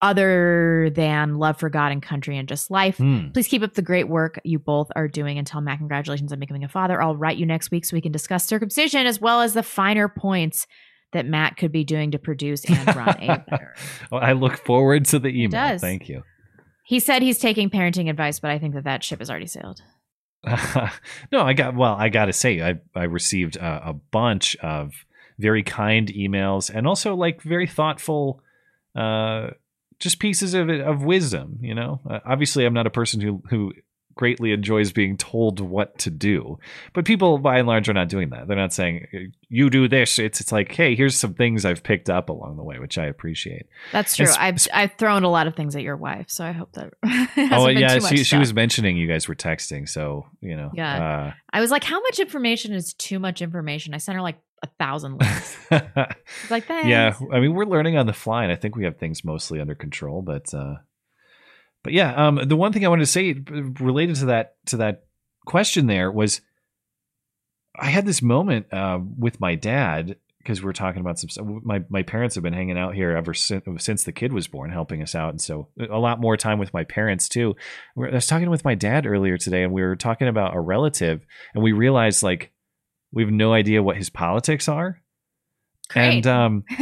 other 0.02 0.90
than 0.94 1.38
love 1.38 1.59
for 1.59 1.70
God 1.70 1.90
and 1.90 2.02
country 2.02 2.36
and 2.36 2.47
just 2.47 2.70
life. 2.70 2.98
Hmm. 2.98 3.30
Please 3.32 3.48
keep 3.48 3.62
up 3.62 3.74
the 3.74 3.82
great 3.82 4.09
work 4.09 4.38
you 4.44 4.59
both 4.59 4.88
are 4.94 5.09
doing. 5.09 5.38
And 5.38 5.47
tell 5.47 5.62
Matt 5.62 5.78
congratulations 5.78 6.32
on 6.32 6.38
becoming 6.38 6.64
a 6.64 6.68
father. 6.68 7.01
I'll 7.01 7.16
write 7.16 7.38
you 7.38 7.47
next 7.47 7.70
week 7.70 7.84
so 7.84 7.97
we 7.97 8.02
can 8.02 8.12
discuss 8.12 8.44
circumcision 8.44 9.06
as 9.06 9.20
well 9.20 9.40
as 9.40 9.55
the 9.55 9.62
finer 9.62 10.06
points 10.09 10.66
that 11.12 11.27
Matt 11.27 11.57
could 11.57 11.73
be 11.73 11.85
doing 11.85 12.11
to 12.12 12.19
produce 12.19 12.65
and 12.69 12.95
run 12.95 13.16
a 13.20 13.45
better. 13.49 13.74
Well, 14.11 14.23
I 14.23 14.33
look 14.33 14.59
forward 14.59 15.05
to 15.07 15.19
the 15.19 15.28
email. 15.28 15.51
does. 15.51 15.81
Thank 15.81 16.09
you. 16.09 16.23
He 16.85 17.01
said 17.01 17.23
he's 17.23 17.39
taking 17.39 17.69
parenting 17.69 18.09
advice, 18.09 18.39
but 18.39 18.51
I 18.51 18.59
think 18.59 18.74
that 18.74 18.85
that 18.85 19.03
ship 19.03 19.19
has 19.19 19.28
already 19.28 19.47
sailed. 19.47 19.83
no, 21.33 21.43
I 21.43 21.53
got 21.53 21.74
well. 21.74 21.95
I 21.95 22.09
got 22.09 22.27
to 22.27 22.33
say, 22.33 22.62
I 22.62 22.77
I 22.95 23.05
received 23.05 23.57
a, 23.57 23.89
a 23.89 23.93
bunch 23.93 24.55
of 24.57 24.93
very 25.39 25.65
kind 25.65 26.09
emails 26.09 26.70
and 26.73 26.87
also 26.87 27.16
like 27.16 27.43
very 27.43 27.66
thoughtful, 27.66 28.41
uh, 28.95 29.49
just 29.99 30.20
pieces 30.20 30.55
of 30.55 30.69
of 30.69 31.03
wisdom. 31.03 31.59
You 31.61 31.74
know, 31.74 32.01
uh, 32.09 32.20
obviously, 32.24 32.65
I'm 32.65 32.74
not 32.74 32.87
a 32.87 32.91
person 32.91 33.20
who 33.20 33.43
who 33.51 33.73
greatly 34.16 34.52
enjoys 34.52 34.93
being 34.93 35.16
told 35.16 35.60
what 35.60 35.98
to 35.98 36.10
do, 36.10 36.59
but 36.93 37.05
people 37.05 37.38
by 37.38 37.59
and 37.59 37.68
large 37.68 37.88
are 37.88 37.94
not 37.94 38.09
doing 38.09 38.30
that. 38.30 38.48
They're 38.48 38.56
not 38.56 38.72
saying 38.72 39.32
you 39.48 39.70
do 39.70 39.86
this. 39.88 40.18
It's 40.18 40.40
it's 40.40 40.52
like, 40.52 40.72
hey, 40.72 40.97
here's 40.97 41.16
some 41.16 41.34
things 41.34 41.64
I've 41.64 41.82
picked 41.82 42.10
up 42.10 42.28
along 42.28 42.56
the 42.56 42.64
way, 42.64 42.78
which 42.78 42.98
I 42.98 43.06
appreciate. 43.06 43.66
That's 43.93 44.16
true. 44.16 44.26
sp- 44.26 44.40
I've 44.40 44.66
I've 44.72 44.93
thrown 44.94 45.22
a 45.22 45.30
lot 45.30 45.47
of 45.47 45.55
things 45.55 45.76
at 45.76 45.82
your 45.82 45.97
wife, 45.97 46.26
so 46.28 46.44
I 46.44 46.52
hope 46.52 46.72
that. 46.72 46.93
oh 47.52 47.68
yeah, 47.68 47.98
she 48.01 48.24
she 48.24 48.36
was 48.36 48.52
mentioning 48.52 48.97
you 48.97 49.06
guys 49.06 49.28
were 49.28 49.36
texting, 49.36 49.88
so 49.88 50.26
you 50.40 50.56
know. 50.56 50.70
Yeah. 50.74 51.34
I 51.52 51.60
was 51.60 51.70
like, 51.70 51.84
how 51.84 52.01
much 52.02 52.18
information 52.18 52.74
is 52.74 52.93
too 52.94 53.18
much 53.18 53.40
information? 53.40 53.94
I 53.94 53.98
sent 53.98 54.16
her 54.16 54.22
like 54.22 54.38
a 54.62 54.68
thousand 54.78 55.18
links. 55.20 55.56
Uh, 55.70 55.80
like, 56.51 56.66
thanks. 56.66 56.88
yeah, 56.88 57.14
I 57.32 57.40
mean, 57.40 57.55
we're 57.55 57.64
learning 57.64 57.97
on 57.97 58.06
the 58.06 58.12
fly, 58.12 58.43
and 58.43 58.52
I 58.52 58.56
think 58.56 58.76
we 58.76 58.84
have 58.84 58.97
things 58.97 59.24
mostly 59.24 59.60
under 59.60 59.74
control. 59.74 60.22
But 60.22 60.52
uh, 60.55 60.76
but 61.87 61.93
yeah, 61.93 62.27
um, 62.27 62.41
the 62.45 62.57
one 62.57 62.73
thing 62.73 62.85
I 62.85 62.89
wanted 62.89 63.05
to 63.05 63.13
say 63.13 63.31
uh, 63.31 63.63
related 63.79 64.17
to 64.17 64.27
that 64.27 64.57
to 64.67 64.79
that 64.79 65.05
question 65.45 65.87
there 65.87 66.11
was, 66.11 66.41
I 67.79 67.91
had 67.91 68.05
this 68.05 68.21
moment 68.21 68.73
uh, 68.73 68.99
with 69.17 69.39
my 69.39 69.55
dad 69.55 70.17
because 70.39 70.61
we 70.61 70.69
are 70.69 70.73
talking 70.73 71.01
about 71.01 71.21
some. 71.21 71.61
My 71.63 71.85
my 71.89 72.03
parents 72.03 72.35
have 72.35 72.43
been 72.43 72.55
hanging 72.55 72.77
out 72.77 72.97
here 72.97 73.13
ever 73.13 73.35
since 73.35 73.85
since 73.85 74.03
the 74.03 74.11
kid 74.11 74.33
was 74.33 74.49
born, 74.49 74.73
helping 74.73 75.01
us 75.01 75.15
out, 75.15 75.31
and 75.31 75.41
so 75.41 75.69
a 75.79 75.97
lot 75.97 76.19
more 76.19 76.37
time 76.37 76.59
with 76.59 76.75
my 76.75 76.83
parents 76.83 77.29
too. 77.29 77.55
I 77.97 78.11
was 78.11 78.27
talking 78.27 78.51
with 78.51 78.65
my 78.65 78.75
dad 78.75 79.07
earlier 79.07 79.39
today, 79.39 79.63
and 79.63 79.73
we 79.73 79.83
were 79.83 79.95
talking 79.95 80.27
about 80.27 80.57
a 80.57 80.61
relative, 80.61 81.25
and 81.55 81.63
we 81.63 81.71
realized 81.71 82.25
like 82.25 82.51
we 83.13 83.23
have 83.23 83.33
no 83.33 83.53
idea 83.53 83.81
what 83.81 83.97
his 83.97 84.11
politics 84.11 84.69
are. 84.69 85.01
And 85.95 86.27
um 86.27 86.65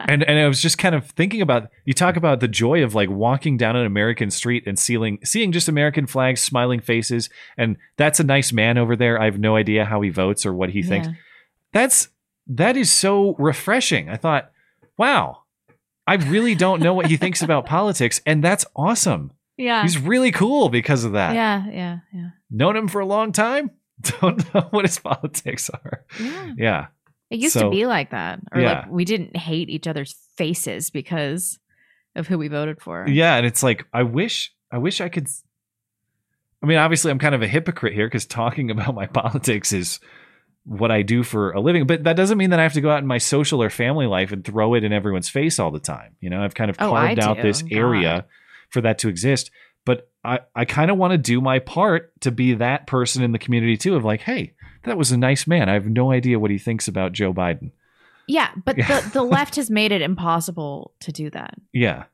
and 0.00 0.22
and 0.22 0.38
I 0.38 0.48
was 0.48 0.60
just 0.60 0.78
kind 0.78 0.94
of 0.94 1.06
thinking 1.10 1.40
about 1.40 1.68
you 1.84 1.92
talk 1.92 2.16
about 2.16 2.40
the 2.40 2.48
joy 2.48 2.82
of 2.82 2.94
like 2.94 3.08
walking 3.08 3.56
down 3.56 3.76
an 3.76 3.86
American 3.86 4.30
street 4.30 4.64
and 4.66 4.78
seeing 4.78 5.18
seeing 5.24 5.52
just 5.52 5.68
American 5.68 6.06
flags, 6.06 6.40
smiling 6.40 6.80
faces, 6.80 7.30
and 7.56 7.76
that's 7.96 8.20
a 8.20 8.24
nice 8.24 8.52
man 8.52 8.78
over 8.78 8.96
there. 8.96 9.20
I 9.20 9.26
have 9.26 9.38
no 9.38 9.56
idea 9.56 9.84
how 9.84 10.00
he 10.00 10.10
votes 10.10 10.44
or 10.44 10.52
what 10.52 10.70
he 10.70 10.82
thinks. 10.82 11.08
Yeah. 11.08 11.14
That's 11.72 12.08
that 12.46 12.76
is 12.76 12.90
so 12.90 13.34
refreshing. 13.38 14.08
I 14.08 14.16
thought, 14.16 14.50
wow, 14.96 15.42
I 16.06 16.14
really 16.16 16.54
don't 16.54 16.82
know 16.82 16.94
what 16.94 17.06
he 17.06 17.16
thinks 17.16 17.42
about 17.42 17.66
politics, 17.66 18.20
and 18.26 18.42
that's 18.42 18.66
awesome. 18.76 19.32
Yeah. 19.56 19.82
He's 19.82 19.98
really 19.98 20.32
cool 20.32 20.68
because 20.68 21.04
of 21.04 21.12
that. 21.12 21.34
Yeah, 21.34 21.66
yeah, 21.70 21.98
yeah. 22.12 22.30
Known 22.50 22.76
him 22.76 22.88
for 22.88 23.00
a 23.00 23.06
long 23.06 23.32
time. 23.32 23.70
Don't 24.20 24.52
know 24.52 24.66
what 24.70 24.84
his 24.84 24.98
politics 24.98 25.70
are. 25.70 26.04
Yeah. 26.20 26.52
Yeah. 26.56 26.86
It 27.30 27.38
used 27.40 27.54
So- 27.54 27.64
to 27.64 27.70
be 27.70 27.86
like 27.86 28.10
that. 28.10 28.40
Or 28.52 28.60
Yeah. 28.60 28.72
like 28.80 28.90
we 28.90 29.04
didn't 29.04 29.36
hate 29.36 29.68
each 29.70 29.86
other's 29.86 30.14
faces 30.36 30.90
because 30.90 31.58
of 32.16 32.28
who 32.28 32.38
we 32.38 32.48
voted 32.48 32.80
for. 32.80 33.06
Yeah, 33.08 33.36
and 33.36 33.46
it's 33.46 33.62
like 33.62 33.86
I 33.92 34.02
wish 34.02 34.52
I 34.70 34.78
wish 34.78 35.00
I 35.00 35.08
could 35.08 35.26
I 36.62 36.66
mean, 36.66 36.78
obviously 36.78 37.10
I'm 37.10 37.18
kind 37.18 37.34
of 37.34 37.42
a 37.42 37.48
hypocrite 37.48 37.92
here 37.94 38.08
cuz 38.08 38.26
talking 38.26 38.70
about 38.70 38.94
my 38.94 39.06
politics 39.06 39.72
is 39.72 40.00
what 40.64 40.90
I 40.90 41.02
do 41.02 41.22
for 41.22 41.52
a 41.52 41.60
living, 41.60 41.86
but 41.86 42.04
that 42.04 42.16
doesn't 42.16 42.38
mean 42.38 42.50
that 42.50 42.58
I 42.58 42.62
have 42.62 42.72
to 42.72 42.80
go 42.80 42.90
out 42.90 43.00
in 43.00 43.06
my 43.06 43.18
social 43.18 43.62
or 43.62 43.68
family 43.68 44.06
life 44.06 44.32
and 44.32 44.42
throw 44.42 44.72
it 44.74 44.82
in 44.84 44.92
everyone's 44.94 45.28
face 45.28 45.58
all 45.58 45.70
the 45.70 45.78
time. 45.78 46.16
You 46.20 46.30
know, 46.30 46.42
I've 46.42 46.54
kind 46.54 46.70
of 46.70 46.76
Oh, 46.78 46.90
carved 46.90 47.18
out 47.18 47.42
this 47.42 47.60
God. 47.62 47.72
area 47.72 48.26
for 48.70 48.80
that 48.80 48.96
to 49.00 49.08
exist, 49.08 49.50
but 49.84 50.08
I 50.24 50.40
I 50.54 50.64
kind 50.64 50.90
of 50.90 50.96
want 50.96 51.10
to 51.12 51.18
do 51.18 51.40
my 51.42 51.58
part 51.58 52.18
to 52.22 52.30
be 52.30 52.54
that 52.54 52.86
person 52.86 53.22
in 53.22 53.32
the 53.32 53.38
community 53.38 53.76
too 53.76 53.94
of 53.94 54.04
like, 54.04 54.22
hey, 54.22 54.54
that 54.84 54.98
was 54.98 55.12
a 55.12 55.16
nice 55.16 55.46
man. 55.46 55.68
I 55.68 55.74
have 55.74 55.86
no 55.86 56.10
idea 56.12 56.38
what 56.38 56.50
he 56.50 56.58
thinks 56.58 56.88
about 56.88 57.12
Joe 57.12 57.32
Biden. 57.32 57.70
Yeah, 58.26 58.50
but 58.64 58.76
Yeah. 58.78 59.00
the, 59.00 59.10
the 59.14 59.22
left 59.22 59.56
has 59.56 59.70
made 59.70 59.92
it 59.92 60.02
impossible 60.02 60.92
to 61.00 61.12
do 61.12 61.30
that. 61.30 61.54
Yeah. 61.72 62.04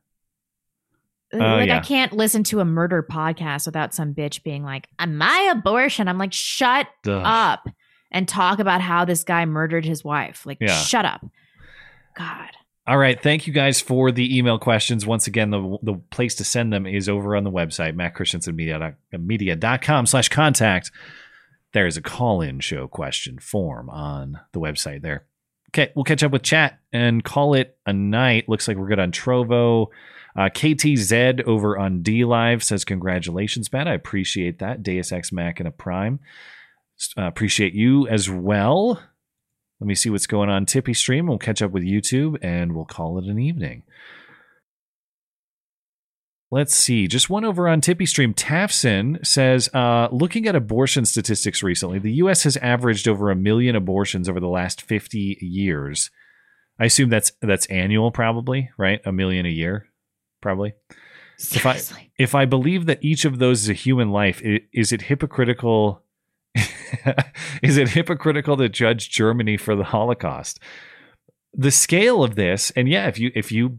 Oh, 1.32 1.38
like 1.38 1.68
yeah. 1.68 1.76
I 1.78 1.80
can't 1.80 2.12
listen 2.12 2.42
to 2.44 2.58
a 2.58 2.64
murder 2.64 3.06
podcast 3.08 3.66
without 3.66 3.94
some 3.94 4.14
bitch 4.14 4.42
being 4.42 4.64
like, 4.64 4.88
"Uh, 4.98 5.06
"My 5.06 5.48
abortion." 5.52 6.08
I'm 6.08 6.18
like, 6.18 6.32
"Shut 6.32 6.88
Ugh. 7.06 7.22
up!" 7.24 7.68
and 8.10 8.26
talk 8.26 8.58
about 8.58 8.80
how 8.80 9.04
this 9.04 9.22
guy 9.22 9.44
murdered 9.44 9.84
his 9.84 10.02
wife. 10.02 10.44
Like, 10.44 10.58
Yeah. 10.60 10.74
shut 10.74 11.04
up. 11.04 11.24
God. 12.16 12.48
All 12.88 12.98
right. 12.98 13.22
Thank 13.22 13.46
you 13.46 13.52
guys 13.52 13.80
for 13.80 14.10
the 14.10 14.36
email 14.36 14.58
questions. 14.58 15.06
Once 15.06 15.28
again, 15.28 15.50
the 15.50 15.78
the 15.84 15.94
place 16.10 16.34
to 16.36 16.44
send 16.44 16.72
them 16.72 16.84
is 16.84 17.08
over 17.08 17.36
on 17.36 17.44
the 17.44 17.52
website, 17.52 17.94
mattchristiansenmedia.com 17.94 20.06
slash 20.06 20.28
contact. 20.30 20.90
There 21.72 21.86
is 21.86 21.96
a 21.96 22.02
call-in 22.02 22.60
show 22.60 22.88
question 22.88 23.38
form 23.38 23.88
on 23.90 24.40
the 24.52 24.60
website 24.60 25.02
there. 25.02 25.26
Okay, 25.70 25.92
we'll 25.94 26.04
catch 26.04 26.24
up 26.24 26.32
with 26.32 26.42
chat 26.42 26.80
and 26.92 27.22
call 27.22 27.54
it 27.54 27.78
a 27.86 27.92
night. 27.92 28.48
Looks 28.48 28.66
like 28.66 28.76
we're 28.76 28.88
good 28.88 28.98
on 28.98 29.12
Trovo. 29.12 29.86
Uh, 30.36 30.48
KTZ 30.48 31.44
over 31.44 31.78
on 31.78 32.02
DLive 32.02 32.62
says, 32.62 32.84
Congratulations, 32.84 33.72
Matt. 33.72 33.86
I 33.88 33.94
appreciate 33.94 34.58
that. 34.58 34.82
Deus 34.82 35.12
Ex 35.12 35.30
a 35.32 35.70
Prime. 35.70 36.20
Uh, 37.16 37.22
appreciate 37.22 37.72
you 37.72 38.08
as 38.08 38.28
well. 38.28 39.00
Let 39.80 39.86
me 39.86 39.94
see 39.94 40.10
what's 40.10 40.26
going 40.26 40.50
on 40.50 40.66
TipeeeStream. 40.66 41.26
We'll 41.26 41.38
catch 41.38 41.62
up 41.62 41.70
with 41.70 41.84
YouTube 41.84 42.36
and 42.42 42.74
we'll 42.74 42.84
call 42.84 43.18
it 43.18 43.24
an 43.24 43.38
evening. 43.38 43.84
Let's 46.52 46.74
see. 46.74 47.06
Just 47.06 47.30
one 47.30 47.44
over 47.44 47.68
on 47.68 47.80
TipeeeStream. 47.80 48.34
Tafson 48.34 49.24
says, 49.24 49.68
uh, 49.72 50.08
looking 50.10 50.48
at 50.48 50.56
abortion 50.56 51.04
statistics 51.04 51.62
recently, 51.62 52.00
the 52.00 52.14
U.S. 52.14 52.42
has 52.42 52.56
averaged 52.56 53.06
over 53.06 53.30
a 53.30 53.36
million 53.36 53.76
abortions 53.76 54.28
over 54.28 54.40
the 54.40 54.48
last 54.48 54.82
50 54.82 55.38
years. 55.40 56.10
I 56.80 56.86
assume 56.86 57.08
that's 57.08 57.32
that's 57.40 57.66
annual, 57.66 58.10
probably, 58.10 58.70
right? 58.76 59.00
A 59.04 59.12
million 59.12 59.46
a 59.46 59.50
year, 59.50 59.86
probably. 60.40 60.74
If 61.38 61.66
I 61.66 61.80
if 62.18 62.34
I 62.34 62.46
believe 62.46 62.86
that 62.86 63.02
each 63.02 63.24
of 63.24 63.38
those 63.38 63.62
is 63.62 63.68
a 63.68 63.74
human 63.74 64.10
life, 64.10 64.42
is 64.42 64.90
it 64.90 65.02
hypocritical? 65.02 66.02
is 67.62 67.76
it 67.76 67.90
hypocritical 67.90 68.56
to 68.56 68.68
judge 68.68 69.10
Germany 69.10 69.56
for 69.56 69.76
the 69.76 69.84
Holocaust? 69.84 70.58
The 71.54 71.70
scale 71.70 72.24
of 72.24 72.34
this, 72.34 72.72
and 72.72 72.88
yeah, 72.88 73.06
if 73.08 73.18
you 73.18 73.30
if 73.34 73.52
you 73.52 73.78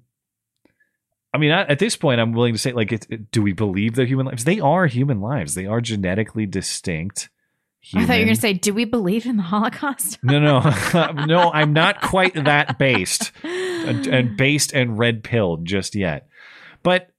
I 1.34 1.38
mean, 1.38 1.51
at 1.51 1.80
this 1.80 1.95
point, 1.95 2.19
I'm 2.19 2.34
willing 2.34 2.53
to 2.53 2.60
say, 2.60 2.74
like, 2.74 2.92
it, 2.92 3.32
do 3.32 3.42
we 3.42 3.53
believe 3.53 3.95
they're 3.95 4.06
human 4.06 4.26
lives? 4.26 4.43
They 4.43 4.60
are 4.60 4.88
human 4.88 5.22
lives. 5.22 5.53
They 5.53 5.66
are 5.66 5.80
genetically 5.80 6.45
distinct. 6.45 7.30
I 7.95 8.06
thought 8.06 8.14
you 8.14 8.19
were 8.19 8.26
going 8.26 8.35
to 8.35 8.42
say, 8.42 8.53
"Do 8.53 8.74
we 8.74 8.85
believe 8.85 9.26
in 9.26 9.38
the 9.38 9.43
Holocaust?" 9.43 10.19
no, 10.24 10.40
no, 10.40 10.60
no. 11.26 11.51
I'm 11.51 11.74
not 11.74 12.01
quite 12.01 12.35
that 12.35 12.77
based 12.77 13.32
and, 13.43 14.38
based 14.38 14.74
and 14.74 15.00
red 15.00 15.24
pilled 15.24 15.66
just 15.66 15.95
yet. 15.95 16.27
But 16.84 17.10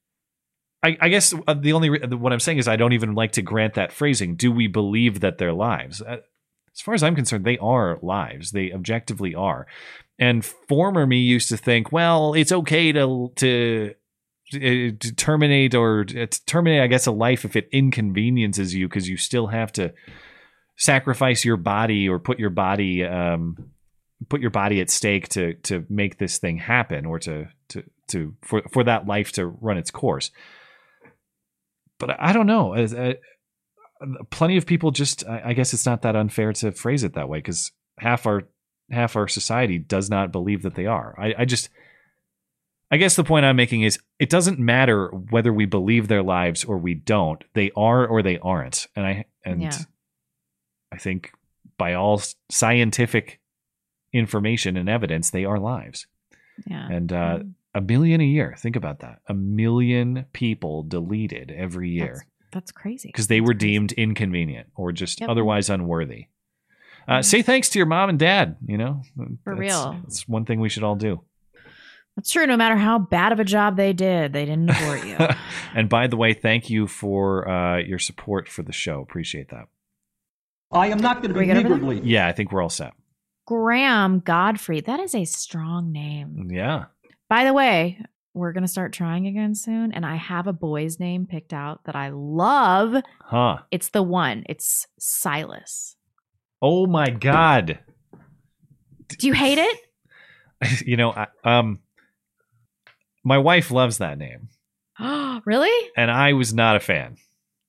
I, 0.82 0.96
I 1.00 1.08
guess 1.08 1.34
uh, 1.46 1.54
the 1.54 1.72
only 1.72 1.90
re- 1.90 2.06
what 2.06 2.32
I'm 2.32 2.40
saying 2.40 2.58
is 2.58 2.68
I 2.68 2.76
don't 2.76 2.92
even 2.92 3.14
like 3.14 3.32
to 3.32 3.42
grant 3.42 3.74
that 3.74 3.92
phrasing. 3.92 4.36
Do 4.36 4.52
we 4.52 4.68
believe 4.68 5.20
that 5.20 5.38
their 5.38 5.52
lives? 5.52 6.00
Uh, 6.00 6.18
as 6.74 6.80
far 6.80 6.94
as 6.94 7.02
I'm 7.02 7.14
concerned, 7.14 7.44
they 7.44 7.58
are 7.58 7.98
lives. 8.00 8.52
They 8.52 8.72
objectively 8.72 9.34
are. 9.34 9.66
And 10.18 10.44
former 10.44 11.06
me 11.06 11.18
used 11.18 11.48
to 11.48 11.56
think, 11.56 11.92
well, 11.92 12.34
it's 12.34 12.52
okay 12.52 12.92
to 12.92 13.32
to 13.36 13.94
to 14.60 15.14
terminate 15.14 15.74
or 15.74 16.04
to 16.04 16.26
terminate, 16.46 16.82
I 16.82 16.86
guess, 16.86 17.06
a 17.06 17.12
life 17.12 17.44
if 17.44 17.56
it 17.56 17.68
inconveniences 17.72 18.74
you 18.74 18.88
because 18.88 19.08
you 19.08 19.16
still 19.16 19.48
have 19.48 19.72
to 19.72 19.92
sacrifice 20.76 21.44
your 21.44 21.56
body 21.56 22.08
or 22.08 22.18
put 22.18 22.38
your 22.38 22.50
body 22.50 23.04
um, 23.04 23.72
put 24.28 24.40
your 24.40 24.50
body 24.50 24.80
at 24.80 24.90
stake 24.90 25.28
to 25.30 25.54
to 25.54 25.84
make 25.88 26.18
this 26.18 26.38
thing 26.38 26.58
happen 26.58 27.06
or 27.06 27.18
to 27.18 27.48
to 27.68 27.84
to 28.08 28.34
for 28.42 28.62
for 28.70 28.84
that 28.84 29.06
life 29.06 29.32
to 29.32 29.46
run 29.46 29.78
its 29.78 29.90
course. 29.90 30.30
But 31.98 32.20
I 32.20 32.32
don't 32.32 32.46
know. 32.46 32.74
Uh, 32.74 33.14
plenty 34.30 34.56
of 34.56 34.66
people 34.66 34.90
just 34.90 35.26
I 35.26 35.42
I 35.46 35.52
guess 35.52 35.72
it's 35.72 35.86
not 35.86 36.02
that 36.02 36.16
unfair 36.16 36.52
to 36.54 36.72
phrase 36.72 37.04
it 37.04 37.14
that 37.14 37.28
way 37.28 37.38
because 37.38 37.70
half 37.98 38.26
our 38.26 38.42
half 38.90 39.16
our 39.16 39.28
society 39.28 39.78
does 39.78 40.10
not 40.10 40.32
believe 40.32 40.62
that 40.62 40.74
they 40.74 40.86
are. 40.86 41.14
I, 41.18 41.34
I 41.38 41.44
just 41.44 41.68
I 42.92 42.98
guess 42.98 43.16
the 43.16 43.24
point 43.24 43.46
I'm 43.46 43.56
making 43.56 43.82
is 43.82 43.98
it 44.18 44.28
doesn't 44.30 44.58
matter 44.58 45.08
whether 45.08 45.52
we 45.52 45.64
believe 45.64 46.06
their 46.08 46.22
lives 46.22 46.62
or 46.62 46.76
we 46.78 46.92
don't. 46.94 47.42
They 47.54 47.70
are 47.74 48.06
or 48.06 48.22
they 48.22 48.38
aren't. 48.38 48.86
And 48.94 49.06
I 49.06 49.24
and 49.44 49.62
Yeah. 49.62 49.72
I 50.92 50.98
think 50.98 51.32
by 51.78 51.94
all 51.94 52.20
scientific 52.50 53.40
information 54.12 54.76
and 54.76 54.88
evidence, 54.88 55.30
they 55.30 55.44
are 55.46 55.58
lives. 55.58 56.06
Yeah. 56.66 56.86
And 56.90 57.12
uh, 57.12 57.38
a 57.74 57.80
million 57.80 58.20
a 58.20 58.24
year. 58.24 58.54
Think 58.58 58.76
about 58.76 58.98
that. 59.00 59.20
A 59.26 59.32
million 59.34 60.26
people 60.34 60.82
deleted 60.82 61.50
every 61.50 61.88
year 61.88 62.26
That's 62.52 62.70
crazy. 62.72 63.08
because 63.08 63.28
they 63.28 63.40
were 63.40 63.54
deemed 63.54 63.92
inconvenient 63.92 64.68
or 64.76 64.92
just 64.92 65.20
Yep. 65.20 65.30
otherwise 65.30 65.70
unworthy. 65.70 66.26
Uh, 67.08 67.22
say 67.22 67.40
thanks 67.42 67.68
to 67.70 67.78
your 67.78 67.86
mom 67.86 68.10
and 68.10 68.18
dad. 68.18 68.56
You 68.66 68.76
know, 68.76 69.02
For 69.44 69.54
That's- 69.56 69.58
real. 69.58 70.00
It's 70.06 70.28
one 70.28 70.44
thing 70.44 70.60
we 70.60 70.68
should 70.68 70.84
all 70.84 70.94
do. 70.96 71.22
That's 72.16 72.30
true. 72.30 72.46
No 72.46 72.56
matter 72.56 72.76
how 72.76 72.98
bad 72.98 73.32
of 73.32 73.40
a 73.40 73.44
job 73.44 73.76
they 73.76 73.92
did, 73.92 74.32
they 74.32 74.44
didn't 74.44 74.70
abort 74.70 75.06
you. 75.06 75.16
and 75.74 75.88
by 75.88 76.06
the 76.06 76.16
way, 76.16 76.34
thank 76.34 76.68
you 76.68 76.86
for 76.86 77.48
uh, 77.48 77.78
your 77.78 77.98
support 77.98 78.48
for 78.48 78.62
the 78.62 78.72
show. 78.72 79.00
Appreciate 79.00 79.48
that. 79.48 79.66
I 80.70 80.88
am 80.88 80.98
not 80.98 81.22
going 81.22 81.32
to 81.32 81.38
We 81.38 81.46
be 81.46 81.52
good 81.52 81.64
over 81.64 81.68
niggardly. 81.76 82.00
Yeah, 82.04 82.26
I 82.26 82.32
think 82.32 82.52
we're 82.52 82.62
all 82.62 82.68
set. 82.68 82.92
Graham 83.46 84.20
Godfrey. 84.20 84.80
That 84.80 85.00
is 85.00 85.14
a 85.14 85.24
strong 85.24 85.92
name. 85.92 86.48
Yeah. 86.50 86.86
By 87.28 87.44
the 87.44 87.52
way, 87.52 87.98
we're 88.34 88.52
going 88.52 88.64
to 88.64 88.68
start 88.68 88.92
trying 88.92 89.26
again 89.26 89.54
soon. 89.54 89.92
And 89.92 90.06
I 90.06 90.16
have 90.16 90.46
a 90.46 90.52
boy's 90.52 90.98
name 91.00 91.26
picked 91.26 91.52
out 91.52 91.84
that 91.84 91.96
I 91.96 92.10
love. 92.10 93.02
Huh. 93.20 93.58
It's 93.70 93.90
the 93.90 94.02
one, 94.02 94.44
it's 94.48 94.86
Silas. 94.98 95.96
Oh 96.60 96.86
my 96.86 97.10
God. 97.10 97.80
Do 99.08 99.26
you 99.26 99.32
hate 99.32 99.58
it? 99.58 99.78
you 100.86 100.96
know, 100.96 101.10
I, 101.10 101.26
um, 101.44 101.80
my 103.24 103.38
wife 103.38 103.70
loves 103.70 103.98
that 103.98 104.18
name, 104.18 104.48
Oh, 104.98 105.40
really? 105.46 105.90
and 105.96 106.10
I 106.10 106.32
was 106.34 106.52
not 106.52 106.76
a 106.76 106.80
fan. 106.80 107.16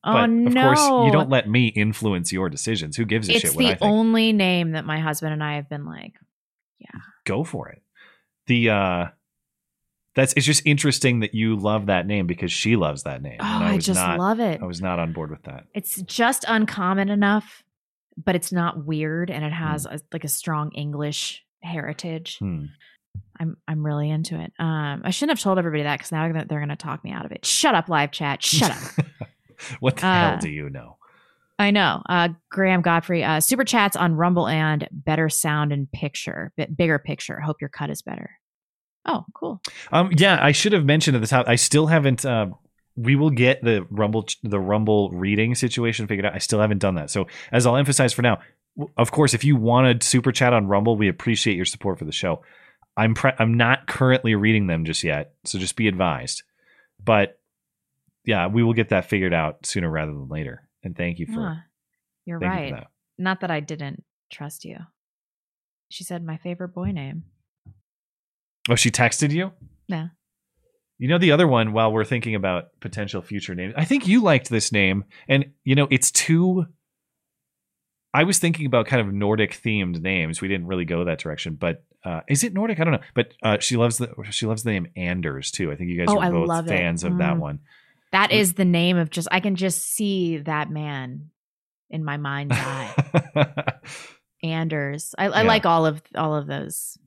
Oh, 0.06 0.14
but 0.14 0.24
of 0.26 0.30
no. 0.30 0.62
course, 0.64 1.06
you 1.06 1.12
don't 1.14 1.30
let 1.30 1.48
me 1.48 1.68
influence 1.68 2.32
your 2.34 2.50
decisions. 2.50 2.98
Who 2.98 3.06
gives 3.06 3.30
a 3.30 3.34
It's 3.34 3.42
shit 3.42 3.56
what 3.56 3.66
I 3.66 3.70
the 3.74 3.80
think? 3.80 3.92
only 3.92 4.34
name 4.34 4.72
that 4.72 4.84
my 4.86 5.00
husband 5.00 5.32
and 5.34 5.42
I 5.44 5.56
have 5.56 5.70
been 5.70 5.86
like, 5.86 6.14
yeah. 6.80 7.00
Go 7.26 7.46
for 7.46 7.70
it. 7.70 7.82
The 8.48 8.70
uh 8.70 9.06
that's 10.16 10.34
it's 10.34 10.46
just 10.46 10.62
interesting 10.66 11.22
that 11.22 11.34
you 11.34 11.56
love 11.56 11.86
that 11.86 12.06
name 12.06 12.28
because 12.28 12.52
she 12.52 12.76
loves 12.76 13.04
that 13.04 13.22
name. 13.22 13.38
Oh, 13.40 13.46
I 13.46 13.76
was 13.76 13.86
just 13.86 14.00
not- 14.00 14.20
love 14.20 14.40
it. 14.42 14.62
I 14.62 14.66
was 14.66 14.82
not 14.82 15.00
on 15.00 15.14
board 15.14 15.30
with 15.32 15.44
that. 15.44 15.66
it's 15.74 16.02
just 16.02 16.44
uncommon 16.50 17.08
enough, 17.10 17.64
but 18.22 18.36
it's 18.36 18.52
not 18.52 18.86
weird 18.86 19.32
and 19.32 19.46
it 19.46 19.54
has 19.54 19.86
a, 19.86 20.02
like 20.12 20.26
a 20.26 20.28
strong 20.28 20.72
English 20.74 21.44
heritage. 21.62 22.38
Hmm. 22.40 22.66
I'm 23.40 23.58
I'm 23.68 23.86
really 23.86 24.10
into 24.10 24.40
it. 24.40 24.54
Um, 24.60 25.02
I 25.04 25.10
shouldn't 25.10 25.38
have 25.38 25.44
told 25.44 25.58
everybody 25.58 25.84
that 25.84 25.98
because 25.98 26.12
now 26.12 26.32
they're 26.32 26.46
they're 26.46 26.60
gonna 26.60 26.76
talk 26.76 27.04
me 27.04 27.12
out 27.12 27.26
of 27.26 27.32
it. 27.32 27.46
Shut 27.46 27.76
up, 27.76 27.90
live 27.90 28.12
chat. 28.12 28.44
Shut 28.44 28.72
up. 28.72 29.06
What 29.80 29.96
the 29.98 30.06
Uh, 30.08 30.30
hell 30.32 30.38
do 30.40 30.50
you 30.50 30.70
know? 30.70 30.98
I 31.58 31.72
know. 31.72 32.02
Uh, 32.10 32.30
Graham 32.50 32.82
Godfrey, 32.82 33.24
uh, 33.24 33.40
super 33.40 33.64
chats 33.64 33.96
on 33.96 34.16
Rumble 34.16 34.48
and 34.48 34.88
better 34.92 35.30
sound 35.30 35.72
and 35.72 35.90
picture, 35.92 36.52
bit 36.58 36.76
bigger 36.76 37.00
picture. 37.00 37.40
Hope 37.40 37.62
your 37.62 37.70
cut 37.70 37.90
is 37.90 38.02
better. 38.02 38.32
Oh, 39.06 39.24
cool. 39.34 39.62
Um, 39.92 40.10
yeah, 40.18 40.38
I 40.42 40.52
should 40.52 40.74
have 40.74 40.84
mentioned 40.86 41.16
at 41.16 41.22
the 41.22 41.28
top. 41.28 41.48
I 41.48 41.56
still 41.56 41.88
haven't. 41.88 42.26
Uh, 42.26 42.48
we 42.98 43.16
will 43.16 43.30
get 43.30 43.62
the 43.64 43.86
Rumble 43.90 44.28
the 44.44 44.60
Rumble 44.60 45.12
reading 45.12 45.56
situation 45.56 46.08
figured 46.08 46.26
out. 46.26 46.34
I 46.36 46.40
still 46.40 46.60
haven't 46.60 46.80
done 46.80 46.96
that. 46.96 47.10
So 47.10 47.28
as 47.52 47.66
I'll 47.66 47.78
emphasize 47.78 48.12
for 48.12 48.22
now, 48.22 48.40
of 48.98 49.12
course, 49.12 49.34
if 49.34 49.44
you 49.46 49.56
want 49.56 50.02
to 50.02 50.06
super 50.06 50.32
chat 50.32 50.52
on 50.52 50.68
Rumble, 50.68 50.98
we 50.98 51.08
appreciate 51.08 51.56
your 51.56 51.66
support 51.66 52.00
for 52.00 52.06
the 52.06 52.12
show. 52.12 52.42
I'm 52.96 53.16
pre- 53.16 53.34
I'm 53.40 53.56
not 53.56 53.88
currently 53.88 54.36
reading 54.36 54.68
them 54.68 54.86
just 54.86 55.04
yet, 55.04 55.34
so 55.46 55.58
just 55.60 55.76
be 55.76 55.88
advised. 55.88 56.44
But 57.04 57.40
yeah, 58.26 58.48
we 58.48 58.64
will 58.64 58.74
get 58.74 58.90
that 58.90 59.10
figured 59.10 59.34
out 59.34 59.66
sooner 59.66 59.90
rather 59.90 60.12
than 60.12 60.30
later. 60.30 60.68
And 60.84 60.96
thank 60.96 61.20
you 61.20 61.26
for 61.26 61.42
Huh. 61.42 61.56
You're 62.26 62.40
thank 62.40 62.54
you 62.54 62.60
right. 62.60 62.70
for 62.70 62.76
that. 62.76 62.88
Not 63.18 63.42
that 63.42 63.52
I 63.52 63.60
didn't 63.60 64.04
trust 64.32 64.66
you. 64.66 64.78
She 65.90 66.04
said 66.04 66.24
my 66.24 66.38
favorite 66.38 66.74
boy 66.74 66.92
name. 66.92 67.24
Oh, 68.70 68.76
she 68.76 68.92
texted 68.92 69.32
you. 69.32 69.52
Yeah. 69.88 70.08
You 70.98 71.10
know 71.10 71.18
the 71.18 71.32
other 71.32 71.48
one. 71.48 71.74
While 71.74 71.92
we're 71.92 72.06
thinking 72.06 72.36
about 72.36 72.80
potential 72.80 73.22
future 73.22 73.56
names, 73.56 73.74
I 73.76 73.84
think 73.84 74.08
you 74.08 74.22
liked 74.22 74.50
this 74.50 74.72
name, 74.72 75.04
and 75.28 75.48
you 75.64 75.76
know 75.76 75.88
it's 75.92 76.12
too. 76.12 76.68
I 78.14 78.24
was 78.24 78.38
thinking 78.40 78.66
about 78.68 78.86
kind 78.86 79.02
of 79.06 79.14
Nordic 79.14 79.52
themed 79.54 80.00
names. 80.02 80.40
We 80.42 80.48
didn't 80.48 80.68
really 80.68 80.86
go 80.86 81.04
that 81.06 81.18
direction, 81.20 81.56
but 81.56 81.84
uh, 82.06 82.22
is 82.28 82.44
it 82.44 82.54
Nordic? 82.54 82.80
I 82.80 82.84
don't 82.84 82.94
know. 82.94 83.00
But 83.16 83.34
uh, 83.42 83.58
she 83.60 83.76
loves 83.78 83.98
the 83.98 84.14
she 84.30 84.46
loves 84.46 84.64
the 84.64 84.72
name 84.72 84.88
Anders 84.96 85.50
too. 85.52 85.72
I 85.72 85.76
think 85.76 85.90
you 85.90 85.98
guys 85.98 86.08
Oh, 86.10 86.20
are 86.20 86.32
both 86.32 86.48
love 86.48 86.66
it. 86.68 86.70
fans 86.70 87.04
of 87.04 87.18
that 87.18 87.36
Mm. 87.36 87.40
one. 87.40 87.60
That 88.12 88.32
is 88.32 88.54
the 88.54 88.66
name 88.66 88.98
of 88.98 89.10
just 89.10 89.28
I 89.32 89.40
can 89.40 89.56
just 89.56 89.82
see 89.82 90.38
that 90.38 90.70
man 90.70 91.30
in 91.90 92.04
my 92.04 92.18
mind's 92.18 92.56
eye. 92.56 93.74
Anders. 94.44 95.16
I, 95.18 95.28
I 95.30 95.42
Yeah. 95.42 95.48
like 95.48 95.66
all 95.66 95.86
of 95.86 96.02
all 96.16 96.36
of 96.36 96.48
those 96.48 96.98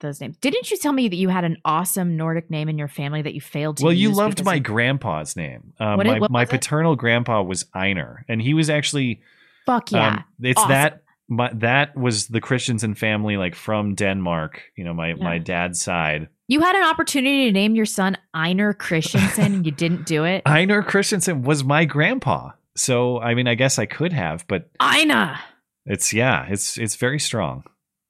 those 0.00 0.20
names. 0.20 0.36
Didn't 0.38 0.70
you 0.70 0.76
tell 0.76 0.92
me 0.92 1.08
that 1.08 1.16
you 1.16 1.28
had 1.28 1.44
an 1.44 1.56
awesome 1.64 2.16
Nordic 2.16 2.50
name 2.50 2.68
in 2.68 2.78
your 2.78 2.86
family 2.88 3.20
that 3.22 3.34
you 3.34 3.40
failed 3.40 3.78
to 3.78 3.84
Well, 3.84 3.92
you 3.92 4.12
loved 4.12 4.44
my 4.44 4.54
of- 4.56 4.62
grandpa's 4.62 5.36
name. 5.36 5.72
Um, 5.80 5.96
What 5.98 6.06
my 6.06 6.18
what 6.20 6.30
my 6.30 6.44
paternal 6.44 6.94
grandpa 6.96 7.42
was 7.42 7.66
Einar, 7.74 8.24
and 8.28 8.40
he 8.40 8.54
was 8.54 8.70
actually 8.70 9.20
Fuck 9.66 9.92
yeah. 9.92 10.08
Um, 10.08 10.24
it's 10.42 10.58
Awesome. 10.58 10.70
that 10.70 11.02
my, 11.28 11.50
that 11.54 11.96
was 11.96 12.28
the 12.28 12.40
Christiansen 12.40 12.94
family, 12.94 13.36
like 13.36 13.54
from 13.54 13.94
Denmark. 13.94 14.62
You 14.76 14.84
know, 14.84 14.94
my 14.94 15.14
my 15.14 15.38
dad's 15.38 15.80
side. 15.80 16.28
You 16.46 16.60
had 16.60 16.74
an 16.76 16.84
opportunity 16.84 17.44
to 17.46 17.52
name 17.52 17.74
your 17.74 17.84
son 17.84 18.16
Einar 18.32 18.72
Christiansen 18.72 19.52
and 19.56 19.66
you 19.66 19.72
didn't 19.72 20.06
do 20.06 20.24
it. 20.24 20.42
Einar 20.46 20.82
Christiansen 20.82 21.42
was 21.42 21.62
my 21.62 21.84
grandpa. 21.84 22.52
So 22.76 23.20
I 23.20 23.34
mean, 23.34 23.46
I 23.46 23.54
guess 23.54 23.78
I 23.78 23.84
could 23.86 24.12
have, 24.14 24.46
but 24.48 24.70
Einar. 24.80 25.38
it's 25.84 26.12
yeah, 26.14 26.46
it's 26.48 26.78
it's 26.78 26.96
very 26.96 27.18
strong. 27.20 27.64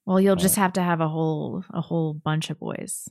Well, 0.05 0.21
you'll 0.21 0.37
just 0.37 0.55
have 0.55 0.73
to 0.73 0.81
have 0.81 1.01
a 1.01 1.07
whole 1.09 1.63
a 1.71 1.81
whole 1.81 2.13
bunch 2.13 2.49
of 2.49 2.59
boys. 2.59 3.09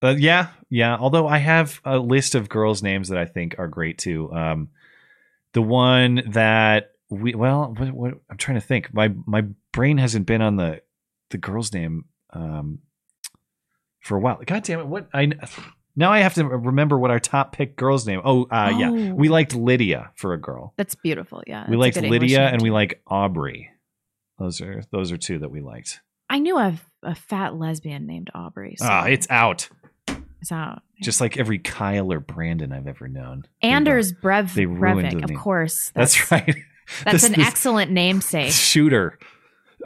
But 0.00 0.18
yeah, 0.18 0.48
yeah. 0.70 0.96
Although 0.96 1.26
I 1.28 1.38
have 1.38 1.80
a 1.84 1.98
list 1.98 2.34
of 2.34 2.48
girls' 2.48 2.82
names 2.82 3.08
that 3.08 3.18
I 3.18 3.24
think 3.26 3.56
are 3.58 3.68
great 3.68 3.98
too. 3.98 4.32
Um, 4.32 4.68
the 5.54 5.62
one 5.62 6.22
that 6.28 6.90
we 7.10 7.34
well, 7.34 7.74
what, 7.76 7.90
what 7.92 8.14
I'm 8.30 8.36
trying 8.36 8.60
to 8.60 8.66
think. 8.66 8.92
My 8.92 9.12
my 9.26 9.44
brain 9.72 9.98
hasn't 9.98 10.26
been 10.26 10.42
on 10.42 10.56
the 10.56 10.82
the 11.30 11.38
girl's 11.38 11.72
name 11.72 12.04
um 12.32 12.80
for 14.00 14.16
a 14.16 14.20
while. 14.20 14.38
God 14.44 14.62
damn 14.64 14.80
it! 14.80 14.86
What 14.86 15.08
I 15.12 15.30
now 15.96 16.12
I 16.12 16.20
have 16.20 16.34
to 16.34 16.44
remember 16.46 16.98
what 16.98 17.10
our 17.10 17.18
top 17.18 17.52
pick 17.52 17.76
girl's 17.76 18.06
name. 18.06 18.20
Oh, 18.24 18.44
uh, 18.44 18.72
yeah, 18.78 18.90
Oh. 18.90 19.14
we 19.14 19.28
liked 19.28 19.54
Lydia 19.54 20.10
for 20.14 20.32
a 20.32 20.38
girl. 20.40 20.72
That's 20.76 20.94
beautiful. 20.94 21.42
Yeah. 21.46 21.66
we 21.68 21.76
liked 21.76 21.96
Lydia 22.00 22.46
and 22.46 22.62
we 22.62 22.70
like 22.70 23.02
Aubrey. 23.06 23.70
Those 24.38 24.60
are 24.60 24.82
those 24.92 25.10
are 25.10 25.16
two 25.16 25.40
that 25.40 25.50
we 25.50 25.60
liked. 25.60 26.00
I 26.30 26.38
knew 26.38 26.56
a, 26.58 26.78
a 27.02 27.14
fat 27.14 27.56
lesbian 27.56 28.06
named 28.06 28.30
Aubrey. 28.34 28.76
So 28.78 28.86
Ah, 28.88 29.04
it's 29.06 29.26
out. 29.30 29.68
it's 30.40 30.52
out. 30.52 30.82
Just 31.02 31.20
like 31.20 31.36
every 31.38 31.58
Kyle 31.58 32.12
or 32.12 32.20
Brandon 32.20 32.72
I've 32.72 32.86
ever 32.86 33.08
known. 33.08 33.44
Anders 33.62 34.12
Breivik 34.12 34.66
ruined 34.78 35.14
of 35.24 35.30
name. 35.30 35.38
course. 35.38 35.90
That's, 35.94 36.30
right. 36.30 36.54
That's 37.04 37.22
This- 37.22 37.24
an 37.24 37.32
this 37.32 37.46
excellent 37.46 37.90
namesake. 37.90 38.52
shooter. 38.52 39.18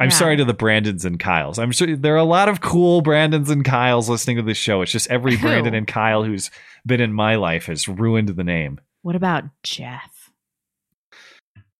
I'm 0.00 0.08
Yeah. 0.08 0.16
sorry 0.16 0.36
to 0.38 0.44
the 0.46 0.54
Brandons 0.54 1.04
and 1.04 1.20
Kyles. 1.20 1.58
I'm 1.58 1.70
sure 1.70 1.94
there 1.96 2.14
are 2.14 2.18
a 2.18 2.24
lot 2.24 2.48
of 2.48 2.60
cool 2.62 3.02
Brandons 3.02 3.50
and 3.50 3.62
Kyles 3.64 4.08
listening 4.08 4.36
to 4.38 4.42
this 4.42 4.56
show. 4.56 4.80
It's 4.82 4.90
just 4.92 5.10
every 5.10 5.36
Who? 5.36 5.46
Brandon 5.46 5.74
and 5.74 5.86
Kyle 5.86 6.24
who's 6.24 6.50
been 6.86 7.00
in 7.00 7.12
my 7.12 7.34
life 7.36 7.66
has 7.66 7.86
ruined 7.88 8.28
the 8.30 8.44
name. 8.44 8.80
What 9.02 9.16
about 9.16 9.44
Jeff? 9.62 10.30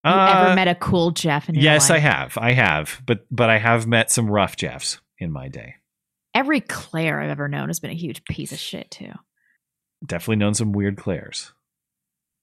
You 0.04 0.10
Uh, 0.10 0.44
ever 0.46 0.54
met 0.56 0.68
a 0.68 0.74
cool 0.74 1.12
Jeff 1.12 1.48
in 1.48 1.54
your 1.54 1.64
yes, 1.64 1.88
I 1.88 1.98
have. 1.98 2.36
I 2.36 2.52
have, 2.52 3.00
but 3.06 3.24
but 3.30 3.48
I 3.48 3.58
have 3.58 3.86
met 3.86 4.10
some 4.10 4.28
rough 4.28 4.56
Jeffs 4.56 5.00
in 5.18 5.30
my 5.30 5.48
day. 5.48 5.76
Every 6.34 6.60
Claire 6.60 7.20
I've 7.20 7.30
ever 7.30 7.46
known 7.48 7.68
has 7.68 7.78
been 7.78 7.90
a 7.90 7.94
huge 7.94 8.24
piece 8.24 8.50
of 8.52 8.58
shit 8.58 8.90
too. 8.90 9.12
Definitely 10.04 10.36
known 10.36 10.54
some 10.54 10.72
weird 10.72 10.96
Claires. 10.96 11.52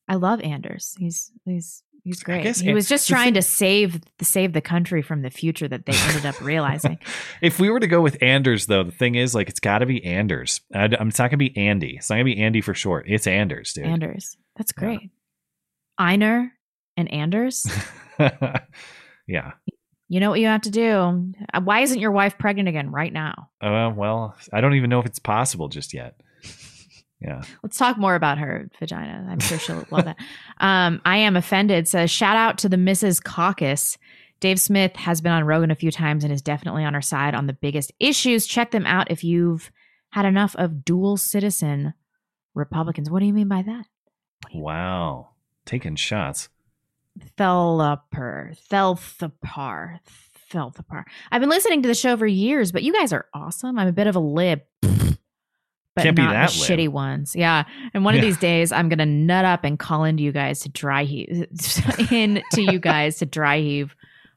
I 0.07 0.15
love 0.15 0.39
Anders. 0.41 0.95
He's 0.97 1.31
he's 1.43 1.83
he's 2.03 2.23
great. 2.23 2.55
He 2.57 2.73
was 2.73 2.87
just 2.87 3.07
trying 3.07 3.33
to 3.35 3.41
save 3.41 4.01
save 4.21 4.53
the 4.53 4.61
country 4.61 5.01
from 5.01 5.21
the 5.21 5.29
future 5.29 5.67
that 5.67 5.85
they 5.85 5.93
ended 5.93 6.25
up 6.25 6.39
realizing. 6.41 6.99
If 7.41 7.59
we 7.59 7.69
were 7.69 7.79
to 7.79 7.87
go 7.87 8.01
with 8.01 8.21
Anders, 8.21 8.65
though, 8.65 8.83
the 8.83 8.91
thing 8.91 9.15
is, 9.15 9.33
like, 9.33 9.49
it's 9.49 9.59
got 9.59 9.79
to 9.79 9.85
be 9.85 10.03
Anders. 10.03 10.61
I, 10.73 10.85
am 10.85 11.07
it's 11.07 11.19
not 11.19 11.31
going 11.31 11.39
to 11.39 11.49
be 11.49 11.55
Andy. 11.57 11.95
It's 11.97 12.09
not 12.09 12.17
going 12.17 12.25
to 12.25 12.35
be 12.35 12.41
Andy 12.41 12.61
for 12.61 12.73
short. 12.73 13.05
It's 13.07 13.27
Anders, 13.27 13.73
dude. 13.73 13.85
Anders. 13.85 14.35
That's 14.57 14.71
great. 14.71 15.09
Einar 15.97 16.51
and 16.97 17.11
Anders. 17.13 17.69
yeah. 19.27 19.51
You 20.09 20.19
know 20.19 20.31
what 20.31 20.39
you 20.39 20.47
have 20.47 20.61
to 20.61 20.71
do. 20.71 21.33
Uh, 21.53 21.61
Why 21.61 21.81
isn't 21.81 21.99
your 21.99 22.11
wife 22.11 22.37
pregnant 22.37 22.67
again 22.67 22.91
right 22.91 23.13
now? 23.13 23.49
Uh, 23.61 23.91
well, 23.95 24.35
I 24.51 24.59
don't 24.59 24.73
even 24.73 24.89
know 24.89 24.99
if 24.99 25.05
it's 25.05 25.19
possible 25.19 25.69
just 25.69 25.93
yet. 25.93 26.19
Yeah. 27.21 27.43
Let's 27.63 27.77
talk 27.77 27.97
more 27.97 28.15
about 28.15 28.37
her 28.37 28.69
vagina. 28.79 29.27
I'm 29.29 29.39
sure 29.39 29.59
she'll 29.59 29.85
love 29.91 30.05
that. 30.05 30.17
Um, 30.61 31.01
I 31.05 31.17
am 31.19 31.37
offended. 31.37 31.87
Says 31.87 32.11
shout 32.11 32.35
out 32.35 32.57
to 32.59 32.69
the 32.69 32.75
Mises 32.75 33.21
Caucus. 33.21 33.97
Dave 34.41 34.59
Smith 34.59 34.93
has 34.97 35.21
been 35.21 35.31
on 35.31 35.45
Rogan 35.45 35.71
a 35.71 35.75
few 35.75 35.89
times 35.89 36.25
and 36.25 36.33
is 36.33 36.41
definitely 36.41 36.83
on 36.83 36.95
our 36.95 37.01
side 37.01 37.33
on 37.33 37.47
the 37.47 37.53
biggest 37.53 37.93
issues. 37.99 38.45
Check 38.45 38.71
them 38.71 38.85
out 38.85 39.09
if 39.09 39.23
you've 39.23 39.71
had 40.09 40.25
enough 40.25 40.55
of 40.57 40.83
dual 40.83 41.15
citizen 41.15 41.93
Republicans. 42.55 43.09
What 43.09 43.19
do 43.19 43.25
you 43.25 43.33
mean 43.33 43.47
by 43.47 43.61
that? 43.61 43.85
Wow. 44.53 45.29
Taking 45.65 45.95
shots. 45.95 46.49
Thelper, 47.37 48.57
Thelthapar, 48.69 49.99
Thelthapar. 50.51 51.03
I've 51.31 51.41
been 51.41 51.49
listening 51.49 51.81
to 51.81 51.87
the 51.87 51.93
show 51.95 52.17
for 52.17 52.27
years, 52.27 52.71
but 52.71 52.83
you 52.83 52.93
guys 52.93 53.13
are 53.13 53.27
awesome. 53.33 53.77
I'm 53.77 53.87
a 53.87 53.93
bit 53.93 54.07
of 54.07 54.15
a 54.15 54.19
lib, 54.19 54.61
but 55.99 56.03
Can't 56.03 56.15
be 56.15 56.21
not 56.23 56.33
that 56.33 56.49
the 56.49 56.55
shitty 56.55 56.89
ones. 56.89 57.35
Yeah, 57.35 57.63
and 57.93 58.03
one 58.05 58.15
of 58.15 58.21
these 58.21 58.37
days, 58.37 58.71
I'm 58.71 58.89
gonna 58.89 59.05
nut 59.05 59.45
up 59.45 59.63
and 59.63 59.77
call 59.77 60.03
into 60.03 60.23
you 60.23 60.31
guys 60.31 60.61
to 60.61 60.69
dry 60.69 61.03
heave, 61.03 61.47
in 62.11 62.41
to 62.53 62.61
you 62.61 62.79
guys 62.79 63.17
to 63.19 63.25
dry 63.25 63.59
heave 63.59 63.95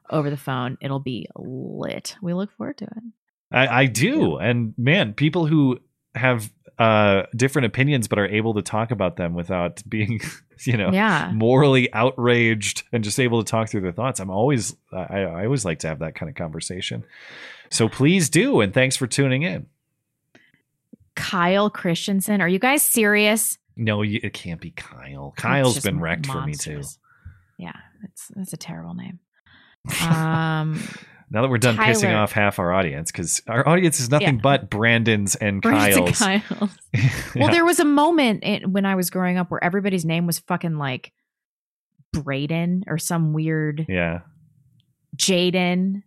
over 0.09 0.29
the 0.29 0.37
phone. 0.37 0.77
It'll 0.81 0.99
be 0.99 1.27
lit. 1.35 2.15
We 2.21 2.33
look 2.33 2.51
forward 2.57 2.77
to 2.79 2.85
it. 2.85 3.03
I, 3.51 3.81
I 3.81 3.85
do. 3.85 4.37
And 4.37 4.73
man, 4.77 5.13
people 5.13 5.45
who 5.45 5.79
have 6.15 6.51
uh 6.79 7.23
different 7.35 7.67
opinions 7.67 8.07
but 8.07 8.17
are 8.17 8.27
able 8.27 8.55
to 8.55 8.61
talk 8.63 8.89
about 8.89 9.15
them 9.15 9.35
without 9.35 9.81
being 9.89 10.19
you 10.65 10.75
know 10.75 10.89
Yeah. 10.91 11.31
morally 11.33 11.91
outraged 11.93 12.81
and 12.91 13.03
just 13.03 13.19
able 13.19 13.43
to 13.43 13.49
talk 13.49 13.69
through 13.69 13.81
their 13.81 13.91
thoughts 13.91 14.19
i'm 14.19 14.31
always 14.31 14.75
I, 14.91 15.21
I 15.21 15.45
always 15.45 15.65
like 15.65 15.79
to 15.79 15.87
have 15.87 15.99
that 15.99 16.15
kind 16.15 16.29
of 16.31 16.35
conversation 16.35 17.03
so 17.69 17.87
please 17.89 18.27
do 18.31 18.61
and 18.61 18.73
thanks 18.73 18.95
for 18.95 19.05
tuning 19.05 19.43
in 19.43 19.67
Kyle 21.15 21.69
Christiansen, 21.69 22.41
are 22.41 22.47
you 22.47 22.59
guys 22.59 22.81
serious? 22.83 23.57
no 23.75 24.03
you, 24.03 24.19
it 24.21 24.33
can't 24.33 24.61
be 24.61 24.69
kyle 24.69 25.33
Kyle's 25.35 25.79
been 25.79 25.99
wrecked 25.99 26.27
for 26.27 26.45
me 26.45 26.53
too. 26.53 26.81
Yeah, 27.57 27.73
it's 28.03 28.27
that's 28.35 28.53
a 28.53 28.57
terrible 28.57 28.93
name. 28.93 29.19
Um, 30.01 30.79
now 31.31 31.41
that 31.41 31.49
we're 31.49 31.57
done 31.57 31.75
pissing 31.75 32.15
off 32.15 32.31
half 32.31 32.59
our 32.59 32.71
audience 32.71 33.11
because 33.11 33.41
our 33.47 33.67
audience 33.67 33.99
is 33.99 34.09
nothing 34.09 34.35
Yeah. 34.35 34.41
but 34.41 34.69
brandon's 34.69 35.35
and 35.35 35.61
Brandon 35.61 36.13
kyle's 36.13 36.19
Kyle's. 36.19 36.77
Well, 37.35 37.49
there 37.49 37.65
was 37.65 37.79
a 37.79 37.85
moment 37.85 38.43
in, 38.43 38.71
when 38.71 38.85
I 38.85 38.95
was 38.95 39.09
growing 39.09 39.37
up 39.37 39.49
where 39.51 39.61
everybody's 39.63 40.05
name 40.05 40.25
was 40.27 40.39
fucking 40.39 40.77
like 40.77 41.11
Braden 42.13 42.83
or 42.87 42.97
some 42.99 43.33
weird 43.33 43.85
yeah 43.89 44.19
Jaden. 45.17 46.03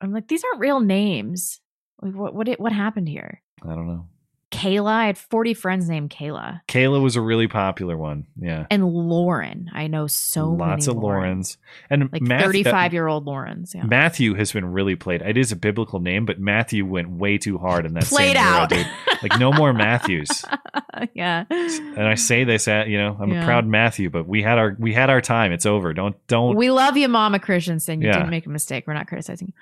I'm 0.00 0.12
like, 0.12 0.28
these 0.28 0.42
aren't 0.44 0.60
real 0.60 0.80
names. 0.80 1.60
Like, 2.00 2.14
what 2.14 2.34
what 2.34 2.48
what 2.60 2.72
happened 2.72 3.08
here? 3.08 3.40
I 3.64 3.74
don't 3.74 3.86
know 3.86 4.06
Kayla. 4.50 4.90
I 4.90 5.06
had 5.06 5.16
40 5.16 5.54
friends 5.54 5.88
named 5.88 6.10
Kayla 6.10 6.60
kayla 6.68 7.02
was 7.02 7.16
a 7.16 7.22
really 7.22 7.48
popular 7.48 7.96
one 7.96 8.26
yeah 8.38 8.66
and 8.70 8.84
Lauren. 8.86 9.70
I 9.72 9.86
know 9.86 10.06
so 10.06 10.50
lots 10.50 10.86
many 10.86 10.96
of 10.98 11.02
Laurens. 11.02 11.56
and 11.88 12.12
like 12.12 12.20
Math- 12.20 12.42
35 12.44 12.92
year 12.92 13.06
old 13.08 13.24
Laurens. 13.24 13.74
Yeah. 13.74 13.84
Matthew 13.84 14.34
has 14.34 14.52
been 14.52 14.66
really 14.66 14.94
played. 14.94 15.22
It 15.22 15.38
is 15.38 15.52
a 15.52 15.56
biblical 15.56 16.00
name, 16.00 16.26
but 16.26 16.38
Matthew 16.38 16.84
went 16.84 17.08
way 17.08 17.38
too 17.38 17.56
hard 17.56 17.86
in 17.86 17.94
that 17.94 18.04
Played 18.04 18.36
same 18.36 18.44
out. 18.44 18.70
era. 18.72 18.84
Like 19.22 19.38
no 19.38 19.52
more 19.54 19.72
Matthews. 19.72 20.44
yeah. 21.14 21.44
And 21.48 22.02
I 22.06 22.14
say 22.16 22.44
this 22.44 22.68
at 22.68 22.88
you 22.88 22.98
know, 22.98 23.16
I'm 23.18 23.30
Yeah. 23.32 23.42
a 23.42 23.44
proud 23.46 23.66
Matthew, 23.66 24.10
but 24.10 24.28
we 24.28 24.42
had 24.42 24.58
our 24.58 24.76
we 24.78 24.92
had 24.92 25.08
our 25.08 25.22
time. 25.22 25.52
It's 25.52 25.64
over. 25.64 25.94
Don't 25.94 26.14
don't 26.26 26.56
We 26.56 26.70
love 26.70 26.98
you, 26.98 27.08
Mama 27.08 27.38
Christiansen. 27.38 28.02
You 28.02 28.08
Yeah. 28.08 28.14
didn't 28.18 28.30
make 28.30 28.44
a 28.44 28.50
mistake. 28.50 28.84
We're 28.86 28.92
not 28.94 29.06
criticizing 29.06 29.48
you. 29.48 29.54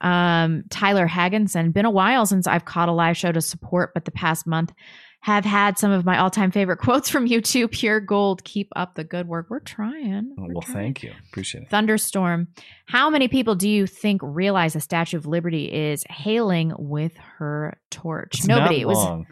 Um, 0.00 0.64
Tyler 0.70 1.08
Hagginson. 1.08 1.72
Been 1.72 1.84
a 1.84 1.90
while 1.90 2.26
since 2.26 2.46
I've 2.46 2.64
caught 2.64 2.88
a 2.88 2.92
live 2.92 3.16
show 3.16 3.32
to 3.32 3.40
support, 3.40 3.92
but 3.94 4.04
the 4.04 4.10
past 4.10 4.46
month 4.46 4.72
have 5.20 5.44
had 5.44 5.76
some 5.78 5.90
of 5.90 6.04
my 6.04 6.18
all-time 6.18 6.50
favorite 6.50 6.76
quotes 6.78 7.08
from 7.08 7.26
you 7.26 7.40
two. 7.40 7.68
Pure 7.68 8.00
gold. 8.00 8.44
Keep 8.44 8.68
up 8.76 8.94
the 8.94 9.04
good 9.04 9.26
work. 9.26 9.46
We're 9.50 9.60
trying. 9.60 10.34
Oh, 10.38 10.46
well, 10.52 10.62
thank 10.62 11.02
you. 11.02 11.12
Appreciate 11.30 11.64
it. 11.64 11.70
Thunderstorm. 11.70 12.48
How 12.86 13.10
many 13.10 13.28
people 13.28 13.54
do 13.54 13.68
you 13.68 13.86
think 13.86 14.20
realize 14.22 14.74
the 14.74 14.80
Statue 14.80 15.16
of 15.16 15.26
Liberty 15.26 15.72
is 15.72 16.04
hailing 16.08 16.72
with 16.78 17.16
her 17.38 17.78
torch? 17.90 18.38
It's 18.38 18.46
Nobody. 18.46 18.76
Not 18.76 18.82
it 18.82 18.86
was 18.86 19.26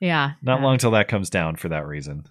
yeah. 0.00 0.32
Not 0.42 0.60
long 0.60 0.78
till 0.78 0.90
that 0.92 1.08
comes 1.08 1.30
down 1.30 1.56
for 1.56 1.70
that 1.70 1.86
reason. 1.86 2.26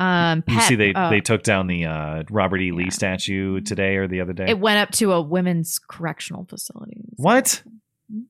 Um, 0.00 0.42
You 0.48 0.60
see, 0.62 0.74
they 0.76 0.92
uh, 0.94 1.10
they 1.10 1.20
took 1.20 1.42
down 1.42 1.66
the 1.66 1.84
uh, 1.84 2.22
Robert 2.30 2.60
E. 2.60 2.72
Lee 2.72 2.90
statue 2.90 3.60
today 3.60 3.96
or 3.96 4.08
the 4.08 4.20
other 4.22 4.32
day. 4.32 4.46
it 4.48 4.58
went 4.58 4.78
up 4.78 4.90
to 4.92 5.12
a 5.12 5.20
women's 5.20 5.78
correctional 5.78 6.46
facility. 6.46 7.00
what? 7.16 7.62
Mm-hmm. 8.10 8.22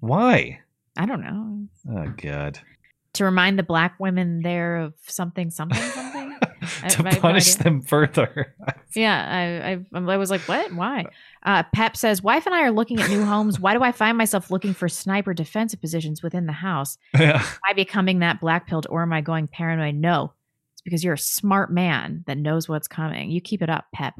Why? 0.00 0.60
I 0.96 1.06
don't 1.06 1.20
know. 1.20 1.66
Oh 1.90 2.12
God! 2.16 2.60
to 3.14 3.24
remind 3.24 3.58
the 3.58 3.62
black 3.62 3.98
women 3.98 4.42
there 4.42 4.76
of 4.76 4.94
something, 5.06 5.50
something, 5.50 5.78
something. 5.82 6.12
To 6.88 7.06
I 7.06 7.10
no 7.12 7.20
punish 7.20 7.52
idea. 7.54 7.62
them 7.64 7.82
further. 7.82 8.54
Yeah, 8.94 9.78
I, 9.94 9.98
I, 9.98 10.12
I 10.12 10.16
was 10.16 10.30
like, 10.30 10.40
what? 10.42 10.72
Why? 10.72 11.04
Uh, 11.44 11.62
Pep 11.74 11.96
says, 11.98 12.22
wife 12.22 12.46
and 12.46 12.54
I 12.54 12.62
are 12.62 12.70
looking 12.70 12.98
at 12.98 13.10
new 13.10 13.24
homes. 13.24 13.60
Why 13.60 13.74
do 13.74 13.82
I 13.82 13.92
find 13.92 14.16
myself 14.16 14.50
looking 14.50 14.72
for 14.72 14.88
sniper 14.88 15.34
defensive 15.34 15.80
positions 15.82 16.22
within 16.22 16.46
the 16.46 16.52
house? 16.52 16.96
Yeah. 17.18 17.40
Am 17.42 17.58
I 17.68 17.72
becoming 17.74 18.20
that 18.20 18.40
black 18.40 18.66
pilled 18.66 18.86
or 18.88 19.02
am 19.02 19.12
I 19.12 19.20
going 19.20 19.48
paranoid? 19.48 19.96
No, 19.96 20.32
because 20.86 21.02
you're 21.02 21.14
a 21.14 21.18
smart 21.18 21.72
man 21.72 22.22
that 22.28 22.38
knows 22.38 22.68
what's 22.68 22.86
coming. 22.86 23.30
You 23.32 23.40
keep 23.40 23.60
it 23.60 23.68
up, 23.68 23.86
Pep. 23.92 24.14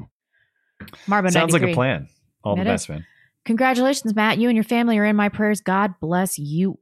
Marbo 1.07 1.31
Sounds 1.31 1.53
like 1.53 1.63
a 1.63 1.73
plan. 1.73 2.09
All 2.43 2.57
the 2.57 2.65
best, 2.65 2.85
is. 2.85 2.89
man. 2.89 3.05
Congratulations, 3.45 4.13
Matt. 4.13 4.37
You 4.37 4.49
and 4.49 4.55
your 4.57 4.65
family 4.65 4.97
are 4.97 5.05
in 5.05 5.15
my 5.15 5.29
prayers. 5.29 5.61
God 5.61 5.95
bless 6.01 6.37
you 6.37 6.79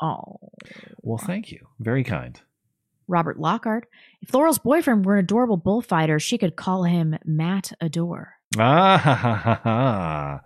all. 0.00 0.52
Well, 1.02 1.18
thank 1.18 1.52
you. 1.52 1.60
Very 1.78 2.02
kind. 2.02 2.40
Robert 3.06 3.38
Lockhart. 3.38 3.86
If 4.20 4.34
Laurel's 4.34 4.58
boyfriend 4.58 5.06
were 5.06 5.14
an 5.14 5.24
adorable 5.24 5.56
bullfighter, 5.56 6.18
she 6.18 6.36
could 6.36 6.56
call 6.56 6.82
him 6.82 7.16
Matt 7.24 7.72
Adore. 7.80 8.34
Ah, 8.58 8.98
ha, 8.98 9.14
ha, 9.14 9.60
ha. 9.62 10.40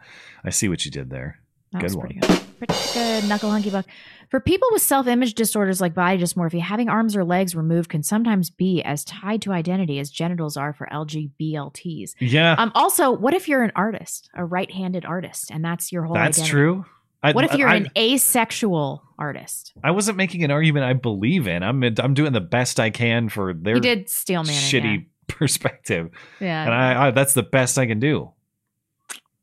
I 0.44 0.50
see 0.50 0.68
what 0.68 0.84
you 0.84 0.90
did 0.90 1.08
there. 1.08 1.40
That 1.72 1.80
good 1.82 1.94
one. 1.94 2.06
pretty 2.08 2.20
good. 2.20 2.40
Pretty 2.58 2.74
good. 2.94 3.28
Knuckle 3.28 3.50
hunky 3.50 3.70
buck. 3.70 3.86
For 4.30 4.38
people 4.40 4.68
with 4.72 4.82
self 4.82 5.06
image 5.06 5.34
disorders 5.34 5.80
like 5.80 5.94
body 5.94 6.18
dysmorphia, 6.18 6.60
having 6.60 6.88
arms 6.88 7.16
or 7.16 7.24
legs 7.24 7.54
removed 7.56 7.90
can 7.90 8.02
sometimes 8.02 8.50
be 8.50 8.82
as 8.82 9.04
tied 9.04 9.42
to 9.42 9.52
identity 9.52 9.98
as 9.98 10.10
genitals 10.10 10.56
are 10.56 10.72
for 10.72 10.86
LGBLTs. 10.92 12.14
Yeah, 12.20 12.54
Um. 12.58 12.72
Also, 12.74 13.10
what 13.10 13.34
if 13.34 13.48
you're 13.48 13.62
an 13.62 13.72
artist, 13.74 14.30
a 14.34 14.44
right 14.44 14.70
handed 14.70 15.04
artist, 15.04 15.50
and 15.50 15.64
that's 15.64 15.90
your 15.92 16.04
whole 16.04 16.14
that's 16.14 16.38
identity? 16.38 16.50
true. 16.50 16.84
I, 17.24 17.32
what 17.32 17.44
if 17.44 17.54
you're 17.54 17.68
I, 17.68 17.76
an 17.76 17.88
asexual 17.96 19.02
artist? 19.18 19.72
I 19.84 19.92
wasn't 19.92 20.16
making 20.16 20.42
an 20.42 20.50
argument 20.50 20.84
I 20.86 20.92
believe 20.94 21.46
in. 21.46 21.62
I'm 21.62 21.82
I'm 21.82 22.14
doing 22.14 22.32
the 22.32 22.40
best 22.40 22.80
I 22.80 22.90
can 22.90 23.28
for 23.28 23.54
their 23.54 23.76
You 23.76 23.80
did 23.80 24.08
Steel 24.10 24.42
shitty 24.42 25.06
perspective, 25.28 26.10
Yeah. 26.40 26.64
and 26.64 26.74
I, 26.74 27.06
I 27.06 27.10
that's 27.12 27.34
the 27.34 27.42
best 27.44 27.78
I 27.78 27.86
can 27.86 28.00
do. 28.00 28.32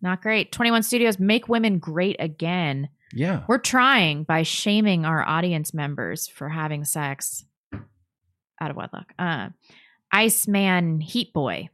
Not 0.01 0.21
great. 0.21 0.51
21 0.51 0.83
Studios, 0.83 1.19
make 1.19 1.49
women 1.49 1.79
great 1.79 2.15
again. 2.19 2.89
Yeah. 3.13 3.43
We're 3.47 3.57
trying 3.57 4.23
by 4.23 4.43
shaming 4.43 5.05
our 5.05 5.27
audience 5.27 5.73
members 5.73 6.27
for 6.27 6.47
having 6.49 6.85
sex 6.85 7.43
out 8.61 8.71
of 8.71 8.75
wedlock. 8.75 9.13
Uh, 9.17 9.49
Iceman 10.11 11.01
Heat 11.01 11.33
Boy. 11.33 11.69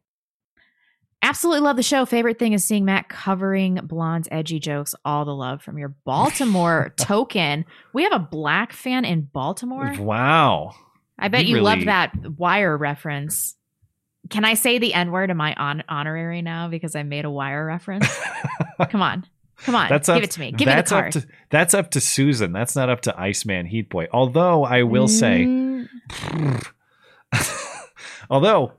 Absolutely 1.21 1.61
love 1.61 1.75
the 1.75 1.83
show. 1.83 2.05
Favorite 2.05 2.37
thing 2.37 2.53
is 2.53 2.63
seeing 2.63 2.85
Matt 2.85 3.09
covering 3.09 3.75
Blonde's 3.83 4.27
edgy 4.31 4.59
jokes. 4.59 4.93
All 5.03 5.25
the 5.25 5.33
love 5.33 5.63
from 5.63 5.77
your 5.77 5.95
Baltimore 6.05 6.93
token. 6.97 7.65
We 7.93 8.03
have 8.03 8.13
a 8.13 8.19
black 8.19 8.73
fan 8.73 9.05
in 9.05 9.21
Baltimore. 9.21 9.91
Wow. 9.97 10.75
I 11.17 11.29
bet 11.29 11.45
You 11.45 11.57
you, 11.57 11.61
loved 11.63 11.87
that 11.87 12.13
wire 12.37 12.77
reference. 12.77 13.55
Can 14.29 14.43
I 14.45 14.53
say 14.55 14.77
the 14.79 14.93
N 14.93 15.11
word? 15.11 15.29
Am 15.29 15.39
I 15.41 15.53
on 15.55 15.83
honorary 15.87 16.41
now 16.41 16.67
because 16.67 16.95
I 16.95 17.03
made 17.03 17.25
a 17.25 17.29
wire 17.29 17.65
reference? 17.65 18.07
Come 18.89 19.01
on. 19.01 19.25
Come 19.59 19.75
on. 19.75 19.87
That's 19.89 20.07
give 20.07 20.23
it 20.23 20.31
to 20.31 20.39
me. 20.39 20.51
Give 20.51 20.67
me 20.67 20.75
the 20.75 20.83
card. 20.83 21.15
Up 21.15 21.23
to, 21.23 21.27
that's 21.49 21.73
up 21.73 21.91
to 21.91 22.01
Susan. 22.01 22.51
That's 22.51 22.75
not 22.75 22.89
up 22.89 23.01
to 23.01 23.17
Iceman 23.19 23.67
Heat 23.67 23.89
Boy. 23.89 24.07
Although 24.11 24.63
I 24.65 24.83
will 24.83 25.07
say, 25.07 25.45
Mm, 25.45 26.67
although 28.29 28.73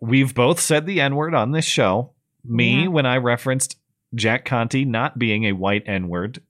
we've 0.00 0.34
both 0.34 0.60
said 0.60 0.86
the 0.86 1.00
N 1.00 1.14
word 1.16 1.34
on 1.34 1.52
this 1.52 1.64
show. 1.64 2.12
Me, 2.44 2.82
Yeah. 2.82 2.88
when 2.88 3.04
I 3.06 3.16
referenced 3.16 3.76
Jack 4.14 4.44
Conte 4.44 4.84
not 4.84 5.18
being 5.18 5.44
a 5.44 5.52
white 5.52 5.82
N 5.86 6.08
word 6.08 6.40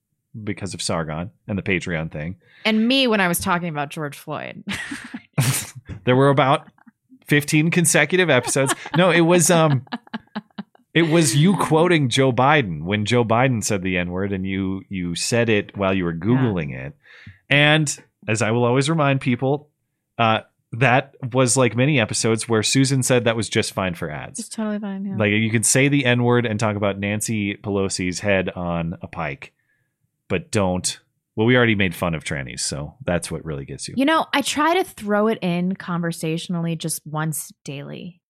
because 0.45 0.75
of 0.75 0.83
Sargon 0.83 1.31
and 1.49 1.59
the 1.59 1.63
Patreon 1.63 2.11
thing. 2.13 2.37
and 2.65 2.87
me 2.87 3.07
when 3.07 3.21
I 3.21 3.29
was 3.29 3.39
talking 3.39 3.69
about 3.69 3.91
George 3.91 4.17
Floyd. 4.17 4.65
There 6.05 6.17
were 6.17 6.31
about 6.31 6.67
15 7.29 7.71
consecutive 7.71 8.31
episodes. 8.31 8.75
No, 8.97 9.11
it 9.11 9.21
was 9.21 9.51
um 9.51 9.87
it 10.95 11.03
was 11.03 11.37
you 11.37 11.57
quoting 11.57 12.09
Joe 12.09 12.33
Biden 12.33 12.83
when 12.83 13.05
Joe 13.05 13.25
Biden 13.25 13.63
said 13.63 13.83
the 13.83 13.99
N-word 13.99 14.33
and 14.33 14.47
you 14.47 14.83
you 14.89 15.15
said 15.15 15.49
it 15.49 15.77
while 15.77 15.95
you 15.95 16.05
were 16.05 16.15
googling 16.15 16.75
it. 16.75 16.97
And 17.49 17.97
as 18.27 18.43
I 18.43 18.51
will 18.51 18.65
always 18.65 18.91
remind 18.91 19.21
people, 19.21 19.71
uh 20.19 20.41
that 20.73 21.15
was 21.33 21.57
like 21.57 21.75
many 21.75 21.99
episodes 21.99 22.49
where 22.49 22.63
Susan 22.63 23.03
said 23.03 23.25
that 23.25 23.37
was 23.37 23.49
just 23.49 23.73
fine 23.73 23.95
for 23.95 24.11
ads. 24.11 24.39
It's 24.39 24.49
totally 24.51 24.79
fine. 24.79 25.05
Yeah. 25.05 25.17
Like 25.17 25.31
you 25.31 25.51
can 25.51 25.63
say 25.63 25.89
the 25.89 26.05
N 26.05 26.23
word 26.25 26.45
and 26.45 26.61
talk 26.61 26.77
about 26.77 26.99
Nancy 26.99 27.55
Pelosi's 27.57 28.21
head 28.21 28.51
on 28.51 28.99
a 29.01 29.07
pike, 29.07 29.53
but 30.29 30.51
don't. 30.51 31.01
Well, 31.39 31.47
we 31.47 31.57
already 31.57 31.77
made 31.77 31.95
fun 31.95 32.17
of 32.17 32.25
trannies, 32.25 32.59
so 32.59 32.97
that's 33.05 33.31
what 33.31 33.45
really 33.45 33.65
gets 33.65 33.87
you. 33.87 33.95
You 33.97 34.05
know, 34.05 34.27
I 34.35 34.43
try 34.43 34.75
to 34.75 34.83
throw 34.83 35.29
it 35.29 35.39
in 35.41 35.77
conversationally 35.77 36.75
just 36.75 37.01
once 37.07 37.53
daily 37.65 38.21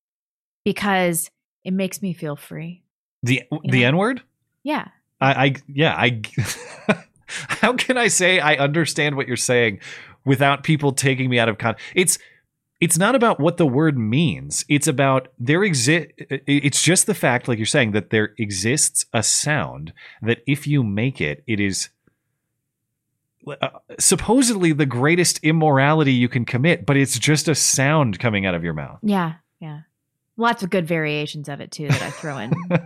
because 0.63 1.31
it 1.65 1.73
makes 1.73 2.03
me 2.03 2.13
feel 2.13 2.37
free. 2.37 2.83
The 3.23 3.45
the 3.65 3.87
N 3.87 3.97
word? 3.97 4.21
Yeah. 4.63 4.89
I, 5.23 5.47
I 5.47 5.55
yeah 5.69 5.95
I. 5.97 6.21
how 7.27 7.73
can 7.73 7.97
I 7.97 8.09
say 8.09 8.41
I 8.41 8.57
understand 8.57 9.17
what 9.17 9.27
you're 9.27 9.39
saying 9.39 9.81
without 10.27 10.63
people 10.63 10.93
taking 10.93 11.31
me 11.31 11.39
out 11.39 11.49
of 11.49 11.57
con? 11.57 11.77
It's 11.95 12.19
it's 12.79 12.99
not 12.99 13.15
about 13.15 13.41
what 13.41 13.57
the 13.57 13.67
word 13.67 13.97
means. 13.97 14.67
It's 14.69 14.87
about 14.87 15.29
there 15.39 15.65
exist. 15.65 16.09
It's 16.19 16.83
just 16.83 17.07
the 17.07 17.15
fact, 17.15 17.49
like 17.49 17.57
you're 17.57 17.65
saying, 17.65 17.93
that 17.93 18.11
there 18.11 18.35
exists 18.37 19.07
a 19.15 19.23
sound 19.23 19.95
that 20.21 20.43
if 20.47 20.67
you 20.67 20.83
make 20.83 21.23
it, 21.23 21.43
it 21.47 21.59
is 21.59 21.89
uh, 23.51 23.69
supposedly 23.99 24.73
the 24.73 24.87
greatest 24.87 25.39
immorality 25.43 26.13
you 26.13 26.29
can 26.29 26.45
commit, 26.45 26.87
but 26.87 26.97
it's 26.97 27.19
just 27.19 27.49
a 27.49 27.55
sound 27.55 28.19
coming 28.19 28.47
out 28.47 28.55
of 28.55 28.65
your 28.65 28.75
mouth. 28.75 28.99
Yeah. 29.03 29.35
Yeah. 29.61 29.81
Lots 30.37 30.63
of 30.63 30.71
good 30.71 30.87
variations 30.87 31.49
of 31.49 31.61
it 31.61 31.71
too 31.73 31.89
that 31.89 32.03
I 32.03 32.11
throw 32.11 32.39
in. 32.39 32.53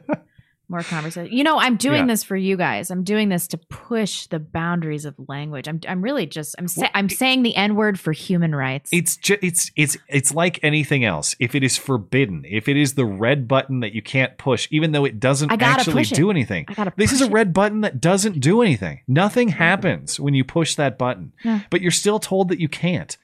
More 0.72 0.82
conversation. 0.82 1.36
You 1.36 1.44
know, 1.44 1.58
I'm 1.58 1.76
doing 1.76 2.00
Yeah. 2.00 2.06
this 2.06 2.24
for 2.24 2.34
you 2.34 2.56
guys. 2.56 2.90
I'm 2.90 3.04
doing 3.04 3.28
this 3.28 3.46
to 3.48 3.58
push 3.58 4.26
the 4.26 4.38
boundaries 4.38 5.04
of 5.04 5.14
language. 5.28 5.68
I'm 5.68 5.78
I'm 5.86 6.00
really 6.00 6.24
just 6.24 6.54
I'm 6.58 6.66
sa- 6.66 6.88
I'm 6.94 7.10
saying 7.10 7.42
the 7.42 7.54
N 7.54 7.76
word 7.76 8.00
for 8.00 8.12
human 8.12 8.54
rights. 8.54 8.88
It's 8.90 9.18
just 9.18 9.38
it's 9.42 9.70
it's 9.76 9.98
it's 10.08 10.32
like 10.34 10.58
anything 10.62 11.04
else. 11.04 11.36
If 11.38 11.54
it 11.54 11.62
is 11.62 11.76
forbidden, 11.76 12.46
if 12.48 12.68
it 12.68 12.78
is 12.78 12.94
the 12.94 13.04
red 13.04 13.46
button 13.46 13.80
that 13.80 13.92
you 13.92 14.00
can't 14.00 14.38
push, 14.38 14.66
even 14.70 14.92
though 14.92 15.04
it 15.04 15.20
doesn't 15.20 15.52
actually 15.52 16.02
it. 16.02 16.08
do 16.14 16.30
anything. 16.30 16.66
This 16.96 17.12
is 17.12 17.20
a 17.20 17.26
it. 17.26 17.32
red 17.32 17.52
button 17.52 17.82
that 17.82 18.00
doesn't 18.00 18.40
do 18.40 18.62
anything. 18.62 19.00
Nothing 19.06 19.48
happens 19.50 20.18
when 20.18 20.32
you 20.32 20.42
push 20.42 20.74
that 20.76 20.96
button. 20.96 21.34
Yeah. 21.44 21.60
But 21.68 21.82
you're 21.82 21.90
still 21.90 22.18
told 22.18 22.48
that 22.48 22.58
you 22.60 22.68
can't. 22.70 23.14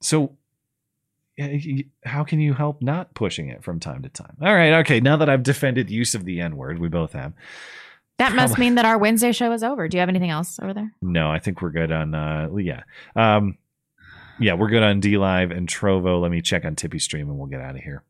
So 0.00 0.32
how 2.04 2.24
can 2.24 2.40
you 2.40 2.54
help 2.54 2.82
not 2.82 3.14
pushing 3.14 3.48
it 3.48 3.64
from 3.64 3.80
time 3.80 4.02
to 4.02 4.08
time? 4.08 4.36
All 4.42 4.54
right, 4.54 4.74
okay. 4.80 5.00
Now 5.00 5.16
that 5.16 5.28
I've 5.28 5.42
defended 5.42 5.90
use 5.90 6.14
of 6.14 6.24
the 6.24 6.40
N 6.40 6.56
word, 6.56 6.78
we 6.78 6.88
both 6.88 7.12
have. 7.14 7.32
that 8.18 8.34
must 8.34 8.58
mean 8.58 8.74
that 8.76 8.84
our 8.84 8.98
Wednesday 8.98 9.32
show 9.32 9.50
is 9.52 9.62
over. 9.62 9.88
Do 9.88 9.96
you 9.96 10.00
have 10.00 10.08
anything 10.08 10.30
else 10.30 10.58
over 10.60 10.74
there? 10.74 10.92
No, 11.00 11.30
I 11.30 11.38
think 11.38 11.62
we're 11.62 11.70
good 11.70 11.90
on 11.90 12.14
uh 12.14 12.48
yeah. 12.56 12.82
Um 13.16 13.56
yeah, 14.38 14.54
we're 14.54 14.68
good 14.70 14.82
on 14.82 15.00
DLive 15.00 15.56
and 15.56 15.68
Trovo. 15.68 16.20
Let 16.20 16.30
me 16.30 16.40
check 16.42 16.64
on 16.64 16.74
TipeeeStream 16.76 17.22
and 17.22 17.38
we'll 17.38 17.46
get 17.46 17.60
out 17.60 17.76
of 17.76 17.80
here. 17.82 18.02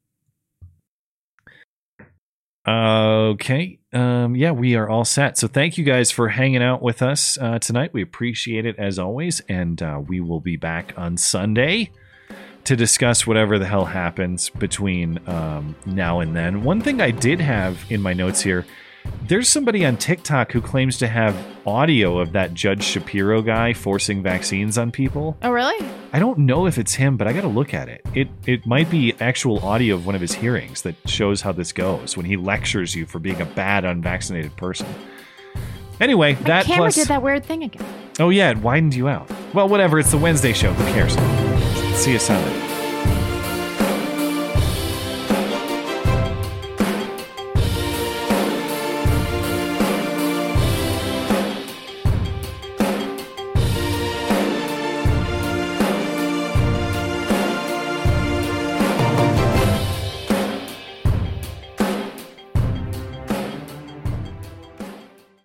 Okay. 2.67 3.78
Um 3.92 4.36
yeah, 4.36 4.52
we 4.52 4.76
are 4.76 4.89
all 4.89 5.05
set. 5.05 5.36
So 5.36 5.49
thank 5.49 5.78
you 5.78 5.84
guys 5.84 6.10
for 6.10 6.28
hanging 6.28 6.62
out 6.62 6.81
with 6.83 7.02
us 7.02 7.36
uh 7.39 7.59
tonight. 7.59 7.92
We 7.92 8.02
appreciate 8.02 8.67
it 8.67 8.76
as 8.78 8.99
always 8.99 9.41
and 9.49 9.83
uh 9.83 10.01
we 10.07 10.20
will 10.20 10.41
be 10.41 10.57
back 10.57 10.92
on 10.97 11.17
Sunday 11.17 11.91
to 12.65 12.76
discuss 12.76 13.26
whatever 13.26 13.58
the 13.58 13.66
hell 13.66 13.84
happens 13.84 14.50
between 14.50 15.20
um 15.28 15.74
now 15.86 16.20
and 16.20 16.36
then. 16.36 16.62
One 16.62 16.81
thing 16.81 17.00
I 17.00 17.10
did 17.10 17.41
have 17.41 17.84
in 17.91 18.00
my 18.02 18.12
notes 18.12 18.41
here 18.42 18.65
there's 19.26 19.49
somebody 19.49 19.84
on 19.84 19.97
TikTok 19.97 20.52
who 20.52 20.60
claims 20.60 20.99
to 20.99 21.07
have 21.07 21.36
audio 21.66 22.18
of 22.18 22.32
that 22.32 22.55
Judge 22.55 22.82
Shapiro 22.82 23.41
guy 23.41 23.73
forcing 23.73 24.23
vaccines 24.23 24.76
on 24.76 24.91
people. 24.91 25.36
Oh, 25.42 25.50
really? 25.50 25.84
I 26.12 26.18
don't 26.18 26.39
know 26.39 26.66
if 26.66 26.78
it's 26.78 26.94
him, 26.94 27.16
but 27.16 27.26
I 27.26 27.32
got 27.32 27.42
to 27.42 27.49
look 27.49 27.73
at 27.73 27.89
it. 27.89 28.05
It 28.15 28.28
it 28.47 28.66
might 28.66 28.91
be 28.91 29.15
actual 29.20 29.60
audio 29.60 29.94
of 29.94 30.07
one 30.07 30.15
of 30.15 30.20
his 30.20 30.34
hearings 30.34 30.82
that 30.82 30.94
shows 31.07 31.41
how 31.41 31.52
this 31.52 31.73
goes 31.73 32.16
when 32.16 32.26
he 32.26 32.36
lectures 32.36 32.94
you 32.94 33.07
for 33.07 33.18
being 33.18 33.41
a 33.41 33.47
bad 33.47 33.84
unvaccinated 33.84 34.57
person. 34.57 34.86
Anyway, 36.00 36.34
that 36.34 36.66
Camera 36.66 36.84
plus 36.84 36.97
did 36.97 37.08
that 37.08 37.23
weird 37.23 37.44
thing 37.44 37.62
again. 37.62 37.86
Oh 38.18 38.31
yeah, 38.31 38.50
it 38.50 38.58
widened 38.58 38.94
you 38.94 39.08
out. 39.08 39.31
Well, 39.55 39.68
whatever, 39.68 39.99
it's 39.99 40.10
the 40.10 40.18
Wednesday 40.18 40.52
show. 40.52 40.73
Who 40.73 40.92
cares? 40.92 41.51
See 41.95 42.12
you 42.12 42.19
Sunday. 42.19 42.61